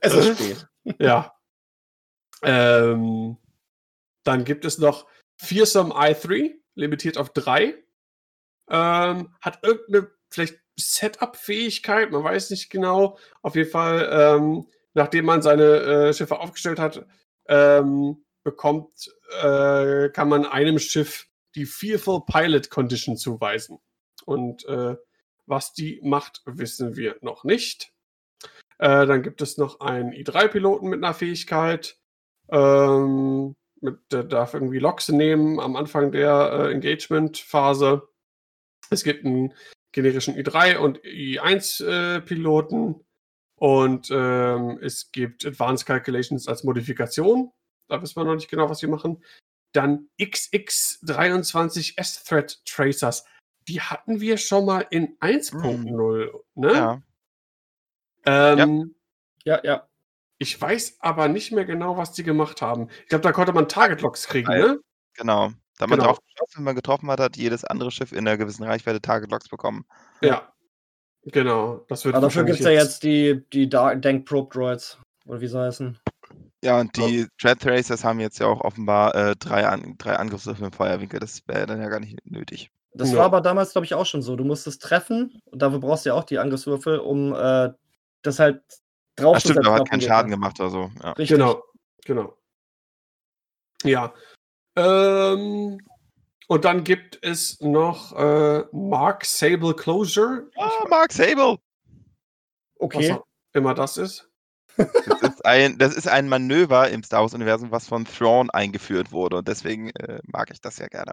Es 0.00 0.14
ist 0.14 0.38
spät. 0.38 0.68
Ja. 0.98 1.34
Ähm, 2.42 3.38
dann 4.22 4.44
gibt 4.44 4.64
es 4.64 4.78
noch 4.78 5.06
Fearsome 5.36 5.94
i3, 5.94 6.54
limitiert 6.74 7.16
auf 7.16 7.30
3. 7.30 7.74
Ähm, 8.70 9.34
hat 9.40 9.62
irgendeine 9.62 10.10
vielleicht 10.30 10.58
Setup-Fähigkeit, 10.76 12.10
man 12.10 12.24
weiß 12.24 12.50
nicht 12.50 12.70
genau. 12.70 13.18
Auf 13.42 13.56
jeden 13.56 13.70
Fall, 13.70 14.08
ähm, 14.10 14.66
nachdem 14.92 15.24
man 15.24 15.42
seine 15.42 15.64
äh, 15.64 16.12
Schiffe 16.12 16.38
aufgestellt 16.38 16.78
hat, 16.78 17.06
ähm, 17.48 18.24
bekommt, 18.42 19.10
äh, 19.40 20.08
kann 20.10 20.28
man 20.28 20.44
einem 20.44 20.78
Schiff 20.78 21.28
die 21.54 21.66
Fearful 21.66 22.24
Pilot 22.26 22.70
Condition 22.70 23.16
zuweisen. 23.16 23.78
Und 24.24 24.64
äh, 24.66 24.96
was 25.46 25.72
die 25.72 26.00
macht, 26.02 26.42
wissen 26.46 26.96
wir 26.96 27.16
noch 27.20 27.44
nicht. 27.44 27.92
Äh, 28.78 29.06
dann 29.06 29.22
gibt 29.22 29.42
es 29.42 29.56
noch 29.56 29.80
einen 29.80 30.12
i3-Piloten 30.12 30.88
mit 30.88 31.02
einer 31.02 31.14
Fähigkeit. 31.14 31.98
Ähm, 32.50 33.54
mit, 33.80 33.98
der 34.10 34.24
darf 34.24 34.54
irgendwie 34.54 34.78
Loks 34.78 35.08
nehmen 35.08 35.60
am 35.60 35.76
Anfang 35.76 36.12
der 36.12 36.50
äh, 36.52 36.72
Engagement-Phase. 36.72 38.08
Es 38.90 39.04
gibt 39.04 39.24
einen 39.24 39.54
generischen 39.92 40.34
i3 40.34 40.78
und 40.78 41.00
i1-Piloten. 41.02 43.00
und 43.56 44.08
ähm, 44.10 44.78
es 44.82 45.12
gibt 45.12 45.46
Advanced 45.46 45.86
Calculations 45.86 46.48
als 46.48 46.64
Modifikation. 46.64 47.52
Da 47.88 48.02
wissen 48.02 48.16
wir 48.16 48.24
noch 48.24 48.34
nicht 48.34 48.50
genau, 48.50 48.68
was 48.68 48.80
sie 48.80 48.88
machen. 48.88 49.22
Dann 49.72 50.08
XX23 50.20 51.96
S-Thread 51.96 52.64
Tracers. 52.64 53.24
Die 53.68 53.80
hatten 53.80 54.20
wir 54.20 54.36
schon 54.36 54.66
mal 54.66 54.86
in 54.90 55.16
1.0. 55.18 56.30
Ne? 56.54 56.72
Ja. 56.72 57.02
Ähm, 58.26 58.94
Ja, 59.44 59.60
ja. 59.62 59.86
Ich 60.38 60.60
weiß 60.60 60.96
aber 61.00 61.28
nicht 61.28 61.52
mehr 61.52 61.64
genau, 61.64 61.96
was 61.96 62.12
die 62.12 62.22
gemacht 62.24 62.60
haben. 62.60 62.88
Ich 63.02 63.08
glaube, 63.08 63.22
da 63.22 63.32
konnte 63.32 63.52
man 63.52 63.68
Target-Locks 63.68 64.26
kriegen, 64.26 64.48
Ah, 64.48 64.56
ne? 64.56 64.80
Genau. 65.14 65.52
Da 65.78 65.86
man 65.86 65.98
Genau. 65.98 66.10
drauf 66.10 66.18
geschossen, 66.24 66.56
wenn 66.58 66.64
man 66.64 66.74
getroffen 66.74 67.10
hat, 67.10 67.20
hat 67.20 67.36
jedes 67.36 67.64
andere 67.64 67.90
Schiff 67.90 68.12
in 68.12 68.18
einer 68.18 68.36
gewissen 68.36 68.64
Reichweite 68.64 69.00
Target 69.00 69.30
Locks 69.30 69.48
bekommen. 69.48 69.84
Ja. 70.22 70.52
Genau. 71.24 71.84
Das 71.88 72.04
wird 72.04 72.14
Aber 72.14 72.26
dafür 72.26 72.44
gibt 72.44 72.58
es 72.60 72.64
ja 72.64 72.72
jetzt 72.72 73.02
die, 73.02 73.42
die 73.52 73.68
Dark 73.68 74.02
Dank 74.02 74.26
Probe 74.26 74.52
Droids. 74.52 74.98
Oder 75.26 75.40
wie 75.40 75.46
sie 75.48 75.58
heißen. 75.58 75.98
Ja, 76.62 76.80
und 76.80 76.96
die 76.96 77.26
Dread 77.40 77.60
Tracers 77.60 78.04
haben 78.04 78.20
jetzt 78.20 78.38
ja 78.38 78.46
auch 78.46 78.60
offenbar 78.60 79.14
äh, 79.14 79.36
drei, 79.36 79.66
An 79.66 79.96
drei 79.98 80.16
Angriffswürfe 80.16 80.64
im 80.66 80.72
Feuerwinkel. 80.72 81.20
Das 81.20 81.46
wäre 81.46 81.66
dann 81.66 81.80
ja 81.80 81.88
gar 81.88 82.00
nicht 82.00 82.18
nötig. 82.26 82.70
Das 82.94 83.10
Ja. 83.10 83.18
war 83.18 83.24
aber 83.26 83.40
damals, 83.40 83.72
glaube 83.72 83.84
ich, 83.84 83.94
auch 83.94 84.06
schon 84.06 84.22
so. 84.22 84.36
Du 84.36 84.44
musstest 84.44 84.82
treffen 84.82 85.40
und 85.46 85.60
dafür 85.60 85.80
brauchst 85.80 86.04
du 86.04 86.10
ja 86.10 86.14
auch 86.14 86.24
die 86.24 86.38
Angriffswürfel, 86.38 86.98
um 86.98 87.34
äh, 87.34 87.70
das 88.22 88.38
halt 88.38 88.62
drauf 89.16 89.36
Ach 89.36 89.40
stimmt, 89.40 89.66
aber 89.66 89.74
hat 89.76 89.90
keinen. 89.90 90.00
Schaden 90.00 90.30
gemacht 90.30 90.58
oder 90.60 90.70
so. 90.70 90.90
Ja. 91.02 91.10
Richtig. 91.12 91.36
Genau. 91.36 91.62
Genau. 92.04 92.36
Ja. 93.84 94.14
Ähm, 94.76 95.78
und 96.48 96.64
dann 96.64 96.84
gibt 96.84 97.18
es 97.22 97.60
noch 97.60 98.12
äh, 98.16 98.64
Mark 98.72 99.24
Sable 99.24 99.74
Closure. 99.74 100.48
Ah, 100.56 100.70
Mark 100.88 101.12
Sable! 101.12 101.56
Was 101.56 101.58
Okay. 102.78 103.12
auch 103.12 103.24
immer 103.52 103.74
das 103.74 103.96
ist. 103.96 104.28
Das 104.76 105.22
ist, 105.22 105.44
ein, 105.46 105.78
das 105.78 105.94
ist 105.94 106.08
ein 106.08 106.28
Manöver 106.28 106.90
im 106.90 107.02
Star 107.04 107.22
Wars-Universum, 107.22 107.70
was 107.70 107.86
von 107.86 108.04
Thrawn 108.04 108.50
eingeführt 108.50 109.12
wurde. 109.12 109.36
Und 109.38 109.48
deswegen 109.48 109.90
äh, 109.90 110.20
mag 110.24 110.50
ich 110.50 110.60
das 110.60 110.78
ja 110.78 110.88
gerne. 110.88 111.12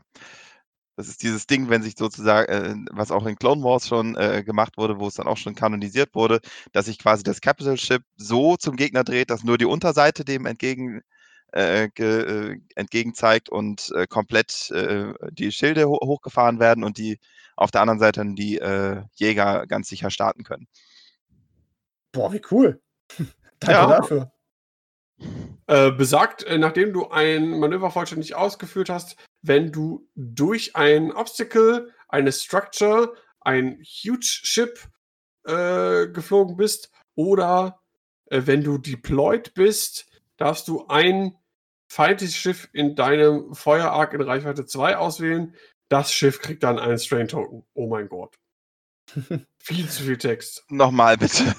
Das 0.95 1.07
ist 1.07 1.23
dieses 1.23 1.47
Ding, 1.47 1.69
wenn 1.69 1.81
sich 1.83 1.95
sozusagen, 1.97 2.51
äh, 2.51 2.75
was 2.91 3.11
auch 3.11 3.25
in 3.25 3.37
Clone 3.37 3.63
Wars 3.63 3.87
schon 3.87 4.15
äh, 4.17 4.43
gemacht 4.43 4.77
wurde, 4.77 4.99
wo 4.99 5.07
es 5.07 5.15
dann 5.15 5.27
auch 5.27 5.37
schon 5.37 5.55
kanonisiert 5.55 6.13
wurde, 6.13 6.41
dass 6.73 6.85
sich 6.85 6.99
quasi 6.99 7.23
das 7.23 7.41
Capital 7.41 7.77
Ship 7.77 8.03
so 8.17 8.57
zum 8.57 8.75
Gegner 8.75 9.03
dreht, 9.03 9.29
dass 9.29 9.43
nur 9.43 9.57
die 9.57 9.65
Unterseite 9.65 10.25
dem 10.25 10.45
entgegen, 10.45 11.01
äh, 11.53 11.89
ge, 11.89 12.51
äh, 12.53 12.59
entgegen 12.75 13.13
zeigt 13.13 13.49
und 13.49 13.91
äh, 13.95 14.05
komplett 14.07 14.69
äh, 14.71 15.13
die 15.31 15.51
Schilde 15.51 15.85
ho 15.85 15.99
hochgefahren 16.03 16.59
werden 16.59 16.83
und 16.83 16.97
die 16.97 17.19
auf 17.55 17.71
der 17.71 17.81
anderen 17.81 17.99
Seite 17.99 18.19
dann 18.21 18.35
die 18.35 18.57
äh, 18.57 19.03
Jäger 19.15 19.67
ganz 19.67 19.87
sicher 19.87 20.09
starten 20.09 20.43
können. 20.43 20.67
Boah, 22.11 22.33
wie 22.33 22.41
cool. 22.51 22.81
Danke 23.59 23.73
Ja. 23.73 23.87
dafür. 23.87 24.31
Äh, 25.67 25.91
besagt, 25.91 26.43
äh, 26.43 26.57
nachdem 26.57 26.91
du 26.91 27.09
ein 27.09 27.59
Manöver 27.59 27.91
vollständig 27.91 28.35
ausgeführt 28.35 28.89
hast, 28.89 29.15
wenn 29.41 29.71
du 29.71 30.07
durch 30.15 30.75
ein 30.75 31.11
Obstacle, 31.11 31.93
eine 32.07 32.31
Structure, 32.31 33.15
ein 33.39 33.81
Huge 33.81 34.25
Ship 34.43 34.79
äh, 35.45 36.07
geflogen 36.07 36.57
bist 36.57 36.91
oder 37.15 37.81
äh, 38.27 38.41
wenn 38.45 38.63
du 38.63 38.77
deployed 38.77 39.53
bist, 39.53 40.07
darfst 40.37 40.67
du 40.67 40.87
ein 40.87 41.35
feindliches 41.87 42.35
Schiff 42.35 42.69
in 42.73 42.95
deinem 42.95 43.53
Feuerarc 43.53 44.13
in 44.13 44.21
Reichweite 44.21 44.65
2 44.65 44.97
auswählen. 44.97 45.55
Das 45.89 46.13
Schiff 46.13 46.39
kriegt 46.39 46.63
dann 46.63 46.79
einen 46.79 46.99
Strain 46.99 47.27
Token. 47.27 47.65
Oh 47.73 47.87
mein 47.87 48.07
Gott. 48.07 48.37
viel 49.59 49.89
zu 49.89 50.03
viel 50.03 50.17
Text. 50.17 50.63
Nochmal 50.69 51.17
bitte. 51.17 51.53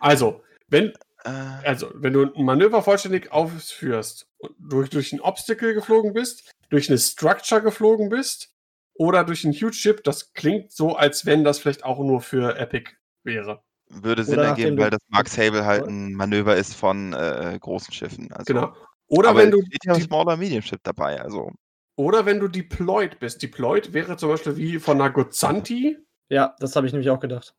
Also, 0.00 0.42
wenn 0.68 0.92
Äh, 1.24 1.28
also, 1.28 1.90
wenn 1.94 2.12
du 2.12 2.32
ein 2.34 2.44
Manöver 2.44 2.82
vollständig 2.82 3.32
ausführst 3.32 4.28
und 4.38 4.54
durch, 4.58 4.90
durch 4.90 5.12
ein 5.12 5.20
Obstacle 5.20 5.74
geflogen 5.74 6.12
bist, 6.12 6.52
durch 6.72 6.88
eine 6.88 6.98
Structure 6.98 7.60
geflogen 7.60 8.08
bist 8.08 8.54
oder 8.94 9.24
durch 9.24 9.44
ein 9.44 9.52
Huge 9.52 9.74
Ship, 9.74 10.02
das 10.02 10.32
klingt 10.32 10.72
so, 10.72 10.96
als 10.96 11.26
wenn 11.26 11.44
das 11.44 11.58
vielleicht 11.58 11.84
auch 11.84 11.98
nur 11.98 12.22
für 12.22 12.56
Epic 12.56 12.92
wäre. 13.24 13.62
würde 13.90 14.24
Sinn 14.24 14.38
Oder 14.38 14.48
ergeben, 14.48 14.78
weil 14.78 14.90
das 14.90 15.02
Mark 15.08 15.28
Sable 15.28 15.66
halt 15.66 15.86
ein 15.86 16.14
Manöver 16.14 16.56
ist 16.56 16.74
von 16.74 17.12
äh, 17.12 17.58
großen 17.60 17.92
Schiffen. 17.92 18.32
Also, 18.32 18.52
Genau. 18.52 18.74
Oder 19.08 19.30
aber 19.30 19.40
wenn 19.40 19.50
du 19.50 19.60
steht 19.60 19.84
ja 19.84 19.94
Smaller 20.00 20.38
Medium 20.38 20.62
Ship 20.62 20.80
dabei. 20.82 21.20
Also 21.20 21.52
oder 21.96 22.24
wenn 22.24 22.40
du 22.40 22.48
deployed 22.48 23.18
bist. 23.18 23.42
Deployed 23.42 23.92
wäre 23.92 24.16
zum 24.16 24.30
Beispiel 24.30 24.56
wie 24.56 24.78
von 24.78 24.98
einer 24.98 25.10
Gozanti. 25.10 25.98
Ja, 26.30 26.56
das 26.58 26.74
habe 26.74 26.86
ich 26.86 26.94
nämlich 26.94 27.10
auch 27.10 27.20
gedacht. 27.20 27.54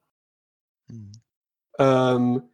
hm. 0.88 1.12
Ähm, 1.78 2.50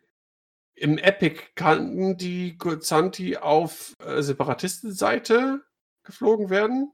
Im 0.75 0.97
Epic 0.97 1.41
kann 1.55 2.17
die 2.17 2.57
Gozanti 2.57 3.37
auf 3.37 3.95
äh, 3.99 4.21
Separatistenseite 4.21 5.61
geflogen 6.03 6.49
werden. 6.49 6.91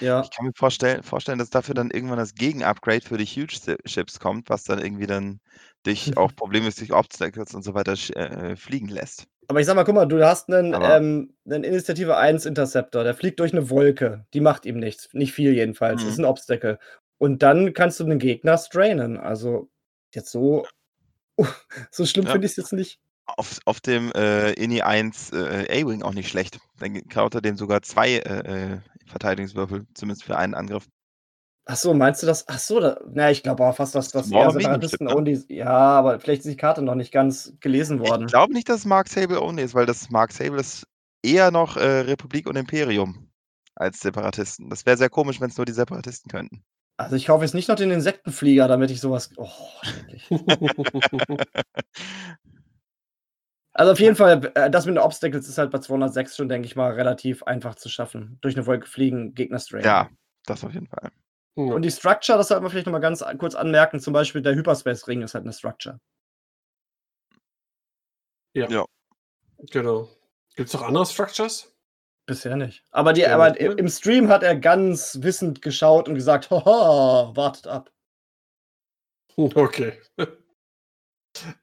Ja. 0.00 0.22
Ich 0.22 0.30
kann 0.30 0.46
mir 0.46 0.52
vorstellen, 0.54 1.02
vorstellen, 1.02 1.38
dass 1.38 1.50
dafür 1.50 1.74
dann 1.74 1.90
irgendwann 1.90 2.18
das 2.18 2.34
Gegenupgrade 2.34 3.00
für 3.00 3.16
die 3.16 3.24
Huge 3.24 3.78
Ships 3.86 4.20
kommt, 4.20 4.50
was 4.50 4.64
dann 4.64 4.78
irgendwie 4.78 5.06
dann 5.06 5.40
dich 5.86 6.16
auch 6.16 6.34
problemlos 6.34 6.76
durch 6.76 6.92
Obstacles 6.92 7.54
und 7.54 7.62
so 7.62 7.74
weiter 7.74 7.92
äh, 7.92 8.56
fliegen 8.56 8.88
lässt. 8.88 9.26
Aber 9.48 9.60
ich 9.60 9.66
sag 9.66 9.76
mal, 9.76 9.84
guck 9.84 9.94
mal, 9.94 10.06
du 10.06 10.24
hast 10.24 10.50
einen, 10.50 10.74
ähm, 10.74 11.34
einen 11.46 11.64
Initiative 11.64 12.16
1 12.16 12.46
Interceptor, 12.46 13.04
der 13.04 13.14
fliegt 13.14 13.38
durch 13.38 13.52
eine 13.52 13.70
Wolke. 13.70 14.26
Die 14.34 14.40
macht 14.40 14.66
ihm 14.66 14.78
nichts. 14.78 15.08
Nicht 15.12 15.32
viel 15.32 15.54
jedenfalls. 15.54 16.02
Mhm. 16.02 16.08
Ist 16.08 16.18
ein 16.18 16.24
Obstacle. 16.24 16.78
Und 17.18 17.42
dann 17.42 17.72
kannst 17.72 18.00
du 18.00 18.04
den 18.04 18.18
Gegner 18.18 18.58
strainen. 18.58 19.16
Also 19.16 19.70
jetzt 20.12 20.32
so, 20.32 20.66
so 21.90 22.04
schlimm 22.04 22.26
ja. 22.26 22.32
finde 22.32 22.46
ich 22.46 22.52
es 22.52 22.56
jetzt 22.56 22.72
nicht. 22.72 23.00
Auf, 23.26 23.58
auf 23.64 23.80
dem 23.80 24.12
äh, 24.12 24.52
INI 24.52 24.82
1 24.82 25.32
äh, 25.32 25.82
A-Wing 25.82 26.02
auch 26.02 26.14
nicht 26.14 26.28
schlecht. 26.28 26.60
Dann 26.78 27.08
kaut 27.08 27.34
er 27.34 27.40
dem 27.40 27.56
sogar 27.56 27.82
zwei 27.82 28.18
äh, 28.18 28.74
äh, 28.74 28.78
Verteidigungswürfel, 29.06 29.86
zumindest 29.94 30.24
für 30.24 30.36
einen 30.36 30.54
Angriff. 30.54 30.86
Ach 31.68 31.76
so, 31.76 31.92
meinst 31.94 32.22
du 32.22 32.28
das? 32.28 32.46
Ach 32.46 32.60
so, 32.60 32.78
da, 32.78 33.00
na, 33.12 33.32
ich 33.32 33.42
glaube 33.42 33.66
auch 33.66 33.74
fast, 33.74 33.96
dass 33.96 34.10
das 34.10 34.30
eher 34.30 34.52
Separatisten 34.52 35.08
ne? 35.08 35.16
only. 35.16 35.44
Ja, 35.48 35.66
aber 35.68 36.20
vielleicht 36.20 36.42
ist 36.44 36.52
die 36.52 36.56
Karte 36.56 36.80
noch 36.80 36.94
nicht 36.94 37.10
ganz 37.10 37.54
gelesen 37.58 37.98
worden. 37.98 38.26
Ich 38.26 38.32
glaube 38.32 38.52
nicht, 38.52 38.68
dass 38.68 38.78
es 38.78 38.84
Mark 38.84 39.08
Sable 39.08 39.42
only 39.42 39.64
ist, 39.64 39.74
weil 39.74 39.86
das 39.86 40.08
Mark 40.10 40.30
Sable 40.30 40.60
ist 40.60 40.86
eher 41.24 41.50
noch 41.50 41.76
äh, 41.76 42.00
Republik 42.00 42.46
und 42.46 42.54
Imperium 42.54 43.28
als 43.74 43.98
Separatisten. 43.98 44.70
Das 44.70 44.86
wäre 44.86 44.96
sehr 44.96 45.10
komisch, 45.10 45.40
wenn 45.40 45.50
es 45.50 45.56
nur 45.56 45.66
die 45.66 45.72
Separatisten 45.72 46.30
könnten. 46.30 46.62
Also 46.98 47.16
ich 47.16 47.26
kaufe 47.26 47.44
jetzt 47.44 47.54
nicht 47.54 47.68
noch 47.68 47.76
den 47.76 47.90
Insektenflieger, 47.90 48.68
damit 48.68 48.92
ich 48.92 49.00
sowas. 49.00 49.30
Oh. 49.36 49.50
also 53.76 53.92
auf 53.92 54.00
jeden 54.00 54.16
Fall, 54.16 54.52
äh, 54.54 54.70
das 54.70 54.86
mit 54.86 54.94
den 54.94 55.02
Obstacles 55.02 55.48
ist 55.48 55.58
halt 55.58 55.70
bei 55.70 55.78
206 55.78 56.36
schon, 56.36 56.48
denke 56.48 56.66
ich 56.66 56.76
mal, 56.76 56.92
relativ 56.92 57.42
einfach 57.42 57.74
zu 57.74 57.88
schaffen. 57.88 58.38
Durch 58.40 58.56
eine 58.56 58.66
Wolke 58.66 58.86
fliegen, 58.86 59.34
Gegner 59.34 59.58
strain. 59.58 59.84
Ja, 59.84 60.10
das 60.46 60.64
auf 60.64 60.72
jeden 60.72 60.86
Fall. 60.86 61.10
Und 61.54 61.82
die 61.82 61.90
Structure, 61.90 62.36
das 62.36 62.48
sollte 62.48 62.62
man 62.62 62.70
vielleicht 62.70 62.86
nochmal 62.86 63.00
ganz 63.00 63.24
kurz 63.38 63.54
anmerken, 63.54 63.98
zum 63.98 64.12
Beispiel 64.12 64.42
der 64.42 64.54
Hyperspace-Ring 64.54 65.22
ist 65.22 65.34
halt 65.34 65.44
eine 65.44 65.54
Structure. 65.54 65.98
Ja. 68.54 68.68
ja. 68.68 68.84
Genau. 69.70 70.08
Gibt 70.54 70.68
es 70.68 70.74
noch 70.74 70.82
andere 70.82 71.06
Structures? 71.06 71.74
Bisher 72.26 72.56
nicht. 72.56 72.82
Aber, 72.90 73.12
die, 73.12 73.26
aber 73.26 73.58
im 73.58 73.88
Stream 73.88 74.28
hat 74.28 74.42
er 74.42 74.56
ganz 74.56 75.18
wissend 75.22 75.62
geschaut 75.62 76.08
und 76.08 76.14
gesagt, 76.14 76.50
haha, 76.50 77.34
wartet 77.36 77.66
ab. 77.66 77.90
Okay. 79.38 80.00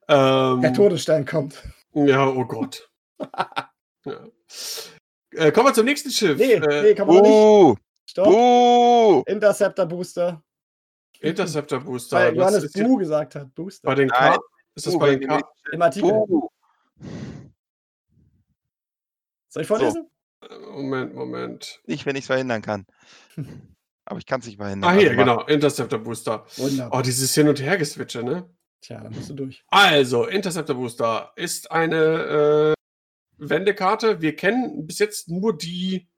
ähm, 0.07 0.61
Der 0.61 0.73
Todesstern 0.75 1.25
kommt. 1.25 1.63
Ja, 1.93 2.27
oh 2.27 2.45
Gott. 2.45 2.89
ja. 4.05 4.27
Äh, 5.31 5.51
kommen 5.51 5.67
wir 5.67 5.73
zum 5.73 5.85
nächsten 5.85 6.11
Schiff. 6.11 6.37
Nee, 6.37 6.53
äh, 6.53 6.81
nee 6.83 6.93
kann 6.93 7.07
man 7.07 7.17
uh, 7.17 7.69
nicht. 7.69 7.81
Stopp. 8.09 8.27
Uh. 8.27 9.23
Interceptor 9.25 9.85
Booster. 9.85 10.43
Interceptor 11.19 11.79
Booster. 11.79 12.17
Weil 12.17 12.35
Johannes 12.35 12.71
Bu 12.71 12.97
gesagt 12.97 13.35
hat. 13.35 13.53
Booster. 13.55 13.87
Bei 13.87 13.95
den 13.95 14.09
K. 14.09 14.37
Ist 14.75 14.87
das 14.87 14.95
uh, 14.95 14.99
bei 14.99 15.15
den 15.15 15.27
K? 15.27 15.39
Im 15.71 15.81
Artikel. 15.81 16.11
Uh. 16.11 16.49
Soll 19.49 19.61
ich 19.61 19.67
vorlesen? 19.67 20.09
So. 20.41 20.71
Moment, 20.71 21.15
Moment. 21.15 21.81
Nicht, 21.85 22.05
wenn 22.05 22.15
ich 22.15 22.23
es 22.23 22.27
verhindern 22.27 22.61
kann. 22.61 22.85
Aber 24.05 24.19
ich 24.19 24.25
kann 24.25 24.41
es 24.41 24.47
nicht 24.47 24.57
verhindern. 24.57 24.89
Ah, 24.91 24.93
hier, 24.93 25.11
also 25.11 25.19
genau. 25.19 25.45
Interceptor 25.45 25.99
Booster. 25.99 26.45
Wunderbar. 26.57 26.99
Oh, 26.99 27.01
dieses 27.01 27.33
Hin- 27.33 27.47
und 27.47 27.61
Hergeswitche, 27.61 28.23
ne? 28.23 28.49
Tja, 28.83 28.99
dann 28.99 29.13
musst 29.13 29.29
du 29.29 29.33
durch. 29.33 29.63
Also, 29.69 30.25
Interceptor 30.25 30.75
Booster 30.75 31.31
ist 31.37 31.71
eine 31.71 31.95
äh, 31.95 32.73
Wendekarte. 33.37 34.21
Wir 34.21 34.35
kennen 34.35 34.85
bis 34.85 34.99
jetzt 34.99 35.29
nur 35.29 35.57
die 35.57 36.09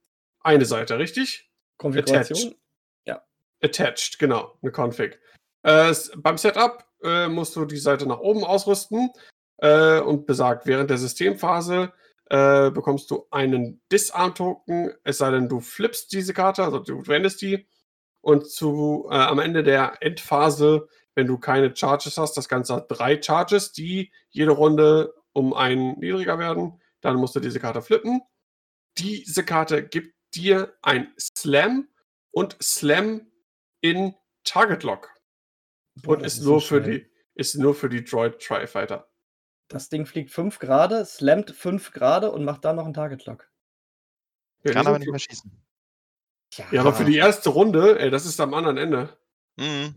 eine 0.41 0.65
Seite, 0.65 0.97
richtig? 0.97 1.49
Konfiguration? 1.77 2.37
Attached. 2.37 2.59
Ja. 3.05 3.23
Attached, 3.61 4.17
genau, 4.17 4.57
eine 4.63 4.71
Config. 4.71 5.19
Äh, 5.61 5.93
beim 6.17 6.39
Setup 6.39 6.83
äh, 7.03 7.27
musst 7.27 7.55
du 7.55 7.65
die 7.65 7.77
Seite 7.77 8.07
nach 8.07 8.19
oben 8.19 8.43
ausrüsten 8.43 9.11
äh, 9.57 9.99
und 9.99 10.25
besagt, 10.25 10.65
während 10.65 10.89
der 10.89 10.97
Systemphase 10.97 11.93
äh, 12.31 12.71
bekommst 12.71 13.11
du 13.11 13.27
einen 13.29 13.79
Disarm-Token, 13.91 14.91
es 15.03 15.19
sei 15.19 15.29
denn, 15.29 15.49
du 15.49 15.59
flippst 15.59 16.11
diese 16.13 16.33
Karte, 16.33 16.63
also 16.63 16.79
du 16.79 17.05
wendest 17.05 17.43
die. 17.43 17.67
Und 18.21 18.49
zu, 18.49 19.07
äh, 19.11 19.15
am 19.15 19.37
Ende 19.37 19.61
der 19.61 20.01
Endphase, 20.01 20.87
wenn 21.15 21.27
du 21.27 21.37
keine 21.37 21.75
Charges 21.75 22.17
hast, 22.17 22.35
das 22.37 22.49
Ganze 22.49 22.75
hat 22.75 22.85
drei 22.89 23.21
Charges, 23.21 23.71
die 23.71 24.11
jede 24.29 24.51
Runde 24.51 25.13
um 25.33 25.53
einen 25.53 25.97
niedriger 25.99 26.37
werden, 26.37 26.81
dann 27.01 27.15
musst 27.15 27.35
du 27.35 27.39
diese 27.39 27.59
Karte 27.59 27.81
flippen. 27.81 28.21
Diese 28.97 29.43
Karte 29.43 29.85
gibt 29.85 30.15
dir 30.35 30.77
ein 30.81 31.13
Slam 31.19 31.87
und 32.31 32.57
Slam 32.61 33.31
in 33.81 34.13
Target 34.43 34.83
Lock. 34.83 35.09
und 36.05 36.23
ist, 36.23 36.41
nur 36.43 36.59
so 36.59 36.67
für 36.67 36.81
die, 36.81 37.09
ist 37.33 37.55
nur 37.55 37.73
für 37.73 37.89
die 37.89 38.03
Droid 38.03 38.41
Tri-Fighter. 38.41 39.09
Das 39.67 39.89
Ding 39.89 40.05
fliegt 40.05 40.31
5 40.31 40.59
Grad, 40.59 41.07
slammt 41.07 41.51
5 41.51 41.91
Grad 41.91 42.25
und 42.25 42.43
macht 42.43 42.65
dann 42.65 42.75
noch 42.75 42.85
einen 42.85 42.93
Target 42.93 43.25
Lock. 43.25 43.49
Ja, 44.63 44.73
Kann 44.73 44.87
aber 44.87 44.99
nicht 44.99 45.09
mehr 45.09 45.19
schießen. 45.19 45.51
Ja. 46.53 46.65
ja, 46.71 46.81
aber 46.81 46.93
für 46.93 47.05
die 47.05 47.17
erste 47.17 47.49
Runde, 47.49 47.99
ey, 47.99 48.09
das 48.09 48.25
ist 48.25 48.39
am 48.39 48.53
anderen 48.53 48.77
Ende. 48.77 49.17
Mhm. 49.57 49.95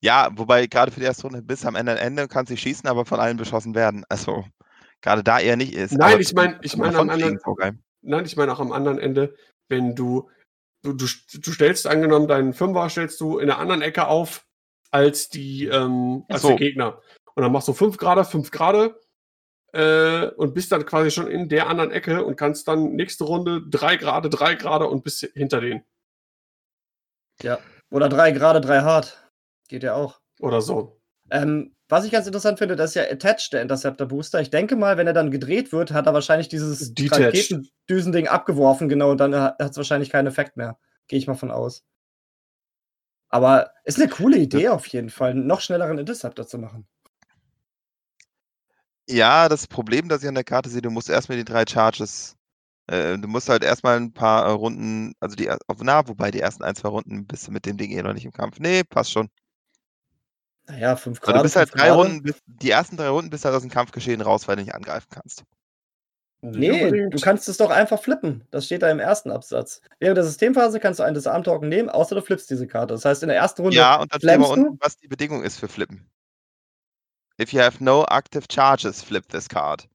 Ja, 0.00 0.30
wobei 0.34 0.66
gerade 0.66 0.90
für 0.90 1.00
die 1.00 1.06
erste 1.06 1.24
Runde 1.24 1.42
bis 1.42 1.64
am 1.64 1.74
Ende, 1.74 1.98
Ende 1.98 2.28
kann 2.28 2.46
sie 2.46 2.56
schießen, 2.56 2.88
aber 2.88 3.04
von 3.04 3.20
allen 3.20 3.36
beschossen 3.36 3.74
werden. 3.74 4.04
Also 4.14 4.44
gerade 5.02 5.22
da 5.22 5.38
eher 5.38 5.56
nicht 5.56 5.74
ist. 5.74 5.92
Nein, 5.92 6.20
ich 6.20 6.32
meine, 6.32 6.58
ich 6.62 6.76
meine 6.76 6.98
am 6.98 7.10
anderen. 7.10 7.38
Nein, 8.00 8.24
ich 8.24 8.36
meine 8.36 8.52
auch 8.52 8.60
am 8.60 8.72
anderen 8.72 8.98
Ende, 8.98 9.34
wenn 9.68 9.94
du, 9.94 10.30
du, 10.82 10.92
du, 10.92 11.06
du 11.06 11.52
stellst 11.52 11.86
angenommen 11.86 12.28
deinen 12.28 12.54
Fünfer 12.54 12.88
stellst 12.88 13.20
du 13.20 13.38
in 13.38 13.48
der 13.48 13.58
anderen 13.58 13.82
Ecke 13.82 14.06
auf 14.06 14.46
als 14.90 15.28
die 15.28 15.66
ähm, 15.66 16.24
als 16.28 16.42
so. 16.42 16.48
der 16.48 16.56
Gegner. 16.56 17.00
Und 17.34 17.42
dann 17.42 17.52
machst 17.52 17.68
du 17.68 17.72
fünf 17.72 17.96
Grad, 17.96 18.24
fünf 18.26 18.50
Grad 18.50 18.94
äh, 19.72 20.26
und 20.36 20.54
bist 20.54 20.70
dann 20.70 20.86
quasi 20.86 21.10
schon 21.10 21.26
in 21.26 21.48
der 21.48 21.68
anderen 21.68 21.90
Ecke 21.90 22.24
und 22.24 22.36
kannst 22.36 22.68
dann 22.68 22.94
nächste 22.94 23.24
Runde 23.24 23.62
drei 23.68 23.96
Grad, 23.96 24.26
drei 24.30 24.54
Grad 24.54 24.82
und 24.82 25.02
bist 25.02 25.28
hinter 25.34 25.60
denen. 25.60 25.82
Ja. 27.42 27.58
Oder 27.90 28.08
drei 28.08 28.30
Grad, 28.30 28.64
drei 28.64 28.82
hart. 28.82 29.23
Geht 29.68 29.82
ja 29.82 29.94
auch. 29.94 30.20
Oder 30.40 30.60
so. 30.60 31.00
Ähm, 31.30 31.74
was 31.88 32.04
ich 32.04 32.12
ganz 32.12 32.26
interessant 32.26 32.58
finde, 32.58 32.76
das 32.76 32.90
ist 32.90 32.94
ja 32.96 33.02
Attached, 33.10 33.52
der 33.52 33.62
Interceptor 33.62 34.06
Booster. 34.06 34.40
Ich 34.40 34.50
denke 34.50 34.76
mal, 34.76 34.96
wenn 34.96 35.06
er 35.06 35.12
dann 35.12 35.30
gedreht 35.30 35.72
wird, 35.72 35.92
hat 35.92 36.06
er 36.06 36.14
wahrscheinlich 36.14 36.48
dieses 36.48 36.92
Raketendüsending 36.98 38.28
abgeworfen, 38.28 38.88
genau, 38.88 39.10
und 39.10 39.18
dann 39.18 39.34
hat 39.34 39.60
es 39.60 39.76
wahrscheinlich 39.76 40.10
keinen 40.10 40.26
Effekt 40.26 40.56
mehr. 40.56 40.78
Gehe 41.08 41.18
ich 41.18 41.26
mal 41.26 41.34
von 41.34 41.50
aus. 41.50 41.84
Aber 43.28 43.70
ist 43.84 44.00
eine 44.00 44.08
coole 44.08 44.38
Idee 44.38 44.68
auf 44.68 44.86
jeden 44.86 45.10
Fall, 45.10 45.30
einen 45.30 45.46
noch 45.46 45.60
schnelleren 45.60 45.98
Interceptor 45.98 46.46
zu 46.46 46.58
machen. 46.58 46.86
Ja, 49.08 49.48
das 49.48 49.66
Problem, 49.66 50.08
das 50.08 50.22
ich 50.22 50.28
an 50.28 50.34
der 50.34 50.44
Karte 50.44 50.70
sehe, 50.70 50.80
du 50.80 50.90
musst 50.90 51.10
erstmal 51.10 51.36
die 51.36 51.44
drei 51.44 51.64
Charges, 51.68 52.36
äh, 52.86 53.18
du 53.18 53.28
musst 53.28 53.50
halt 53.50 53.62
erstmal 53.62 53.96
ein 53.96 54.14
paar 54.14 54.46
äh, 54.46 54.50
Runden, 54.52 55.12
also 55.20 55.36
die, 55.36 55.50
auf, 55.50 55.58
na, 55.82 56.08
wobei 56.08 56.30
die 56.30 56.40
ersten 56.40 56.64
ein, 56.64 56.74
zwei 56.74 56.88
Runden 56.88 57.26
bist 57.26 57.46
du 57.46 57.50
mit 57.52 57.66
dem 57.66 57.76
Ding 57.76 57.90
eh 57.90 58.02
noch 58.02 58.14
nicht 58.14 58.24
im 58.24 58.32
Kampf. 58.32 58.58
Nee, 58.60 58.84
passt 58.84 59.12
schon. 59.12 59.28
Naja, 60.66 60.96
fünf 60.96 61.20
Grad. 61.20 61.36
Du 61.36 61.42
bist 61.42 61.56
halt 61.56 61.74
drei 61.74 61.88
Grade. 61.88 61.94
Runden, 61.94 62.34
die 62.46 62.70
ersten 62.70 62.96
drei 62.96 63.08
Runden 63.08 63.30
bist 63.30 63.44
halt 63.44 63.54
aus 63.54 63.62
dem 63.62 63.70
Kampfgeschehen 63.70 64.20
raus, 64.20 64.48
weil 64.48 64.56
du 64.56 64.62
nicht 64.62 64.74
angreifen 64.74 65.08
kannst. 65.10 65.44
Nee, 66.40 67.08
du 67.08 67.18
kannst 67.20 67.48
es 67.48 67.56
doch 67.56 67.70
einfach 67.70 68.02
flippen. 68.02 68.46
Das 68.50 68.66
steht 68.66 68.82
da 68.82 68.90
im 68.90 68.98
ersten 68.98 69.30
Absatz. 69.30 69.80
Während 69.98 70.18
der 70.18 70.24
Systemphase 70.24 70.78
kannst 70.78 71.00
du 71.00 71.02
einen 71.02 71.14
Disarm-Token 71.14 71.70
nehmen, 71.70 71.88
außer 71.88 72.14
du 72.14 72.20
flippst 72.20 72.50
diese 72.50 72.66
Karte. 72.66 72.92
Das 72.92 73.04
heißt, 73.06 73.22
in 73.22 73.28
der 73.28 73.38
ersten 73.38 73.62
Runde. 73.62 73.76
Ja, 73.76 73.96
und 73.96 74.12
dann 74.12 74.20
steht 74.20 74.38
mal 74.38 74.50
unten, 74.50 74.78
was 74.80 74.98
die 74.98 75.08
Bedingung 75.08 75.42
ist 75.42 75.58
für 75.58 75.68
Flippen. 75.68 76.06
If 77.40 77.52
you 77.52 77.60
have 77.60 77.82
no 77.82 78.04
active 78.10 78.44
charges, 78.50 79.02
flip 79.02 79.26
this 79.28 79.48
card. 79.48 79.88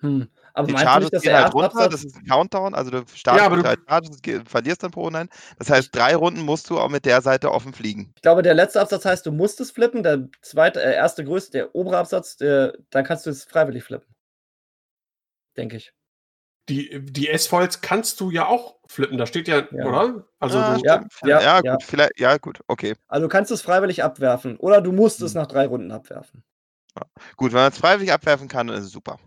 Hm. 0.00 0.28
Aber 0.54 0.66
die 0.66 0.76
Charges 0.76 1.12
nicht, 1.12 1.22
gehen 1.22 1.34
halt 1.34 1.54
runter, 1.54 1.68
Absatz... 1.68 1.92
das 1.92 2.04
ist 2.04 2.16
ein 2.16 2.26
Countdown, 2.26 2.74
also 2.74 2.90
du 2.90 3.04
startest 3.14 3.44
ja, 3.44 3.56
mit 3.56 3.64
drei 3.64 3.76
Charges, 3.88 4.20
verlierst 4.46 4.82
dann 4.82 4.90
pro 4.90 5.02
Runde. 5.04 5.28
Das 5.58 5.70
heißt, 5.70 5.94
drei 5.94 6.14
Runden 6.14 6.42
musst 6.42 6.68
du 6.68 6.78
auch 6.78 6.88
mit 6.88 7.06
der 7.06 7.22
Seite 7.22 7.50
offen 7.50 7.72
fliegen. 7.72 8.12
Ich 8.16 8.22
glaube, 8.22 8.42
der 8.42 8.54
letzte 8.54 8.80
Absatz 8.80 9.04
heißt, 9.04 9.24
du 9.24 9.32
musst 9.32 9.60
es 9.60 9.70
flippen, 9.70 10.02
der 10.02 10.28
zweite, 10.42 10.82
äh, 10.82 10.94
erste 10.94 11.24
größte, 11.24 11.52
der 11.52 11.74
obere 11.74 11.98
Absatz, 11.98 12.36
der, 12.36 12.74
dann 12.90 13.04
kannst 13.04 13.24
du 13.26 13.30
es 13.30 13.44
freiwillig 13.44 13.84
flippen. 13.84 14.14
Denke 15.56 15.76
ich. 15.76 15.92
Die, 16.68 17.00
die 17.04 17.28
S-Foils 17.28 17.80
kannst 17.80 18.20
du 18.20 18.30
ja 18.30 18.46
auch 18.46 18.76
flippen, 18.86 19.18
da 19.18 19.26
steht 19.26 19.48
ja, 19.48 19.66
ja. 19.72 19.84
oder? 19.84 20.24
Also 20.38 20.58
ah, 20.58 20.76
du, 20.76 20.80
ja, 20.84 21.02
ja, 21.24 21.40
ja, 21.40 21.56
gut, 21.56 21.64
ja. 21.64 21.78
vielleicht, 21.80 22.20
ja, 22.20 22.36
gut, 22.36 22.60
okay. 22.68 22.94
Also 23.08 23.26
du 23.26 23.28
kannst 23.28 23.50
es 23.50 23.62
freiwillig 23.62 24.04
abwerfen 24.04 24.56
oder 24.58 24.80
du 24.80 24.92
musst 24.92 25.18
hm. 25.18 25.26
es 25.26 25.34
nach 25.34 25.46
drei 25.46 25.66
Runden 25.66 25.90
abwerfen. 25.90 26.44
Gut, 27.36 27.52
wenn 27.52 27.60
man 27.60 27.72
es 27.72 27.78
freiwillig 27.78 28.12
abwerfen 28.12 28.48
kann, 28.48 28.68
dann 28.68 28.76
ist 28.76 28.84
es 28.84 28.92
super 28.92 29.18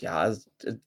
ja, 0.00 0.34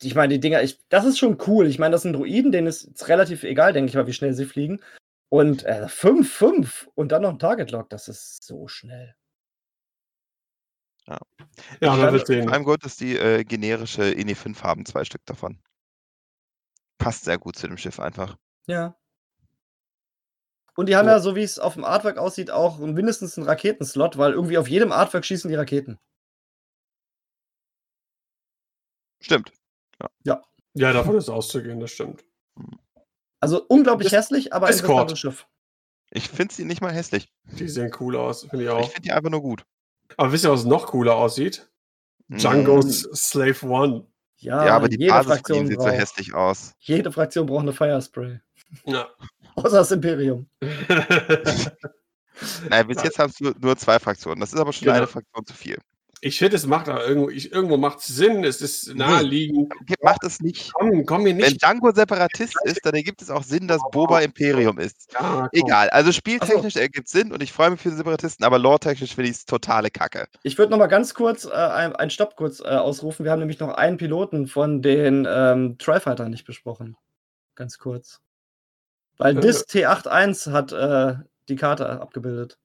ich 0.02 0.16
meine, 0.16 0.34
die 0.34 0.40
Dinger, 0.40 0.62
ich, 0.62 0.80
das 0.90 1.06
ist 1.06 1.20
schon 1.20 1.38
cool. 1.48 1.68
Ich 1.68 1.80
meine, 1.80 1.92
das 1.92 2.02
sind 2.02 2.14
Druiden, 2.14 2.52
denen 2.52 2.68
ist 2.68 3.08
relativ 3.08 3.44
egal, 3.44 3.74
denke 3.74 3.90
ich 3.90 3.96
mal, 3.96 4.08
wie 4.08 4.14
schnell 4.14 4.34
sie 4.34 4.46
fliegen. 4.46 4.82
Und 5.30 5.66
5-5 5.66 6.86
äh, 6.86 6.90
und 6.96 7.12
dann 7.12 7.24
noch 7.24 7.32
ein 7.32 7.40
Target 7.40 7.72
Lock, 7.72 7.90
das 7.90 8.08
ist 8.08 8.44
so 8.44 8.68
schnell. 8.68 9.16
Ja, 11.08 11.20
ja 11.82 11.96
man 11.96 12.14
wird 12.14 12.28
sehen. 12.28 12.44
Vor 12.44 12.54
allem 12.54 12.64
gut, 12.64 12.86
dass 12.86 12.98
die 12.98 13.18
äh, 13.18 13.44
generische 13.44 14.04
INI 14.04 14.36
5 14.36 14.64
haben, 14.64 14.86
zwei 14.86 15.04
Stück 15.04 15.26
davon. 15.26 15.60
passt 16.98 17.26
sehr 17.26 17.38
gut 17.38 17.56
zu 17.56 17.68
dem 17.68 17.78
Schiff 17.78 18.00
einfach. 18.00 18.38
Ja. 18.68 18.96
Und 20.76 20.90
die 20.90 20.96
haben 20.96 21.08
ja, 21.08 21.20
so 21.20 21.36
wie 21.36 21.44
es 21.44 21.60
auf 21.60 21.74
dem 21.74 21.84
Artwork 21.84 22.18
aussieht, 22.18 22.50
auch 22.50 22.80
mindestens 22.80 23.38
einen 23.38 23.48
Raketenslot, 23.48 24.18
weil 24.18 24.34
irgendwie 24.34 24.58
auf 24.58 24.68
jedem 24.68 24.92
Artwork 24.92 25.26
schießen 25.26 25.50
die 25.50 25.56
Raketen. 25.56 26.00
Stimmt. 29.24 29.52
Ja, 30.76 30.92
davon 30.92 31.16
ist 31.18 31.30
auszugehen, 31.30 31.80
das 31.80 31.92
stimmt. 31.92 32.24
Also 33.40 33.64
unglaublich 33.68 34.08
Es- 34.08 34.14
hässlich, 34.18 34.54
aber 34.54 34.70
Escort. 34.70 35.12
interessantes 35.12 35.20
Schiff. 35.20 35.48
Ich 36.12 36.30
finde 36.30 36.54
sie 36.54 36.66
nicht 36.66 36.82
mal 36.82 36.92
hässlich. 36.92 37.32
Die 37.44 37.68
sehen 37.70 37.92
cool 38.00 38.16
aus, 38.18 38.42
finde 38.42 38.58
ich 38.58 38.64
Ich 38.64 38.70
auch. 38.70 38.86
finde 38.90 39.02
die 39.02 39.12
einfach 39.12 39.30
nur 39.30 39.42
gut. 39.42 39.66
Aber 40.18 40.32
wisst 40.32 40.46
ihr, 40.46 40.52
was 40.52 40.66
noch 40.66 40.88
cooler 40.88 41.16
aussieht? 41.16 41.70
Mhm. 42.28 42.38
Django's 42.38 43.02
Slave 43.14 43.66
One. 43.68 44.08
Ja, 44.38 44.66
Ja, 44.66 44.76
aber 44.76 44.90
die 44.90 44.98
jede 45.00 45.12
Basis 45.12 45.26
von 45.28 45.34
Fraktion 45.38 45.60
ihm 45.60 45.68
sieht 45.68 45.82
so 45.82 45.88
hässlich 45.88 46.34
aus. 46.34 46.74
jede 46.80 47.12
Fraktion 47.12 47.46
braucht 47.46 47.62
eine 47.64 47.74
Firespray. 47.74 48.40
Ja. 48.86 49.08
Außer 49.56 49.78
das 49.78 49.92
Imperium. 49.92 50.50
Naja, 52.70 52.84
bis 52.84 52.98
Ja. 52.98 53.04
jetzt 53.06 53.20
hast 53.20 53.40
du 53.40 53.54
nur 53.60 53.78
zwei 53.78 54.00
Fraktionen. 54.00 54.40
Das 54.40 54.52
ist 54.52 54.60
aber 54.60 54.74
schon 54.74 54.86
Genau. 54.86 54.98
eine 54.98 55.08
Fraktion 55.08 55.46
zu 55.46 55.54
viel. 55.54 55.78
Ich 56.26 56.38
finde, 56.40 56.56
es 56.56 56.66
macht 56.66 56.88
aber 56.88 57.06
irgendwo, 57.06 57.30
ich, 57.30 57.52
irgendwo 57.52 57.76
macht 57.78 58.00
es 58.00 58.08
Sinn, 58.08 58.44
es 58.44 58.62
ist 58.62 58.96
naheliegend. 58.96 59.74
Ge- 59.86 59.98
Macht 60.02 60.24
es 60.24 60.40
nicht. 60.40 60.72
Komm, 60.74 61.06
komm 61.06 61.26
Wenn 61.26 61.38
nicht. 61.38 61.62
Django 61.62 61.92
Separatist 61.92 62.56
ist, 62.64 62.80
dann 62.86 62.94
ergibt 62.94 63.22
es 63.22 63.30
auch 63.30 63.44
Sinn, 63.44 63.68
dass 63.68 63.82
Boba 63.92 64.22
Imperium 64.22 64.80
ist. 64.80 65.12
Ja. 65.14 65.50
Egal, 65.52 65.90
also 65.90 66.12
spieltechnisch 66.12 66.76
ergibt 66.78 67.08
es 67.08 67.12
Sinn 67.12 67.32
und 67.34 67.44
ich 67.44 67.52
freue 67.52 67.72
mich 67.72 67.82
für 67.82 67.90
die 67.90 67.96
Separatisten, 67.98 68.46
aber 68.46 68.58
lore-technisch 68.58 69.16
finde 69.16 69.30
ich 69.32 69.38
es 69.38 69.46
totale 69.46 69.90
Kacke. 69.92 70.28
Ich 70.44 70.58
würde 70.58 70.72
noch 70.72 70.78
mal 70.78 70.88
ganz 70.88 71.14
kurz 71.14 71.46
äh, 71.46 71.52
ein- 71.52 71.96
einen 71.96 72.10
Stopp 72.10 72.36
kurz 72.36 72.60
äh, 72.62 72.64
ausrufen. 72.64 73.26
Wir 73.26 73.32
haben 73.32 73.40
nämlich 73.40 73.60
noch 73.60 73.76
einen 73.76 73.98
Piloten 73.98 74.48
von 74.48 74.82
den 74.82 75.28
ähm, 75.30 75.78
Tri-Fighter 75.78 76.30
nicht 76.30 76.46
besprochen. 76.46 76.96
Ganz 77.56 77.78
kurz. 77.78 78.20
Weil 79.18 79.38
Äh. 79.38 79.42
DIS 79.42 79.68
T81 79.68 80.52
hat 80.52 80.72
äh, 80.72 81.16
die 81.50 81.56
Karte 81.56 81.88
abgebildet. 82.02 82.58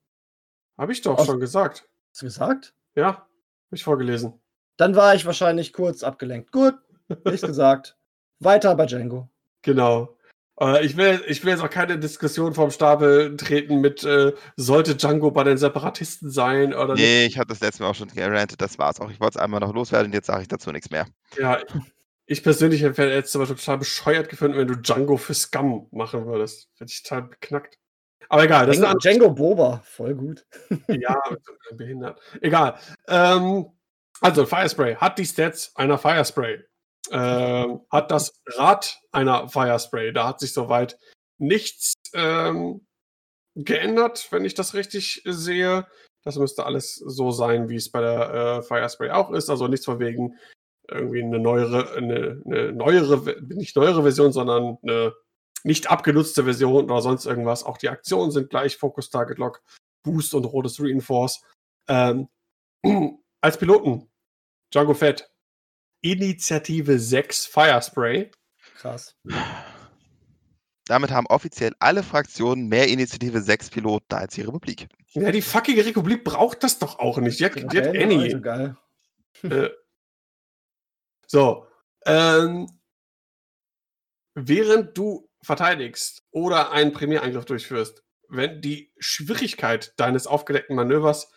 Habe 0.79 0.93
ich 0.93 1.03
doch 1.03 1.19
Aus- 1.19 1.27
schon 1.27 1.41
gesagt. 1.41 1.89
Hast 2.13 2.23
du 2.23 2.27
gesagt? 2.27 2.75
Ja, 2.95 3.27
ich 3.77 3.85
vorgelesen. 3.85 4.35
Dann 4.77 4.95
war 4.95 5.15
ich 5.15 5.27
wahrscheinlich 5.27 5.73
kurz 5.73 6.03
abgelenkt. 6.03 6.53
Gut, 6.53 6.75
nicht 7.25 7.45
gesagt. 7.45 7.97
Weiter 8.41 8.75
bei 8.77 8.87
Django. 8.87 9.29
Genau. 9.63 10.17
Äh, 10.61 10.85
ich, 10.85 10.97
will, 10.97 11.23
ich 11.27 11.43
will 11.45 11.51
jetzt 11.51 11.63
auch 11.63 11.71
keine 11.71 11.99
Diskussion 11.99 12.55
vom 12.55 12.71
Stapel 12.71 13.37
treten 13.37 13.81
mit, 13.81 14.05
äh, 14.05 14.33
sollte 14.57 14.97
Django 14.97 15.31
bei 15.31 15.45
den 15.45 15.59
Separatisten 15.59 16.31
sein 16.31 16.75
oder 16.75 16.95
nicht. 16.95 17.03
Nee, 17.03 17.27
ich 17.27 17.39
habe 17.39 17.49
das 17.49 17.61
letzte 17.61 17.83
Mal 17.83 17.91
auch 17.91 17.95
schon 17.95 18.09
gerantet, 18.09 18.61
das 18.61 18.79
war's 18.79 19.01
auch. 19.01 19.11
Ich 19.11 19.21
wollte 19.21 19.39
es 19.39 19.43
einmal 19.43 19.61
noch 19.61 19.75
loswerden 19.75 20.07
und 20.07 20.15
jetzt 20.15 20.27
sage 20.27 20.43
ich 20.43 20.49
dazu 20.49 20.73
nichts 20.73 20.91
mehr. 20.91 21.07
Ja, 21.37 21.59
ich 22.27 22.43
persönlich 22.43 22.83
hätte 22.83 23.05
jetzt 23.05 23.35
aber 23.35 23.47
total 23.47 23.79
bescheuert 23.79 24.29
gefunden, 24.29 24.59
wenn 24.59 24.69
du 24.69 24.77
Django 24.77 25.17
für 25.17 25.35
Scum 25.35 25.89
machen 25.91 26.27
würdest. 26.27 26.69
Hätte 26.79 26.93
ich 26.93 27.03
total 27.03 27.23
beknackt. 27.23 27.79
Aber 28.29 28.45
egal, 28.45 28.67
das 28.67 28.77
ist 28.77 28.83
Django, 28.83 28.99
Django 28.99 29.31
Boba, 29.31 29.81
voll 29.85 30.15
gut. 30.15 30.47
Ja, 30.89 31.21
behindert. 31.73 32.21
Egal. 32.41 32.79
Ähm, 33.09 33.67
also, 34.21 34.47
Firespray 34.47 34.97
hat 34.97 35.19
die 35.19 35.25
Stats 35.25 35.75
einer 35.77 35.99
Firespray. 35.99 36.65
Ähm, 37.11 37.81
hat 37.91 38.11
das 38.11 38.33
Rad 38.47 39.01
einer 39.13 39.49
Firespray. 39.49 40.13
Da 40.13 40.29
hat 40.29 40.41
sich 40.41 40.53
soweit 40.53 40.99
nichts 41.39 41.95
ähm, 42.15 42.87
geändert, 43.55 44.29
wenn 44.31 44.45
ich 44.45 44.55
das 44.55 44.75
richtig 44.75 45.23
sehe. 45.25 45.87
Das 46.25 46.37
müsste 46.37 46.67
alles 46.67 46.97
so 46.97 47.31
sein, 47.31 47.69
wie 47.69 47.77
es 47.77 47.91
bei 47.91 48.01
der 48.01 48.35
äh, 48.35 48.63
Firespray 48.63 49.11
auch 49.11 49.31
ist. 49.31 49.49
Also 49.49 49.69
nichts 49.69 49.87
von 49.87 50.01
wegen 50.01 50.37
irgendwie 50.91 51.23
eine 51.23 51.39
neuere, 51.39 51.95
eine, 51.95 52.43
eine 52.45 52.73
neuere, 52.73 53.41
nicht 53.43 53.77
neuere 53.77 54.03
Version, 54.03 54.33
sondern 54.33 54.79
eine 54.83 55.15
nicht 55.65 55.91
abgenutzte 55.91 56.45
Version 56.45 56.85
oder 56.85 57.03
sonst 57.03 57.27
irgendwas. 57.27 57.65
Auch 57.65 57.79
die 57.79 57.89
Aktionen 57.89 58.31
sind 58.31 58.51
gleich, 58.51 58.77
Focus, 58.77 59.11
Target 59.11 59.39
Lock, 59.39 59.63
Boost 60.03 60.35
und 60.35 60.45
rotes 60.45 60.81
Reinforce. 60.81 61.43
Ähm, 61.89 62.29
als 63.41 63.59
Piloten, 63.59 64.11
Django 64.73 64.95
Fett, 64.95 65.31
Initiative 66.03 66.99
6 66.99 67.47
Firespray. 67.47 68.31
Krass. 68.77 69.17
Damit 70.87 71.11
haben 71.11 71.27
offiziell 71.27 71.75
alle 71.81 72.03
Fraktionen 72.03 72.69
mehr 72.69 72.89
Initiative 72.89 73.43
6 73.43 73.71
Piloten 73.71 74.15
als 74.15 74.35
die 74.35 74.43
Republik. 74.43 74.89
Ja, 75.13 75.31
die 75.31 75.43
fuckige 75.43 75.85
Republik 75.85 76.25
braucht 76.25 76.63
das 76.63 76.79
doch 76.79 76.99
auch 76.99 77.19
nicht. 77.19 77.41
Die 77.41 77.45
hat, 77.45 77.57
die 77.57 77.79
hat 77.79 77.89
Annie. 77.89 78.23
Also 78.23 78.41
geil. 78.41 78.77
Äh, 79.43 79.71
so. 81.27 81.67
Ähm, 82.07 82.69
während 84.35 84.97
du 84.97 85.28
verteidigst 85.49 86.23
oder 86.31 86.71
einen 86.73 86.93
Primärangriff 86.93 87.47
durchführst, 87.47 88.03
wenn 88.29 88.61
die 88.61 88.93
Schwierigkeit 88.99 89.95
deines 89.97 90.27
aufgedeckten 90.27 90.77
Manövers 90.77 91.33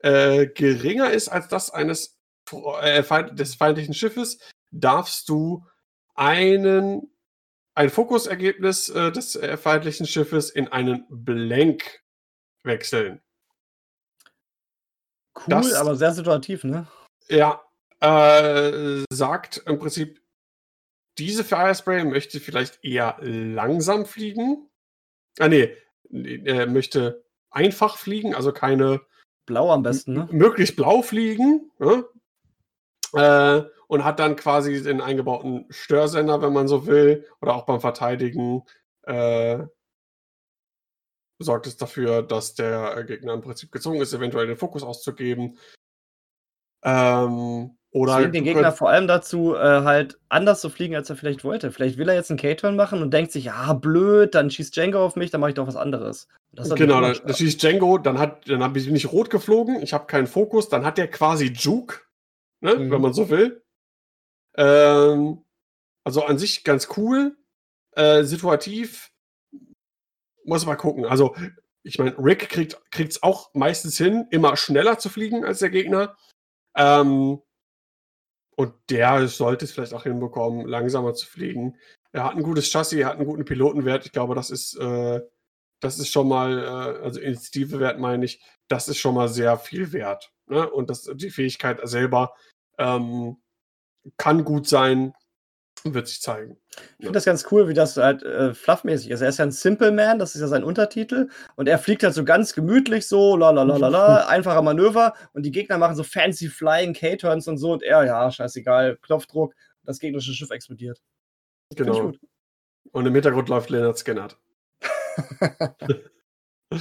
äh, 0.00 0.48
geringer 0.48 1.10
ist 1.12 1.28
als 1.28 1.46
das 1.46 1.70
eines 1.70 2.18
äh, 2.80 3.04
feind 3.04 3.38
des 3.38 3.54
feindlichen 3.54 3.94
Schiffes, 3.94 4.38
darfst 4.72 5.28
du 5.28 5.64
einen 6.14 7.08
ein 7.74 7.88
Fokusergebnis 7.88 8.88
äh, 8.90 9.12
des 9.12 9.36
äh, 9.36 9.56
feindlichen 9.56 10.06
Schiffes 10.06 10.50
in 10.50 10.66
einen 10.68 11.06
Blank 11.08 12.02
wechseln. 12.64 13.22
Cool, 15.36 15.44
Das- 15.46 15.72
aber 15.74 15.94
sehr 15.96 16.12
situativ, 16.12 16.64
ne? 16.64 16.86
Ja, 17.28 17.62
äh, 18.00 19.04
sagt 19.12 19.58
im 19.66 19.78
Prinzip, 19.78 20.20
diese 21.18 21.44
Firespray 21.44 22.04
möchte 22.04 22.40
vielleicht 22.40 22.82
eher 22.84 23.16
langsam 23.20 24.06
fliegen. 24.06 24.68
Ah, 25.38 25.48
nee, 25.48 25.76
er 26.10 26.66
möchte 26.66 27.24
einfach 27.50 27.96
fliegen, 27.96 28.34
also 28.34 28.52
keine 28.52 29.02
Blau 29.44 29.70
am 29.72 29.82
besten, 29.82 30.12
ne? 30.12 30.28
möglichst 30.30 30.76
blau 30.76 31.02
fliegen. 31.02 31.70
Ne? 31.78 32.04
Äh, 33.14 33.68
und 33.88 34.04
hat 34.04 34.20
dann 34.20 34.36
quasi 34.36 34.82
den 34.82 35.02
eingebauten 35.02 35.66
Störsender, 35.68 36.40
wenn 36.40 36.52
man 36.52 36.68
so 36.68 36.86
will, 36.86 37.28
oder 37.42 37.54
auch 37.54 37.66
beim 37.66 37.80
Verteidigen 37.80 38.62
äh, 39.02 39.64
sorgt 41.38 41.66
es 41.66 41.76
dafür, 41.76 42.22
dass 42.22 42.54
der 42.54 43.04
Gegner 43.04 43.34
im 43.34 43.42
Prinzip 43.42 43.72
gezwungen 43.72 44.00
ist, 44.00 44.14
eventuell 44.14 44.46
den 44.46 44.56
Fokus 44.56 44.82
auszugeben. 44.82 45.58
Ähm, 46.84 47.76
oder 47.92 48.16
Zwingt 48.16 48.34
den 48.34 48.44
du 48.44 48.52
Gegner 48.52 48.72
vor 48.72 48.88
allem 48.88 49.06
dazu, 49.06 49.54
äh, 49.54 49.58
halt 49.58 50.18
anders 50.30 50.62
zu 50.62 50.70
fliegen, 50.70 50.96
als 50.96 51.10
er 51.10 51.16
vielleicht 51.16 51.44
wollte. 51.44 51.70
Vielleicht 51.70 51.98
will 51.98 52.08
er 52.08 52.14
jetzt 52.14 52.30
einen 52.30 52.38
K-Turn 52.38 52.74
machen 52.74 53.02
und 53.02 53.12
denkt 53.12 53.32
sich, 53.32 53.44
ja, 53.44 53.74
blöd, 53.74 54.34
dann 54.34 54.50
schießt 54.50 54.74
Django 54.74 55.04
auf 55.04 55.14
mich, 55.14 55.30
dann 55.30 55.42
mache 55.42 55.50
ich 55.50 55.56
doch 55.56 55.66
was 55.66 55.76
anderes. 55.76 56.26
Genau, 56.52 57.02
dann, 57.02 57.18
dann 57.24 57.34
schießt 57.34 57.62
Django, 57.62 57.98
dann, 57.98 58.18
hat, 58.18 58.48
dann 58.48 58.72
bin 58.72 58.96
ich 58.96 59.12
rot 59.12 59.28
geflogen, 59.28 59.82
ich 59.82 59.92
habe 59.92 60.06
keinen 60.06 60.26
Fokus, 60.26 60.70
dann 60.70 60.86
hat 60.86 60.96
der 60.96 61.08
quasi 61.08 61.52
Juke, 61.52 62.00
ne, 62.60 62.76
Mhm. 62.76 62.90
wenn 62.90 63.00
man 63.02 63.12
so 63.12 63.28
will. 63.28 63.62
Ähm, 64.56 65.44
also 66.04 66.24
an 66.24 66.38
sich 66.38 66.64
ganz 66.64 66.88
cool. 66.96 67.36
Äh, 67.94 68.24
situativ 68.24 69.12
muss 70.44 70.64
man 70.64 70.78
gucken. 70.78 71.04
Also, 71.04 71.36
ich 71.82 71.98
meine, 71.98 72.16
Rick 72.18 72.48
kriegt 72.48 73.12
es 73.12 73.22
auch 73.22 73.52
meistens 73.52 73.98
hin, 73.98 74.26
immer 74.30 74.56
schneller 74.56 74.98
zu 74.98 75.10
fliegen 75.10 75.44
als 75.44 75.58
der 75.58 75.70
Gegner. 75.70 76.16
Ähm, 76.74 77.42
und 78.56 78.74
der 78.90 79.28
sollte 79.28 79.64
es 79.64 79.72
vielleicht 79.72 79.94
auch 79.94 80.02
hinbekommen, 80.02 80.66
langsamer 80.66 81.14
zu 81.14 81.26
fliegen. 81.26 81.76
Er 82.12 82.24
hat 82.24 82.36
ein 82.36 82.42
gutes 82.42 82.70
Chassis, 82.70 82.98
er 82.98 83.06
hat 83.08 83.16
einen 83.16 83.26
guten 83.26 83.44
Pilotenwert. 83.44 84.04
Ich 84.04 84.12
glaube, 84.12 84.34
das 84.34 84.50
ist, 84.50 84.76
äh, 84.76 85.20
das 85.80 85.98
ist 85.98 86.10
schon 86.10 86.28
mal, 86.28 86.58
äh, 86.58 87.04
also 87.04 87.20
Initiativewert 87.20 87.98
meine 87.98 88.24
ich, 88.24 88.42
das 88.68 88.88
ist 88.88 88.98
schon 88.98 89.14
mal 89.14 89.28
sehr 89.28 89.56
viel 89.58 89.92
wert. 89.92 90.32
Ne? 90.46 90.68
Und 90.68 90.90
das, 90.90 91.10
die 91.14 91.30
Fähigkeit 91.30 91.80
selber 91.84 92.34
ähm, 92.78 93.38
kann 94.16 94.44
gut 94.44 94.68
sein, 94.68 95.14
wird 95.84 96.08
sich 96.08 96.20
zeigen. 96.22 96.58
Ich 96.98 97.06
finde 97.06 97.12
das 97.12 97.24
ganz 97.24 97.46
cool, 97.50 97.68
wie 97.68 97.74
das 97.74 97.96
halt 97.96 98.22
äh, 98.22 98.54
fluffmäßig 98.54 99.10
ist. 99.10 99.20
Er 99.20 99.28
ist 99.28 99.38
ja 99.38 99.44
ein 99.44 99.52
Simple 99.52 99.92
Man, 99.92 100.18
das 100.18 100.34
ist 100.34 100.40
ja 100.40 100.48
sein 100.48 100.64
Untertitel. 100.64 101.28
Und 101.56 101.68
er 101.68 101.78
fliegt 101.78 102.02
halt 102.02 102.14
so 102.14 102.24
ganz 102.24 102.54
gemütlich 102.54 103.06
so, 103.06 103.36
la 103.36 103.50
la 103.50 103.62
la 103.62 103.76
la 103.76 103.88
la, 103.88 104.16
einfacher 104.28 104.62
Manöver. 104.62 105.14
Und 105.32 105.44
die 105.44 105.50
Gegner 105.50 105.78
machen 105.78 105.96
so 105.96 106.02
fancy 106.04 106.48
Flying 106.48 106.94
K-Turns 106.94 107.48
und 107.48 107.58
so. 107.58 107.72
Und 107.72 107.82
er, 107.82 108.04
ja, 108.04 108.30
scheißegal, 108.30 108.96
Knopfdruck, 109.02 109.54
das 109.84 109.98
gegnerische 109.98 110.32
Schiff 110.32 110.50
explodiert. 110.50 111.00
Ich 111.70 111.76
Genau. 111.76 112.00
gut. 112.00 112.20
Und 112.92 113.06
im 113.06 113.14
Hintergrund 113.14 113.48
läuft 113.48 113.70
Leonard 113.70 113.98
Skinnert. 113.98 114.38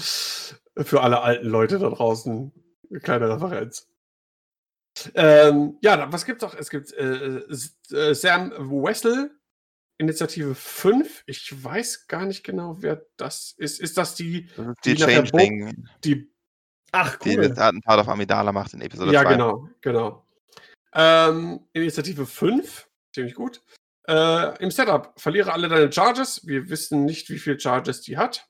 Für 0.78 1.02
alle 1.02 1.22
alten 1.22 1.48
Leute 1.48 1.80
da 1.80 1.90
draußen 1.90 2.52
eine 2.90 3.00
kleine 3.00 3.30
Referenz. 3.30 3.91
Ähm, 5.16 5.78
ja, 5.82 6.12
was 6.12 6.26
gibt's 6.26 6.44
noch? 6.44 6.54
Es 6.54 6.70
gibt 6.70 6.92
äh, 6.94 7.40
äh, 7.40 8.14
Sam 8.14 8.52
Wessel, 8.52 9.32
Initiative 9.98 10.54
5. 10.54 11.24
Ich 11.28 11.64
weiß 11.64 12.08
gar 12.08 12.26
nicht 12.26 12.44
genau, 12.44 12.82
wer 12.82 13.06
das 13.18 13.54
ist. 13.58 13.80
Ist 13.80 13.98
das 13.98 14.16
die, 14.16 14.50
die 14.84 14.96
Die 14.96 14.98
Changeling, 14.98 15.88
die 16.04 16.32
Ach, 16.92 17.18
die 17.18 17.38
cool. 17.38 17.48
das 17.48 17.58
Attentat 17.58 18.00
auf 18.00 18.10
Amidala 18.10 18.52
macht 18.52 18.74
in 18.74 18.82
Episode 18.82 19.14
ja, 19.14 19.24
2. 19.24 19.32
genau, 19.32 19.70
genau. 19.80 20.26
Ähm, 20.94 21.62
Initiative 21.72 22.26
5, 22.26 22.90
ziemlich 23.14 23.34
gut. 23.34 23.62
Äh, 24.08 24.62
Im 24.62 24.72
Setup 24.72 25.14
verliere 25.16 25.54
alle 25.54 25.70
deine 25.70 25.92
Charges. 25.92 26.46
Wir 26.46 26.70
wissen 26.70 27.06
nicht, 27.06 27.30
wie 27.30 27.40
viel 27.40 27.60
Charges 27.60 28.02
die 28.02 28.18
hat. 28.18 28.50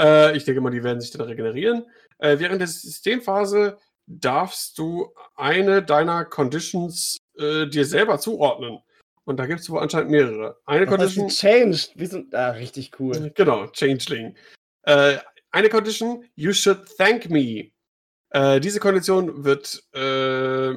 Äh, 0.00 0.36
ich 0.36 0.44
denke 0.44 0.60
mal, 0.60 0.70
die 0.70 0.84
werden 0.84 1.00
sich 1.00 1.10
dann 1.10 1.22
regenerieren. 1.22 1.84
Äh, 2.18 2.38
während 2.38 2.60
der 2.60 2.68
Systemphase 2.68 3.78
darfst 4.08 4.78
du 4.78 5.12
eine 5.36 5.82
deiner 5.82 6.24
Conditions 6.24 7.18
äh, 7.38 7.66
dir 7.66 7.84
selber 7.84 8.18
zuordnen. 8.18 8.80
Und 9.24 9.36
da 9.36 9.46
gibt 9.46 9.60
es 9.60 9.68
wohl 9.68 9.80
anscheinend 9.80 10.10
mehrere. 10.10 10.58
Eine 10.64 10.86
heißt 10.86 10.90
Condition. 10.90 11.28
Changed. 11.28 11.92
Wir 11.94 12.08
sind 12.08 12.34
ah, 12.34 12.50
richtig 12.50 12.98
cool. 12.98 13.30
Genau, 13.34 13.66
Changeling. 13.68 14.34
Äh, 14.84 15.18
eine 15.50 15.68
Condition, 15.68 16.24
you 16.34 16.52
should 16.52 16.86
thank 16.96 17.28
me. 17.28 17.70
Äh, 18.30 18.60
diese 18.60 18.80
Kondition 18.80 19.44
wird, 19.44 19.82
äh, 19.92 20.74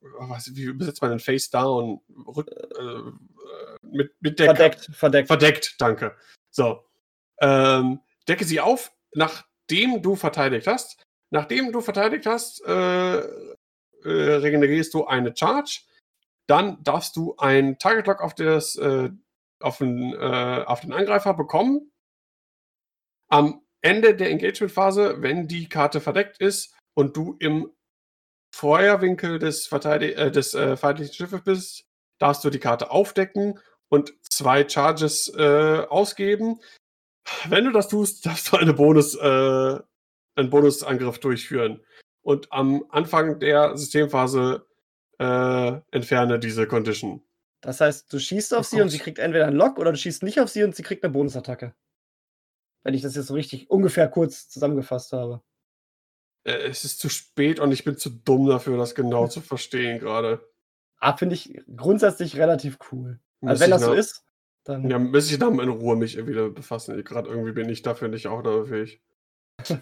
was, 0.00 0.54
wie 0.54 0.62
übersetzt 0.62 1.02
man 1.02 1.10
denn 1.10 1.20
Face 1.20 1.50
Down? 1.50 2.00
Rück, 2.26 2.48
äh, 2.50 3.10
mit, 3.82 4.12
mit 4.20 4.38
der 4.38 4.46
Verdeckt, 4.46 4.88
verdeckt. 4.92 5.28
Verdeckt, 5.28 5.74
danke. 5.78 6.16
So. 6.50 6.84
Ähm, 7.40 8.00
decke 8.28 8.44
sie 8.44 8.60
auf, 8.60 8.92
nachdem 9.14 10.02
du 10.02 10.16
verteidigt 10.16 10.66
hast. 10.66 11.02
Nachdem 11.30 11.72
du 11.72 11.80
verteidigt 11.80 12.26
hast, 12.26 12.64
äh, 12.66 13.18
äh, 13.18 13.24
regenerierst 14.04 14.92
du 14.94 15.06
eine 15.06 15.34
Charge. 15.36 15.82
Dann 16.48 16.82
darfst 16.82 17.16
du 17.16 17.36
ein 17.38 17.78
Target 17.78 18.06
Lock 18.06 18.20
auf, 18.20 18.34
das, 18.34 18.76
äh, 18.76 19.10
auf, 19.60 19.78
den, 19.78 20.12
äh, 20.14 20.64
auf 20.66 20.80
den 20.80 20.92
Angreifer 20.92 21.34
bekommen. 21.34 21.92
Am 23.28 23.62
Ende 23.82 24.16
der 24.16 24.30
Engagement-Phase, 24.30 25.22
wenn 25.22 25.46
die 25.46 25.68
Karte 25.68 26.00
verdeckt 26.00 26.40
ist 26.40 26.74
und 26.94 27.16
du 27.16 27.36
im 27.38 27.70
Feuerwinkel 28.54 29.38
des, 29.38 29.66
Verteidig 29.66 30.18
äh, 30.18 30.30
des 30.30 30.54
äh, 30.54 30.76
feindlichen 30.76 31.14
Schiffes 31.14 31.42
bist, 31.42 31.84
darfst 32.18 32.44
du 32.44 32.50
die 32.50 32.58
Karte 32.58 32.90
aufdecken 32.90 33.60
und 33.88 34.12
zwei 34.28 34.68
Charges 34.68 35.32
äh, 35.36 35.86
ausgeben. 35.88 36.60
Wenn 37.48 37.64
du 37.64 37.70
das 37.70 37.88
tust, 37.88 38.26
darfst 38.26 38.52
du 38.52 38.56
eine 38.56 38.74
Bonus, 38.74 39.14
äh, 39.14 39.78
einen 40.40 40.50
Bonusangriff 40.50 41.18
durchführen. 41.18 41.80
Und 42.22 42.52
am 42.52 42.84
Anfang 42.90 43.38
der 43.40 43.76
Systemphase 43.76 44.66
äh, 45.18 45.80
entferne 45.90 46.38
diese 46.38 46.66
Condition. 46.66 47.22
Das 47.60 47.80
heißt, 47.80 48.12
du 48.12 48.18
schießt 48.18 48.54
auf 48.54 48.66
Oh 48.66 48.68
sie 48.70 48.76
und 48.76 48.84
Gott. 48.84 48.92
sie 48.92 48.98
kriegt 48.98 49.18
entweder 49.18 49.46
einen 49.46 49.56
Lock 49.56 49.78
oder 49.78 49.92
du 49.92 49.98
schießt 49.98 50.22
nicht 50.22 50.40
auf 50.40 50.48
sie 50.48 50.64
und 50.64 50.74
sie 50.74 50.82
kriegt 50.82 51.04
eine 51.04 51.12
Bonusattacke. 51.12 51.74
Wenn 52.82 52.94
ich 52.94 53.02
das 53.02 53.14
jetzt 53.14 53.26
so 53.26 53.34
richtig 53.34 53.70
ungefähr 53.70 54.08
kurz 54.08 54.48
zusammengefasst 54.48 55.12
habe. 55.12 55.42
Äh, 56.44 56.68
es 56.68 56.84
ist 56.84 57.00
zu 57.00 57.08
spät 57.10 57.60
und 57.60 57.72
ich 57.72 57.84
bin 57.84 57.98
zu 57.98 58.10
dumm 58.10 58.46
dafür, 58.46 58.78
das 58.78 58.94
genau 58.94 59.28
zu 59.28 59.40
verstehen 59.40 59.98
gerade. 59.98 60.40
Ah, 60.98 61.16
finde 61.16 61.34
ich 61.34 61.60
grundsätzlich 61.76 62.36
relativ 62.38 62.78
cool. 62.92 63.20
Also 63.42 63.62
wenn 63.62 63.70
das 63.70 63.82
so 63.82 63.92
ist, 63.92 64.24
dann. 64.64 64.88
Ja, 64.88 64.98
müsste 64.98 65.34
ich 65.34 65.38
dann 65.38 65.58
in 65.58 65.68
Ruhe 65.68 65.96
mich 65.96 66.26
wieder 66.26 66.50
befassen. 66.50 67.02
Gerade 67.04 67.28
irgendwie 67.28 67.52
bin 67.52 67.68
ich 67.68 67.82
dafür 67.82 68.08
nicht 68.08 68.26
auch 68.26 68.42
dafür 68.42 68.66
fähig. 68.66 69.02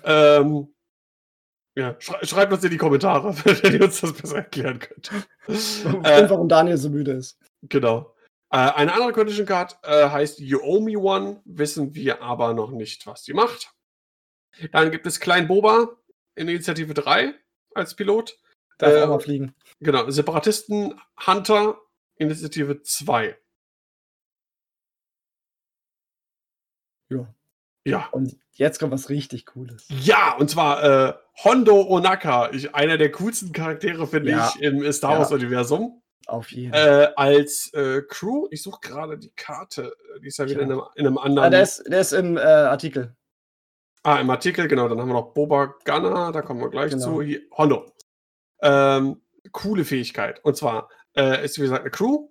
Ähm, 0.05 0.75
ja, 1.77 1.95
schrei 2.01 2.25
schreibt 2.25 2.53
uns 2.53 2.65
in 2.65 2.71
die 2.71 2.77
Kommentare, 2.77 3.35
wenn 3.45 3.75
ihr 3.75 3.85
uns 3.85 4.01
das 4.01 4.13
besser 4.13 4.39
erklären 4.39 4.81
könnt. 4.81 5.11
und 5.47 6.05
äh, 6.05 6.29
warum 6.29 6.49
Daniel 6.49 6.77
so 6.77 6.91
müde 6.91 7.13
ist. 7.13 7.39
genau. 7.63 8.15
Äh, 8.51 8.57
eine 8.57 8.93
andere 8.95 9.13
Condition 9.13 9.47
Card 9.47 9.79
äh, 9.83 10.09
heißt 10.09 10.41
You 10.41 10.61
Owe 10.63 10.83
Me 10.83 10.99
One, 10.99 11.43
wissen 11.45 11.95
wir 11.95 12.23
aber 12.23 12.55
noch 12.55 12.71
nicht, 12.71 13.07
was 13.07 13.23
die 13.23 13.35
macht. 13.35 13.75
Dann 14.73 14.91
gibt 14.91 15.07
es 15.07 15.21
Klein 15.21 15.47
Boba 15.47 15.97
in 16.35 16.49
Initiative 16.49 16.95
3 16.95 17.35
als 17.75 17.95
Pilot. 17.95 18.39
Darf 18.79 18.93
äh, 18.93 19.03
auch 19.03 19.09
mal 19.09 19.21
fliegen. 19.21 19.55
Genau, 19.81 20.11
Separatisten 20.11 21.01
Hunter 21.27 21.79
Initiative 22.17 22.83
2. 22.83 23.39
Ja. 27.11 27.35
Ja. 27.91 28.09
Und 28.13 28.37
jetzt 28.53 28.79
kommt 28.79 28.93
was 28.93 29.09
richtig 29.09 29.47
Cooles. 29.47 29.87
Ja, 29.89 30.35
und 30.39 30.51
zwar 30.51 30.83
äh, 31.09 31.15
Hondo 31.45 31.87
Onaka, 31.89 32.51
ich, 32.53 32.75
einer 32.75 32.97
der 32.99 33.11
coolsten 33.13 33.53
Charaktere, 33.53 34.07
finde 34.07 34.31
Ja. 34.31 34.53
ich, 34.55 34.63
im 34.63 34.91
Star 34.93 35.13
Ja. 35.13 35.19
Wars-Universum. 35.21 36.03
Auf 36.27 36.51
jeden. 36.53 36.75
Äh, 36.75 37.09
als 37.17 37.73
äh, 37.73 38.03
Crew, 38.03 38.49
ich 38.51 38.63
suche 38.63 38.81
gerade 38.83 39.17
die 39.19 39.31
Karte, 39.35 39.95
die 40.23 40.27
ist 40.27 40.39
ja 40.39 40.47
wieder 40.47 40.61
in 40.61 40.71
einem, 40.73 40.83
in 40.97 41.07
einem 41.07 41.19
anderen. 41.19 41.47
ah, 41.47 41.51
der, 41.51 41.63
ist, 41.63 41.83
der 41.87 42.01
ist 42.01 42.13
im 42.13 42.37
äh, 42.37 42.41
Artikel. 42.41 43.17
ah, 44.03 44.21
im 44.21 44.29
Artikel, 44.29 44.69
genau, 44.69 44.89
dann 44.89 45.01
haben 45.01 45.09
wir 45.09 45.15
noch 45.15 45.33
Boba 45.33 45.75
Gunner, 45.87 46.31
da 46.33 46.43
kommen 46.43 46.61
wir 46.61 46.69
gleich 46.69 46.91
Genau. 46.91 47.03
zu. 47.05 47.23
Hier, 47.23 47.41
Hondo. 47.57 47.87
Ähm, 48.61 49.23
coole 49.53 49.85
Fähigkeit. 49.87 50.45
Und 50.45 50.57
zwar 50.57 50.91
äh, 51.17 51.43
ist, 51.45 51.57
wie 51.59 51.63
gesagt, 51.63 51.81
eine 51.83 51.91
Crew. 51.91 52.29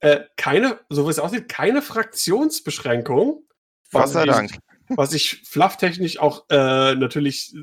Äh, 0.00 0.24
keine, 0.36 0.80
so 0.88 1.06
wie 1.06 1.10
es 1.10 1.18
aussieht, 1.20 1.48
keine 1.48 1.82
Fraktionsbeschränkung. 1.82 3.44
Gott 3.92 4.02
was 4.02 4.12
sei 4.12 4.24
Dank. 4.24 4.50
Was 4.96 5.12
ich 5.12 5.42
flufftechnisch 5.48 6.18
auch 6.18 6.46
äh, 6.50 6.94
natürlich 6.94 7.54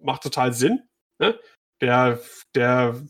macht 0.00 0.22
total 0.22 0.52
Sinn. 0.52 0.82
Ne? 1.18 1.38
Der, 1.80 2.20
der 2.54 3.00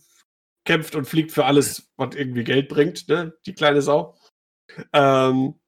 kämpft 0.65 0.95
und 0.95 1.07
fliegt 1.07 1.33
für 1.33 1.45
alles, 1.45 1.93
was 1.97 2.15
irgendwie 2.15 2.45
Geld 2.45 2.69
bringt, 2.69 3.09
ne? 3.09 3.35
die 3.47 3.55
kleine 3.55 3.83
Sau. 3.83 4.17
Ähm, 4.93 5.61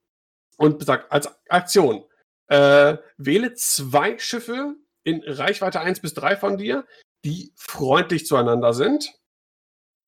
und 0.57 0.79
besagt, 0.79 1.11
als 1.11 1.29
Aktion, 1.49 2.03
äh, 2.47 2.97
wähle 3.17 3.53
zwei 3.53 4.17
Schiffe 4.17 4.75
in 5.03 5.21
Reichweite 5.23 5.81
1 5.81 6.01
bis 6.01 6.13
3 6.15 6.35
von 6.35 6.57
dir, 6.57 6.85
die 7.23 7.53
freundlich 7.55 8.25
zueinander 8.25 8.73
sind. 8.73 9.13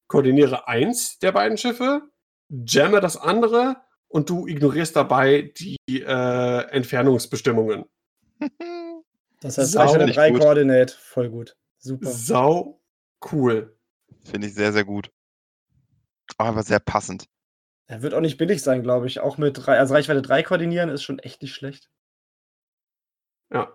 Koordiniere 0.08 0.68
eins 0.68 1.20
der 1.20 1.32
beiden 1.32 1.58
Schiffe, 1.58 2.10
jamme 2.50 3.00
das 3.00 3.16
andere 3.16 3.78
und 4.10 4.30
du 4.30 4.48
ignorierst 4.48 4.96
dabei 4.96 5.54
die 5.58 5.78
äh, 5.88 6.62
Entfernungsbestimmungen. 6.72 7.86
Das 9.42 9.58
heißt, 9.58 9.72
Sau 9.72 9.96
3 9.96 10.32
gut. 10.32 10.42
Coordinate. 10.42 10.94
Voll 11.00 11.30
gut. 11.30 11.56
Super. 11.78 12.10
Sau 12.10 12.82
cool. 13.32 13.74
Finde 14.26 14.48
ich 14.48 14.54
sehr, 14.54 14.74
sehr 14.74 14.84
gut. 14.84 15.10
Auch 16.38 16.48
einfach 16.48 16.64
sehr 16.64 16.82
passend. 16.82 17.26
Er 17.88 18.02
wird 18.02 18.14
auch 18.14 18.20
nicht 18.20 18.38
billig 18.38 18.62
sein, 18.62 18.84
glaube 18.84 19.08
ich. 19.08 19.22
Auch 19.22 19.38
mit 19.38 19.66
drei, 19.66 19.80
also 19.80 19.94
Reichweite 19.94 20.22
3 20.22 20.44
koordinieren 20.44 20.90
ist 20.90 21.04
schon 21.04 21.20
echt 21.20 21.42
nicht 21.42 21.54
schlecht. 21.54 21.90
Ja. 23.52 23.74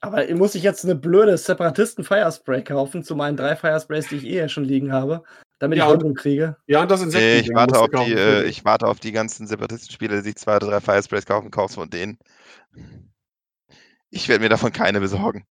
Aber 0.00 0.32
muss 0.36 0.54
ich 0.54 0.62
jetzt 0.62 0.84
eine 0.84 0.94
blöde 0.94 1.36
Separatisten 1.36 2.04
Firespray 2.04 2.62
kaufen 2.62 3.02
zu 3.02 3.16
meinen 3.16 3.36
drei 3.36 3.56
Firesprays, 3.56 4.08
die 4.08 4.16
ich 4.16 4.24
eh 4.24 4.48
schon 4.48 4.64
liegen 4.64 4.92
habe, 4.92 5.24
damit 5.58 5.78
Ja, 5.78 5.86
ich 5.86 5.90
Hondo 5.90 6.12
kriege? 6.14 6.56
Ja, 6.66 6.82
und 6.82 6.90
das 6.90 7.00
Nee, 7.00 7.06
Insekten. 7.06 7.50
ich 7.50 7.54
warte, 7.54 7.78
auf 7.78 7.88
die, 7.90 8.12
äh, 8.12 8.44
ich 8.44 8.64
warte 8.64 8.86
auf 8.86 9.00
die 9.00 9.12
ganzen 9.12 9.46
Separatistenspieler, 9.46 10.16
die 10.16 10.22
sich 10.22 10.36
zwei 10.36 10.56
oder 10.56 10.68
drei 10.68 10.80
Firesprays 10.80 11.26
kaufen, 11.26 11.50
kaufst 11.50 11.76
von 11.76 11.90
denen. 11.90 12.18
Ich 14.10 14.28
werde 14.28 14.42
mir 14.42 14.48
davon 14.48 14.72
keine 14.72 15.00
besorgen. 15.00 15.44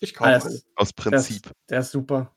ich 0.00 0.14
kaufe 0.14 0.30
das, 0.30 0.66
Aus 0.76 0.92
Prinzip. 0.92 1.50
der 1.68 1.80
ist 1.80 1.90
super. 1.92 2.34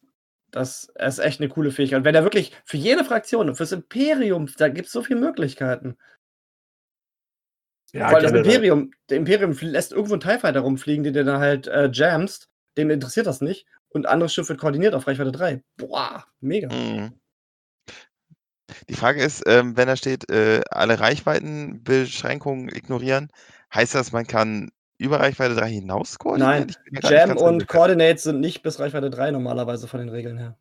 Das 0.51 0.85
ist 0.97 1.19
echt 1.19 1.41
eine 1.41 1.49
coole 1.49 1.71
Fähigkeit. 1.71 1.99
Und 1.99 2.05
wenn 2.05 2.15
er 2.15 2.23
wirklich 2.23 2.53
für 2.65 2.77
jede 2.77 3.03
Fraktion 3.03 3.49
und 3.49 3.55
fürs 3.55 3.73
Imperium, 3.73 4.47
da 4.57 4.69
gibt 4.69 4.87
es 4.87 4.93
so 4.93 5.03
viele 5.03 5.19
Möglichkeiten. 5.19 5.97
Ja, 7.93 8.11
Weil 8.11 8.21
das. 8.21 8.31
Imperium, 8.31 8.91
der 9.09 9.17
Imperium 9.17 9.57
lässt 9.61 9.91
irgendwo 9.91 10.13
einen 10.13 10.21
TIE 10.21 10.39
Fighter 10.39 10.61
rumfliegen, 10.61 11.03
den 11.03 11.13
du 11.13 11.23
dann 11.25 11.39
halt 11.39 11.67
äh, 11.67 11.89
jamst. 11.91 12.49
Dem 12.77 12.89
interessiert 12.89 13.27
das 13.27 13.41
nicht. 13.41 13.65
Und 13.89 14.05
ein 14.05 14.11
anderes 14.11 14.33
Schiff 14.33 14.49
wird 14.49 14.59
koordiniert 14.59 14.93
auf 14.93 15.07
Reichweite 15.07 15.31
3. 15.31 15.63
Boah, 15.77 16.25
mega. 16.39 16.73
Mhm. 16.73 17.13
Die 18.89 18.95
Frage 18.95 19.23
ist, 19.23 19.43
ähm, 19.47 19.77
wenn 19.77 19.87
da 19.87 19.95
steht, 19.95 20.29
äh, 20.29 20.61
alle 20.69 20.99
Reichweitenbeschränkungen 20.99 22.69
ignorieren, 22.69 23.29
heißt 23.73 23.95
das, 23.95 24.11
man 24.11 24.27
kann 24.27 24.71
über 24.97 25.19
Reichweite 25.19 25.55
3 25.55 25.69
hinaus 25.69 26.19
koordinieren? 26.19 26.73
Nein, 26.91 27.01
Jam 27.03 27.37
und 27.37 27.61
sicher. 27.61 27.67
Coordinates 27.71 28.23
sind 28.23 28.39
nicht 28.41 28.63
bis 28.63 28.79
Reichweite 28.79 29.09
3 29.09 29.31
normalerweise 29.31 29.87
von 29.87 29.99
den 29.99 30.09
Regeln 30.09 30.37
her. 30.37 30.57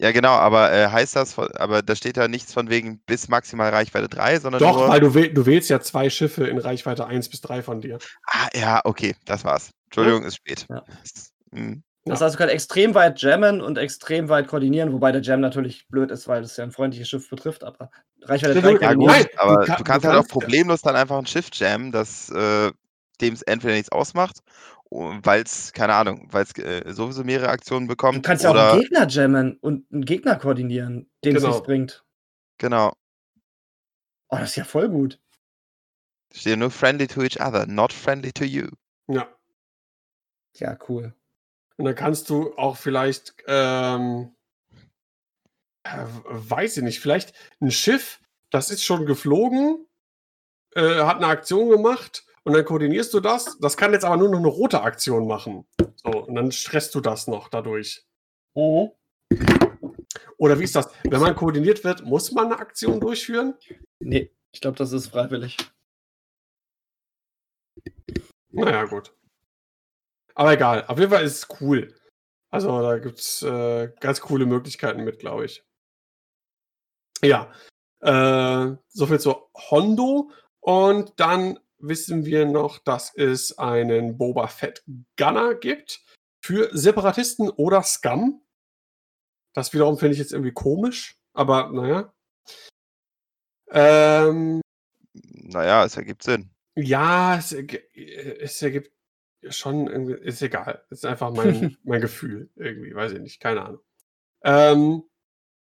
Ja, 0.00 0.12
genau, 0.12 0.30
aber 0.30 0.72
äh, 0.72 0.88
heißt 0.88 1.14
das, 1.14 1.34
von- 1.34 1.50
aber 1.56 1.82
da 1.82 1.94
steht 1.94 2.16
da 2.16 2.26
nichts 2.26 2.54
von 2.54 2.70
wegen 2.70 3.00
bis 3.00 3.28
maximal 3.28 3.68
Reichweite 3.68 4.08
3, 4.08 4.40
sondern 4.40 4.60
Doch, 4.60 4.78
nur. 4.78 4.88
weil 4.88 5.00
du, 5.00 5.14
wähl, 5.14 5.34
du 5.34 5.44
wählst 5.44 5.68
ja 5.68 5.78
zwei 5.80 6.08
Schiffe 6.08 6.46
in 6.46 6.56
Reichweite 6.56 7.06
1 7.06 7.28
bis 7.28 7.42
3 7.42 7.62
von 7.62 7.82
dir. 7.82 7.98
Ah, 8.26 8.48
ja, 8.54 8.80
okay, 8.84 9.14
das 9.26 9.44
war's. 9.44 9.72
Entschuldigung, 9.86 10.22
ist 10.24 10.36
spät. 10.36 10.66
Ja. 10.70 10.84
Mhm. 11.50 11.82
Das 12.06 12.20
Ja. 12.20 12.26
heißt, 12.26 12.34
du 12.34 12.38
kannst 12.38 12.54
extrem 12.54 12.94
weit 12.94 13.20
jammen 13.20 13.60
und 13.60 13.76
extrem 13.76 14.28
weit 14.30 14.48
koordinieren, 14.48 14.92
wobei 14.92 15.12
der 15.12 15.20
Jam 15.20 15.40
natürlich 15.40 15.86
blöd 15.88 16.10
ist, 16.10 16.26
weil 16.28 16.42
es 16.42 16.56
ja 16.56 16.64
ein 16.64 16.72
freundliches 16.72 17.08
Schiff 17.08 17.28
betrifft, 17.28 17.62
aber 17.62 17.90
Reichweite 18.22 18.54
Ja, 18.54 18.60
3 18.60 18.74
du- 18.74 18.80
Ja, 18.80 18.94
gut, 18.94 19.30
aber 19.38 19.54
du 19.54 19.60
du, 19.60 19.66
kann- 19.66 19.84
kannst 19.84 20.04
du 20.04 20.08
halt 20.08 20.16
auch 20.18 20.20
kannst 20.22 20.30
problemlos 20.32 20.82
dann 20.82 20.96
einfach 20.96 21.18
ein 21.18 21.26
Schiff 21.26 21.48
jammen, 21.52 21.92
das 21.92 22.30
äh, 22.30 22.72
dem 23.20 23.34
es 23.34 23.42
entweder 23.42 23.74
nichts 23.74 23.92
ausmacht, 23.92 24.38
weil 24.90 25.42
es, 25.42 25.72
keine 25.74 25.94
Ahnung, 25.94 26.26
weil 26.30 26.44
es 26.44 26.52
äh, 26.58 26.90
sowieso 26.92 27.22
mehrere 27.22 27.50
Aktionen 27.50 27.86
bekommt. 27.86 28.16
Du 28.16 28.22
kannst 28.22 28.44
ja 28.44 28.50
auch 28.50 28.56
einen 28.72 28.80
Gegner 28.80 29.06
jammen 29.06 29.58
und 29.58 29.90
einen 29.92 30.04
Gegner 30.06 30.36
koordinieren, 30.36 31.10
dem 31.22 31.36
es 31.36 31.42
Genau. 31.42 31.52
nichts 31.54 31.66
bringt. 31.66 32.04
Genau. 32.56 32.92
Oh, 34.30 34.36
das 34.38 34.50
ist 34.50 34.56
ja 34.56 34.64
voll 34.64 34.88
gut. 34.88 35.18
Steht 36.32 36.58
nur 36.58 36.70
friendly 36.70 37.06
to 37.06 37.22
each 37.22 37.38
other, 37.40 37.66
not 37.66 37.92
friendly 37.92 38.32
to 38.32 38.44
you. 38.44 38.68
Ja. 39.08 39.28
Ja, 40.56 40.78
cool. 40.88 41.14
Und 41.80 41.86
dann 41.86 41.94
kannst 41.94 42.28
du 42.28 42.54
auch 42.56 42.76
vielleicht, 42.76 43.34
ähm, 43.46 44.36
Äh, 45.82 46.04
weiß 46.24 46.76
ich 46.76 46.82
nicht. 46.82 47.00
Vielleicht 47.00 47.32
ein 47.60 47.70
Schiff, 47.70 48.20
das 48.50 48.70
ist 48.70 48.84
schon 48.84 49.06
geflogen, 49.06 49.86
äh, 50.74 51.00
hat 51.00 51.16
eine 51.16 51.26
Aktion 51.28 51.70
gemacht 51.70 52.26
und 52.44 52.52
dann 52.52 52.66
koordinierst 52.66 53.14
du 53.14 53.20
das. 53.20 53.58
Das 53.60 53.78
kann 53.78 53.94
jetzt 53.94 54.04
aber 54.04 54.18
nur 54.18 54.28
noch 54.28 54.40
eine 54.40 54.48
rote 54.48 54.82
Aktion 54.82 55.26
machen. 55.26 55.66
So, 55.96 56.26
und 56.26 56.34
dann 56.34 56.52
stresst 56.52 56.94
du 56.94 57.00
das 57.00 57.28
noch 57.28 57.48
dadurch. 57.48 58.06
Mhm. 58.54 58.90
Oder 60.36 60.58
wie 60.58 60.64
ist 60.64 60.76
das? 60.76 60.92
Wenn 61.04 61.20
man 61.20 61.34
koordiniert 61.34 61.82
wird, 61.82 62.04
muss 62.04 62.30
man 62.32 62.46
eine 62.46 62.58
Aktion 62.58 63.00
durchführen? 63.00 63.54
Nee, 64.00 64.30
ich 64.52 64.60
glaube, 64.60 64.76
das 64.76 64.92
ist 64.92 65.08
freiwillig. 65.08 65.56
Naja, 68.50 68.84
gut. 68.84 69.14
Aber 70.34 70.52
egal. 70.52 70.84
Auf 70.86 70.98
jeden 70.98 71.10
Fall 71.10 71.24
ist 71.24 71.38
es 71.50 71.60
cool. 71.60 71.94
Also 72.50 72.82
da 72.82 72.98
gibt 72.98 73.20
es 73.20 73.42
äh, 73.42 73.92
ganz 74.00 74.20
coole 74.20 74.46
Möglichkeiten 74.46 75.04
mit, 75.04 75.18
glaube 75.18 75.44
ich. 75.44 75.64
Ja. 77.22 77.52
Äh, 78.00 78.76
soviel 78.88 79.20
zu 79.20 79.50
Hondo. 79.70 80.30
Und 80.60 81.18
dann 81.18 81.58
wissen 81.78 82.24
wir 82.24 82.46
noch, 82.46 82.78
dass 82.78 83.14
es 83.14 83.58
einen 83.58 84.18
Boba 84.18 84.48
Fett 84.48 84.84
Gunner 85.16 85.54
gibt 85.54 86.04
für 86.44 86.70
Separatisten 86.72 87.50
oder 87.50 87.82
Scum. 87.82 88.42
Das 89.54 89.72
wiederum 89.72 89.98
finde 89.98 90.14
ich 90.14 90.18
jetzt 90.18 90.32
irgendwie 90.32 90.52
komisch, 90.52 91.16
aber 91.32 91.70
naja. 91.72 92.12
Ähm, 93.70 94.60
naja, 95.12 95.84
es 95.84 95.96
ergibt 95.96 96.22
Sinn. 96.22 96.50
Ja, 96.76 97.36
es, 97.36 97.52
es 97.52 98.62
ergibt 98.62 98.92
schon 99.48 99.86
irgendwie, 99.86 100.14
ist 100.14 100.42
egal. 100.42 100.84
Ist 100.90 101.06
einfach 101.06 101.30
mein, 101.32 101.76
mein 101.84 102.00
Gefühl 102.00 102.50
irgendwie, 102.56 102.94
weiß 102.94 103.12
ich 103.12 103.20
nicht, 103.20 103.40
keine 103.40 103.64
Ahnung. 103.64 103.80
Ähm, 104.42 105.02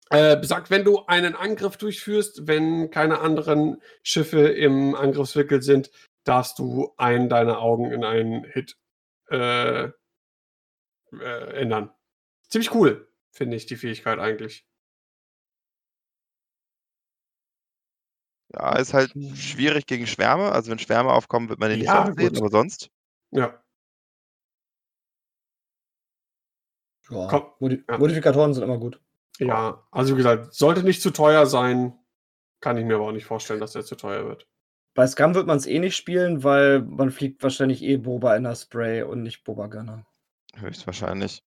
äh, 0.10 0.38
besagt, 0.38 0.70
wenn 0.70 0.84
du 0.84 1.06
einen 1.06 1.36
Angriff 1.36 1.78
durchführst, 1.78 2.48
wenn 2.48 2.92
keine 2.92 3.20
anderen 3.20 3.82
Schiffe 4.04 4.48
im 4.48 4.96
Angriffswickel 4.96 5.62
sind, 5.62 5.92
darfst 6.24 6.60
du 6.60 6.94
einen 6.98 7.30
deiner 7.30 7.60
Augen 7.60 7.92
in 7.92 8.04
einen 8.04 8.44
Hit 8.44 8.78
äh, 9.30 9.86
äh, 9.86 9.94
ändern. 11.12 11.92
Ziemlich 12.50 12.74
cool, 12.76 13.08
finde 13.32 13.58
ich, 13.58 13.66
die 13.66 13.76
Fähigkeit 13.76 14.20
eigentlich. 14.20 14.66
Ja, 18.54 18.78
ist 18.78 18.94
halt 18.94 19.12
schwierig 19.36 19.88
gegen 19.88 20.06
Schwärme. 20.06 20.52
Also 20.52 20.70
wenn 20.70 20.78
Schwärme 20.80 21.12
aufkommen, 21.12 21.50
wird 21.50 21.60
man 21.60 21.70
den 21.70 21.80
nicht 21.80 21.88
Ja, 21.88 22.06
so 22.06 22.14
sehen, 22.14 22.30
gut. 22.30 22.38
aber 22.38 22.50
sonst. 22.50 22.90
Ja. 23.32 23.63
Ja. 27.14 27.28
Komm, 27.28 27.44
Modi 27.60 27.84
ja. 27.88 27.98
Modifikatoren 27.98 28.54
sind 28.54 28.64
immer 28.64 28.78
gut. 28.78 29.00
Ja, 29.40 29.84
also 29.92 30.14
wie 30.14 30.18
gesagt, 30.18 30.54
sollte 30.54 30.84
nicht 30.84 31.02
zu 31.02 31.12
teuer 31.12 31.46
sein. 31.46 31.94
Kann 32.60 32.78
ich 32.78 32.86
mir 32.86 32.96
aber 32.96 33.08
auch 33.08 33.12
nicht 33.12 33.26
vorstellen, 33.26 33.60
dass 33.60 33.74
der 33.74 33.84
zu 33.84 33.96
teuer 33.96 34.26
wird. 34.26 34.48
Bei 34.94 35.08
Scum 35.08 35.34
wird 35.34 35.48
man 35.48 35.58
es 35.58 35.66
eh 35.66 35.80
nicht 35.80 35.96
spielen, 35.96 36.44
weil 36.44 36.82
man 36.82 37.10
fliegt 37.10 37.42
wahrscheinlich 37.42 37.82
eh 37.82 37.98
Boba 37.98 38.36
in 38.36 38.44
der 38.44 38.56
Spray 38.56 39.02
und 39.02 39.24
nicht 39.24 39.44
Boba 39.44 39.68
Gunner. 39.68 40.06
Höchstwahrscheinlich. 40.56 41.44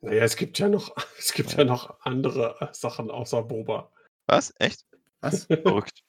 Naja, 0.00 0.22
es 0.22 0.36
gibt 0.36 0.58
ja 0.58 0.68
noch, 0.68 0.94
es 1.18 1.32
gibt 1.32 1.54
ja 1.54 1.64
noch 1.64 1.98
andere 2.00 2.56
äh, 2.60 2.68
Sachen 2.72 3.10
außer 3.10 3.42
Boba. 3.42 3.90
Was? 4.26 4.54
Echt? 4.58 4.86
Was? 5.20 5.44
Verrückt. 5.46 6.04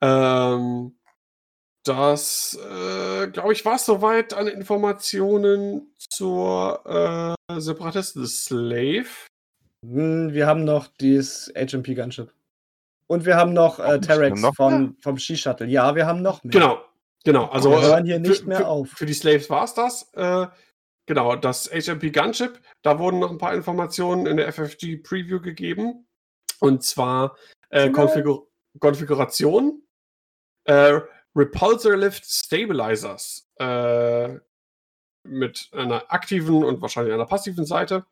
Ähm, 0.00 0.98
das, 1.88 2.58
äh, 2.62 3.28
glaube 3.28 3.52
ich, 3.52 3.64
war 3.64 3.76
es 3.76 3.86
soweit 3.86 4.34
an 4.34 4.48
Informationen 4.48 5.94
zur 5.98 7.36
äh, 7.48 7.60
Separatisten 7.60 8.26
Slave. 8.26 9.06
Hm, 9.84 10.32
Wir 10.32 10.46
haben 10.46 10.64
noch 10.64 10.88
dieses 11.00 11.52
HMP 11.56 11.94
Gunship. 11.94 12.32
Und 13.08 13.24
wir 13.24 13.36
haben 13.36 13.52
noch 13.52 13.78
äh, 13.78 14.00
Terex 14.00 14.40
noch 14.40 14.54
von, 14.54 14.96
vom 15.00 15.16
Ski-Shuttle. 15.18 15.66
Ja, 15.68 15.94
wir 15.94 16.06
haben 16.06 16.22
noch 16.22 16.42
mehr. 16.42 16.50
Genau, 16.52 16.84
genau. 17.24 17.46
Also 17.46 17.70
Wir 17.70 17.80
hören 17.82 18.04
äh, 18.04 18.08
hier 18.08 18.16
für- 18.16 18.20
nicht 18.30 18.46
mehr 18.46 18.58
für, 18.58 18.66
auf. 18.68 18.88
Für 18.88 19.06
die 19.06 19.14
Slaves 19.14 19.48
war 19.48 19.64
es 19.64 19.74
das. 19.74 20.12
Äh, 20.14 20.46
genau, 21.06 21.36
das 21.36 21.70
HMP 21.70 22.12
Gunship, 22.12 22.60
da 22.82 22.98
wurden 22.98 23.20
noch 23.20 23.30
ein 23.30 23.38
paar 23.38 23.54
Informationen 23.54 24.26
in 24.26 24.38
der 24.38 24.52
FFG 24.52 24.96
Preview 24.96 25.40
gegeben. 25.40 26.06
Und 26.58 26.82
zwar 26.82 27.36
äh. 27.70 27.90
Konfigur 27.90 28.48
Konfiguration, 28.80 29.82
äh, 30.64 31.00
Repulsor 31.36 31.96
Lift 31.96 32.24
Stabilizers 32.24 33.46
äh, 33.58 34.38
mit 35.22 35.68
einer 35.72 36.10
aktiven 36.10 36.64
und 36.64 36.80
wahrscheinlich 36.80 37.12
einer 37.12 37.26
passiven 37.26 37.66
Seite. 37.66 38.06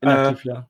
Inaktiv, 0.00 0.44
ja. 0.44 0.68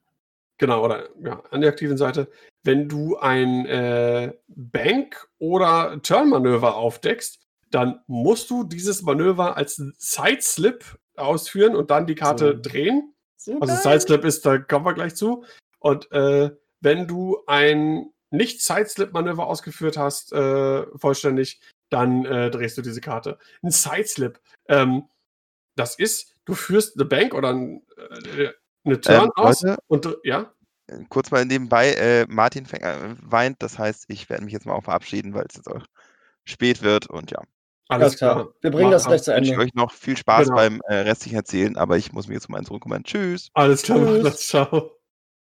Genau, 0.59 0.85
oder 0.85 1.09
ja, 1.23 1.43
an 1.51 1.61
der 1.61 1.71
aktiven 1.71 1.97
Seite. 1.97 2.31
Wenn 2.63 2.89
du 2.89 3.17
ein 3.19 3.67
äh, 3.67 4.33
Bank- 4.49 5.29
oder 5.39 6.01
Turn-Manöver 6.03 6.77
aufdeckst, 6.77 7.41
dann 7.71 8.01
musst 8.07 8.51
du 8.51 8.65
dieses 8.65 9.03
Manöver 9.03 9.57
als 9.57 9.83
Sideslip 9.99 10.99
ausführen 11.17 11.75
und 11.75 11.91
dann 11.91 12.07
die 12.07 12.15
Karte 12.15 12.55
So. 12.57 12.71
drehen. 12.71 13.15
So 13.37 13.61
Also. 13.61 13.75
Sideslip 13.75 14.25
ist, 14.25 14.47
da 14.47 14.59
kommen 14.59 14.87
wir 14.87 14.95
gleich 14.95 15.17
zu. 15.17 15.45
Und 15.81 16.11
äh, 16.13 16.51
wenn 16.81 17.07
du 17.09 17.39
ein 17.47 18.11
nicht 18.31 18.63
Sideslip-Manöver 18.63 19.47
ausgeführt 19.47 19.97
hast, 19.97 20.33
äh, 20.33 20.87
vollständig, 20.97 21.61
dann 21.95 22.25
äh, 22.27 22.51
drehst 22.51 22.77
du 22.77 22.83
diese 22.83 23.01
Karte. 23.01 23.39
Ein 23.63 23.71
Sideslip, 23.71 24.41
ähm, 24.69 25.05
das 25.77 25.97
ist, 25.97 26.35
du 26.45 26.55
führst 26.55 26.97
eine 26.97 27.05
Bank 27.07 27.35
oder 27.35 27.51
ein, 27.55 27.83
äh, 28.37 28.49
eine 28.85 29.01
Turn 29.01 29.25
Ähm, 29.25 29.31
aus 29.37 29.63
Leute, 29.63 29.79
und 29.87 30.17
ja. 30.25 30.53
äh, 30.89 30.99
kurz 31.09 31.31
mal 31.31 31.45
nebenbei, 31.45 31.93
äh, 31.95 32.27
Martin 32.29 32.67
fängt, 32.67 32.83
äh, 32.85 33.15
weint, 33.23 33.63
das 33.63 33.79
heißt, 33.79 34.05
ich 34.09 34.29
werde 34.29 34.45
mich 34.45 34.53
jetzt 34.53 34.67
mal 34.67 34.75
auch 34.75 34.85
verabschieden, 34.85 35.33
weil 35.35 35.47
es 35.49 35.57
jetzt 35.57 35.69
auch 35.69 35.85
spät 36.45 36.83
wird 36.83 37.09
und 37.09 37.31
ja. 37.31 37.41
Alles 37.89 38.17
klar. 38.17 38.49
Wir 38.63 38.71
bringen 38.71 38.91
das 38.91 39.03
Mach- 39.05 39.11
gleich 39.11 39.23
zu 39.25 39.31
Ich 39.33 39.37
wünsche 39.39 39.53
Ende. 39.53 39.65
euch 39.65 39.75
noch 39.75 39.93
viel 39.93 40.17
Spaß 40.17 40.45
Genau. 40.45 40.57
beim 40.57 40.81
äh, 40.89 40.95
restlichen 41.01 41.37
Erzählen, 41.37 41.77
aber 41.77 41.97
ich 41.99 42.13
muss 42.13 42.29
mich 42.29 42.35
jetzt 42.37 42.49
um 42.49 42.55
einen 42.55 42.65
zurückkommen. 42.67 43.05
Tschüss. 43.05 43.51
Alles 43.55 43.83
klar, 43.83 43.99
Tschüss. 43.99 44.23
das, 44.25 44.47
ciao. 44.49 44.91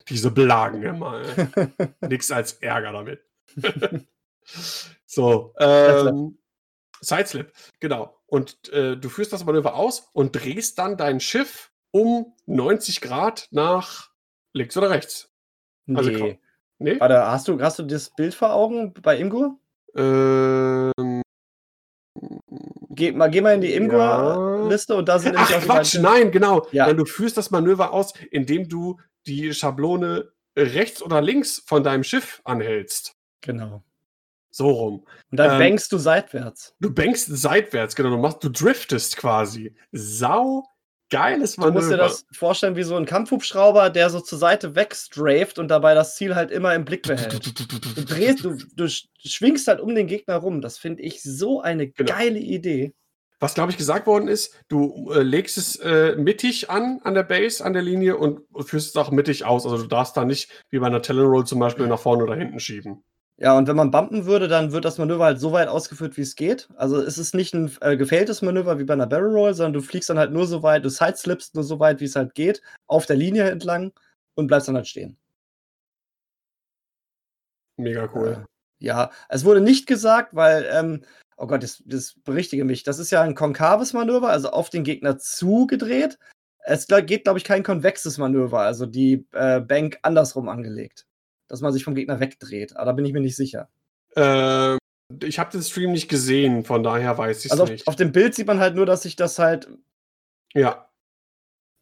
Diese 0.10 0.32
Blagen 0.32 0.84
immer. 0.84 1.22
Nix 2.02 2.30
als 2.32 2.54
Ärger 2.54 2.92
damit. 2.94 3.22
so, 5.08 5.54
ähm, 5.58 6.38
Sideslip, 7.02 7.54
genau. 7.80 8.16
Und 8.28 8.72
äh, 8.72 8.98
du 8.98 9.10
führst 9.10 9.34
das 9.34 9.46
Manöver 9.46 9.76
aus 9.76 10.10
und 10.14 10.34
drehst 10.34 10.78
dann 10.78 10.98
dein 10.98 11.20
Schiff 11.20 11.72
um 11.92 12.36
90 12.46 13.02
Grad 13.02 13.48
nach 13.52 14.12
links 14.54 14.78
oder 14.78 14.90
rechts. 14.90 15.32
Also 15.94 16.10
nee. 16.10 16.20
komm. 16.20 16.38
Nee? 16.80 17.00
Warte, 17.00 17.26
hast 17.26 17.48
du, 17.48 17.60
hast 17.60 17.80
du 17.80 17.84
das 17.84 18.12
Bild 18.16 18.36
vor 18.36 18.54
Augen 18.54 18.94
bei 18.94 19.18
Imgur? 19.18 19.58
Ähm, 19.96 20.92
Geh 22.98 23.12
mal, 23.12 23.30
geh 23.30 23.42
mal 23.42 23.54
in 23.54 23.62
die 23.62 23.70
Ja. 23.70 23.78
Imgur-Liste 23.78 24.96
und 24.96 25.08
da 25.08 25.20
sind 25.20 25.36
Ach 25.38 25.48
Quatsch, 25.62 26.00
nein, 26.00 26.32
genau. 26.32 26.68
Ja. 26.72 26.88
Nein, 26.88 26.98
du 26.98 27.06
führst 27.06 27.38
das 27.38 27.52
Manöver 27.52 27.94
aus, 27.94 28.14
indem 28.32 28.68
du 28.68 29.00
die 29.28 29.54
Schablone 29.54 30.32
rechts 30.58 31.04
oder 31.04 31.22
links 31.22 31.62
von 31.64 31.84
deinem 31.84 32.04
Schiff 32.04 32.42
anhältst. 32.44 33.16
Genau. 33.42 33.84
So 34.58 34.70
rum. 34.70 35.06
Und 35.32 35.38
dann 35.40 35.52
Ähm, 35.54 35.60
bankst 35.60 35.92
du 35.92 35.98
seitwärts. 36.00 36.74
Du 36.80 36.92
bankst 36.94 37.28
seitwärts, 37.30 37.96
genau. 37.96 38.10
Du, 38.10 38.18
machst, 38.18 38.44
du 38.44 38.50
driftest 38.50 39.16
quasi. 39.18 39.76
Sau 39.92 40.64
geiles 41.10 41.56
Du 41.56 41.62
musst 41.62 41.76
dir 41.90 41.92
Manöver. 41.92 41.98
das 41.98 42.26
vorstellen 42.34 42.76
wie 42.76 42.84
so 42.84 42.96
ein 42.96 43.06
Kampfhubschrauber, 43.06 43.90
der 43.92 44.10
so 44.10 44.20
zur 44.20 44.40
Seite 44.40 44.76
wegstraft 44.76 45.60
und 45.60 45.68
dabei 45.70 45.94
das 45.94 46.16
Ziel 46.16 46.36
halt 46.36 46.50
immer 46.52 46.74
im 46.76 46.86
Blick 46.86 47.04
behält. 47.04 47.34
Du 47.96 48.04
drehst, 48.04 48.44
du, 48.44 48.58
du 48.76 48.86
sch- 48.86 49.06
schwingst 49.24 49.68
halt 49.68 49.80
um 49.80 49.94
den 49.96 50.08
Gegner 50.08 50.38
rum. 50.38 50.60
Das 50.62 50.78
finde 50.80 51.04
ich 51.04 51.22
so 51.22 51.62
eine 51.62 51.90
Genau. 51.90 52.12
geile 52.12 52.40
Idee. 52.40 52.94
Was, 53.40 53.54
glaube 53.54 53.72
ich, 53.72 53.78
gesagt 53.78 54.08
worden 54.08 54.28
ist, 54.28 54.56
du 54.68 55.12
äh, 55.14 55.22
legst 55.22 55.60
es 55.60 55.76
äh, 55.76 56.16
mittig 56.16 56.72
an, 56.72 57.00
an 57.04 57.14
der 57.14 57.22
Base, 57.22 57.64
an 57.64 57.74
der 57.74 57.84
Linie 57.84 58.18
und 58.18 58.42
führst 58.66 58.90
es 58.90 58.96
auch 58.96 59.12
mittig 59.12 59.46
aus. 59.46 59.64
Also 59.68 59.78
du 59.84 59.88
darfst 59.88 60.18
da 60.18 60.26
nicht, 60.26 60.50
wie 60.72 60.80
bei 60.80 60.88
einer 60.88 61.04
Talon-Roll 61.04 61.46
zum 61.46 61.60
Beispiel, 61.60 61.86
nach 61.86 62.00
vorne 62.00 62.24
oder 62.24 62.36
hinten 62.36 62.60
schieben. 62.60 63.04
Ja, 63.40 63.56
und 63.56 63.68
wenn 63.68 63.76
man 63.76 63.92
bumpen 63.92 64.26
würde, 64.26 64.48
dann 64.48 64.72
wird 64.72 64.84
das 64.84 64.98
Manöver 64.98 65.26
halt 65.26 65.40
so 65.40 65.52
weit 65.52 65.68
ausgeführt, 65.68 66.18
wie 66.18 66.22
es 66.22 66.36
geht. 66.36 66.68
Also 66.76 67.00
es 67.00 67.20
ist 67.20 67.36
nicht 67.36 67.54
ein 67.54 67.72
äh, 67.82 67.96
gefälltes 67.96 68.42
Manöver 68.42 68.80
wie 68.80 68.84
bei 68.84 68.94
einer 68.94 69.06
Barrel 69.06 69.32
Roll, 69.32 69.54
sondern 69.54 69.74
du 69.74 69.82
fliegst 69.82 70.10
dann 70.10 70.18
halt 70.18 70.32
nur 70.32 70.48
so 70.48 70.64
weit, 70.64 70.84
du 70.84 70.90
sideslippst 70.90 71.54
nur 71.54 71.64
so 71.64 71.80
weit, 71.80 72.00
wie 72.00 72.06
es 72.06 72.16
halt 72.16 72.34
geht, 72.34 72.64
auf 72.88 73.06
der 73.06 73.16
Linie 73.16 73.50
entlang 73.52 73.92
und 74.36 74.48
bleibst 74.48 74.68
dann 74.68 74.76
halt 74.76 74.88
stehen. 74.88 75.18
Mega 77.78 78.10
cool. 78.16 78.46
Ja, 78.80 79.12
es 79.30 79.46
wurde 79.46 79.62
nicht 79.62 79.88
gesagt, 79.88 80.36
weil, 80.36 80.68
ähm, 80.72 81.04
oh 81.38 81.46
Gott, 81.46 81.62
das, 81.62 81.84
das 81.86 82.16
berichtige 82.24 82.66
mich. 82.66 82.84
Das 82.84 82.98
ist 82.98 83.12
ja 83.12 83.22
ein 83.22 83.36
konkaves 83.36 83.94
Manöver, 83.94 84.30
also 84.30 84.50
auf 84.50 84.72
den 84.72 84.84
Gegner 84.84 85.20
zugedreht. 85.20 86.18
Es 86.60 86.88
geht, 86.88 87.24
glaube 87.24 87.40
ich, 87.40 87.46
kein 87.46 87.64
konvexes 87.64 88.18
Manöver, 88.18 88.62
also 88.62 88.88
die 88.88 89.28
äh, 89.34 89.62
Bank 89.62 90.00
andersrum 90.02 90.50
angelegt. 90.50 91.07
Dass 91.48 91.62
man 91.62 91.74
sich 91.74 91.84
vom 91.84 91.96
Gegner 91.96 92.20
wegdreht. 92.20 92.76
Aber 92.76 92.86
da 92.86 92.92
bin 92.92 93.06
ich 93.06 93.14
mir 93.14 93.22
nicht 93.22 93.36
sicher. 93.36 93.70
Ähm, 94.16 94.78
ich 95.24 95.40
habe 95.40 95.52
den 95.52 95.64
Stream 95.64 95.92
nicht 95.92 96.10
gesehen, 96.10 96.64
von 96.66 96.84
daher 96.84 97.18
weiß 97.18 97.40
ich 97.40 97.46
es 97.46 97.52
Also 97.52 97.64
auf, 97.64 97.70
nicht. 97.70 97.88
auf 97.88 97.96
dem 97.96 98.12
Bild 98.12 98.36
sieht 98.36 98.48
man 98.48 98.60
halt 98.60 98.76
nur, 98.76 98.86
dass 98.86 99.04
sich 99.04 99.16
das 99.16 99.40
halt 99.40 99.70
ja, 100.54 100.88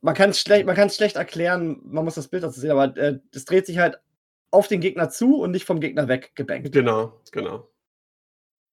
man 0.02 0.14
kann 0.14 0.30
es 0.30 0.40
schlecht, 0.40 0.68
schlecht 0.94 1.16
erklären, 1.16 1.80
man 1.84 2.06
muss 2.06 2.16
das 2.16 2.28
Bild 2.28 2.44
dazu 2.44 2.60
sehen, 2.60 2.72
aber 2.72 2.96
es 2.96 3.42
äh, 3.42 3.46
dreht 3.46 3.66
sich 3.66 3.80
halt 3.80 4.00
auf 4.52 4.68
den 4.68 4.80
Gegner 4.80 5.10
zu 5.10 5.42
und 5.42 5.52
nicht 5.52 5.66
vom 5.66 5.80
Gegner 5.80 6.08
weggebankt. 6.08 6.72
Genau, 6.72 7.20
genau. 7.32 7.68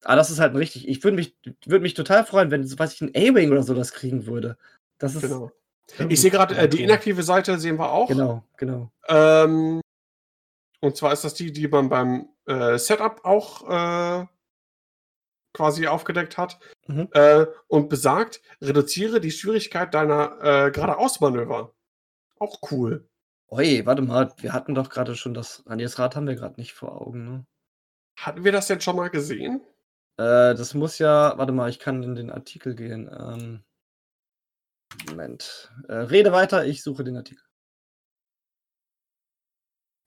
Aber 0.04 0.16
das 0.16 0.30
ist 0.30 0.40
halt 0.40 0.54
richtig. 0.54 0.88
Ich 0.88 1.02
würde 1.02 1.16
mich, 1.16 1.36
würd 1.64 1.82
mich 1.82 1.94
total 1.94 2.24
freuen, 2.26 2.50
wenn, 2.50 2.66
so 2.66 2.78
weiß 2.78 2.92
ich, 2.94 3.00
ein 3.00 3.12
A-Wing 3.14 3.50
oder 3.50 3.62
so 3.62 3.72
das 3.72 3.92
kriegen 3.92 4.26
würde. 4.26 4.58
Das 4.98 5.14
ist. 5.14 5.22
Genau. 5.22 5.50
Ich 6.08 6.20
sehe 6.20 6.30
gerade, 6.30 6.56
äh, 6.56 6.68
die 6.68 6.82
inaktive 6.82 7.22
Seite 7.22 7.58
sehen 7.58 7.78
wir 7.78 7.90
auch. 7.90 8.08
Genau, 8.08 8.44
genau. 8.56 8.90
Ähm, 9.08 9.80
und 10.82 10.96
zwar 10.96 11.12
ist 11.12 11.24
das 11.24 11.34
die, 11.34 11.52
die 11.52 11.68
man 11.68 11.88
beim 11.88 12.28
äh, 12.46 12.76
Setup 12.76 13.24
auch 13.24 13.68
äh, 13.70 14.26
quasi 15.54 15.86
aufgedeckt 15.86 16.36
hat. 16.36 16.58
Mhm. 16.88 17.08
Äh, 17.12 17.46
und 17.68 17.88
besagt, 17.88 18.42
reduziere 18.60 19.20
die 19.20 19.30
Schwierigkeit 19.30 19.94
deiner 19.94 20.38
äh, 20.42 20.70
geradeausmanöver. 20.72 21.72
Auch 22.38 22.58
cool. 22.70 23.08
Oi, 23.46 23.82
warte 23.84 24.02
mal, 24.02 24.32
wir 24.38 24.52
hatten 24.52 24.74
doch 24.74 24.90
gerade 24.90 25.14
schon 25.14 25.34
das. 25.34 25.62
An 25.66 25.78
das 25.78 25.98
Rad 25.98 26.16
haben 26.16 26.26
wir 26.26 26.34
gerade 26.34 26.58
nicht 26.60 26.72
vor 26.72 27.00
Augen, 27.00 27.24
ne? 27.24 27.46
Hatten 28.16 28.44
wir 28.44 28.52
das 28.52 28.66
denn 28.66 28.80
schon 28.80 28.96
mal 28.96 29.08
gesehen? 29.08 29.60
Äh, 30.16 30.54
das 30.54 30.74
muss 30.74 30.98
ja, 30.98 31.38
warte 31.38 31.52
mal, 31.52 31.70
ich 31.70 31.78
kann 31.78 32.02
in 32.02 32.14
den 32.14 32.30
Artikel 32.30 32.74
gehen. 32.74 33.08
Ähm, 33.08 33.62
Moment. 35.08 35.72
Äh, 35.88 35.94
rede 35.94 36.32
weiter, 36.32 36.64
ich 36.64 36.82
suche 36.82 37.04
den 37.04 37.16
Artikel. 37.16 37.44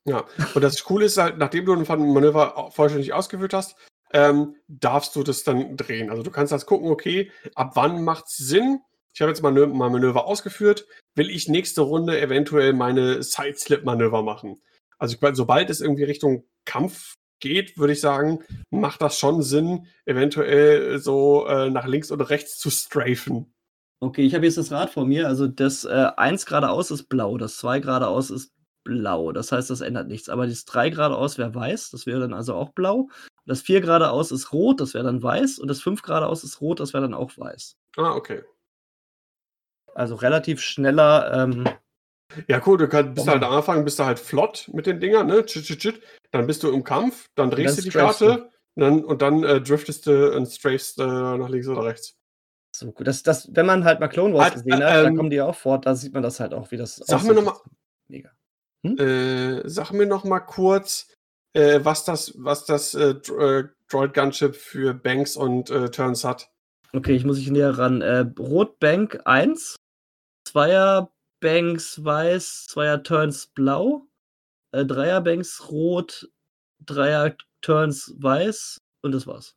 Ja, 0.07 0.25
und 0.53 0.61
das 0.61 0.83
Coole 0.83 1.05
ist 1.05 1.17
halt, 1.17 1.37
nachdem 1.37 1.65
du 1.65 1.73
ein 1.73 2.13
Manöver 2.13 2.69
vollständig 2.71 3.13
ausgeführt 3.13 3.53
hast, 3.53 3.75
ähm, 4.13 4.55
darfst 4.67 5.15
du 5.15 5.23
das 5.23 5.43
dann 5.43 5.75
drehen. 5.77 6.09
Also 6.09 6.21
du 6.21 6.31
kannst 6.31 6.51
das 6.51 6.65
gucken, 6.65 6.89
okay, 6.89 7.31
ab 7.55 7.71
wann 7.75 8.03
macht 8.03 8.25
es 8.27 8.37
Sinn? 8.37 8.79
Ich 9.13 9.21
habe 9.21 9.31
jetzt 9.31 9.41
mein 9.41 9.53
Manöver 9.53 10.25
ausgeführt, 10.25 10.85
will 11.15 11.29
ich 11.29 11.47
nächste 11.47 11.81
Runde 11.81 12.19
eventuell 12.19 12.73
meine 12.73 13.23
Side-Slip-Manöver 13.23 14.21
machen. 14.21 14.61
Also 14.97 15.17
sobald 15.33 15.69
es 15.69 15.81
irgendwie 15.81 16.03
Richtung 16.03 16.45
Kampf 16.65 17.15
geht, 17.39 17.77
würde 17.77 17.93
ich 17.93 18.01
sagen, 18.01 18.43
macht 18.71 19.01
das 19.01 19.17
schon 19.17 19.41
Sinn, 19.41 19.87
eventuell 20.05 20.99
so 20.99 21.47
äh, 21.47 21.69
nach 21.69 21.85
links 21.85 22.11
oder 22.11 22.29
rechts 22.29 22.57
zu 22.59 22.69
strafen. 22.69 23.53
Okay, 24.01 24.23
ich 24.23 24.35
habe 24.35 24.45
jetzt 24.45 24.57
das 24.57 24.71
Rad 24.71 24.91
vor 24.91 25.05
mir. 25.05 25.27
Also 25.27 25.47
das 25.47 25.85
äh, 25.85 26.07
1 26.17 26.45
geradeaus 26.45 26.91
ist 26.91 27.03
blau, 27.09 27.37
das 27.37 27.57
2 27.57 27.79
geradeaus 27.79 28.29
ist 28.29 28.54
blau. 28.85 29.33
Das 29.33 29.51
heißt, 29.51 29.69
das 29.69 29.81
ändert 29.81 30.07
nichts. 30.07 30.29
Aber 30.29 30.47
das 30.47 30.63
3 30.63 30.91
geradeaus 30.91 31.37
wäre 31.37 31.53
weiß, 31.53 31.89
das 31.89 32.05
wäre 32.05 32.21
dann 32.21 32.33
also 32.33 32.53
auch 32.53 32.69
blau. 32.69 33.09
Das 33.45 33.61
4 33.61 33.81
geradeaus 33.81 34.31
ist 34.31 34.53
rot, 34.53 34.79
das 34.79 34.93
wäre 34.93 35.03
dann 35.03 35.21
weiß. 35.21 35.59
Und 35.59 35.67
das 35.67 35.81
5 35.81 36.01
geradeaus 36.01 36.45
ist 36.45 36.61
rot, 36.61 36.79
das 36.79 36.93
wäre 36.93 37.03
dann 37.03 37.13
auch 37.13 37.31
weiß. 37.35 37.75
Ah, 37.97 38.13
okay. 38.13 38.43
Also 39.93 40.15
relativ 40.15 40.61
schneller. 40.61 41.31
Ähm, 41.33 41.67
ja, 42.47 42.61
cool, 42.65 42.77
du 42.77 42.87
kannst, 42.87 43.15
bist 43.15 43.27
halt 43.27 43.43
am 43.43 43.51
Anfang 43.51 43.83
bist 43.83 43.99
du 43.99 44.05
halt 44.05 44.19
flott 44.19 44.69
mit 44.73 44.85
den 44.85 44.99
Dingern, 44.99 45.27
ne? 45.27 45.45
Chit, 45.45 45.65
chit, 45.65 45.79
chit. 45.79 46.01
Dann 46.31 46.47
bist 46.47 46.63
du 46.63 46.71
im 46.71 46.83
Kampf, 46.83 47.29
dann 47.35 47.51
drehst 47.51 47.77
dann 47.77 47.83
du 47.83 47.89
die 47.89 47.97
Karte 47.97 48.49
und 48.75 48.81
dann, 48.81 49.03
und 49.05 49.21
dann 49.21 49.43
äh, 49.43 49.61
driftest 49.61 50.07
du 50.07 50.35
und 50.35 50.47
strafest 50.47 50.99
äh, 50.99 51.05
nach 51.05 51.49
links 51.49 51.67
oder 51.67 51.85
rechts. 51.85 52.17
So 52.75 52.91
gut. 52.91 53.07
Das, 53.07 53.23
das, 53.23 53.55
wenn 53.55 53.65
man 53.65 53.85
halt 53.85 54.01
mal 54.01 54.09
Clone 54.09 54.33
Wars 54.33 54.53
halt, 54.53 54.53
gesehen 54.55 54.83
hat, 54.83 54.97
ähm, 54.97 55.03
dann 55.03 55.15
kommen 55.15 55.29
die 55.29 55.41
auch 55.41 55.55
fort, 55.55 55.85
da 55.85 55.95
sieht 55.95 56.13
man 56.13 56.23
das 56.23 56.41
halt 56.41 56.53
auch, 56.53 56.71
wie 56.71 56.77
das 56.77 56.97
Sag 56.97 57.23
mir 57.23 57.33
nochmal. 57.33 57.55
Mega. 58.09 58.31
Hm? 58.85 58.97
Äh, 58.99 59.69
sag 59.69 59.91
mir 59.91 60.05
noch 60.05 60.23
mal 60.23 60.39
kurz, 60.39 61.07
äh, 61.53 61.79
was 61.83 62.05
das, 62.05 62.33
was 62.37 62.65
das 62.65 62.93
äh, 62.93 63.15
äh 63.39 63.65
Droid 63.87 64.15
Gunship 64.15 64.55
für 64.55 64.95
Banks 64.95 65.37
und 65.37 65.69
äh, 65.69 65.91
Turns 65.91 66.23
hat. 66.23 66.49
Okay, 66.91 67.15
ich 67.15 67.23
muss 67.23 67.37
ich 67.37 67.51
näher 67.51 67.77
ran. 67.77 68.01
Äh, 68.01 68.25
Rot 68.39 68.79
Bank 68.79 69.21
1, 69.25 69.75
Zweier 70.47 71.11
Banks 71.39 72.03
weiß, 72.03 72.65
Zweier 72.67 73.03
Turns 73.03 73.47
blau, 73.47 74.07
Dreier 74.71 75.21
Banks 75.21 75.69
rot, 75.69 76.29
Dreier 76.83 77.35
Turns 77.61 78.13
weiß 78.17 78.81
und 79.01 79.11
das 79.11 79.27
war's. 79.27 79.55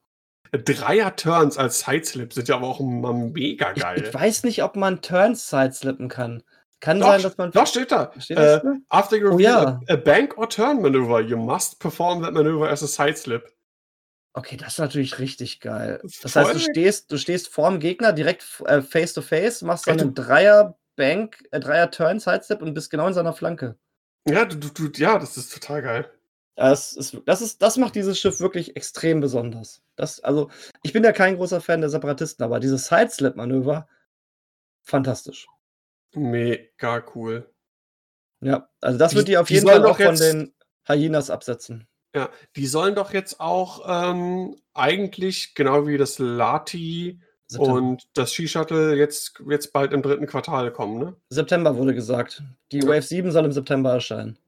Dreier 0.53 1.15
Turns 1.17 1.59
als 1.59 1.81
Sideslip 1.81 2.33
sind 2.33 2.49
ja 2.49 2.57
aber 2.57 2.69
auch 2.69 2.81
mega 2.81 3.73
geil. 3.73 4.01
Ich, 4.01 4.09
ich 4.09 4.15
weiß 4.15 4.45
nicht, 4.45 4.63
ob 4.63 4.77
man 4.77 5.03
Turns 5.03 5.51
sideslippen 5.51 6.09
kann. 6.09 6.43
Kann 6.81 7.01
doch, 7.01 7.09
sein, 7.09 7.23
dass 7.23 7.37
man. 7.37 7.51
Doch, 7.51 7.67
steht 7.67 7.91
da. 7.91 8.13
Steht 8.19 8.39
äh, 8.39 8.61
after 8.89 9.17
you 9.17 9.31
oh, 9.33 9.39
ja. 9.39 9.81
a, 9.89 9.93
a, 9.93 9.97
bank 9.97 10.39
or 10.39 10.49
turn 10.49 10.81
maneuver, 10.81 11.21
you 11.21 11.37
must 11.37 11.81
perform 11.81 12.23
that 12.23 12.33
maneuver 12.33 12.69
as 12.71 12.83
a 12.83 12.87
sideslip. 12.87 13.53
Okay, 14.35 14.57
das 14.57 14.75
ist 14.75 14.79
natürlich 14.79 15.19
richtig 15.19 15.61
geil. 15.61 16.01
Das 16.23 16.37
heißt, 16.37 16.55
du 16.55 16.61
stehst, 16.61 17.11
du 17.11 17.17
stehst 17.17 17.49
vorm 17.49 17.81
Gegner 17.81 18.13
direkt 18.13 18.45
äh, 18.67 18.83
face 18.83 19.13
to 19.13 19.23
face, 19.23 19.63
machst 19.63 19.89
dann 19.89 19.99
einen 19.99 20.15
Dreier 20.15 20.79
Bank, 20.95 21.43
äh, 21.51 21.59
Dreier 21.59 21.91
Turn 21.91 22.21
Sidestep 22.21 22.63
und 22.63 22.75
bist 22.75 22.91
genau 22.91 23.09
in 23.09 23.15
seiner 23.15 23.33
Flanke. 23.33 23.77
Ja, 24.29 24.45
du, 24.45 24.57
du, 24.57 24.91
ja, 24.97 25.19
das 25.19 25.37
ist 25.37 25.53
total 25.53 25.83
geil. 25.83 26.11
Das, 26.55 26.93
ist, 26.93 27.17
das, 27.25 27.41
ist, 27.41 27.63
das 27.63 27.77
macht 27.77 27.95
dieses 27.95 28.19
Schiff 28.19 28.41
wirklich 28.41 28.77
extrem 28.77 29.21
besonders. 29.21 29.81
Das, 29.97 30.21
also, 30.21 30.51
ich 30.83 30.93
bin 30.93 31.05
ja 31.05 31.13
kein 31.13 31.37
großer 31.37 31.61
Fan 31.61 31.81
der 31.81 31.91
Separatisten, 31.91 32.45
aber 32.45 32.61
dieses 32.61 32.87
Sideslip-Manöver, 32.87 33.89
fantastisch. 34.83 35.47
Mega 36.15 37.05
cool. 37.15 37.53
Ja, 38.41 38.69
also 38.81 38.99
das 38.99 39.11
die, 39.11 39.17
wird 39.17 39.29
die 39.29 39.39
auf 39.39 39.51
jeden 39.51 39.67
Fall 39.67 39.85
auch 39.85 39.99
von 39.99 40.17
den 40.17 40.55
Hyenas 40.87 41.31
absetzen. 41.31 41.89
Ja, 42.15 42.31
die 42.57 42.67
sollen 42.67 42.95
doch 42.95 43.13
jetzt 43.13 43.41
auch 43.41 43.85
ähm, 43.87 44.57
eigentlich, 44.75 45.55
genau 45.55 45.87
wie 45.87 45.99
das 45.99 46.19
Lati 46.19 47.21
September. 47.47 47.75
und 47.75 48.09
das 48.15 48.33
Ski-Shuttle, 48.33 48.95
jetzt, 48.95 49.41
jetzt 49.49 49.73
bald 49.73 49.93
im 49.93 50.03
dritten 50.03 50.27
Quartal 50.27 50.73
kommen, 50.73 50.99
ne? 50.99 51.17
September 51.31 51.77
wurde 51.77 51.95
gesagt. 51.95 52.43
Die 52.73 52.79
ja. 52.79 52.87
Wave 52.87 53.03
7 53.03 53.31
soll 53.31 53.45
im 53.45 53.53
September 53.53 53.93
erscheinen. 53.93 54.39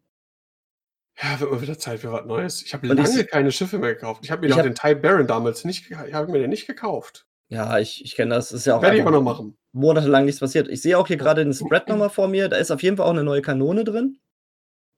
Ja, 1.20 1.38
wird 1.38 1.50
mal 1.50 1.60
wieder 1.60 1.78
Zeit 1.78 2.00
für 2.00 2.12
was 2.12 2.24
Neues. 2.24 2.62
Ich 2.62 2.72
habe 2.72 2.86
lange 2.86 3.24
keine 3.24 3.52
Schiffe 3.52 3.78
mehr 3.78 3.94
gekauft. 3.94 4.22
Ich 4.24 4.30
habe 4.30 4.42
mir 4.42 4.54
doch 4.54 4.62
den 4.62 4.74
Ty 4.74 4.94
Baron 4.94 5.26
damals 5.26 5.64
nicht, 5.64 5.90
ich 5.90 5.96
habe 6.14 6.32
mir 6.32 6.38
den 6.38 6.50
nicht 6.50 6.66
gekauft. 6.66 7.26
Ja, 7.50 7.78
ich, 7.80 8.04
ich 8.04 8.14
kenne 8.14 8.34
das. 8.34 8.52
Ist 8.52 8.64
ja 8.66 8.76
auch 8.76 8.82
Werde 8.82 8.96
ich 8.96 9.04
mal 9.04 9.10
noch 9.10 9.22
machen. 9.22 9.56
monatelang 9.72 10.24
nichts 10.24 10.40
passiert. 10.40 10.68
Ich 10.68 10.82
sehe 10.82 10.96
auch 10.96 11.08
hier 11.08 11.16
gerade 11.16 11.44
den 11.44 11.52
Spread 11.52 11.88
nochmal 11.88 12.08
vor 12.08 12.28
mir. 12.28 12.48
Da 12.48 12.56
ist 12.56 12.70
auf 12.70 12.82
jeden 12.82 12.96
Fall 12.96 13.06
auch 13.06 13.10
eine 13.10 13.24
neue 13.24 13.42
Kanone 13.42 13.82
drin. 13.82 14.18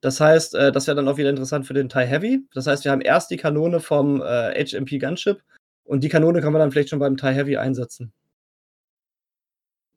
Das 0.02 0.20
heißt, 0.20 0.54
äh, 0.54 0.70
das 0.70 0.86
wäre 0.86 0.96
dann 0.96 1.08
auch 1.08 1.16
wieder 1.16 1.30
interessant 1.30 1.66
für 1.66 1.74
den 1.74 1.88
TIE 1.88 2.00
Heavy. 2.06 2.46
Das 2.52 2.66
heißt, 2.66 2.84
wir 2.84 2.92
haben 2.92 3.00
erst 3.00 3.30
die 3.30 3.38
Kanone 3.38 3.80
vom 3.80 4.20
äh, 4.20 4.64
HMP 4.64 4.98
Gunship 4.98 5.42
und 5.84 6.04
die 6.04 6.10
Kanone 6.10 6.42
kann 6.42 6.52
man 6.52 6.60
dann 6.60 6.72
vielleicht 6.72 6.90
schon 6.90 6.98
beim 6.98 7.16
TIE 7.16 7.32
Heavy 7.32 7.56
einsetzen. 7.56 8.12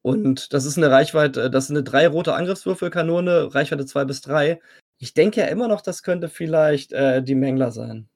Und 0.02 0.54
das 0.54 0.66
ist 0.66 0.78
eine 0.78 0.92
Reichweite, 0.92 1.50
das 1.50 1.66
ist 1.66 1.72
eine 1.72 1.84
drei 1.84 2.08
rote 2.08 2.36
Angriffswürfelkanone, 2.36 3.54
Reichweite 3.54 3.88
2 3.88 4.06
bis 4.06 4.22
3. 4.22 4.62
Ich 5.00 5.14
denke 5.16 5.42
ja 5.42 5.48
immer 5.48 5.68
noch, 5.68 5.82
das 5.82 6.04
könnte 6.04 6.30
vielleicht 6.30 6.94
äh, 6.94 7.22
die 7.24 7.36
Mengler 7.36 7.72
sein. 7.72 8.08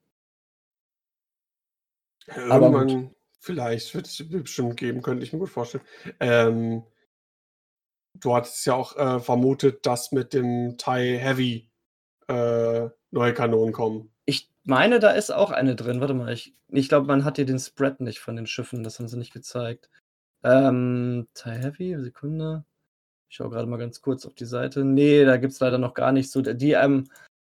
Ja, 2.28 2.48
Aber 2.48 2.70
gut. 2.70 3.10
Vielleicht 3.42 3.94
wird 3.94 4.06
es 4.06 4.28
bestimmt 4.28 4.76
geben, 4.76 5.00
könnte 5.00 5.24
ich 5.24 5.32
mir 5.32 5.38
gut 5.38 5.48
vorstellen. 5.48 5.84
Ähm, 6.20 6.84
du 8.14 8.34
hattest 8.34 8.66
ja 8.66 8.74
auch 8.74 8.96
äh, 8.96 9.18
vermutet, 9.18 9.86
dass 9.86 10.12
mit 10.12 10.34
dem 10.34 10.76
Thai 10.76 11.16
Heavy 11.18 11.70
äh, 12.28 12.90
neue 13.10 13.32
Kanonen 13.32 13.72
kommen. 13.72 14.12
Ich 14.26 14.50
meine, 14.64 15.00
da 15.00 15.12
ist 15.12 15.30
auch 15.30 15.52
eine 15.52 15.74
drin. 15.74 16.00
Warte 16.00 16.12
mal, 16.12 16.30
ich, 16.34 16.54
ich 16.68 16.90
glaube, 16.90 17.06
man 17.06 17.24
hat 17.24 17.36
hier 17.36 17.46
den 17.46 17.58
Spread 17.58 18.00
nicht 18.00 18.20
von 18.20 18.36
den 18.36 18.46
Schiffen, 18.46 18.82
das 18.84 18.98
haben 18.98 19.08
sie 19.08 19.16
nicht 19.18 19.32
gezeigt. 19.32 19.88
Ähm, 20.44 21.26
Thai 21.32 21.56
Heavy, 21.56 21.98
Sekunde. 21.98 22.64
Ich 23.30 23.36
schaue 23.36 23.48
gerade 23.48 23.66
mal 23.66 23.78
ganz 23.78 24.02
kurz 24.02 24.26
auf 24.26 24.34
die 24.34 24.44
Seite. 24.44 24.84
Nee, 24.84 25.24
da 25.24 25.38
gibt 25.38 25.54
es 25.54 25.60
leider 25.60 25.78
noch 25.78 25.94
gar 25.94 26.12
nichts 26.12 26.32
so. 26.32 26.42
Die 26.42 26.72
ähm, 26.72 27.08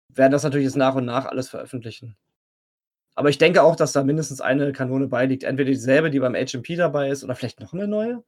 werden 0.10 0.34
das 0.34 0.44
natürlich 0.44 0.66
jetzt 0.66 0.76
nach 0.76 0.96
und 0.96 1.06
nach 1.06 1.28
alles 1.28 1.48
veröffentlichen. 1.48 2.18
Aber 3.18 3.30
ich 3.30 3.40
denke 3.40 3.64
auch, 3.64 3.76
dass 3.76 3.94
da 3.94 4.04
mindestens 4.04 4.42
eine 4.42 4.72
Kanone 4.74 5.08
beiliegt. 5.08 5.44
Entweder 5.44 5.72
dieselbe, 5.72 6.12
die 6.12 6.20
beim 6.20 6.36
HMP 6.36 6.76
dabei 6.76 7.10
ist, 7.10 7.24
oder 7.24 7.34
vielleicht 7.34 7.60
noch 7.60 7.74
eine 7.74 7.88
neue. 7.88 8.24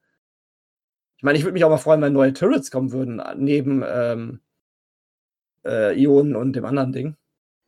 Ich 1.17 1.21
meine, 1.21 1.37
ich 1.37 1.43
würde 1.43 1.53
mich 1.53 1.63
auch 1.63 1.69
mal 1.69 1.77
freuen, 1.77 2.01
wenn 2.01 2.11
neue 2.11 2.33
Turrets 2.33 2.71
kommen 2.71 2.91
würden, 2.91 3.21
neben 3.37 3.83
ähm, 3.87 4.39
äh, 5.63 5.95
Ionen 5.95 6.35
und 6.35 6.53
dem 6.53 6.65
anderen 6.65 6.91
Ding. 6.91 7.15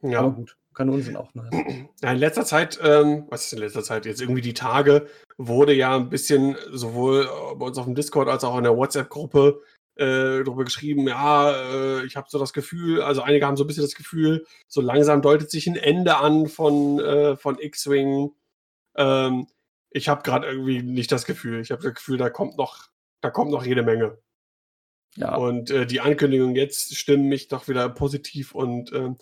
Ja. 0.01 0.17
Aber 0.21 0.31
gut, 0.31 0.57
Kanonen 0.73 1.03
sind 1.03 1.15
auch 1.15 1.31
nice. 1.35 1.51
Ja, 2.01 2.11
in 2.11 2.17
letzter 2.17 2.43
Zeit, 2.43 2.79
ähm, 2.83 3.27
was 3.29 3.45
ist 3.45 3.53
in 3.53 3.59
letzter 3.59 3.83
Zeit? 3.83 4.07
Jetzt 4.07 4.19
irgendwie 4.19 4.41
die 4.41 4.55
Tage 4.55 5.05
wurde 5.37 5.73
ja 5.75 5.95
ein 5.95 6.09
bisschen 6.09 6.55
sowohl 6.71 7.29
bei 7.55 7.67
uns 7.67 7.77
auf 7.77 7.85
dem 7.85 7.93
Discord 7.93 8.29
als 8.29 8.43
auch 8.43 8.57
in 8.57 8.63
der 8.63 8.75
WhatsApp-Gruppe 8.75 9.61
äh, 9.95 10.43
darüber 10.43 10.63
geschrieben, 10.63 11.07
ja, 11.07 11.51
äh, 11.51 12.05
ich 12.05 12.15
habe 12.15 12.27
so 12.29 12.39
das 12.39 12.53
Gefühl, 12.53 13.01
also 13.01 13.21
einige 13.21 13.45
haben 13.45 13.57
so 13.57 13.63
ein 13.63 13.67
bisschen 13.67 13.83
das 13.83 13.95
Gefühl, 13.95 14.45
so 14.67 14.81
langsam 14.81 15.21
deutet 15.21 15.51
sich 15.51 15.67
ein 15.67 15.75
Ende 15.75 16.17
an 16.17 16.47
von, 16.47 16.99
äh, 16.99 17.35
von 17.35 17.59
X-Wing. 17.59 18.31
Ähm, 18.95 19.47
ich 19.89 20.09
habe 20.09 20.23
gerade 20.23 20.47
irgendwie 20.47 20.81
nicht 20.81 21.11
das 21.11 21.25
Gefühl. 21.25 21.59
Ich 21.59 21.71
habe 21.71 21.83
das 21.83 21.93
Gefühl, 21.93 22.17
da 22.17 22.29
kommt 22.29 22.57
noch, 22.57 22.89
da 23.21 23.29
kommt 23.29 23.51
noch 23.51 23.65
jede 23.65 23.83
Menge. 23.83 24.17
Ja. 25.17 25.35
Und 25.35 25.69
äh, 25.71 25.85
die 25.85 25.99
Ankündigungen 25.99 26.55
jetzt 26.55 26.95
stimmen 26.95 27.27
mich 27.27 27.49
doch 27.49 27.67
wieder 27.67 27.89
positiv 27.89 28.55
und 28.55 28.93
ähm, 28.93 29.17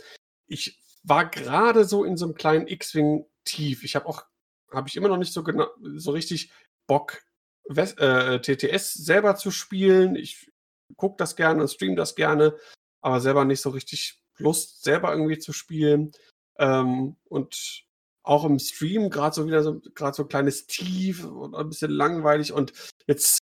ich 0.45 0.79
war 1.03 1.29
gerade 1.29 1.85
so 1.85 2.03
in 2.03 2.17
so 2.17 2.25
einem 2.25 2.35
kleinen 2.35 2.67
X-Wing 2.67 3.25
tief. 3.43 3.83
Ich 3.83 3.95
habe 3.95 4.05
auch, 4.05 4.23
habe 4.71 4.87
ich 4.87 4.95
immer 4.95 5.07
noch 5.07 5.17
nicht 5.17 5.33
so 5.33 5.43
genau, 5.43 5.67
so 5.95 6.11
richtig 6.11 6.51
Bock, 6.85 7.23
West, 7.67 7.99
äh, 7.99 8.39
TTS 8.39 8.93
selber 8.93 9.35
zu 9.35 9.51
spielen. 9.51 10.15
Ich 10.15 10.51
gucke 10.95 11.17
das 11.17 11.35
gerne, 11.35 11.67
stream 11.67 11.95
das 11.95 12.15
gerne, 12.15 12.55
aber 13.01 13.19
selber 13.19 13.45
nicht 13.45 13.61
so 13.61 13.69
richtig 13.69 14.21
Lust, 14.37 14.83
selber 14.83 15.11
irgendwie 15.11 15.39
zu 15.39 15.53
spielen. 15.53 16.11
Ähm, 16.57 17.15
und 17.25 17.85
auch 18.23 18.45
im 18.45 18.59
Stream 18.59 19.09
gerade 19.09 19.35
so 19.35 19.47
wieder 19.47 19.63
so 19.63 19.81
gerade 19.95 20.15
so 20.15 20.23
ein 20.23 20.29
kleines 20.29 20.67
Tief 20.67 21.25
und 21.25 21.55
ein 21.55 21.69
bisschen 21.69 21.91
langweilig 21.91 22.51
und 22.51 22.73
jetzt 23.07 23.39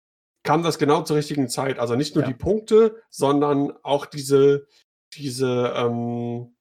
kam 0.44 0.62
das 0.62 0.78
genau 0.78 1.04
zur 1.04 1.16
richtigen 1.16 1.48
Zeit. 1.48 1.80
Also 1.80 1.96
nicht 1.96 2.16
nur 2.16 2.24
ja. 2.24 2.30
die 2.30 2.36
Punkte, 2.36 3.02
sondern 3.10 3.72
auch 3.84 4.06
diese 4.06 4.68
diese 5.14 5.74
ähm, 5.76 6.56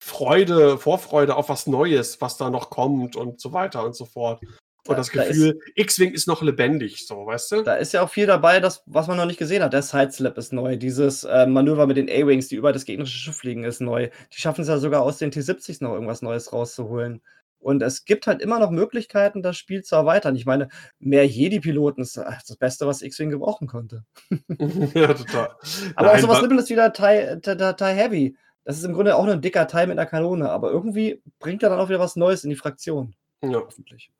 Freude, 0.00 0.78
Vorfreude 0.78 1.36
auf 1.36 1.48
was 1.48 1.66
Neues, 1.66 2.20
was 2.20 2.36
da 2.36 2.50
noch 2.50 2.70
kommt 2.70 3.16
und 3.16 3.40
so 3.40 3.52
weiter 3.52 3.84
und 3.84 3.96
so 3.96 4.04
fort. 4.04 4.40
Und 4.88 4.98
das 4.98 5.10
Gefühl, 5.10 5.60
X-Wing 5.74 6.12
ist 6.12 6.26
noch 6.26 6.42
lebendig, 6.42 7.06
so, 7.06 7.26
weißt 7.26 7.52
du? 7.52 7.62
Da 7.62 7.74
ist 7.74 7.92
ja 7.92 8.02
auch 8.02 8.10
viel 8.10 8.26
dabei, 8.26 8.60
das, 8.60 8.82
was 8.86 9.06
man 9.06 9.16
noch 9.16 9.26
nicht 9.26 9.38
gesehen 9.38 9.62
hat. 9.62 9.72
Der 9.72 9.82
Sideslap 9.82 10.38
ist 10.38 10.52
neu. 10.52 10.76
Dieses 10.76 11.24
äh, 11.24 11.46
Manöver 11.46 11.86
mit 11.86 11.96
den 11.96 12.08
A-Wings, 12.08 12.48
die 12.48 12.56
über 12.56 12.72
das 12.72 12.84
gegnerische 12.84 13.18
Schiff 13.18 13.36
fliegen, 13.36 13.64
ist 13.64 13.80
neu. 13.80 14.08
Die 14.32 14.40
schaffen 14.40 14.62
es 14.62 14.68
ja 14.68 14.78
sogar 14.78 15.02
aus 15.02 15.18
den 15.18 15.30
T-70s 15.30 15.82
noch 15.82 15.92
irgendwas 15.92 16.22
Neues 16.22 16.52
rauszuholen. 16.52 17.20
Und 17.60 17.82
es 17.82 18.04
gibt 18.04 18.26
halt 18.26 18.40
immer 18.40 18.58
noch 18.60 18.70
Möglichkeiten, 18.70 19.42
das 19.42 19.56
Spiel 19.56 19.82
zu 19.82 19.96
erweitern. 19.96 20.36
Ich 20.36 20.46
meine, 20.46 20.68
mehr 21.00 21.26
Jedi-Piloten 21.26 22.02
ist 22.02 22.16
das 22.16 22.56
Beste, 22.56 22.86
was 22.86 23.02
X-Wing 23.02 23.30
gebrauchen 23.30 23.66
konnte. 23.66 24.04
ja, 24.94 25.12
total. 25.12 25.50
Aber 25.96 26.08
Nein, 26.08 26.16
auch 26.16 26.20
sowas 26.20 26.40
Simples 26.40 26.70
wie 26.70 26.76
der 26.76 26.92
TIE 26.92 27.84
Heavy. 27.84 28.36
Das 28.64 28.78
ist 28.78 28.84
im 28.84 28.92
Grunde 28.92 29.16
auch 29.16 29.24
nur 29.24 29.34
ein 29.34 29.40
dicker 29.40 29.66
Teil 29.66 29.86
mit 29.86 29.98
einer 29.98 30.08
Kanone, 30.08 30.50
aber 30.50 30.70
irgendwie 30.70 31.22
bringt 31.40 31.62
er 31.62 31.70
dann 31.70 31.78
auch 31.78 31.88
wieder 31.88 32.00
was 32.00 32.16
Neues 32.16 32.44
in 32.44 32.50
die 32.50 32.56
Fraktion. 32.56 33.14
Ja. 33.42 33.60
Hoffentlich. 33.60 34.10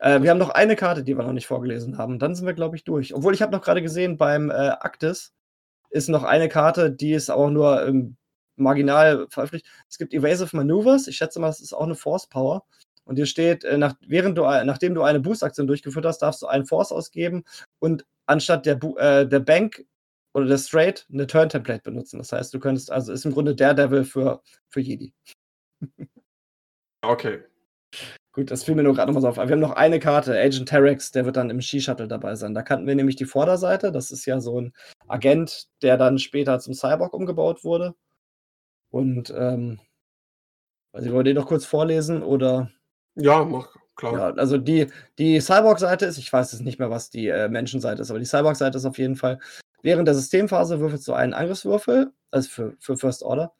Äh, 0.00 0.22
wir 0.22 0.30
haben 0.30 0.38
noch 0.38 0.50
eine 0.50 0.76
Karte, 0.76 1.04
die 1.04 1.16
wir 1.16 1.24
noch 1.24 1.32
nicht 1.32 1.46
vorgelesen 1.46 1.98
haben. 1.98 2.18
Dann 2.18 2.34
sind 2.34 2.46
wir, 2.46 2.54
glaube 2.54 2.76
ich, 2.76 2.84
durch. 2.84 3.14
Obwohl 3.14 3.34
ich 3.34 3.42
habe 3.42 3.52
noch 3.52 3.62
gerade 3.62 3.82
gesehen, 3.82 4.16
beim 4.16 4.50
äh, 4.50 4.70
Actis 4.80 5.32
ist 5.90 6.08
noch 6.08 6.24
eine 6.24 6.48
Karte, 6.48 6.90
die 6.90 7.12
ist 7.12 7.30
auch 7.30 7.50
nur 7.50 7.86
ähm, 7.86 8.16
marginal 8.56 9.26
veröffentlicht. 9.30 9.66
Es 9.88 9.98
gibt 9.98 10.14
Evasive 10.14 10.56
Maneuvers. 10.56 11.06
Ich 11.06 11.16
schätze 11.16 11.40
mal, 11.40 11.48
das 11.48 11.60
ist 11.60 11.72
auch 11.72 11.84
eine 11.84 11.94
Force 11.94 12.28
Power. 12.28 12.64
Und 13.04 13.16
hier 13.16 13.26
steht, 13.26 13.64
äh, 13.64 13.76
nach, 13.76 13.94
während 14.06 14.38
du, 14.38 14.44
äh, 14.44 14.64
nachdem 14.64 14.94
du 14.94 15.02
eine 15.02 15.20
Boost-Aktion 15.20 15.66
durchgeführt 15.66 16.06
hast, 16.06 16.18
darfst 16.18 16.42
du 16.42 16.46
einen 16.46 16.66
Force 16.66 16.92
ausgeben 16.92 17.44
und 17.78 18.06
anstatt 18.26 18.66
der, 18.66 18.82
äh, 18.98 19.26
der 19.26 19.40
Bank 19.40 19.84
oder 20.32 20.46
der 20.46 20.58
Straight 20.58 21.06
eine 21.12 21.26
Turn-Template 21.26 21.82
benutzen. 21.82 22.18
Das 22.18 22.32
heißt, 22.32 22.54
du 22.54 22.60
könntest, 22.60 22.90
also 22.90 23.12
ist 23.12 23.24
im 23.24 23.32
Grunde 23.32 23.54
der 23.54 23.74
Devil 23.74 24.04
für, 24.04 24.42
für 24.68 24.80
Jedi. 24.80 25.12
okay. 27.02 27.49
Gut, 28.32 28.50
das 28.52 28.62
fiel 28.62 28.76
mir 28.76 28.84
nur 28.84 28.94
gerade 28.94 29.10
nochmal 29.10 29.22
so 29.22 29.28
auf. 29.28 29.36
Wir 29.36 29.42
haben 29.50 29.58
noch 29.58 29.72
eine 29.72 29.98
Karte, 29.98 30.38
Agent 30.38 30.68
Terex, 30.68 31.10
der 31.10 31.24
wird 31.24 31.36
dann 31.36 31.50
im 31.50 31.60
Ski-Shuttle 31.60 32.06
dabei 32.06 32.36
sein. 32.36 32.54
Da 32.54 32.62
kannten 32.62 32.86
wir 32.86 32.94
nämlich 32.94 33.16
die 33.16 33.24
Vorderseite. 33.24 33.90
Das 33.90 34.12
ist 34.12 34.24
ja 34.24 34.40
so 34.40 34.60
ein 34.60 34.72
Agent, 35.08 35.66
der 35.82 35.96
dann 35.96 36.18
später 36.18 36.60
zum 36.60 36.74
Cyborg 36.74 37.12
umgebaut 37.12 37.64
wurde. 37.64 37.94
Und, 38.90 39.34
ähm, 39.36 39.80
weiß 40.92 41.04
ich, 41.06 41.12
wollt 41.12 41.26
ihr 41.26 41.34
noch 41.34 41.46
kurz 41.46 41.64
vorlesen 41.64 42.22
oder? 42.22 42.70
Ja, 43.16 43.44
mach, 43.44 43.74
klar. 43.96 44.12
Ja, 44.14 44.30
also 44.34 44.58
die, 44.58 44.86
die 45.18 45.40
Cyborg-Seite 45.40 46.06
ist, 46.06 46.18
ich 46.18 46.32
weiß 46.32 46.52
jetzt 46.52 46.62
nicht 46.62 46.78
mehr, 46.78 46.90
was 46.90 47.10
die 47.10 47.28
äh, 47.28 47.48
Menschenseite 47.48 48.02
ist, 48.02 48.10
aber 48.10 48.20
die 48.20 48.26
Cyborg-Seite 48.26 48.78
ist 48.78 48.84
auf 48.84 48.98
jeden 48.98 49.16
Fall, 49.16 49.40
während 49.82 50.06
der 50.06 50.14
Systemphase 50.14 50.78
würfelst 50.78 51.06
du 51.08 51.14
einen 51.14 51.34
Angriffswürfel, 51.34 52.12
also 52.30 52.48
für, 52.48 52.76
für 52.78 52.96
First 52.96 53.24
Order, 53.24 53.52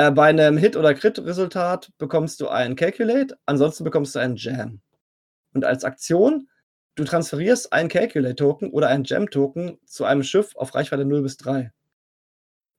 äh, 0.00 0.10
bei 0.10 0.28
einem 0.28 0.56
Hit- 0.56 0.76
oder 0.76 0.94
Crit-Resultat 0.94 1.92
bekommst 1.98 2.40
du 2.40 2.48
einen 2.48 2.74
Calculate, 2.74 3.36
ansonsten 3.44 3.84
bekommst 3.84 4.14
du 4.14 4.18
einen 4.18 4.36
Jam. 4.36 4.80
Und 5.52 5.64
als 5.64 5.84
Aktion, 5.84 6.48
du 6.94 7.04
transferierst 7.04 7.72
einen 7.72 7.88
Calculate-Token 7.90 8.70
oder 8.70 8.88
einen 8.88 9.04
Jam-Token 9.04 9.78
zu 9.84 10.04
einem 10.04 10.22
Schiff 10.22 10.56
auf 10.56 10.74
Reichweite 10.74 11.04
0 11.04 11.22
bis 11.22 11.36
3. 11.36 11.70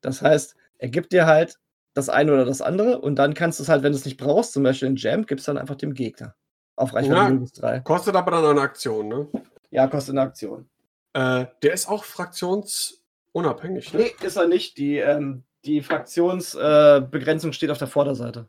Das 0.02 0.22
heißt, 0.22 0.56
er 0.80 0.90
gibt 0.90 1.14
dir 1.14 1.28
halt 1.28 1.60
das 1.94 2.10
eine 2.10 2.34
oder 2.34 2.46
das 2.46 2.62
andere 2.62 3.00
und 3.00 3.18
dann 3.18 3.34
kannst 3.36 3.60
du 3.60 3.64
es 3.64 3.70
halt, 3.70 3.84
wenn 3.84 3.92
du 3.92 3.98
es 3.98 4.06
nicht 4.06 4.18
brauchst, 4.18 4.54
zum 4.54 4.64
Beispiel 4.64 4.88
einen 4.88 4.98
Jam, 4.98 5.26
gibst 5.26 5.48
dann 5.48 5.58
einfach 5.58 5.76
dem 5.76 5.94
Gegner. 5.94 6.36
Auf 6.76 6.94
Reichweite 6.96 7.16
ja, 7.16 7.30
0 7.30 7.40
bis 7.40 7.52
3. 7.54 7.82
Kostet 7.82 8.16
aber 8.16 8.32
dann 8.32 8.46
eine 8.46 8.62
Aktion, 8.62 9.08
ne? 9.08 9.28
Ja, 9.70 9.88
kostet 9.88 10.14
eine 10.14 10.22
Aktion. 10.22 10.68
Äh, 11.14 11.46
der 11.62 11.74
ist 11.74 11.88
auch 11.88 12.04
fraktionsunabhängig, 12.04 13.94
ne? 13.94 14.00
Nee, 14.00 14.26
ist 14.26 14.38
er 14.38 14.48
nicht. 14.48 14.78
Die, 14.78 14.98
ähm, 14.98 15.44
die 15.66 15.82
Fraktionsbegrenzung 15.82 17.52
äh, 17.52 17.54
steht 17.54 17.72
auf 17.72 17.78
der 17.78 17.88
Vorderseite. 17.88 18.48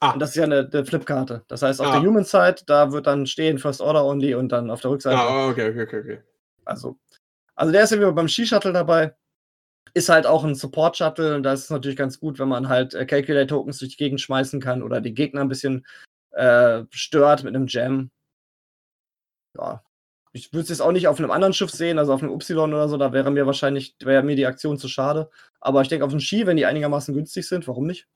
Ah. 0.00 0.12
Und 0.12 0.20
das 0.20 0.30
ist 0.30 0.36
ja 0.36 0.44
eine, 0.44 0.68
eine 0.72 0.84
Flipkarte. 0.84 1.44
Das 1.48 1.62
heißt, 1.62 1.80
auf 1.80 1.88
ah. 1.88 1.92
der 1.98 2.08
Human 2.08 2.24
Side, 2.24 2.62
da 2.66 2.92
wird 2.92 3.06
dann 3.06 3.26
stehen 3.26 3.58
First 3.58 3.80
Order 3.80 4.04
Only 4.04 4.34
und 4.34 4.50
dann 4.50 4.70
auf 4.70 4.80
der 4.80 4.92
Rückseite. 4.92 5.18
Ah, 5.18 5.48
okay, 5.48 5.70
okay, 5.70 5.82
okay, 5.82 6.00
okay. 6.00 6.22
Also, 6.64 6.98
also 7.56 7.72
der 7.72 7.84
ist 7.84 7.90
ja 7.90 7.98
wieder 7.98 8.12
beim 8.12 8.28
Ski-Shuttle 8.28 8.72
dabei. 8.72 9.14
Ist 9.94 10.08
halt 10.08 10.26
auch 10.26 10.44
ein 10.44 10.54
Support-Shuttle 10.54 11.34
und 11.34 11.42
da 11.42 11.54
ist 11.54 11.64
es 11.64 11.70
natürlich 11.70 11.96
ganz 11.96 12.20
gut, 12.20 12.38
wenn 12.38 12.48
man 12.48 12.68
halt 12.68 12.94
äh, 12.94 13.06
Calculate-Tokens 13.06 13.78
durch 13.78 13.92
die 13.92 13.96
Gegend 13.96 14.20
schmeißen 14.20 14.60
kann 14.60 14.82
oder 14.82 15.00
die 15.00 15.14
Gegner 15.14 15.40
ein 15.40 15.48
bisschen 15.48 15.84
äh, 16.32 16.84
stört 16.90 17.42
mit 17.42 17.56
einem 17.56 17.66
Jam. 17.66 18.10
Ja, 19.56 19.82
ich 20.38 20.52
würde 20.52 20.62
es 20.62 20.68
jetzt 20.68 20.80
auch 20.80 20.92
nicht 20.92 21.08
auf 21.08 21.18
einem 21.18 21.30
anderen 21.30 21.52
Schiff 21.52 21.70
sehen, 21.70 21.98
also 21.98 22.12
auf 22.12 22.22
einem 22.22 22.32
Y 22.32 22.72
oder 22.72 22.88
so, 22.88 22.96
da 22.96 23.12
wäre 23.12 23.30
mir 23.30 23.46
wahrscheinlich, 23.46 23.96
wäre 24.00 24.22
mir 24.22 24.36
die 24.36 24.46
Aktion 24.46 24.78
zu 24.78 24.88
schade. 24.88 25.30
Aber 25.60 25.82
ich 25.82 25.88
denke, 25.88 26.04
auf 26.04 26.10
einem 26.10 26.20
Ski, 26.20 26.46
wenn 26.46 26.56
die 26.56 26.66
einigermaßen 26.66 27.14
günstig 27.14 27.46
sind, 27.48 27.66
warum 27.68 27.86
nicht? 27.86 28.06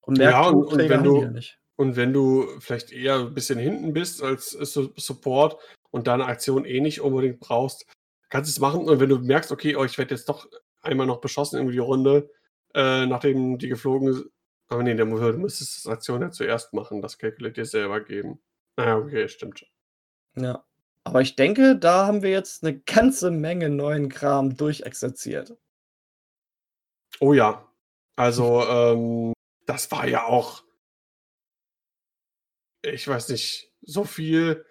Und 0.00 0.18
mehr 0.18 0.30
ja, 0.30 0.48
und, 0.48 0.64
und 0.72 0.78
wenn 0.88 1.04
du, 1.04 1.22
ja 1.22 1.42
und 1.76 1.96
wenn 1.96 2.12
du 2.12 2.48
vielleicht 2.58 2.90
eher 2.90 3.20
ein 3.20 3.34
bisschen 3.34 3.58
hinten 3.58 3.92
bist 3.92 4.22
als 4.22 4.50
Support 4.50 5.60
und 5.90 6.08
deine 6.08 6.26
Aktion 6.26 6.64
eh 6.64 6.80
nicht 6.80 7.00
unbedingt 7.00 7.38
brauchst, 7.38 7.86
kannst 8.28 8.50
du 8.50 8.52
es 8.52 8.60
machen. 8.60 8.88
Und 8.88 8.98
wenn 8.98 9.08
du 9.08 9.18
merkst, 9.18 9.52
okay, 9.52 9.76
oh, 9.76 9.84
ich 9.84 9.96
werde 9.96 10.14
jetzt 10.14 10.28
doch 10.28 10.48
einmal 10.80 11.06
noch 11.06 11.20
beschossen 11.20 11.60
in 11.60 11.70
die 11.70 11.78
Runde, 11.78 12.30
äh, 12.74 13.06
nachdem 13.06 13.58
die 13.58 13.68
geflogen 13.68 14.08
ist. 14.08 14.24
Aber 14.68 14.82
nee, 14.82 14.94
der, 14.94 15.06
du 15.06 15.38
müsstest 15.38 15.84
das 15.84 15.92
Aktion 15.92 16.20
ja 16.20 16.30
zuerst 16.30 16.74
machen, 16.74 17.00
das 17.00 17.16
Calculate 17.16 17.54
dir 17.54 17.64
selber 17.64 18.00
geben. 18.00 18.40
Naja, 18.76 18.96
ah, 18.96 18.98
okay, 18.98 19.28
stimmt 19.28 19.60
schon. 19.60 19.68
Ja. 20.38 20.64
Aber 21.04 21.22
ich 21.22 21.36
denke, 21.36 21.76
da 21.76 22.06
haben 22.06 22.22
wir 22.22 22.30
jetzt 22.30 22.62
eine 22.62 22.78
ganze 22.80 23.30
Menge 23.30 23.70
neuen 23.70 24.08
Kram 24.08 24.56
durchexerziert. 24.56 25.56
Oh 27.20 27.32
ja. 27.32 27.66
Also, 28.16 28.62
ähm, 28.68 29.32
das 29.66 29.90
war 29.90 30.06
ja 30.06 30.26
auch, 30.26 30.64
ich 32.82 33.06
weiß 33.06 33.28
nicht, 33.30 33.72
so 33.82 34.04
viel 34.04 34.64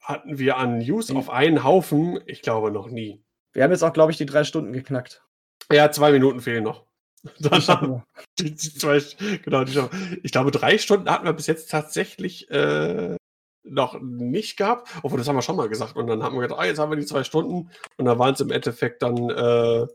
hatten 0.00 0.38
wir 0.38 0.56
an 0.56 0.78
News 0.78 1.10
auf 1.10 1.30
einen 1.30 1.62
Haufen, 1.62 2.20
ich 2.26 2.42
glaube 2.42 2.70
noch 2.70 2.88
nie. 2.88 3.22
Wir 3.52 3.62
haben 3.62 3.70
jetzt 3.70 3.82
auch, 3.82 3.92
glaube 3.92 4.12
ich, 4.12 4.18
die 4.18 4.26
drei 4.26 4.44
Stunden 4.44 4.72
geknackt. 4.72 5.24
Ja, 5.70 5.90
zwei 5.90 6.12
Minuten 6.12 6.40
fehlen 6.40 6.64
noch. 6.64 6.86
Die, 7.22 7.42
die 8.38 8.56
zwei, 8.56 9.00
genau, 9.44 9.64
die, 9.64 10.18
ich 10.22 10.32
glaube, 10.32 10.50
drei 10.50 10.78
Stunden 10.78 11.10
hatten 11.10 11.26
wir 11.26 11.32
bis 11.32 11.46
jetzt 11.46 11.70
tatsächlich 11.70 12.50
äh, 12.50 13.16
noch 13.62 14.00
nicht 14.00 14.56
gehabt, 14.56 14.88
obwohl 15.02 15.18
das 15.18 15.28
haben 15.28 15.36
wir 15.36 15.42
schon 15.42 15.56
mal 15.56 15.68
gesagt. 15.68 15.96
Und 15.96 16.06
dann 16.06 16.22
haben 16.22 16.34
wir 16.34 16.42
gedacht, 16.42 16.60
ah, 16.60 16.64
jetzt 16.64 16.78
haben 16.78 16.90
wir 16.90 16.96
die 16.96 17.06
zwei 17.06 17.24
Stunden 17.24 17.70
und 17.96 18.04
dann 18.04 18.18
waren 18.18 18.34
es 18.34 18.40
im 18.40 18.50
Endeffekt 18.50 19.02
dann 19.02 19.30
äh, 19.30 19.86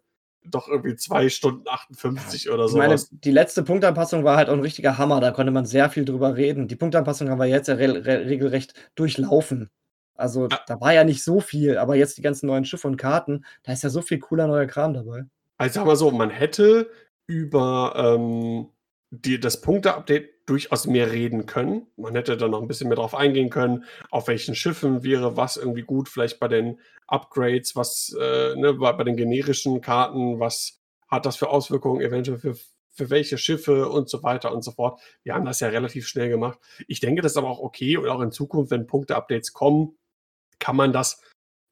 doch 0.50 0.68
irgendwie 0.68 0.96
zwei 0.96 1.30
Stunden 1.30 1.68
58 1.68 2.52
oder 2.52 2.68
so. 2.68 2.78
Ich 2.78 2.88
meine, 2.88 3.02
die 3.10 3.32
letzte 3.32 3.64
Punktanpassung 3.64 4.24
war 4.24 4.38
halt 4.38 4.50
auch 4.50 4.54
ein 4.54 4.62
richtiger 4.62 4.98
Hammer, 4.98 5.20
da 5.20 5.32
konnte 5.32 5.52
man 5.52 5.66
sehr 5.66 5.90
viel 5.90 6.06
drüber 6.06 6.36
reden. 6.36 6.68
Die 6.68 6.76
Punktanpassung 6.76 7.30
haben 7.30 7.40
wir 7.40 7.46
jetzt 7.46 7.68
ja 7.68 7.76
re 7.76 8.06
re 8.06 8.26
regelrecht 8.26 8.74
durchlaufen. 8.96 9.70
Also 10.16 10.48
ah. 10.52 10.60
da 10.68 10.80
war 10.80 10.94
ja 10.94 11.04
nicht 11.04 11.24
so 11.24 11.40
viel, 11.40 11.78
aber 11.78 11.96
jetzt 11.96 12.18
die 12.18 12.22
ganzen 12.22 12.48
neuen 12.48 12.66
Schiffe 12.66 12.88
und 12.88 12.98
Karten, 12.98 13.46
da 13.64 13.74
ist 13.74 13.84
ja 13.84 13.90
so 13.90 14.02
viel 14.02 14.20
cooler 14.20 14.48
neuer 14.48 14.66
Kram 14.66 14.94
dabei. 14.94 15.26
Also 15.58 15.76
sagen 15.76 15.88
wir 15.88 15.96
so, 15.96 16.12
man 16.12 16.30
hätte 16.30 16.90
über 17.28 17.94
ähm, 17.98 18.68
die, 19.22 19.40
das 19.40 19.62
Punkte-Update 19.62 20.36
durchaus 20.46 20.86
mehr 20.86 21.12
reden 21.12 21.46
können. 21.46 21.88
Man 21.98 22.16
hätte 22.16 22.38
da 22.38 22.48
noch 22.48 22.62
ein 22.62 22.68
bisschen 22.68 22.88
mehr 22.88 22.98
drauf 22.98 23.16
eingehen 23.16 23.50
können, 23.50 23.86
auf 24.12 24.28
welchen 24.28 24.56
Schiffen 24.56 25.04
wäre 25.04 25.38
was 25.38 25.58
irgendwie 25.58 25.82
gut, 25.82 26.10
vielleicht 26.10 26.40
bei 26.40 26.48
den 26.48 26.80
Upgrades, 27.08 27.76
was 27.76 28.16
äh, 28.20 28.56
ne, 28.56 28.74
bei, 28.74 28.94
bei, 28.94 29.04
den 29.04 29.18
generischen 29.18 29.82
Karten, 29.82 30.40
was 30.40 30.80
hat 31.08 31.26
das 31.26 31.36
für 31.36 31.50
Auswirkungen 31.50 32.02
eventuell 32.02 32.38
für, 32.38 32.56
für 32.92 33.10
welche 33.10 33.38
Schiffe 33.38 33.90
und 33.90 34.10
so 34.10 34.24
weiter 34.24 34.54
und 34.54 34.64
so 34.64 34.72
fort. 34.72 35.02
Wir 35.24 35.34
haben 35.34 35.46
das 35.46 35.60
ja 35.60 35.68
relativ 35.70 36.08
schnell 36.08 36.30
gemacht. 36.30 36.60
Ich 36.88 37.00
denke, 37.00 37.22
das 37.22 37.34
ist 37.34 37.38
aber 37.38 37.50
auch 37.50 37.60
okay 37.60 37.98
und 37.98 38.08
auch 38.08 38.22
in 38.22 38.32
Zukunft, 38.32 38.72
wenn 38.72 38.88
Punkte-Updates 38.88 39.54
kommen, 39.54 39.98
kann 40.60 40.76
man 40.76 40.94
das, 40.94 41.22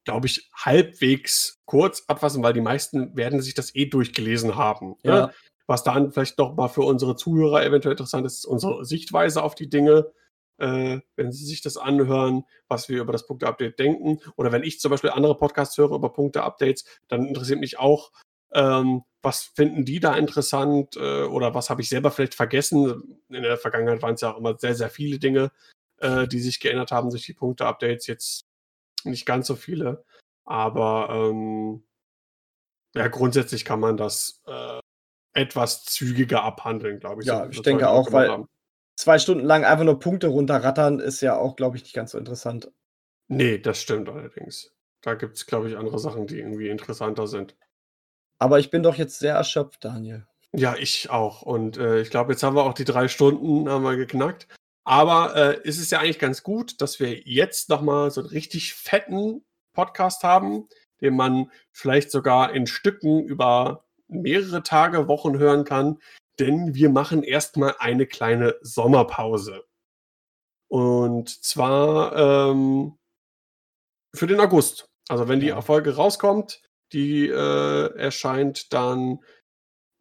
glaube 0.04 0.28
ich, 0.28 0.50
halbwegs 0.54 1.60
kurz 1.66 2.04
abfassen, 2.08 2.44
weil 2.44 2.54
die 2.54 2.62
meisten 2.62 3.16
werden 3.16 3.42
sich 3.42 3.54
das 3.54 3.76
eh 3.76 3.86
durchgelesen 3.86 4.56
haben. 4.56 4.96
Ne? 5.04 5.12
Ja. 5.12 5.28
Ne? 5.28 5.34
Was 5.68 5.84
dann 5.84 6.12
vielleicht 6.12 6.38
noch 6.38 6.56
mal 6.56 6.68
für 6.68 6.82
unsere 6.82 7.16
Zuhörer 7.16 7.66
eventuell 7.66 7.94
interessant 7.94 8.26
ist, 8.26 8.40
ist 8.40 8.46
unsere 8.46 8.86
Sichtweise 8.86 9.44
auf 9.44 9.56
die 9.56 9.70
Dinge. 9.70 10.12
Äh, 10.60 11.00
wenn 11.16 11.32
sie 11.32 11.46
sich 11.46 11.62
das 11.62 11.78
anhören, 11.78 12.44
was 12.68 12.88
wir 12.88 13.02
über 13.02 13.12
das 13.12 13.26
Punkte-Update 13.26 13.80
denken. 13.80 14.20
Oder 14.36 14.52
wenn 14.52 14.64
ich 14.64 14.80
zum 14.80 14.92
Beispiel 14.92 15.10
andere 15.10 15.36
Podcasts 15.36 15.78
höre 15.78 15.96
über 15.96 16.14
Punkte-Updates, 16.14 16.86
dann 17.08 17.26
interessiert 17.26 17.60
mich 17.60 17.80
auch, 17.80 18.12
ähm, 18.54 19.04
was 19.24 19.44
finden 19.44 19.84
die 19.86 20.00
da 20.00 20.16
interessant 20.16 20.96
äh, 20.96 21.24
oder 21.24 21.56
was 21.56 21.70
habe 21.70 21.82
ich 21.82 21.90
selber 21.90 22.12
vielleicht 22.12 22.36
vergessen. 22.36 23.20
In 23.30 23.42
der 23.42 23.58
Vergangenheit 23.58 24.02
waren 24.02 24.14
es 24.14 24.22
ja 24.22 24.32
auch 24.32 24.38
immer 24.38 24.58
sehr, 24.60 24.76
sehr 24.76 24.90
viele 24.90 25.18
Dinge, 25.18 25.52
äh, 25.98 26.28
die 26.28 26.40
sich 26.40 26.60
geändert 26.60 26.92
haben 26.92 27.10
durch 27.10 27.26
die 27.26 27.34
Punkte-Updates. 27.34 28.06
Jetzt 28.08 28.46
nicht 29.06 29.26
ganz 29.26 29.48
so 29.48 29.56
viele. 29.56 30.06
Aber 30.46 31.10
ähm, 31.10 31.84
ja, 32.94 33.08
grundsätzlich 33.08 33.66
kann 33.66 33.80
man 33.80 33.98
das 33.98 34.42
äh, 34.46 34.80
etwas 35.34 35.84
zügiger 35.86 36.44
abhandeln, 36.44 37.00
glaube 37.00 37.22
ich. 37.22 37.28
Ja, 37.28 37.46
so, 37.46 37.50
ich 37.50 37.62
denke 37.62 37.90
auch, 37.90 38.12
weil 38.12 38.30
haben. 38.30 38.50
zwei 38.96 39.20
Stunden 39.20 39.46
lang 39.46 39.66
einfach 39.66 39.86
nur 39.86 40.00
Punkte 40.00 40.28
runterrattern 40.28 41.00
ist 41.00 41.22
ja 41.22 41.38
auch, 41.38 41.56
glaube 41.56 41.78
ich, 41.78 41.84
nicht 41.84 41.94
ganz 41.94 42.12
so 42.12 42.18
interessant. 42.18 42.72
Nee, 43.28 43.58
das 43.58 43.80
stimmt 43.80 44.10
allerdings. 44.10 44.74
Da 45.02 45.16
gibt 45.16 45.36
es, 45.36 45.46
glaube 45.46 45.70
ich, 45.70 45.78
andere 45.78 46.00
Sachen, 46.00 46.28
die 46.28 46.40
irgendwie 46.40 46.70
interessanter 46.70 47.28
sind. 47.28 47.56
Aber 48.40 48.60
ich 48.60 48.70
bin 48.70 48.84
doch 48.84 48.96
jetzt 48.96 49.20
sehr 49.20 49.36
erschöpft, 49.36 49.84
Daniel. 49.84 50.28
Ja, 50.54 50.76
ich 50.76 51.10
auch. 51.10 51.42
Und 51.42 51.78
äh, 51.78 52.02
ich 52.02 52.10
glaube, 52.10 52.34
jetzt 52.34 52.44
haben 52.44 52.56
wir 52.56 52.64
auch 52.64 52.74
die 52.74 52.86
drei 52.86 53.08
Stunden 53.08 53.68
haben 53.70 53.84
wir 53.84 53.96
geknackt. 53.96 54.48
Aber 54.86 55.36
äh, 55.36 55.68
ist 55.68 55.80
es 55.80 55.90
ja 55.90 56.00
eigentlich 56.00 56.20
ganz 56.20 56.44
gut, 56.44 56.82
dass 56.82 57.00
wir 57.00 57.22
jetzt 57.22 57.70
nochmal 57.70 58.12
so 58.12 58.22
einen 58.22 58.30
richtig 58.30 58.74
fetten 58.74 59.44
Podcast 59.74 60.24
haben, 60.24 60.68
den 61.02 61.16
man 61.16 61.52
vielleicht 61.72 62.12
sogar 62.12 62.54
in 62.54 62.68
Stücken 62.68 63.24
über 63.24 63.83
mehrere 64.08 64.64
Tage, 64.64 65.08
Wochen 65.08 65.38
hören 65.38 65.64
kann. 65.64 66.00
Denn 66.40 66.74
wir 66.74 66.90
machen 66.90 67.24
erstmal 67.24 67.76
eine 67.80 68.08
kleine 68.08 68.56
Sommerpause. 68.62 69.64
Und 70.68 71.30
zwar 71.44 72.16
ähm, 72.52 72.98
für 74.16 74.28
den 74.28 74.40
August. 74.40 74.90
Also 75.10 75.28
wenn 75.28 75.40
die 75.40 75.54
Folge 75.62 75.96
rauskommt, 75.96 76.62
die 76.92 77.28
äh, 77.28 77.98
erscheint 77.98 78.74
dann 78.74 79.20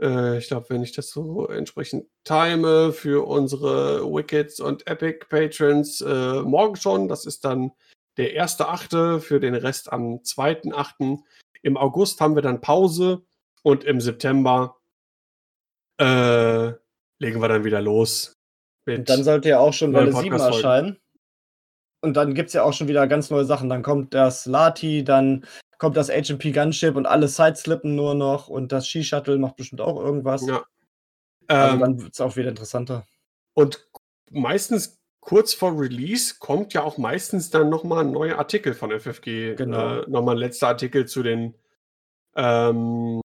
äh, 0.02 0.38
ich 0.38 0.48
glaube, 0.48 0.66
wenn 0.70 0.82
ich 0.82 0.92
das 0.92 1.10
so 1.10 1.46
entsprechend 1.46 2.06
time 2.24 2.92
für 2.92 3.26
unsere 3.26 4.04
Wickets 4.04 4.60
und 4.60 4.86
Epic 4.86 5.26
Patrons 5.28 6.00
äh, 6.00 6.42
morgen 6.42 6.76
schon. 6.76 7.08
Das 7.08 7.24
ist 7.24 7.44
dann 7.44 7.72
der 8.18 8.34
erste 8.34 8.68
Achte, 8.68 9.20
für 9.20 9.40
den 9.40 9.54
Rest 9.54 9.92
am 9.92 10.22
zweiten 10.24 10.74
Achten. 10.74 11.24
Im 11.62 11.76
August 11.76 12.20
haben 12.20 12.34
wir 12.34 12.42
dann 12.42 12.60
Pause 12.60 13.24
und 13.62 13.84
im 13.84 14.00
September 14.00 14.76
äh, 15.98 16.72
legen 17.18 17.40
wir 17.40 17.48
dann 17.48 17.64
wieder 17.64 17.80
los. 17.80 18.34
und 18.86 19.08
dann 19.08 19.24
sollte 19.24 19.50
ja 19.50 19.58
auch 19.58 19.72
schon 19.72 19.92
Welle 19.92 20.12
7 20.12 20.32
erscheinen. 20.38 20.98
Und 22.04 22.16
dann 22.16 22.34
gibt 22.34 22.48
es 22.48 22.54
ja 22.54 22.64
auch 22.64 22.72
schon 22.72 22.88
wieder 22.88 23.06
ganz 23.06 23.30
neue 23.30 23.44
Sachen. 23.44 23.68
Dann 23.68 23.84
kommt 23.84 24.12
das 24.12 24.44
Lati, 24.46 25.04
dann 25.04 25.46
kommt 25.78 25.96
das 25.96 26.08
HMP 26.08 26.52
Gunship 26.52 26.96
und 26.96 27.06
alle 27.06 27.28
Sideslippen 27.28 27.94
nur 27.94 28.14
noch 28.14 28.48
und 28.48 28.72
das 28.72 28.88
Ski-Shuttle 28.88 29.38
macht 29.38 29.56
bestimmt 29.56 29.80
auch 29.80 30.00
irgendwas. 30.00 30.44
Ja. 30.46 30.64
Also 31.46 31.74
ähm, 31.74 31.80
dann 31.80 32.02
wird 32.02 32.12
es 32.12 32.20
auch 32.20 32.36
wieder 32.36 32.48
interessanter. 32.48 33.06
Und 33.54 33.88
meistens 34.30 35.00
kurz 35.20 35.54
vor 35.54 35.78
Release 35.78 36.36
kommt 36.38 36.74
ja 36.74 36.82
auch 36.82 36.98
meistens 36.98 37.50
dann 37.50 37.68
nochmal 37.68 38.04
ein 38.04 38.12
neuer 38.12 38.38
Artikel 38.38 38.74
von 38.74 38.90
FFG. 38.90 39.54
Genau. 39.54 40.00
Äh, 40.00 40.10
nochmal 40.10 40.34
ein 40.34 40.38
letzter 40.38 40.68
Artikel 40.68 41.06
zu 41.06 41.22
den 41.22 41.54
ähm, 42.34 43.21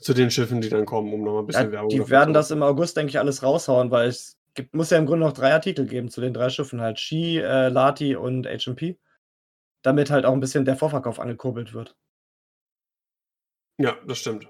zu 0.00 0.14
den 0.14 0.30
Schiffen, 0.30 0.60
die 0.60 0.68
dann 0.68 0.86
kommen, 0.86 1.12
um 1.12 1.22
nochmal 1.22 1.42
ein 1.42 1.46
bisschen 1.46 1.66
ja, 1.66 1.72
Werbung 1.72 1.90
Die 1.90 2.10
werden 2.10 2.34
das 2.34 2.50
im 2.50 2.62
August, 2.62 2.96
denke 2.96 3.10
ich, 3.10 3.18
alles 3.18 3.42
raushauen, 3.42 3.90
weil 3.90 4.08
es 4.08 4.36
gibt, 4.54 4.74
muss 4.74 4.90
ja 4.90 4.98
im 4.98 5.06
Grunde 5.06 5.26
noch 5.26 5.32
drei 5.32 5.52
Artikel 5.52 5.86
geben 5.86 6.10
zu 6.10 6.20
den 6.20 6.34
drei 6.34 6.48
Schiffen 6.48 6.80
halt. 6.80 6.98
Ski, 6.98 7.38
äh, 7.38 7.68
Lati 7.68 8.16
und 8.16 8.46
HMP 8.46 8.96
damit 9.82 10.10
halt 10.10 10.26
auch 10.26 10.32
ein 10.32 10.40
bisschen 10.40 10.64
der 10.64 10.76
Vorverkauf 10.76 11.20
angekurbelt 11.20 11.72
wird. 11.72 11.96
Ja, 13.78 13.96
das 14.06 14.18
stimmt. 14.18 14.48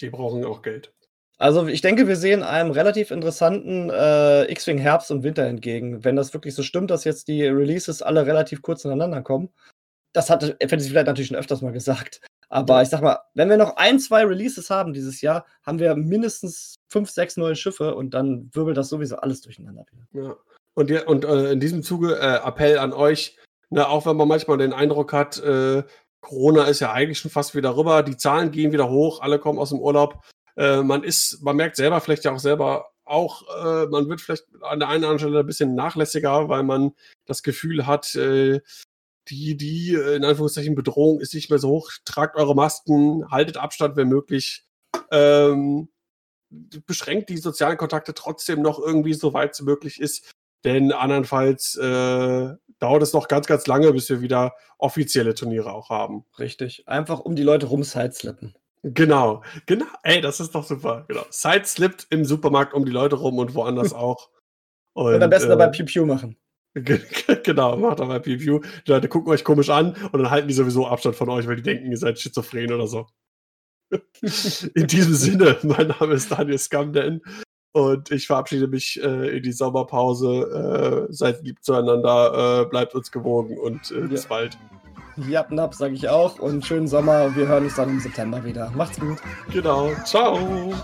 Die 0.00 0.10
brauchen 0.10 0.44
auch 0.44 0.62
Geld. 0.62 0.92
Also 1.38 1.68
ich 1.68 1.80
denke, 1.80 2.08
wir 2.08 2.16
sehen 2.16 2.42
einem 2.42 2.72
relativ 2.72 3.12
interessanten 3.12 3.90
äh, 3.90 4.50
X-Wing 4.50 4.78
Herbst 4.78 5.12
und 5.12 5.22
Winter 5.22 5.44
entgegen. 5.44 6.02
Wenn 6.02 6.16
das 6.16 6.34
wirklich 6.34 6.54
so 6.54 6.64
stimmt, 6.64 6.90
dass 6.90 7.04
jetzt 7.04 7.28
die 7.28 7.46
Releases 7.46 8.02
alle 8.02 8.26
relativ 8.26 8.62
kurz 8.62 8.84
ineinander 8.84 9.22
kommen. 9.22 9.50
Das 10.12 10.30
hatte 10.30 10.56
Fantasy 10.60 10.88
vielleicht 10.88 11.06
natürlich 11.06 11.28
schon 11.28 11.36
öfters 11.36 11.62
mal 11.62 11.72
gesagt. 11.72 12.20
Aber 12.48 12.82
ich 12.82 12.88
sag 12.88 13.02
mal, 13.02 13.18
wenn 13.34 13.50
wir 13.50 13.56
noch 13.56 13.76
ein, 13.76 13.98
zwei 13.98 14.24
Releases 14.24 14.70
haben 14.70 14.92
dieses 14.92 15.20
Jahr, 15.20 15.44
haben 15.64 15.78
wir 15.78 15.94
mindestens 15.96 16.76
fünf, 16.88 17.10
sechs 17.10 17.36
neue 17.36 17.56
Schiffe 17.56 17.94
und 17.94 18.14
dann 18.14 18.50
wirbelt 18.52 18.76
das 18.76 18.88
sowieso 18.88 19.16
alles 19.16 19.42
durcheinander 19.42 19.84
Ja. 20.12 20.36
Und, 20.74 20.90
ja, 20.90 21.06
und 21.06 21.24
äh, 21.24 21.52
in 21.52 21.60
diesem 21.60 21.82
Zuge 21.82 22.18
äh, 22.18 22.46
Appell 22.46 22.78
an 22.78 22.92
euch, 22.92 23.36
Ne, 23.70 23.86
auch 23.86 24.06
wenn 24.06 24.16
man 24.16 24.28
manchmal 24.28 24.56
den 24.58 24.72
Eindruck 24.72 25.12
hat, 25.12 25.38
äh, 25.38 25.82
Corona 26.20 26.64
ist 26.64 26.80
ja 26.80 26.92
eigentlich 26.92 27.18
schon 27.18 27.30
fast 27.30 27.54
wieder 27.54 27.76
rüber, 27.76 28.02
die 28.02 28.16
Zahlen 28.16 28.50
gehen 28.50 28.72
wieder 28.72 28.88
hoch, 28.88 29.20
alle 29.20 29.38
kommen 29.38 29.58
aus 29.58 29.70
dem 29.70 29.80
Urlaub. 29.80 30.24
Äh, 30.56 30.82
man 30.82 31.04
ist, 31.04 31.42
man 31.42 31.56
merkt 31.56 31.76
selber 31.76 32.00
vielleicht 32.00 32.24
ja 32.24 32.32
auch 32.32 32.38
selber 32.38 32.90
auch, 33.04 33.42
äh, 33.62 33.86
man 33.86 34.08
wird 34.08 34.20
vielleicht 34.20 34.44
an 34.62 34.80
der 34.80 34.88
einen 34.88 35.04
oder 35.04 35.10
anderen 35.10 35.18
Stelle 35.18 35.40
ein 35.40 35.46
bisschen 35.46 35.74
nachlässiger, 35.74 36.48
weil 36.48 36.62
man 36.62 36.92
das 37.26 37.42
Gefühl 37.42 37.86
hat, 37.86 38.14
äh, 38.14 38.60
die, 39.30 39.56
die 39.56 39.94
äh, 39.94 40.16
in 40.16 40.24
Anführungszeichen 40.24 40.74
Bedrohung 40.74 41.20
ist 41.20 41.34
nicht 41.34 41.50
mehr 41.50 41.58
so 41.58 41.68
hoch. 41.70 41.90
Tragt 42.04 42.36
eure 42.36 42.54
Masken, 42.54 43.30
haltet 43.30 43.56
Abstand, 43.56 43.96
wenn 43.96 44.08
möglich. 44.08 44.64
Ähm, 45.10 45.88
beschränkt 46.50 47.28
die 47.28 47.36
sozialen 47.36 47.76
Kontakte 47.76 48.14
trotzdem 48.14 48.62
noch 48.62 48.78
irgendwie 48.78 49.14
so 49.14 49.34
weit 49.34 49.52
es 49.52 49.62
möglich 49.62 50.00
ist. 50.00 50.30
Denn 50.64 50.92
andernfalls 50.92 51.76
äh, 51.76 52.54
dauert 52.78 53.02
es 53.02 53.12
noch 53.12 53.28
ganz, 53.28 53.46
ganz 53.46 53.66
lange, 53.66 53.92
bis 53.92 54.08
wir 54.08 54.20
wieder 54.20 54.54
offizielle 54.78 55.34
Turniere 55.34 55.72
auch 55.72 55.90
haben. 55.90 56.24
Richtig. 56.38 56.88
Einfach 56.88 57.20
um 57.20 57.36
die 57.36 57.42
Leute 57.42 57.66
rum 57.66 57.84
sideslippen. 57.84 58.54
Genau, 58.82 59.42
genau. 59.66 59.86
Ey, 60.02 60.20
das 60.20 60.40
ist 60.40 60.54
doch 60.54 60.64
super. 60.64 61.04
Genau. 61.08 61.24
Sideslippt 61.30 62.06
im 62.10 62.24
Supermarkt 62.24 62.74
um 62.74 62.84
die 62.84 62.92
Leute 62.92 63.16
rum 63.16 63.38
und 63.38 63.54
woanders 63.54 63.92
auch. 63.94 64.30
Und, 64.94 65.14
und 65.14 65.22
am 65.22 65.30
besten 65.30 65.50
äh, 65.50 65.56
dabei 65.56 65.68
Pew 65.68 65.84
Pew 65.84 66.06
machen. 66.06 66.36
genau, 67.44 67.76
macht 67.76 68.00
dabei 68.00 68.18
Pew. 68.18 68.60
Die 68.86 68.90
Leute 68.90 69.08
gucken 69.08 69.32
euch 69.32 69.44
komisch 69.44 69.70
an 69.70 69.94
und 70.12 70.20
dann 70.20 70.30
halten 70.30 70.48
die 70.48 70.54
sowieso 70.54 70.86
Abstand 70.86 71.16
von 71.16 71.28
euch, 71.30 71.46
weil 71.46 71.56
die 71.56 71.62
denken, 71.62 71.90
ihr 71.90 71.96
seid 71.96 72.18
schizophren 72.18 72.72
oder 72.72 72.86
so. 72.86 73.06
In 74.74 74.86
diesem 74.86 75.14
Sinne, 75.14 75.56
mein 75.62 75.88
Name 75.88 76.14
ist 76.14 76.30
Daniel 76.30 76.58
Scamden 76.58 77.22
und 77.72 78.10
ich 78.10 78.26
verabschiede 78.26 78.66
mich 78.66 79.00
äh, 79.02 79.36
in 79.36 79.42
die 79.42 79.52
Sommerpause. 79.52 81.06
Äh, 81.08 81.12
seid 81.12 81.42
lieb 81.42 81.62
zueinander, 81.62 82.62
äh, 82.62 82.68
bleibt 82.68 82.94
uns 82.94 83.10
gewogen 83.10 83.58
und 83.58 83.90
äh, 83.90 84.00
bis 84.08 84.24
ja. 84.24 84.28
bald. 84.28 84.58
Ja, 85.28 85.46
napp, 85.50 85.74
sage 85.74 85.94
ich 85.94 86.08
auch. 86.08 86.38
Und 86.38 86.64
schönen 86.64 86.86
Sommer. 86.86 87.34
Wir 87.34 87.48
hören 87.48 87.64
uns 87.64 87.74
dann 87.74 87.90
im 87.90 88.00
September 88.00 88.44
wieder. 88.44 88.70
Macht's 88.76 89.00
gut. 89.00 89.18
Genau. 89.52 89.92
Ciao. 90.04 90.74